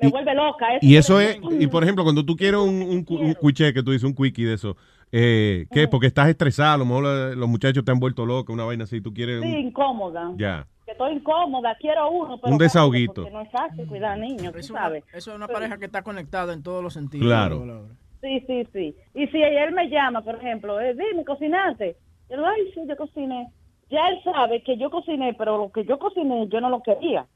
me 0.00 0.08
vuelve 0.08 0.34
loca. 0.34 0.66
Y 0.80 0.96
eso 0.96 1.20
es, 1.20 1.38
y 1.58 1.66
por 1.68 1.82
ejemplo, 1.82 2.04
cuando 2.04 2.24
tú 2.24 2.34
quieres 2.36 2.60
un, 2.60 2.82
un, 2.82 3.04
cu- 3.04 3.16
un 3.18 3.34
cuiché, 3.34 3.72
que 3.72 3.82
tú 3.82 3.90
dices 3.92 4.04
un 4.08 4.14
quickie 4.14 4.44
de 4.46 4.54
eso, 4.54 4.76
eh, 5.12 5.66
¿qué? 5.70 5.86
Porque 5.88 6.06
estás 6.06 6.28
estresado, 6.28 6.74
a 6.74 6.78
lo 6.78 6.84
mejor 6.86 7.04
eh, 7.06 7.36
los 7.36 7.48
muchachos 7.48 7.84
te 7.84 7.92
han 7.92 8.00
vuelto 8.00 8.24
loco, 8.26 8.52
una 8.52 8.64
vaina 8.64 8.84
así, 8.84 9.00
tú 9.00 9.12
quieres 9.12 9.42
Sí, 9.42 9.48
un... 9.48 9.58
incómoda. 9.68 10.32
Ya. 10.36 10.66
Que 10.86 10.92
estoy 10.92 11.12
incómoda, 11.14 11.76
quiero 11.80 12.10
uno, 12.10 12.38
pero 12.40 12.52
Un 12.52 12.58
desahoguito. 12.58 13.28
no 13.30 13.42
es 13.42 13.50
fácil 13.52 13.86
cuidar 13.86 14.18
niños, 14.18 14.52
tú 14.52 14.58
Eso 14.58 14.66
es 14.66 14.70
una- 14.70 14.80
sabes. 14.80 15.04
eso 15.12 15.30
es 15.30 15.36
una 15.36 15.46
pareja 15.48 15.78
que 15.78 15.84
está 15.84 16.02
conectada 16.02 16.52
en 16.54 16.62
todos 16.62 16.82
los 16.82 16.94
sentidos. 16.94 17.26
Claro. 17.26 17.86
Sí, 18.20 18.40
sí, 18.46 18.66
sí. 18.72 18.94
Y 19.14 19.26
si 19.28 19.42
él 19.42 19.72
me 19.72 19.88
llama, 19.88 20.22
por 20.22 20.36
ejemplo, 20.36 20.80
eh, 20.80 20.94
dime, 20.94 21.24
cocinaste. 21.24 21.96
Yo 22.30 22.36
digo, 22.36 22.48
ay, 22.48 22.62
sí, 22.74 22.80
yo 22.88 22.96
cociné. 22.96 23.48
Ya 23.90 24.08
él 24.08 24.18
sabe 24.24 24.62
que 24.62 24.78
yo 24.78 24.90
cociné, 24.90 25.34
pero 25.34 25.58
lo 25.58 25.70
que 25.70 25.84
yo 25.84 25.98
cociné 25.98 26.48
yo 26.48 26.60
no 26.60 26.70
lo 26.70 26.82
quería. 26.82 27.26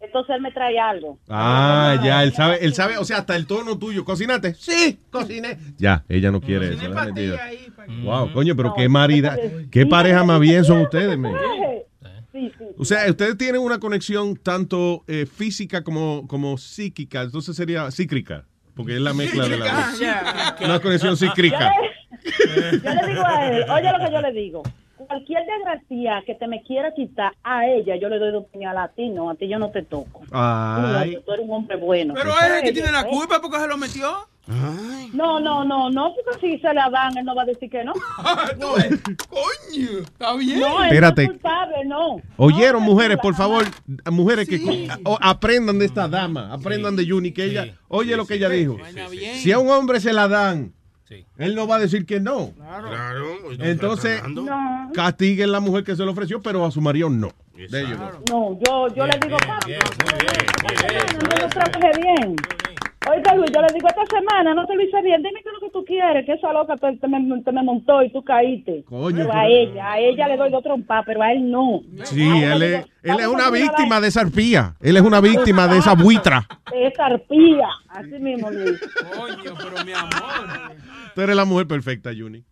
Entonces 0.00 0.34
él 0.34 0.42
me 0.42 0.50
trae 0.50 0.78
algo. 0.78 1.18
Ah, 1.28 2.00
ya, 2.02 2.22
él 2.22 2.32
sabe, 2.32 2.64
él 2.64 2.72
sabe, 2.72 2.96
o 2.96 3.04
sea, 3.04 3.18
hasta 3.18 3.36
el 3.36 3.46
tono 3.46 3.78
tuyo. 3.78 4.04
¿Cocinaste? 4.04 4.54
Sí, 4.54 4.98
cociné. 5.10 5.58
Ya, 5.76 6.04
ella 6.08 6.30
no 6.30 6.40
quiere 6.40 6.72
eso. 6.72 6.88
mentira. 6.88 7.50
Wow, 8.02 8.32
coño, 8.32 8.56
pero 8.56 8.72
qué 8.74 8.88
marida, 8.88 9.36
qué 9.70 9.84
pareja 9.86 10.24
más 10.24 10.40
bien 10.40 10.64
son 10.64 10.82
ustedes. 10.82 11.18
Sí, 12.32 12.50
sí. 12.58 12.64
O 12.78 12.84
sea, 12.84 13.10
ustedes 13.10 13.36
tienen 13.36 13.60
una 13.60 13.78
conexión 13.78 14.36
tanto 14.36 15.04
eh, 15.06 15.26
física 15.26 15.82
como, 15.82 16.26
como 16.28 16.56
psíquica, 16.56 17.22
entonces 17.22 17.54
sería 17.54 17.90
cícrica, 17.90 18.46
porque 18.74 18.94
es 18.94 19.00
la 19.00 19.12
mezcla 19.12 19.48
de 19.48 19.58
la. 19.58 20.56
Una 20.64 20.80
conexión 20.80 21.16
cícrica. 21.16 21.72
Yo 22.22 22.54
le, 22.54 22.80
yo 22.80 22.94
le 22.94 23.06
digo 23.08 23.26
a 23.26 23.46
él, 23.46 23.64
oye 23.68 23.92
lo 23.92 23.98
que 24.06 24.12
yo 24.12 24.20
le 24.20 24.32
digo. 24.32 24.62
Cualquier 25.10 25.42
desgracia 25.44 26.22
que 26.24 26.36
te 26.36 26.46
me 26.46 26.62
quiera 26.62 26.92
quitar, 26.94 27.32
a 27.42 27.66
ella 27.66 27.96
yo 27.96 28.08
le 28.08 28.18
doy 28.18 28.30
dos 28.30 28.44
puñaladas, 28.52 28.90
a 28.90 28.94
ti 28.94 29.08
no, 29.08 29.28
a 29.30 29.34
ti 29.34 29.48
yo 29.48 29.58
no 29.58 29.70
te 29.70 29.82
toco. 29.82 30.22
Ay. 30.30 31.16
Tú, 31.16 31.22
no, 31.26 31.34
eres 31.34 31.46
un 31.46 31.50
hombre 31.52 31.76
bueno. 31.76 32.14
Pero 32.14 32.30
él 32.30 32.36
es 32.52 32.56
el 32.58 32.62
que 32.62 32.72
tiene 32.72 32.92
la 32.92 33.00
¿eh? 33.00 33.06
culpa 33.10 33.40
porque 33.40 33.58
se 33.58 33.66
lo 33.66 33.76
metió. 33.76 34.08
No, 35.12 35.38
no, 35.38 35.64
no, 35.64 35.90
no, 35.90 36.12
porque 36.14 36.40
si 36.40 36.58
se 36.60 36.72
la 36.74 36.88
dan, 36.90 37.16
él 37.18 37.24
no 37.24 37.34
va 37.34 37.42
a 37.42 37.46
decir 37.46 37.68
que 37.70 37.84
no. 37.84 37.92
Coño, 39.28 39.98
está 40.02 40.34
bien. 40.36 40.60
No, 40.60 40.82
Espérate. 40.84 41.26
no 41.26 41.32
es 41.32 41.38
culpable, 41.40 41.84
no. 41.86 42.16
Oyeron, 42.36 42.82
mujeres, 42.82 43.18
por 43.20 43.34
favor, 43.34 43.64
mujeres 44.10 44.48
que 44.48 44.88
o- 45.04 45.18
aprendan 45.20 45.78
de 45.78 45.86
esta 45.86 46.08
dama, 46.08 46.52
aprendan 46.52 46.96
de 46.96 47.08
Juni, 47.08 47.32
que 47.32 47.44
ella, 47.44 47.74
oye 47.88 48.16
lo 48.16 48.26
que 48.26 48.34
ella 48.34 48.48
dijo. 48.48 48.76
Si 49.34 49.52
a 49.52 49.58
un 49.58 49.70
hombre 49.70 50.00
se 50.00 50.12
la 50.12 50.26
dan, 50.28 50.72
él 51.38 51.54
no 51.54 51.66
va 51.66 51.76
a 51.76 51.78
decir 51.80 52.06
que 52.06 52.20
no. 52.20 52.52
Claro. 52.56 53.26
Entonces, 53.58 54.22
No. 54.28 54.90
castiguen 54.94 55.52
la 55.52 55.60
mujer 55.60 55.84
que 55.84 55.96
se 55.96 56.04
lo 56.04 56.12
ofreció, 56.12 56.40
pero 56.40 56.64
a 56.64 56.70
su 56.70 56.80
marido 56.80 57.10
no. 57.10 57.30
De 57.54 57.80
ellos 57.80 57.98
no. 58.30 58.58
Yo, 58.64 58.88
yo 58.94 59.06
le 59.06 59.18
digo, 59.18 59.36
esta 59.36 59.60
semana 61.50 61.78
no 61.80 61.90
bien. 62.00 62.36
Oiga, 63.08 63.34
Luis, 63.34 63.50
yo 63.54 63.62
le 63.62 63.68
digo, 63.72 63.88
esta 63.88 64.04
semana 64.14 64.52
no 64.52 64.66
te 64.66 64.74
lo 64.74 64.82
hice 64.82 65.00
bien, 65.00 65.22
dime 65.22 65.40
qué 65.42 65.48
es 65.48 65.54
lo 65.54 65.60
que 65.60 65.70
tú 65.72 65.84
quieres, 65.86 66.26
que 66.26 66.32
esa 66.32 66.52
loca 66.52 66.76
te, 66.76 66.96
te 66.98 67.08
me, 67.08 67.42
te 67.42 67.50
me 67.50 67.62
montó 67.62 68.02
y 68.02 68.12
tú 68.12 68.22
caíste. 68.22 68.84
Coño, 68.84 69.16
pero 69.16 69.32
a 69.32 69.46
ella, 69.46 69.92
a 69.92 69.98
ella 69.98 70.28
le 70.28 70.36
doy 70.36 70.50
dos 70.50 70.62
trompas, 70.62 71.02
pero 71.06 71.22
a 71.22 71.32
él 71.32 71.50
no. 71.50 71.80
Sí, 72.04 72.28
A 72.28 72.54
él 72.54 72.62
es, 72.62 72.84
digo, 72.84 72.86
él 73.02 73.20
es 73.20 73.26
una 73.26 73.50
víctima 73.50 74.00
de 74.02 74.08
esa 74.08 74.20
arpía. 74.20 74.74
Él 74.80 74.98
es 74.98 75.02
una 75.02 75.22
víctima 75.22 75.66
de 75.66 75.78
esa 75.78 75.94
buitra. 75.94 76.46
De 76.70 76.86
esa 76.86 77.06
arpía, 77.06 77.68
así 77.88 78.18
mismo, 78.20 78.48
Luis. 78.50 78.80
Coño, 79.16 79.54
pero 79.56 79.84
mi 79.84 79.92
amor. 79.92 80.76
Tú 81.14 81.20
eres 81.22 81.34
la 81.34 81.44
mujer 81.44 81.66
perfecta, 81.66 82.10
Juni. 82.16 82.44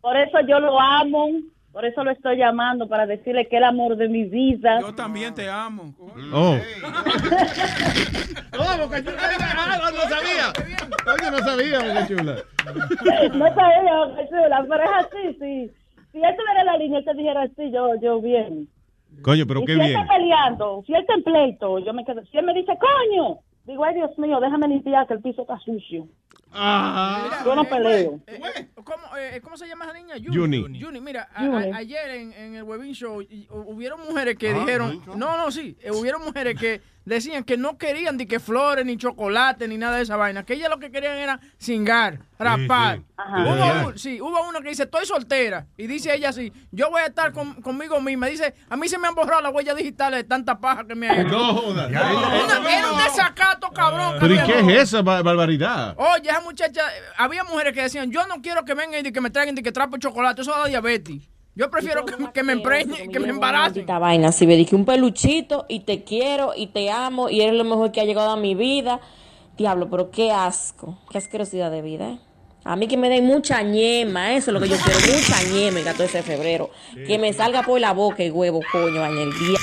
Por 0.00 0.16
eso 0.16 0.38
yo 0.46 0.60
lo 0.60 0.78
amo, 0.78 1.30
por 1.72 1.84
eso 1.84 2.02
lo 2.02 2.10
estoy 2.10 2.36
llamando, 2.36 2.88
para 2.88 3.06
decirle 3.06 3.46
que 3.46 3.56
el 3.56 3.64
amor 3.64 3.96
de 3.96 4.08
mi 4.08 4.24
vida. 4.24 4.80
Yo 4.80 4.94
también 4.94 5.34
te 5.34 5.48
amo. 5.48 5.94
Oh. 6.32 6.56
Oh, 8.58 8.78
Boca 8.78 9.02
Chula. 9.02 9.16
Ah, 9.40 9.90
no 9.94 10.02
sabía. 10.08 10.52
Oye, 11.14 11.30
no 11.30 11.38
sabía, 11.38 11.78
Boca 11.78 12.06
Chula. 12.08 12.36
no 13.34 13.54
sabía, 13.54 13.96
Boca 14.04 14.28
Chula, 14.28 14.66
pero 14.68 14.82
es 14.82 14.90
así, 14.98 15.38
sí. 15.38 15.70
Si 16.12 16.18
él 16.18 16.36
tuviera 16.36 16.64
la 16.64 16.76
línea, 16.76 16.98
él 16.98 17.04
te 17.04 17.14
dijera 17.14 17.42
así, 17.42 17.70
yo, 17.70 17.94
yo 18.02 18.20
bien. 18.20 18.68
Coño, 19.22 19.46
pero 19.46 19.60
y 19.60 19.66
qué 19.66 19.74
si 19.74 19.80
él 19.80 19.86
bien. 19.86 20.00
está 20.00 20.14
peleando, 20.14 20.82
si 20.86 20.92
él 20.92 21.00
está 21.00 21.14
en 21.14 21.22
pleito, 21.22 21.78
yo 21.78 21.92
me 21.92 22.04
quedo, 22.04 22.24
si 22.26 22.38
él 22.38 22.46
me 22.46 22.54
dice, 22.54 22.72
coño, 22.78 23.38
digo, 23.64 23.84
ay 23.84 23.94
Dios 23.94 24.18
mío, 24.18 24.40
déjame 24.40 24.68
limpiar 24.68 25.06
que 25.06 25.14
el 25.14 25.20
piso 25.20 25.42
está 25.42 25.58
sucio. 25.58 26.06
Yo 26.52 27.54
no 27.54 27.64
peleo. 27.68 28.20
¿Cómo, 28.84 29.16
eh, 29.16 29.40
¿Cómo 29.42 29.56
se 29.56 29.66
llama 29.68 29.84
esa 29.84 29.94
niña? 29.94 30.14
Juni. 30.24 30.80
Juni, 30.80 31.00
mira, 31.00 31.28
a- 31.34 31.40
Juni. 31.46 31.70
a- 31.70 31.76
ayer 31.76 32.10
en, 32.10 32.32
en 32.32 32.54
el 32.56 32.62
Webin 32.64 32.92
Show 32.94 33.22
y- 33.22 33.46
hubieron 33.50 34.00
mujeres 34.00 34.36
que 34.36 34.50
Ah, 34.50 34.58
dijeron, 34.58 35.02
no, 35.16 35.36
no, 35.36 35.50
sí, 35.50 35.76
eh, 35.80 35.90
hubieron 35.90 36.24
mujeres 36.24 36.58
que 36.58 36.80
decían 37.04 37.44
que 37.44 37.56
no 37.56 37.76
querían 37.78 38.16
ni 38.16 38.26
que 38.26 38.38
flores, 38.40 38.84
ni 38.86 38.96
chocolate, 38.96 39.66
ni 39.68 39.78
nada 39.78 39.96
de 39.96 40.02
esa 40.02 40.16
vaina, 40.16 40.44
que 40.44 40.54
ellas 40.54 40.68
lo 40.70 40.78
que 40.78 40.90
querían 40.90 41.16
era 41.16 41.40
cingar, 41.58 42.20
rapar. 42.38 42.96
sí. 42.98 43.04
Hubo, 43.36 43.86
un- 43.88 43.98
sí, 43.98 44.20
hubo 44.20 44.48
una 44.48 44.60
que 44.60 44.68
dice, 44.70 44.84
estoy 44.84 45.04
soltera, 45.06 45.66
y 45.76 45.86
dice 45.86 46.14
ella 46.14 46.28
así, 46.30 46.52
yo 46.70 46.90
voy 46.90 47.02
a 47.02 47.06
estar 47.06 47.32
con- 47.32 47.60
conmigo 47.62 48.00
misma. 48.00 48.26
Dice, 48.28 48.54
a 48.68 48.76
mí 48.76 48.88
se 48.88 48.98
me 48.98 49.08
han 49.08 49.14
borrado 49.14 49.42
las 49.42 49.52
huellas 49.52 49.76
digitales 49.76 50.22
de 50.22 50.24
tanta 50.24 50.58
paja 50.60 50.86
que 50.86 50.94
me 50.94 51.08
ha 51.08 51.20
hecho. 51.20 51.28
No 51.30 51.54
jodas. 51.54 51.88
Una- 51.90 52.70
Era 52.78 52.92
un 52.92 52.98
desacato, 52.98 53.70
cabrón. 53.70 54.16
Pero 54.20 54.34
¿y 54.34 54.38
que 54.38 54.44
qué 54.66 54.76
es 54.76 54.82
esa 54.84 55.02
ba- 55.02 55.22
barbaridad? 55.22 55.94
Oye, 55.98 56.30
esa 56.30 56.40
muchacha, 56.40 56.80
eh, 56.80 57.00
había 57.16 57.44
mujeres 57.44 57.72
que 57.74 57.82
decían, 57.82 58.10
yo 58.10 58.26
no 58.26 58.40
quiero 58.40 58.64
que 58.64 58.74
vengan 58.74 59.04
y 59.04 59.12
que 59.12 59.20
me 59.20 59.30
traigan 59.30 59.56
y 59.58 59.62
que 59.62 59.72
trapo 59.72 59.96
chocolate, 59.98 60.42
eso 60.42 60.52
da 60.52 60.66
diabetes. 60.66 61.28
Yo 61.54 61.70
prefiero 61.70 62.04
que, 62.04 62.14
que 62.32 62.42
me 62.42 62.52
empreñe, 62.52 63.08
que 63.08 63.20
me 63.20 63.28
embaracen. 63.28 63.80
Esta 63.80 63.98
vaina, 63.98 64.32
si 64.32 64.46
me 64.46 64.56
dije 64.56 64.74
un 64.76 64.84
peluchito 64.84 65.66
y 65.68 65.80
te 65.80 66.04
quiero 66.04 66.52
y 66.56 66.68
te 66.68 66.90
amo 66.90 67.28
y 67.28 67.40
eres 67.40 67.54
lo 67.54 67.64
mejor 67.64 67.92
que 67.92 68.00
ha 68.00 68.04
llegado 68.04 68.30
a 68.30 68.36
mi 68.36 68.54
vida. 68.54 69.00
Diablo, 69.58 69.90
pero 69.90 70.10
qué 70.10 70.30
asco, 70.32 70.98
qué 71.10 71.18
asquerosidad 71.18 71.70
de 71.70 71.82
vida, 71.82 72.08
¿eh? 72.08 72.18
A 72.62 72.76
mí 72.76 72.88
que 72.88 72.96
me 72.96 73.08
den 73.08 73.24
mucha 73.24 73.62
ñema, 73.62 74.34
eso 74.34 74.50
es 74.50 74.54
lo 74.54 74.60
que 74.60 74.68
yo 74.68 74.76
quiero, 74.76 75.00
mucha 75.00 75.42
ñema 75.50 75.78
el 75.78 75.84
14 75.84 76.18
de 76.18 76.22
febrero. 76.22 76.70
Que 77.06 77.18
me 77.18 77.32
salga 77.32 77.62
por 77.62 77.80
la 77.80 77.92
boca 77.92 78.22
el 78.22 78.32
huevo, 78.32 78.60
coño, 78.70 79.04
en 79.06 79.18
el 79.18 79.38
día. 79.38 79.58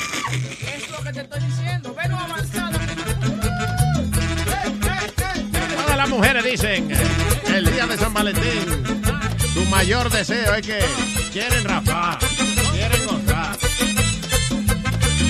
Es 0.75 0.91
lo 0.91 1.03
que 1.03 1.13
te 1.13 1.21
estoy 1.21 1.39
diciendo. 1.41 1.93
Ven 1.95 2.11
avanzando. 2.11 2.79
Todas 5.83 5.97
las 5.97 6.09
mujeres 6.09 6.43
dicen 6.43 6.89
el 7.55 7.71
día 7.71 7.85
de 7.85 7.97
San 7.97 8.13
Valentín, 8.13 8.96
su 9.57 9.65
mayor 9.65 10.07
deseo 10.11 10.53
es 10.53 10.67
que 10.67 10.79
quieren 11.33 11.63
rapar, 11.63 12.19
quieren 12.71 13.05
gozar. 13.07 13.57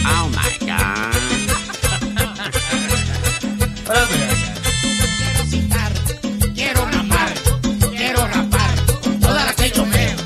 Oh 0.05 0.27
my 0.27 0.67
God. 0.67 1.13
Quiero 5.17 5.45
citar, 5.49 5.91
quiero 6.53 6.85
rapar, 6.87 7.33
quiero 7.95 8.27
rapar, 8.27 8.75
toda 9.21 9.45
la 9.45 9.53
que 9.53 9.71
yo 9.71 9.85
veo. 9.85 10.17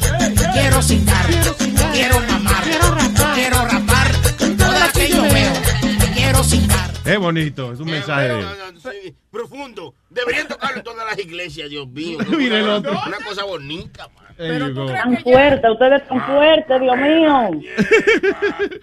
Quiero 0.51 0.81
citar, 0.81 1.25
quiero 1.91 2.19
mamar, 2.21 2.63
quiero 3.35 3.65
rapar, 3.65 4.11
toda 4.57 4.79
la 4.79 4.91
que 4.91 5.09
yo 5.09 5.21
veo. 5.21 5.53
Quiero 6.15 6.43
citar. 6.43 6.90
Es 7.05 7.17
bonito, 7.17 7.73
es 7.73 7.79
un 7.79 7.87
mensaje. 7.89 8.29
Sí, 8.77 9.13
profundo. 9.31 9.93
Deberían 10.09 10.47
tocarlo 10.47 10.77
en 10.77 10.83
todas 10.83 11.05
las 11.05 11.17
iglesias, 11.19 11.69
Dios 11.69 11.87
mío. 11.87 12.17
Mira 12.37 12.57
el 12.59 12.63
una, 12.65 12.75
otro. 12.75 12.91
una 13.07 13.17
cosa 13.27 13.43
bonita, 13.43 14.07
man. 14.15 14.21
Pero 14.37 14.73
tú 14.73 14.85
crees 14.87 15.01
Tan 15.03 15.11
que 15.11 15.17
ya- 15.17 15.21
fuerte, 15.23 15.69
ustedes 15.71 16.07
tan 16.07 16.25
fuertes, 16.25 16.81
Dios 16.81 16.97
mío. 16.97 17.61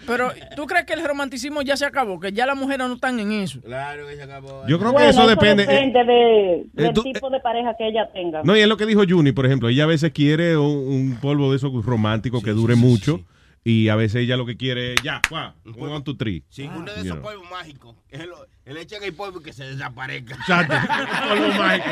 Pero 0.06 0.30
tú 0.56 0.66
crees 0.66 0.84
que 0.84 0.92
el 0.94 1.04
romanticismo 1.04 1.62
ya 1.62 1.76
se 1.76 1.84
acabó, 1.84 2.20
que 2.20 2.32
ya 2.32 2.46
las 2.46 2.56
mujeres 2.56 2.86
no 2.86 2.94
están 2.94 3.18
en 3.18 3.32
eso. 3.32 3.60
Claro 3.62 4.06
que 4.06 4.16
se 4.16 4.22
acabó. 4.22 4.66
Yo 4.68 4.78
creo 4.78 4.94
que 4.94 5.08
eso 5.08 5.26
depende. 5.26 5.64
eh, 5.64 5.66
depende 5.66 6.04
de, 6.04 6.64
del 6.74 6.86
eh, 6.86 6.92
tú- 6.94 7.02
tipo 7.02 7.30
de 7.30 7.40
pareja 7.40 7.74
que 7.76 7.88
ella 7.88 8.08
tenga. 8.12 8.42
No, 8.44 8.56
y 8.56 8.60
es 8.60 8.68
lo 8.68 8.76
que 8.76 8.86
dijo 8.86 9.02
Juni, 9.08 9.32
por 9.32 9.46
ejemplo. 9.46 9.68
Ella 9.68 9.84
a 9.84 9.88
veces 9.88 10.12
quiere 10.12 10.56
un, 10.56 10.66
un 10.68 11.18
polvo 11.20 11.50
de 11.50 11.56
esos 11.56 11.72
románticos 11.84 12.42
que 12.42 12.50
dure 12.50 12.74
mucho. 12.76 13.20
Y 13.64 13.88
a 13.88 13.96
veces 13.96 14.22
ella 14.22 14.36
lo 14.36 14.46
que 14.46 14.56
quiere 14.56 14.94
es, 14.94 15.02
ya, 15.02 15.20
guau, 15.28 15.52
one, 15.66 15.92
one, 15.94 16.02
two, 16.02 16.16
three. 16.16 16.42
Sí, 16.48 16.68
uno 16.74 16.90
de 16.92 17.00
esos 17.02 17.18
polvos 17.18 17.50
mágicos. 17.50 17.96
que 18.08 18.16
es 18.16 18.26
lo- 18.26 18.46
Le 18.64 18.80
echan 18.82 19.02
el 19.02 19.14
polvo 19.14 19.40
y 19.40 19.42
que 19.44 19.52
se 19.52 19.64
desaparezca. 19.64 20.34
Exacto. 20.34 20.74
Polvo 21.28 21.48
mágico. 21.58 21.86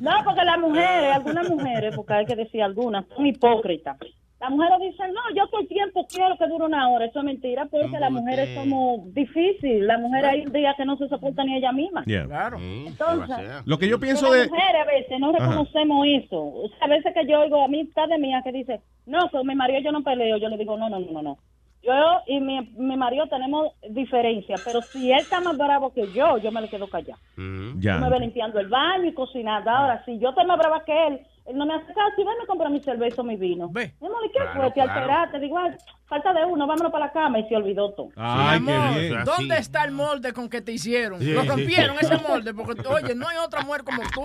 No, 0.00 0.10
porque 0.24 0.44
las 0.44 0.58
mujeres, 0.58 1.14
algunas 1.16 1.48
mujeres, 1.48 1.94
porque 1.96 2.12
hay 2.14 2.26
que 2.26 2.36
decir 2.36 2.62
algunas, 2.62 3.04
son 3.14 3.26
hipócritas. 3.26 3.96
Las 4.40 4.50
mujeres 4.50 4.78
dicen, 4.80 5.12
no, 5.12 5.20
yo 5.36 5.46
todo 5.48 5.60
el 5.60 5.68
tiempo 5.68 6.06
quiero 6.08 6.34
que 6.38 6.46
dure 6.46 6.64
una 6.64 6.88
hora. 6.88 7.04
Eso 7.04 7.18
es 7.18 7.24
mentira, 7.26 7.66
porque 7.66 8.00
las 8.00 8.10
mujeres 8.10 8.54
somos 8.54 9.12
difíciles. 9.12 9.82
Las 9.82 10.00
mujeres 10.00 10.30
hay 10.30 10.40
un 10.46 10.52
día 10.52 10.74
que 10.78 10.86
no 10.86 10.96
se 10.96 11.08
soportan 11.08 11.46
ni 11.46 11.56
ella 11.58 11.72
misma. 11.72 12.04
Yeah. 12.04 12.24
Claro. 12.26 12.58
Entonces, 12.58 13.66
Lo 13.66 13.78
que 13.78 13.86
yo 13.86 14.00
pienso 14.00 14.32
de... 14.32 14.40
las 14.40 14.50
mujeres 14.50 14.82
a 14.82 14.84
veces 14.86 15.20
no 15.20 15.28
Ajá. 15.30 15.38
reconocemos 15.40 16.06
eso. 16.06 16.40
O 16.40 16.68
sea, 16.68 16.86
a 16.86 16.88
veces 16.88 17.12
que 17.12 17.26
yo 17.26 17.40
oigo 17.40 17.62
amistades 17.62 18.18
mías 18.18 18.42
que 18.42 18.52
dice, 18.52 18.80
no, 19.04 19.28
con 19.30 19.46
mi 19.46 19.54
marido 19.54 19.80
yo 19.80 19.92
no 19.92 20.02
peleo. 20.02 20.38
Yo 20.38 20.48
le 20.48 20.56
digo, 20.56 20.78
no, 20.78 20.88
no, 20.88 21.00
no, 21.00 21.12
no, 21.12 21.22
no. 21.22 21.38
Yo 21.82 21.92
y 22.26 22.40
mi, 22.40 22.60
mi 22.76 22.96
marido 22.96 23.26
tenemos 23.28 23.72
diferencias, 23.88 24.62
pero 24.64 24.82
si 24.82 25.10
él 25.12 25.18
está 25.18 25.40
más 25.40 25.56
bravo 25.56 25.92
que 25.92 26.10
yo, 26.12 26.36
yo 26.38 26.50
me 26.52 26.60
le 26.60 26.68
quedo 26.68 26.88
callada. 26.88 27.18
Ya. 27.78 27.94
Yo 27.94 28.00
me 28.00 28.10
ve 28.10 28.20
limpiando 28.20 28.58
el 28.58 28.68
baño 28.68 29.04
y 29.04 29.14
cocinando. 29.14 29.70
Ahora, 29.70 30.02
si 30.04 30.18
yo 30.18 30.30
estoy 30.30 30.46
más 30.46 30.58
brava 30.58 30.84
que 30.84 31.06
él, 31.08 31.20
él 31.46 31.56
no 31.56 31.66
me 31.66 31.74
hace 31.74 31.86
caso 31.86 32.12
y 32.18 32.24
ven 32.24 32.34
a 32.42 32.46
comprar 32.46 32.70
mi 32.70 32.80
cerveza 32.80 33.22
o 33.22 33.24
mi 33.24 33.36
vino. 33.36 33.68
Mi 33.68 33.82
amor, 34.06 34.24
¿y 34.24 34.28
qué 34.32 34.38
Claro, 34.38 34.60
fue? 34.60 34.66
Te 34.70 34.74
claro. 34.82 34.92
alteraste. 34.92 35.40
Digo, 35.40 35.58
"Ay, 35.58 35.70
falta 36.06 36.32
de 36.32 36.44
uno, 36.44 36.66
vámonos 36.66 36.92
para 36.92 37.06
la 37.06 37.12
cama 37.12 37.38
y 37.40 37.48
se 37.48 37.56
olvidó 37.56 37.90
todo. 37.92 38.08
Ay, 38.16 38.60
Mi 38.60 38.72
amor, 38.72 38.94
qué 38.94 39.00
bien. 39.08 39.24
¿Dónde 39.24 39.56
está 39.58 39.84
el 39.84 39.92
molde 39.92 40.32
con 40.32 40.48
que 40.48 40.60
te 40.60 40.72
hicieron? 40.72 41.20
Sí, 41.20 41.32
Lo 41.32 41.42
sí. 41.42 41.48
rompieron 41.48 41.96
ese 42.00 42.16
molde, 42.28 42.54
porque 42.54 42.86
oye, 42.86 43.14
no 43.14 43.28
hay 43.28 43.36
otra 43.38 43.62
mujer 43.62 43.82
como 43.84 44.02
tú. 44.12 44.24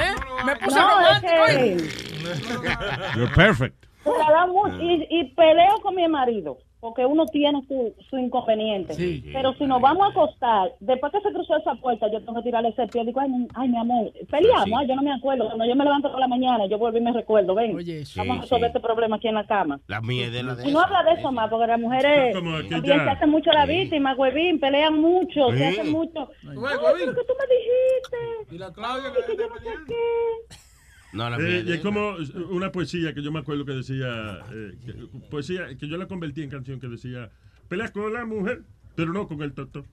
¿Eh? 0.00 0.12
Me 0.44 0.56
puse 0.56 0.78
No, 0.78 1.00
es 1.00 1.22
romántico. 1.22 1.46
que- 1.46 1.72
¿eh? 1.72 3.16
You're 3.16 3.34
perfect. 3.34 3.86
Mucho. 4.04 4.76
Y 4.80 5.24
peleo 5.34 5.80
con 5.82 5.94
mi 5.94 6.06
marido, 6.08 6.58
porque 6.80 7.04
uno 7.04 7.26
tiene 7.26 7.62
su, 7.68 7.94
su 8.08 8.16
inconveniente. 8.18 8.94
Pero 9.32 9.52
si 9.54 9.64
nos 9.66 9.80
vamos 9.82 10.06
a 10.06 10.10
acostar, 10.10 10.72
después 10.80 11.12
que 11.12 11.20
se 11.20 11.32
cruzó 11.32 11.56
esa 11.56 11.74
puerta, 11.74 12.10
yo 12.10 12.20
tengo 12.24 12.34
que 12.40 12.44
tirarle 12.44 12.70
ese 12.70 12.86
pie. 12.86 13.04
Digo, 13.04 13.20
ay, 13.20 13.28
mi- 13.28 13.48
ay, 13.54 13.68
mi 13.68 13.76
amor, 13.78 14.10
peleamos. 14.30 14.64
Sí. 14.64 14.72
Ay, 14.76 14.86
yo 14.88 14.96
no 14.96 15.02
me 15.02 15.12
acuerdo. 15.12 15.46
Cuando 15.46 15.66
yo 15.66 15.76
me 15.76 15.84
levanto 15.84 16.10
por 16.10 16.18
la 16.20 16.26
mañana, 16.28 16.66
yo 16.66 16.78
vuelvo 16.78 16.96
y 16.98 17.02
me 17.02 17.12
recuerdo. 17.12 17.54
Ven, 17.54 17.78
sí, 18.06 18.18
vamos 18.18 18.38
a 18.38 18.40
resolver 18.42 18.70
sí. 18.70 18.76
este 18.76 18.80
problema 18.80 19.16
aquí 19.16 19.28
en 19.28 19.34
la 19.34 19.46
cama. 19.46 19.78
La 19.88 20.00
mía 20.00 20.26
es 20.26 20.32
de 20.32 20.42
la 20.42 20.54
de 20.54 20.68
Y 20.68 20.72
no 20.72 20.80
habla 20.80 21.02
de 21.02 21.20
eso 21.20 21.30
más, 21.30 21.50
porque 21.50 21.66
las 21.66 21.78
mujeres 21.80 22.32
también 22.32 22.82
se 22.82 22.92
hacen 23.10 23.28
mucho 23.30 23.50
la 23.52 23.66
víctima, 23.66 24.14
huevín, 24.14 24.58
pelean 24.58 24.98
mucho, 25.00 25.50
se 25.50 25.58
Sí. 25.58 25.64
hacen 25.64 25.92
mucho. 25.92 26.30
Ay, 26.48 26.56
pero 26.56 27.14
que 27.14 27.24
tú 27.24 27.32
me 27.38 27.54
dijiste. 27.54 28.54
Y 28.54 28.58
la 28.58 28.72
Claudia 28.72 29.10
Ay, 29.14 29.22
que 29.26 29.36
yo 29.36 29.48
no 29.48 29.54
sé 29.56 29.62
qué. 29.86 30.69
No, 31.12 31.28
la 31.28 31.36
Eh, 31.38 31.64
y 31.66 31.72
es 31.72 31.80
como 31.80 32.14
una 32.50 32.70
poesía 32.70 33.12
que 33.14 33.22
yo 33.22 33.32
me 33.32 33.40
acuerdo 33.40 33.64
que 33.64 33.72
decía, 33.72 34.38
eh, 34.52 34.76
que- 34.84 34.94
poesía 35.30 35.66
que 35.76 35.88
yo 35.88 35.96
la 35.96 36.06
convertí 36.06 36.42
en 36.42 36.50
canción 36.50 36.78
que 36.80 36.86
decía, 36.88 37.30
pelea 37.68 37.90
con 37.92 38.12
la 38.12 38.24
mujer, 38.24 38.62
pero 38.94 39.12
no 39.12 39.26
con 39.26 39.42
el 39.42 39.52
toto. 39.52 39.84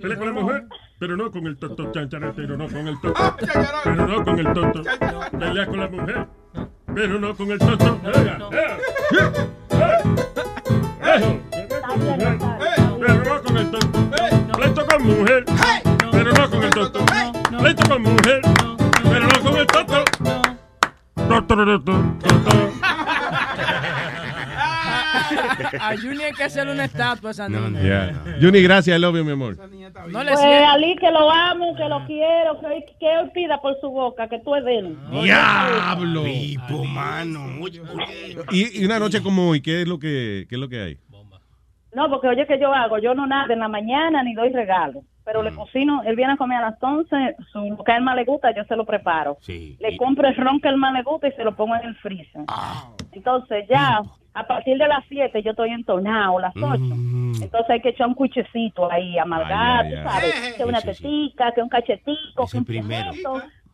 Pelea 0.00 0.16
con 0.18 0.26
la 0.26 0.32
mujer, 0.32 0.64
pero 0.98 1.16
no 1.16 1.30
con 1.32 1.46
el 1.46 1.56
toto. 1.56 1.90
Pero 2.36 2.56
no 2.56 2.68
con 2.68 2.86
el 2.86 3.00
toto. 3.00 3.36
Pero 3.84 4.06
no 4.06 4.24
con 4.24 4.38
el 4.38 4.52
toto. 4.52 4.82
Pelea 5.38 5.66
con 5.66 5.80
la 5.80 5.88
mujer, 5.88 6.26
pero 6.94 7.18
no 7.18 7.34
con 7.34 7.50
el 7.50 7.58
toto. 7.58 8.00
Eh, 8.04 8.38
eh. 8.52 8.76
Pero 13.00 13.24
no 13.24 13.42
con 13.42 13.56
el 13.56 13.70
toto. 13.70 13.88
Pleito 14.56 14.86
con 14.86 15.02
mujer, 15.06 15.44
pero 16.12 16.32
no 16.32 16.50
con 16.50 16.62
el 16.64 16.70
toto. 16.70 17.00
Pleito 17.58 17.82
con 17.88 18.02
mujer, 18.02 18.40
A 25.80 25.96
Junior 25.96 26.24
hay 26.26 26.32
que 26.32 26.44
hacerle 26.44 26.72
una 26.72 26.84
estatua 26.84 27.30
a 27.30 27.32
esa 27.32 27.48
niña. 27.48 27.80
Yeah. 27.80 28.36
Juni, 28.40 28.62
gracias, 28.62 28.96
I 28.96 29.00
love 29.00 29.16
you, 29.16 29.24
mi 29.24 29.32
amor. 29.32 29.56
No 30.08 30.24
le 30.24 30.32
Pues. 30.32 30.44
Ali, 30.44 30.96
que 30.96 31.10
lo 31.10 31.30
amo, 31.30 31.74
que 31.76 31.88
lo 31.88 32.04
quiero, 32.06 32.60
que, 32.60 32.84
que 32.98 33.14
él 33.20 33.30
pida 33.32 33.60
por 33.60 33.78
su 33.80 33.88
boca, 33.90 34.28
que 34.28 34.38
tú 34.40 34.54
es 34.56 34.64
de 34.64 34.78
él. 34.78 34.96
¡Diablo! 35.22 36.24
Pipo, 36.24 36.84
mano. 36.84 37.46
Oye, 37.60 37.82
Y, 38.50 38.82
y 38.82 38.84
una 38.84 38.98
noche 38.98 39.22
como 39.22 39.48
hoy, 39.50 39.60
¿qué 39.60 39.82
es 39.82 39.88
lo 39.88 39.98
que, 39.98 40.46
qué 40.48 40.54
es 40.56 40.60
lo 40.60 40.68
que 40.68 40.80
hay? 40.80 40.98
No, 41.94 42.08
porque 42.08 42.28
oye, 42.28 42.46
que 42.46 42.58
yo 42.60 42.72
hago? 42.72 42.98
Yo 42.98 43.14
no 43.14 43.26
nada 43.26 43.52
en 43.52 43.58
la 43.60 43.68
mañana 43.68 44.22
ni 44.22 44.34
doy 44.34 44.50
regalo. 44.50 45.02
Pero 45.24 45.42
Mm. 45.42 45.44
le 45.44 45.54
cocino, 45.54 46.02
él 46.04 46.16
viene 46.16 46.32
a 46.32 46.36
comer 46.36 46.58
a 46.58 46.70
las 46.70 46.82
11, 46.82 47.36
su, 47.52 47.60
lo 47.76 47.84
que 47.84 47.92
a 47.92 47.96
él 47.96 48.02
más 48.02 48.16
le 48.16 48.24
gusta, 48.24 48.54
yo 48.54 48.64
se 48.64 48.74
lo 48.76 48.84
preparo. 48.84 49.36
Sí. 49.40 49.76
Le 49.80 49.96
compro 49.96 50.26
el 50.26 50.34
ron 50.36 50.60
que 50.60 50.68
él 50.68 50.76
más 50.76 50.92
le 50.94 51.02
gusta 51.02 51.28
y 51.28 51.32
se 51.32 51.44
lo 51.44 51.54
pongo 51.54 51.76
en 51.76 51.84
el 51.88 51.94
freezer. 51.96 52.42
Ah. 52.48 52.88
Entonces 53.12 53.66
ya, 53.68 54.00
a 54.34 54.46
partir 54.46 54.78
de 54.78 54.88
las 54.88 55.04
7 55.08 55.42
yo 55.42 55.50
estoy 55.50 55.70
entonado, 55.70 56.38
las 56.38 56.54
8. 56.56 56.78
Entonces 57.42 57.70
hay 57.70 57.80
que 57.80 57.90
echar 57.90 58.06
un 58.08 58.14
cuchecito 58.14 58.90
ahí, 58.90 59.16
Ay, 59.18 59.24
ay, 59.24 59.94
ay. 59.94 60.04
sabes, 60.04 60.54
que 60.56 60.64
una 60.64 60.80
tetica, 60.80 61.52
que 61.52 61.62
un 61.62 61.68
cachetico, 61.68 62.46
que 62.50 62.58
un 62.58 62.64
primero. 62.64 63.10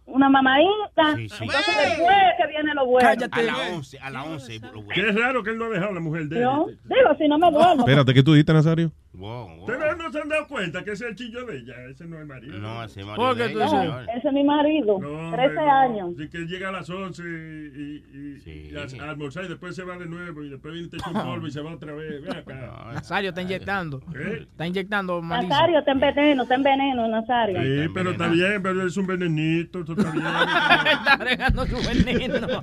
Una 0.07 0.29
mamadita. 0.29 1.17
Sí, 1.17 1.29
sí. 1.29 1.45
Entonces 1.45 1.75
después 1.77 2.17
que 2.39 2.47
viene 2.49 2.75
lo 2.75 2.87
bueno. 2.87 3.09
A 3.09 3.43
las 3.43 3.73
11, 3.73 3.99
a 3.99 4.11
las 4.11 4.27
11. 4.27 4.59
bro, 4.61 4.83
güey. 4.83 4.95
Qué 4.95 5.13
raro 5.13 5.43
que 5.43 5.51
él 5.51 5.59
no 5.59 5.67
ha 5.67 5.69
dejado 5.69 5.91
a 5.91 5.95
la 5.95 6.01
mujer 6.01 6.29
de 6.29 6.37
él. 6.37 6.43
Yo, 6.43 6.67
digo, 6.85 7.15
si 7.19 7.29
no 7.29 7.39
me 7.39 7.51
duermo. 7.51 7.81
Espérate, 7.81 8.15
¿qué 8.15 8.23
tú 8.23 8.33
dijiste, 8.33 8.53
Nazario? 8.53 8.93
Ustedes 9.19 9.97
no 9.97 10.13
se 10.13 10.21
han 10.21 10.29
dado 10.29 10.47
cuenta 10.47 10.85
que 10.85 10.91
ese 10.93 11.05
es 11.05 11.11
el 11.11 11.17
chillo 11.17 11.47
de 11.47 11.59
ella, 11.59 11.75
ese 11.91 12.07
no 12.07 12.17
es 12.17 12.23
el 12.23 12.29
marido. 12.29 12.59
No, 12.59 12.85
ese 12.85 13.01
es 13.01 13.07
marido 13.07 13.35
de 13.35 13.55
No, 13.55 14.01
ese 14.03 14.29
es 14.29 14.33
mi 14.35 14.45
marido, 14.45 14.99
13 14.99 15.07
hombre, 15.09 15.55
no. 15.55 15.71
años. 15.73 16.11
Así 16.19 16.29
que 16.29 16.39
llega 16.41 16.69
a 16.69 16.73
las 16.73 16.91
11 16.91 17.23
y, 17.23 17.27
y, 17.27 18.71
y 18.73 18.77
a, 18.77 19.05
a 19.07 19.11
almorzar 19.11 19.47
y 19.47 19.49
después 19.49 19.75
se 19.75 19.85
va 19.85 19.97
de 19.97 20.05
nuevo 20.07 20.43
y 20.43 20.51
después 20.51 20.75
viene 20.75 20.89
y 20.89 20.91
te 20.91 20.97
echa 20.99 21.09
un 21.11 21.15
polvo 21.25 21.47
y 21.47 21.51
se 21.51 21.63
va 21.63 21.73
otra 21.75 21.95
vez. 21.95 22.23
Ven 22.23 22.37
acá. 22.37 22.91
Nazario 22.93 23.31
está 23.31 23.41
inyectando. 23.41 24.03
¿Eh? 24.15 24.41
Está 24.51 24.67
inyectando 24.67 25.23
malísimo. 25.23 25.55
Nazario, 25.55 25.79
está 25.79 25.93
en 25.93 26.01
veneno, 26.01 26.43
está 26.43 26.55
en 26.57 26.63
veneno, 26.63 27.09
Nazario. 27.09 27.63
Sí, 27.63 27.91
pero 27.95 28.11
está 28.11 28.29
bien, 28.29 28.63
pero 28.63 28.87
es 28.87 28.97
un 28.99 29.07
venenito, 29.07 29.81
eso 29.81 29.96
está 29.97 30.83
bien. 30.83 30.99
está 30.99 31.17
regando 31.17 31.67
su 31.67 31.77
veneno. 31.77 32.61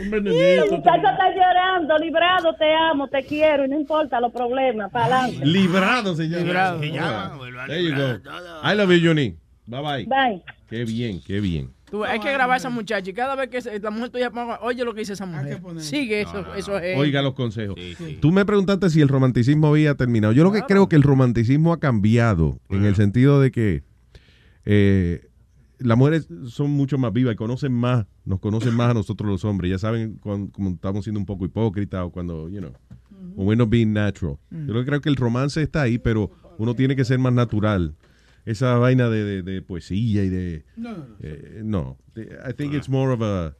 un 0.00 0.10
venenito. 0.10 0.64
el 0.64 0.70
muchacho 0.70 1.08
está 1.08 1.30
llorando, 1.34 1.98
librado, 1.98 2.54
te 2.54 2.74
amo, 2.74 3.08
te 3.08 3.22
quiero 3.24 3.64
y 3.64 3.68
no 3.68 3.80
importa 3.80 4.20
los 4.20 4.32
problemas, 4.32 4.90
para 4.90 5.22
adelante. 5.22 5.46
Librado 5.46 6.14
se 6.14 6.28
llama. 6.28 6.44
Librado. 6.44 6.80
Se 6.80 6.90
llama, 6.90 7.38
There 7.66 7.82
you 7.82 7.94
go. 7.94 8.20
I 8.62 8.74
love 8.74 8.90
you, 8.90 9.08
Juni. 9.08 9.36
Bye 9.66 9.80
bye. 9.80 10.06
Bye. 10.06 10.42
Qué 10.68 10.84
bien, 10.84 11.20
qué 11.26 11.40
bien. 11.40 11.70
Tú, 11.90 12.04
hay 12.04 12.18
que 12.18 12.32
grabar 12.32 12.54
a 12.54 12.56
esa 12.56 12.70
muchacha 12.70 13.08
y 13.08 13.14
cada 13.14 13.36
vez 13.36 13.48
que 13.48 13.78
la 13.78 13.90
mujer 13.90 14.10
tuya 14.10 14.30
ponga, 14.30 14.58
oye 14.62 14.84
lo 14.84 14.94
que 14.94 15.00
dice 15.00 15.12
esa 15.12 15.26
mujer. 15.26 15.60
Sigue 15.78 16.22
eso, 16.22 16.54
eso 16.54 16.78
es. 16.78 16.98
Oiga 16.98 17.22
los 17.22 17.34
consejos. 17.34 17.76
Tú 18.20 18.32
me 18.32 18.44
preguntaste 18.44 18.90
si 18.90 19.00
el 19.00 19.08
romanticismo 19.08 19.68
había 19.68 19.94
terminado. 19.94 20.32
Yo 20.32 20.44
lo 20.44 20.52
que 20.52 20.62
creo 20.62 20.88
que 20.88 20.96
el 20.96 21.02
romanticismo 21.02 21.72
ha 21.72 21.78
cambiado 21.78 22.58
en 22.68 22.84
el 22.84 22.96
sentido 22.96 23.40
de 23.40 23.50
que 23.52 23.82
eh, 24.64 25.28
las 25.78 25.98
mujeres 25.98 26.28
son 26.48 26.70
mucho 26.70 26.98
más 26.98 27.12
vivas 27.12 27.34
y 27.34 27.36
conocen 27.36 27.72
más, 27.72 28.06
nos 28.24 28.40
conocen 28.40 28.74
más 28.74 28.90
a 28.90 28.94
nosotros 28.94 29.28
los 29.30 29.44
hombres. 29.44 29.70
Ya 29.70 29.78
saben 29.78 30.16
cuando, 30.20 30.52
como 30.52 30.70
estamos 30.70 31.04
siendo 31.04 31.20
un 31.20 31.26
poco 31.26 31.44
hipócritas 31.44 32.02
o 32.04 32.10
cuando, 32.10 32.48
you 32.48 32.60
know, 32.60 32.72
when 33.34 33.46
we're 33.48 33.56
not 33.56 33.68
being 33.70 33.92
natural. 33.92 34.38
Yo 34.50 34.72
lo 34.72 34.80
que 34.80 34.86
creo 34.86 35.00
que 35.00 35.08
el 35.08 35.16
romance 35.16 35.60
está 35.62 35.82
ahí, 35.82 35.98
pero 35.98 36.30
uno 36.58 36.74
tiene 36.74 36.94
que 36.96 37.04
ser 37.04 37.18
más 37.18 37.32
natural. 37.32 37.94
Esa 38.46 38.76
vaina 38.76 39.08
de, 39.08 39.24
de- 39.24 39.42
de 39.42 39.62
poesía 39.62 40.22
y 40.22 40.28
de... 40.28 40.64
No, 40.76 40.92
no, 40.92 40.98
no. 40.98 41.04
eh, 41.20 41.60
no. 41.64 41.98
I 42.16 42.52
think 42.54 42.74
it's 42.74 42.88
more 42.88 43.12
of 43.12 43.22
a... 43.22 43.56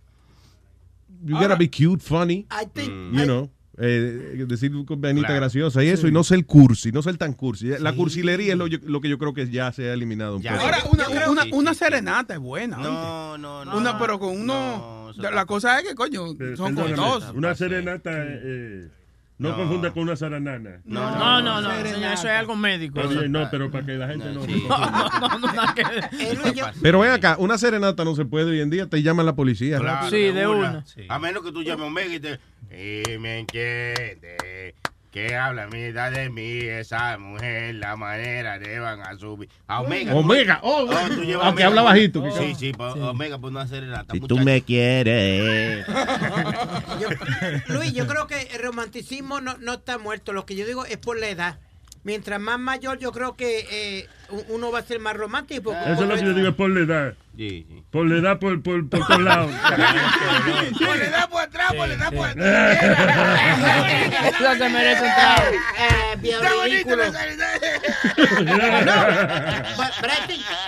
You 1.25 1.35
gotta 1.37 1.57
be 1.57 1.69
cute, 1.71 2.03
funny. 2.03 2.47
I 2.51 2.67
think, 2.67 2.91
You 3.15 3.25
know. 3.25 3.51
Eh, 3.79 4.45
decir 4.47 4.73
con 4.87 5.01
venita 5.01 5.27
Claro. 5.29 5.41
graciosa 5.43 5.83
y 5.83 5.89
eso, 5.89 6.03
Sí. 6.03 6.09
y 6.09 6.13
no 6.13 6.23
ser 6.25 6.45
cursi, 6.47 6.93
no 6.93 7.03
ser 7.03 7.17
tan 7.17 7.33
cursi. 7.33 7.69
La 7.81 7.93
cursilería 7.93 8.53
es 8.53 8.59
lo, 8.59 8.67
yo- 8.67 8.79
lo 8.85 9.01
que 9.01 9.09
yo 9.09 9.19
creo 9.19 9.35
que 9.35 9.49
ya 9.51 9.73
se 9.73 9.91
ha 9.91 9.93
eliminado 9.95 10.37
un 10.37 10.43
poco. 10.43 10.55
Ahora, 10.55 10.79
una, 10.91 11.29
una, 11.31 11.45
una 11.53 11.75
serenata 11.75 12.35
es 12.35 12.41
buena. 12.41 12.77
No, 12.79 13.37
no, 13.39 13.65
no. 13.65 13.77
Una, 13.77 13.99
pero 13.99 14.19
con 14.19 14.39
uno. 14.41 15.13
la 15.17 15.47
cosa 15.47 15.79
es 15.81 15.89
que, 15.89 15.95
coño, 15.95 16.27
son 16.29 16.37
Perdóname, 16.37 16.95
costosos. 16.95 17.35
Una 17.37 17.55
serenata, 17.55 18.11
eh, 18.15 18.89
no, 19.37 19.49
No. 19.51 19.57
confunda 19.57 19.91
con 19.93 20.05
una 20.05 20.17
zaranana. 20.17 20.81
No, 20.85 21.41
no, 21.43 21.61
no, 21.61 21.71
señor, 21.71 22.13
eso 22.13 22.29
es 22.29 22.35
algo 22.39 22.55
médico. 22.55 23.01
Oye, 23.01 23.29
no, 23.29 23.49
pero 23.51 23.71
para 23.71 23.85
que 23.85 23.93
la 23.95 24.09
gente 24.09 24.27
no. 24.33 24.47
No, 24.47 24.47
no, 25.39 25.39
no, 25.39 25.53
ver. 25.75 26.75
Pero 26.81 27.01
ven 27.01 27.11
acá, 27.11 27.37
una 27.39 27.59
serenata 27.59 28.05
no 28.05 28.15
se 28.15 28.25
puede 28.25 28.51
hoy 28.53 28.61
en 28.61 28.71
día, 28.71 28.87
te 28.89 29.03
llaman 29.03 29.27
la 29.27 29.35
policía. 29.35 29.79
Claro, 29.79 30.09
Sí, 30.11 30.31
de 30.31 30.47
una. 30.47 30.85
A 31.09 31.19
menos 31.19 31.43
que 31.43 31.51
tú 31.53 31.63
llames 31.63 31.85
a 31.85 31.87
Omega 31.89 32.15
y 32.15 32.21
te. 32.21 32.39
Y 32.71 33.19
me 33.19 33.41
entiende. 33.41 34.75
Que 35.15 35.37
habla 35.37 35.69
mitad 35.69 36.11
de 36.11 36.29
mí 36.29 36.59
esa 36.63 37.17
mujer, 37.19 37.77
la 37.77 37.95
manera 37.95 38.59
de 38.59 38.81
van 38.81 39.01
a 39.01 39.17
subir. 39.17 39.49
A 39.69 39.81
Omega. 39.81 40.13
Omega, 40.13 40.59
oh, 40.65 40.89
tú 41.15 41.23
llevas 41.23 41.47
aunque 41.47 41.63
Omega, 41.63 41.67
habla 41.69 41.83
bajito, 41.83 42.25
Sí, 42.37 42.57
sí, 42.57 42.73
pues, 42.73 42.97
Omega, 42.97 43.39
pues 43.39 43.53
no 43.53 43.61
hacer 43.61 43.85
nada. 43.85 44.07
Si 44.11 44.19
tú 44.19 44.39
me 44.39 44.63
quieres. 44.63 45.87
Luis, 47.69 47.93
yo 47.93 48.09
creo 48.09 48.27
que 48.27 48.49
el 48.55 48.61
romanticismo 48.61 49.41
no, 49.41 49.57
no 49.59 49.75
está 49.75 49.99
muerto. 49.99 50.33
Lo 50.33 50.47
que 50.47 50.57
yo 50.57 50.67
digo 50.67 50.85
es 50.85 50.97
por 50.97 51.17
la 51.17 51.29
edad. 51.29 51.61
Mientras 52.05 52.39
más 52.39 52.59
mayor, 52.59 52.99
yo 52.99 53.13
creo 53.13 53.35
que 53.35 53.67
eh, 53.71 54.09
uno 54.49 54.71
va 54.71 54.81
a 54.81 54.83
ser 54.83 55.01
más 55.01 55.17
romántico. 55.17 55.73
Eso 55.73 56.03
es 56.03 56.09
lo 56.09 56.15
que 56.15 56.21
yo 56.23 56.35
digo, 56.35 56.49
es 56.49 56.55
por 56.55 56.69
la 56.71 56.81
edad. 56.81 57.15
Sí, 57.37 57.67
sí. 57.69 57.83
Por 57.91 58.07
la 58.07 58.17
edad, 58.17 58.39
por, 58.39 58.63
por, 58.63 58.89
por 58.89 59.07
todos 59.07 59.23
lados. 59.23 59.51
Por 60.85 60.97
le 60.97 61.11
da 61.11 61.27
por 61.29 61.43
atrás, 61.43 61.73
por 61.75 61.89
le 61.89 61.97
da 61.97 62.11
por 62.11 62.29
atrás. 62.29 62.83
Eso 64.41 64.55
se 64.57 64.69
merece 64.69 65.03
un 65.03 65.15
trago. 65.15 65.43
Eh, 65.79 66.17
bien 66.19 66.37
Está 66.37 66.55
bonito, 66.55 66.95
ridículo. 66.95 67.05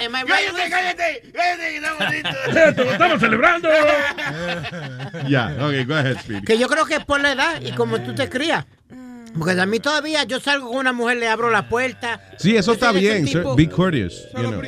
Am 0.05 0.15
I 0.15 0.23
right, 0.23 0.53
Luis? 0.53 0.65
cállate, 0.71 1.23
cállate, 1.33 1.69
que 1.69 1.77
está 1.77 1.95
bonito. 1.95 2.29
Esto 2.69 2.85
lo 2.85 2.93
estamos 2.93 3.21
celebrando. 3.21 3.69
Ya, 5.29 5.47
ok, 5.59 5.87
go 5.87 5.95
ahead, 5.95 6.19
Speedy. 6.21 6.45
Que 6.45 6.59
yo 6.59 6.69
creo 6.69 6.85
que 6.87 6.97
es 6.97 7.05
por 7.05 7.21
la 7.21 7.33
edad 7.33 7.61
y 7.61 7.73
como 7.73 8.01
tú 8.01 8.15
te 8.15 8.29
crías. 8.29 8.65
Porque 9.39 9.61
a 9.61 9.67
mí 9.67 9.81
todavía 9.81 10.25
yo 10.25 10.41
salgo 10.41 10.69
con 10.69 10.79
una 10.79 10.93
mujer, 10.93 11.19
le 11.19 11.29
abro 11.29 11.51
la 11.51 11.69
puerta. 11.69 12.21
Sí, 12.39 12.57
eso 12.57 12.73
está 12.73 12.93
bien. 12.93 13.25
tipo. 13.25 13.55
Be 13.55 13.69
courteous. 13.69 14.27
you 14.33 14.43
know. 14.43 14.63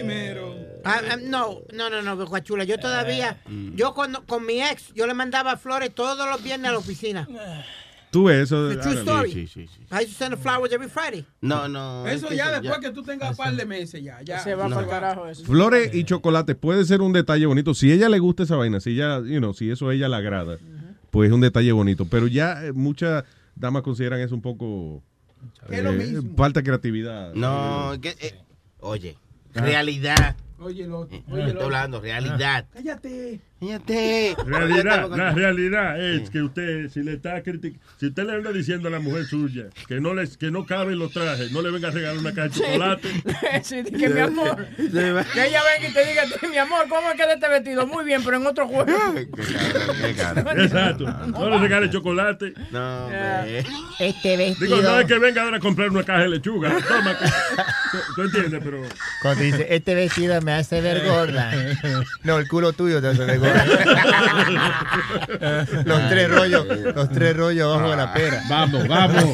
Ah, 0.85 1.01
ah, 1.11 1.17
no, 1.21 1.61
no, 1.73 1.91
no, 1.91 2.03
no, 2.03 2.27
guachula. 2.27 2.65
Yo 2.65 2.79
todavía, 2.79 3.37
yo 3.75 3.93
cuando, 3.95 4.25
con 4.25 4.47
mi 4.47 4.63
ex, 4.63 4.93
yo 4.95 5.07
le 5.07 5.15
mandaba 5.15 5.57
flores 5.57 5.95
todos 5.95 6.29
los 6.29 6.43
viernes 6.43 6.69
a 6.71 6.73
la 6.73 6.79
oficina. 6.79 7.29
Tú 8.11 8.25
ves 8.25 8.45
eso. 8.45 8.71
The 8.71 8.77
true 8.77 8.93
I 8.93 8.97
story. 8.97 9.33
know. 9.33 9.99
I 9.99 10.01
used 10.01 10.13
to 10.13 10.19
send 10.19 10.33
her 10.33 10.39
flowers 10.39 10.73
every 10.73 10.89
Friday. 10.89 11.27
No, 11.43 11.69
no. 11.69 12.07
Eso 12.07 12.33
ya 12.33 12.59
después 12.59 12.79
que 12.81 12.91
tú 12.91 13.03
tengas 13.03 13.33
un 13.33 13.37
par 13.37 13.55
de 13.55 13.67
meses, 13.67 14.03
ya. 14.03 14.23
ya. 14.23 14.39
Se 14.39 14.55
va 14.55 14.67
para 14.67 14.81
el 14.81 14.89
carajo 14.89 15.27
eso. 15.27 15.45
Flores 15.45 15.95
y 15.95 16.05
chocolate 16.05 16.55
puede 16.55 16.87
ser 16.87 17.03
un 17.03 17.13
detalle 17.13 17.45
bonito. 17.45 17.75
Si 17.75 17.93
ella 17.93 18.09
le 18.09 18.19
gusta 18.19 18.45
esa 18.45 18.57
vaina, 18.57 18.81
si 18.81 18.93
ella, 18.93 19.21
you 19.21 19.41
know, 19.41 19.53
si 19.53 19.71
eso 19.71 19.91
a 19.91 19.95
ella 19.95 20.09
le 20.09 20.17
agrada, 20.17 20.57
pues 21.11 21.29
es 21.29 21.35
un 21.35 21.43
detalle 21.43 21.71
bonito. 21.73 22.07
Pero 22.07 22.29
ya 22.29 22.65
eh, 22.65 22.73
muchas 22.73 23.25
damas 23.59 23.83
consideran 23.83 24.21
eso 24.21 24.35
un 24.35 24.43
poco 24.43 25.03
Es 25.69 25.83
lo 25.83 25.91
eh, 25.91 25.97
mismo. 25.97 26.37
falta 26.37 26.61
de 26.61 26.65
creatividad. 26.65 27.33
No, 27.35 27.93
que, 28.01 28.11
eh, 28.21 28.35
oye, 28.81 29.17
realidad. 29.55 30.37
Oye, 30.61 30.87
lo. 30.87 31.05
Eh, 31.05 31.23
Oye, 31.31 31.43
Estoy 31.43 31.53
lo 31.55 31.65
hablando, 31.65 32.01
realidad. 32.01 32.67
Cállate. 32.73 33.41
Realidad, 33.61 35.09
la 35.11 35.33
realidad 35.33 36.01
es 36.01 36.31
que 36.31 36.43
usted, 36.43 36.89
si 36.91 37.03
le 37.03 37.15
está 37.15 37.43
criticando, 37.43 37.85
si 37.99 38.07
usted 38.07 38.25
le 38.25 38.35
anda 38.35 38.53
diciendo 38.53 38.87
a 38.89 38.91
la 38.93 39.01
mujer 39.01 39.25
suya 39.25 39.65
que 39.89 40.01
no 40.01 40.15
les, 40.15 40.37
que 40.37 40.51
no 40.53 40.65
caben 40.65 40.99
los 40.99 41.13
trajes, 41.13 41.51
no 41.51 41.61
le 41.61 41.71
venga 41.73 41.89
a 41.89 41.91
regalar 41.91 42.19
una 42.19 42.33
caja 42.33 42.49
de 42.49 42.55
chocolate. 42.55 43.09
Sí, 43.63 43.83
que 43.83 44.09
mi 44.09 44.21
amor. 44.21 44.65
Que 44.77 45.47
ella 45.47 45.61
venga 45.77 45.89
y 45.89 45.93
te 45.93 46.07
diga, 46.07 46.23
mi 46.49 46.57
amor, 46.57 46.87
¿cómo 46.89 47.11
queda 47.17 47.35
este 47.35 47.49
vestido? 47.49 47.87
Muy 47.87 48.05
bien, 48.05 48.23
pero 48.25 48.37
en 48.37 48.47
otro 48.47 48.69
juego. 48.69 48.87
Exacto. 50.57 51.05
No 51.27 51.51
le 51.51 51.59
regale 51.59 51.91
chocolate. 51.91 52.55
No, 52.71 53.07
hombre. 53.07 53.65
Este 53.99 54.55
Digo, 54.61 54.81
no 54.81 55.01
es 55.01 55.07
que 55.07 55.19
venga 55.19 55.43
ahora 55.43 55.57
a 55.57 55.61
comprar 55.61 55.91
una 55.91 56.05
caja 56.05 56.21
de 56.21 56.29
lechuga. 56.29 56.71
Toma. 56.87 57.19
que- 57.19 57.25
tú, 57.27 57.99
tú 58.15 58.23
entiendes, 58.23 58.61
pero. 58.63 58.83
Cuando 59.23 59.43
dice, 59.43 59.67
este 59.71 59.95
vestido 59.95 60.41
me 60.43 60.53
hace 60.53 60.81
ver 60.81 61.05
gorda. 61.07 61.51
No, 62.23 62.39
el 62.39 62.47
culo 62.49 62.73
tuyo 62.73 63.01
te 63.01 63.09
hace 63.09 63.25
ver 63.25 63.39
gorda. 63.41 63.48
los 65.85 66.09
tres 66.09 66.31
rollos, 66.31 66.67
los 66.95 67.09
tres 67.11 67.37
rollos 67.37 67.67
abajo 67.67 67.91
de 67.91 67.97
la 67.97 68.15
pera. 68.15 68.43
Vamos, 68.49 68.89
vamos. 68.89 69.25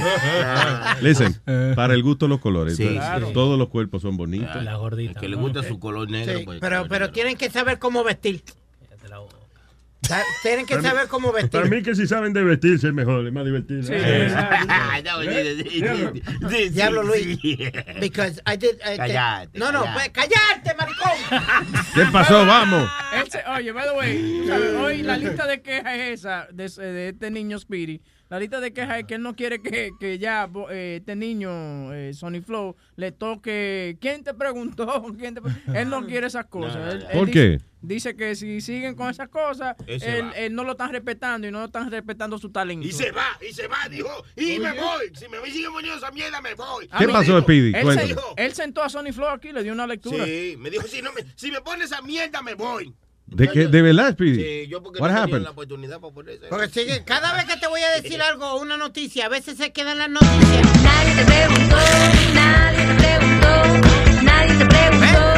Listen, 1.01 1.34
para 1.75 1.94
el 1.94 2.02
gusto 2.02 2.28
los 2.28 2.41
colores. 2.41 2.76
Sí. 2.76 2.99
Todos 3.33 3.59
los 3.59 3.68
cuerpos 3.68 4.02
son 4.02 4.17
bonitos. 4.17 4.62
La 4.62 4.76
gordita. 4.76 5.20
que 5.20 5.28
le 5.28 5.36
gusta 5.36 5.62
su 5.62 5.78
color 5.78 6.10
negro. 6.10 6.39
Sí, 6.39 6.44
pues, 6.44 6.60
pero, 6.60 6.86
pero 6.89 7.10
tienen 7.10 7.36
que 7.36 7.51
saber 7.51 7.78
cómo 7.78 8.05
vestir. 8.05 8.43
Tienen 10.42 10.66
que 10.66 10.74
Para 10.76 10.83
mí- 10.83 10.89
saber 10.89 11.08
cómo 11.08 11.33
vestir. 11.33 11.50
Para 11.50 11.66
mí 11.66 11.83
que 11.83 11.94
si 11.94 12.07
saben 12.07 12.33
de 12.33 12.42
vestirse 12.44 12.89
es 12.89 12.94
mejor, 12.94 13.26
es 13.26 13.33
más 13.33 13.44
divertido. 13.44 13.83
Sí, 13.83 13.92
Luis. 17.02 17.39
Because 18.00 18.41
I 18.47 18.57
did. 18.57 18.74
I- 18.84 18.97
Cállate, 18.97 19.58
No, 19.58 19.73
no, 19.73 19.84
pues, 19.94 20.10
cállate, 20.10 20.74
maricón. 20.78 21.10
¿Qué 21.94 22.05
pasó? 22.12 22.44
Vamos. 22.47 22.89
Oye, 23.57 23.73
by 23.73 23.84
the 23.89 23.92
way, 23.92 24.50
hoy 24.81 25.02
la 25.02 25.16
lista 25.16 25.47
de 25.47 25.62
quejas 25.62 25.94
es 25.94 26.20
esa, 26.20 26.47
de, 26.52 26.65
ese- 26.66 26.83
de 26.83 27.08
este 27.10 27.31
niño 27.31 27.58
Speedy. 27.58 28.00
La 28.31 28.39
lista 28.39 28.61
de 28.61 28.73
quejas 28.73 28.99
es 29.01 29.05
que 29.05 29.15
él 29.15 29.23
no 29.23 29.36
quiere 29.36 29.61
que, 29.61 29.91
que 30.01 30.19
ya 30.19 30.49
eh, 30.70 30.97
este 31.01 31.15
niño, 31.15 31.93
eh, 31.93 32.12
Sonny 32.15 32.41
Flow, 32.41 32.75
le 32.97 33.12
toque. 33.12 33.99
¿Quién 34.01 34.25
te 34.25 34.33
preguntó? 34.35 35.05
¿Quién 35.19 35.35
te 35.35 35.43
pre- 35.43 35.53
él 35.75 35.91
no 35.91 36.07
quiere 36.07 36.27
esas 36.27 36.47
cosas. 36.47 36.77
No, 36.77 36.91
Él- 36.91 37.07
¿Por 37.12 37.27
dice, 37.27 37.59
qué? 37.59 37.65
Dice 37.83 38.17
que 38.17 38.35
si 38.35 38.62
siguen 38.62 38.94
con 38.94 39.11
esas 39.11 39.28
cosas, 39.28 39.77
Él 39.86 40.25
él, 40.36 40.55
no 40.55 40.65
lo 40.65 40.73
están 40.73 40.91
respetando 40.91 41.47
y 41.47 41.51
no 41.51 41.59
lo 41.61 41.67
están 41.67 41.91
respetando 41.91 42.39
su 42.39 42.49
talento. 42.51 42.86
Y 42.86 42.93
se 42.93 43.11
va, 43.12 43.39
y 43.47 43.53
se 43.53 43.69
va, 43.69 43.86
dijo, 43.91 44.09
y 44.36 44.59
me 44.59 44.73
voy. 44.73 45.12
Si 45.15 45.28
me 45.28 45.39
siguen 45.51 45.73
poniendo 45.73 45.99
esa 45.99 46.11
mierda, 46.11 46.41
me 46.41 46.55
voy. 46.55 46.89
¿Qué 46.99 47.07
pasó, 47.09 47.39
Speedy? 47.43 47.73
Él, 47.75 48.17
él 48.36 48.55
sentó 48.55 48.83
a 48.83 48.89
Sonny 48.89 49.12
Flow 49.12 49.28
aquí, 49.28 49.53
le 49.53 49.62
dio 49.62 49.75
una 49.75 49.86
lectura. 49.86 50.25
Sí, 50.25 50.57
me 50.59 50.70
dijo, 50.70 50.85
si, 50.89 51.03
no 51.03 51.12
me, 51.12 51.25
si 51.36 51.51
me 51.51 51.61
pones 51.61 51.93
esa 51.93 52.01
mierda, 52.01 52.41
me 52.41 52.55
voy. 52.55 52.94
¿De, 53.27 53.49
qué, 53.49 53.67
¿De 53.67 53.83
verdad, 53.83 54.12
Speedy? 54.12 54.36
Sí, 54.65 54.69
yo 54.69 54.83
porque 54.83 55.01
What 55.01 55.11
no 55.11 55.23
tenía 55.25 55.39
la 55.41 55.51
oportunidad 55.51 56.01
para 56.01 56.12
poner 56.15 56.35
esa. 56.36 56.49
Porque 56.51 56.69
sigue, 56.69 57.05
cada 57.05 57.33
vez 57.35 57.47
que 57.47 57.57
te 57.57 57.67
voy 57.67 57.81
a 57.81 57.91
decir 58.01 58.20
algo, 58.31 58.61
una 58.61 58.77
noticia, 58.77 59.27
a 59.27 59.28
veces 59.28 59.57
se 59.57 59.73
quedan 59.73 59.99
las 59.99 60.11
noticias. 60.11 60.83
Nadie 60.83 61.15
te 61.17 61.25
preguntó, 61.25 61.77
nadie 62.35 62.86
te 62.86 62.94
preguntó, 62.94 64.23
nadie 64.23 64.55
te 64.59 64.67
preguntó. 64.67 65.35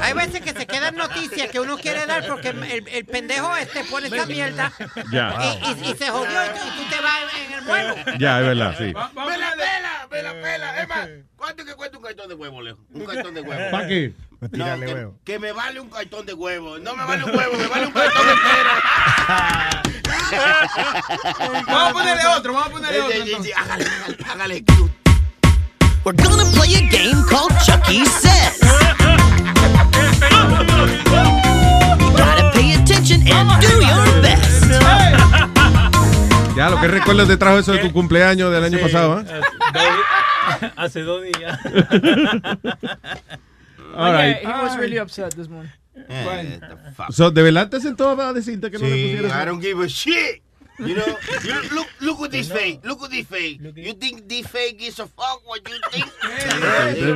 Hay 0.00 0.12
veces 0.12 0.42
que 0.42 0.52
se 0.52 0.66
quedan 0.66 0.96
noticias 0.96 1.48
que 1.50 1.60
uno 1.60 1.78
quiere 1.78 2.04
dar 2.04 2.26
porque 2.26 2.48
el, 2.48 2.86
el 2.88 3.04
pendejo 3.06 3.56
este 3.56 3.84
pone 3.84 4.08
esa 4.08 4.26
mierda 4.26 4.70
Ya. 5.10 5.34
y, 5.40 5.86
y- 5.88 5.90
y 5.92 5.94
se 5.94 6.10
jodió 6.10 6.44
y 6.44 6.48
tú, 6.48 6.60
y 6.66 6.82
tú 6.84 6.90
te 6.90 7.00
vas 7.00 7.20
en 7.46 7.52
el 7.54 7.64
vuelo. 7.64 7.94
Ya, 8.18 8.40
es 8.40 8.46
verdad, 8.46 8.74
sí. 8.76 8.84
Me 8.84 8.92
la 9.38 9.52
pela, 9.52 10.08
me 10.10 10.22
la 10.22 10.32
pela. 10.42 10.82
Es 10.82 10.88
más, 10.88 11.08
¿cuánto 11.36 11.64
que 11.64 11.74
cuesta 11.74 11.96
un 11.96 12.02
cartón 12.04 12.28
de 12.28 12.34
huevo, 12.34 12.60
Leo? 12.60 12.78
Un 12.92 13.06
cartón 13.06 13.34
de 13.34 13.40
huevo. 13.40 13.70
¿Para 13.70 13.88
qué? 13.88 14.12
No, 14.52 14.64
que, 14.80 14.92
huevo. 14.94 15.14
que 15.24 15.38
me 15.38 15.52
vale 15.52 15.80
un 15.80 15.88
cartón 15.90 16.26
de 16.26 16.34
huevo. 16.34 16.78
No 16.78 16.94
me 16.96 17.04
vale 17.04 17.24
un 17.24 17.30
huevo, 17.36 17.56
me 17.56 17.66
vale 17.66 17.86
un 17.86 17.92
cartón 17.92 18.26
entero. 18.28 18.70
Vamos 21.66 21.90
a 21.90 21.92
ponerle 21.92 22.26
otro, 22.36 22.52
vamos 22.52 22.68
a 22.68 22.72
ponerle 22.72 23.00
otro. 23.00 23.12
Sí, 23.12 23.18
sí, 23.18 23.24
sí, 23.24 23.30
entonces. 23.30 23.54
Hágale, 23.56 23.84
hágale, 23.86 24.16
hágale. 24.30 24.64
We're 26.04 26.16
gonna 26.22 26.44
play 26.52 26.74
a 26.74 26.80
game 26.90 27.24
called 27.28 27.52
Chucky 27.64 28.04
Says. 28.06 28.60
You 32.00 32.10
gotta 32.16 32.50
pay 32.52 32.74
attention 32.74 33.22
and 33.26 33.60
do 33.60 33.80
your 33.80 34.22
best. 34.22 34.64
Ya, 36.56 36.70
lo 36.70 36.80
que 36.80 36.86
recuerdas 36.86 37.26
te 37.26 37.36
trajo 37.36 37.58
eso 37.58 37.72
de 37.72 37.78
tu 37.78 37.92
cumpleaños 37.92 38.52
del 38.52 38.62
año 38.62 38.78
pasado, 38.78 39.18
¿eh? 39.20 39.24
Hace 40.76 41.00
dos 41.02 41.20
días. 41.36 41.58
All 43.96 44.12
right. 44.12 44.38
He 44.40 44.46
was 44.46 44.76
really 44.76 44.98
upset 44.98 45.34
this 45.34 45.48
morning. 45.48 45.72
Eh, 45.96 46.60
So, 47.10 47.30
¿De 47.30 47.42
verdad 47.42 47.68
te 47.70 47.80
sentó 47.80 48.10
a 48.10 48.32
decirte 48.32 48.70
que 48.70 48.78
no 48.78 48.84
le 48.86 48.90
pusieras? 48.90 49.32
I 49.42 49.46
don't 49.46 49.60
give 49.62 49.82
a 49.84 49.88
shit. 49.88 50.42
You 50.78 50.96
know, 50.96 51.06
you 51.44 51.54
look, 51.70 51.86
look 52.00 52.20
at 52.22 52.30
this 52.32 52.50
fake. 52.50 52.80
Look 52.84 53.02
at 53.02 53.10
this 53.10 53.26
fake. 53.26 53.60
You 53.76 53.92
think 53.92 54.28
this 54.28 54.46
fake 54.46 54.82
is 54.82 54.98
a 54.98 55.06
fuck? 55.06 55.42
What 55.44 55.68
you 55.68 55.78
think? 55.90 56.10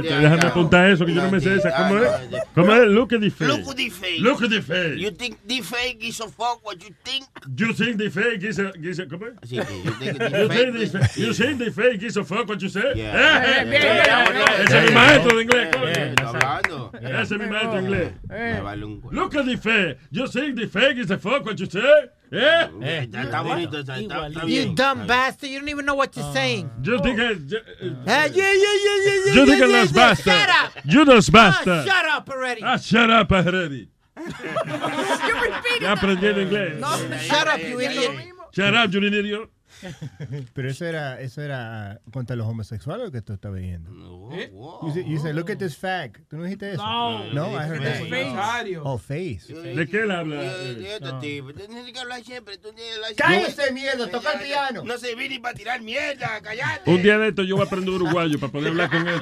Déjame 0.04 0.46
apuntar 0.46 0.90
eso, 0.90 1.04
que 1.04 1.12
yo 1.14 1.22
no 1.22 1.30
me 1.30 1.40
sé 1.40 1.56
esa. 1.56 1.70
¿Cómo 1.72 1.98
es? 1.98 2.44
¿Cómo 2.54 2.72
es? 2.74 2.88
Look 2.88 3.12
at 3.12 3.20
the 3.20 3.30
face. 3.30 3.48
Look 3.48 3.68
at 3.68 3.76
the 3.76 3.88
fake. 3.90 4.20
Look 4.20 4.42
at 4.42 4.50
the 4.50 4.62
face. 4.62 4.98
You 4.98 5.10
think 5.10 5.38
the 5.46 5.60
fake 5.60 6.04
is 6.04 6.20
a 6.20 6.28
fuck? 6.28 6.64
What 6.64 6.82
you 6.82 6.94
think? 7.04 7.26
You 7.56 7.72
think 7.72 7.98
the 7.98 8.10
fake 8.10 8.44
is 8.44 8.58
a... 8.60 8.72
Is 8.80 9.00
a 9.00 9.06
¿Cómo 9.06 9.26
es? 9.26 9.50
You 9.50 9.62
think 9.64 10.18
the 10.18 10.30
You 10.30 10.48
fake 10.48 11.16
you 11.16 11.34
think 11.34 11.58
the 11.58 11.70
fake 11.72 12.02
is 12.02 12.16
a 12.16 12.24
fuck 12.24 12.48
what 12.48 12.62
you 12.62 12.68
say? 12.68 12.92
Yeah. 12.94 13.42
Eh, 13.44 13.64
eh, 13.66 14.04
eh, 14.06 14.64
Ese 14.64 14.78
es 14.78 14.88
mi 14.88 14.94
maestro 14.94 15.36
de 15.36 15.42
inglés, 15.42 15.68
hablando. 16.20 16.92
Ese 17.00 17.34
es 17.34 17.40
mi 17.40 17.46
maestro 17.46 17.72
de 17.72 17.82
inglés. 17.82 19.12
Look 19.12 19.34
at 19.34 19.46
the 19.46 19.56
fake. 19.56 19.98
You 20.10 20.28
think 20.28 20.56
the 20.56 20.68
fake 20.68 20.98
is 20.98 21.10
a 21.10 21.18
fuck 21.18 21.44
what 21.44 21.58
you 21.58 21.66
say? 21.66 22.08
Eh? 22.30 22.68
Está 23.04 23.22
está 23.22 23.40
bonito, 23.42 23.78
está 23.78 23.98
está- 23.98 24.26
está 24.28 24.44
You 24.44 24.74
dumb 24.74 25.06
bastard, 25.06 25.50
you 25.50 25.60
don't 25.60 25.68
even 25.70 25.84
know 25.86 25.94
what 25.96 26.14
you're 26.16 26.32
saying. 26.34 26.70
Yo 26.82 26.98
dije... 26.98 27.38
yo- 27.48 27.58
Ah, 28.06 28.26
yeah, 28.26 28.52
yeah, 28.52 28.52
yeah, 28.54 28.98
yeah, 29.04 29.24
yeah, 29.26 29.34
Yo 29.34 29.44
yeah, 29.44 29.54
dije 29.54 29.58
yeah, 29.58 29.66
las 29.80 29.92
yeah. 29.92 30.08
basta. 30.08 30.30
Shut 30.30 30.48
up. 30.50 30.84
You 30.84 31.04
dos 31.04 31.28
Ah, 31.28 31.32
basta. 31.32 31.84
shut 31.84 32.06
up 32.16 32.28
already. 32.30 32.62
Ah, 32.62 32.76
shut 32.76 33.10
up 33.10 33.32
already. 33.32 33.88
Ya 35.80 35.92
aprendí 35.92 36.26
el 36.26 36.38
inglés. 36.42 36.80
Shut 37.28 37.46
up, 37.48 37.60
you 37.60 37.80
idiot. 37.80 38.12
Shut 38.52 38.74
up, 38.74 38.92
you 38.92 39.00
idiot. 39.02 39.50
Pero 40.54 40.70
eso 40.70 40.84
era, 40.84 41.20
eso 41.20 41.42
era 41.42 42.00
contra 42.12 42.36
los 42.36 42.46
homosexuales 42.46 43.10
que 43.10 43.22
tú 43.22 43.32
estabas 43.32 43.60
viendo. 43.60 43.90
You 43.90 44.92
say, 44.92 45.04
you 45.08 45.18
say, 45.18 45.32
look 45.32 45.50
at 45.50 45.58
this 45.58 45.76
fag. 45.76 46.24
¿Tú 46.28 46.36
no 46.36 46.44
dijiste 46.44 46.72
eso? 46.72 46.82
No. 46.82 47.32
No, 47.32 47.50
I 47.50 47.64
heard 47.66 47.82
that. 47.82 48.08
Face. 48.08 48.76
Oh, 48.82 48.98
face. 48.98 49.52
¿De 49.52 49.88
qué 49.88 50.02
él 50.02 50.10
habla? 50.10 50.42
Y 50.44 50.86
este 50.86 51.12
tipo, 51.20 51.52
tienes 51.52 51.92
que 51.92 51.98
hablar 51.98 52.22
siempre. 52.22 52.58
Tú 52.58 52.72
tienes 52.72 52.92
que 52.92 52.94
hablar 52.96 53.14
¡Cállese, 53.16 53.72
mierda! 53.72 54.10
¡Toca 54.10 54.32
el 54.32 54.40
piano! 54.46 54.82
No 54.84 54.98
se 54.98 55.14
vine 55.14 55.40
para 55.40 55.54
tirar 55.54 55.80
mierda, 55.80 56.40
callate. 56.40 56.90
Un 56.90 57.02
día 57.02 57.18
de 57.18 57.28
esto 57.28 57.42
yo 57.42 57.56
voy 57.56 57.64
a 57.64 57.66
aprender 57.66 57.94
uruguayo 57.94 58.38
para 58.38 58.52
poder 58.52 58.68
hablar 58.68 58.90
con 58.90 59.06
él. 59.08 59.20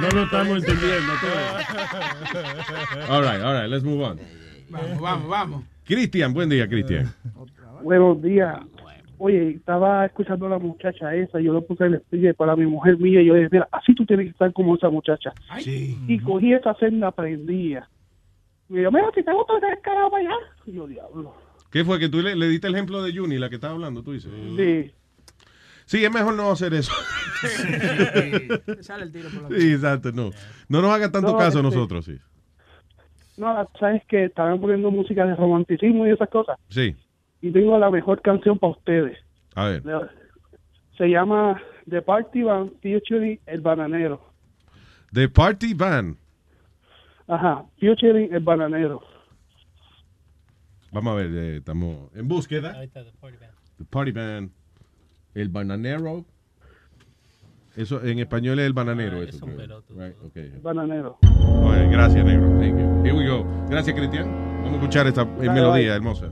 No 0.00 0.08
lo 0.10 0.24
estamos 0.24 0.58
entendiendo. 0.58 1.12
All 3.08 3.22
right, 3.22 3.40
all 3.42 3.54
right, 3.60 3.70
let's 3.70 3.84
move 3.84 4.02
on. 4.02 4.20
Vamos, 4.68 5.00
vamos, 5.00 5.28
vamos. 5.28 5.64
Cristian, 5.84 6.34
buen 6.34 6.48
día, 6.48 6.68
Cristian. 6.68 7.14
Buenos 7.86 8.20
días. 8.20 8.58
Oye, 9.16 9.50
estaba 9.50 10.06
escuchando 10.06 10.46
a 10.46 10.48
la 10.48 10.58
muchacha 10.58 11.14
esa, 11.14 11.38
yo 11.38 11.52
lo 11.52 11.64
puse 11.64 11.84
en 11.84 11.94
el 11.94 12.00
speaker 12.00 12.34
para 12.34 12.56
mi 12.56 12.66
mujer 12.66 12.98
mía, 12.98 13.22
y 13.22 13.26
yo 13.26 13.34
dije, 13.34 13.48
mira, 13.52 13.68
así 13.70 13.94
tú 13.94 14.04
tienes 14.04 14.24
que 14.26 14.30
estar 14.32 14.52
como 14.52 14.74
esa 14.74 14.90
muchacha. 14.90 15.32
Sí. 15.60 15.96
Y 16.08 16.18
cogí 16.18 16.52
esa 16.52 16.74
senda 16.74 17.12
prendía. 17.12 17.88
Y 18.68 18.82
yo, 18.82 18.90
mira, 18.90 19.08
si 19.14 19.22
te 19.22 19.32
gusta 19.32 19.56
ese 19.58 19.66
descarado 19.68 20.10
para 20.10 20.24
allá. 20.24 20.36
Y 20.66 20.72
yo, 20.72 20.88
diablo. 20.88 21.32
¿Qué 21.70 21.84
fue? 21.84 22.00
Que 22.00 22.08
tú 22.08 22.20
le, 22.22 22.34
le 22.34 22.48
diste 22.48 22.66
el 22.66 22.74
ejemplo 22.74 23.00
de 23.04 23.16
Juni, 23.16 23.38
la 23.38 23.48
que 23.48 23.54
estaba 23.54 23.74
hablando, 23.74 24.02
tú 24.02 24.10
dices. 24.14 24.32
Sí. 24.56 24.90
Sí, 25.84 26.04
es 26.04 26.12
mejor 26.12 26.34
no 26.34 26.50
hacer 26.50 26.74
eso. 26.74 26.90
Te 28.66 28.82
sale 28.82 29.04
el 29.04 29.12
tiro 29.12 29.28
por 29.30 29.48
la 29.48 29.56
Sí, 29.60 29.72
exacto, 29.74 30.10
no. 30.10 30.30
No 30.68 30.82
nos 30.82 30.90
haga 30.90 31.12
tanto 31.12 31.30
No, 31.30 31.38
caso 31.38 31.58
a 31.58 31.60
este- 31.60 31.62
nosotros, 31.62 32.04
sí. 32.04 32.18
No, 33.36 33.68
sabes 33.78 34.02
que 34.08 34.24
estaban 34.24 34.60
poniendo 34.60 34.90
música 34.90 35.24
de 35.24 35.36
romanticismo 35.36 36.04
y 36.04 36.10
esas 36.10 36.28
cosas. 36.28 36.58
Sí, 36.68 36.96
Y 37.40 37.50
tengo 37.50 37.78
la 37.78 37.90
mejor 37.90 38.22
canción 38.22 38.58
para 38.58 38.72
ustedes. 38.72 39.18
a 39.54 39.66
ver. 39.66 39.82
Se 40.96 41.08
llama 41.08 41.60
The 41.88 42.02
Party 42.02 42.42
Band 42.42 42.72
featuring 42.80 43.38
El 43.46 43.60
Bananero. 43.60 44.20
The 45.12 45.28
Party 45.28 45.74
Band. 45.74 46.16
Ajá, 47.28 47.64
featuring 47.78 48.32
El 48.32 48.40
Bananero. 48.40 49.02
Vamos 50.92 51.12
a 51.12 51.16
ver, 51.16 51.30
eh, 51.34 51.56
estamos 51.56 52.10
en 52.14 52.26
búsqueda. 52.26 52.72
The 52.72 53.84
Party 53.90 54.12
Band. 54.12 54.50
El 55.34 55.50
bananero. 55.50 56.24
Eso 57.76 58.02
en 58.02 58.18
español 58.20 58.58
es 58.58 58.66
el 58.66 58.72
bananero. 58.72 59.22
eso, 59.22 59.44
creo. 59.44 59.82
Right, 59.90 60.16
okay. 60.24 60.50
Bananero. 60.62 61.18
Bueno, 61.20 61.90
gracias, 61.90 62.24
negro. 62.24 62.48
Thank 62.58 62.78
you. 62.78 63.02
Here 63.04 63.12
we 63.12 63.26
go. 63.28 63.44
Gracias, 63.68 63.94
Cristian. 63.94 64.32
Vamos 64.62 64.72
a 64.72 64.76
escuchar 64.76 65.06
esta 65.06 65.22
eh, 65.22 65.50
melodía 65.50 65.88
bye. 65.88 65.96
hermosa. 65.96 66.30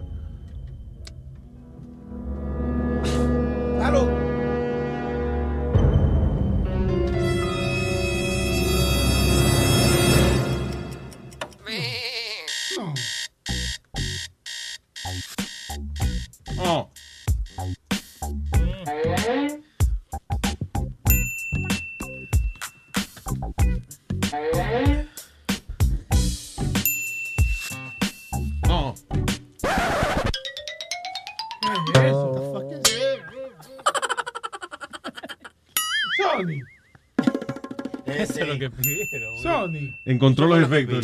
Encontró 40.05 40.47
los 40.47 40.63
efectos. 40.63 41.03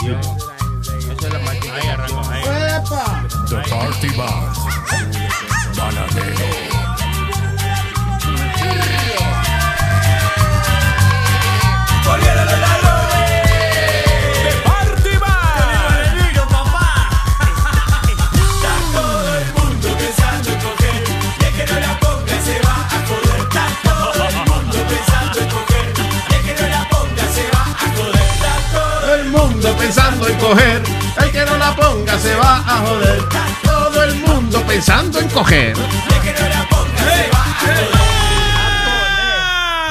Coger. 35.51 35.77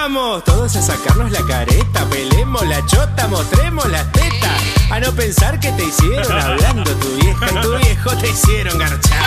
Vamos 0.02 0.44
todos 0.44 0.76
a 0.76 0.82
sacarnos 0.82 1.32
la 1.32 1.42
careta, 1.42 2.06
pelemos 2.06 2.66
la 2.68 2.86
chota, 2.86 3.28
mostremos 3.28 3.88
las 3.90 4.12
tetas. 4.12 4.62
A 4.92 5.00
no 5.00 5.12
pensar 5.12 5.60
que 5.60 5.72
te 5.74 5.84
hicieron 5.84 6.32
hablando 6.32 6.92
tu 6.96 7.16
vieja 7.18 7.46
y 7.52 7.62
tu 7.62 7.78
viejo 7.78 8.18
te 8.18 8.30
hicieron 8.30 8.78
garchando. 8.78 9.20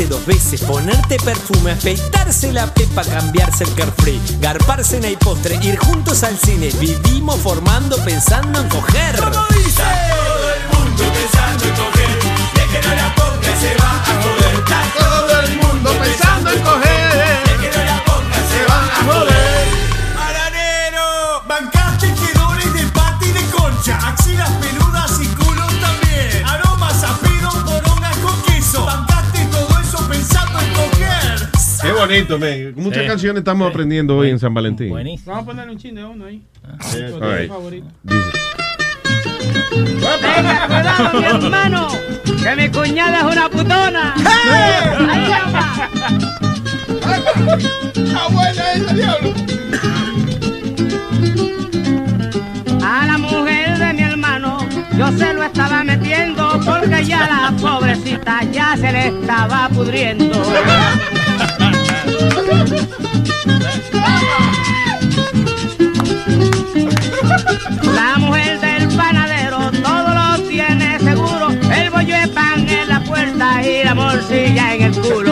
Bañarte 0.00 0.06
dos 0.06 0.24
veces, 0.24 0.62
ponerte 0.62 1.16
perfume, 1.18 1.72
afeitarse 1.72 2.52
la 2.52 2.72
pepa, 2.72 3.02
cambiarse 3.02 3.64
el 3.64 3.74
carefree, 3.74 4.20
garparse 4.40 4.96
en 4.96 5.04
el 5.04 5.18
postre, 5.18 5.58
ir 5.62 5.76
juntos 5.78 6.22
al 6.22 6.38
cine. 6.38 6.70
Vivimos 6.80 7.36
formando 7.40 7.96
pensando 8.04 8.60
en 8.60 8.68
coger. 8.68 9.16
¿Cómo 9.16 9.46
dice? 9.50 9.82
Todo 9.82 10.54
el 10.54 10.78
mundo 10.78 11.04
pensando 11.12 11.64
en 11.64 11.74
coger. 11.74 12.08
De 12.54 12.66
que 12.72 12.88
no 12.88 12.94
la 12.94 13.14
ponga 13.14 13.60
se 13.60 13.74
va 13.76 13.90
a 13.90 14.22
joder. 14.22 14.64
Todo 14.98 15.40
el 15.42 15.56
mundo 15.56 15.90
pensando 16.02 16.50
en 16.50 16.62
coger. 16.62 17.09
Bonito. 32.00 32.38
Muchas 32.76 33.02
Sí. 33.02 33.08
canciones 33.08 33.40
estamos 33.40 33.68
aprendiendo 33.70 34.16
hoy 34.16 34.30
en 34.30 34.38
San 34.38 34.52
Valentín. 34.54 34.90
Vamos 34.92 35.42
a 35.42 35.44
ponerle 35.46 35.72
un 35.72 35.78
chin 35.78 35.94
de 35.94 36.04
uno 36.04 36.24
ahí. 36.26 36.42
Right. 37.20 37.48
favorito. 37.48 37.86
Dice. 38.02 38.30
Venga, 40.22 40.66
cuidado, 40.66 41.20
mi 41.20 41.24
hermano, 41.26 41.88
que 42.42 42.56
mi 42.56 42.68
cuñada 42.68 43.18
es 43.20 43.24
una 43.24 43.48
putona. 43.48 44.14
Ahí 44.16 45.32
anda. 45.32 45.88
¡Está 47.94 48.28
buena 48.28 48.72
esa, 48.74 48.94
diablo! 48.94 49.34
A 52.84 53.06
la 53.06 53.18
mujer 53.18 53.78
de 53.78 53.92
mi 53.94 54.02
hermano 54.02 54.58
yo 54.98 55.12
se 55.12 55.32
lo 55.34 55.42
estaba 55.44 55.84
metiendo 55.84 56.60
porque 56.64 57.04
ya 57.04 57.20
la 57.28 57.56
pobrecita 57.60 58.42
ya 58.52 58.76
se 58.76 58.92
le 58.92 59.08
estaba 59.08 59.68
pudriendo. 59.70 60.42
La 67.94 68.18
mujer 68.18 68.60
del 68.60 68.88
panadero 68.96 69.70
todo 69.82 70.14
lo 70.14 70.48
tiene 70.48 70.98
seguro. 70.98 71.48
El 71.50 71.90
bollo 71.90 72.16
de 72.20 72.28
pan 72.28 72.68
en 72.68 72.88
la 72.88 73.00
puerta 73.00 73.62
y 73.62 73.84
la 73.84 73.94
morcilla 73.94 74.74
en 74.74 74.82
el 74.82 74.92
culo. 74.92 75.29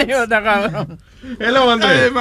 Está 0.00 0.42
cabrón. 0.42 0.98
Hello, 1.38 1.70
Andrés. 1.70 2.12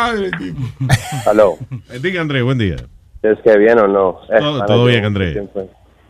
Aló. 1.26 1.58
Eh, 1.92 2.00
Diga, 2.02 2.22
Andrés, 2.22 2.44
buen 2.44 2.58
día. 2.58 2.76
¿Es 3.22 3.40
que 3.44 3.58
bien 3.58 3.80
o 3.80 3.88
no? 3.88 4.20
Eh, 4.30 4.40
Todo- 4.68 4.86
bien, 4.86 5.06
Andrés. 5.06 5.38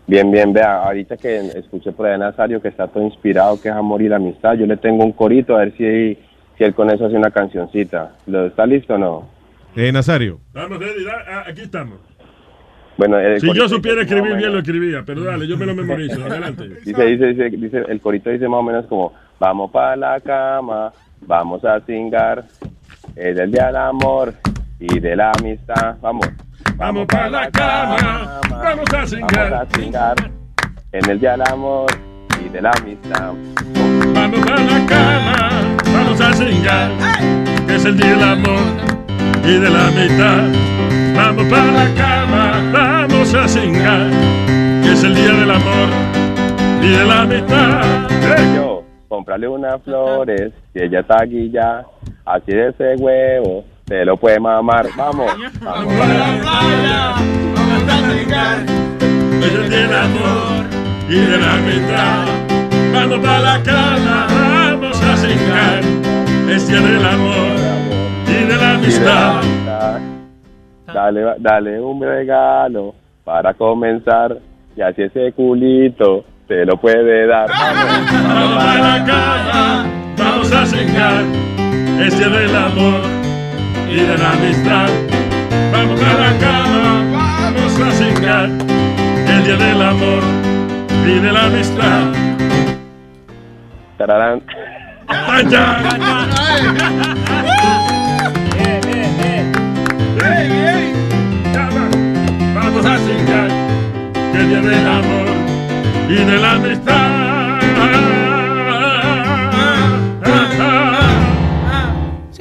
Bien, 0.05 0.29
bien, 0.31 0.51
vea, 0.51 0.83
ahorita 0.83 1.15
que 1.15 1.37
escuché 1.57 1.93
por 1.93 2.05
ahí 2.07 2.13
a 2.13 2.17
Nazario 2.17 2.61
que 2.61 2.67
está 2.67 2.87
todo 2.87 3.03
inspirado, 3.03 3.59
que 3.61 3.69
es 3.69 3.73
amor 3.75 4.01
y 4.01 4.09
la 4.09 4.17
amistad, 4.17 4.55
yo 4.55 4.65
le 4.65 4.75
tengo 4.75 5.03
un 5.05 5.13
corito 5.13 5.55
a 5.55 5.59
ver 5.59 5.71
si, 5.77 6.17
si 6.57 6.63
él 6.63 6.73
con 6.73 6.89
eso 6.89 7.05
hace 7.05 7.15
una 7.15 7.31
cancioncita. 7.31 8.11
¿Lo, 8.27 8.47
¿Está 8.47 8.65
listo 8.65 8.95
o 8.95 8.97
no? 8.97 9.29
Eh, 9.77 9.91
Nazario. 9.93 10.39
Vamos, 10.53 10.77
ready, 10.79 11.05
da- 11.05 11.23
ah, 11.27 11.43
aquí 11.47 11.61
estamos. 11.61 11.99
Bueno, 12.97 13.17
el 13.17 13.39
Si 13.39 13.51
yo 13.53 13.67
supiera 13.69 14.01
dice 14.01 14.13
escribir 14.15 14.37
bien, 14.37 14.51
lo 14.51 14.59
escribía, 14.59 15.03
pero 15.05 15.23
dale, 15.23 15.47
yo 15.47 15.57
me 15.57 15.65
lo 15.65 15.73
memorizo. 15.73 16.21
Adelante. 16.25 16.67
Dice, 16.85 17.05
dice, 17.05 17.25
dice, 17.27 17.49
dice, 17.51 17.83
el 17.87 18.01
corito 18.01 18.29
dice 18.29 18.47
más 18.49 18.59
o 18.59 18.63
menos 18.63 18.85
como, 18.87 19.13
vamos 19.39 19.71
para 19.71 19.95
la 19.95 20.19
cama, 20.19 20.91
vamos 21.25 21.63
a 21.65 21.79
cingar, 21.81 22.45
es 23.15 23.37
el 23.37 23.51
día 23.51 23.67
del 23.67 23.77
amor 23.77 24.33
y 24.79 24.99
de 24.99 25.15
la 25.15 25.31
amistad, 25.31 25.95
vamos. 26.01 26.27
Vamos 26.75 27.05
para 27.07 27.29
la 27.29 27.51
cama, 27.51 28.41
vamos 28.49 28.93
a 28.93 29.05
cingar. 29.05 29.51
Vamos 29.51 29.67
a 29.73 29.79
cingar, 29.79 30.15
en 30.91 31.09
el 31.09 31.19
día 31.19 31.31
del 31.31 31.43
amor 31.47 31.87
y 32.43 32.49
de 32.49 32.61
la 32.61 32.71
amistad. 32.71 33.33
Vamos 34.13 34.45
para 34.45 34.63
la 34.63 34.85
cama, 34.85 35.61
vamos 35.93 36.21
a 36.21 36.33
cingar. 36.33 36.91
que 37.67 37.75
Es 37.75 37.85
el 37.85 37.97
día 37.97 38.09
del 38.11 38.23
amor 38.23 38.93
y 39.43 39.59
de 39.59 39.69
la 39.69 39.91
mitad. 39.91 40.43
Vamos 41.15 41.45
para 41.45 41.71
la 41.71 41.93
cama, 41.95 42.71
vamos 42.71 43.33
a 43.35 43.47
cingar. 43.47 44.09
que 44.81 44.91
Es 44.91 45.03
el 45.03 45.15
día 45.15 45.31
del 45.31 45.51
amor 45.51 45.89
y 46.81 46.89
de 46.89 47.05
la 47.05 47.25
mitad. 47.25 48.09
Yo, 48.55 48.82
comprarle 49.13 49.47
unas 49.47 49.79
flores, 49.83 50.51
si 50.73 50.79
ella 50.81 51.01
está 51.01 51.23
guilla, 51.23 51.85
así 52.25 52.51
de 52.51 52.69
ese 52.69 52.95
huevo, 52.95 53.63
se 53.85 54.03
lo 54.03 54.17
puede 54.17 54.39
mamar, 54.39 54.87
vamos. 54.97 55.31
vamos 55.61 55.93
Es 59.39 59.53
el 59.53 59.69
día 59.69 59.79
del 59.81 59.93
amor 59.93 60.65
y 61.07 61.13
de 61.13 61.37
la 61.37 61.55
mitad. 61.57 62.25
Vamos 62.91 63.19
para 63.19 63.39
la 63.39 63.61
cama, 63.61 64.27
vamos 64.31 65.03
a 65.03 65.15
cingar. 65.15 65.83
Es 66.49 66.67
del 66.67 67.05
amor 67.05 67.55
y 68.27 68.47
de 68.47 68.55
la 68.57 68.71
amistad. 68.73 69.43
Dale, 70.91 71.35
dale 71.37 71.79
un 71.79 72.01
regalo 72.01 72.95
para 73.23 73.53
comenzar, 73.53 74.39
y 74.75 74.81
así 74.81 75.03
ese 75.03 75.31
culito 75.33 76.25
se 76.47 76.65
lo 76.65 76.77
puede 76.77 77.27
dar. 77.27 77.49
Vamos, 77.49 78.11
Vamos 78.11 78.63
para 78.63 78.79
la 78.79 79.05
cama, 79.05 79.85
vamos 80.17 80.51
a 80.51 80.65
cingar. 80.65 81.23
Es 81.99 82.17
día 82.17 82.29
del 82.29 82.55
amor 82.55 83.01
y 83.89 83.95
de 83.95 84.17
la 84.17 84.31
amistad. 84.31 84.89
Vamos 85.71 86.01
a 86.01 86.13
la 86.13 86.37
cama, 86.39 87.05
vamos 87.41 87.79
a 87.79 87.91
cingar. 87.91 88.49
El 89.27 89.43
día 89.43 89.55
del 89.55 89.81
amor 89.81 90.23
y 91.07 91.19
de 91.19 91.31
la 91.31 91.45
amistad. 91.45 92.01
Tararán. 93.97 94.41
Vamos 102.55 102.85
a 102.85 102.97
cingar. 102.97 103.49
El 104.33 104.49
día 104.49 104.61
del 104.61 104.87
amor 104.87 105.32
y 106.09 106.15
de 106.15 106.37
la 106.37 106.51
amistad. 106.51 107.59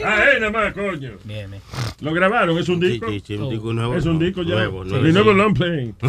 Ahí 0.05 0.41
nada 0.41 0.51
más, 0.51 0.73
coño. 0.75 1.13
Lo 2.03 2.13
grabaron, 2.13 2.59
es 2.59 2.69
un 2.69 2.81
disco. 2.81 3.09
Sí, 3.09 3.23
sí, 3.25 3.35
un 3.37 3.49
disco 3.51 3.73
nuevo. 3.73 3.95
Es 3.95 4.05
un 4.07 4.19
disco 4.19 4.43
ya. 4.43 4.55
Nuevo, 4.57 4.85
nuevo, 4.85 5.05
Mi 5.05 5.13
nuevo 5.13 5.31
sí. 5.31 5.37
long 5.37 5.55
play. 5.55 5.95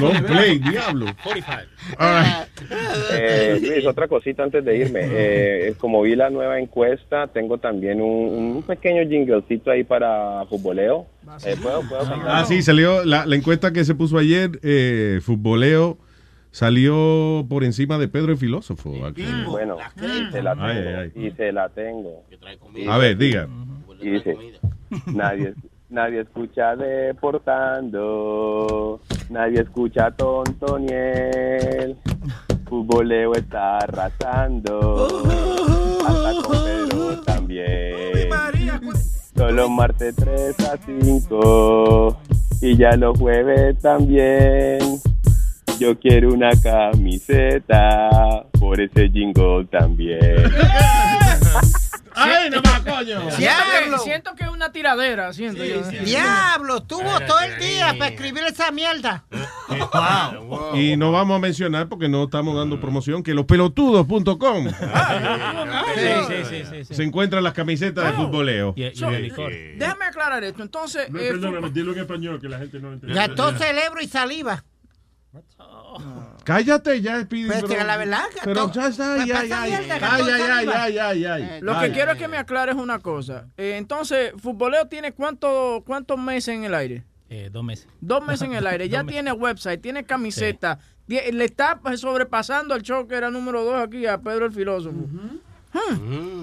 Long 0.00 0.24
play, 0.26 0.58
diablo. 0.58 1.06
Eh, 3.12 3.58
Luis, 3.60 3.86
otra 3.86 4.08
cosita 4.08 4.42
antes 4.42 4.64
de 4.64 4.76
irme. 4.76 5.02
Eh, 5.14 5.74
como 5.78 6.02
vi 6.02 6.16
la 6.16 6.30
nueva 6.30 6.58
encuesta, 6.58 7.26
tengo 7.28 7.58
también 7.58 8.00
un, 8.00 8.56
un 8.56 8.62
pequeño 8.62 9.02
jinglecito 9.08 9.70
ahí 9.70 9.84
para 9.84 10.44
futboleo. 10.48 11.06
Eh, 11.44 11.56
¿puedo, 11.62 11.82
puedo 11.88 12.02
cantar? 12.08 12.28
Ah, 12.28 12.44
sí, 12.46 12.62
salió 12.62 13.04
la, 13.04 13.26
la 13.26 13.36
encuesta 13.36 13.72
que 13.72 13.84
se 13.84 13.94
puso 13.94 14.16
ayer, 14.18 14.58
eh, 14.62 15.20
futboleo, 15.22 15.98
salió 16.52 17.44
por 17.48 17.64
encima 17.64 17.98
de 17.98 18.06
Pedro 18.06 18.30
el 18.32 18.38
filósofo. 18.38 19.04
aquí. 19.04 19.24
Bueno, 19.48 19.76
se 20.30 20.40
la 20.42 20.54
tengo. 20.54 20.66
Ay, 20.66 20.76
ay, 20.78 21.10
ay. 21.16 21.26
Y 21.26 21.32
se 21.32 21.50
la 21.50 21.68
tengo. 21.70 22.22
A 22.88 22.98
ver, 22.98 23.16
diga. 23.16 23.48
Y 24.00 24.10
dice, 24.10 24.36
nadie, 25.06 25.54
nadie 25.88 26.20
escucha 26.20 26.76
deportando, 26.76 27.80
nadie 29.30 29.62
escucha 29.62 30.12
tonto 30.12 30.78
ni 30.78 30.92
él. 30.92 31.96
Futboleo 32.68 33.34
está 33.34 33.78
arrasando, 33.78 35.08
hasta 36.06 36.32
con 36.42 36.64
Pedro 36.64 37.20
también. 37.22 38.30
Solo 39.36 39.68
martes 39.68 40.14
3 40.16 40.60
a 40.60 40.76
5 40.78 42.18
y 42.62 42.76
ya 42.76 42.96
los 42.96 43.18
jueves 43.18 43.78
también. 43.78 44.78
Yo 45.78 45.98
quiero 45.98 46.32
una 46.32 46.50
camiseta 46.62 48.44
por 48.58 48.80
ese 48.80 49.08
jingle 49.10 49.66
también. 49.70 50.20
¡Ay, 52.14 52.50
no 52.50 52.60
más, 52.62 52.80
coño! 52.80 53.30
Siento 53.30 53.62
que, 53.72 53.98
siento 54.04 54.34
que 54.34 54.44
es 54.44 54.50
una 54.50 54.70
tiradera, 54.70 55.32
siento 55.32 55.64
yo. 55.64 55.80
Diablo, 56.04 56.82
tuvo 56.82 57.18
todo 57.26 57.40
el 57.40 57.58
día 57.58 57.94
para 57.98 58.10
escribir 58.10 58.44
esa 58.44 58.70
mierda. 58.70 59.24
Y 60.74 60.96
no 60.96 61.12
vamos 61.12 61.36
a 61.36 61.38
mencionar 61.38 61.88
porque 61.88 62.08
no 62.08 62.24
estamos 62.24 62.54
dando 62.54 62.78
promoción 62.78 63.22
que 63.22 63.32
lospelotudos.com 63.32 64.68
se 66.90 67.02
encuentran 67.02 67.42
las 67.42 67.54
camisetas 67.54 68.04
de 68.04 68.12
futboleo. 68.12 68.74
So, 68.94 69.10
déjame 69.10 70.04
aclarar 70.04 70.44
esto. 70.44 70.62
Entonces, 70.62 71.08
No, 71.10 71.18
eh, 71.18 71.28
perdóname, 71.30 71.70
dilo 71.70 71.92
en 71.92 72.00
español 72.00 72.40
que 72.40 72.48
la 72.48 72.58
gente 72.58 72.80
no 72.80 72.92
entiende. 72.92 73.18
Gastó 73.18 73.56
cerebro 73.56 74.00
y 74.02 74.08
saliva. 74.08 74.62
Cállate 76.44 77.00
ya, 77.00 77.20
Speedy. 77.22 77.46
Pues, 77.46 77.62
pero- 77.62 77.68
que 77.78 77.84
la 77.84 77.96
verdad, 77.96 78.24
Pero 78.44 78.72
ya 78.72 78.86
está, 78.88 79.14
ay, 79.14 79.20
ay, 79.20 79.28
pasa 79.48 79.62
ay, 79.62 79.70
mierda, 79.70 79.94
ay, 79.94 80.00
gastó 80.00 80.24
ay, 80.24 80.30
ay, 80.32 80.40
saliva. 80.40 80.82
ay, 80.82 80.98
ay, 80.98 81.24
ay. 81.24 81.60
Lo 81.60 81.76
Ay. 81.76 81.88
que 81.88 81.94
quiero 81.94 82.12
es 82.12 82.18
que 82.18 82.28
me 82.28 82.36
aclares 82.36 82.74
una 82.74 82.98
cosa. 82.98 83.46
Eh, 83.56 83.74
entonces, 83.76 84.32
¿Futboleo 84.38 84.86
tiene 84.88 85.12
cuánto, 85.12 85.82
cuántos 85.86 86.18
meses 86.18 86.54
en 86.54 86.64
el 86.64 86.74
aire? 86.74 87.04
Eh, 87.30 87.48
dos 87.50 87.64
meses. 87.64 87.88
Dos 88.00 88.24
meses 88.26 88.42
en 88.42 88.54
el 88.54 88.66
aire. 88.66 88.88
Ya 88.90 89.04
tiene 89.04 89.32
website, 89.32 89.80
tiene 89.80 90.04
camiseta. 90.04 90.78
Le 91.06 91.44
está 91.44 91.80
sobrepasando 91.96 92.74
el 92.74 92.82
show 92.82 93.06
que 93.06 93.14
era 93.14 93.30
número 93.30 93.64
dos 93.64 93.76
aquí 93.82 94.06
a 94.06 94.18
Pedro 94.18 94.46
el 94.46 94.52
filósofo. 94.52 94.96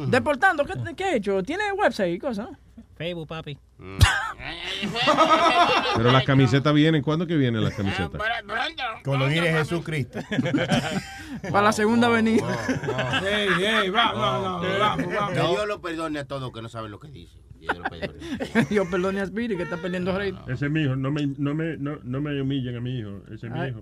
Deportando, 0.07 0.65
¿qué, 0.65 0.73
qué 0.95 1.03
ha 1.03 1.15
hecho? 1.15 1.43
¿Tiene 1.43 1.71
website 1.73 2.15
y 2.15 2.19
cosas? 2.19 2.49
Facebook, 2.99 3.27
papi. 3.29 3.57
Pero 5.95 6.11
las 6.11 6.25
camisetas 6.25 6.73
vienen. 6.73 7.01
¿Cuándo 7.01 7.25
que 7.25 7.37
vienen 7.37 7.63
las 7.63 7.73
camisetas? 7.73 8.21
Cuando 9.05 9.27
viene 9.27 9.53
Jesucristo. 9.53 10.19
Para 11.49 11.61
la 11.61 11.71
segunda 11.71 12.09
venida. 12.09 12.45
Que 13.21 13.47
Dios 15.31 15.65
lo 15.65 15.79
perdone 15.79 16.19
a 16.19 16.25
todos 16.25 16.51
que 16.51 16.61
no 16.61 16.67
saben 16.67 16.91
lo 16.91 16.99
que 16.99 17.07
dicen. 17.07 17.39
Dios 17.57 17.77
lo 17.77 17.85
perdone. 17.85 18.19
Dios 18.69 18.85
perdone 18.89 19.21
a 19.21 19.27
Speedy 19.27 19.55
que 19.55 19.63
está 19.63 19.77
perdiendo 19.77 20.17
rey. 20.17 20.37
Ese 20.49 20.65
es 20.65 20.71
mi 20.71 20.81
hijo, 20.81 20.97
no 20.97 21.09
me, 21.09 21.25
no, 21.37 21.55
me, 21.55 21.77
no, 21.77 21.99
no 22.03 22.19
me 22.19 22.41
humillen 22.41 22.75
a 22.75 22.81
mi 22.81 22.99
hijo, 22.99 23.21
ese 23.31 23.47
es 23.47 23.53
mi 23.53 23.59
Ay. 23.59 23.69
hijo. 23.69 23.81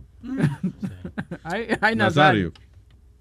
Ay, 1.43 1.67
ay, 1.81 1.95
Nazario. 1.95 2.53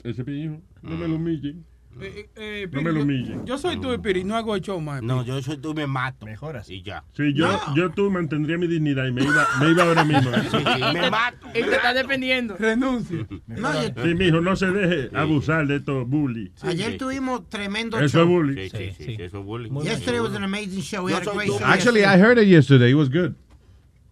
Ese 0.05 0.21
es 0.21 0.27
mi 0.27 0.43
hijo, 0.43 0.61
no 0.83 0.97
me 0.97 1.09
lo 1.09 1.17
humillen. 1.17 1.65
Eh, 2.01 2.29
eh, 2.37 2.69
No 2.73 2.83
me 2.83 2.91
lo 2.93 2.99
yo- 2.99 3.03
humillen. 3.05 3.47
Yo 3.47 3.57
soy 3.59 3.81
tú, 3.81 3.93
Espiri, 3.93 4.23
no 4.25 4.37
hago 4.37 4.55
el 4.55 4.61
show 4.61 4.81
más. 4.81 5.03
No, 5.03 5.25
yo 5.25 5.41
soy 5.43 5.57
tú 5.57 5.73
me 5.75 5.87
mato. 5.87 6.27
Mejor 6.27 6.57
así. 6.57 6.75
Y 6.75 6.83
ya. 6.83 7.05
Sí, 7.17 7.33
yo, 7.35 7.49
yo 7.75 7.91
tú 7.91 8.11
mantendría 8.11 8.59
mi 8.59 8.67
dignidad 8.67 9.07
y 9.07 9.13
me 9.13 9.23
iba, 9.25 9.47
me 9.61 9.71
iba 9.71 9.83
ahora 9.85 10.05
mismo. 10.05 10.31
Sí, 10.51 10.57
sí, 10.59 10.83
me 10.93 11.11
mato. 11.11 11.47
Y 11.51 11.63
te 11.63 11.71
está 11.77 11.95
defendiendo. 11.95 12.57
Renuncio. 12.59 13.27
No, 13.47 13.73
yo- 13.83 14.03
Sí, 14.03 14.15
mijo, 14.15 14.41
no 14.41 14.57
se 14.57 14.67
deje 14.71 15.17
abusar 15.17 15.67
de 15.67 15.77
estos 15.77 16.07
bullies. 16.09 16.51
Ayer 16.65 16.99
tuvimos 16.99 17.49
tremendo 17.49 17.99
Eso 17.99 18.19
show. 18.19 18.23
es 18.23 18.29
bullying. 18.29 18.69
Sí, 18.71 18.93
sí, 18.97 19.05
sí, 19.05 19.17
eso 19.19 19.39
es 19.41 19.45
bullying. 19.45 19.73
Yesterday 19.83 20.21
was 20.21 20.35
an 20.35 20.45
amazing 20.45 20.83
show. 20.83 21.05
We 21.05 21.13
had 21.15 21.27
a 21.27 21.33
great 21.33 21.49
show 21.49 21.59
Actually, 21.65 22.01
I 22.01 22.03
yesterday. 22.03 22.21
heard 22.23 22.39
it 22.39 22.49
yesterday. 22.49 22.91
It 22.91 22.95
was 22.97 23.09
good. 23.11 23.33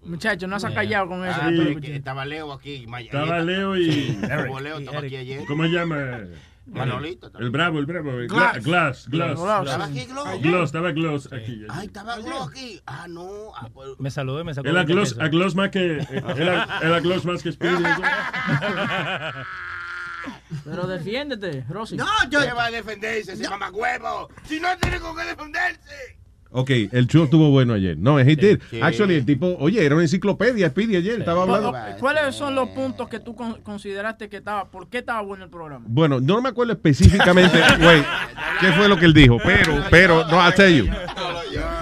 Muchacho, 0.06 0.46
no 0.46 0.60
se 0.60 0.66
ha 0.66 0.74
callado 0.74 1.08
con 1.08 1.24
eso. 1.26 1.38
Ah, 1.40 1.48
Pichín. 1.48 1.80
que 1.80 1.96
estaba 1.96 2.26
Leo 2.26 2.52
aquí. 2.52 2.84
Estaba 3.00 3.40
Leo 3.40 3.74
y... 3.76 3.86
Leo 4.60 4.78
estaba 4.78 4.98
aquí 4.98 5.16
ayer. 5.16 5.44
¿Cómo 5.46 5.62
se 5.64 5.70
llama? 5.70 6.20
Manolito. 6.66 7.30
El 7.38 7.50
bravo, 7.50 7.78
el 7.78 7.86
bravo. 7.86 8.10
el 8.12 8.28
Glass. 8.28 8.56
Gla- 8.56 8.62
Glass, 8.64 9.08
Glass. 9.08 9.38
Glass. 9.40 9.66
¿Estaba 9.66 9.84
aquí 9.84 10.04
Gloss? 10.06 10.40
Gloss, 10.42 10.64
estaba 10.64 10.92
Gloss 10.92 11.32
aquí. 11.32 11.64
Ay, 11.68 11.86
estaba 11.86 12.16
Gloss 12.18 12.48
aquí. 12.50 12.80
Ah, 12.86 13.06
no. 13.08 13.52
Ah, 13.56 13.68
pues- 13.72 13.90
Me 13.98 14.10
saludó 14.10 14.40
y 14.40 14.44
me 14.44 14.54
sacó 14.54 14.68
El 14.68 14.74
20 14.74 14.92
agloss, 14.92 15.08
pesos. 15.14 15.24
agloss 15.24 15.54
más 15.54 15.70
que... 15.70 15.98
El, 15.98 16.48
el 16.82 16.94
agloss 16.94 17.24
más 17.26 17.42
que 17.42 17.52
Speedy. 17.52 17.82
Pero 20.64 20.86
defiéndete, 20.86 21.64
Rosy. 21.68 21.96
No, 21.96 22.06
yo. 22.30 22.40
¿Qué 22.40 22.52
va 22.52 22.66
a 22.66 22.70
defenderse 22.70 23.32
ese 23.34 23.48
mamagüevo? 23.48 24.28
Si 24.44 24.58
no 24.60 24.68
tiene 24.78 25.00
con 25.00 25.16
qué 25.16 25.24
defenderse. 25.24 26.18
Ok, 26.56 26.70
el 26.92 27.08
show 27.08 27.24
estuvo 27.24 27.50
bueno 27.50 27.74
ayer. 27.74 27.98
No, 27.98 28.20
he 28.20 28.24
did. 28.36 28.60
sí. 28.70 28.78
Actually, 28.80 29.16
el 29.16 29.26
tipo, 29.26 29.56
oye, 29.58 29.84
era 29.84 29.96
una 29.96 30.04
enciclopedia, 30.04 30.68
Speedy 30.68 30.94
ayer. 30.94 31.18
Estaba 31.18 31.42
hablando. 31.42 31.74
¿Cuáles 31.98 32.32
son 32.36 32.54
los 32.54 32.68
puntos 32.68 33.08
que 33.08 33.18
tú 33.18 33.34
con- 33.34 33.60
consideraste 33.62 34.28
que 34.28 34.36
estaba, 34.36 34.70
por 34.70 34.88
qué 34.88 34.98
estaba 34.98 35.20
bueno 35.22 35.42
el 35.44 35.50
programa? 35.50 35.84
Bueno, 35.88 36.20
no 36.20 36.40
me 36.40 36.50
acuerdo 36.50 36.72
específicamente, 36.74 37.58
güey, 37.80 38.02
qué 38.60 38.70
fue 38.72 38.88
lo 38.88 38.96
que 38.96 39.04
él 39.06 39.12
dijo, 39.14 39.38
pero, 39.44 39.82
pero, 39.90 40.24
no, 40.28 40.36
I'll 40.40 40.54
tell 40.54 40.72
you. 40.76 40.86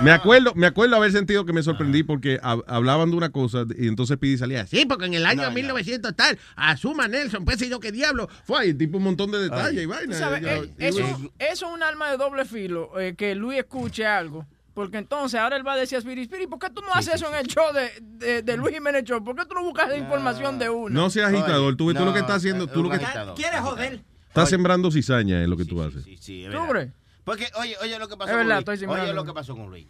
Me 0.03 0.11
acuerdo, 0.11 0.53
me 0.55 0.67
acuerdo 0.67 0.97
haber 0.97 1.13
sentido 1.13 1.45
que 1.45 1.53
me 1.53 1.63
sorprendí 1.63 2.03
porque 2.03 2.41
hab- 2.41 2.65
hablaban 2.67 3.11
de 3.11 3.17
una 3.17 3.31
cosa 3.31 3.65
y 3.79 3.89
entonces 3.89 4.17
Pidi 4.19 4.39
salía, 4.39 4.67
sí, 4.67 4.85
porque 4.87 5.05
en 5.07 5.15
el 5.15 5.27
año 5.27 5.51
1900 5.51 6.15
tal, 6.17 6.39
asuma 6.57 7.09
Nelson, 7.09 7.45
pues 7.45 7.61
y 7.63 7.69
yo 7.69 7.79
qué 7.79 7.93
diablo, 7.93 8.29
fue 8.45 8.61
ahí, 8.61 8.75
tipo 8.75 8.97
un 8.99 9.05
montón 9.05 9.31
de 9.31 9.39
detalles 9.39 9.83
y 9.83 9.87
vaina. 9.87 10.15
sabes, 10.17 10.43
Ya, 10.43 10.57
eh, 10.57 10.71
y 10.79 10.85
eso, 10.87 11.01
eso 11.01 11.31
es 11.39 11.63
un 11.63 11.83
arma 11.83 12.11
de 12.11 12.17
doble 12.17 12.45
filo, 12.47 12.99
eh, 12.99 13.15
que 13.17 13.35
Luis 13.35 13.59
escuche 13.59 14.07
algo. 14.07 14.47
Porque 14.75 14.97
entonces 14.99 15.39
ahora 15.39 15.57
él 15.57 15.67
va 15.67 15.75
a 15.75 15.77
decir 15.77 15.97
a 15.97 15.99
Spirit, 15.99 16.23
Spirit, 16.31 16.49
¿por 16.49 16.59
qué 16.59 16.71
tú 16.71 16.81
no 16.81 16.93
haces 16.95 17.15
eso 17.17 17.29
en 17.29 17.35
el 17.35 17.47
show 17.47 17.65
de, 17.75 17.91
de, 18.01 18.43
de 18.43 18.57
Luis 18.57 18.75
Jiménez 18.75 19.05
Show? 19.05 19.23
¿Por 19.23 19.37
qué 19.37 19.45
tú 19.45 19.55
no 19.55 19.63
buscas 19.65 19.89
la 19.89 19.97
información 19.99 20.59
de 20.59 20.71
uno? 20.71 20.89
No 20.89 21.11
seas 21.11 21.33
agitador, 21.33 21.77
tú, 21.77 21.93
tú 21.93 22.05
lo 22.05 22.13
que 22.13 22.21
estás 22.21 22.37
haciendo, 22.37 22.67
tú 22.67 22.83
lo 22.83 22.91
que 22.91 22.99
¿Quieres 23.37 23.61
joder? 23.61 24.03
estás 24.29 24.49
sembrando 24.49 24.91
cizaña 24.91 25.43
es 25.43 25.49
lo 25.49 25.57
que 25.59 25.65
tú 25.67 25.83
haces. 25.83 26.05
Sí, 26.21 26.45
es 26.45 26.51
¿Tú 26.51 26.59
verdad. 26.59 26.69
crees? 26.71 26.91
Porque, 27.25 27.49
oye, 27.61 27.77
oye 27.83 27.99
lo 27.99 28.09
que 28.09 28.17
pasó 28.17 28.31
Es 28.33 28.37
con 28.39 28.47
verdad, 28.49 28.65
Luis. 28.67 28.83
Oye 28.89 29.13
lo 29.13 29.25
que 29.25 29.33
pasó 29.33 29.55
con 29.57 29.69
Luis. 29.71 29.87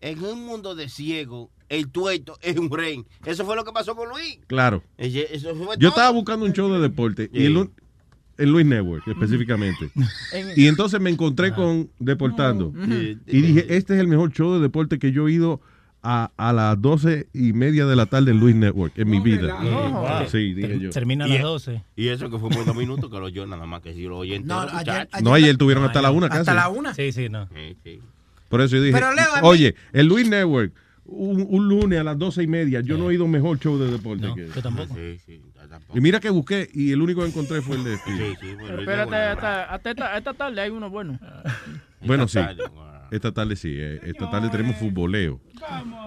En 0.00 0.22
un 0.24 0.44
mundo 0.44 0.74
de 0.74 0.88
ciego, 0.88 1.50
el 1.68 1.90
tueto 1.90 2.38
es 2.42 2.56
un 2.56 2.70
rey. 2.70 3.04
Eso 3.24 3.44
fue 3.44 3.54
lo 3.56 3.64
que 3.64 3.72
pasó 3.72 3.94
con 3.96 4.08
Luis. 4.08 4.38
Claro. 4.46 4.82
Ella- 4.98 5.22
Eso 5.30 5.54
fue 5.54 5.76
Yo 5.76 5.78
todo. 5.78 5.88
estaba 5.88 6.10
buscando 6.10 6.44
un 6.46 6.52
show 6.52 6.70
de 6.72 6.80
deporte 6.80 7.30
y 7.32 7.46
el, 7.46 7.70
en 8.38 8.50
Luis 8.52 8.66
Network 8.66 9.06
específicamente. 9.08 9.90
En- 10.32 10.48
Y 10.56 10.66
entonces 10.66 11.00
me 11.00 11.10
encontré 11.10 11.52
con 11.52 11.88
Deportando. 11.98 12.72
Y 13.26 13.40
dije, 13.40 13.66
este 13.76 13.94
es 13.94 14.00
el 14.00 14.08
mejor 14.08 14.32
show 14.32 14.54
de 14.54 14.60
deporte 14.60 14.98
que 14.98 15.12
yo 15.12 15.28
he 15.28 15.32
ido 15.32 15.60
a, 16.02 16.30
a 16.36 16.52
las 16.52 16.80
doce 16.80 17.26
y 17.32 17.52
media 17.52 17.84
de 17.86 17.96
la 17.96 18.06
tarde 18.06 18.30
en 18.30 18.38
Luis 18.38 18.54
Network 18.54 18.92
en 18.96 19.08
mi 19.10 19.18
vida. 19.20 19.40
relajo. 19.58 20.28
Sí, 20.30 20.54
dije 20.54 20.78
yo. 20.78 20.90
Termina 20.90 21.24
a 21.24 21.28
las 21.28 21.38
e- 21.38 21.42
12. 21.42 21.82
Y 21.96 22.08
eso 22.08 22.30
que 22.30 22.38
fue 22.38 22.48
por 22.50 22.64
dos 22.64 22.76
minutos 22.76 23.10
que 23.10 23.18
lo 23.18 23.24
oyó 23.24 23.44
nada 23.46 23.66
más 23.66 23.82
que 23.82 23.92
si 23.94 24.02
lo 24.04 24.18
oye 24.18 24.36
entero, 24.36 24.62
No, 24.66 24.68
ayer-. 24.78 25.08
No, 25.22 25.34
ayer 25.34 25.56
tuvieron 25.56 25.84
hasta 25.84 26.00
la 26.02 26.10
una 26.12 26.28
casi. 26.28 26.40
Hasta 26.40 26.54
la 26.54 26.68
una. 26.68 26.94
Sí, 26.94 27.10
sí, 27.12 27.28
no. 27.28 27.48
Sí, 27.48 27.76
sí. 27.82 27.98
Por 28.48 28.60
eso 28.60 28.76
yo 28.76 28.82
dije, 28.82 28.92
Pero, 28.94 29.12
Leo, 29.14 29.24
oye, 29.42 29.74
el 29.92 30.06
Luis 30.06 30.28
Network, 30.28 30.72
un, 31.06 31.44
un 31.48 31.68
lunes 31.68 31.98
a 31.98 32.04
las 32.04 32.16
doce 32.18 32.42
y 32.44 32.46
media, 32.46 32.80
yo 32.82 32.96
no 32.98 33.10
he 33.10 33.14
ido 33.14 33.26
mejor 33.26 33.58
show 33.58 33.76
de 33.76 33.90
deporte. 33.90 34.28
que- 34.36 34.48
Yo 34.54 34.62
tampoco. 34.62 34.94
Sí, 34.94 35.18
sí, 35.26 35.40
tampoco. 35.78 35.98
Y 35.98 36.00
mira 36.00 36.20
que 36.20 36.30
busqué 36.30 36.68
y 36.72 36.92
el 36.92 37.00
único 37.00 37.22
que 37.22 37.28
encontré 37.28 37.62
fue 37.62 37.76
el 37.76 37.84
de 37.84 37.96
Speedy. 37.96 38.18
Sí, 38.18 38.36
sí, 38.40 38.54
bueno, 38.54 38.80
espérate, 38.80 39.16
hasta, 39.16 39.64
hasta 39.64 39.90
esta, 39.90 40.16
esta 40.18 40.34
tarde 40.34 40.60
hay 40.60 40.70
uno 40.70 40.90
bueno. 40.90 41.18
Bueno, 42.00 42.28
sí. 42.28 42.38
tarde, 42.38 42.64
wow. 42.68 42.84
Esta 43.10 43.32
tarde 43.32 43.56
sí. 43.56 43.74
eh, 43.76 44.00
Esta 44.04 44.30
tarde 44.30 44.48
tenemos 44.50 44.76
futboleo. 44.76 45.40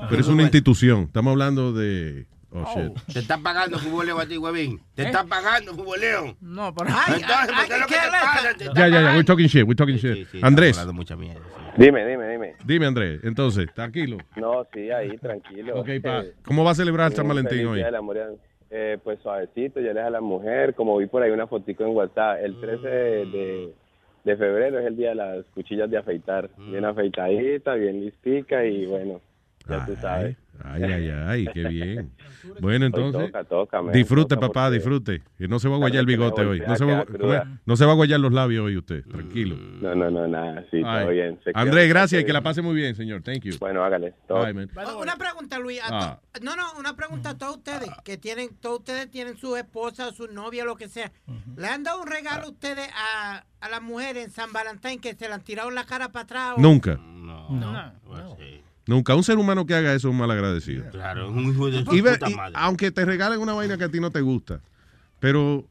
Pero 0.09 0.21
es 0.21 0.27
una 0.27 0.43
institución. 0.43 1.03
Estamos 1.03 1.31
hablando 1.31 1.73
de... 1.73 2.27
Oh, 2.51 2.65
shit. 2.75 3.13
Te 3.13 3.19
están 3.19 3.43
pagando 3.43 3.77
futboleo 3.77 4.19
a 4.19 4.25
ti, 4.25 4.35
huevín. 4.37 4.81
Te 4.95 5.03
¿Eh? 5.03 5.05
están 5.05 5.27
pagando 5.29 5.75
futboleo. 5.75 6.35
No, 6.41 6.73
pero... 6.73 6.89
Entonces, 6.89 7.55
¿por 7.55 7.67
qué 7.67 7.73
es 7.75 7.79
lo 7.79 7.85
que 7.85 7.93
te 7.93 8.09
pasa? 8.09 8.53
Te 8.57 8.65
Ya, 8.65 8.87
ya, 8.87 9.01
ya. 9.01 9.11
We're 9.11 9.23
talking 9.23 9.45
shit. 9.47 9.63
We're 9.67 9.75
talking 9.75 9.97
shit. 9.97 10.15
Sí, 10.15 10.25
sí, 10.31 10.39
Andrés. 10.41 10.71
estamos 10.71 10.89
hablando 10.89 10.93
mucha 10.93 11.15
mierda, 11.15 11.45
sí. 11.45 11.83
Dime, 11.83 12.05
dime, 12.07 12.27
dime. 12.27 12.55
Dime, 12.65 12.85
Andrés. 12.87 13.19
Entonces, 13.23 13.67
tranquilo. 13.75 14.17
No, 14.35 14.65
sí, 14.73 14.89
ahí, 14.89 15.15
tranquilo. 15.19 15.79
Ok, 15.79 15.89
pa. 16.03 16.21
Eh, 16.21 16.33
¿Cómo 16.43 16.63
va 16.63 16.71
a 16.71 16.75
celebrar 16.75 17.11
San 17.11 17.25
un 17.25 17.29
Valentín 17.29 17.67
hoy? 17.67 17.83
Eh, 18.71 18.99
pues 19.03 19.19
suavecito, 19.21 19.79
ya 19.81 19.93
le 19.93 20.01
a 20.01 20.09
la 20.11 20.21
mujer, 20.21 20.75
como 20.75 20.97
vi 20.97 21.07
por 21.07 21.23
ahí 21.23 21.31
una 21.31 21.47
fotico 21.47 21.83
en 21.83 21.89
WhatsApp, 21.95 22.39
el 22.43 22.57
13 22.57 22.87
de, 22.87 23.25
de- 23.27 23.75
de 24.23 24.37
febrero 24.37 24.79
es 24.79 24.85
el 24.85 24.95
día 24.97 25.09
de 25.09 25.15
las 25.15 25.45
cuchillas 25.47 25.89
de 25.89 25.97
afeitar, 25.97 26.49
bien 26.67 26.85
afeitadita, 26.85 27.73
bien 27.75 28.01
listica 28.01 28.65
y 28.65 28.85
bueno, 28.85 29.21
ya 29.67 29.81
tú 29.81 29.95
sabes. 29.97 30.37
Ay, 30.63 30.83
ay, 30.83 31.09
ay, 31.09 31.47
qué 31.53 31.67
bien. 31.67 32.11
Bueno, 32.61 32.85
entonces, 32.85 33.27
toca, 33.31 33.43
toca, 33.43 33.81
man, 33.81 33.93
disfrute, 33.93 34.35
toca 34.35 34.47
papá, 34.47 34.65
porque- 34.65 34.75
disfrute. 34.75 35.21
Que 35.37 35.47
no 35.47 35.59
se 35.59 35.67
va 35.69 35.75
a 35.75 35.77
guayar 35.77 35.99
el 36.01 36.05
bigote 36.05 36.41
hoy. 36.45 36.61
No 36.65 36.75
se, 36.75 36.85
va, 36.85 37.05
no 37.65 37.75
se 37.75 37.85
va 37.85 37.91
a 37.91 37.95
guayar 37.95 38.19
los 38.19 38.31
labios 38.33 38.65
hoy 38.65 38.77
usted. 38.77 39.03
Tranquilo. 39.05 39.55
No, 39.81 39.93
no, 39.95 40.09
no, 40.09 40.27
nada, 40.27 40.65
sí, 40.71 40.81
Ay. 40.85 41.01
todo 41.03 41.11
bien. 41.13 41.39
se 41.43 41.51
Andrés, 41.53 41.89
gracias 41.89 42.21
y 42.21 42.25
que 42.25 42.33
la 42.33 42.41
pase 42.41 42.61
muy 42.61 42.75
bien, 42.75 42.95
señor. 42.95 43.21
Thank 43.23 43.43
you. 43.43 43.53
Bueno, 43.59 43.83
hágale. 43.83 44.13
todo. 44.27 44.39
Oh, 44.39 45.01
Una 45.01 45.15
pregunta, 45.17 45.59
Luis. 45.59 45.79
Ah. 45.89 46.19
No, 46.41 46.55
no, 46.55 46.63
una 46.77 46.95
pregunta 46.95 47.31
a 47.31 47.37
todos 47.37 47.57
ustedes, 47.57 47.89
que 48.03 48.17
tienen, 48.17 48.49
todos 48.59 48.79
ustedes 48.79 49.09
tienen 49.09 49.37
su 49.37 49.55
esposa, 49.57 50.11
su 50.11 50.27
novia, 50.27 50.63
lo 50.65 50.75
que 50.75 50.87
sea. 50.87 51.11
¿Le 51.57 51.67
han 51.67 51.83
dado 51.83 52.01
un 52.01 52.07
regalo 52.07 52.45
a 52.45 52.49
ustedes 52.49 52.89
a, 52.95 53.43
a 53.61 53.69
las 53.69 53.81
mujeres 53.81 54.25
en 54.25 54.31
San 54.31 54.51
Valentín 54.53 54.99
que 55.01 55.13
se 55.13 55.27
le 55.27 55.33
han 55.33 55.43
tirado 55.43 55.71
la 55.71 55.85
cara 55.85 56.11
para 56.11 56.23
atrás? 56.23 56.53
o- 56.57 56.61
Nunca. 56.61 56.95
No, 56.97 57.49
No. 57.49 57.93
pues 58.05 58.21
sí. 58.37 58.58
Nunca. 58.89 59.15
Un 59.15 59.23
ser 59.23 59.37
humano 59.37 59.65
que 59.65 59.75
haga 59.75 59.93
eso 59.93 60.07
es 60.09 60.11
un 60.11 60.17
mal 60.17 60.31
agradecido. 60.31 60.83
Claro, 60.91 61.29
es 61.29 61.35
un 61.35 61.51
hijo 61.53 61.69
de 61.69 61.79
Y 61.95 62.01
ve- 62.01 62.13
puta 62.13 62.29
y 62.29 62.35
madre. 62.35 62.53
aunque 62.57 62.91
te 62.91 63.05
regalen 63.05 63.39
una 63.39 63.53
vaina 63.53 63.77
que 63.77 63.83
a 63.85 63.89
ti 63.89 63.99
no 63.99 64.11
te 64.11 64.21
gusta, 64.21 64.61
pero 65.19 65.65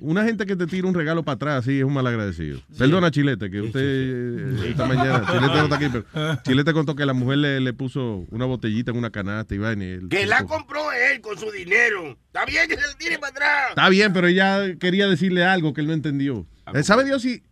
una 0.00 0.24
gente 0.24 0.44
que 0.44 0.56
te 0.56 0.66
tira 0.66 0.88
un 0.88 0.94
regalo 0.94 1.22
para 1.22 1.36
atrás, 1.36 1.64
sí, 1.64 1.78
es 1.78 1.84
un 1.84 1.92
mal 1.94 2.06
agradecido. 2.06 2.58
Perdona, 2.76 3.10
Chilete, 3.12 3.48
que 3.48 3.60
usted 3.60 3.80
eh, 3.80 4.70
esta 4.70 4.86
mañana, 4.86 5.24
Chilete 5.32 5.54
no 5.54 5.62
está 5.64 5.76
aquí, 5.76 5.86
pero 5.90 6.42
Chilete 6.42 6.72
contó 6.72 6.96
que 6.96 7.06
la 7.06 7.12
mujer 7.12 7.38
le, 7.38 7.60
le 7.60 7.72
puso 7.72 8.26
una 8.30 8.44
botellita 8.44 8.90
en 8.90 8.98
una 8.98 9.10
canasta 9.10 9.54
y 9.54 9.58
vaina. 9.58 9.84
y 9.84 9.88
él- 9.90 10.08
Que 10.10 10.26
la 10.26 10.44
compró 10.44 10.90
él 10.92 11.20
con 11.20 11.38
su 11.38 11.50
dinero. 11.52 12.18
Está 12.26 12.44
bien 12.44 12.68
que 12.68 12.74
se 12.74 12.86
le 12.88 12.94
tire 12.98 13.18
para 13.20 13.30
atrás. 13.30 13.68
Está 13.70 13.88
bien, 13.88 14.12
pero 14.12 14.26
ella 14.26 14.74
quería 14.80 15.06
decirle 15.06 15.44
algo 15.44 15.72
que 15.72 15.80
él 15.80 15.86
no 15.86 15.92
entendió. 15.92 16.44
Eh, 16.74 16.82
¿Sabe 16.82 17.04
Dios 17.04 17.22
si... 17.22 17.42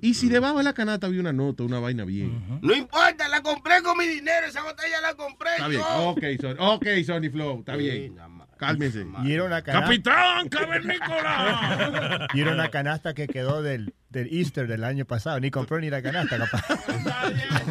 Y 0.00 0.14
si 0.14 0.28
debajo 0.28 0.58
de 0.58 0.64
la 0.64 0.72
canasta 0.72 1.06
había 1.06 1.20
una 1.20 1.32
nota, 1.32 1.62
una 1.62 1.78
vaina 1.78 2.04
bien. 2.04 2.60
No 2.62 2.74
importa, 2.74 3.28
la 3.28 3.42
compré 3.42 3.82
con 3.82 3.96
mi 3.98 4.06
dinero. 4.06 4.46
Esa 4.46 4.62
botella 4.62 5.00
la 5.00 5.14
compré 5.14 5.50
Está 5.52 5.68
bien. 5.68 5.82
Ok, 5.82 6.22
Son- 6.40 6.56
ok, 6.58 6.86
Sonny 7.04 7.28
Flow, 7.28 7.60
está 7.60 7.76
bien. 7.76 8.16
Cálmese. 8.56 9.06
Y 9.24 9.32
era 9.32 9.44
una 9.44 9.62
canasta. 9.62 9.86
¡Capitán 9.86 10.48
Cavernícola! 10.50 12.28
Y 12.34 12.40
era 12.40 12.52
una 12.52 12.68
canasta 12.68 13.14
que 13.14 13.26
quedó 13.26 13.62
del, 13.62 13.94
del 14.10 14.28
Easter 14.32 14.66
del 14.66 14.82
año 14.84 15.04
pasado. 15.04 15.38
Ni 15.40 15.50
compró 15.50 15.80
ni 15.80 15.88
la 15.88 16.02
canasta, 16.02 16.36
capaz. 16.38 16.64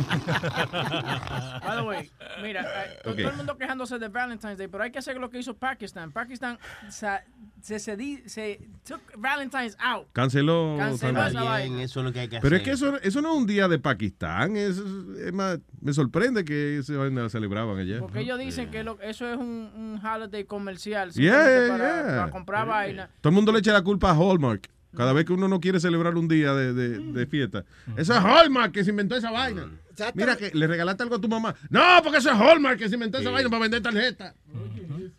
By 1.65 1.77
the 1.77 1.81
way, 1.83 2.09
mira, 2.41 2.61
eh, 2.61 2.99
Ok. 3.05 3.17
todo 3.17 3.29
el 3.29 3.35
mundo 3.37 3.57
quejándose 3.57 3.99
de 3.99 4.07
Valentine's 4.07 4.57
Day, 4.57 4.67
pero 4.67 4.83
hay 4.83 4.91
que 4.91 4.99
hacer 4.99 5.17
lo 5.17 5.29
que 5.29 5.39
hizo 5.39 5.55
Pakistán. 5.55 6.11
Pakistán 6.11 6.57
sa- 6.89 7.23
se, 7.61 7.79
se, 7.79 7.97
di- 7.97 8.23
se 8.25 8.59
took 8.87 9.01
Valentine's 9.17 9.75
out. 9.81 10.07
Canceló. 10.13 10.75
Canceló 10.77 11.25
esa. 11.25 11.63
Eso 11.63 11.99
es 11.99 12.05
lo 12.05 12.13
que 12.13 12.21
hay 12.21 12.27
que 12.29 12.39
Pero 12.39 12.55
hacer. 12.55 12.59
es 12.59 12.63
que 12.63 12.71
eso, 12.71 12.97
eso 13.01 13.21
no 13.21 13.33
es 13.33 13.37
un 13.37 13.45
día 13.47 13.67
de 13.67 13.79
Pakistán. 13.79 14.55
Es, 14.55 14.77
es 14.77 15.33
más, 15.33 15.59
me 15.81 15.93
sorprende 15.93 16.45
que 16.45 16.81
la 16.87 17.29
celebraban 17.29 17.77
allá. 17.77 17.99
Porque 17.99 18.21
ellos 18.21 18.39
dicen 18.39 18.71
que 18.71 18.83
lo- 18.83 18.99
eso 19.01 19.27
es 19.29 19.37
un, 19.37 19.71
un 19.75 19.99
holiday 20.05 20.45
comercial. 20.45 21.11
Yeah, 21.11 21.33
para, 21.69 21.77
yeah. 21.77 22.03
para 22.19 22.31
comprar 22.31 22.65
vaina. 22.67 23.09
Todo 23.21 23.31
el 23.31 23.35
mundo 23.35 23.51
le 23.51 23.59
echa 23.59 23.73
la 23.73 23.81
culpa 23.81 24.11
a 24.11 24.13
Hallmark. 24.15 24.69
Cada 24.95 25.13
vez 25.13 25.25
que 25.25 25.33
uno 25.33 25.47
no 25.47 25.59
quiere 25.59 25.79
celebrar 25.79 26.15
un 26.17 26.27
día 26.27 26.53
de, 26.53 26.73
de- 26.73 26.97
de 27.13 27.25
fiesta. 27.27 27.63
Eso 27.95 28.13
es 28.13 28.19
Hallmark 28.23 28.71
que 28.71 28.83
se 28.83 28.89
inventó 28.89 29.15
esa 29.15 29.31
vaina. 29.31 29.69
Mira 30.15 30.35
que 30.37 30.51
le 30.53 30.65
regalaste 30.67 31.03
algo 31.03 31.15
a 31.15 31.21
tu 31.21 31.27
mamá. 31.27 31.53
No, 31.69 31.81
porque 32.03 32.17
eso 32.19 32.31
es 32.31 32.35
Hallmark 32.39 32.77
que 32.79 32.87
se 32.89 32.95
inventó 32.95 33.17
esa 33.19 33.29
Sí. 33.29 33.33
vaina 33.33 33.49
para 33.49 33.61
vender 33.61 33.81
tarjeta. 33.81 34.33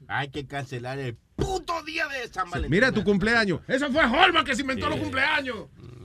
Hay 0.08 0.28
que 0.28 0.46
cancelar 0.46 0.98
el 0.98 1.16
puto 1.36 1.82
día 1.84 2.08
de 2.08 2.26
San 2.28 2.50
Valentín. 2.50 2.70
Mira 2.70 2.90
tu 2.90 3.04
cumpleaños. 3.04 3.60
Eso 3.68 3.90
fue 3.92 4.02
Hallmark 4.02 4.44
que 4.46 4.54
se 4.56 4.62
inventó 4.62 4.88
los 4.88 4.98
cumpleaños. 4.98 5.56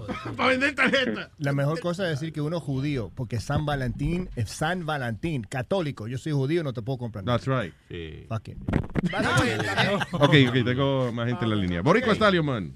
para 0.38 0.50
vender 0.50 0.76
tarjeta. 0.76 1.32
La 1.40 1.52
mejor 1.53 1.80
cosa 1.80 2.03
es 2.03 2.19
decir 2.19 2.32
que 2.32 2.40
uno 2.42 2.58
es 2.58 2.64
judío, 2.64 3.11
porque 3.16 3.40
San 3.40 3.66
Valentín 3.66 4.30
es 4.35 4.52
San 4.52 4.85
Valentín, 4.85 5.42
católico. 5.44 6.08
Yo 6.08 6.19
soy 6.19 6.34
judío, 6.34 6.64
no 6.64 6.74
te 6.74 6.84
puedo 6.84 7.00
comprar. 7.00 7.26
That's 7.26 7.48
right. 7.48 7.74
Fuck 8.30 8.50
it. 8.50 8.58
Ok, 10.11 10.34
ok, 10.50 10.53
tengo 10.64 11.11
más 11.11 11.27
gente 11.27 11.44
en 11.45 11.50
la 11.50 11.56
línea. 11.56 11.82
Borico 11.82 12.11
Estalio, 12.11 12.44
man. 12.44 12.76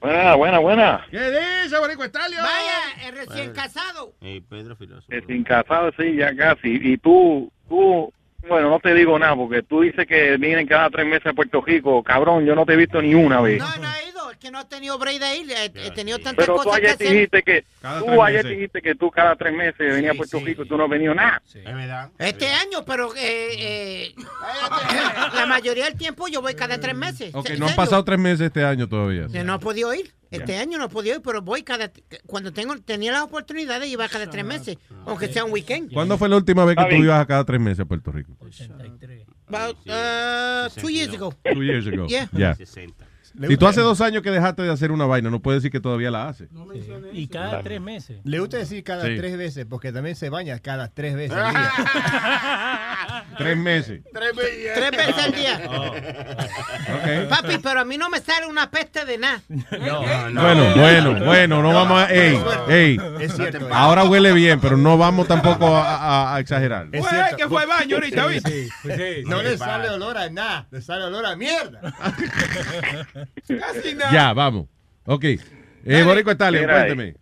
Buena, 0.00 0.34
buena, 0.36 0.58
buena. 0.58 1.06
¿Qué 1.10 1.30
dice, 1.62 1.78
Borico 1.78 2.04
Estalio? 2.04 2.38
Vaya, 2.38 3.08
el 3.08 3.14
recién 3.14 3.52
casado. 3.52 4.14
Ey, 4.20 4.40
Pedro 4.40 4.74
Filoso. 4.76 5.06
Sin 5.26 5.44
casado, 5.44 5.90
sí, 5.98 6.16
ya 6.16 6.34
casi. 6.34 6.78
Y 6.82 6.96
tú, 6.96 7.52
tú, 7.68 8.12
bueno, 8.48 8.70
no 8.70 8.80
te 8.80 8.94
digo 8.94 9.18
nada, 9.18 9.34
porque 9.36 9.62
tú 9.62 9.80
dices 9.82 10.06
que 10.06 10.36
vienen 10.36 10.66
cada 10.66 10.88
tres 10.90 11.06
meses 11.06 11.26
a 11.26 11.32
Puerto 11.32 11.60
Rico. 11.60 12.02
Cabrón, 12.02 12.44
yo 12.44 12.54
no 12.54 12.64
te 12.66 12.74
he 12.74 12.76
visto 12.76 13.00
ni 13.02 13.14
una 13.14 13.40
vez. 13.40 13.58
No, 13.58 13.66
no 13.76 13.88
he 13.94 14.08
ido, 14.08 14.30
es 14.30 14.36
que 14.38 14.50
no 14.50 14.60
he 14.60 14.64
tenido 14.64 14.98
break 14.98 15.18
de 15.20 15.36
ir. 15.36 15.50
He, 15.50 15.64
he 15.86 15.90
tenido 15.92 16.18
tantas 16.18 16.46
Pero 16.46 16.56
tú 16.58 16.62
cosas 16.64 16.80
que 16.80 16.86
ayer 16.86 16.94
hacer. 16.94 17.10
dijiste 17.12 17.42
que, 17.42 17.64
tú 17.98 18.22
ayer 18.22 18.44
meses. 18.44 18.50
dijiste 18.58 18.82
que 18.82 18.94
tú 18.94 19.10
cada 19.10 19.36
tres 19.36 19.54
meses 19.54 19.78
venías 19.78 20.14
a 20.14 20.16
Puerto 20.16 20.40
Rico 20.40 20.62
y 20.62 20.68
tú 20.68 20.76
no 20.76 20.84
has 20.84 20.90
venido 20.90 21.14
nada. 21.14 21.42
Es 21.46 21.64
verdad. 21.64 22.10
Este 22.18 22.48
año, 22.48 22.84
pero 22.86 23.14
eh, 23.16 23.56
eh, 23.58 24.14
la 25.34 25.46
mayoría 25.46 25.84
del 25.84 25.96
tiempo 25.96 26.28
yo 26.28 26.40
voy 26.42 26.54
cada 26.54 26.78
tres 26.78 26.94
meses. 26.94 27.34
Ok, 27.34 27.50
¿En 27.50 27.58
no 27.60 27.66
han 27.68 27.74
pasado 27.76 28.04
tres 28.04 28.18
meses 28.18 28.40
este 28.46 28.64
año 28.64 28.88
todavía. 28.88 29.26
Que 29.30 29.42
No 29.44 29.56
he 29.56 29.58
podido 29.58 29.92
ir. 29.94 30.12
Este 30.30 30.56
año 30.56 30.78
no 30.78 30.86
he 30.86 30.88
podido 30.88 31.16
ir, 31.16 31.22
pero 31.22 31.42
voy 31.42 31.62
cada. 31.62 31.92
Cuando 32.26 32.52
tengo 32.52 32.76
tenía 32.80 33.12
la 33.12 33.24
oportunidad 33.24 33.80
de 33.80 33.88
ir 33.88 33.98
cada 34.10 34.28
tres 34.28 34.44
meses, 34.44 34.76
aunque 35.04 35.28
sea 35.28 35.44
un 35.44 35.52
weekend. 35.52 35.92
¿Cuándo 35.92 36.18
fue 36.18 36.28
la 36.28 36.36
última 36.36 36.64
vez 36.64 36.76
que 36.76 36.96
tú 36.96 37.02
ibas 37.02 37.20
a 37.20 37.26
cada 37.26 37.44
tres 37.44 37.60
meses 37.60 37.80
a 37.80 37.84
Puerto 37.84 38.12
Rico? 38.12 38.36
About 39.48 39.76
uh, 39.86 40.68
two 40.80 40.88
years 40.88 41.14
ago. 41.14 41.32
Two 41.44 41.62
years 41.62 41.86
ago. 41.86 42.06
Yeah. 42.06 42.28
Ya. 42.32 42.56
Si 43.48 43.56
tú 43.56 43.66
hace 43.66 43.80
dos 43.80 44.00
años 44.00 44.22
que 44.22 44.30
dejaste 44.30 44.62
de 44.62 44.70
hacer 44.72 44.92
una 44.92 45.04
vaina, 45.06 45.30
no 45.30 45.40
puedes 45.40 45.62
decir 45.62 45.70
que 45.72 45.80
todavía 45.80 46.10
la 46.10 46.28
haces. 46.28 46.48
Y 47.12 47.28
cada 47.28 47.62
tres 47.62 47.80
meses. 47.80 48.18
Le 48.24 48.38
gusta 48.40 48.56
decir 48.58 48.82
cada 48.84 49.04
Sí. 49.06 49.16
tres 49.16 49.36
veces, 49.36 49.66
porque 49.68 49.92
también 49.92 50.16
se 50.16 50.30
baña 50.30 50.58
cada 50.58 50.88
tres 50.88 51.14
veces 51.16 51.36
al 51.36 51.52
día. 51.52 51.72
Tres 53.38 53.56
meses. 53.56 54.02
Tres 54.12 54.34
veces 54.90 55.18
al 55.18 55.32
día. 55.32 55.60
Ok. 56.86 57.28
Papi, 57.28 57.58
pero 57.62 57.80
a 57.80 57.84
mí 57.84 57.98
no 57.98 58.08
me 58.08 58.20
sale 58.20 58.46
una 58.46 58.70
peste 58.70 59.04
de 59.04 59.18
nada. 59.18 59.40
Bueno, 59.48 60.72
bueno, 60.76 61.24
bueno, 61.24 61.62
no 61.62 61.74
vamos 61.74 62.02
a... 62.02 62.12
Ey, 62.12 62.40
ey. 62.68 62.98
Es 63.20 63.34
cierto. 63.34 63.68
Ahora 63.72 64.04
huele 64.04 64.32
bien, 64.32 64.60
pero 64.60 64.76
no 64.76 64.96
vamos 64.96 65.26
tampoco 65.26 65.66
a, 65.76 65.96
a- 65.96 66.36
a 66.36 66.40
exagerar. 66.40 66.86
Es 66.92 67.04
cierto. 67.06 67.36
que 67.36 67.48
fue 67.48 67.62
al 67.62 67.68
baño 67.68 67.96
ahorita, 67.96 68.26
¿viste? 68.26 68.50
Sí, 68.50 68.68
sí. 68.84 69.22
No 69.26 69.42
le 69.42 69.58
sale 69.58 69.90
olor 69.90 70.16
a 70.16 70.30
nada, 70.30 70.66
le 70.70 70.80
sale 70.80 71.04
olor 71.04 71.26
a 71.26 71.34
mierda. 71.36 71.80
Casi 73.46 73.94
nada. 73.94 74.12
Ya, 74.12 74.32
vamos. 74.32 74.66
Ok. 75.04 75.24
Eh, 75.24 76.02
Borico 76.02 76.36
cuénteme. 76.36 77.14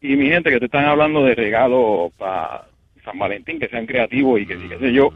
Y 0.00 0.16
mi 0.16 0.28
gente 0.28 0.50
que 0.50 0.58
te 0.58 0.64
están 0.66 0.84
hablando 0.84 1.24
de 1.24 1.34
regalos 1.34 2.12
para 2.18 2.66
San 3.04 3.18
Valentín, 3.18 3.58
que 3.58 3.68
sean 3.68 3.86
creativos 3.86 4.40
y 4.40 4.46
que 4.46 4.56
sí, 4.56 4.68
qué 4.68 4.78
sé 4.78 4.92
yo. 4.92 5.12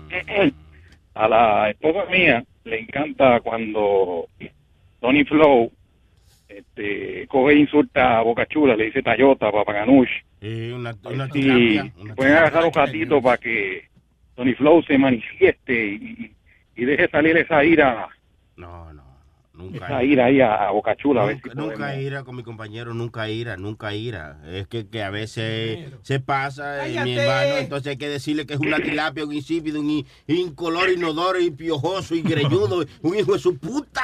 A 1.14 1.28
la 1.28 1.70
esposa 1.70 2.04
mía 2.10 2.44
le 2.64 2.80
encanta 2.80 3.40
cuando 3.40 4.26
Tony 5.00 5.24
Flow 5.24 5.72
este, 6.48 7.26
coge 7.28 7.54
e 7.54 7.58
insulta 7.58 8.18
a 8.18 8.22
Boca 8.22 8.46
Chula, 8.46 8.76
le 8.76 8.86
dice 8.86 9.02
Tayota, 9.02 9.50
Papaganush. 9.50 10.10
Eh, 10.40 10.72
una, 10.74 10.94
una 11.04 11.28
Y 11.34 11.78
una 11.98 12.14
pueden 12.14 12.34
agarrar 12.36 12.64
un 12.64 12.72
ratito 12.72 13.20
para 13.22 13.38
que 13.38 13.84
Tony 14.34 14.54
Flow 14.54 14.82
se 14.82 14.98
manifieste 14.98 15.86
y, 15.86 16.32
y 16.76 16.84
deje 16.84 17.08
salir 17.08 17.36
esa 17.36 17.64
ira, 17.64 18.08
No, 18.56 18.92
no, 18.92 19.02
nunca. 19.56 19.86
esa 19.86 20.02
ira 20.04 20.26
ahí 20.26 20.40
a, 20.40 20.54
a 20.68 20.70
Boca 20.70 20.94
Chula. 20.96 21.22
a 21.22 21.26
ver 21.26 21.36
Nunca, 21.36 21.50
si 21.50 21.56
nunca 21.56 21.76
podemos- 21.76 22.02
ira 22.04 22.24
con 22.24 22.36
mi 22.36 22.42
compañero, 22.42 22.94
nunca 22.94 23.28
ira, 23.28 23.56
nunca 23.56 23.94
ira. 23.94 24.38
Es 24.46 24.66
que, 24.68 24.86
que 24.88 25.02
a 25.02 25.10
veces 25.10 25.92
se 26.02 26.20
pasa, 26.20 26.86
eh, 26.86 27.00
mi 27.02 27.16
hermano, 27.18 27.56
entonces 27.58 27.88
hay 27.92 27.96
que 27.96 28.08
decirle 28.08 28.46
que 28.46 28.54
es 28.54 28.60
una 28.60 28.78
tilapia, 28.78 29.24
un 29.24 29.32
insípido, 29.32 29.80
un 29.80 29.90
in- 29.90 30.06
incoloro, 30.26 30.92
inodoro, 30.92 31.40
y 31.40 31.50
piojoso, 31.50 32.14
y 32.14 32.22
greñudo, 32.22 32.84
un 33.02 33.16
hijo 33.16 33.32
de 33.32 33.38
su 33.38 33.58
puta. 33.58 34.02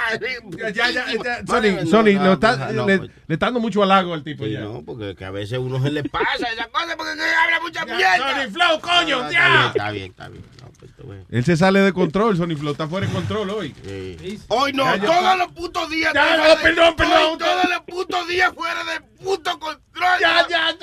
Ya, 0.74 0.90
ya, 0.90 1.06
Sony, 1.46 1.62
no, 1.84 1.86
Sony, 1.86 2.12
no, 2.14 2.32
está- 2.34 2.72
no, 2.72 2.86
le, 2.86 2.98
pues, 2.98 3.10
le 3.26 3.34
está 3.34 3.46
dando 3.46 3.60
mucho 3.60 3.82
halago 3.82 4.14
al 4.14 4.22
tipo 4.24 4.44
sí, 4.44 4.52
ya. 4.52 4.60
no, 4.60 4.82
porque 4.84 5.14
que 5.14 5.24
a 5.24 5.30
veces 5.30 5.58
uno 5.58 5.82
se 5.82 5.90
le 5.90 6.02
pasa 6.04 6.48
esa 6.52 6.66
cosa 6.68 6.96
porque 6.96 7.12
que 7.16 7.22
habla 7.22 7.60
mucha 7.60 7.84
mierda. 7.84 8.16
Sony 8.16 8.50
Flow, 8.50 8.80
coño, 8.80 9.30
ya. 9.30 9.66
Está 9.68 9.90
bien, 9.90 10.10
está 10.10 10.28
bien, 10.28 10.44
está 10.50 10.61
bien. 10.61 10.61
No. 11.04 11.14
Él 11.30 11.44
se 11.44 11.56
sale 11.56 11.80
de 11.80 11.92
control, 11.92 12.36
Sony 12.36 12.56
Flow, 12.56 12.72
está 12.72 12.88
fuera 12.88 13.06
de 13.06 13.12
control 13.12 13.50
hoy. 13.50 13.74
Hoy 14.48 14.72
no, 14.72 14.84
todos 15.00 15.38
los 15.38 15.52
putos 15.52 15.88
días. 15.90 16.12
Ya, 16.14 16.36
no, 16.36 16.48
de- 16.48 16.56
perdón, 16.56 16.96
perdón. 16.96 17.14
hoy 17.32 17.38
todos 17.38 17.64
los 17.70 17.80
putos 17.82 18.28
días 18.28 18.52
fuera 18.54 18.84
de 18.84 19.00
puto 19.22 19.58
control. 19.58 20.18
Ya, 20.20 20.46
ya, 20.48 20.76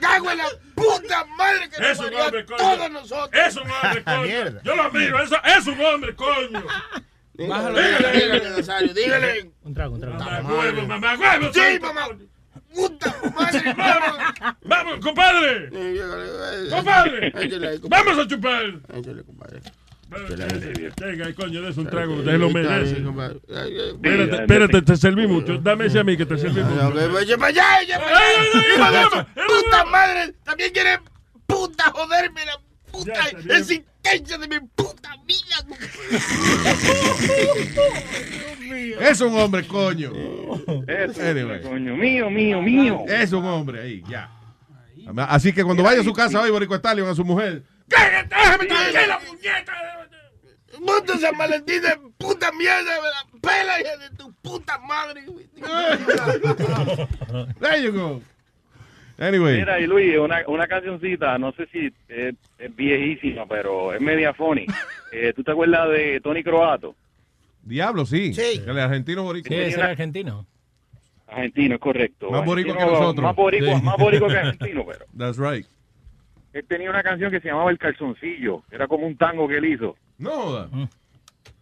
Cago 0.00 0.30
en 0.30 0.38
la 0.38 0.44
puta 0.74 1.24
madre 1.36 1.68
que 1.70 1.76
Es 1.90 1.98
nos 1.98 2.08
un 2.10 2.14
hombre, 2.20 2.44
coño. 2.46 2.58
todos 2.58 2.90
nosotros. 2.90 3.30
Es 3.46 3.56
un 3.56 3.70
hombre, 3.70 4.04
coño. 4.04 4.60
Yo 4.64 4.76
lo 4.76 4.82
admiro. 4.82 5.22
eso- 5.22 5.42
Es 5.44 5.66
un 5.66 5.80
hombre, 5.80 6.14
coño. 6.14 6.62
Bájalo, 7.48 7.80
dígale, 7.80 8.12
dígale, 8.12 8.50
Nazario, 8.50 8.94
dígale. 8.94 9.50
Un 9.62 9.74
trago, 9.74 9.94
un 9.94 10.00
trago. 10.00 10.18
Mamá 10.18 10.54
huevo, 10.54 10.86
mamá 10.86 11.16
huevo. 11.18 11.52
Sí, 11.52 11.80
mamá. 11.80 12.06
Puta 12.74 13.14
madre. 13.34 13.74
Vamos, 13.76 14.16
vamos, 14.64 14.98
compadre. 15.04 15.70
Eh, 15.72 16.68
Compadre. 16.70 17.32
Vamos 17.88 18.18
a 18.18 18.26
chupar. 18.28 18.64
Échale, 18.94 19.22
compadre. 19.24 19.60
Venga, 21.00 21.34
coño, 21.34 21.62
des 21.62 21.76
un 21.76 21.86
trago. 21.86 22.14
Usted 22.16 22.38
lo 22.38 22.50
merece. 22.50 22.96
Espérate, 22.98 24.36
espérate, 24.36 24.82
te 24.82 24.96
serví 24.96 25.26
mucho. 25.26 25.58
Dame 25.58 25.86
ese 25.86 25.98
a 25.98 26.04
mí 26.04 26.16
que 26.16 26.26
te 26.26 26.38
serví 26.38 26.62
mucho. 26.62 26.92
pues, 27.10 27.26
su 27.26 27.34
ay, 27.42 29.26
puta 29.46 29.84
madre. 29.86 30.34
También 30.44 30.72
quiere 30.72 30.98
puta 31.46 31.90
joderme 31.90 32.44
la 32.44 32.60
puta 32.94 33.56
existencia 33.58 34.38
de 34.38 34.48
mi 34.48 34.60
puta 34.74 35.10
vida. 35.26 35.56
Es 39.10 39.20
un 39.20 39.36
hombre, 39.38 39.66
coño. 39.66 40.12
Eso, 40.86 41.22
Anyway. 41.22 41.62
coño, 41.62 41.96
mío, 41.96 42.30
mío, 42.30 42.62
mío. 42.62 43.04
Es 43.06 43.32
un 43.32 43.44
hombre 43.44 43.82
ahí, 43.82 44.02
ya. 44.08 44.30
Así 45.28 45.52
que 45.52 45.64
cuando 45.64 45.82
vaya 45.82 46.00
a 46.00 46.04
su 46.04 46.12
casa 46.12 46.40
hoy, 46.40 46.50
Borico 46.50 46.74
Estalio, 46.74 47.08
a 47.08 47.14
su 47.14 47.24
mujer. 47.24 47.62
¡Déjame 47.86 48.66
tranquila, 48.66 49.18
puñeta! 49.20 49.72
Puto 50.78 51.18
San 51.18 51.36
Valentín 51.38 51.82
de 51.82 51.96
puta 52.18 52.50
mierda. 52.52 52.92
Pela, 53.40 53.80
hija 53.80 53.96
de 53.96 54.10
tu 54.16 54.32
puta 54.42 54.78
madre. 54.78 55.24
There 57.60 57.82
you 57.82 57.92
go. 57.92 58.22
Anyway. 59.18 59.58
Mira, 59.58 59.78
y 59.80 59.86
Luis, 59.86 60.18
una, 60.18 60.42
una 60.48 60.66
cancioncita, 60.66 61.38
no 61.38 61.52
sé 61.52 61.66
si 61.72 61.92
es, 62.08 62.34
es 62.58 62.76
viejísima, 62.76 63.46
pero 63.46 63.92
es 63.92 64.00
media 64.00 64.32
funny. 64.34 64.66
Eh, 65.16 65.32
¿Tú 65.32 65.44
te 65.44 65.52
acuerdas 65.52 65.88
de 65.90 66.20
Tony 66.20 66.42
Croato? 66.42 66.96
Diablo, 67.62 68.04
sí. 68.04 68.34
Sí. 68.34 68.60
El 68.66 68.76
argentino 68.80 69.22
boricua. 69.22 69.48
Sí, 69.48 69.54
ese 69.54 69.78
era 69.78 69.90
argentino. 69.90 70.44
Argentino, 71.28 71.76
es 71.76 71.80
correcto. 71.80 72.32
Más 72.32 72.44
boricua 72.44 72.76
que 72.76 72.84
nosotros. 72.84 73.22
Más 73.22 73.36
boricua, 73.36 73.78
Sí. 73.78 73.82
más 73.84 73.96
boricua 73.96 74.28
que 74.28 74.36
argentino, 74.38 74.84
pero. 74.84 75.04
That's 75.16 75.38
right. 75.38 75.64
Él 76.52 76.64
tenía 76.66 76.90
una 76.90 77.04
canción 77.04 77.30
que 77.30 77.38
se 77.38 77.46
llamaba 77.46 77.70
El 77.70 77.78
Calzoncillo. 77.78 78.64
Era 78.72 78.88
como 78.88 79.06
un 79.06 79.16
tango 79.16 79.46
que 79.46 79.58
él 79.58 79.66
hizo. 79.66 79.94
No. 80.18 80.68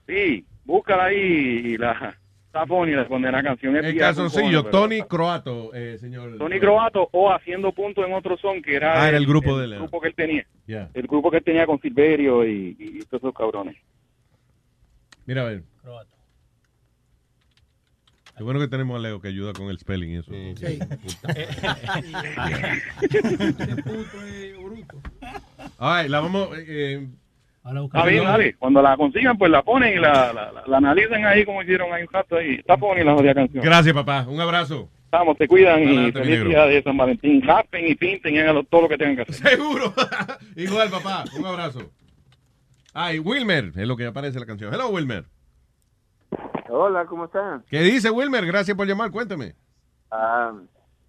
Sí, 0.07 0.47
búscala 0.65 1.05
ahí 1.05 1.19
y 1.19 1.77
la... 1.77 2.17
Está 2.53 2.67
funny 2.67 2.93
la 2.93 3.43
canción. 3.43 3.75
El 3.77 3.97
calzoncillo, 3.97 4.63
pero- 4.65 4.71
Tony 4.83 5.01
Croato, 5.01 5.73
eh, 5.73 5.97
señor. 5.99 6.37
Tony 6.37 6.61
Croato 6.61 7.09
o 7.13 7.33
Haciendo 7.33 7.73
Punto 7.73 8.05
en 8.05 8.13
otro 8.13 8.37
son, 8.37 8.61
que 8.61 8.77
era 8.77 9.03
Ah, 9.03 9.09
era 9.09 9.17
el 9.17 9.25
grupo 9.25 9.59
de 9.59 9.65
él. 9.65 9.77
grupo 9.79 9.99
que 10.03 10.09
él 10.09 10.15
tenía. 10.15 10.47
El 10.93 11.07
grupo 11.07 11.31
que 11.31 11.39
él 11.39 11.45
tenía 11.45 11.65
con 11.65 11.81
Silverio 11.81 12.47
y, 12.47 12.77
y 12.79 12.99
todos 13.07 13.23
esos 13.23 13.35
cabrones. 13.35 13.75
Mira, 15.25 15.43
a 15.43 15.45
ver. 15.47 15.63
Qué 18.37 18.43
bueno 18.45 18.61
que 18.61 18.69
tenemos 18.69 18.99
a 18.99 19.03
Leo 19.03 19.19
que 19.21 19.29
ayuda 19.29 19.53
con 19.55 19.69
el 19.71 19.79
spelling 19.79 20.11
y 20.11 20.17
eso. 20.17 20.33
sí. 20.57 20.79
Ay, 25.79 26.09
la 26.09 26.21
vamos. 26.21 26.49
eh, 26.59 27.07
Está 27.65 28.07
bien, 28.07 28.25
dale. 28.25 28.55
Cuando 28.57 28.83
la 28.83 28.97
consigan, 28.97 29.39
pues 29.39 29.51
la 29.51 29.63
ponen 29.63 29.97
y 29.97 30.01
la, 30.01 30.33
la, 30.33 30.51
la- 30.53 30.63
la 30.67 30.77
analizan 30.79 31.25
ahí 31.25 31.45
como 31.45 31.63
hicieron 31.63 31.93
ahí 31.93 32.03
un 32.03 32.13
rato 32.13 32.37
ahí. 32.37 32.55
Está 32.57 32.77
funny 32.77 33.05
la 33.05 33.15
jodida 33.15 33.35
canción. 33.35 33.65
Gracias, 33.65 33.95
papá. 33.95 34.27
Un 34.29 34.41
abrazo. 34.41 34.89
Estamos, 35.05 35.37
te 35.37 35.47
cuidan 35.47 35.75
Adelante, 35.83 36.09
y 36.09 36.13
feliz 36.25 36.45
día 36.47 36.65
de 36.67 36.83
San 36.83 36.97
Valentín. 36.97 37.41
Japen 37.43 37.87
y 37.87 37.95
pinten 37.95 38.35
y 38.35 38.39
hagan 38.41 38.65
todo 38.67 38.83
lo 38.83 38.89
que 38.89 38.97
tengan 38.99 39.17
que 39.17 39.23
hacer. 39.31 39.51
Seguro. 39.51 39.93
Igual, 40.57 40.91
papá. 40.91 41.25
Un 41.39 41.47
abrazo. 41.47 41.91
Ay, 42.95 43.19
Wilmer, 43.21 43.67
es 43.77 43.87
lo 43.87 43.97
que 43.97 44.07
aparece 44.07 44.37
en 44.39 44.41
la 44.41 44.47
canción. 44.47 44.73
Hello, 44.75 44.89
Wilmer. 44.89 45.25
Hola, 46.69 47.05
¿cómo 47.05 47.27
están? 47.27 47.63
¿Qué 47.71 47.81
dice 47.83 48.11
Wilmer? 48.11 48.45
Gracias 48.47 48.77
por 48.77 48.87
llamar. 48.87 49.11
Cuéntame. 49.11 49.55
Ah, 50.11 50.53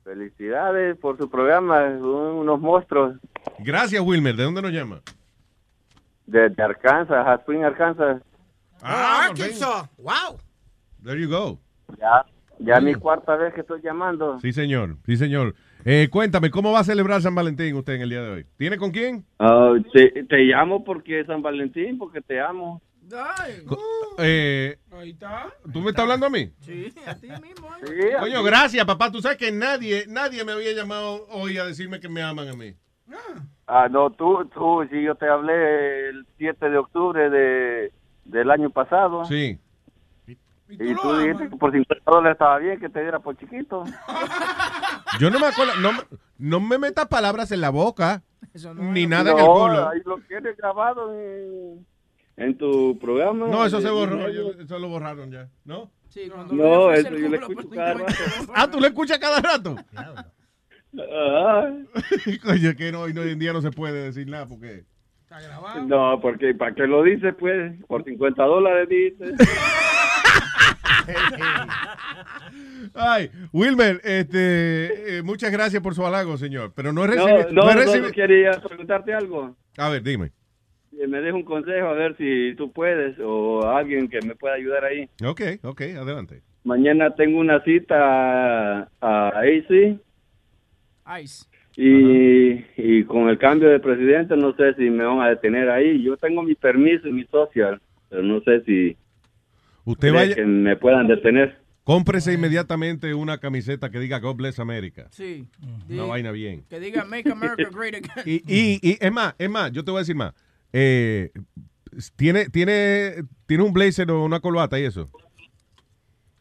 felicidades 0.03 0.97
por 0.97 1.17
su 1.17 1.29
programa, 1.29 1.87
son 1.99 2.35
unos 2.35 2.59
monstruos 2.59 3.15
Gracias, 3.59 4.01
Wilmer. 4.01 4.35
¿De 4.35 4.43
dónde 4.43 4.61
nos 4.61 4.71
llama? 4.71 5.01
Desde 6.25 6.61
Arkansas, 6.63 7.25
Hot 7.25 7.39
Spring, 7.41 7.63
Arkansas. 7.63 8.21
Ah, 8.81 9.27
Arkansas. 9.29 9.89
Wow. 9.97 10.39
There 11.03 11.19
you 11.19 11.29
go. 11.29 11.59
Ya, 11.99 12.25
ya 12.59 12.79
mi 12.81 12.95
cuarta 12.95 13.35
vez 13.35 13.53
que 13.53 13.61
estoy 13.61 13.81
llamando. 13.81 14.39
Sí, 14.39 14.51
señor. 14.53 14.97
Sí, 15.05 15.17
señor. 15.17 15.55
Eh, 15.85 16.07
cuéntame, 16.09 16.49
¿cómo 16.49 16.71
va 16.71 16.79
a 16.79 16.83
celebrar 16.85 17.21
San 17.21 17.35
Valentín 17.35 17.75
usted 17.75 17.95
en 17.95 18.01
el 18.03 18.09
día 18.09 18.21
de 18.21 18.29
hoy? 18.29 18.45
¿Tiene 18.57 18.77
con 18.77 18.91
quién? 18.91 19.25
Ah, 19.39 19.73
te, 19.91 20.23
te 20.23 20.37
llamo 20.37 20.83
porque 20.83 21.21
es 21.21 21.27
San 21.27 21.41
Valentín, 21.41 21.97
porque 21.97 22.21
te 22.21 22.39
amo. 22.39 22.81
Eh, 24.17 24.77
Ahí 24.91 25.11
está. 25.11 25.47
¿Tú 25.71 25.81
me 25.81 25.89
estás 25.89 26.03
hablando 26.03 26.25
a 26.27 26.29
mí? 26.29 26.51
Sí, 26.61 26.93
a 27.05 27.15
ti 27.15 27.27
mismo. 27.27 27.67
¿eh? 27.75 27.85
Sí, 27.85 27.93
Coño, 28.19 28.43
gracias, 28.43 28.85
papá. 28.85 29.11
Tú 29.11 29.21
sabes 29.21 29.37
que 29.37 29.51
nadie, 29.51 30.05
nadie 30.07 30.43
me 30.45 30.53
había 30.53 30.71
llamado 30.73 31.27
hoy 31.29 31.57
a 31.57 31.65
decirme 31.65 31.99
que 31.99 32.09
me 32.09 32.21
aman 32.21 32.47
a 32.47 32.53
mí. 32.53 32.73
Ah, 33.67 33.87
no, 33.89 34.09
tú, 34.11 34.45
tú, 34.53 34.85
sí, 34.91 35.01
yo 35.03 35.15
te 35.15 35.27
hablé 35.27 36.09
el 36.09 36.25
7 36.37 36.69
de 36.69 36.77
octubre 36.77 37.29
de, 37.29 37.91
del 38.25 38.51
año 38.51 38.69
pasado. 38.69 39.25
Sí. 39.25 39.59
Y 40.69 40.95
tú 40.95 41.17
dijiste 41.17 41.49
que 41.49 41.55
por 41.57 41.71
50 41.71 42.03
dólares 42.09 42.31
estaba 42.33 42.57
bien 42.57 42.79
que 42.79 42.89
te 42.89 43.01
diera 43.01 43.19
por 43.19 43.37
chiquito. 43.37 43.83
Yo 45.19 45.29
no 45.29 45.39
me 45.39 45.47
acuerdo. 45.47 45.73
No, 45.81 45.91
me- 45.93 45.99
no 46.39 46.59
me 46.59 46.77
metas 46.79 47.05
palabras 47.07 47.51
en 47.51 47.61
la 47.61 47.69
boca. 47.69 48.23
ni 48.75 49.05
nada 49.05 49.31
en 49.31 49.37
el 49.39 49.45
No, 49.45 49.53
culo. 49.53 49.89
ahí 49.89 50.01
lo 50.05 50.17
tienes 50.27 50.57
grabado 50.57 51.13
en, 51.13 51.85
en 52.37 52.57
tu 52.57 52.97
programa. 52.99 53.47
No, 53.47 53.65
eso 53.65 53.79
se 53.81 53.87
de- 53.87 53.93
borró. 53.93 54.29
yo- 54.29 54.51
eso 54.59 54.79
lo 54.79 54.87
borraron 54.89 55.29
ya. 55.31 55.47
¿No? 55.65 55.91
Sí, 56.09 56.29
cuando 56.29 56.53
No, 56.55 56.91
le 56.91 56.99
eso 56.99 57.09
yo 57.11 57.29
le 57.29 57.37
escucho 57.37 57.61
por 57.67 57.75
cada 57.75 57.93
50 57.93 58.13
rato. 58.39 58.51
Ah, 58.55 58.67
tú 58.71 58.79
lo 58.79 58.87
escuchas 58.87 59.19
cada 59.19 59.39
rato. 59.41 59.75
Coño, 62.43 62.75
que 62.77 62.91
no, 62.91 63.01
hoy 63.01 63.13
en 63.17 63.39
día 63.39 63.53
no 63.53 63.61
se 63.61 63.71
puede 63.71 64.03
decir 64.03 64.27
nada 64.27 64.45
porque. 64.47 64.83
no, 65.87 66.19
porque 66.21 66.53
¿para 66.53 66.75
qué 66.75 66.85
lo 66.87 67.01
dices, 67.03 67.33
pues? 67.39 67.73
Por 67.87 68.03
50 68.03 68.43
dólares 68.43 68.89
dices. 68.89 69.33
Ay, 72.93 73.29
Wilmer, 73.51 73.99
este, 74.03 75.17
eh, 75.17 75.23
muchas 75.23 75.51
gracias 75.51 75.81
por 75.81 75.95
su 75.95 76.05
halago, 76.05 76.37
señor. 76.37 76.71
Pero 76.75 76.93
no 76.93 77.03
he 77.03 77.07
No, 77.07 77.13
recibido. 77.27 77.51
no, 77.51 77.73
no 77.73 78.11
quería 78.11 78.51
preguntarte 78.51 79.13
algo. 79.13 79.55
A 79.77 79.89
ver, 79.89 80.03
dime. 80.03 80.31
Me 80.91 81.17
dejes 81.19 81.33
un 81.33 81.43
consejo 81.43 81.87
a 81.87 81.93
ver 81.93 82.15
si 82.17 82.53
tú 82.55 82.71
puedes 82.71 83.17
o 83.19 83.67
alguien 83.67 84.07
que 84.07 84.19
me 84.25 84.35
pueda 84.35 84.53
ayudar 84.55 84.85
ahí. 84.85 85.09
Ok, 85.25 85.41
ok, 85.63 85.81
adelante. 85.97 86.41
Mañana 86.63 87.13
tengo 87.15 87.39
una 87.39 87.61
cita 87.63 87.95
a, 87.97 88.87
a 89.01 89.27
AC 89.39 89.97
Ice. 91.21 91.45
y, 91.75 92.63
y 92.77 93.03
con 93.05 93.29
el 93.29 93.37
cambio 93.37 93.69
de 93.69 93.79
presidente 93.79 94.35
no 94.37 94.55
sé 94.55 94.73
si 94.75 94.89
me 94.89 95.03
van 95.03 95.19
a 95.21 95.29
detener 95.29 95.69
ahí. 95.69 96.01
Yo 96.03 96.17
tengo 96.17 96.43
mi 96.43 96.55
permiso 96.55 97.07
y 97.07 97.11
mi 97.13 97.25
social, 97.25 97.81
pero 98.09 98.21
no 98.23 98.41
sé 98.41 98.61
si 98.65 98.95
Usted 99.85 100.13
vaya, 100.13 100.35
que 100.35 100.45
me 100.45 100.75
puedan 100.77 101.07
detener. 101.07 101.57
cómprese 101.83 102.31
inmediatamente 102.33 103.13
una 103.13 103.37
camiseta 103.39 103.89
que 103.91 103.99
diga 103.99 104.19
God 104.19 104.35
bless 104.35 104.59
America. 104.59 105.07
Sí. 105.11 105.45
Una 105.89 106.03
vaina 106.03 106.31
bien. 106.31 106.63
Que 106.69 106.79
diga 106.79 107.03
Make 107.05 107.29
America 107.31 107.69
Great 107.75 107.95
Again. 107.95 108.23
Y, 108.25 108.35
y, 108.47 108.79
y 108.81 108.97
es 108.99 109.11
más, 109.11 109.35
es 109.37 109.49
más, 109.49 109.71
yo 109.71 109.83
te 109.83 109.91
voy 109.91 109.99
a 109.99 110.01
decir 110.01 110.15
más. 110.15 110.33
Eh, 110.71 111.31
¿tiene, 112.15 112.45
tiene, 112.49 113.23
¿Tiene 113.45 113.63
un 113.63 113.73
blazer 113.73 114.09
o 114.11 114.23
una 114.23 114.39
corbata 114.39 114.79
y 114.79 114.83
eso? 114.85 115.09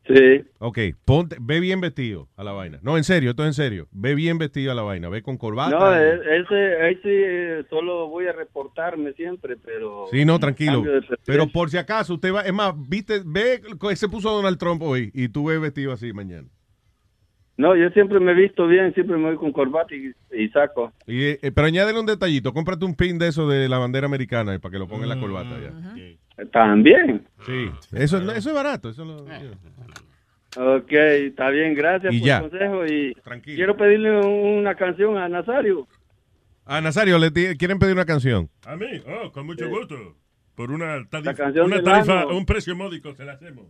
Sí. 0.07 0.45
Ok, 0.59 0.79
ponte, 1.05 1.37
ve 1.41 1.61
bien 1.61 1.81
vestido 1.81 2.29
a 2.37 2.43
la 2.43 2.53
vaina. 2.53 2.81
No, 2.83 2.97
en 2.97 3.05
serio, 3.05 3.31
esto 3.31 3.45
es 3.45 3.49
en 3.49 3.55
serio. 3.55 3.89
Ve 3.93 4.15
bien 4.15 4.37
vestido 4.37 4.73
a 4.73 4.75
la 4.75 4.83
vaina, 4.83 5.09
ve 5.09 5.23
con 5.23 5.37
corbata. 5.37 5.79
No, 5.79 5.95
ese, 5.95 6.91
ese 6.91 7.01
eh, 7.61 7.65
solo 7.71 8.09
voy 8.09 8.27
a 8.27 8.33
reportarme 8.33 9.13
siempre, 9.13 9.57
pero... 9.57 10.07
Sí, 10.11 10.25
no, 10.25 10.41
tranquilo. 10.41 10.75
Cambio 10.75 10.93
de 10.93 10.99
presidente. 10.99 11.23
Pero 11.25 11.47
por 11.47 11.71
si 11.71 11.77
acaso, 11.77 12.15
usted 12.15 12.35
va, 12.35 12.41
es 12.41 12.53
más, 12.53 12.75
viste, 12.89 13.23
ve, 13.25 13.63
que 13.81 13.97
se 13.97 14.09
puso 14.09 14.31
Donald 14.31 14.59
Trump 14.59 14.83
hoy 14.83 15.11
y 15.15 15.29
tú 15.29 15.47
ves 15.47 15.61
vestido 15.61 15.93
así 15.93 16.13
mañana. 16.13 16.49
No, 17.57 17.77
yo 17.77 17.91
siempre 17.91 18.19
me 18.19 18.33
he 18.33 18.35
visto 18.35 18.67
bien, 18.67 18.93
siempre 18.95 19.17
me 19.17 19.25
voy 19.29 19.37
con 19.37 19.53
corbata 19.53 19.95
y, 19.95 20.13
y 20.33 20.49
saco. 20.49 20.93
Y, 21.07 21.23
eh, 21.27 21.53
pero 21.55 21.67
añádele 21.67 22.01
un 22.01 22.07
detallito, 22.07 22.53
cómprate 22.53 22.85
un 22.85 22.97
pin 22.97 23.19
de 23.19 23.29
eso 23.29 23.47
de 23.47 23.69
la 23.69 23.79
bandera 23.79 24.07
americana 24.07 24.55
eh, 24.55 24.59
para 24.59 24.73
que 24.73 24.79
lo 24.79 24.89
ponga 24.89 25.05
en 25.05 25.11
la 25.11 25.21
corbata 25.21 25.61
ya. 25.61 25.95
También. 26.53 27.27
Sí, 27.47 27.71
eso, 27.93 28.19
eso 28.33 28.49
es 28.51 28.55
barato. 28.55 28.91
Eso 28.91 29.05
lo- 29.05 29.25
Ok, 30.55 30.93
está 30.93 31.49
bien, 31.49 31.75
gracias 31.75 32.13
Y 32.13 32.19
por 32.19 32.27
ya. 32.27 32.37
el 32.39 32.43
consejo. 32.51 32.87
Y 32.87 33.15
quiero 33.43 33.77
pedirle 33.77 34.19
una 34.21 34.75
canción 34.75 35.17
a 35.17 35.29
Nazario. 35.29 35.87
A 36.67 36.81
Nazario, 36.81 37.19
¿le 37.19 37.33
quieren 37.57 37.79
pedir 37.79 37.95
una 37.95 38.05
canción? 38.05 38.49
A 38.67 38.77
mí, 38.77 38.87
oh, 39.07 39.33
con 39.33 39.47
mucho 39.47 39.69
gusto. 39.69 39.97
Por 40.55 40.71
una 40.71 41.05
tarifa, 41.09 41.35
canción 41.35 41.67
una 41.67 41.83
tarifa 41.83 42.27
un 42.27 42.45
precio 42.45 42.77
módico 42.77 43.15
se 43.15 43.25
la 43.25 43.33
hacemos. 43.33 43.65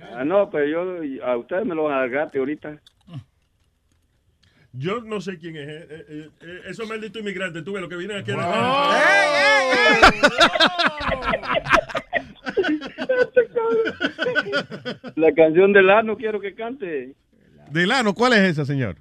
Ah, 0.00 0.24
no, 0.24 0.48
pero 0.50 0.66
yo, 0.66 1.24
a 1.24 1.36
ustedes 1.36 1.66
me 1.66 1.74
lo 1.74 1.84
van 1.84 1.94
a 1.94 1.98
dar 2.00 2.10
gratis 2.10 2.38
ahorita. 2.38 2.80
Yo 4.78 5.00
no 5.00 5.20
sé 5.20 5.38
quién 5.38 5.56
es. 5.56 5.68
eh, 5.68 5.86
eh, 5.90 6.28
eh, 6.40 6.60
esos 6.68 6.88
malditos 6.88 7.20
inmigrantes, 7.22 7.64
tú 7.64 7.72
ves 7.72 7.82
lo 7.82 7.88
que 7.88 7.96
vienen 7.96 8.18
aquí. 8.18 8.32
La 15.16 15.32
canción 15.32 15.72
del 15.72 15.90
ano 15.90 16.16
quiero 16.16 16.40
que 16.40 16.54
cante. 16.54 17.14
Delano, 17.70 18.14
¿cuál 18.14 18.34
es 18.34 18.40
esa, 18.40 18.64
señor? 18.64 18.96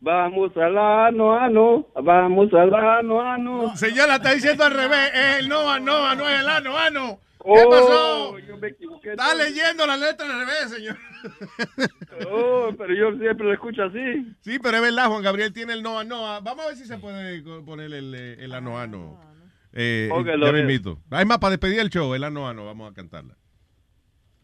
Vamos 0.00 0.54
al 0.56 0.76
ano, 0.76 1.34
ano, 1.34 1.86
vamos 2.02 2.52
al 2.52 2.74
ano, 2.74 3.20
ano. 3.20 3.76
Señora, 3.76 4.16
está 4.16 4.34
diciendo 4.34 4.64
al 4.64 4.72
revés. 4.72 5.10
Es 5.14 5.38
el 5.40 5.48
no, 5.48 5.78
no, 5.80 6.14
no 6.14 6.28
es 6.28 6.40
el 6.40 6.48
ano, 6.48 6.76
ano. 6.76 7.20
¿Qué 7.44 7.50
Oh, 7.66 7.68
pasó? 7.70 8.38
yo 8.38 8.56
me 8.56 8.68
equivoqué. 8.68 9.10
Está 9.10 9.34
leyendo 9.34 9.86
la 9.86 9.96
letra 9.98 10.26
al 10.26 10.40
revés, 10.46 10.70
señor. 10.70 10.96
Oh, 12.30 12.70
pero 12.78 12.94
yo 12.94 13.18
siempre 13.18 13.46
lo 13.46 13.52
escucho 13.52 13.82
así. 13.82 14.32
Sí, 14.40 14.58
pero 14.62 14.76
es 14.76 14.82
verdad, 14.82 15.08
Juan 15.08 15.22
Gabriel 15.22 15.52
tiene 15.52 15.72
el 15.72 15.82
Noa 15.82 16.04
Noa. 16.04 16.40
Vamos 16.40 16.64
a 16.64 16.68
ver 16.68 16.76
si 16.76 16.86
se 16.86 16.96
puede 16.98 17.42
poner 17.62 17.92
el, 17.92 18.14
eh, 18.14 18.36
el 18.44 18.52
ano 18.54 18.78
ano. 18.78 19.20
Eh, 19.72 20.08
Ok, 20.12 20.26
ya 20.40 20.52
me 20.52 20.60
invito. 20.60 21.00
Hay 21.10 21.24
más 21.26 21.38
para 21.38 21.50
despedir 21.52 21.80
el 21.80 21.90
show, 21.90 22.14
el 22.14 22.22
ano 22.24 22.48
ano. 22.48 22.64
Vamos 22.64 22.90
a 22.90 22.94
cantarla. 22.94 23.36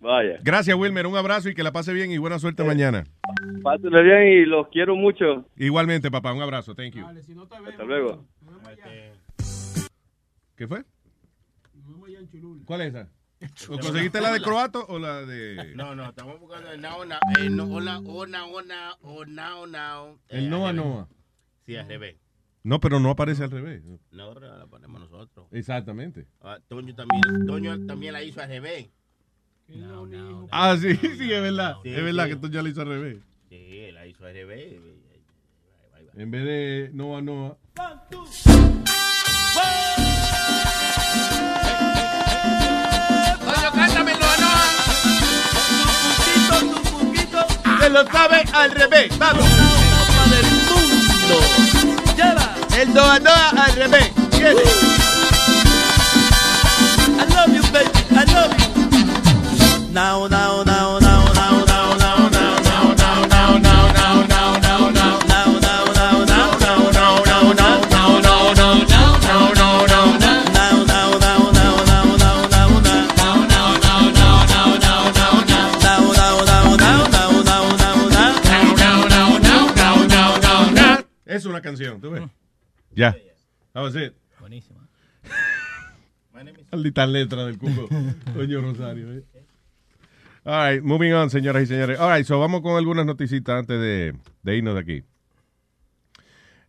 Vaya. 0.01 0.39
Gracias, 0.43 0.77
Wilmer. 0.77 1.07
Un 1.07 1.17
abrazo 1.17 1.49
y 1.49 1.55
que 1.55 1.63
la 1.63 1.73
pase 1.73 1.93
bien 1.93 2.11
y 2.11 2.19
buena 2.19 2.39
suerte 2.39 2.65
mañana. 2.65 3.05
Pásenle 3.63 4.03
bien 4.03 4.27
y 4.43 4.47
los 4.47 4.69
quiero 4.69 4.97
mucho. 4.97 5.47
Igualmente, 5.57 6.11
papá. 6.11 6.33
Un 6.33 6.43
abrazo. 6.43 6.75
Thank 6.75 6.95
you. 6.95 7.07
Hasta 7.07 7.85
luego. 7.85 8.27
¿Qué 10.57 10.67
fue? 10.67 10.83
¿Cuál 12.65 12.81
es 12.83 12.89
esa? 12.95 13.09
¿O 13.71 13.79
conseguiste 13.79 14.21
la 14.21 14.33
de 14.33 14.41
croato 14.43 14.85
o 14.87 14.99
la 14.99 15.23
de...? 15.25 15.73
No, 15.75 15.95
no, 15.95 16.11
estamos 16.11 16.39
buscando 16.39 16.71
el 16.73 16.81
now, 16.81 17.05
now, 17.07 17.19
el 17.39 17.57
no, 17.57 17.65
hola, 17.65 17.99
ona, 17.99 18.45
ona, 18.45 18.95
o 19.01 19.25
now, 19.25 19.67
now. 19.67 20.19
El 20.29 20.45
Eh, 20.45 20.49
Noa 20.49 20.73
revés. 20.73 20.85
Noa. 20.85 21.09
Sí, 21.65 21.77
al 21.77 21.89
revés. 21.89 22.17
No, 22.63 22.81
pero 22.81 23.01
no 23.01 23.11
aparece 23.11 23.45
al 23.45 23.51
revés. 23.51 23.83
No, 24.11 24.35
la 24.35 24.67
ponemos 24.67 25.01
nosotros. 25.01 25.47
Exactamente. 25.53 26.27
Ah, 26.43 26.59
Toño 26.69 26.95
también, 26.95 27.47
Toño 27.47 27.87
también 27.87 28.13
la 28.13 28.23
hizo 28.23 28.43
al 28.43 28.49
revés. 28.49 28.91
Ah, 30.51 30.77
sí, 30.79 30.95
sí, 30.97 31.33
es 31.33 31.43
verdad. 31.43 31.77
Sí, 31.83 31.91
es 31.95 32.05
verdad 32.05 32.29
sí. 32.29 32.37
que 32.41 32.51
ya 32.51 32.63
lo 32.63 32.69
hizo 32.69 32.83
al 32.83 32.89
revés. 32.89 33.19
Sí, 33.49 33.91
la 33.93 34.07
hizo 34.07 34.27
al 34.27 34.35
revés. 34.35 34.81
En 36.15 36.31
vez 36.31 36.45
de 36.45 36.91
Noah 36.93 37.23
Noah. 37.23 37.57
Coño, 37.77 38.25
Lo 47.91 48.05
sabe 48.07 48.45
al 48.53 48.71
revés. 48.71 49.19
Vamos. 49.19 49.45
del 50.31 50.47
mundo. 50.69 51.37
Lleva. 52.17 52.55
El 52.79 52.95
Doa 52.95 53.19
Doa 53.19 53.49
al 53.49 53.73
revés. 53.75 54.13
Viene. 54.31 54.61
I 57.19 57.25
love 57.35 57.53
you, 57.53 57.63
baby. 57.73 57.91
I 58.13 58.25
love 58.33 58.55
you. 58.59 59.93
Now, 59.93 60.29
now, 60.29 60.63
now, 60.63 60.99
now, 61.01 61.10
una 81.51 81.61
canción, 81.63 82.01
tú 82.01 82.11
ves. 82.11 82.23
Ya. 82.95 83.13
That 83.73 83.83
was 83.83 83.95
it. 83.97 84.15
Buenísimo. 84.41 84.81
Maldita 86.73 87.07
letra 87.07 87.45
del 87.45 87.59
cuco. 87.59 87.89
Coño 88.35 88.61
Rosario. 88.61 89.13
eh. 89.13 89.25
All 90.45 90.73
right, 90.75 90.83
moving 90.83 91.13
on, 91.13 91.29
señoras 91.29 91.63
y 91.65 91.67
señores. 91.67 91.99
All 92.01 92.17
right, 92.17 92.27
so 92.27 92.39
vamos 92.41 92.63
con 92.63 92.77
algunas 92.77 93.05
noticitas 93.05 93.59
antes 93.59 93.79
de, 93.79 94.15
de 94.43 94.57
irnos 94.57 94.75
de 94.75 94.81
aquí. 94.81 95.03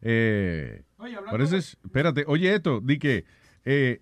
Eh, 0.01 0.83
Oye, 0.97 1.17
parece, 1.29 1.55
de- 1.55 1.59
espérate, 1.59 2.23
oye 2.27 2.53
esto, 2.53 2.81
di 2.81 2.97
que, 2.99 3.25
eh, 3.65 4.01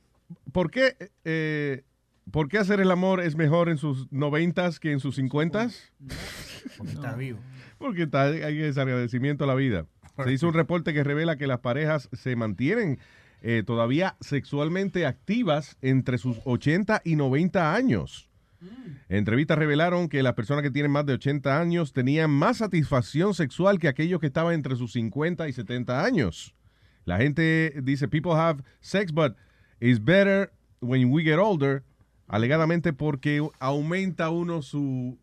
¿por 0.51 0.71
qué, 0.71 0.95
eh, 1.25 1.83
¿por 2.31 2.47
qué 2.49 2.57
hacer 2.57 2.79
el 2.79 2.89
amor 2.91 3.21
es 3.21 3.35
mejor 3.35 3.69
en 3.69 3.77
sus 3.77 4.11
noventas 4.11 4.79
que 4.79 4.91
en 4.91 4.99
sus 4.99 5.15
cincuentas? 5.15 5.91
Porque 6.77 6.93
está 6.93 7.15
vivo. 7.15 7.39
Porque 7.77 8.03
está, 8.03 8.23
hay 8.23 8.61
ese 8.61 8.81
agradecimiento 8.81 9.45
a 9.45 9.47
la 9.47 9.55
vida. 9.55 9.85
Se 10.23 10.33
hizo 10.33 10.47
un 10.47 10.53
reporte 10.53 10.93
que 10.93 11.03
revela 11.03 11.37
que 11.37 11.47
las 11.47 11.59
parejas 11.59 12.09
se 12.13 12.35
mantienen 12.35 12.99
eh, 13.41 13.63
todavía 13.65 14.17
sexualmente 14.19 15.05
activas 15.05 15.77
entre 15.81 16.17
sus 16.17 16.39
80 16.45 17.01
y 17.05 17.15
90 17.15 17.73
años. 17.73 18.29
Entrevistas 19.07 19.57
revelaron 19.57 20.09
que 20.09 20.21
las 20.21 20.33
personas 20.33 20.63
que 20.63 20.71
tienen 20.71 20.91
más 20.91 21.05
de 21.05 21.13
80 21.13 21.59
años 21.59 21.93
tenían 21.93 22.29
más 22.29 22.57
satisfacción 22.57 23.33
sexual 23.33 23.79
que 23.79 23.87
aquellos 23.87 24.19
que 24.19 24.27
estaban 24.27 24.53
entre 24.53 24.75
sus 24.75 24.91
50 24.91 25.47
y 25.47 25.53
70 25.53 26.03
años. 26.03 26.53
La 27.05 27.17
gente 27.17 27.73
dice, 27.81 28.09
people 28.09 28.33
have 28.33 28.61
sex, 28.81 29.13
but 29.13 29.35
it's 29.79 30.03
better 30.03 30.51
when 30.81 31.11
we 31.11 31.23
get 31.23 31.39
older, 31.39 31.83
alegadamente 32.27 32.91
porque 32.91 33.41
aumenta 33.59 34.29
uno 34.29 34.61
su 34.61 35.17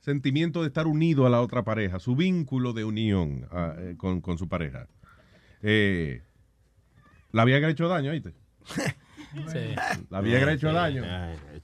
sentimiento 0.00 0.62
de 0.62 0.68
estar 0.68 0.86
unido 0.86 1.26
a 1.26 1.30
la 1.30 1.40
otra 1.40 1.62
pareja, 1.62 1.98
su 1.98 2.16
vínculo 2.16 2.72
de 2.72 2.84
unión 2.84 3.46
ah, 3.52 3.74
eh, 3.78 3.94
con, 3.96 4.20
con 4.20 4.38
su 4.38 4.48
pareja. 4.48 4.86
Eh, 5.62 6.22
la 7.32 7.44
Viagra 7.44 7.68
ha 7.68 7.70
hecho 7.70 7.88
daño, 7.88 8.10
¿oíste? 8.10 8.34
La 10.10 10.20
Viagra 10.20 10.50
ha 10.50 10.54
hecho 10.54 10.72
daño. 10.72 11.04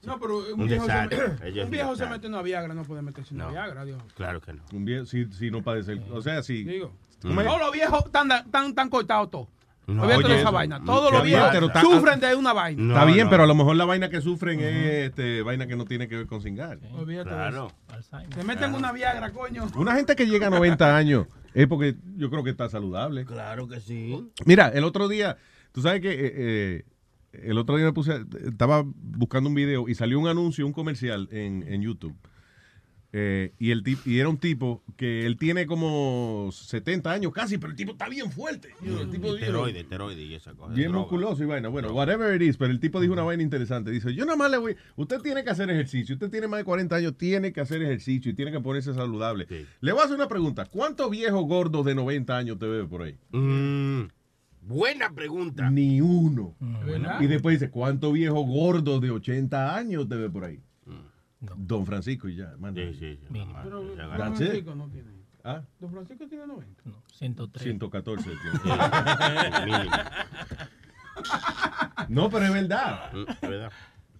No, 0.03 0.17
pero 0.19 0.37
un 0.53 0.61
Un 0.61 0.67
viejo, 0.67 0.85
se, 0.85 0.93
me- 0.93 1.63
un 1.63 1.69
viejo 1.69 1.95
se 1.95 2.03
desastre. 2.03 2.07
mete 2.09 2.27
una 2.27 2.41
Viagra, 2.41 2.73
no 2.73 2.83
puede 2.83 3.01
meterse 3.01 3.33
una 3.33 3.45
No. 3.45 3.51
Viagra, 3.51 3.83
Dios. 3.83 4.01
Claro 4.15 4.39
que 4.39 4.53
no. 4.53 4.63
Un 4.71 4.85
vie- 4.85 5.05
si, 5.05 5.25
si 5.33 5.51
no 5.51 5.61
padece, 5.61 5.95
o 6.11 6.21
sea, 6.21 6.41
si... 6.43 6.63
Digo, 6.63 6.93
todos 7.19 7.59
los 7.59 7.71
viejos 7.73 8.05
están, 8.05 8.29
tan, 8.51 8.73
tan 8.73 8.89
cortados 8.89 9.29
todos. 9.31 9.47
No, 9.87 10.01
Olvídate 10.03 10.25
oye, 10.25 10.33
de 10.33 10.39
esa 10.41 10.51
vaina. 10.51 10.83
Todos 10.83 11.13
los 11.13 11.25
está- 11.25 11.81
sufren 11.81 12.19
de 12.19 12.35
una 12.35 12.51
vaina. 12.51 12.93
Está 12.93 13.05
bien, 13.05 13.29
pero 13.29 13.43
a 13.43 13.47
lo 13.47 13.55
mejor 13.55 13.77
la 13.77 13.85
vaina 13.85 14.09
que 14.09 14.19
sufren 14.19 14.59
es 14.59 15.07
este, 15.07 15.41
vaina 15.41 15.65
que 15.65 15.77
no 15.77 15.85
tiene 15.85 16.09
que 16.09 16.17
ver 16.17 16.27
con 16.27 16.41
cingar. 16.41 16.77
Olvídate 16.93 17.29
de 17.29 17.35
Claro. 17.35 17.71
Se 18.35 18.43
meten 18.43 18.73
una 18.73 18.91
Viagra, 18.91 19.31
coño. 19.31 19.65
Una 19.77 19.95
gente 19.95 20.15
que 20.17 20.27
llega 20.27 20.47
a 20.47 20.49
90 20.49 20.95
años 20.97 21.27
es 21.53 21.67
porque 21.67 21.95
yo 22.17 22.29
creo 22.29 22.43
que 22.43 22.49
está 22.49 22.67
saludable. 22.67 23.25
Claro 23.25 23.67
que 23.69 23.79
sí. 23.79 24.29
Mira, 24.45 24.67
el 24.67 24.83
otro 24.83 25.07
día, 25.07 25.37
tú 25.71 25.81
sabes 25.81 26.01
que 26.01 26.11
eh, 26.11 26.31
eh, 26.35 26.85
el 27.31 27.57
otro 27.57 27.77
día 27.77 27.85
me 27.85 27.93
puse, 27.93 28.25
estaba 28.45 28.83
buscando 28.85 29.47
un 29.49 29.55
video 29.55 29.87
y 29.87 29.95
salió 29.95 30.19
un 30.19 30.27
anuncio, 30.27 30.65
un 30.65 30.73
comercial 30.73 31.29
en, 31.31 31.63
en 31.65 31.81
YouTube. 31.81 32.15
Eh, 33.13 33.53
y, 33.57 33.71
el 33.71 33.83
tip- 33.83 34.05
y 34.05 34.19
era 34.19 34.27
un 34.27 34.37
tipo 34.37 34.83
que 34.97 35.25
él 35.25 35.37
tiene 35.37 35.65
como 35.65 36.49
70 36.51 37.09
años 37.09 37.31
casi, 37.31 37.57
pero 37.57 37.71
el 37.71 37.77
tipo 37.77 37.93
está 37.93 38.09
bien 38.09 38.31
fuerte. 38.31 38.69
El 38.83 39.09
tipo, 39.09 39.27
know, 39.27 39.35
Esteroide, 39.37 39.79
esteroide 39.79 40.21
y 40.23 40.33
esa 40.33 40.53
cosa. 40.53 40.73
Bien 40.73 40.91
musculoso 40.91 41.41
y 41.41 41.45
vaina. 41.45 41.69
Bueno, 41.69 41.93
whatever 41.93 42.35
it 42.39 42.45
is, 42.47 42.57
pero 42.57 42.69
el 42.71 42.81
tipo 42.81 42.99
dijo 42.99 43.13
una 43.13 43.23
vaina 43.23 43.41
interesante. 43.43 43.91
Dice, 43.91 44.13
yo 44.13 44.25
nada 44.25 44.35
más 44.37 44.51
le 44.51 44.57
voy, 44.57 44.75
usted 44.97 45.21
tiene 45.21 45.43
que 45.45 45.49
hacer 45.49 45.69
ejercicio. 45.69 46.15
Usted 46.15 46.29
tiene 46.29 46.47
más 46.47 46.59
de 46.59 46.65
40 46.65 46.95
años, 46.97 47.17
tiene 47.17 47.53
que 47.53 47.61
hacer 47.61 47.81
ejercicio 47.81 48.31
y 48.31 48.35
tiene 48.35 48.51
que 48.51 48.59
ponerse 48.59 48.93
saludable. 48.93 49.47
Le 49.79 49.91
voy 49.93 50.01
a 50.01 50.03
hacer 50.03 50.15
una 50.17 50.27
pregunta. 50.27 50.65
¿Cuántos 50.65 51.09
viejos 51.09 51.45
gordos 51.45 51.85
de 51.85 51.95
90 51.95 52.37
años 52.37 52.59
te 52.59 52.65
ve 52.67 52.83
por 52.85 53.03
ahí? 53.03 53.15
Mm, 53.31 54.09
buena 54.63 55.13
pregunta. 55.13 55.69
Ni 55.69 56.01
uno. 56.01 56.55
¿Verdad? 56.85 57.21
Y 57.21 57.27
después 57.27 57.57
dice, 57.59 57.71
¿cuántos 57.71 58.11
viejos 58.11 58.45
gordos 58.45 58.99
de 59.01 59.11
80 59.11 59.75
años 59.77 60.09
te 60.09 60.15
ve 60.15 60.29
por 60.29 60.43
ahí? 60.43 60.59
Don 61.39 61.85
Francisco 61.85 62.27
y 62.27 62.35
ya. 62.35 62.55
más 62.57 62.73
Sí, 62.73 62.93
sí, 62.93 63.17
sí. 63.17 63.27
Pero 63.63 63.83
Don. 63.83 64.11
Francisco 64.15 64.75
no 64.75 64.89
tiene. 64.89 65.11
¿Ah? 65.43 65.61
Don 65.79 65.91
Francisco 65.91 66.27
tiene 66.27 66.47
90. 66.47 66.81
No, 66.85 67.03
103. 67.13 67.63
114. 67.63 68.29
Sí, 68.29 68.69
mínimo. 69.65 69.91
no, 72.09 72.29
pero 72.29 72.45
es 72.45 72.53
verdad. 72.53 73.13
Mm, 73.13 73.29
es 73.29 73.41
verdad. 73.41 73.71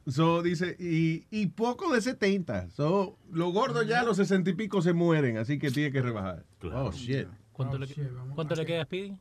So, 0.08 0.42
dice, 0.42 0.76
y, 0.80 1.26
y 1.30 1.48
poco 1.48 1.94
de 1.94 2.02
70. 2.02 2.70
So, 2.70 3.18
los 3.30 3.52
gordos 3.52 3.86
ya 3.88 4.02
a 4.02 4.04
los 4.04 4.18
60 4.18 4.50
y 4.50 4.54
pico 4.54 4.82
se 4.82 4.94
mueren, 4.94 5.38
así 5.38 5.60
que 5.60 5.70
tiene 5.70 5.92
que 5.92 6.02
rebajar. 6.02 6.46
Oh, 6.74 6.92
shit. 6.92 7.28
¿Cuánto, 7.52 7.78
le, 7.78 7.88
¿cuánto 8.34 8.56
le 8.56 8.66
queda 8.66 8.84
a 8.84 8.86
Speedy? 8.86 9.18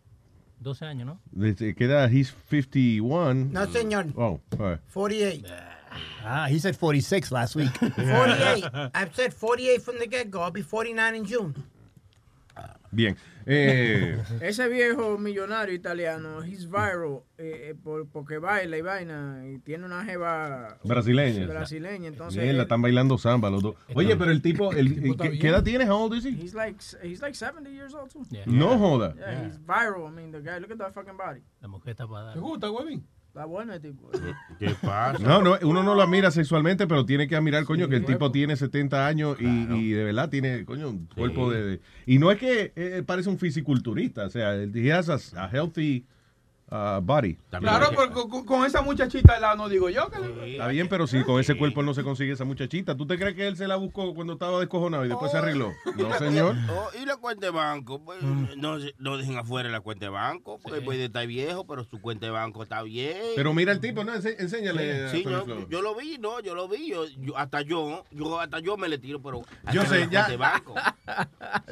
12 0.61 0.85
años, 0.85 1.07
¿no? 1.07 1.21
Dice, 1.33 1.75
queda, 1.75 2.07
he's 2.11 2.35
51. 2.49 3.51
No, 3.53 3.67
señor. 3.67 4.07
Oh, 4.15 4.41
all 4.59 4.71
right. 4.73 4.81
48. 4.93 5.47
Ah, 6.25 6.47
he 6.49 6.59
said 6.59 6.75
46 6.77 7.31
last 7.33 7.57
week. 7.57 7.71
48. 7.79 8.91
I've 8.95 9.15
said 9.15 9.33
48 9.33 9.83
from 9.83 9.99
the 9.99 10.07
get-go. 10.07 10.41
I'll 10.41 10.51
be 10.51 10.63
49 10.63 11.15
in 11.15 11.25
June. 11.25 11.55
Bien. 12.91 13.17
Eh, 13.45 14.17
Ese 14.41 14.67
viejo 14.69 15.19
millonario 15.19 15.75
italiano, 15.75 16.43
he's 16.43 16.67
viral, 16.69 17.23
eh, 17.37 17.69
eh, 17.71 17.75
por- 17.75 18.07
porque 18.09 18.39
baila 18.39 18.77
y 18.79 18.81
vaina, 18.81 19.43
y 19.47 19.59
tiene 19.59 19.85
una 19.85 20.05
jeva 20.05 20.79
brasileña. 20.83 21.47
brasileña, 21.47 22.09
entonces... 22.09 22.43
Mierda, 22.43 22.63
están 22.63 22.81
bailando 22.83 23.19
samba 23.19 23.51
los 23.51 23.63
dos. 23.63 23.75
Oye, 23.95 24.17
pero 24.17 24.31
el 24.31 24.41
tipo, 24.41 24.73
el, 24.73 24.95
tipo 24.95 25.13
está 25.13 25.31
¿qué, 25.31 25.49
edad 25.49 25.63
tienes? 25.63 25.89
How 25.89 26.05
old 26.05 26.15
is 26.15 26.25
he? 26.25 26.31
He's 26.31 26.55
like, 26.55 26.81
he's 27.03 27.21
like 27.21 27.35
70 27.37 27.71
years 27.71 27.95
old 27.95 28.11
too. 28.11 28.25
No 28.47 28.79
joda. 28.79 29.15
Yeah, 29.17 29.47
he's 29.47 29.59
viral. 29.59 30.09
I 30.09 30.11
mean, 30.11 30.33
the 30.33 30.41
guy, 30.41 30.59
look 30.59 30.71
at 30.71 30.79
that 30.79 30.93
fucking 30.95 31.17
body. 31.17 31.43
La 31.61 31.69
mujer 31.69 31.91
está 31.91 32.07
para 32.09 32.25
dar. 32.27 32.35
¿Te 32.35 32.41
gusta, 32.41 32.71
huevín? 32.71 33.05
Está 33.37 33.45
bueno 33.45 33.75
el 33.75 33.83
tipo. 33.83 34.11
¿Qué 34.59 34.71
pasa? 34.83 35.19
No, 35.23 35.43
no, 35.43 35.59
uno 35.63 35.83
no 35.83 35.95
lo 35.95 36.01
admira 36.01 36.31
sexualmente, 36.31 36.87
pero 36.87 37.05
tiene 37.05 37.29
que 37.29 37.37
admirar, 37.37 37.65
coño, 37.65 37.87
que 37.87 37.97
el 37.97 38.07
tipo 38.07 38.33
tiene 38.33 38.57
70 38.57 39.07
años 39.07 39.37
y, 39.39 39.45
y 39.75 39.91
de 39.91 40.05
verdad 40.05 40.31
tiene, 40.31 40.65
coño, 40.65 40.89
un 40.89 41.07
cuerpo 41.07 41.51
de, 41.51 41.63
de- 41.63 41.81
Y 42.07 42.19
no 42.19 42.31
es 42.33 42.39
que 42.39 42.73
eh, 42.75 43.03
parece 43.07 43.29
un 43.29 43.39
fisiculturista, 43.39 44.25
o 44.25 44.31
sea, 44.31 44.55
él 44.55 44.73
he 44.75 44.91
has 44.91 45.11
a, 45.11 45.19
a 45.45 45.51
healthy 45.51 46.07
uh, 46.71 47.01
body. 47.03 47.37
Claro, 47.59 47.91
porque 47.95 48.13
con, 48.29 48.45
con 48.45 48.65
esa 48.67 48.83
muchachita 48.83 49.35
al 49.37 49.43
lado 49.43 49.57
no 49.57 49.69
digo 49.69 49.89
yo 49.91 50.09
que 50.11 50.19
le- 50.21 50.53
Está 50.53 50.69
bien, 50.69 50.89
pero 50.89 51.07
si 51.07 51.23
con 51.25 51.41
ese 51.41 51.57
cuerpo 51.57 51.83
no 51.83 51.95
se 51.95 52.03
consigue 52.03 52.33
esa 52.33 52.45
muchachita, 52.45 52.97
¿tú 52.97 53.07
te 53.07 53.19
crees 53.19 53.35
que 53.35 53.47
él 53.47 53.57
se 53.57 53.67
la 53.69 53.77
buscó 53.77 54.15
cuando 54.15 54.35
estaba 54.35 54.59
descojonado 54.61 55.05
y 55.05 55.09
después 55.09 55.31
se 55.33 55.39
arregló? 55.39 55.73
No, 55.97 56.13
señor. 56.19 56.55
Oh, 56.71 56.89
y 57.01 57.07
la 57.07 57.17
cuenta 57.17 57.47
de 57.47 57.53
banco, 57.53 58.03
pues, 58.05 58.19
no, 58.23 58.79
se- 58.81 58.95
no 58.99 59.17
dejen 59.17 59.37
afuera 59.39 59.69
la 59.71 59.81
cuenta 59.81 60.07
de 60.07 60.11
banco, 60.11 60.59
porque 60.63 60.81
puede 60.83 61.07
estar 61.07 61.27
viejo, 61.27 61.67
pero 61.67 61.85
su 61.85 62.01
cuenta 62.01 62.27
de 62.27 62.33
banco 62.33 62.63
está 62.63 62.83
bien. 62.83 63.17
Pero 63.35 63.53
mira 63.55 63.73
el 63.73 63.81
tipo, 63.81 64.05
¿no? 64.05 64.13
Ense- 64.15 64.37
enséñale. 64.39 65.09
Sí, 65.11 65.25
yo, 65.25 65.69
yo 65.69 65.83
lo 65.83 65.95
vi, 65.95 66.19
no, 66.19 66.41
yo 66.41 66.55
lo 66.55 66.69
vi, 66.69 66.89
yo, 66.91 67.05
yo- 67.19 67.37
hasta 67.37 67.63
yo, 67.63 68.05
yo 68.11 68.41
hasta 68.41 68.61
yo 68.61 68.77
me 68.77 68.89
le 68.89 68.99
tiro, 68.99 69.21
pero 69.23 69.43
Yo 69.73 69.85
sé, 69.87 70.09
ya. 70.11 70.29
de 70.29 70.37
banco. 70.37 70.75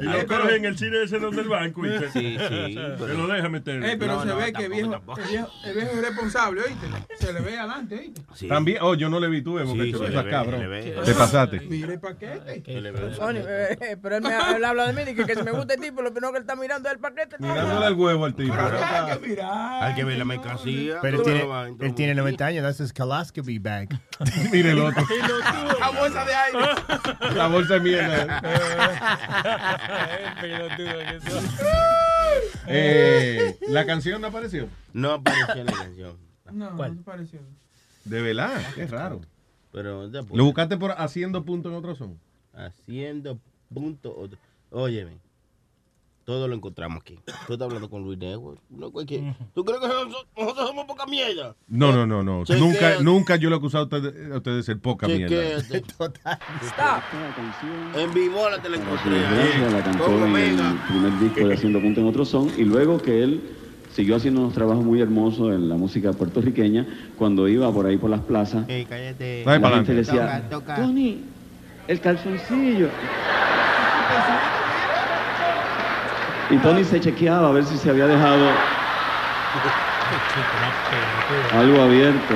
Y 0.01 0.05
lo 0.05 0.27
cogen 0.27 0.57
en 0.57 0.65
el 0.65 0.79
cine 0.79 1.03
ese 1.05 1.19
donde 1.19 1.43
el 1.43 1.49
banco 1.49 1.87
y 1.87 1.91
se, 1.99 2.11
Sí, 2.11 2.37
sí, 2.39 2.75
se 2.75 2.95
pero- 2.99 3.15
lo 3.15 3.27
deja 3.29 3.49
meter. 3.49 3.83
Eh, 3.85 3.97
pero 3.99 4.15
No, 4.15 4.23
se 4.23 4.29
no, 4.29 4.37
ve 4.37 4.47
que 4.47 4.53
tampoco 4.53 4.77
viejo, 4.89 5.15
el 5.17 5.29
viejo, 5.29 5.49
el 5.65 5.75
viejo 5.75 5.91
es 5.93 6.01
responsable, 6.03 6.63
¿oíste? 6.63 6.87
Se 7.19 7.33
le 7.33 7.41
ve 7.41 7.59
adelante, 7.59 7.95
¿oíste? 7.97 8.49
También, 8.49 8.79
oh, 8.83 8.95
yo 8.95 9.09
no 9.09 9.21
le 9.21 9.29
vi 9.29 9.43
tú, 9.43 9.53
Boca 9.53 9.65
Sí, 9.67 9.77
le 9.77 9.91
Estás 9.91 10.25
ve, 10.25 10.31
cabrón. 10.31 10.61
Te 11.05 11.15
pasaste. 11.15 11.61
Mira 11.61 11.93
el 11.95 12.01
paquete. 12.01 12.63
Eh, 12.67 13.97
pero 14.01 14.17
él, 14.17 14.23
me, 14.23 14.31
él 14.57 14.65
habla 14.65 14.93
de 14.93 14.93
mí 14.93 15.11
y 15.11 15.15
que, 15.15 15.25
que 15.25 15.35
si 15.35 15.43
me 15.43 15.53
gusta 15.53 15.75
el 15.75 15.81
tipo, 15.81 16.03
lo 16.03 16.13
primero 16.13 16.33
que 16.33 16.39
él 16.39 16.43
está 16.43 16.57
mirando 16.57 16.89
es 16.89 16.95
el 16.95 17.01
paquete. 17.01 17.37
Mirándole 17.39 17.87
al 17.87 17.95
huevo 17.95 18.25
al 18.25 18.35
tipo. 18.35 18.55
Hay 18.55 19.95
que 19.95 20.05
ver 20.05 20.19
la 20.19 20.25
mercancía. 20.25 20.99
Pero 21.01 21.19
él 21.19 21.23
tiene, 21.23 21.47
él 21.81 21.95
tiene 21.95 22.15
90 22.15 22.47
años, 22.47 22.65
that's 22.65 22.81
his 22.81 22.93
coloscopy 22.93 23.59
bag. 23.59 23.89
Mire 24.53 24.73
el 24.73 24.81
otro. 24.81 25.05
La 25.81 25.91
bolsa 25.91 26.25
de 26.25 26.35
aire. 26.35 26.59
La 27.35 27.47
bolsa 27.49 27.75
de 27.75 27.81
mierda. 27.81 28.43
Eh, 32.67 33.59
¿La 33.69 33.85
canción 33.87 34.21
no 34.21 34.29
apareció? 34.29 34.69
No 34.93 35.13
apareció 35.13 35.55
en 35.57 35.67
la 35.67 35.73
canción. 35.73 36.17
No, 36.53 36.77
¿Cuál? 36.77 36.93
no 36.93 36.99
te 36.99 37.05
pareció. 37.05 37.41
De 38.05 38.23
verdad, 38.23 38.61
qué 38.75 38.87
raro. 38.87 39.21
Pero 39.73 40.07
¿Lo 40.07 40.45
buscaste 40.45 40.77
por 40.77 40.93
haciendo 40.93 41.45
punto 41.45 41.69
en 41.69 41.75
otro 41.75 41.95
son? 41.95 42.19
Haciendo 42.53 43.39
punto. 43.73 44.17
otro. 44.17 44.39
Óyeme. 44.71 45.19
Todo 46.25 46.49
lo 46.49 46.55
encontramos 46.55 47.03
aquí. 47.03 47.19
Tú 47.47 47.53
estás 47.53 47.67
hablando 47.67 47.91
con 47.91 48.03
Luis 48.03 48.19
Network. 48.19 48.59
No, 48.71 48.91
cualquier- 48.91 49.35
¿Tú 49.55 49.63
crees 49.65 49.81
que 49.81 49.89
nosotros, 49.89 50.27
nosotros 50.39 50.69
somos 50.69 50.87
poca 50.87 51.05
mierda? 51.07 51.55
No, 51.69 51.93
no, 51.93 52.07
no, 52.07 52.23
no. 52.23 52.45
Chequea- 52.45 52.59
Nunca, 52.59 53.01
nunca 53.03 53.37
yo 53.37 53.51
lo 53.51 53.57
he 53.57 53.59
acusado 53.59 53.83
a 53.85 53.87
ustedes, 53.99 54.33
a 54.33 54.37
ustedes 54.37 54.57
de 54.59 54.63
ser 54.63 54.79
poca 54.81 55.07
mierda. 55.07 55.61
Chequéate. 55.61 55.85
En 57.97 58.15
vivo 58.15 58.49
la 58.49 58.61
te 58.63 58.69
la 58.71 58.77
encontré. 58.79 59.19
Gracias, 59.21 59.73
la 59.73 59.83
cantó 59.85 60.07
en 60.27 60.37
el 60.37 60.77
primer 60.89 61.19
disco 61.21 61.47
de 61.49 61.55
Haciendo 61.55 61.81
Punto 61.81 62.01
en 62.01 62.07
Otro 62.09 62.25
Son 62.25 62.51
y 62.57 62.65
luego 62.65 62.99
que 62.99 63.23
él 63.23 63.41
siguió 63.93 64.17
haciendo 64.17 64.41
unos 64.41 64.55
trabajos 64.55 64.85
muy 64.85 65.01
hermosos 65.01 65.53
en 65.55 65.69
la 65.69 65.77
música 65.77 66.13
puertorriqueña 66.13 66.87
cuando 67.17 67.47
iba 67.49 67.71
por 67.73 67.87
ahí 67.87 67.97
por 67.97 68.11
las 68.11 68.21
plazas 68.23 68.69
Ey, 68.69 68.85
cállate. 68.87 69.45
la 69.45 69.71
gente 69.71 69.93
le 69.93 69.99
decía 69.99 70.43
Toca, 70.51 70.75
toca. 70.75 70.77
Tony 70.77 71.21
el 71.87 72.01
calzoncillo 72.01 72.89
y 76.55 76.59
Tony 76.59 76.85
se 76.85 77.01
chequeaba 77.01 77.49
a 77.49 77.53
ver 77.53 77.65
si 77.65 77.77
se 77.77 77.91
había 77.91 78.07
dejado 78.07 78.47
algo 81.59 81.83
abierto 81.83 82.35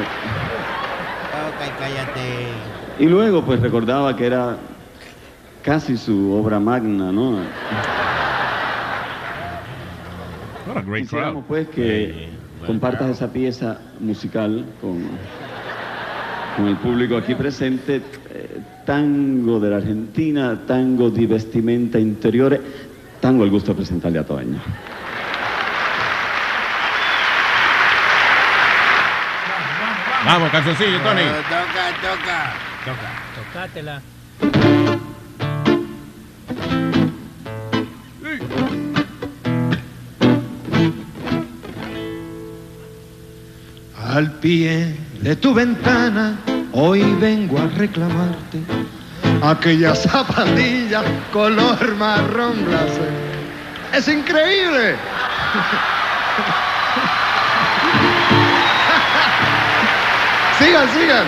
y 2.98 3.06
luego 3.06 3.42
pues 3.44 3.60
recordaba 3.60 4.16
que 4.16 4.26
era 4.26 4.56
casi 5.62 5.96
su 5.96 6.32
obra 6.32 6.58
magna 6.58 7.12
¿no? 7.12 7.32
What 10.66 10.76
a 10.76 10.82
great 10.82 11.02
Quisiéramos 11.04 11.44
crowd. 11.44 11.48
pues 11.48 11.68
que 11.68 12.28
compartas 12.66 13.10
esa 13.10 13.32
pieza 13.32 13.78
musical 14.00 14.64
con, 14.80 15.02
con 16.56 16.66
el 16.68 16.76
público 16.76 17.16
aquí 17.16 17.34
presente. 17.34 18.02
eh, 18.30 18.60
tango 18.84 19.60
de 19.60 19.68
la 19.68 19.76
Argentina, 19.76 20.58
tango 20.66 21.10
di 21.10 21.26
vestimenta 21.26 21.98
interiores, 21.98 22.60
tango 23.20 23.44
el 23.44 23.50
gusto 23.50 23.72
de 23.72 23.76
presentarle 23.76 24.18
a 24.18 24.24
Toño. 24.24 24.60
Vamos, 30.24 30.50
calzoncillo, 30.50 31.00
Tony. 31.00 31.22
Toca, 31.22 31.84
toca. 32.02 32.52
Toca. 32.84 33.10
Tocátela. 33.34 34.02
Al 43.96 44.32
pie 44.32 44.96
de 45.22 45.36
tu 45.36 45.54
ventana, 45.54 46.38
hoy 46.72 47.02
vengo 47.20 47.58
a 47.58 47.66
reclamarte 47.68 48.58
aquella 49.42 49.94
zapatilla 49.94 51.02
color 51.32 51.96
marrón 51.96 52.66
glacé. 52.66 53.08
¡Es 53.94 54.06
increíble! 54.08 54.96
sigan, 60.58 60.88
sigan. 60.92 61.24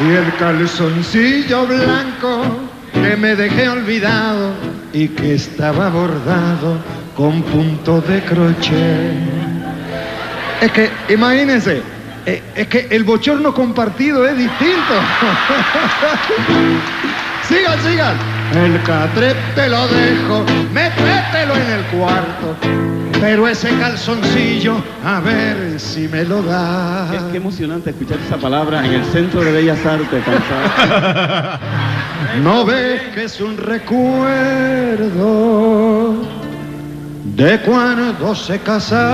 Y 0.00 0.10
el 0.12 0.32
calzoncillo 0.36 1.66
blanco 1.66 2.44
que 2.92 3.16
me 3.16 3.34
dejé 3.34 3.68
olvidado 3.68 4.52
y 4.92 5.08
que 5.08 5.34
estaba 5.34 5.90
bordado 5.90 6.78
con 7.16 7.42
punto 7.42 8.00
de 8.02 8.22
crochet. 8.22 9.16
Es 10.60 10.70
que, 10.72 10.90
imagínense, 11.08 11.82
eh, 12.26 12.42
es 12.54 12.68
que 12.68 12.86
el 12.90 13.02
bochorno 13.04 13.54
compartido 13.54 14.26
es 14.26 14.36
distinto. 14.36 14.94
sigan, 17.48 17.78
sigan. 17.82 18.16
El 18.54 18.82
catre 18.82 19.34
te 19.54 19.68
lo 19.68 19.86
dejo, 19.88 20.44
métetelo 20.72 21.54
en 21.54 21.70
el 21.70 21.84
cuarto. 21.86 22.56
Pero 23.20 23.48
ese 23.48 23.76
calzoncillo, 23.78 24.76
a 25.04 25.20
ver 25.20 25.80
si 25.80 26.06
me 26.08 26.24
lo 26.24 26.42
da. 26.42 27.08
Qué, 27.10 27.18
qué 27.32 27.36
emocionante 27.38 27.90
escuchar 27.90 28.18
esa 28.24 28.36
palabra 28.36 28.86
en 28.86 28.92
el 28.92 29.04
Centro 29.06 29.42
de 29.42 29.52
Bellas 29.52 29.84
Artes. 29.84 30.22
No 32.42 32.64
ves 32.64 33.02
que 33.14 33.24
es 33.24 33.40
un 33.40 33.56
recuerdo 33.56 34.04
de 37.24 37.60
cuando 37.60 38.34
se 38.34 38.58
casaron 38.60 39.08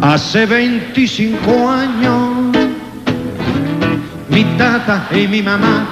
hace 0.00 0.46
25 0.46 1.68
años. 1.68 2.33
Mi 4.34 4.42
tata 4.58 5.06
y 5.12 5.28
mi 5.28 5.42
mamá, 5.42 5.86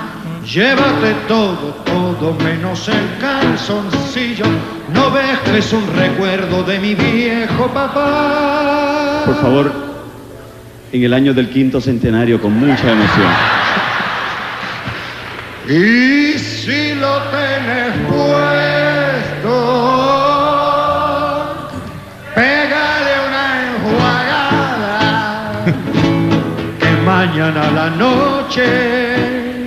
llévate 0.44 1.14
todo, 1.28 1.76
todo 1.86 2.34
menos 2.42 2.88
el 2.88 3.18
calzoncillo. 3.20 4.46
No 4.92 5.12
ves 5.12 5.38
que 5.44 5.58
es 5.58 5.72
un 5.72 5.86
recuerdo 5.94 6.64
de 6.64 6.80
mi 6.80 6.96
viejo 6.96 7.68
papá. 7.68 9.22
Por 9.26 9.40
favor, 9.40 9.72
en 10.90 11.04
el 11.04 11.14
año 11.14 11.32
del 11.32 11.50
quinto 11.50 11.80
centenario, 11.80 12.42
con 12.42 12.52
mucha 12.58 12.90
emoción. 12.90 13.32
Y 15.68 16.36
si 16.36 16.94
lo 16.96 17.22
tenés 17.30 17.94
puesto, 18.08 18.81
mañana 27.32 27.66
a 27.66 27.70
la 27.70 27.90
noche 27.96 29.64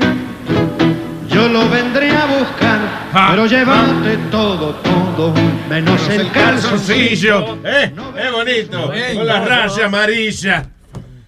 yo 1.28 1.48
lo 1.50 1.68
vendré 1.68 2.12
a 2.12 2.26
buscar, 2.28 2.80
pero 3.12 3.48
llévate 3.48 4.18
todo, 4.30 4.76
todo, 4.76 5.34
menos 5.68 6.08
el 6.10 6.32
calzoncillo. 6.32 7.58
Eh, 7.66 7.92
es 8.18 8.32
bonito. 8.32 8.92
Con 9.16 9.26
la 9.26 9.44
raya 9.44 9.86
amarilla. 9.88 10.70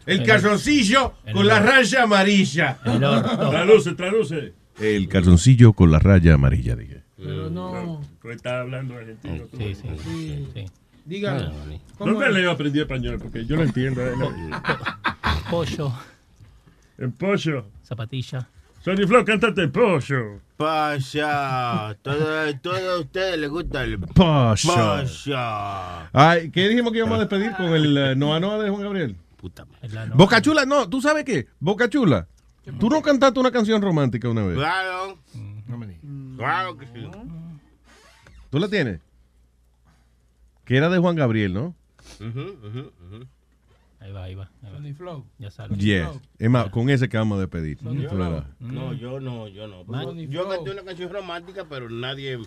El 0.06 0.24
calzoncillo 0.24 1.16
con 1.34 1.48
la 1.48 1.60
raya 1.60 2.04
amarilla. 2.04 2.78
Traduce, 2.84 3.96
traduce. 3.96 4.54
El 4.80 5.10
calzoncillo 5.10 5.74
con 5.74 5.92
la 5.92 5.98
raya 5.98 6.36
amarilla, 6.36 6.76
dije. 6.76 7.02
Pero 7.18 7.50
no. 7.50 8.02
Tú 8.22 8.30
estás 8.30 8.62
hablando 8.62 8.96
argentino. 8.96 9.46
tú. 9.52 9.58
Sí, 9.58 9.74
sí, 9.74 10.48
sí. 10.54 10.66
Dígalo. 11.04 11.52
¿Cómo 11.98 12.12
¿Dónde 12.12 12.28
es? 12.28 12.34
le 12.34 12.52
aprendí 12.52 12.80
español? 12.80 13.18
Porque 13.20 13.46
yo 13.46 13.56
lo 13.56 13.64
entiendo. 13.64 14.02
¿eh? 14.06 14.14
Pollo. 15.50 15.94
En 16.98 17.12
pollo. 17.12 17.66
Zapatilla. 17.84 18.50
Sony 18.82 19.06
Flow, 19.08 19.24
cántate 19.26 19.62
el 19.62 19.72
pollo. 19.72 20.40
Pasha. 20.56 21.96
Todo, 22.02 22.58
todo 22.60 22.92
a 22.96 23.00
ustedes 23.00 23.38
les 23.38 23.50
gusta 23.50 23.84
el 23.84 24.00
Pasha. 24.00 24.74
Pasha. 24.76 26.10
Ay, 26.14 26.50
¿qué 26.52 26.68
dijimos 26.70 26.92
que 26.92 27.00
íbamos 27.00 27.18
a 27.18 27.20
despedir 27.20 27.54
con 27.56 27.66
el 27.68 27.98
eh, 27.98 28.16
Noa 28.16 28.40
Noa 28.40 28.64
de 28.64 28.70
Juan 28.70 28.82
Gabriel? 28.82 29.16
Puta 29.38 29.68
Boca 30.16 30.42
Chula, 30.42 30.66
no, 30.66 30.90
¿tú 30.90 31.00
sabes 31.00 31.24
qué? 31.24 31.48
Boca 31.60 31.88
Chula. 31.90 32.28
¿Tú 32.80 32.90
no 32.90 33.02
cantaste 33.02 33.40
una 33.40 33.52
canción 33.52 33.82
romántica 33.82 34.30
una 34.30 34.44
vez? 34.44 34.56
Claro. 34.58 35.20
Claro 36.38 36.78
que 36.78 36.86
sí. 36.88 37.08
¿Tú 38.50 38.60
la 38.60 38.68
tienes? 38.68 39.00
Que 40.66 40.78
era 40.78 40.90
de 40.90 40.98
Juan 40.98 41.16
Gabriel, 41.16 41.54
¿no? 41.54 41.76
Ujú, 42.20 42.42
ujú. 42.68 42.92
Ahí 44.08 44.14
va, 44.14 44.24
ahí 44.24 44.36
va. 44.36 44.50
ahí 44.64 44.72
va. 44.72 44.78
Sony 44.78 44.94
Flow. 44.96 45.26
Ya 45.38 45.52
sale. 45.52 45.76
Yes. 45.76 46.08
Es 46.40 46.50
más, 46.50 46.70
con 46.70 46.90
ese 46.90 47.10
que 47.10 47.18
vamos 47.18 47.38
a 47.38 47.42
despedir. 47.42 47.78
Yo 47.82 48.08
Tú 48.08 48.16
verás. 48.16 48.46
no, 48.60 48.94
yo 48.94 49.20
no, 49.20 49.50
yo 49.50 49.68
no. 49.68 49.84
Yo 50.30 50.48
canté 50.48 50.72
una 50.72 50.84
canción 50.84 51.12
romántica, 51.12 51.66
pero 51.70 51.90
nadie 51.90 52.40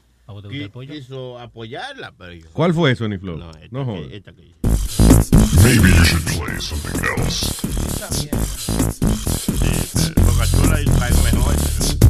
quiso 0.88 1.38
apoyarla. 1.38 2.14
Pero 2.16 2.32
yo- 2.32 2.46
¿Cuál 2.54 2.72
fue 2.72 2.94
Sony 2.96 3.18
Flow? 3.18 3.36
No, 3.36 3.50
esta, 3.50 3.68
No 3.70 3.84
que- 3.94 4.16
esta 4.16 4.32
que 4.32 4.54
Maybe 5.62 5.90
you 5.90 6.04
should 6.04 6.24
play 6.24 6.60
something 6.60 6.98
else. 7.18 7.52
Boca 10.16 10.46
Chula 10.50 10.80
y 10.80 10.84
la 10.86 11.10
mejor. 11.32 12.09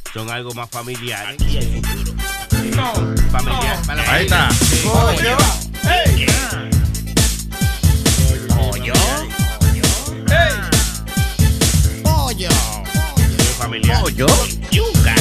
son 0.13 0.29
algo 0.29 0.53
más 0.53 0.69
familiares. 0.69 1.37
No. 2.75 2.93
Familiar, 3.31 3.81
para 3.85 4.03
la 4.03 4.13
Ahí 4.13 4.25
está. 4.25 4.49
familia. 4.51 5.37
Hey. 5.83 6.25
Pollo. 8.49 8.93
Pollo. 12.03 12.49
Familiar. 13.57 14.01
Pollo. 14.01 14.27
Yuca. 14.71 15.15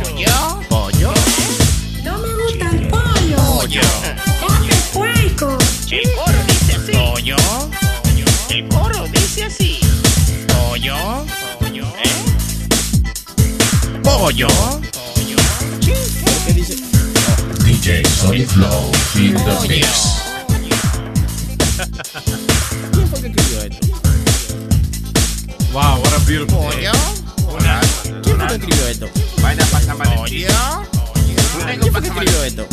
Pollo. 0.00 0.60
Pollo. 0.68 1.14
No 2.04 2.18
me 2.18 2.28
gusta 2.34 2.70
el 2.70 2.88
pollo. 2.88 3.36
Pollo. 3.36 3.82
Dame 4.40 4.74
puerco. 4.92 5.58
El 5.90 6.12
coro 6.14 6.38
dice 6.46 6.74
así. 6.76 6.92
Pollo. 6.92 7.36
El 8.48 8.68
coro 8.68 9.08
dice 9.08 9.44
así. 9.44 9.80
Pollo. 10.48 11.26
Pollo. 14.22 14.46
Pollo. 14.46 15.36
¿Qué 15.80 16.52
dice? 16.52 16.76
DJ 17.64 18.06
Sonic 18.06 18.46
Flow 18.50 18.92
in 19.16 19.34
the 19.34 19.68
mix. 19.68 20.22
¿Quién 22.92 23.08
fue 23.08 23.20
que 23.20 23.26
escribió 23.26 23.62
esto? 23.62 23.86
Wow, 25.72 25.98
what 25.98 26.12
a 26.12 26.18
beautiful 26.24 26.56
Pollo. 26.56 26.92
¿Quién 28.22 28.38
fue 28.38 28.46
que 28.46 28.54
escribió 28.54 28.86
esto? 28.86 29.08
Vaina 29.42 29.64
para 29.72 29.84
San 29.86 29.98
Valentín. 29.98 30.46
¿Quién 31.80 31.92
fue 31.92 32.00
que 32.00 32.06
escribió 32.06 32.44
esto? 32.44 32.66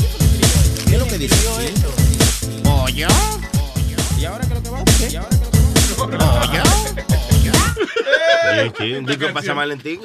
¿Qué 0.86 0.94
es 0.94 1.00
lo 1.00 1.08
que 1.08 1.18
dice? 1.18 1.36
Pollo. 2.64 3.08
¿Y 4.20 4.26
ahora 4.26 4.46
qué 4.46 4.54
es 4.54 4.60
lo 4.60 4.62
que 4.62 4.70
va 4.70 4.78
a 4.78 4.84
hacer? 4.84 5.12
¿Y 5.12 5.16
ahora 5.16 5.30
qué 5.30 5.36
es 5.80 5.90
lo 5.98 6.10
que 6.10 6.16
va 6.16 6.26
a 6.26 6.42
hacer? 6.44 6.62
Pollo. 6.62 7.39
Sí, 7.80 8.72
sí, 8.78 8.94
un 8.94 9.06
disco 9.06 9.28
para 9.34 9.46
San 9.46 9.56
Valentín. 9.58 10.00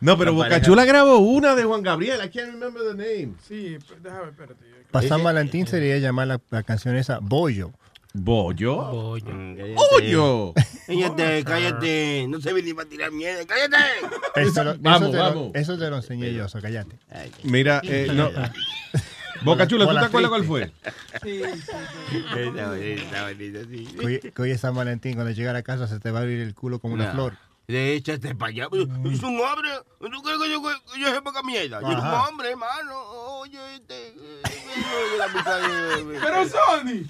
No, 0.00 0.16
pero 0.18 0.30
La 0.30 0.36
Boca 0.36 0.48
pareja. 0.48 0.66
Chula 0.66 0.84
grabó 0.84 1.18
una 1.18 1.54
de 1.54 1.64
Juan 1.64 1.82
Gabriel. 1.82 2.18
I 2.24 2.28
can't 2.28 2.52
remember 2.52 2.82
the 2.82 2.94
name. 2.94 3.34
Sí, 3.46 3.76
déjame, 4.02 4.30
espérate. 4.30 4.64
Para 4.90 5.06
San 5.08 5.22
Valentín 5.22 5.66
sería 5.66 5.98
llamar 5.98 6.26
la, 6.28 6.40
la 6.50 6.62
canción 6.62 6.96
esa 6.96 7.18
Bollo. 7.20 7.72
¿Bollo? 8.12 9.20
Mm, 9.24 9.56
¡Bollo! 9.76 10.52
Cállate, 10.86 11.44
cállate. 11.44 12.26
No 12.28 12.40
se 12.40 12.52
ni 12.60 12.74
para 12.74 12.88
tirar 12.88 13.12
miedo. 13.12 13.38
¡Cállate! 13.46 13.76
Eso, 14.34 14.64
lo- 14.64 14.76
Vamos, 14.78 15.02
eso 15.02 15.10
te 15.12 15.16
lo- 15.16 15.22
vamos. 15.22 15.50
eso 15.54 15.78
te 15.78 15.90
lo 15.90 15.96
enseñé 15.96 16.34
yo, 16.34 16.48
so 16.48 16.60
cállate. 16.60 16.96
Mira, 17.44 17.80
eh, 17.84 18.08
no. 18.12 18.28
Boca 19.42 19.66
Chula, 19.66 19.86
¿tú 19.86 19.94
te 19.94 20.04
acuerdas 20.06 20.30
cuál 20.30 20.44
fue? 20.44 20.72
Sí, 21.22 21.42
sí, 21.42 22.16
Está 22.28 22.68
bonito, 22.68 23.02
está 23.02 23.22
bonito, 23.24 23.60
sí. 23.70 23.86
Que 24.34 24.42
hoy, 24.42 24.50
es 24.50 24.60
San 24.60 24.74
Valentín, 24.74 25.14
cuando 25.14 25.32
llegue 25.32 25.48
a 25.48 25.52
la 25.52 25.62
casa 25.62 25.86
se 25.86 25.98
te 26.00 26.10
va 26.10 26.18
a 26.20 26.22
abrir 26.22 26.40
el 26.40 26.54
culo 26.54 26.78
como 26.78 26.94
una 26.94 27.12
flor. 27.12 27.36
Échate 27.68 28.34
para 28.34 28.50
allá. 28.50 28.64
Es 28.64 29.22
un 29.22 29.38
hombre. 29.40 29.68
¿Tú 30.00 30.22
crees 30.22 30.38
que 30.40 30.50
yo, 30.50 30.60
yo 30.98 31.14
sepa 31.14 31.32
que 31.32 31.42
mierda? 31.46 31.80
Yo 31.80 31.86
soy 31.86 31.94
un 31.94 32.04
hombre, 32.04 32.50
hermano. 32.50 33.00
Oye, 33.38 33.58
este. 33.76 34.08
eh, 34.08 34.42
eh, 34.44 36.04
de- 36.04 36.18
Pero 36.20 36.48
Sony. 36.48 37.06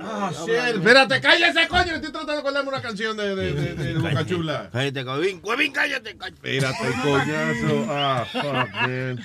Ah, 0.00 0.32
shit. 0.44 0.48
Espérate, 0.74 1.20
cállese, 1.20 1.68
coño. 1.68 1.82
Estoy 1.94 2.10
tratando 2.10 2.32
de 2.32 2.38
acordarme 2.40 2.68
una 2.70 2.82
canción 2.82 3.16
de, 3.16 3.36
de, 3.36 3.52
de, 3.52 3.74
de 3.74 3.94
Boca 4.00 4.26
Chula. 4.26 4.70
Cállate, 4.72 5.04
Cuevín. 5.04 5.40
Cuevín, 5.40 5.72
cállate. 5.72 6.16
cállate. 6.16 6.56
Espérate, 6.56 6.92
coñazo. 7.02 7.86
Ah, 7.90 8.26
fuck, 8.32 8.42
man. 8.74 9.20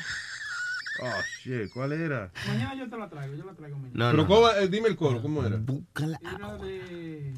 Oh, 1.04 1.22
shit. 1.44 1.70
¿Cuál 1.74 1.92
era? 1.94 2.32
Mañana 2.48 2.76
yo 2.76 2.90
te 2.90 2.98
la 2.98 3.10
traigo, 3.10 3.36
yo 3.36 3.46
la 3.46 3.54
traigo 3.54 3.78
mañana. 3.78 3.94
No, 3.94 4.12
Pero 4.12 4.24
no. 4.24 4.28
¿cómo, 4.28 4.50
eh, 4.50 4.68
dime 4.68 4.88
el 4.88 4.96
coro, 4.96 5.22
¿cómo 5.22 5.44
era? 5.46 5.60
Era 6.36 6.58
de... 6.58 7.34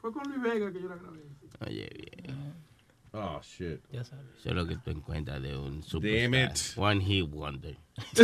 Fue 0.00 0.12
con 0.12 0.22
Luis 0.30 0.40
Vega 0.42 0.72
que 0.72 0.80
yo 0.80 0.88
la 0.88 0.96
grabé. 0.96 1.20
Oye, 1.66 1.88
bien. 2.22 2.54
Oh, 3.12 3.40
shit. 3.42 3.80
Ya 3.90 4.04
sabes. 4.04 4.26
Eso 4.38 4.50
es 4.50 4.54
lo 4.54 4.66
que 4.66 4.76
tú 4.76 4.90
encuentras 4.90 5.40
de 5.42 5.56
un 5.56 5.80
Damn 5.80 5.82
superstar. 5.82 6.50
it. 6.52 6.78
One 6.78 7.00
hit 7.04 7.24
wonder. 7.30 7.76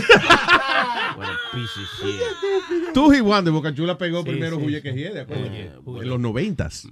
What 1.16 1.28
a 1.28 1.36
piece 1.52 1.81
of 1.81 1.89
shit. 2.02 2.92
Tú 2.92 3.12
y 3.15 3.20
Juan 3.20 3.44
de 3.44 3.50
Boca 3.50 3.74
Chula 3.74 3.97
pegó 3.97 4.23
Sí, 4.23 4.28
primero 4.31 4.58
sí, 4.58 4.65
Huye 4.66 4.76
sí. 4.76 4.82
que 4.82 4.92
Hiede, 4.94 5.20
acuérdate. 5.23 5.73
Oye, 5.86 6.02
En 6.02 6.08
los 6.10 6.20
noventas. 6.20 6.86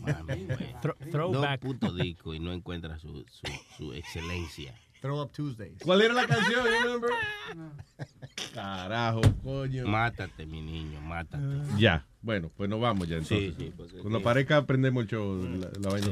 Mami, 0.00 0.44
güey. 0.46 0.74
Throw- 1.12 1.32
Dos 1.32 1.46
putos 1.60 1.96
discos 1.96 2.34
y 2.34 2.40
no 2.40 2.52
encuentras 2.52 3.00
su, 3.00 3.24
su, 3.30 3.46
su 3.76 3.92
excelencia. 3.92 4.74
Throw 5.06 5.22
Up 5.22 5.30
Tuesdays. 5.32 5.78
¿Cuál 5.84 6.02
era 6.02 6.14
la 6.14 6.26
canción? 6.26 6.64
You 6.64 6.82
remember? 6.82 7.10
Carajo, 8.54 9.20
coño. 9.44 9.86
Mátate, 9.86 10.46
mi 10.46 10.60
niño, 10.60 11.00
mátate. 11.00 11.44
Ya, 11.78 12.04
bueno, 12.22 12.50
pues 12.56 12.68
nos 12.68 12.80
vamos 12.80 13.06
ya 13.06 13.18
entonces. 13.18 13.54
Sí, 13.56 13.66
sí, 13.66 13.72
porque- 13.76 13.98
Cuando 13.98 14.18
aparezca 14.18 14.56
aprendemos 14.56 15.04
el 15.04 15.08
show, 15.08 15.42
la, 15.60 15.68
la 15.80 15.88
vaina. 15.90 16.08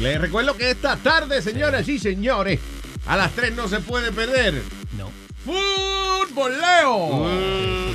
Les 0.00 0.18
recuerdo 0.20 0.56
que 0.56 0.70
esta 0.70 0.96
tarde, 0.96 1.42
señoras 1.42 1.86
y 1.88 1.98
señores, 1.98 2.60
a 3.06 3.16
las 3.18 3.32
3 3.32 3.54
no 3.54 3.68
se 3.68 3.80
puede 3.80 4.10
perder. 4.10 4.62
No. 4.96 5.10
¡Futboleo! 5.44 7.26
Mm, 7.28 7.94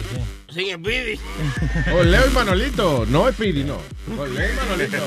Sin 0.51 0.69
el 0.69 0.81
Pidi. 0.81 1.19
Con 1.91 2.09
Leo 2.09 2.27
y 2.27 2.33
Manolito. 2.33 3.05
No 3.07 3.31
Pidi, 3.31 3.63
no. 3.63 3.77
Con 4.15 4.33
Leo 4.33 4.51
y 4.51 4.55
Manolito. 4.55 4.97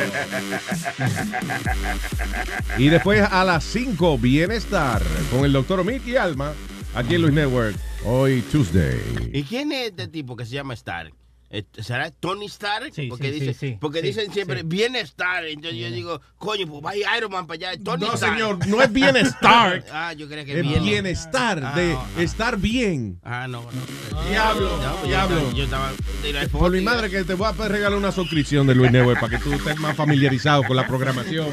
Y 2.78 2.88
después 2.88 3.22
a 3.22 3.44
las 3.44 3.64
5, 3.64 4.18
Bienestar, 4.18 5.02
con 5.30 5.44
el 5.44 5.52
doctor 5.52 5.80
Omid 5.80 6.06
y 6.06 6.16
Alma, 6.16 6.52
aquí 6.94 7.16
en 7.16 7.22
Luis 7.22 7.34
Network, 7.34 7.76
hoy 8.04 8.42
Tuesday. 8.42 9.00
¿Y 9.32 9.42
quién 9.42 9.72
es 9.72 9.90
este 9.90 10.08
tipo 10.08 10.36
que 10.36 10.46
se 10.46 10.54
llama 10.54 10.74
Stark? 10.74 11.12
Eh, 11.54 11.64
¿Será 11.82 12.10
Tony 12.10 12.46
Stark? 12.46 12.92
Sí, 12.94 13.08
porque 13.10 13.30
sí, 13.30 13.40
dice, 13.40 13.52
sí, 13.52 13.68
sí. 13.68 13.76
porque 13.78 14.00
Sí, 14.00 14.06
dicen 14.06 14.32
siempre, 14.32 14.62
Stark. 15.00 15.46
Entonces 15.48 15.78
yo 15.78 15.90
digo, 15.90 16.20
coño, 16.38 16.66
pues 16.66 16.80
vaya 16.82 17.18
Iron 17.18 17.30
Man 17.30 17.46
para 17.46 17.70
allá. 17.72 17.84
Tony 17.84 18.06
No, 18.06 18.14
Stark. 18.14 18.32
señor, 18.32 18.66
no 18.66 18.80
es 18.80 18.90
bienestar. 18.90 19.84
ah, 19.92 20.14
yo 20.14 20.28
creía 20.28 20.46
que 20.46 20.58
Es 20.58 20.62
viene. 20.66 20.80
bienestar, 20.80 21.60
Ah, 21.62 21.74
de 21.76 21.92
no, 21.92 22.00
ah. 22.00 22.22
estar 22.22 22.56
bien. 22.56 23.20
Ah, 23.22 23.46
no, 23.48 23.60
no. 23.70 24.22
Diablo, 24.30 24.78
No, 24.78 24.92
pues 24.92 25.02
yo 25.02 25.06
diablo. 25.08 25.36
estaba- 25.36 25.52
Yo 25.54 25.64
estaba. 25.64 25.92
de 26.22 26.32
la 26.32 26.46
Por 26.48 26.70
mi 26.72 26.80
madre 26.80 27.10
que 27.10 27.22
te 27.24 27.34
voy 27.34 27.46
a 27.46 27.68
regalar 27.68 27.98
una 27.98 28.12
suscripción 28.12 28.66
de 28.66 28.74
Luis 28.74 28.90
Network 28.90 29.20
para 29.20 29.36
que 29.36 29.44
tú 29.44 29.52
estés 29.52 29.76
más 29.78 29.94
familiarizado 29.94 30.62
con 30.64 30.74
la 30.74 30.86
programación. 30.86 31.48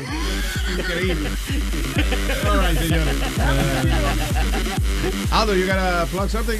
Increíble. 0.78 1.30
All 2.50 2.60
right, 2.61 2.80
señores. 2.80 3.16
Uh, 3.38 4.39
Aldo, 5.32 5.53
you 5.56 5.66
gotta 5.66 6.06
plug 6.11 6.30
something? 6.30 6.58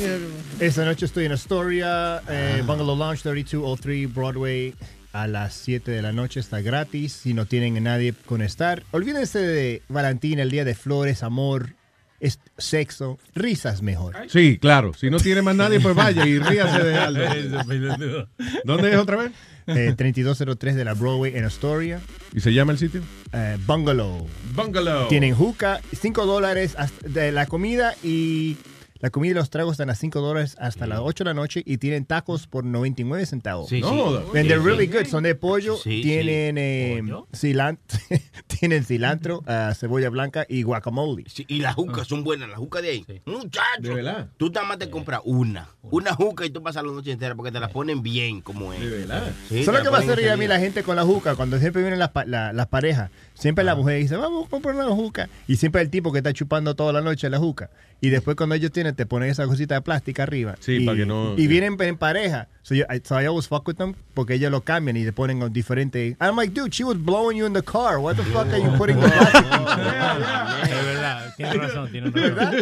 Esta 0.60 0.86
noche 0.86 1.06
estoy 1.06 1.26
en 1.26 1.32
Astoria, 1.34 2.22
eh, 2.30 2.64
Bungalow 2.66 2.96
Lounge 2.96 3.22
3203 3.24 4.14
Broadway. 4.14 4.74
A 5.12 5.26
las 5.28 5.56
7 5.56 5.90
de 5.90 6.02
la 6.04 6.12
noche 6.14 6.40
está 6.40 6.62
gratis. 6.62 7.14
Si 7.14 7.34
no 7.34 7.46
tienen 7.48 7.78
a 7.78 7.80
nadie 7.82 8.14
con 8.26 8.42
estar, 8.44 8.84
olvídense 8.92 9.40
de 9.40 9.82
Valentín, 9.90 10.38
el 10.40 10.52
día 10.52 10.64
de 10.66 10.76
flores, 10.76 11.24
amor, 11.24 11.74
es- 12.20 12.40
sexo, 12.60 13.18
risas 13.34 13.82
mejor. 13.82 14.16
Sí, 14.28 14.60
claro. 14.62 14.94
Si 14.94 15.10
no 15.10 15.18
tiene 15.18 15.42
más 15.42 15.56
nadie, 15.56 15.80
pues 15.80 15.96
vaya 15.96 16.26
y 16.28 16.38
ríase 16.38 16.84
de 16.84 16.96
Aldo. 16.98 17.24
¿Dónde 18.64 18.92
es 18.92 18.98
otra 18.98 19.18
vez? 19.18 19.32
Eh, 19.70 19.94
3203 19.96 20.76
de 20.76 20.86
la 20.86 20.94
Broadway 20.94 21.36
en 21.36 21.46
Astoria. 21.46 22.02
¿Y 22.34 22.42
se 22.42 22.54
llama 22.54 22.72
el 22.72 22.78
sitio? 22.78 23.02
Eh, 23.34 23.58
Bungalow. 23.66 24.28
Bungalow. 24.56 25.08
Tienen 25.08 25.36
juca, 25.36 25.82
5 26.00 26.26
dólares 26.26 26.76
de 27.06 27.32
la 27.32 27.46
comida 27.46 27.96
y 28.04 28.58
la 29.00 29.10
comida 29.10 29.32
y 29.32 29.34
los 29.36 29.50
tragos 29.50 29.74
están 29.74 29.90
a 29.90 29.96
5 29.96 30.20
dólares 30.22 30.56
hasta 30.60 30.86
las 30.88 31.00
8 31.02 31.24
de 31.24 31.30
la 31.30 31.34
noche 31.34 31.64
y 31.66 31.78
tienen 31.78 32.06
tacos 32.06 32.48
por 32.48 32.64
99 32.66 33.26
centavos. 33.26 33.70
Sí, 33.70 33.82
No, 33.82 34.20
sí. 34.32 34.38
And 34.38 34.48
they're 34.48 34.60
really 34.60 34.88
good. 34.88 35.06
Son 35.06 35.24
de 35.24 35.36
pollo. 35.36 35.78
Sí, 35.78 36.02
tienen 36.02 36.58
eh, 36.58 37.02
cilantro, 37.34 37.98
tienen 38.48 38.84
cilantro, 38.84 39.44
ah, 39.48 39.74
cebolla 39.76 40.10
blanca 40.10 40.46
y 40.50 40.64
guacamole. 40.64 41.24
Sí, 41.28 41.46
y 41.48 41.60
las 41.60 41.76
jucas 41.76 42.08
son 42.08 42.24
buenas, 42.24 42.50
las 42.50 42.58
jucas 42.58 42.82
de 42.82 42.90
ahí. 42.90 43.06
Muchachos. 43.26 43.82
¿De 43.82 43.94
verdad? 43.94 44.30
Tú 44.38 44.50
nada 44.50 44.66
más 44.68 44.78
te 44.80 44.90
compras 44.90 45.22
una. 45.24 45.70
Una 45.82 46.14
juca 46.14 46.46
y 46.46 46.50
tú 46.50 46.62
pasas 46.62 46.84
la 46.84 46.92
noche 46.92 47.12
entera 47.12 47.36
porque 47.36 47.52
te 47.52 47.60
la 47.60 47.70
ponen 47.70 48.02
bien 48.04 48.42
como 48.42 48.74
es. 48.74 48.80
¿De 48.82 48.90
verdad? 48.90 49.32
Sí, 49.48 49.62
Eso 49.62 49.72
te 49.72 49.78
es 49.78 49.84
lo 49.84 49.84
que 49.84 49.90
va 49.90 49.98
a 49.98 50.02
hacer 50.02 50.30
a 50.30 50.38
mí 50.38 50.48
la 50.48 50.60
gente 50.60 50.84
con 50.84 50.96
la 50.96 51.04
juca. 51.04 51.36
Cuando 51.36 51.58
siempre 51.60 51.82
vienen 51.82 52.00
las, 52.00 52.12
la- 52.26 52.54
las 52.54 52.68
parejas, 52.68 53.10
siempre 53.34 53.64
la 53.64 53.76
mujer 53.76 54.00
dice, 54.00 54.16
vamos 54.18 54.48
a 54.48 54.50
comprar 54.50 54.76
una 54.76 54.86
juca. 54.94 55.30
Y 55.48 55.56
siempre 55.56 55.82
el 55.82 55.90
tipo 55.90 56.12
que 56.12 56.20
está 56.20 56.34
chupando 56.34 56.76
toda 56.76 56.92
la 56.94 57.02
noche 57.02 57.30
la 57.30 57.38
juca. 57.40 57.70
Y 58.02 58.10
después 58.10 58.38
cuando 58.38 58.56
ellos 58.56 58.72
tienen, 58.72 58.96
te 58.96 59.06
ponen 59.06 59.30
esa 59.30 59.46
cosita 59.46 59.76
de 59.76 59.82
plástica 59.82 60.24
arriba. 60.24 60.56
Sí, 60.62 60.78
y, 60.82 60.86
para 60.86 60.98
que 60.98 61.06
no- 61.06 61.34
Y 61.38 61.48
vienen 61.48 61.76
en 61.82 61.98
pareja. 61.98 62.48
So, 62.62 62.74
yo, 62.76 62.86
I, 62.90 63.02
so 63.04 63.20
I 63.20 63.26
always 63.26 63.48
fuck 63.48 63.68
with 63.68 63.76
them 63.76 63.94
porque 64.14 64.36
ellos 64.36 64.52
lo 64.52 64.62
cambian 64.62 64.96
y 64.96 65.04
le 65.04 65.12
ponen 65.12 65.42
un 65.44 65.52
diferente. 65.52 66.16
I'm 66.22 66.38
like, 66.38 66.54
dude, 66.54 66.72
she 66.72 66.84
was 66.84 66.98
blowing 66.98 67.38
you 67.38 67.46
in 67.46 67.54
the 67.54 67.62
car. 67.64 67.98
What 68.00 68.16
the 68.16 68.24
fuck 68.24 68.48
are 68.48 68.58
you 68.62 68.70
putting 68.78 69.00
the 69.00 69.08
plastic? 69.10 69.44
Es 69.44 70.86
verdad, 70.86 71.34
tiene 71.36 71.54
razón, 71.56 71.92
tiene 71.92 72.10
razón. 72.30 72.56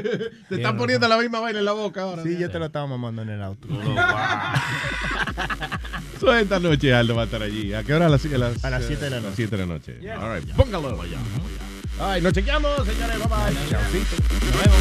Te 0.50 0.56
están 0.56 0.76
poniendo 0.78 1.08
la 1.08 1.18
misma 1.18 1.40
vaina 1.40 1.60
en 1.60 1.66
la 1.66 1.74
boca 1.74 2.02
ahora. 2.02 2.24
Sí, 2.24 2.38
yo 2.40 2.50
te 2.50 2.58
lo 2.58 2.66
estaba 2.66 2.88
mamando 2.88 3.22
en 3.22 3.30
el 3.30 3.44
auto. 3.44 3.68
No, 3.68 3.78
wow. 3.78 3.94
So, 6.20 6.34
esta 6.36 6.60
noche 6.60 6.96
Aldo 6.96 7.16
va 7.16 7.22
a 7.22 7.26
estar 7.26 7.44
allí. 7.44 7.74
¿A 7.76 7.84
qué 7.84 7.94
hora? 7.94 8.08
A 8.08 8.10
las, 8.10 8.26
a 8.26 8.38
las, 8.40 8.66
A 8.66 8.70
las 8.72 8.86
siete 8.86 9.06
de 9.06 9.12
la 9.12 9.18
a 9.18 9.20
las 9.20 9.24
noche. 9.30 9.36
siete 9.36 9.56
de 9.56 9.62
la 9.68 9.74
noche. 9.74 10.12
All 10.20 10.40
right, 10.40 10.52
póngalo 10.56 11.00
allá. 11.00 11.18
Ay, 12.00 12.22
nos 12.22 12.32
chequeamos, 12.34 12.86
señores. 12.86 13.18
Bye 13.18 13.28
bye. 13.28 13.56
Chaucito. 13.70 14.16
Nos 14.46 14.54
vemos. 14.64 14.78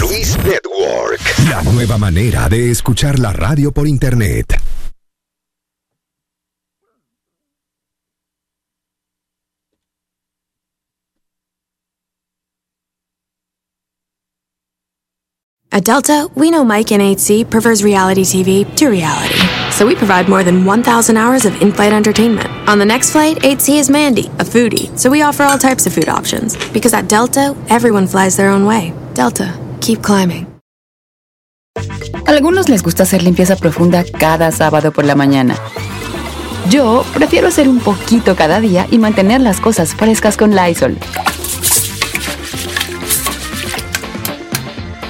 Luis 0.00 0.36
Network. 0.38 1.20
La 1.50 1.62
nueva 1.62 1.98
manera 1.98 2.48
de 2.48 2.70
escuchar 2.70 3.18
la 3.18 3.32
radio 3.32 3.72
por 3.72 3.86
internet. 3.86 4.56
At 15.70 15.82
Delta, 15.82 16.28
we 16.36 16.50
know 16.50 16.64
Mike 16.64 16.92
in 16.92 17.00
8C 17.00 17.50
prefers 17.50 17.82
reality 17.82 18.22
TV 18.22 18.64
to 18.76 18.88
reality. 18.88 19.53
So 19.84 19.88
we 19.88 19.96
provide 19.96 20.30
more 20.30 20.42
than 20.42 20.64
1,000 20.64 21.18
hours 21.18 21.44
of 21.44 21.60
in 21.60 21.70
flight 21.70 21.92
entertainment. 21.92 22.48
On 22.66 22.78
the 22.78 22.86
next 22.86 23.10
flight, 23.10 23.36
8C 23.40 23.78
is 23.78 23.90
Mandy, 23.90 24.30
a 24.38 24.44
foodie. 24.44 24.88
So 24.98 25.10
we 25.10 25.20
offer 25.20 25.42
all 25.42 25.58
types 25.58 25.86
of 25.86 25.92
food 25.92 26.08
options. 26.08 26.56
Because 26.72 26.94
at 26.94 27.06
Delta, 27.06 27.54
everyone 27.68 28.06
flies 28.06 28.34
their 28.34 28.48
own 28.48 28.64
way. 28.64 28.94
Delta, 29.12 29.52
keep 29.82 30.00
climbing. 30.00 30.46
Algunos 32.26 32.70
les 32.70 32.82
gusta 32.82 33.02
hacer 33.02 33.22
limpieza 33.22 33.56
profunda 33.56 34.04
cada 34.18 34.50
sábado 34.52 34.90
por 34.90 35.04
la 35.04 35.16
mañana. 35.16 35.54
Yo 36.70 37.04
prefiero 37.12 37.48
hacer 37.48 37.68
un 37.68 37.80
poquito 37.80 38.36
cada 38.36 38.60
día 38.60 38.86
y 38.90 38.96
mantener 38.96 39.42
las 39.42 39.60
cosas 39.60 39.94
frescas 39.94 40.38
con 40.38 40.56
Lysol. 40.56 40.96